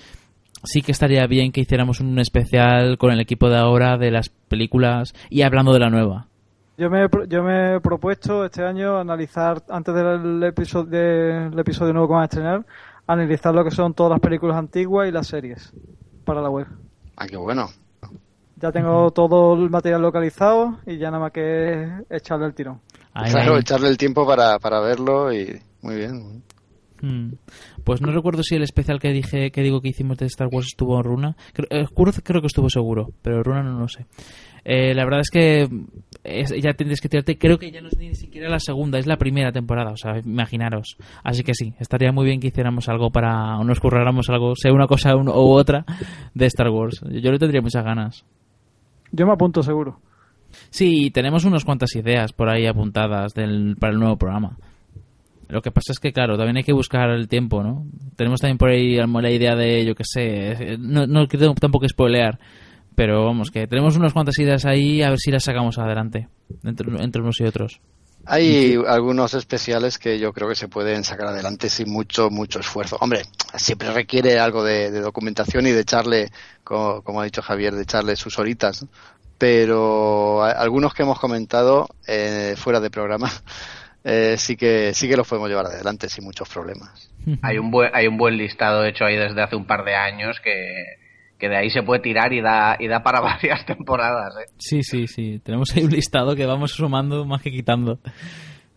sí 0.64 0.82
que 0.82 0.92
estaría 0.92 1.26
bien 1.26 1.52
que 1.52 1.60
hiciéramos 1.60 2.00
un 2.00 2.18
especial 2.18 2.98
con 2.98 3.12
el 3.12 3.20
equipo 3.20 3.48
de 3.48 3.56
ahora 3.58 3.96
de 3.98 4.10
las 4.10 4.28
películas 4.28 5.14
y 5.28 5.42
hablando 5.42 5.72
de 5.72 5.80
la 5.80 5.90
nueva. 5.90 6.26
Yo 6.78 6.88
me, 6.88 7.04
he 7.04 7.08
pro- 7.08 7.24
yo 7.26 7.42
me 7.42 7.74
he 7.76 7.80
propuesto 7.80 8.44
este 8.44 8.64
año 8.64 8.98
analizar, 8.98 9.62
antes 9.68 9.94
del 9.94 10.42
episodio, 10.44 10.86
del 11.50 11.58
episodio 11.58 11.92
nuevo 11.92 12.08
que 12.08 12.14
van 12.14 12.22
a 12.22 12.24
estrenar, 12.24 12.66
analizar 13.06 13.54
lo 13.54 13.62
que 13.64 13.70
son 13.70 13.92
todas 13.92 14.10
las 14.12 14.20
películas 14.20 14.56
antiguas 14.56 15.06
y 15.08 15.12
las 15.12 15.26
series 15.26 15.72
para 16.24 16.40
la 16.40 16.48
web. 16.48 16.66
Ah, 17.16 17.26
qué 17.26 17.36
bueno. 17.36 17.68
Ya 18.56 18.72
tengo 18.72 19.10
todo 19.10 19.54
el 19.62 19.68
material 19.70 20.02
localizado 20.02 20.78
y 20.86 20.96
ya 20.98 21.10
nada 21.10 21.24
más 21.24 21.32
que 21.32 21.86
echarle 22.10 22.46
el 22.46 22.54
tirón. 22.54 22.80
Claro, 23.30 23.58
echarle 23.58 23.88
el 23.88 23.98
tiempo 23.98 24.26
para, 24.26 24.58
para 24.58 24.80
verlo 24.80 25.32
y 25.32 25.60
muy 25.82 25.96
bien. 25.96 26.42
Mm. 27.02 27.32
Pues 27.84 28.00
no 28.02 28.12
recuerdo 28.12 28.42
si 28.42 28.54
el 28.56 28.62
especial 28.62 28.98
que 29.00 29.12
dije 29.12 29.50
que 29.50 29.62
digo 29.62 29.80
que 29.80 29.88
hicimos 29.88 30.18
de 30.18 30.26
Star 30.26 30.48
Wars 30.50 30.66
estuvo 30.68 30.96
en 30.98 31.04
Runa. 31.04 31.36
Creo, 31.52 31.66
eh, 31.70 31.86
creo 32.22 32.40
que 32.40 32.46
estuvo 32.46 32.68
seguro, 32.70 33.10
pero 33.22 33.42
Runa 33.42 33.62
no 33.62 33.78
lo 33.78 33.88
sé. 33.88 34.06
Eh, 34.64 34.94
la 34.94 35.04
verdad 35.04 35.20
es 35.20 35.30
que 35.30 35.68
es- 36.22 36.54
ya 36.62 36.74
tendréis 36.74 37.00
que 37.00 37.08
tirarte. 37.08 37.38
Creo 37.38 37.58
que 37.58 37.70
ya 37.70 37.80
no 37.80 37.88
es 37.88 37.96
ni 37.96 38.14
siquiera 38.14 38.50
la 38.50 38.58
segunda, 38.60 38.98
es 38.98 39.06
la 39.06 39.16
primera 39.16 39.52
temporada, 39.52 39.92
o 39.92 39.96
sea, 39.96 40.18
imaginaros. 40.18 40.98
Así 41.24 41.42
que 41.42 41.54
sí, 41.54 41.72
estaría 41.78 42.12
muy 42.12 42.26
bien 42.26 42.40
que 42.40 42.48
hiciéramos 42.48 42.88
algo 42.90 43.10
para. 43.10 43.58
o 43.58 43.64
nos 43.64 43.80
curráramos 43.80 44.28
algo, 44.28 44.54
sea 44.56 44.72
una 44.72 44.86
cosa 44.86 45.16
u 45.16 45.30
otra, 45.30 45.86
de 46.34 46.46
Star 46.46 46.68
Wars. 46.68 47.00
Yo 47.10 47.32
le 47.32 47.38
tendría 47.38 47.62
muchas 47.62 47.84
ganas. 47.84 48.26
Yo 49.12 49.26
me 49.26 49.32
apunto 49.32 49.62
seguro. 49.62 49.98
Sí, 50.68 51.10
tenemos 51.10 51.44
unas 51.44 51.64
cuantas 51.64 51.94
ideas 51.96 52.32
por 52.32 52.48
ahí 52.50 52.66
apuntadas 52.66 53.32
del, 53.34 53.76
para 53.78 53.92
el 53.92 53.98
nuevo 53.98 54.16
programa. 54.18 54.58
Lo 55.50 55.62
que 55.62 55.70
pasa 55.70 55.92
es 55.92 55.98
que, 55.98 56.12
claro, 56.12 56.36
también 56.36 56.56
hay 56.58 56.62
que 56.64 56.72
buscar 56.72 57.10
el 57.10 57.28
tiempo, 57.28 57.62
¿no? 57.62 57.86
Tenemos 58.16 58.40
también 58.40 58.58
por 58.58 58.70
ahí 58.70 58.96
la 58.96 59.30
idea 59.30 59.54
de, 59.56 59.84
yo 59.84 59.94
qué 59.94 60.04
sé, 60.04 60.52
eh, 60.52 60.76
no, 60.78 61.06
no 61.06 61.26
quiero 61.28 61.52
tampoco 61.54 61.88
spoilear, 61.88 62.38
pero 62.94 63.24
vamos, 63.24 63.50
que 63.50 63.66
tenemos 63.66 63.96
unas 63.96 64.12
cuantas 64.12 64.38
ideas 64.38 64.64
ahí 64.64 65.02
a 65.02 65.10
ver 65.10 65.18
si 65.18 65.30
las 65.30 65.44
sacamos 65.44 65.78
adelante, 65.78 66.28
entre, 66.64 66.88
entre 67.02 67.22
unos 67.22 67.40
y 67.40 67.44
otros. 67.44 67.80
Hay 68.26 68.76
algunos 68.86 69.32
especiales 69.32 69.98
que 69.98 70.18
yo 70.18 70.32
creo 70.34 70.46
que 70.48 70.54
se 70.54 70.68
pueden 70.68 71.04
sacar 71.04 71.28
adelante 71.28 71.70
sin 71.70 71.90
mucho, 71.90 72.28
mucho 72.30 72.60
esfuerzo. 72.60 72.98
Hombre, 73.00 73.22
siempre 73.56 73.90
requiere 73.92 74.38
algo 74.38 74.62
de, 74.62 74.90
de 74.90 75.00
documentación 75.00 75.66
y 75.66 75.70
de 75.70 75.80
echarle, 75.80 76.30
como, 76.62 77.00
como 77.02 77.22
ha 77.22 77.24
dicho 77.24 77.40
Javier, 77.40 77.74
de 77.74 77.82
echarle 77.82 78.16
sus 78.16 78.38
horitas. 78.38 78.82
¿no? 78.82 78.88
Pero 79.38 80.44
a- 80.44 80.50
algunos 80.52 80.92
que 80.92 81.02
hemos 81.02 81.18
comentado 81.18 81.88
eh, 82.06 82.54
fuera 82.58 82.78
de 82.78 82.90
programa 82.90 83.30
eh, 84.04 84.36
sí 84.36 84.56
que 84.56 84.92
sí 84.94 85.08
que 85.08 85.16
los 85.16 85.28
podemos 85.28 85.48
llevar 85.48 85.66
adelante 85.66 86.08
sin 86.08 86.24
muchos 86.24 86.48
problemas. 86.48 87.10
Hay 87.42 87.58
un 87.58 87.70
buen, 87.70 87.90
hay 87.94 88.06
un 88.06 88.16
buen 88.16 88.36
listado 88.36 88.84
hecho 88.84 89.04
ahí 89.04 89.16
desde 89.16 89.42
hace 89.42 89.56
un 89.56 89.66
par 89.66 89.84
de 89.84 89.94
años 89.94 90.40
que, 90.42 90.54
que 91.38 91.48
de 91.48 91.56
ahí 91.56 91.70
se 91.70 91.82
puede 91.82 92.00
tirar 92.00 92.32
y 92.32 92.40
da, 92.40 92.76
y 92.78 92.88
da 92.88 93.02
para 93.02 93.20
varias 93.20 93.64
temporadas. 93.66 94.34
¿eh? 94.42 94.50
Sí, 94.58 94.82
sí, 94.82 95.06
sí. 95.06 95.38
Tenemos 95.44 95.74
ahí 95.76 95.84
un 95.84 95.90
listado 95.90 96.34
que 96.34 96.46
vamos 96.46 96.72
sumando 96.72 97.24
más 97.24 97.42
que 97.42 97.50
quitando. 97.50 97.98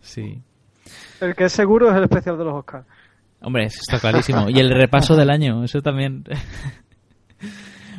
Sí. 0.00 0.40
El 1.20 1.34
que 1.34 1.44
es 1.44 1.52
seguro 1.52 1.90
es 1.90 1.96
el 1.96 2.02
especial 2.04 2.36
de 2.36 2.44
los 2.44 2.54
Oscars. 2.54 2.86
Hombre, 3.40 3.64
eso 3.64 3.78
está 3.80 3.98
clarísimo. 3.98 4.48
Y 4.50 4.58
el 4.58 4.70
repaso 4.70 5.16
del 5.16 5.30
año, 5.30 5.64
eso 5.64 5.80
también. 5.82 6.24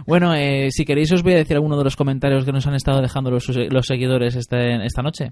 bueno, 0.06 0.34
eh, 0.36 0.70
si 0.72 0.86
queréis 0.86 1.12
os 1.12 1.24
voy 1.24 1.34
a 1.34 1.38
decir 1.38 1.56
alguno 1.56 1.78
de 1.78 1.84
los 1.84 1.96
comentarios 1.96 2.46
que 2.46 2.52
nos 2.52 2.66
han 2.68 2.76
estado 2.76 3.02
dejando 3.02 3.32
los, 3.32 3.48
los 3.48 3.86
seguidores 3.88 4.36
este- 4.36 4.84
esta 4.86 5.02
noche. 5.02 5.32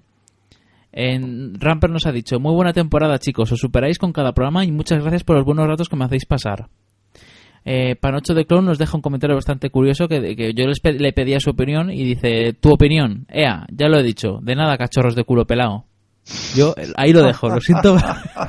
En 0.96 1.60
Ramper 1.60 1.90
nos 1.90 2.06
ha 2.06 2.12
dicho, 2.12 2.40
muy 2.40 2.54
buena 2.54 2.72
temporada 2.72 3.18
chicos, 3.18 3.52
os 3.52 3.60
superáis 3.60 3.98
con 3.98 4.14
cada 4.14 4.32
programa 4.34 4.64
y 4.64 4.72
muchas 4.72 5.02
gracias 5.02 5.24
por 5.24 5.36
los 5.36 5.44
buenos 5.46 5.68
ratos 5.68 5.90
que 5.90 5.96
me 5.96 6.06
hacéis 6.06 6.26
pasar. 6.26 6.68
Eh, 7.66 7.96
Panocho 7.96 8.34
de 8.34 8.46
Clown 8.46 8.66
nos 8.66 8.78
deja 8.78 8.96
un 8.98 9.02
comentario 9.02 9.36
bastante 9.36 9.70
curioso 9.70 10.08
que, 10.08 10.36
que 10.36 10.54
yo 10.54 10.68
les 10.68 10.80
pe- 10.82 10.94
le 11.00 11.14
pedía 11.14 11.40
su 11.40 11.50
opinión 11.52 11.90
y 11.90 12.04
dice, 12.04 12.54
tu 12.60 12.72
opinión, 12.74 13.26
Ea, 13.30 13.66
ya 13.72 13.88
lo 13.88 13.98
he 14.00 14.04
dicho, 14.04 14.40
de 14.42 14.54
nada 14.56 14.78
cachorros 14.78 15.16
de 15.16 15.24
culo 15.24 15.46
pelado. 15.48 15.86
Yo 16.56 16.74
eh, 16.78 16.88
ahí 16.96 17.12
lo 17.12 17.22
dejo, 17.24 17.50
lo 17.50 17.60
siento. 17.60 17.98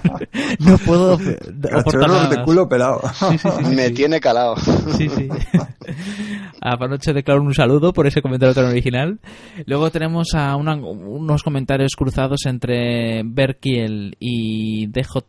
no 0.60 0.78
puedo 0.78 1.12
aportar 1.14 1.70
Cachorros 1.70 2.08
nada 2.08 2.28
de 2.28 2.36
más. 2.36 2.44
culo 2.44 2.68
pelado. 2.68 3.00
Sí, 3.30 3.38
sí, 3.38 3.48
sí, 3.64 3.74
Me 3.74 3.86
sí. 3.88 3.94
tiene 3.94 4.20
calado. 4.20 4.56
Sí, 4.56 5.08
sí. 5.08 5.28
A 6.66 6.78
Panoche 6.78 7.12
de 7.12 7.22
Clown 7.22 7.46
un 7.46 7.52
saludo 7.52 7.92
por 7.92 8.06
ese 8.06 8.22
comentario 8.22 8.54
tan 8.54 8.64
original. 8.64 9.20
Luego 9.66 9.90
tenemos 9.90 10.28
a 10.34 10.56
unos 10.56 11.42
comentarios 11.42 11.92
cruzados 11.94 12.46
entre 12.46 13.22
Berkiel 13.22 14.16
y 14.18 14.86
DJ 14.86 15.20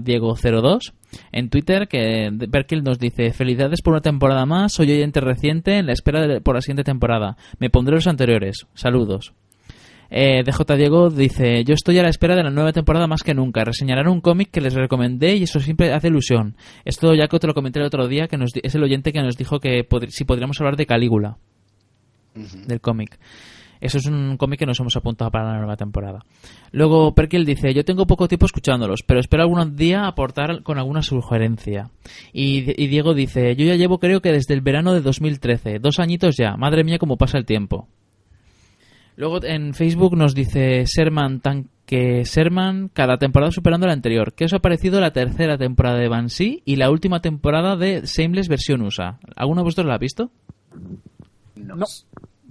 Diego02 0.00 0.94
en 1.30 1.50
Twitter 1.50 1.88
que 1.88 2.30
Berkiel 2.32 2.82
nos 2.82 2.98
dice 2.98 3.32
felicidades 3.32 3.82
por 3.82 3.92
una 3.92 4.00
temporada 4.00 4.46
más, 4.46 4.72
soy 4.72 4.90
oyente 4.90 5.20
reciente 5.20 5.76
en 5.76 5.86
la 5.86 5.92
espera 5.92 6.40
por 6.40 6.54
la 6.54 6.62
siguiente 6.62 6.84
temporada. 6.84 7.36
Me 7.58 7.68
pondré 7.68 7.96
los 7.96 8.06
anteriores. 8.06 8.66
Saludos. 8.72 9.34
Eh, 10.10 10.42
DJ 10.44 10.76
Diego 10.76 11.10
dice, 11.10 11.64
yo 11.64 11.74
estoy 11.74 11.98
a 11.98 12.02
la 12.02 12.08
espera 12.08 12.34
de 12.34 12.42
la 12.42 12.50
nueva 12.50 12.72
temporada 12.72 13.06
más 13.06 13.22
que 13.22 13.34
nunca. 13.34 13.64
Reseñarán 13.64 14.08
un 14.08 14.20
cómic 14.20 14.50
que 14.50 14.60
les 14.60 14.74
recomendé 14.74 15.36
y 15.36 15.42
eso 15.42 15.60
siempre 15.60 15.92
hace 15.92 16.08
ilusión. 16.08 16.56
Esto 16.84 17.14
ya 17.14 17.28
que 17.28 17.38
te 17.38 17.46
lo 17.46 17.54
comenté 17.54 17.78
el 17.80 17.86
otro 17.86 18.08
día, 18.08 18.26
que 18.28 18.38
nos, 18.38 18.50
es 18.62 18.74
el 18.74 18.82
oyente 18.82 19.12
que 19.12 19.20
nos 19.22 19.36
dijo 19.36 19.60
que 19.60 19.86
pod- 19.88 20.08
si 20.08 20.24
podríamos 20.24 20.58
hablar 20.60 20.76
de 20.76 20.86
Calígula, 20.86 21.36
del 22.66 22.80
cómic. 22.80 23.18
Eso 23.80 23.98
es 23.98 24.06
un 24.06 24.36
cómic 24.38 24.58
que 24.58 24.66
nos 24.66 24.80
hemos 24.80 24.96
apuntado 24.96 25.30
para 25.30 25.52
la 25.52 25.58
nueva 25.58 25.76
temporada. 25.76 26.24
Luego 26.72 27.14
Perkel 27.14 27.44
dice, 27.44 27.72
yo 27.74 27.84
tengo 27.84 28.06
poco 28.08 28.26
tiempo 28.26 28.46
escuchándolos, 28.46 29.04
pero 29.06 29.20
espero 29.20 29.44
algún 29.44 29.76
día 29.76 30.06
aportar 30.08 30.64
con 30.64 30.78
alguna 30.78 31.02
sugerencia. 31.02 31.90
Y, 32.32 32.64
y 32.82 32.86
Diego 32.88 33.14
dice, 33.14 33.54
yo 33.54 33.64
ya 33.66 33.76
llevo 33.76 33.98
creo 34.00 34.20
que 34.20 34.32
desde 34.32 34.54
el 34.54 34.62
verano 34.62 34.94
de 34.94 35.00
2013, 35.00 35.78
dos 35.78 36.00
añitos 36.00 36.36
ya, 36.36 36.56
madre 36.56 36.82
mía 36.82 36.98
cómo 36.98 37.16
pasa 37.16 37.38
el 37.38 37.44
tiempo. 37.46 37.86
Luego 39.18 39.42
en 39.42 39.74
Facebook 39.74 40.16
nos 40.16 40.32
dice 40.32 40.84
Serman 40.86 41.40
Tanque 41.40 42.24
Serman, 42.24 42.88
cada 42.94 43.18
temporada 43.18 43.50
superando 43.50 43.88
la 43.88 43.92
anterior. 43.92 44.32
¿Qué 44.32 44.44
os 44.44 44.52
ha 44.52 44.60
parecido 44.60 45.00
la 45.00 45.12
tercera 45.12 45.58
temporada 45.58 45.98
de 45.98 46.08
Banshee 46.08 46.62
y 46.64 46.76
la 46.76 46.88
última 46.88 47.20
temporada 47.20 47.74
de 47.74 48.02
Shameless 48.04 48.46
versión 48.46 48.80
USA? 48.82 49.18
¿Alguno 49.34 49.62
de 49.62 49.64
vosotros 49.64 49.88
la 49.88 49.96
ha 49.96 49.98
visto? 49.98 50.30
No. 51.56 51.84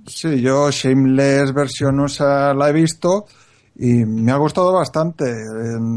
Sí, 0.08 0.42
yo 0.42 0.70
Shameless 0.70 1.54
versión 1.54 2.02
USA 2.02 2.54
la 2.54 2.68
he 2.68 2.74
visto 2.74 3.28
y 3.78 4.04
me 4.04 4.34
ha 4.34 4.38
gustado 4.38 4.74
bastante. 4.74 5.24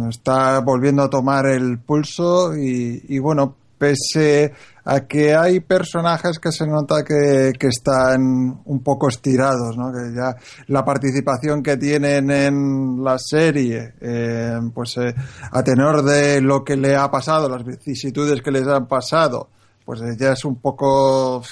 Está 0.09 0.60
volviendo 0.60 1.02
a 1.02 1.10
tomar 1.10 1.47
el 1.47 1.80
pulso 1.80 2.56
y 2.56 3.18
bueno, 3.18 3.56
pese 3.81 4.52
a 4.85 5.07
que 5.07 5.35
hay 5.35 5.61
personajes 5.61 6.39
que 6.39 6.52
se 6.52 6.66
nota 6.66 7.02
que, 7.02 7.52
que 7.59 7.69
están 7.69 8.61
un 8.66 8.82
poco 8.82 9.09
estirados, 9.09 9.74
¿no? 9.78 9.90
que 9.90 10.15
ya 10.15 10.36
la 10.66 10.85
participación 10.85 11.62
que 11.62 11.78
tienen 11.78 12.31
en 12.31 13.02
la 13.02 13.16
serie, 13.19 13.94
eh, 14.01 14.59
pues 14.74 14.98
eh, 14.98 15.15
a 15.51 15.62
tenor 15.62 16.02
de 16.02 16.43
lo 16.43 16.62
que 16.62 16.77
le 16.77 16.94
ha 16.94 17.11
pasado, 17.11 17.48
las 17.48 17.65
vicisitudes 17.65 18.43
que 18.43 18.51
les 18.51 18.66
han 18.66 18.86
pasado, 18.86 19.48
pues 19.86 20.02
eh, 20.02 20.15
ya 20.19 20.32
es 20.32 20.44
un 20.44 20.57
poco 20.57 21.43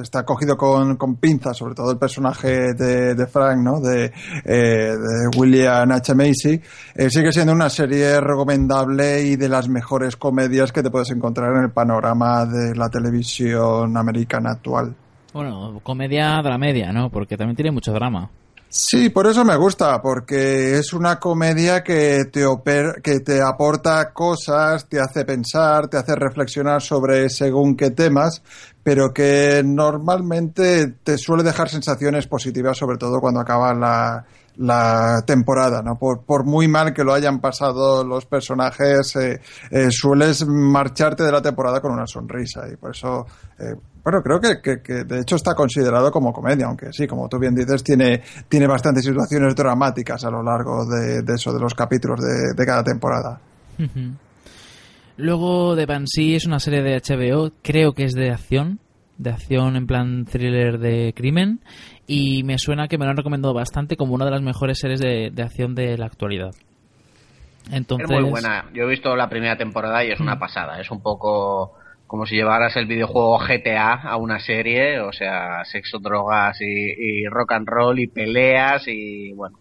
está 0.00 0.24
cogido 0.24 0.56
con, 0.56 0.96
con 0.96 1.16
pinzas, 1.16 1.56
sobre 1.56 1.74
todo 1.74 1.90
el 1.90 1.98
personaje 1.98 2.74
de, 2.74 3.26
Frank, 3.26 3.58
¿no? 3.62 3.80
De, 3.80 4.12
eh, 4.44 4.94
William 5.36 5.90
H. 5.90 6.14
Macy. 6.14 6.60
Eh, 6.94 7.10
sigue 7.10 7.32
siendo 7.32 7.52
una 7.52 7.70
serie 7.70 8.20
recomendable 8.20 9.22
y 9.22 9.36
de 9.36 9.48
las 9.48 9.68
mejores 9.68 10.16
comedias 10.16 10.72
que 10.72 10.82
te 10.82 10.90
puedes 10.90 11.10
encontrar 11.10 11.56
en 11.56 11.64
el 11.64 11.70
panorama 11.70 12.44
de 12.46 12.74
la 12.74 12.88
televisión 12.88 13.96
americana 13.96 14.52
actual. 14.52 14.94
Bueno, 15.32 15.80
comedia 15.82 16.40
dramedia, 16.42 16.92
¿no? 16.92 17.10
Porque 17.10 17.36
también 17.36 17.56
tiene 17.56 17.70
mucho 17.70 17.92
drama. 17.92 18.30
Sí, 18.68 19.08
por 19.08 19.26
eso 19.26 19.44
me 19.44 19.56
gusta, 19.56 20.02
porque 20.02 20.78
es 20.78 20.92
una 20.92 21.18
comedia 21.18 21.82
que 21.82 22.26
te, 22.26 22.44
oper 22.44 23.00
que 23.02 23.20
te 23.20 23.40
aporta 23.40 24.12
cosas, 24.12 24.88
te 24.88 25.00
hace 25.00 25.24
pensar, 25.24 25.88
te 25.88 25.96
hace 25.96 26.14
reflexionar 26.14 26.82
sobre 26.82 27.30
según 27.30 27.76
qué 27.76 27.90
temas, 27.92 28.42
pero 28.82 29.14
que 29.14 29.62
normalmente 29.64 30.94
te 31.02 31.16
suele 31.16 31.42
dejar 31.42 31.68
sensaciones 31.68 32.26
positivas, 32.26 32.76
sobre 32.76 32.98
todo 32.98 33.20
cuando 33.20 33.40
acaba 33.40 33.72
la, 33.72 34.26
la 34.58 35.22
temporada, 35.26 35.82
¿no? 35.82 35.98
Por, 35.98 36.22
por 36.22 36.44
muy 36.44 36.68
mal 36.68 36.92
que 36.92 37.04
lo 37.04 37.12
hayan 37.12 37.40
pasado 37.40 38.04
los 38.04 38.26
personajes, 38.26 39.14
eh, 39.16 39.40
eh, 39.70 39.88
sueles 39.90 40.46
marcharte 40.46 41.22
de 41.24 41.32
la 41.32 41.42
temporada 41.42 41.80
con 41.80 41.92
una 41.92 42.06
sonrisa 42.06 42.62
y 42.72 42.76
por 42.76 42.94
eso, 42.94 43.26
eh, 43.58 43.74
Bueno, 44.06 44.22
creo 44.22 44.38
que, 44.38 44.60
que, 44.62 44.82
que, 44.82 45.02
de 45.02 45.22
hecho 45.22 45.34
está 45.34 45.56
considerado 45.56 46.12
como 46.12 46.32
comedia, 46.32 46.66
aunque 46.66 46.92
sí, 46.92 47.08
como 47.08 47.28
tú 47.28 47.40
bien 47.40 47.56
dices, 47.56 47.82
tiene, 47.82 48.22
tiene 48.48 48.68
bastantes 48.68 49.04
situaciones 49.04 49.56
dramáticas 49.56 50.24
a 50.24 50.30
lo 50.30 50.44
largo 50.44 50.86
de, 50.86 51.22
de 51.22 51.34
eso, 51.34 51.52
de 51.52 51.58
los 51.58 51.74
capítulos 51.74 52.20
de, 52.20 52.54
de 52.54 52.64
cada 52.64 52.84
temporada. 52.84 53.40
Luego 55.16 55.74
The 55.74 55.86
Banshee 55.86 56.36
es 56.36 56.46
una 56.46 56.60
serie 56.60 56.82
de 56.82 57.02
HBO, 57.02 57.50
creo 57.64 57.94
que 57.94 58.04
es 58.04 58.12
de 58.12 58.30
acción, 58.30 58.78
de 59.18 59.30
acción 59.30 59.74
en 59.74 59.88
plan 59.88 60.24
thriller 60.24 60.78
de 60.78 61.12
crimen, 61.12 61.58
y 62.06 62.44
me 62.44 62.58
suena 62.58 62.86
que 62.86 62.98
me 62.98 63.06
lo 63.06 63.10
han 63.10 63.16
recomendado 63.16 63.54
bastante 63.54 63.96
como 63.96 64.14
una 64.14 64.24
de 64.24 64.30
las 64.30 64.42
mejores 64.42 64.78
series 64.78 65.00
de, 65.00 65.30
de 65.32 65.42
acción 65.42 65.74
de 65.74 65.98
la 65.98 66.06
actualidad. 66.06 66.52
Entonces, 67.72 68.08
Es 68.08 68.20
muy 68.22 68.30
buena. 68.30 68.66
Yo 68.72 68.84
he 68.84 68.88
visto 68.88 69.16
la 69.16 69.28
primera 69.28 69.56
temporada 69.56 70.04
y 70.04 70.12
es 70.12 70.20
una 70.20 70.38
pasada. 70.38 70.80
Es 70.80 70.92
un 70.92 71.00
poco 71.00 71.72
como 72.06 72.26
si 72.26 72.36
llevaras 72.36 72.76
el 72.76 72.86
videojuego 72.86 73.38
GTA 73.38 73.94
a 73.94 74.16
una 74.16 74.38
serie, 74.40 75.00
o 75.00 75.12
sea, 75.12 75.64
sexo, 75.64 75.98
drogas 75.98 76.60
y, 76.60 76.64
y 77.24 77.26
rock 77.28 77.52
and 77.52 77.68
roll 77.68 77.98
y 77.98 78.06
peleas 78.06 78.84
y 78.86 79.32
bueno, 79.32 79.58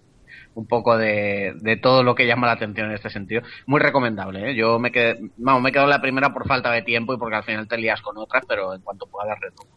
un 0.56 0.68
poco 0.68 0.98
de, 0.98 1.54
de 1.62 1.78
todo 1.78 2.04
lo 2.04 2.16
que 2.16 2.26
llama 2.28 2.48
la 2.48 2.54
atención 2.54 2.88
en 2.90 2.96
este 2.96 3.10
sentido. 3.10 3.42
Muy 3.66 3.80
recomendable, 3.82 4.52
¿eh? 4.52 4.56
Yo 4.56 4.80
me 4.80 4.92
quedé, 4.92 5.20
vamos, 5.38 5.62
me 5.62 5.72
quedo 5.72 5.84
en 5.84 5.90
la 5.90 6.02
primera 6.02 6.34
por 6.34 6.48
falta 6.48 6.72
de 6.72 6.82
tiempo 6.82 7.14
y 7.14 7.18
porque 7.18 7.36
al 7.36 7.44
final 7.44 7.68
te 7.68 7.78
lías 7.78 8.02
con 8.02 8.18
otras, 8.18 8.44
pero 8.48 8.74
en 8.74 8.82
cuanto 8.82 9.06
pueda 9.08 9.36
retomo. 9.36 9.72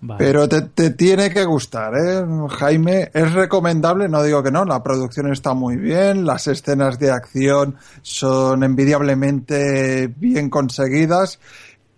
vale. 0.00 0.24
Pero 0.24 0.48
te, 0.48 0.62
te 0.62 0.90
tiene 0.90 1.30
que 1.30 1.44
gustar, 1.44 1.92
¿eh? 1.94 2.24
Jaime. 2.58 3.10
Es 3.14 3.32
recomendable, 3.34 4.08
no 4.08 4.22
digo 4.22 4.42
que 4.42 4.50
no, 4.50 4.64
la 4.64 4.82
producción 4.82 5.30
está 5.32 5.54
muy 5.54 5.76
bien, 5.76 6.24
las 6.24 6.46
escenas 6.48 6.98
de 6.98 7.10
acción 7.12 7.76
son 8.02 8.64
envidiablemente 8.64 10.08
bien 10.08 10.50
conseguidas, 10.50 11.38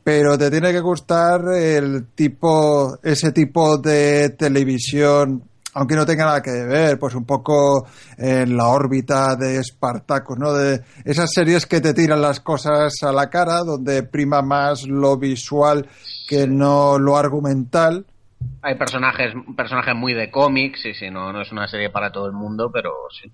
pero 0.09 0.39
te 0.39 0.51
tiene 0.51 0.73
que 0.73 0.81
gustar 0.81 1.43
el 1.55 2.07
tipo, 2.15 2.99
ese 3.03 3.31
tipo 3.31 3.77
de 3.77 4.31
televisión, 4.31 5.43
aunque 5.75 5.97
no 5.97 6.07
tenga 6.07 6.25
nada 6.25 6.41
que 6.41 6.65
ver, 6.65 6.99
pues 6.99 7.15
un 7.15 7.27
poco 7.27 7.87
en 8.17 8.57
la 8.57 8.69
órbita 8.69 9.37
de 9.37 9.63
Spartacus, 9.63 10.39
¿no? 10.39 10.55
De 10.55 10.81
esas 11.05 11.31
series 11.31 11.67
que 11.67 11.83
te 11.83 11.93
tiran 11.93 12.23
las 12.23 12.41
cosas 12.41 12.95
a 13.03 13.13
la 13.13 13.29
cara, 13.29 13.59
donde 13.65 14.03
prima 14.03 14.41
más 14.41 14.89
lo 14.89 15.19
visual 15.19 15.87
que 16.27 16.47
no 16.47 16.99
lo 16.99 17.19
argumental. 17.19 18.07
Hay 18.63 18.77
personajes, 18.77 19.35
personajes 19.55 19.95
muy 19.95 20.15
de 20.15 20.31
cómics, 20.31 20.87
y 20.87 20.95
sí, 20.95 21.11
no, 21.11 21.35
no 21.35 21.43
es 21.43 21.53
una 21.53 21.69
serie 21.69 21.91
para 21.91 22.11
todo 22.11 22.25
el 22.29 22.33
mundo, 22.33 22.71
pero 22.73 22.93
sí. 23.11 23.31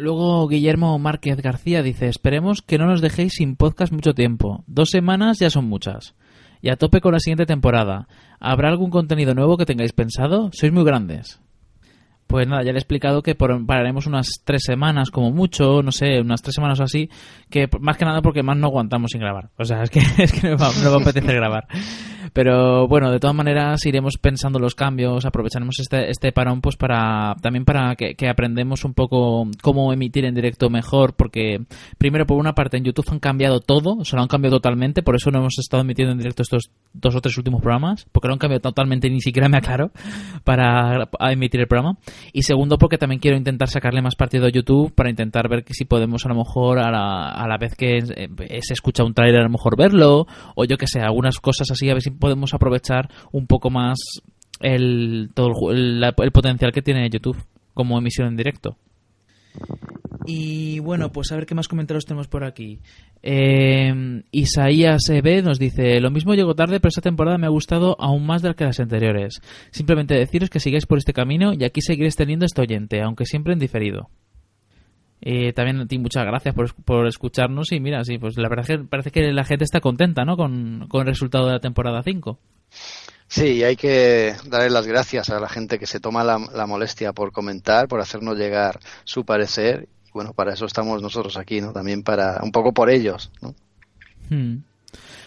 Luego 0.00 0.48
Guillermo 0.48 0.98
Márquez 0.98 1.36
García 1.42 1.82
dice, 1.82 2.08
esperemos 2.08 2.62
que 2.62 2.78
no 2.78 2.86
nos 2.86 3.00
dejéis 3.02 3.34
sin 3.34 3.54
podcast 3.56 3.92
mucho 3.92 4.14
tiempo. 4.14 4.64
Dos 4.66 4.88
semanas 4.90 5.38
ya 5.38 5.50
son 5.50 5.66
muchas. 5.66 6.14
Y 6.62 6.70
a 6.70 6.76
tope 6.76 7.00
con 7.00 7.12
la 7.12 7.20
siguiente 7.20 7.44
temporada. 7.46 8.08
¿Habrá 8.38 8.68
algún 8.70 8.90
contenido 8.90 9.34
nuevo 9.34 9.56
que 9.58 9.66
tengáis 9.66 9.92
pensado? 9.92 10.50
Sois 10.52 10.72
muy 10.72 10.84
grandes. 10.84 11.40
Pues 12.26 12.46
nada, 12.46 12.62
ya 12.62 12.72
le 12.72 12.78
he 12.78 12.80
explicado 12.80 13.22
que 13.22 13.34
por- 13.34 13.66
pararemos 13.66 14.06
unas 14.06 14.28
tres 14.44 14.62
semanas 14.64 15.10
como 15.10 15.32
mucho, 15.32 15.82
no 15.82 15.90
sé, 15.90 16.20
unas 16.20 16.40
tres 16.42 16.54
semanas 16.54 16.78
o 16.80 16.84
así, 16.84 17.10
que 17.50 17.68
más 17.80 17.96
que 17.96 18.04
nada 18.04 18.22
porque 18.22 18.42
más 18.44 18.56
no 18.56 18.68
aguantamos 18.68 19.10
sin 19.10 19.20
grabar. 19.20 19.50
O 19.58 19.64
sea, 19.64 19.82
es 19.82 19.90
que, 19.90 19.98
es 20.22 20.32
que 20.32 20.48
no 20.50 20.56
va, 20.56 20.70
no 20.82 20.90
va 20.92 20.96
a 20.98 21.00
apetecer 21.00 21.34
grabar. 21.34 21.66
Pero 22.32 22.86
bueno, 22.88 23.10
de 23.10 23.18
todas 23.18 23.34
maneras 23.34 23.84
iremos 23.86 24.16
pensando 24.18 24.58
los 24.58 24.74
cambios, 24.74 25.24
aprovecharemos 25.24 25.78
este, 25.80 26.10
este 26.10 26.32
parón 26.32 26.60
pues 26.60 26.76
para 26.76 27.34
también 27.40 27.64
para 27.64 27.96
que, 27.96 28.14
que 28.14 28.28
aprendemos 28.28 28.84
un 28.84 28.94
poco 28.94 29.46
cómo 29.62 29.92
emitir 29.92 30.24
en 30.24 30.34
directo 30.34 30.70
mejor, 30.70 31.14
porque 31.14 31.60
primero 31.98 32.26
por 32.26 32.38
una 32.38 32.54
parte 32.54 32.76
en 32.76 32.84
YouTube 32.84 33.10
han 33.10 33.18
cambiado 33.18 33.60
todo, 33.60 33.96
o 33.98 34.04
sea, 34.04 34.16
lo 34.16 34.22
han 34.22 34.28
cambiado 34.28 34.56
totalmente, 34.56 35.02
por 35.02 35.16
eso 35.16 35.30
no 35.30 35.38
hemos 35.38 35.58
estado 35.58 35.82
emitiendo 35.82 36.12
en 36.12 36.18
directo 36.18 36.42
estos 36.42 36.70
dos 36.92 37.14
o 37.14 37.20
tres 37.20 37.36
últimos 37.38 37.60
programas, 37.60 38.06
porque 38.12 38.28
lo 38.28 38.34
han 38.34 38.38
cambiado 38.38 38.60
totalmente 38.60 39.10
ni 39.10 39.20
siquiera 39.20 39.48
me 39.48 39.58
aclaro 39.58 39.90
para 40.44 41.08
emitir 41.30 41.60
el 41.60 41.68
programa. 41.68 41.98
Y 42.32 42.42
segundo, 42.42 42.78
porque 42.78 42.98
también 42.98 43.20
quiero 43.20 43.36
intentar 43.36 43.68
sacarle 43.68 44.02
más 44.02 44.16
partido 44.16 44.46
a 44.46 44.50
YouTube 44.50 44.92
para 44.94 45.10
intentar 45.10 45.48
ver 45.48 45.64
que 45.64 45.74
si 45.74 45.84
podemos 45.84 46.24
a 46.26 46.28
lo 46.28 46.34
mejor 46.34 46.78
a 46.78 46.90
la, 46.90 47.30
a 47.30 47.48
la 47.48 47.58
vez 47.58 47.74
que 47.74 47.98
eh, 47.98 48.60
se 48.62 48.74
escucha 48.74 49.04
un 49.04 49.14
tráiler 49.14 49.40
a 49.40 49.44
lo 49.44 49.50
mejor 49.50 49.76
verlo, 49.76 50.26
o 50.54 50.64
yo 50.64 50.76
que 50.76 50.86
sé, 50.86 51.00
algunas 51.00 51.38
cosas 51.38 51.70
así, 51.70 51.88
a 51.88 51.94
ver 51.94 52.02
podemos 52.20 52.54
aprovechar 52.54 53.08
un 53.32 53.48
poco 53.48 53.70
más 53.70 53.98
el, 54.60 55.30
todo 55.34 55.70
el, 55.72 55.76
el, 55.76 56.00
la- 56.00 56.14
el 56.16 56.30
potencial 56.30 56.70
que 56.70 56.82
tiene 56.82 57.10
YouTube 57.10 57.42
como 57.74 57.98
emisión 57.98 58.28
en 58.28 58.36
directo. 58.36 58.76
Y 60.26 60.78
bueno, 60.80 61.10
pues 61.10 61.32
a 61.32 61.36
ver 61.36 61.46
qué 61.46 61.54
más 61.54 61.66
comentarios 61.66 62.04
tenemos 62.04 62.28
por 62.28 62.44
aquí. 62.44 62.78
Eh, 63.22 64.22
Isaías 64.30 65.08
EB 65.08 65.42
nos 65.42 65.58
dice: 65.58 65.98
Lo 66.00 66.10
mismo 66.10 66.34
llegó 66.34 66.54
tarde, 66.54 66.78
pero 66.78 66.90
esta 66.90 67.00
temporada 67.00 67.38
me 67.38 67.46
ha 67.46 67.50
gustado 67.50 67.96
aún 67.98 68.26
más 68.26 68.42
de 68.42 68.54
que 68.54 68.64
las 68.64 68.78
anteriores. 68.80 69.40
Simplemente 69.72 70.14
deciros 70.14 70.50
que 70.50 70.60
sigáis 70.60 70.86
por 70.86 70.98
este 70.98 71.12
camino 71.14 71.52
y 71.58 71.64
aquí 71.64 71.80
seguiréis 71.80 72.16
teniendo 72.16 72.44
este 72.46 72.60
oyente, 72.60 73.00
aunque 73.02 73.24
siempre 73.24 73.54
en 73.54 73.58
diferido. 73.58 74.08
Eh, 75.22 75.52
también 75.52 75.80
a 75.80 75.86
ti 75.86 75.98
muchas 75.98 76.24
gracias 76.24 76.54
por, 76.54 76.74
por 76.74 77.06
escucharnos 77.06 77.72
y 77.72 77.80
mira, 77.80 78.04
sí, 78.04 78.18
pues 78.18 78.38
la 78.38 78.48
verdad 78.48 78.64
es 78.70 78.78
que 78.78 78.84
parece 78.84 79.10
que 79.10 79.32
la 79.32 79.44
gente 79.44 79.64
está 79.64 79.80
contenta, 79.80 80.24
¿no? 80.24 80.36
Con, 80.36 80.86
con 80.88 81.02
el 81.02 81.08
resultado 81.08 81.46
de 81.46 81.52
la 81.52 81.60
temporada 81.60 82.02
5. 82.02 82.38
Sí, 83.28 83.58
y 83.58 83.62
hay 83.62 83.76
que 83.76 84.34
darle 84.48 84.70
las 84.70 84.86
gracias 84.86 85.30
a 85.30 85.38
la 85.38 85.48
gente 85.48 85.78
que 85.78 85.86
se 85.86 86.00
toma 86.00 86.24
la, 86.24 86.38
la 86.52 86.66
molestia 86.66 87.12
por 87.12 87.30
comentar, 87.32 87.86
por 87.86 88.00
hacernos 88.00 88.36
llegar 88.36 88.80
su 89.04 89.24
parecer. 89.24 89.88
Y 90.08 90.10
bueno, 90.12 90.32
para 90.32 90.54
eso 90.54 90.64
estamos 90.66 91.00
nosotros 91.00 91.36
aquí, 91.36 91.60
¿no? 91.60 91.72
También 91.72 92.02
para, 92.02 92.40
un 92.42 92.50
poco 92.50 92.72
por 92.72 92.90
ellos, 92.90 93.30
¿no? 93.40 93.54
Hmm. 94.30 94.62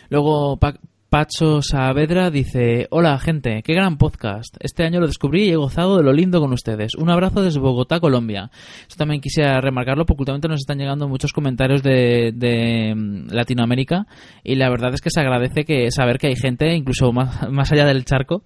Luego 0.10 0.58
Pa- 0.58 0.76
Pacho 1.14 1.62
Saavedra 1.62 2.32
dice, 2.32 2.88
hola 2.90 3.20
gente, 3.20 3.62
qué 3.64 3.76
gran 3.76 4.00
podcast. 4.00 4.58
Este 4.60 4.84
año 4.84 5.00
lo 5.00 5.06
descubrí 5.06 5.44
y 5.44 5.52
he 5.52 5.56
gozado 5.56 5.98
de 5.98 6.04
lo 6.04 6.12
lindo 6.12 6.42
con 6.42 6.52
ustedes. 6.54 6.96
Un 6.96 7.12
abrazo 7.12 7.44
desde 7.44 7.60
Bogotá, 7.60 8.00
Colombia. 8.00 8.50
Esto 8.82 8.96
también 8.96 9.22
quisiera 9.22 9.62
remarcarlo 9.62 10.08
porque 10.08 10.22
últimamente 10.22 10.48
nos 10.48 10.62
están 10.62 10.80
llegando 10.80 11.08
muchos 11.08 11.32
comentarios 11.32 11.84
de, 11.84 12.32
de 12.34 12.96
mm, 12.96 13.28
Latinoamérica 13.28 14.08
y 14.44 14.56
la 14.56 14.72
verdad 14.72 14.96
es 14.96 15.02
que 15.02 15.12
se 15.12 15.20
agradece 15.20 15.66
que 15.66 15.92
saber 15.92 16.18
que 16.18 16.30
hay 16.30 16.36
gente, 16.36 16.74
incluso 16.74 17.12
más, 17.12 17.48
más 17.52 17.72
allá 17.72 17.86
del 17.86 18.06
charco, 18.06 18.42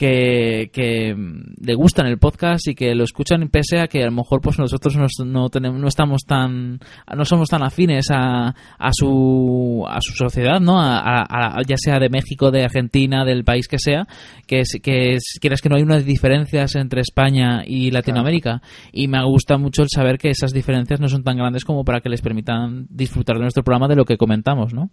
que, 0.00 0.70
que 0.72 1.14
mm, 1.14 1.56
le 1.62 1.74
gustan 1.74 2.06
el 2.06 2.16
podcast 2.18 2.66
y 2.68 2.74
que 2.74 2.94
lo 2.94 3.04
escuchan 3.04 3.46
pese 3.50 3.80
a 3.80 3.86
que 3.86 4.02
a 4.02 4.06
lo 4.06 4.12
mejor 4.12 4.40
pues 4.40 4.58
nosotros 4.58 4.96
no, 4.96 5.06
no 5.26 5.50
tenemos 5.50 5.78
no 5.78 5.88
estamos 5.88 6.22
tan 6.26 6.78
no 7.14 7.24
somos 7.26 7.50
tan 7.50 7.62
afines 7.62 8.06
a, 8.10 8.48
a 8.78 8.90
su 8.92 9.84
a 9.86 10.00
su 10.00 10.12
sociedad 10.14 10.58
no 10.58 10.80
a, 10.80 10.96
a- 11.00 11.58
a- 11.58 11.62
ya 11.68 11.76
sea 11.76 11.98
de 11.98 12.08
México 12.08 12.50
de 12.50 12.64
Argentina 12.64 13.26
del 13.26 13.44
país 13.44 13.68
que 13.68 13.78
sea 13.78 14.06
que 14.46 14.60
es, 14.60 14.78
que 14.82 15.12
es- 15.16 15.38
quieras 15.38 15.60
que 15.60 15.68
no 15.68 15.76
hay 15.76 15.82
unas 15.82 16.06
diferencias 16.06 16.76
entre 16.76 17.02
España 17.02 17.62
y 17.66 17.90
Latinoamérica. 17.90 18.62
Y 18.92 19.06
me 19.08 19.22
gusta 19.24 19.58
mucho 19.58 19.82
el 19.82 19.88
saber 19.94 20.16
que 20.16 20.30
esas 20.30 20.52
diferencias 20.54 20.98
no 20.98 21.08
son 21.08 21.22
tan 21.24 21.36
grandes 21.36 21.66
como 21.66 21.84
para 21.84 22.00
que 22.00 22.08
les 22.08 22.22
permitan 22.22 22.86
disfrutar 22.88 23.36
de 23.36 23.42
nuestro 23.42 23.62
programa 23.62 23.86
de 23.88 23.96
lo 23.96 24.04
que 24.06 24.16
comentamos 24.16 24.72
no 24.72 24.88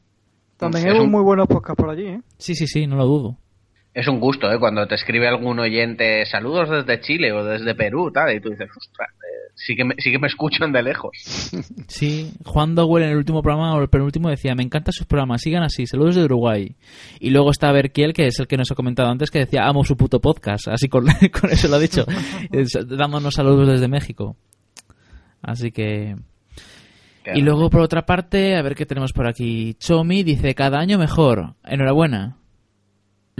También 0.57 0.87
Es 0.87 0.93
hay 0.95 0.99
un- 0.99 1.11
muy 1.11 1.23
buenos 1.23 1.47
podcasts 1.47 1.81
por 1.81 1.89
allí, 1.91 2.07
¿eh? 2.07 2.21
sí 2.37 2.55
sí 2.55 2.67
sí 2.67 2.87
no 2.87 2.97
lo 2.97 3.05
dudo 3.05 3.37
Es 3.97 4.07
un 4.07 4.19
gusto, 4.19 4.51
¿eh? 4.51 4.59
Cuando 4.59 4.85
te 4.85 4.93
escribe 4.93 5.27
algún 5.27 5.57
oyente, 5.57 6.23
saludos 6.27 6.69
desde 6.69 7.01
Chile 7.01 7.31
o 7.31 7.43
desde 7.43 7.73
Perú, 7.73 8.11
tal, 8.11 8.31
y 8.31 8.39
tú 8.39 8.51
dices, 8.51 8.69
ostras, 8.69 9.09
eh, 9.09 9.51
sí, 9.55 9.75
que 9.75 9.83
me, 9.85 9.95
sí 9.97 10.11
que 10.11 10.19
me 10.19 10.27
escuchan 10.27 10.71
de 10.71 10.83
lejos. 10.83 11.17
Sí, 11.87 12.31
Juan 12.45 12.75
Dowell 12.75 13.05
en 13.05 13.09
el 13.09 13.17
último 13.17 13.41
programa 13.41 13.73
o 13.73 13.81
el 13.81 13.87
penúltimo 13.87 14.29
decía, 14.29 14.53
me 14.53 14.61
encantan 14.61 14.93
sus 14.93 15.07
programas, 15.07 15.41
sigan 15.41 15.63
así, 15.63 15.87
saludos 15.87 16.15
de 16.15 16.25
Uruguay. 16.25 16.75
Y 17.19 17.31
luego 17.31 17.49
está 17.49 17.71
Berkiel, 17.71 18.13
que 18.13 18.27
es 18.27 18.39
el 18.39 18.45
que 18.45 18.55
nos 18.55 18.69
ha 18.71 18.75
comentado 18.75 19.09
antes, 19.09 19.31
que 19.31 19.39
decía, 19.39 19.65
amo 19.65 19.83
su 19.83 19.97
puto 19.97 20.21
podcast, 20.21 20.67
así 20.67 20.89
con, 20.89 21.05
con 21.41 21.49
eso 21.49 21.67
lo 21.67 21.77
ha 21.77 21.79
dicho, 21.79 22.05
dándonos 22.85 23.33
saludos 23.33 23.67
desde 23.67 23.87
México. 23.87 24.35
Así 25.41 25.71
que... 25.71 26.15
Y 27.33 27.41
luego 27.41 27.71
por 27.71 27.81
otra 27.81 28.05
parte, 28.05 28.55
a 28.55 28.61
ver 28.61 28.75
qué 28.75 28.85
tenemos 28.85 29.11
por 29.11 29.27
aquí. 29.27 29.73
Chomi 29.79 30.21
dice, 30.21 30.53
cada 30.53 30.77
año 30.77 30.99
mejor, 30.99 31.55
enhorabuena. 31.65 32.37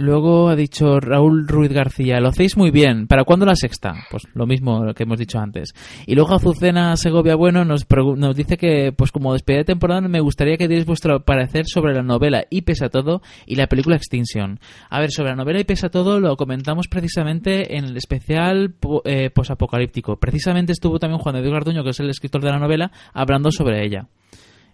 Luego 0.00 0.48
ha 0.48 0.54
dicho 0.54 1.00
Raúl 1.00 1.48
Ruiz 1.48 1.72
García, 1.72 2.20
lo 2.20 2.28
hacéis 2.28 2.56
muy 2.56 2.70
bien. 2.70 3.08
¿Para 3.08 3.24
cuándo 3.24 3.44
la 3.44 3.56
sexta? 3.56 3.94
Pues 4.12 4.22
lo 4.32 4.46
mismo 4.46 4.94
que 4.94 5.02
hemos 5.02 5.18
dicho 5.18 5.40
antes. 5.40 5.74
Y 6.06 6.14
luego 6.14 6.36
Azucena 6.36 6.96
Segovia 6.96 7.34
Bueno 7.34 7.64
nos, 7.64 7.84
nos 8.16 8.36
dice 8.36 8.56
que, 8.56 8.92
pues 8.92 9.10
como 9.10 9.32
despedida 9.32 9.58
de 9.58 9.64
temporada, 9.64 10.00
me 10.02 10.20
gustaría 10.20 10.56
que 10.56 10.68
dierais 10.68 10.86
vuestro 10.86 11.24
parecer 11.24 11.66
sobre 11.66 11.94
la 11.94 12.04
novela 12.04 12.44
Y 12.48 12.62
pese 12.62 12.84
a 12.84 12.90
todo 12.90 13.22
y 13.44 13.56
la 13.56 13.66
película 13.66 13.96
Extinction. 13.96 14.60
A 14.88 15.00
ver, 15.00 15.10
sobre 15.10 15.30
la 15.30 15.36
novela 15.36 15.58
Y 15.58 15.64
pese 15.64 15.86
a 15.86 15.90
todo 15.90 16.20
lo 16.20 16.36
comentamos 16.36 16.86
precisamente 16.86 17.76
en 17.76 17.84
el 17.84 17.96
especial 17.96 18.70
po- 18.78 19.02
eh, 19.04 19.30
posapocalíptico. 19.30 20.16
Precisamente 20.20 20.70
estuvo 20.70 21.00
también 21.00 21.18
Juan 21.18 21.34
de 21.34 21.42
Dios 21.42 21.52
Garduño, 21.54 21.82
que 21.82 21.90
es 21.90 21.98
el 21.98 22.08
escritor 22.08 22.40
de 22.40 22.50
la 22.52 22.60
novela, 22.60 22.92
hablando 23.12 23.50
sobre 23.50 23.84
ella 23.84 24.06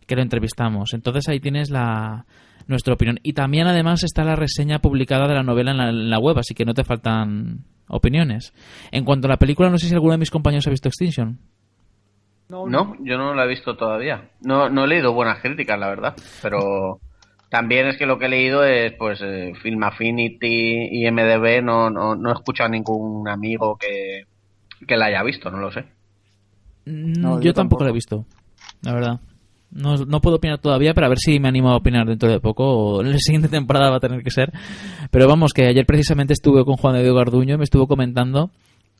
que 0.06 0.16
lo 0.16 0.20
entrevistamos. 0.22 0.92
Entonces 0.92 1.26
ahí 1.30 1.40
tienes 1.40 1.70
la 1.70 2.26
nuestra 2.66 2.94
opinión. 2.94 3.18
Y 3.22 3.32
también 3.34 3.66
además 3.66 4.02
está 4.04 4.24
la 4.24 4.36
reseña 4.36 4.78
publicada 4.80 5.28
de 5.28 5.34
la 5.34 5.42
novela 5.42 5.70
en 5.72 5.76
la, 5.78 5.88
en 5.90 6.10
la 6.10 6.18
web, 6.18 6.38
así 6.38 6.54
que 6.54 6.64
no 6.64 6.74
te 6.74 6.84
faltan 6.84 7.64
opiniones. 7.88 8.52
En 8.90 9.04
cuanto 9.04 9.26
a 9.26 9.30
la 9.30 9.36
película, 9.38 9.70
no 9.70 9.78
sé 9.78 9.88
si 9.88 9.94
alguno 9.94 10.12
de 10.12 10.18
mis 10.18 10.30
compañeros 10.30 10.66
ha 10.66 10.70
visto 10.70 10.88
Extinction. 10.88 11.38
No, 12.48 12.94
yo 13.02 13.16
no 13.18 13.34
la 13.34 13.44
he 13.44 13.48
visto 13.48 13.76
todavía. 13.76 14.30
No, 14.42 14.68
no 14.68 14.84
he 14.84 14.88
leído 14.88 15.12
buenas 15.12 15.40
críticas, 15.40 15.78
la 15.78 15.88
verdad, 15.88 16.14
pero 16.42 17.00
también 17.48 17.86
es 17.88 17.96
que 17.96 18.06
lo 18.06 18.18
que 18.18 18.26
he 18.26 18.28
leído 18.28 18.64
es, 18.64 18.92
pues, 18.98 19.20
eh, 19.22 19.52
Film 19.62 19.82
Affinity 19.82 20.88
y 20.92 21.10
MDB, 21.10 21.62
no, 21.62 21.90
no, 21.90 22.14
no 22.14 22.30
he 22.30 22.34
escuchado 22.34 22.68
a 22.68 22.70
ningún 22.70 23.28
amigo 23.28 23.76
que, 23.76 24.24
que 24.86 24.96
la 24.96 25.06
haya 25.06 25.22
visto, 25.22 25.50
no 25.50 25.58
lo 25.58 25.72
sé. 25.72 25.80
Mm, 26.86 27.12
No, 27.20 27.36
yo, 27.38 27.44
yo 27.46 27.54
tampoco 27.54 27.54
tampoco. 27.54 27.84
lo 27.84 27.90
he 27.90 27.92
visto, 27.94 28.24
la 28.82 28.92
verdad. 28.94 29.20
No, 29.74 29.96
no 29.96 30.20
puedo 30.20 30.36
opinar 30.36 30.58
todavía, 30.58 30.94
pero 30.94 31.06
a 31.06 31.08
ver 31.08 31.18
si 31.18 31.40
me 31.40 31.48
animo 31.48 31.70
a 31.70 31.76
opinar 31.76 32.06
dentro 32.06 32.30
de 32.30 32.40
poco. 32.40 32.64
O 32.64 33.02
la 33.02 33.18
siguiente 33.18 33.48
temporada 33.48 33.90
va 33.90 33.96
a 33.96 34.00
tener 34.00 34.22
que 34.22 34.30
ser. 34.30 34.52
Pero 35.10 35.26
vamos, 35.26 35.52
que 35.52 35.66
ayer 35.66 35.84
precisamente 35.84 36.32
estuve 36.32 36.64
con 36.64 36.76
Juan 36.76 36.94
de 36.94 37.02
Diego 37.02 37.16
Garduño 37.16 37.54
y 37.54 37.58
me 37.58 37.64
estuvo 37.64 37.88
comentando 37.88 38.50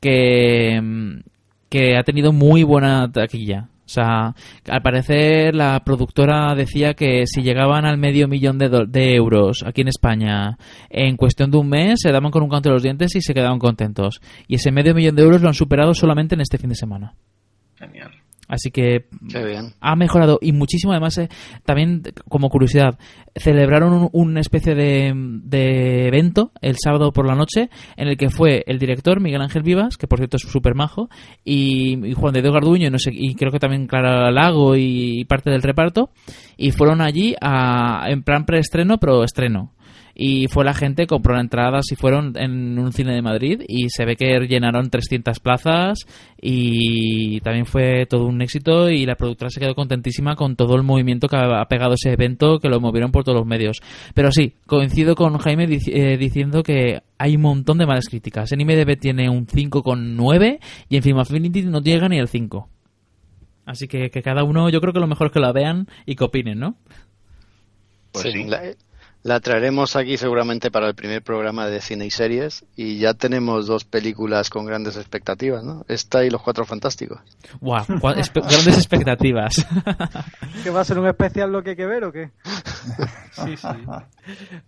que, 0.01 0.81
mm, 0.83 1.21
que 1.69 1.97
ha 1.97 2.03
tenido 2.03 2.33
muy 2.33 2.65
buena 2.65 3.11
taquilla. 3.11 3.69
O 3.87 3.89
sea, 3.89 4.35
al 4.69 4.83
parecer 4.83 5.55
la 5.55 5.83
productora 5.85 6.55
decía 6.55 6.95
que 6.95 7.27
si 7.27 7.43
llegaban 7.43 7.85
al 7.85 7.99
medio 7.99 8.29
millón 8.29 8.57
de, 8.57 8.87
de 8.89 9.15
euros 9.15 9.63
aquí 9.67 9.83
en 9.83 9.89
España 9.89 10.57
en 10.89 11.17
cuestión 11.17 11.51
de 11.51 11.59
un 11.59 11.69
mes, 11.69 12.01
se 12.01 12.11
daban 12.11 12.31
con 12.31 12.43
un 12.43 12.49
canto 12.49 12.71
de 12.71 12.75
los 12.75 12.83
dientes 12.83 13.15
y 13.15 13.21
se 13.21 13.35
quedaban 13.35 13.59
contentos. 13.59 14.23
Y 14.49 14.55
ese 14.55 14.73
medio 14.73 14.95
millón 14.95 15.17
de 15.17 15.23
euros 15.23 15.43
lo 15.43 15.49
han 15.49 15.55
superado 15.55 15.93
solamente 15.93 16.35
en 16.35 16.41
este 16.41 16.57
fin 16.57 16.71
de 16.71 16.77
semana. 16.77 17.15
Genial. 17.77 18.11
Así 18.47 18.71
que 18.71 19.07
bien. 19.23 19.73
ha 19.81 19.97
mejorado 19.97 20.39
y 20.43 20.53
muchísimo. 20.53 20.93
Además, 20.93 21.17
eh, 21.19 21.29
también 21.65 22.03
como 22.29 22.51
curiosidad, 22.51 22.99
celebraron 23.35 23.93
un- 23.95 24.11
una 24.13 24.41
especie 24.41 24.75
de, 24.75 25.13
de 25.15 26.09
evento 26.09 26.53
el 26.61 26.77
sábado 26.79 27.13
por 27.13 27.27
la 27.27 27.35
noche 27.35 27.71
en 27.97 28.09
el 28.09 28.17
que 28.17 28.29
fue 28.31 28.63
el 28.67 28.79
director 28.79 29.21
Miguel 29.21 29.41
Ángel 29.41 29.63
Vivas, 29.63 29.97
que 29.97 30.07
por 30.07 30.19
cierto 30.19 30.37
es 30.37 30.43
súper 30.43 30.75
majo, 30.75 31.09
y, 31.45 32.07
y 32.07 32.13
Juan 32.13 32.35
de 32.35 32.43
Diego 32.43 32.55
Garduño, 32.55 32.89
y, 32.89 32.91
no 32.91 32.99
sé, 32.99 33.11
y 33.15 33.35
creo 33.35 33.51
que 33.51 33.59
también 33.59 33.87
Clara 33.87 34.31
Lago 34.31 34.77
y, 34.77 35.25
parte 35.25 35.51
del 35.51 35.63
reparto, 35.63 36.11
y 36.57 36.71
fueron 36.71 37.01
allí 37.01 37.35
a, 37.41 38.05
en 38.11 38.23
plan 38.23 38.45
preestreno, 38.45 38.99
pero 38.99 39.25
estreno. 39.25 39.73
Y 40.17 40.47
fue 40.47 40.65
la 40.65 40.75
gente, 40.75 41.09
compró 41.09 41.35
la 41.35 41.41
entrada, 41.41 41.81
si 41.83 41.97
fueron 41.97 42.35
en 42.37 42.79
un 42.79 42.93
cine 42.93 43.13
de 43.15 43.21
Madrid 43.23 43.63
y 43.67 43.89
se 43.89 44.05
ve 44.05 44.15
que 44.15 44.39
llenaron 44.49 44.89
300 44.89 45.41
plazas 45.41 45.99
y 46.41 47.41
también 47.41 47.67
fue 47.67 48.07
todo 48.07 48.27
un 48.27 48.41
éxito 48.41 48.91
y 48.91 49.07
la 49.07 49.17
productora 49.17 49.51
se 49.51 49.59
quedó 49.59 49.75
contentísima 49.75 50.37
con 50.37 50.55
todo 50.55 50.77
el 50.77 50.85
movimiento 50.85 51.27
que 51.27 51.37
ha 51.37 51.65
pegado 51.67 51.95
ese 51.95 52.13
evento, 52.13 52.61
que 52.61 52.69
lo 52.69 52.79
movieron 52.81 53.11
por 53.11 53.25
todos 53.25 53.39
los 53.39 53.47
medios. 53.47 53.81
Pero 54.15 54.31
sí, 54.31 54.55
coincido 54.67 55.17
con 55.17 55.37
Jaime 55.39 55.67
dici- 55.69 55.93
eh, 55.93 56.17
diciendo 56.17 56.63
que 56.63 57.03
hay 57.19 57.35
un 57.35 57.43
montón 57.43 57.79
de 57.79 57.87
malas 57.87 58.09
críticas. 58.09 58.53
En 58.53 58.61
IMDB 58.61 58.97
tiene 59.01 59.29
un 59.29 59.47
5,9 59.49 60.61
y 60.89 60.97
en 60.97 61.03
Film 61.03 61.19
Affinity 61.19 61.63
no 61.63 61.81
llega 61.81 62.09
ni 62.09 62.21
al 62.21 62.29
5. 62.29 62.69
Así 63.67 63.89
que, 63.89 64.11
que 64.11 64.23
cada 64.23 64.45
uno, 64.45 64.69
yo 64.69 64.81
creo 64.81 64.93
que 64.93 65.01
lo 65.01 65.07
mejor 65.09 65.29
es 65.29 65.33
que 65.33 65.41
la 65.41 65.53
vean 65.53 65.89
y 66.07 66.15
que 66.15 66.23
opinen, 66.25 66.59
¿no? 66.61 66.77
Pues 68.13 68.27
Sí, 68.27 68.33
sí. 68.33 68.45
La, 68.45 68.61
la 69.25 69.41
traeremos 69.41 69.97
aquí 69.97 70.17
seguramente 70.19 70.71
para 70.71 70.87
el 70.87 70.95
primer 70.95 71.23
programa 71.23 71.67
de 71.67 71.81
cine 71.81 72.05
y 72.07 72.11
series 72.11 72.65
y 72.77 72.99
ya 72.99 73.15
tenemos 73.15 73.67
dos 73.67 73.85
películas 73.85 74.51
con 74.51 74.67
grandes 74.67 74.97
expectativas, 74.97 75.65
¿no? 75.65 75.85
Esta 75.89 76.25
y 76.25 76.31
Los 76.31 76.43
Cuatro 76.43 76.65
Fantásticos. 76.67 77.19
Guau, 77.61 77.85
cua- 77.87 78.17
espe- 78.17 78.43
grandes 78.43 78.77
expectativas. 78.77 79.67
¿Que 80.63 80.71
va 80.71 80.83
a 80.83 80.85
ser 80.85 80.99
un 80.99 81.09
especial 81.09 81.51
lo 81.51 81.63
que 81.63 81.71
hay 81.71 81.77
que 81.77 81.87
ver 81.87 82.05
o 82.05 82.13
qué? 82.13 82.31
Sí, 83.35 83.57
sí. 83.57 83.67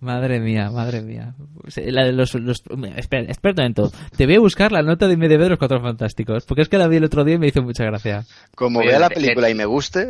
Madre 0.00 0.40
mía, 0.40 0.70
madre 0.72 1.00
mía. 1.00 1.34
La 1.76 2.04
de 2.04 2.12
los, 2.12 2.34
los- 2.34 2.64
espera, 2.96 3.30
espera 3.30 3.52
un 3.52 3.56
momento. 3.56 3.92
Te 4.16 4.26
voy 4.26 4.34
a 4.34 4.40
buscar 4.40 4.72
la 4.72 4.82
nota 4.82 5.06
de 5.06 5.14
IMDb 5.14 5.38
de 5.38 5.50
los 5.50 5.58
Cuatro 5.58 5.80
Fantásticos, 5.80 6.44
porque 6.46 6.62
es 6.62 6.68
que 6.68 6.76
la 6.78 6.88
vi 6.88 6.96
el 6.96 7.04
otro 7.04 7.22
día 7.22 7.36
y 7.36 7.38
me 7.38 7.46
hizo 7.46 7.62
mucha 7.62 7.84
gracia. 7.84 8.24
Como 8.56 8.80
Oye, 8.80 8.88
vea 8.88 8.98
la 8.98 9.08
película 9.08 9.48
eh, 9.48 9.52
y 9.52 9.54
me 9.54 9.66
guste, 9.66 10.08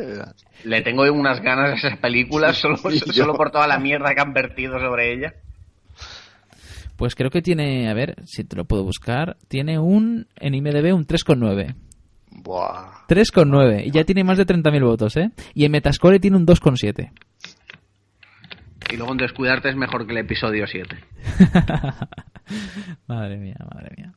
Le 0.65 0.81
tengo 0.81 1.03
unas 1.13 1.43
ganas 1.43 1.73
a 1.73 1.75
esas 1.75 1.99
películas 1.99 2.57
solo, 2.57 2.79
solo 2.79 3.35
por 3.35 3.51
toda 3.51 3.67
la 3.67 3.79
mierda 3.79 4.15
que 4.15 4.21
han 4.23 4.33
vertido 4.37 4.79
sobre 4.79 5.15
ella. 5.15 5.35
Pues 6.97 7.15
creo 7.15 7.31
que 7.31 7.43
tiene, 7.43 7.89
a 7.89 7.95
ver 7.95 8.17
si 8.25 8.45
te 8.45 8.57
lo 8.57 8.65
puedo 8.65 8.85
buscar, 8.85 9.37
tiene 9.49 9.79
un, 9.79 10.29
en 10.37 10.55
IMDb 10.55 10.95
un 10.95 11.07
3,9. 11.07 11.75
buah. 12.31 13.07
3,9. 13.09 13.87
Y 13.87 13.91
ya 13.91 14.05
tiene 14.05 14.25
más 14.25 14.39
de 14.39 14.47
30.000 14.47 14.85
votos, 14.85 15.17
¿eh? 15.17 15.31
Y 15.55 15.65
en 15.65 15.73
Metascore 15.73 16.21
tiene 16.21 16.37
un 16.37 16.47
2,7. 16.47 17.11
Y 18.93 18.97
luego 18.97 19.13
en 19.13 19.19
Descuidarte 19.19 19.69
es 19.69 19.77
mejor 19.77 20.07
que 20.07 20.13
el 20.13 20.19
episodio 20.19 20.67
7. 20.67 20.97
madre 23.09 23.37
mía, 23.39 23.57
madre 23.75 23.91
mía. 23.97 24.13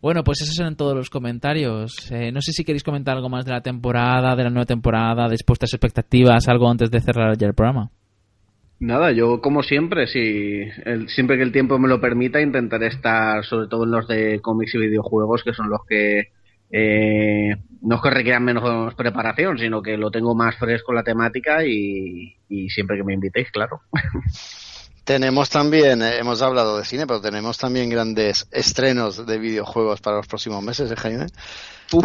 Bueno, 0.00 0.22
pues 0.22 0.42
esos 0.42 0.58
eran 0.58 0.76
todos 0.76 0.94
los 0.94 1.10
comentarios. 1.10 2.10
Eh, 2.10 2.30
no 2.30 2.40
sé 2.40 2.52
si 2.52 2.64
queréis 2.64 2.84
comentar 2.84 3.16
algo 3.16 3.28
más 3.28 3.44
de 3.44 3.52
la 3.52 3.62
temporada, 3.62 4.36
de 4.36 4.44
la 4.44 4.50
nueva 4.50 4.66
temporada, 4.66 5.28
de 5.28 5.36
vuestras 5.46 5.72
expectativas, 5.72 6.48
algo 6.48 6.70
antes 6.70 6.90
de 6.90 7.00
cerrar 7.00 7.36
ya 7.36 7.46
el 7.46 7.54
programa. 7.54 7.90
Nada, 8.78 9.10
yo 9.12 9.40
como 9.40 9.62
siempre, 9.62 10.06
si 10.06 10.60
el- 10.84 11.08
siempre 11.08 11.36
que 11.38 11.42
el 11.42 11.52
tiempo 11.52 11.78
me 11.78 11.88
lo 11.88 12.00
permita, 12.00 12.40
intentaré 12.42 12.88
estar 12.88 13.42
sobre 13.44 13.68
todo 13.68 13.84
en 13.84 13.90
los 13.90 14.06
de 14.06 14.40
cómics 14.42 14.74
y 14.74 14.78
videojuegos, 14.78 15.42
que 15.42 15.54
son 15.54 15.70
los 15.70 15.80
que 15.88 16.28
eh, 16.70 17.54
no 17.80 17.96
es 17.96 18.02
que 18.02 18.10
requieran 18.10 18.44
menos 18.44 18.94
preparación, 18.94 19.56
sino 19.58 19.80
que 19.82 19.96
lo 19.96 20.10
tengo 20.10 20.34
más 20.34 20.56
fresco 20.56 20.92
la 20.92 21.04
temática 21.04 21.64
y, 21.64 22.36
y 22.48 22.68
siempre 22.70 22.96
que 22.96 23.04
me 23.04 23.14
invitéis, 23.14 23.50
claro. 23.50 23.80
Tenemos 25.04 25.48
también, 25.48 26.02
eh, 26.02 26.18
hemos 26.18 26.42
hablado 26.42 26.76
de 26.76 26.84
cine, 26.84 27.06
pero 27.06 27.20
tenemos 27.20 27.56
también 27.58 27.88
grandes 27.88 28.48
estrenos 28.50 29.24
de 29.24 29.38
videojuegos 29.38 30.00
para 30.00 30.16
los 30.16 30.26
próximos 30.26 30.62
meses, 30.64 30.90
¿eh, 30.90 30.96
Jaime? 30.96 31.26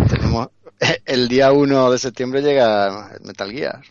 Tenemos, 0.08 0.50
el 1.06 1.28
día 1.28 1.52
1 1.52 1.92
de 1.92 1.98
septiembre 1.98 2.42
llega 2.44 3.10
Metal 3.26 3.52
Gear. 3.52 3.82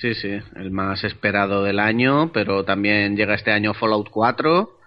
Sí, 0.00 0.14
sí, 0.14 0.38
el 0.56 0.70
más 0.70 1.04
esperado 1.04 1.62
del 1.62 1.78
año, 1.78 2.32
pero 2.32 2.64
también 2.64 3.16
llega 3.16 3.34
este 3.34 3.52
año 3.52 3.74
Fallout 3.74 4.08
4 4.08 4.78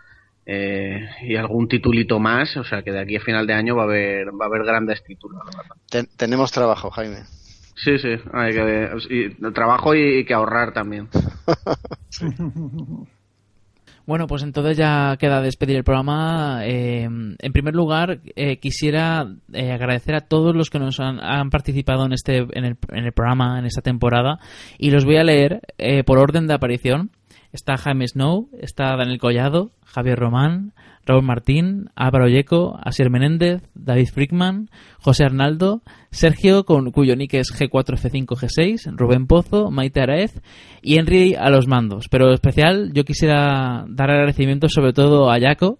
eh, 0.45 1.07
y 1.21 1.35
algún 1.35 1.67
titulito 1.67 2.19
más, 2.19 2.57
o 2.57 2.63
sea 2.63 2.81
que 2.81 2.91
de 2.91 3.01
aquí 3.01 3.17
a 3.17 3.21
final 3.21 3.45
de 3.45 3.53
año 3.53 3.75
va 3.75 3.83
a 3.83 3.85
haber, 3.85 4.27
va 4.29 4.45
a 4.45 4.47
haber 4.47 4.63
grandes 4.63 5.03
títulos. 5.03 5.41
Ten- 5.89 6.09
tenemos 6.17 6.51
trabajo, 6.51 6.89
Jaime. 6.89 7.23
Sí, 7.75 7.99
sí, 7.99 8.15
hay 8.31 8.53
que 8.53 8.89
y 9.09 9.51
trabajo 9.51 9.93
y, 9.93 10.19
y 10.19 10.25
que 10.25 10.33
ahorrar 10.33 10.73
también. 10.73 11.09
Bueno, 14.05 14.27
pues 14.27 14.43
entonces 14.43 14.75
ya 14.75 15.15
queda 15.17 15.41
despedir 15.41 15.77
el 15.77 15.85
programa. 15.85 16.65
Eh, 16.65 17.03
en 17.03 17.53
primer 17.53 17.73
lugar, 17.73 18.19
eh, 18.35 18.57
quisiera 18.57 19.25
eh, 19.53 19.71
agradecer 19.71 20.15
a 20.15 20.21
todos 20.21 20.53
los 20.53 20.69
que 20.69 20.79
nos 20.79 20.99
han, 20.99 21.21
han 21.21 21.49
participado 21.49 22.05
en 22.05 22.11
este 22.11 22.39
en 22.39 22.65
el, 22.65 22.77
en 22.91 23.05
el 23.05 23.13
programa, 23.13 23.57
en 23.59 23.65
esta 23.65 23.81
temporada, 23.81 24.39
y 24.77 24.91
los 24.91 25.05
voy 25.05 25.17
a 25.17 25.23
leer 25.23 25.61
eh, 25.77 26.03
por 26.03 26.17
orden 26.17 26.47
de 26.47 26.53
aparición. 26.53 27.11
Está 27.53 27.77
Jaime 27.77 28.07
Snow, 28.07 28.49
está 28.59 28.95
Daniel 28.97 29.19
Collado, 29.19 29.71
Javier 29.85 30.17
Román, 30.17 30.73
Raúl 31.05 31.21
Martín, 31.21 31.89
Álvaro 31.95 32.27
Yeco, 32.27 32.79
Asier 32.83 33.11
Menéndez, 33.11 33.61
David 33.75 34.07
Frickman, 34.07 34.69
José 34.99 35.25
Arnaldo, 35.25 35.83
Sergio, 36.09 36.65
con, 36.65 36.91
cuyo 36.91 37.15
nick 37.15 37.35
es 37.35 37.53
G4F5G6, 37.53 38.95
Rubén 38.95 39.27
Pozo, 39.27 39.69
Maite 39.69 40.01
Araez 40.01 40.41
y 40.81 40.97
Henry 40.97 41.35
a 41.35 41.49
los 41.49 41.67
mandos. 41.67 42.07
Pero 42.09 42.33
especial, 42.33 42.91
yo 42.93 43.03
quisiera 43.03 43.85
dar 43.87 44.09
agradecimiento 44.09 44.67
sobre 44.67 44.93
todo 44.93 45.29
a 45.29 45.39
Jaco, 45.39 45.77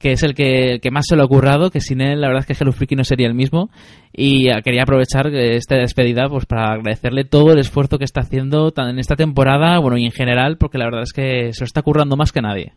que 0.00 0.12
es 0.12 0.22
el 0.22 0.34
que, 0.34 0.72
el 0.72 0.80
que 0.80 0.90
más 0.90 1.04
se 1.06 1.14
lo 1.14 1.22
ha 1.22 1.28
currado, 1.28 1.70
que 1.70 1.82
sin 1.82 2.00
él 2.00 2.22
la 2.22 2.28
verdad 2.28 2.40
es 2.40 2.46
que 2.46 2.64
Hello 2.64 2.72
Freaky 2.72 2.96
no 2.96 3.04
sería 3.04 3.28
el 3.28 3.34
mismo. 3.34 3.70
Y 4.12 4.48
quería 4.62 4.82
aprovechar 4.82 5.28
esta 5.28 5.76
despedida 5.76 6.28
pues 6.28 6.46
para 6.46 6.72
agradecerle 6.72 7.24
todo 7.24 7.52
el 7.52 7.58
esfuerzo 7.58 7.98
que 7.98 8.04
está 8.04 8.22
haciendo 8.22 8.72
en 8.76 8.98
esta 8.98 9.14
temporada, 9.14 9.78
bueno, 9.78 9.98
y 9.98 10.06
en 10.06 10.10
general, 10.10 10.56
porque 10.56 10.78
la 10.78 10.86
verdad 10.86 11.02
es 11.02 11.12
que 11.12 11.52
se 11.52 11.60
lo 11.60 11.66
está 11.66 11.82
currando 11.82 12.16
más 12.16 12.32
que 12.32 12.40
nadie. 12.40 12.72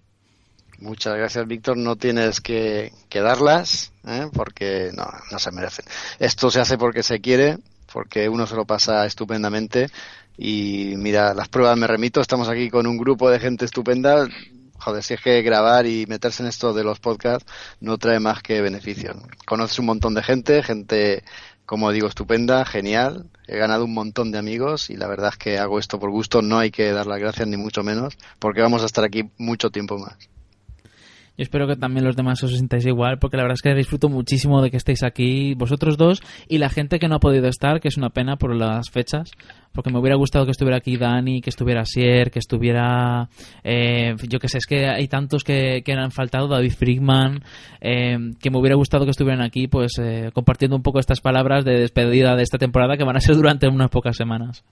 Muchas 0.80 1.16
gracias, 1.16 1.48
Víctor. 1.48 1.78
No 1.78 1.96
tienes 1.96 2.42
que, 2.42 2.92
que 3.08 3.22
darlas, 3.22 3.94
¿eh? 4.06 4.28
porque 4.34 4.90
no, 4.94 5.06
no 5.32 5.40
se 5.40 5.52
merecen. 5.52 5.86
Esto 6.20 6.52
se 6.52 6.60
hace 6.60 6.78
porque 6.78 7.04
se 7.04 7.22
quiere, 7.22 7.58
porque 7.92 8.28
uno 8.28 8.46
se 8.46 8.56
lo 8.56 8.66
pasa 8.66 9.06
estupendamente. 9.06 9.88
Y 10.38 10.96
mira, 10.98 11.34
las 11.34 11.48
pruebas 11.48 11.78
me 11.78 11.88
remito. 11.88 12.20
Estamos 12.20 12.50
aquí 12.50 12.70
con 12.70 12.86
un 12.86 12.98
grupo 12.98 13.30
de 13.30 13.40
gente 13.40 13.64
estupenda. 13.64 14.28
Joder, 14.84 15.02
si 15.02 15.14
es 15.14 15.22
que 15.22 15.42
grabar 15.44 15.86
y 15.86 16.06
meterse 16.08 16.44
en 16.44 16.50
esto 16.50 16.74
de 16.74 16.84
los 16.84 17.00
podcasts 17.00 17.50
no 17.80 17.98
trae 17.98 18.20
más 18.20 18.44
que 18.44 18.62
beneficios. 18.62 19.16
Conoces 19.46 19.80
un 19.80 19.86
montón 19.86 20.14
de 20.14 20.22
gente, 20.24 20.62
gente, 20.62 21.24
como 21.66 21.92
digo, 21.94 22.08
estupenda, 22.08 22.66
genial. 22.66 23.30
He 23.48 23.58
ganado 23.58 23.86
un 23.86 23.94
montón 23.94 24.32
de 24.32 24.40
amigos 24.40 24.90
y 24.90 24.98
la 24.98 25.08
verdad 25.08 25.30
es 25.32 25.38
que 25.38 25.58
hago 25.58 25.80
esto 25.80 26.00
por 26.00 26.12
gusto. 26.12 26.42
No 26.42 26.60
hay 26.60 26.70
que 26.70 26.92
dar 26.92 27.08
las 27.08 27.20
gracias 27.20 27.48
ni 27.48 27.56
mucho 27.56 27.82
menos, 27.82 28.18
porque 28.40 28.62
vamos 28.62 28.84
a 28.84 28.86
estar 28.86 29.06
aquí 29.06 29.30
mucho 29.38 29.70
tiempo 29.70 29.98
más. 29.98 30.18
Yo 31.36 31.42
espero 31.42 31.68
que 31.68 31.76
también 31.76 32.06
los 32.06 32.16
demás 32.16 32.44
os 32.44 32.56
sintáis 32.56 32.86
igual, 32.86 33.18
porque 33.18 33.38
la 33.38 33.44
verdad 33.44 33.56
es 33.56 33.64
que 33.64 33.74
disfruto 33.74 34.08
muchísimo 34.08 34.62
de 34.62 34.70
que 34.70 34.78
estéis 34.78 35.02
aquí 35.02 35.56
vosotros 35.56 35.98
dos 35.98 36.22
y 36.48 36.60
la 36.60 36.70
gente 36.70 37.00
que 37.00 37.08
no 37.08 37.16
ha 37.16 37.20
podido 37.20 37.48
estar, 37.48 37.80
que 37.80 37.88
es 37.88 37.98
una 37.98 38.12
pena 38.12 38.36
por 38.36 38.56
las 38.56 38.92
fechas, 38.92 39.32
porque 39.72 39.90
me 39.90 39.98
hubiera 39.98 40.16
gustado 40.16 40.46
que 40.46 40.52
estuviera 40.52 40.78
aquí 40.78 40.96
Dani, 40.96 41.42
que 41.42 41.50
estuviera 41.50 41.86
Sier, 41.86 42.30
que 42.30 42.38
estuviera, 42.38 43.30
eh, 43.64 44.16
yo 44.30 44.38
que 44.38 44.48
sé, 44.48 44.60
es 44.60 44.68
que 44.68 44.88
hay 44.88 45.08
tantos 45.08 45.44
que, 45.44 45.82
que 45.84 45.94
han 45.94 46.12
faltado, 46.12 46.48
David 46.48 46.74
Friedman, 46.74 47.44
eh, 47.82 48.18
que 48.40 48.52
me 48.52 48.60
hubiera 48.60 48.76
gustado 48.76 49.06
que 49.06 49.12
estuvieran 49.12 49.42
aquí, 49.42 49.68
pues 49.68 49.94
eh, 50.00 50.30
compartiendo 50.34 50.76
un 50.76 50.84
poco 50.84 51.00
estas 51.00 51.20
palabras 51.20 51.66
de 51.66 51.80
despedida 51.80 52.36
de 52.36 52.44
esta 52.44 52.60
temporada 52.60 52.96
que 52.96 53.06
van 53.06 53.18
a 53.18 53.22
ser 53.22 53.36
durante 53.36 53.68
unas 53.68 53.90
pocas 53.90 54.16
semanas. 54.16 54.64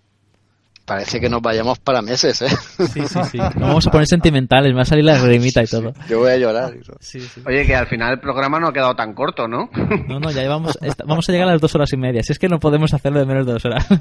Parece 0.85 1.19
que 1.19 1.29
nos 1.29 1.41
vayamos 1.41 1.79
para 1.79 2.01
meses, 2.01 2.41
¿eh? 2.41 2.47
Sí, 2.49 3.01
sí, 3.07 3.19
sí. 3.31 3.37
Nos 3.37 3.55
vamos 3.55 3.87
a 3.87 3.91
poner 3.91 4.07
sentimentales, 4.07 4.71
me 4.71 4.77
va 4.77 4.81
a 4.81 4.85
salir 4.85 5.05
la 5.05 5.17
grimita 5.19 5.63
y 5.63 5.67
todo. 5.67 5.93
Yo 6.09 6.19
voy 6.19 6.31
a 6.31 6.37
llorar. 6.37 6.73
Sí, 6.99 7.21
sí. 7.21 7.41
Oye, 7.45 7.65
que 7.65 7.75
al 7.75 7.87
final 7.87 8.13
el 8.13 8.19
programa 8.19 8.59
no 8.59 8.67
ha 8.67 8.73
quedado 8.73 8.95
tan 8.95 9.13
corto, 9.13 9.47
¿no? 9.47 9.69
No, 10.07 10.19
no, 10.19 10.31
ya 10.31 10.47
vamos, 10.49 10.77
esta- 10.81 11.03
vamos 11.05 11.27
a 11.27 11.31
llegar 11.31 11.47
a 11.47 11.51
las 11.53 11.61
dos 11.61 11.73
horas 11.75 11.91
y 11.93 11.97
media. 11.97 12.21
Si 12.23 12.33
es 12.33 12.39
que 12.39 12.47
no 12.49 12.59
podemos 12.59 12.93
hacerlo 12.93 13.19
de 13.19 13.25
menos 13.25 13.45
de 13.45 13.53
dos 13.53 13.65
horas. 13.65 13.85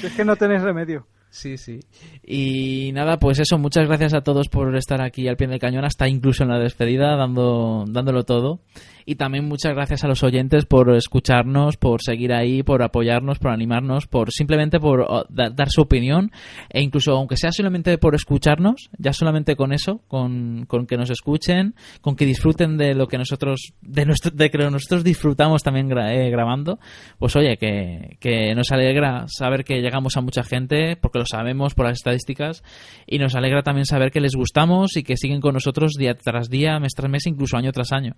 Si 0.00 0.06
es 0.06 0.12
que 0.14 0.24
no 0.24 0.36
tenéis 0.36 0.62
remedio. 0.62 1.06
Sí, 1.36 1.58
sí. 1.58 1.80
Y 2.26 2.92
nada, 2.94 3.18
pues 3.18 3.38
eso, 3.38 3.58
muchas 3.58 3.86
gracias 3.86 4.14
a 4.14 4.22
todos 4.22 4.48
por 4.48 4.74
estar 4.74 5.02
aquí 5.02 5.28
al 5.28 5.36
pie 5.36 5.46
del 5.48 5.58
cañón, 5.58 5.84
hasta 5.84 6.08
incluso 6.08 6.44
en 6.44 6.48
la 6.48 6.58
despedida, 6.58 7.14
dando, 7.14 7.84
dándolo 7.86 8.24
todo. 8.24 8.60
Y 9.08 9.14
también 9.16 9.44
muchas 9.46 9.72
gracias 9.74 10.02
a 10.02 10.08
los 10.08 10.24
oyentes 10.24 10.64
por 10.64 10.92
escucharnos, 10.96 11.76
por 11.76 12.02
seguir 12.02 12.32
ahí, 12.32 12.64
por 12.64 12.82
apoyarnos, 12.82 13.38
por 13.38 13.52
animarnos, 13.52 14.06
por 14.08 14.32
simplemente 14.32 14.80
por 14.80 15.02
oh, 15.02 15.24
da- 15.28 15.50
dar 15.50 15.68
su 15.70 15.82
opinión. 15.82 16.32
E 16.70 16.82
incluso, 16.82 17.12
aunque 17.12 17.36
sea 17.36 17.52
solamente 17.52 17.98
por 17.98 18.16
escucharnos, 18.16 18.88
ya 18.98 19.12
solamente 19.12 19.54
con 19.54 19.72
eso, 19.72 20.00
con, 20.08 20.64
con 20.66 20.86
que 20.86 20.96
nos 20.96 21.10
escuchen, 21.10 21.76
con 22.00 22.16
que 22.16 22.26
disfruten 22.26 22.78
de 22.78 22.94
lo 22.94 23.06
que 23.06 23.16
nosotros, 23.18 23.74
de, 23.80 24.06
nuestro, 24.06 24.32
de 24.32 24.50
que 24.50 24.58
nosotros 24.58 25.04
disfrutamos 25.04 25.62
también 25.62 25.88
eh, 25.96 26.28
grabando, 26.30 26.80
pues 27.18 27.36
oye, 27.36 27.58
que, 27.58 28.16
que 28.18 28.56
nos 28.56 28.72
alegra 28.72 29.26
saber 29.28 29.62
que 29.64 29.82
llegamos 29.82 30.16
a 30.16 30.20
mucha 30.20 30.42
gente, 30.42 30.96
porque 30.96 31.20
lo 31.20 31.25
sabemos 31.30 31.74
por 31.74 31.86
las 31.86 31.98
estadísticas, 31.98 32.62
y 33.06 33.18
nos 33.18 33.34
alegra 33.34 33.62
también 33.62 33.86
saber 33.86 34.10
que 34.10 34.20
les 34.20 34.34
gustamos 34.34 34.96
y 34.96 35.02
que 35.02 35.16
siguen 35.16 35.40
con 35.40 35.54
nosotros 35.54 35.92
día 35.98 36.14
tras 36.14 36.48
día, 36.48 36.78
mes 36.80 36.92
tras 36.94 37.10
mes, 37.10 37.26
incluso 37.26 37.56
año 37.56 37.72
tras 37.72 37.92
año. 37.92 38.14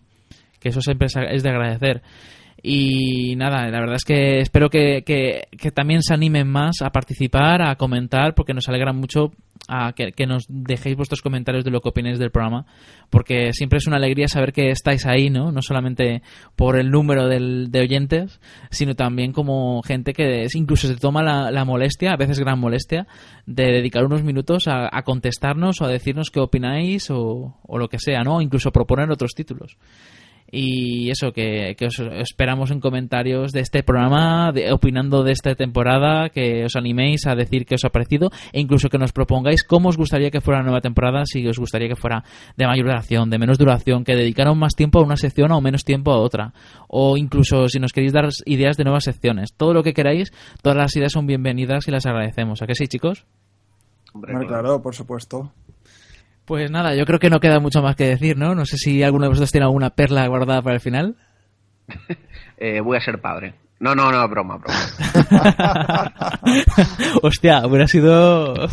Que 0.61 0.71
eso 0.71 0.81
siempre 0.81 1.07
es- 1.07 1.43
de 1.43 1.49
agradecer. 1.51 2.03
Y 2.63 3.37
nada, 3.37 3.69
la 3.71 3.81
verdad 3.81 3.97
es 3.97 4.05
que 4.05 4.41
espero 4.41 4.69
que, 4.69 5.03
que, 5.05 5.49
que 5.57 5.71
también 5.71 6.03
se 6.03 6.13
animen 6.15 6.49
más 6.49 6.83
a 6.83 6.91
participar, 6.91 7.63
a 7.63 7.77
comentar, 7.77 8.35
porque 8.35 8.53
nos 8.55 8.69
alegra 8.69 8.93
mucho 8.93 9.31
a 9.69 9.93
que, 9.93 10.27
nos 10.27 10.47
dejéis 10.49 10.97
vuestros 10.97 11.21
comentarios 11.21 11.65
de 11.65 11.71
lo 11.71 11.81
que 11.81 11.91
opinéis 11.91 12.19
del 12.19 12.31
programa, 12.31 12.65
porque 13.11 13.53
siempre 13.53 13.77
es 13.79 13.87
una 13.87 13.97
alegría 13.97 14.27
saber 14.27 14.53
que 14.53 14.71
estáis 14.71 15.05
ahí, 15.07 15.31
¿no? 15.31 15.53
No 15.53 15.61
solamente 15.63 16.23
por 16.57 16.79
el 16.79 16.91
número 16.91 17.29
del- 17.29 17.71
de 17.71 17.81
oyentes, 17.81 18.41
sino 18.71 18.95
también 18.95 19.33
como 19.33 19.83
gente 19.83 20.13
que 20.13 20.43
es- 20.45 20.55
incluso 20.55 20.89
se 20.89 20.97
toma 20.97 21.23
la, 21.23 21.51
la 21.51 21.65
molestia, 21.65 22.13
a 22.13 22.17
veces 22.17 22.41
gran 22.41 22.59
molestia, 22.59 23.07
de 23.47 23.65
dedicar 23.65 24.05
unos 24.05 24.23
minutos 24.25 24.67
a, 24.69 24.89
a 24.91 25.03
contestarnos 25.03 25.81
o 25.81 25.85
a 25.85 25.89
decirnos 25.89 26.31
qué 26.31 26.41
opináis 26.41 27.11
o, 27.11 27.57
o 27.63 27.79
lo 27.79 27.89
que 27.89 27.99
sea, 27.99 28.23
¿no? 28.25 28.37
O 28.37 28.41
incluso 28.41 28.73
proponer 28.73 29.11
otros 29.11 29.33
títulos. 29.35 29.77
Y 30.51 31.11
eso, 31.11 31.33
que, 31.33 31.75
que 31.79 31.87
os 31.87 31.99
esperamos 31.99 32.71
en 32.71 32.81
comentarios 32.81 33.53
de 33.53 33.61
este 33.61 33.83
programa, 33.83 34.51
de- 34.53 34.73
opinando 34.73 35.23
de 35.23 35.33
esta 35.33 35.55
temporada, 35.55 36.31
que 36.31 36.65
os 36.65 36.75
animéis 36.75 37.27
a 37.27 37.35
decir 37.35 37.67
qué 37.67 37.75
os 37.75 37.85
ha 37.85 37.91
parecido 37.91 38.31
e 38.53 38.61
incluso 38.61 38.89
que 38.89 38.97
nos 38.97 39.13
propongáis 39.13 39.63
cómo 39.63 39.91
os 39.91 39.99
gustaría 39.99 40.31
que 40.31 40.41
fuera 40.41 40.61
la 40.61 40.65
nueva 40.65 40.81
temporada, 40.81 41.25
si 41.27 41.47
os 41.47 41.59
gustaría 41.59 41.89
que 41.89 41.97
fuera 41.97 42.25
de 42.57 42.67
mayor 42.67 42.87
duración, 42.87 43.29
de 43.29 43.39
menos 43.39 43.59
duración, 43.59 44.05
que 44.05 44.17
dedicaran 44.17 44.59
más 44.59 44.75
tiempo 44.75 45.01
a 45.01 45.03
una 45.03 45.17
sección 45.19 45.53
o 45.53 45.61
menos 45.61 45.85
tiempo 45.85 46.13
a 46.13 46.19
otra. 46.19 46.55
O 46.89 47.19
incluso 47.19 47.69
si 47.69 47.79
nos 47.79 47.93
queréis 47.93 48.15
dar 48.15 48.29
ideas 48.47 48.79
de 48.79 48.85
nuevas 48.85 49.05
secciones. 49.05 49.53
Todo 49.55 49.75
lo 49.75 49.83
que 49.83 49.93
queráis, 49.93 50.33
todas 50.63 50.79
las 50.79 50.97
ideas 50.97 51.13
son 51.13 51.27
bienvenidas 51.27 51.87
y 51.89 51.91
las 51.91 52.07
agradecemos. 52.07 52.63
¿A 52.63 52.67
qué 52.67 52.75
sí, 52.75 52.87
chicos? 52.89 53.27
Hombre, 54.15 54.47
claro, 54.47 54.81
por 54.81 54.95
supuesto. 54.95 55.53
Pues 56.49 56.71
nada, 56.71 56.95
yo 56.95 57.05
creo 57.05 57.19
que 57.19 57.29
no 57.29 57.41
queda 57.41 57.61
mucho 57.61 57.83
más 57.83 57.95
que 57.95 58.09
decir, 58.09 58.39
¿no? 58.39 58.55
No 58.55 58.65
sé 58.65 58.79
si 58.79 59.03
alguno 59.03 59.25
de 59.25 59.29
vosotros 59.29 59.53
tiene 59.53 59.67
alguna 59.67 59.91
perla 59.91 60.27
guardada 60.27 60.63
para 60.63 60.77
el 60.77 60.81
final. 60.81 61.15
Eh, 62.61 62.81
voy 62.81 62.97
a 62.97 63.01
ser 63.01 63.21
padre. 63.21 63.55
No, 63.79 63.95
no, 63.95 64.11
no, 64.11 64.29
broma, 64.29 64.59
broma. 64.59 66.13
Hostia, 67.23 67.65
hubiera 67.65 67.87
sido. 67.87 68.53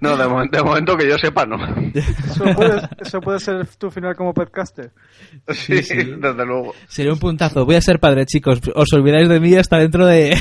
No, 0.00 0.16
de 0.16 0.26
momento, 0.26 0.56
de 0.56 0.64
momento 0.64 0.96
que 0.96 1.06
yo 1.06 1.18
sepa, 1.18 1.44
no. 1.44 1.58
Eso 1.92 2.44
puede, 2.56 2.80
eso 2.98 3.20
puede 3.20 3.38
ser 3.38 3.66
tu 3.76 3.90
final 3.90 4.16
como 4.16 4.32
podcaster. 4.32 4.90
Sí, 5.48 5.74
desde 5.74 6.46
luego. 6.46 6.72
Sería 6.88 7.12
un 7.12 7.18
puntazo. 7.18 7.66
Voy 7.66 7.74
a 7.74 7.82
ser 7.82 8.00
padre, 8.00 8.24
chicos. 8.24 8.62
Os 8.74 8.90
olvidáis 8.94 9.28
de 9.28 9.38
mí 9.38 9.54
hasta 9.54 9.76
dentro 9.76 10.06
de. 10.06 10.34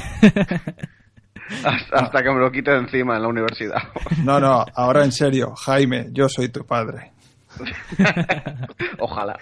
Hasta, 1.64 1.96
hasta 1.98 2.24
que 2.24 2.30
me 2.32 2.40
lo 2.40 2.52
quite 2.52 2.72
de 2.72 2.78
encima 2.78 3.16
en 3.16 3.22
la 3.24 3.28
universidad. 3.28 3.82
No, 4.24 4.40
no, 4.40 4.66
ahora 4.76 5.04
en 5.04 5.12
serio, 5.12 5.54
Jaime, 5.56 6.08
yo 6.12 6.28
soy 6.30 6.50
tu 6.50 6.66
padre. 6.66 7.12
Ojalá. 9.00 9.38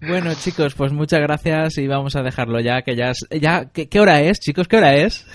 bueno, 0.00 0.32
chicos, 0.34 0.74
pues 0.74 0.92
muchas 0.92 1.20
gracias 1.20 1.76
y 1.78 1.86
vamos 1.86 2.16
a 2.16 2.22
dejarlo 2.22 2.60
ya. 2.60 2.82
Que 2.82 2.96
ya. 2.96 3.10
es- 3.10 3.26
ya 3.40 3.66
¿qué, 3.66 3.88
qué 3.88 4.00
hora 4.00 4.20
es, 4.22 4.38
chicos? 4.40 4.66
¿Qué 4.68 4.76
hora 4.78 4.94
es? 4.94 5.26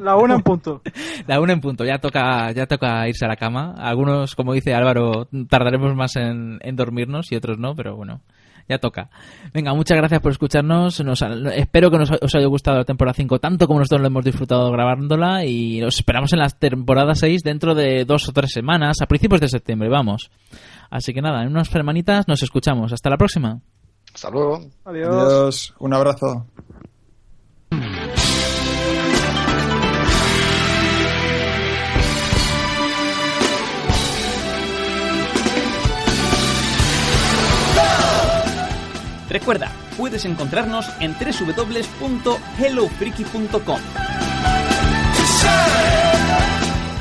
La 0.00 0.16
una 0.16 0.34
en 0.34 0.42
punto. 0.42 0.82
La 1.26 1.40
una 1.40 1.52
en 1.52 1.60
punto. 1.60 1.84
Ya 1.84 1.98
toca, 1.98 2.50
ya 2.52 2.66
toca 2.66 3.06
irse 3.08 3.24
a 3.24 3.28
la 3.28 3.36
cama. 3.36 3.74
Algunos, 3.78 4.34
como 4.34 4.52
dice 4.52 4.74
Álvaro, 4.74 5.28
tardaremos 5.48 5.94
más 5.94 6.16
en, 6.16 6.58
en 6.62 6.76
dormirnos 6.76 7.30
y 7.30 7.36
otros 7.36 7.58
no, 7.58 7.74
pero 7.74 7.94
bueno. 7.96 8.20
Ya 8.68 8.78
toca. 8.78 9.10
Venga, 9.52 9.74
muchas 9.74 9.96
gracias 9.98 10.20
por 10.20 10.32
escucharnos. 10.32 10.98
Nos- 11.04 11.22
espero 11.54 11.90
que 11.90 11.98
nos, 11.98 12.10
os 12.10 12.34
haya 12.34 12.46
gustado 12.46 12.78
la 12.78 12.84
temporada 12.84 13.14
5 13.14 13.38
tanto 13.38 13.66
como 13.66 13.80
nosotros 13.80 14.00
lo 14.00 14.06
hemos 14.06 14.24
disfrutado 14.24 14.70
grabándola 14.72 15.44
y 15.44 15.82
os 15.82 15.96
esperamos 15.96 16.32
en 16.32 16.38
la 16.38 16.48
temporada 16.48 17.14
6 17.14 17.42
dentro 17.42 17.74
de 17.74 18.04
dos 18.04 18.28
o 18.28 18.32
tres 18.32 18.52
semanas, 18.52 18.96
a 19.02 19.06
principios 19.06 19.40
de 19.42 19.48
septiembre, 19.48 19.88
vamos. 19.88 20.30
Así 20.90 21.12
que 21.12 21.20
nada, 21.20 21.42
en 21.42 21.48
unas 21.48 21.68
semanitas 21.68 22.26
nos 22.28 22.42
escuchamos. 22.42 22.92
Hasta 22.92 23.10
la 23.10 23.16
próxima. 23.18 23.60
Hasta 24.14 24.30
luego. 24.30 24.60
Adiós. 24.84 25.08
Adiós, 25.08 25.74
un 25.80 25.92
abrazo. 25.94 26.46
Recuerda, 39.34 39.70
puedes 39.96 40.24
encontrarnos 40.26 40.86
en 41.00 41.14
www.hellofreaky.com. 41.14 43.80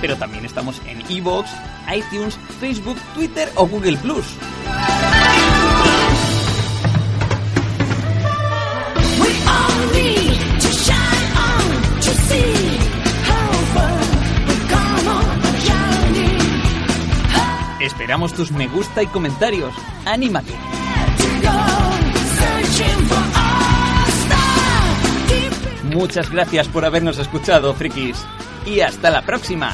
Pero 0.01 0.17
también 0.17 0.43
estamos 0.43 0.81
en 0.87 1.03
iVoox, 1.11 1.47
iTunes, 1.95 2.39
Facebook, 2.59 2.97
Twitter 3.13 3.51
o 3.53 3.67
Google 3.67 3.97
Plus. 3.97 4.25
Esperamos 17.79 18.33
tus 18.33 18.51
me 18.51 18.67
gusta 18.69 19.03
y 19.03 19.07
comentarios. 19.07 19.75
¡Anímate! 20.05 20.82
Muchas 25.93 26.29
gracias 26.31 26.67
por 26.67 26.85
habernos 26.85 27.19
escuchado, 27.19 27.73
frikis. 27.73 28.25
Y 28.65 28.79
hasta 28.79 29.11
la 29.11 29.21
próxima. 29.21 29.73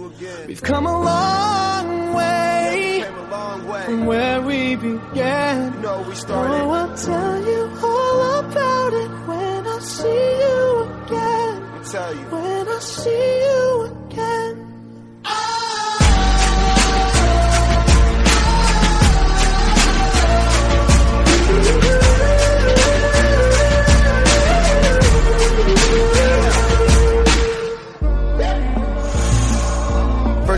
See 0.21 0.27
you 0.27 0.33
again. 0.33 0.47
We've 0.47 0.61
come 0.61 0.85
a 0.85 1.01
long 1.01 2.13
way 2.13 3.01
Came 3.03 3.15
a 3.17 3.31
long 3.31 3.67
way. 3.67 3.85
from 3.85 4.05
where 4.05 4.41
we 4.41 4.75
began. 4.75 5.81
Know 5.81 6.01
we 6.07 6.13
Oh. 6.29 6.71
I'll 6.71 6.95
tell 6.95 7.43
you 7.43 7.61
all 7.83 8.39
about 8.45 8.93
it 8.93 9.11
when 9.27 9.67
I 9.67 9.79
see 9.79 10.29
you 10.43 10.83
again. 11.05 11.83
Tell 11.91 12.13
you. 12.13 12.25
When 12.35 12.67
I 12.67 12.79
see 12.79 13.41
you 13.47 13.97
again. 14.09 14.50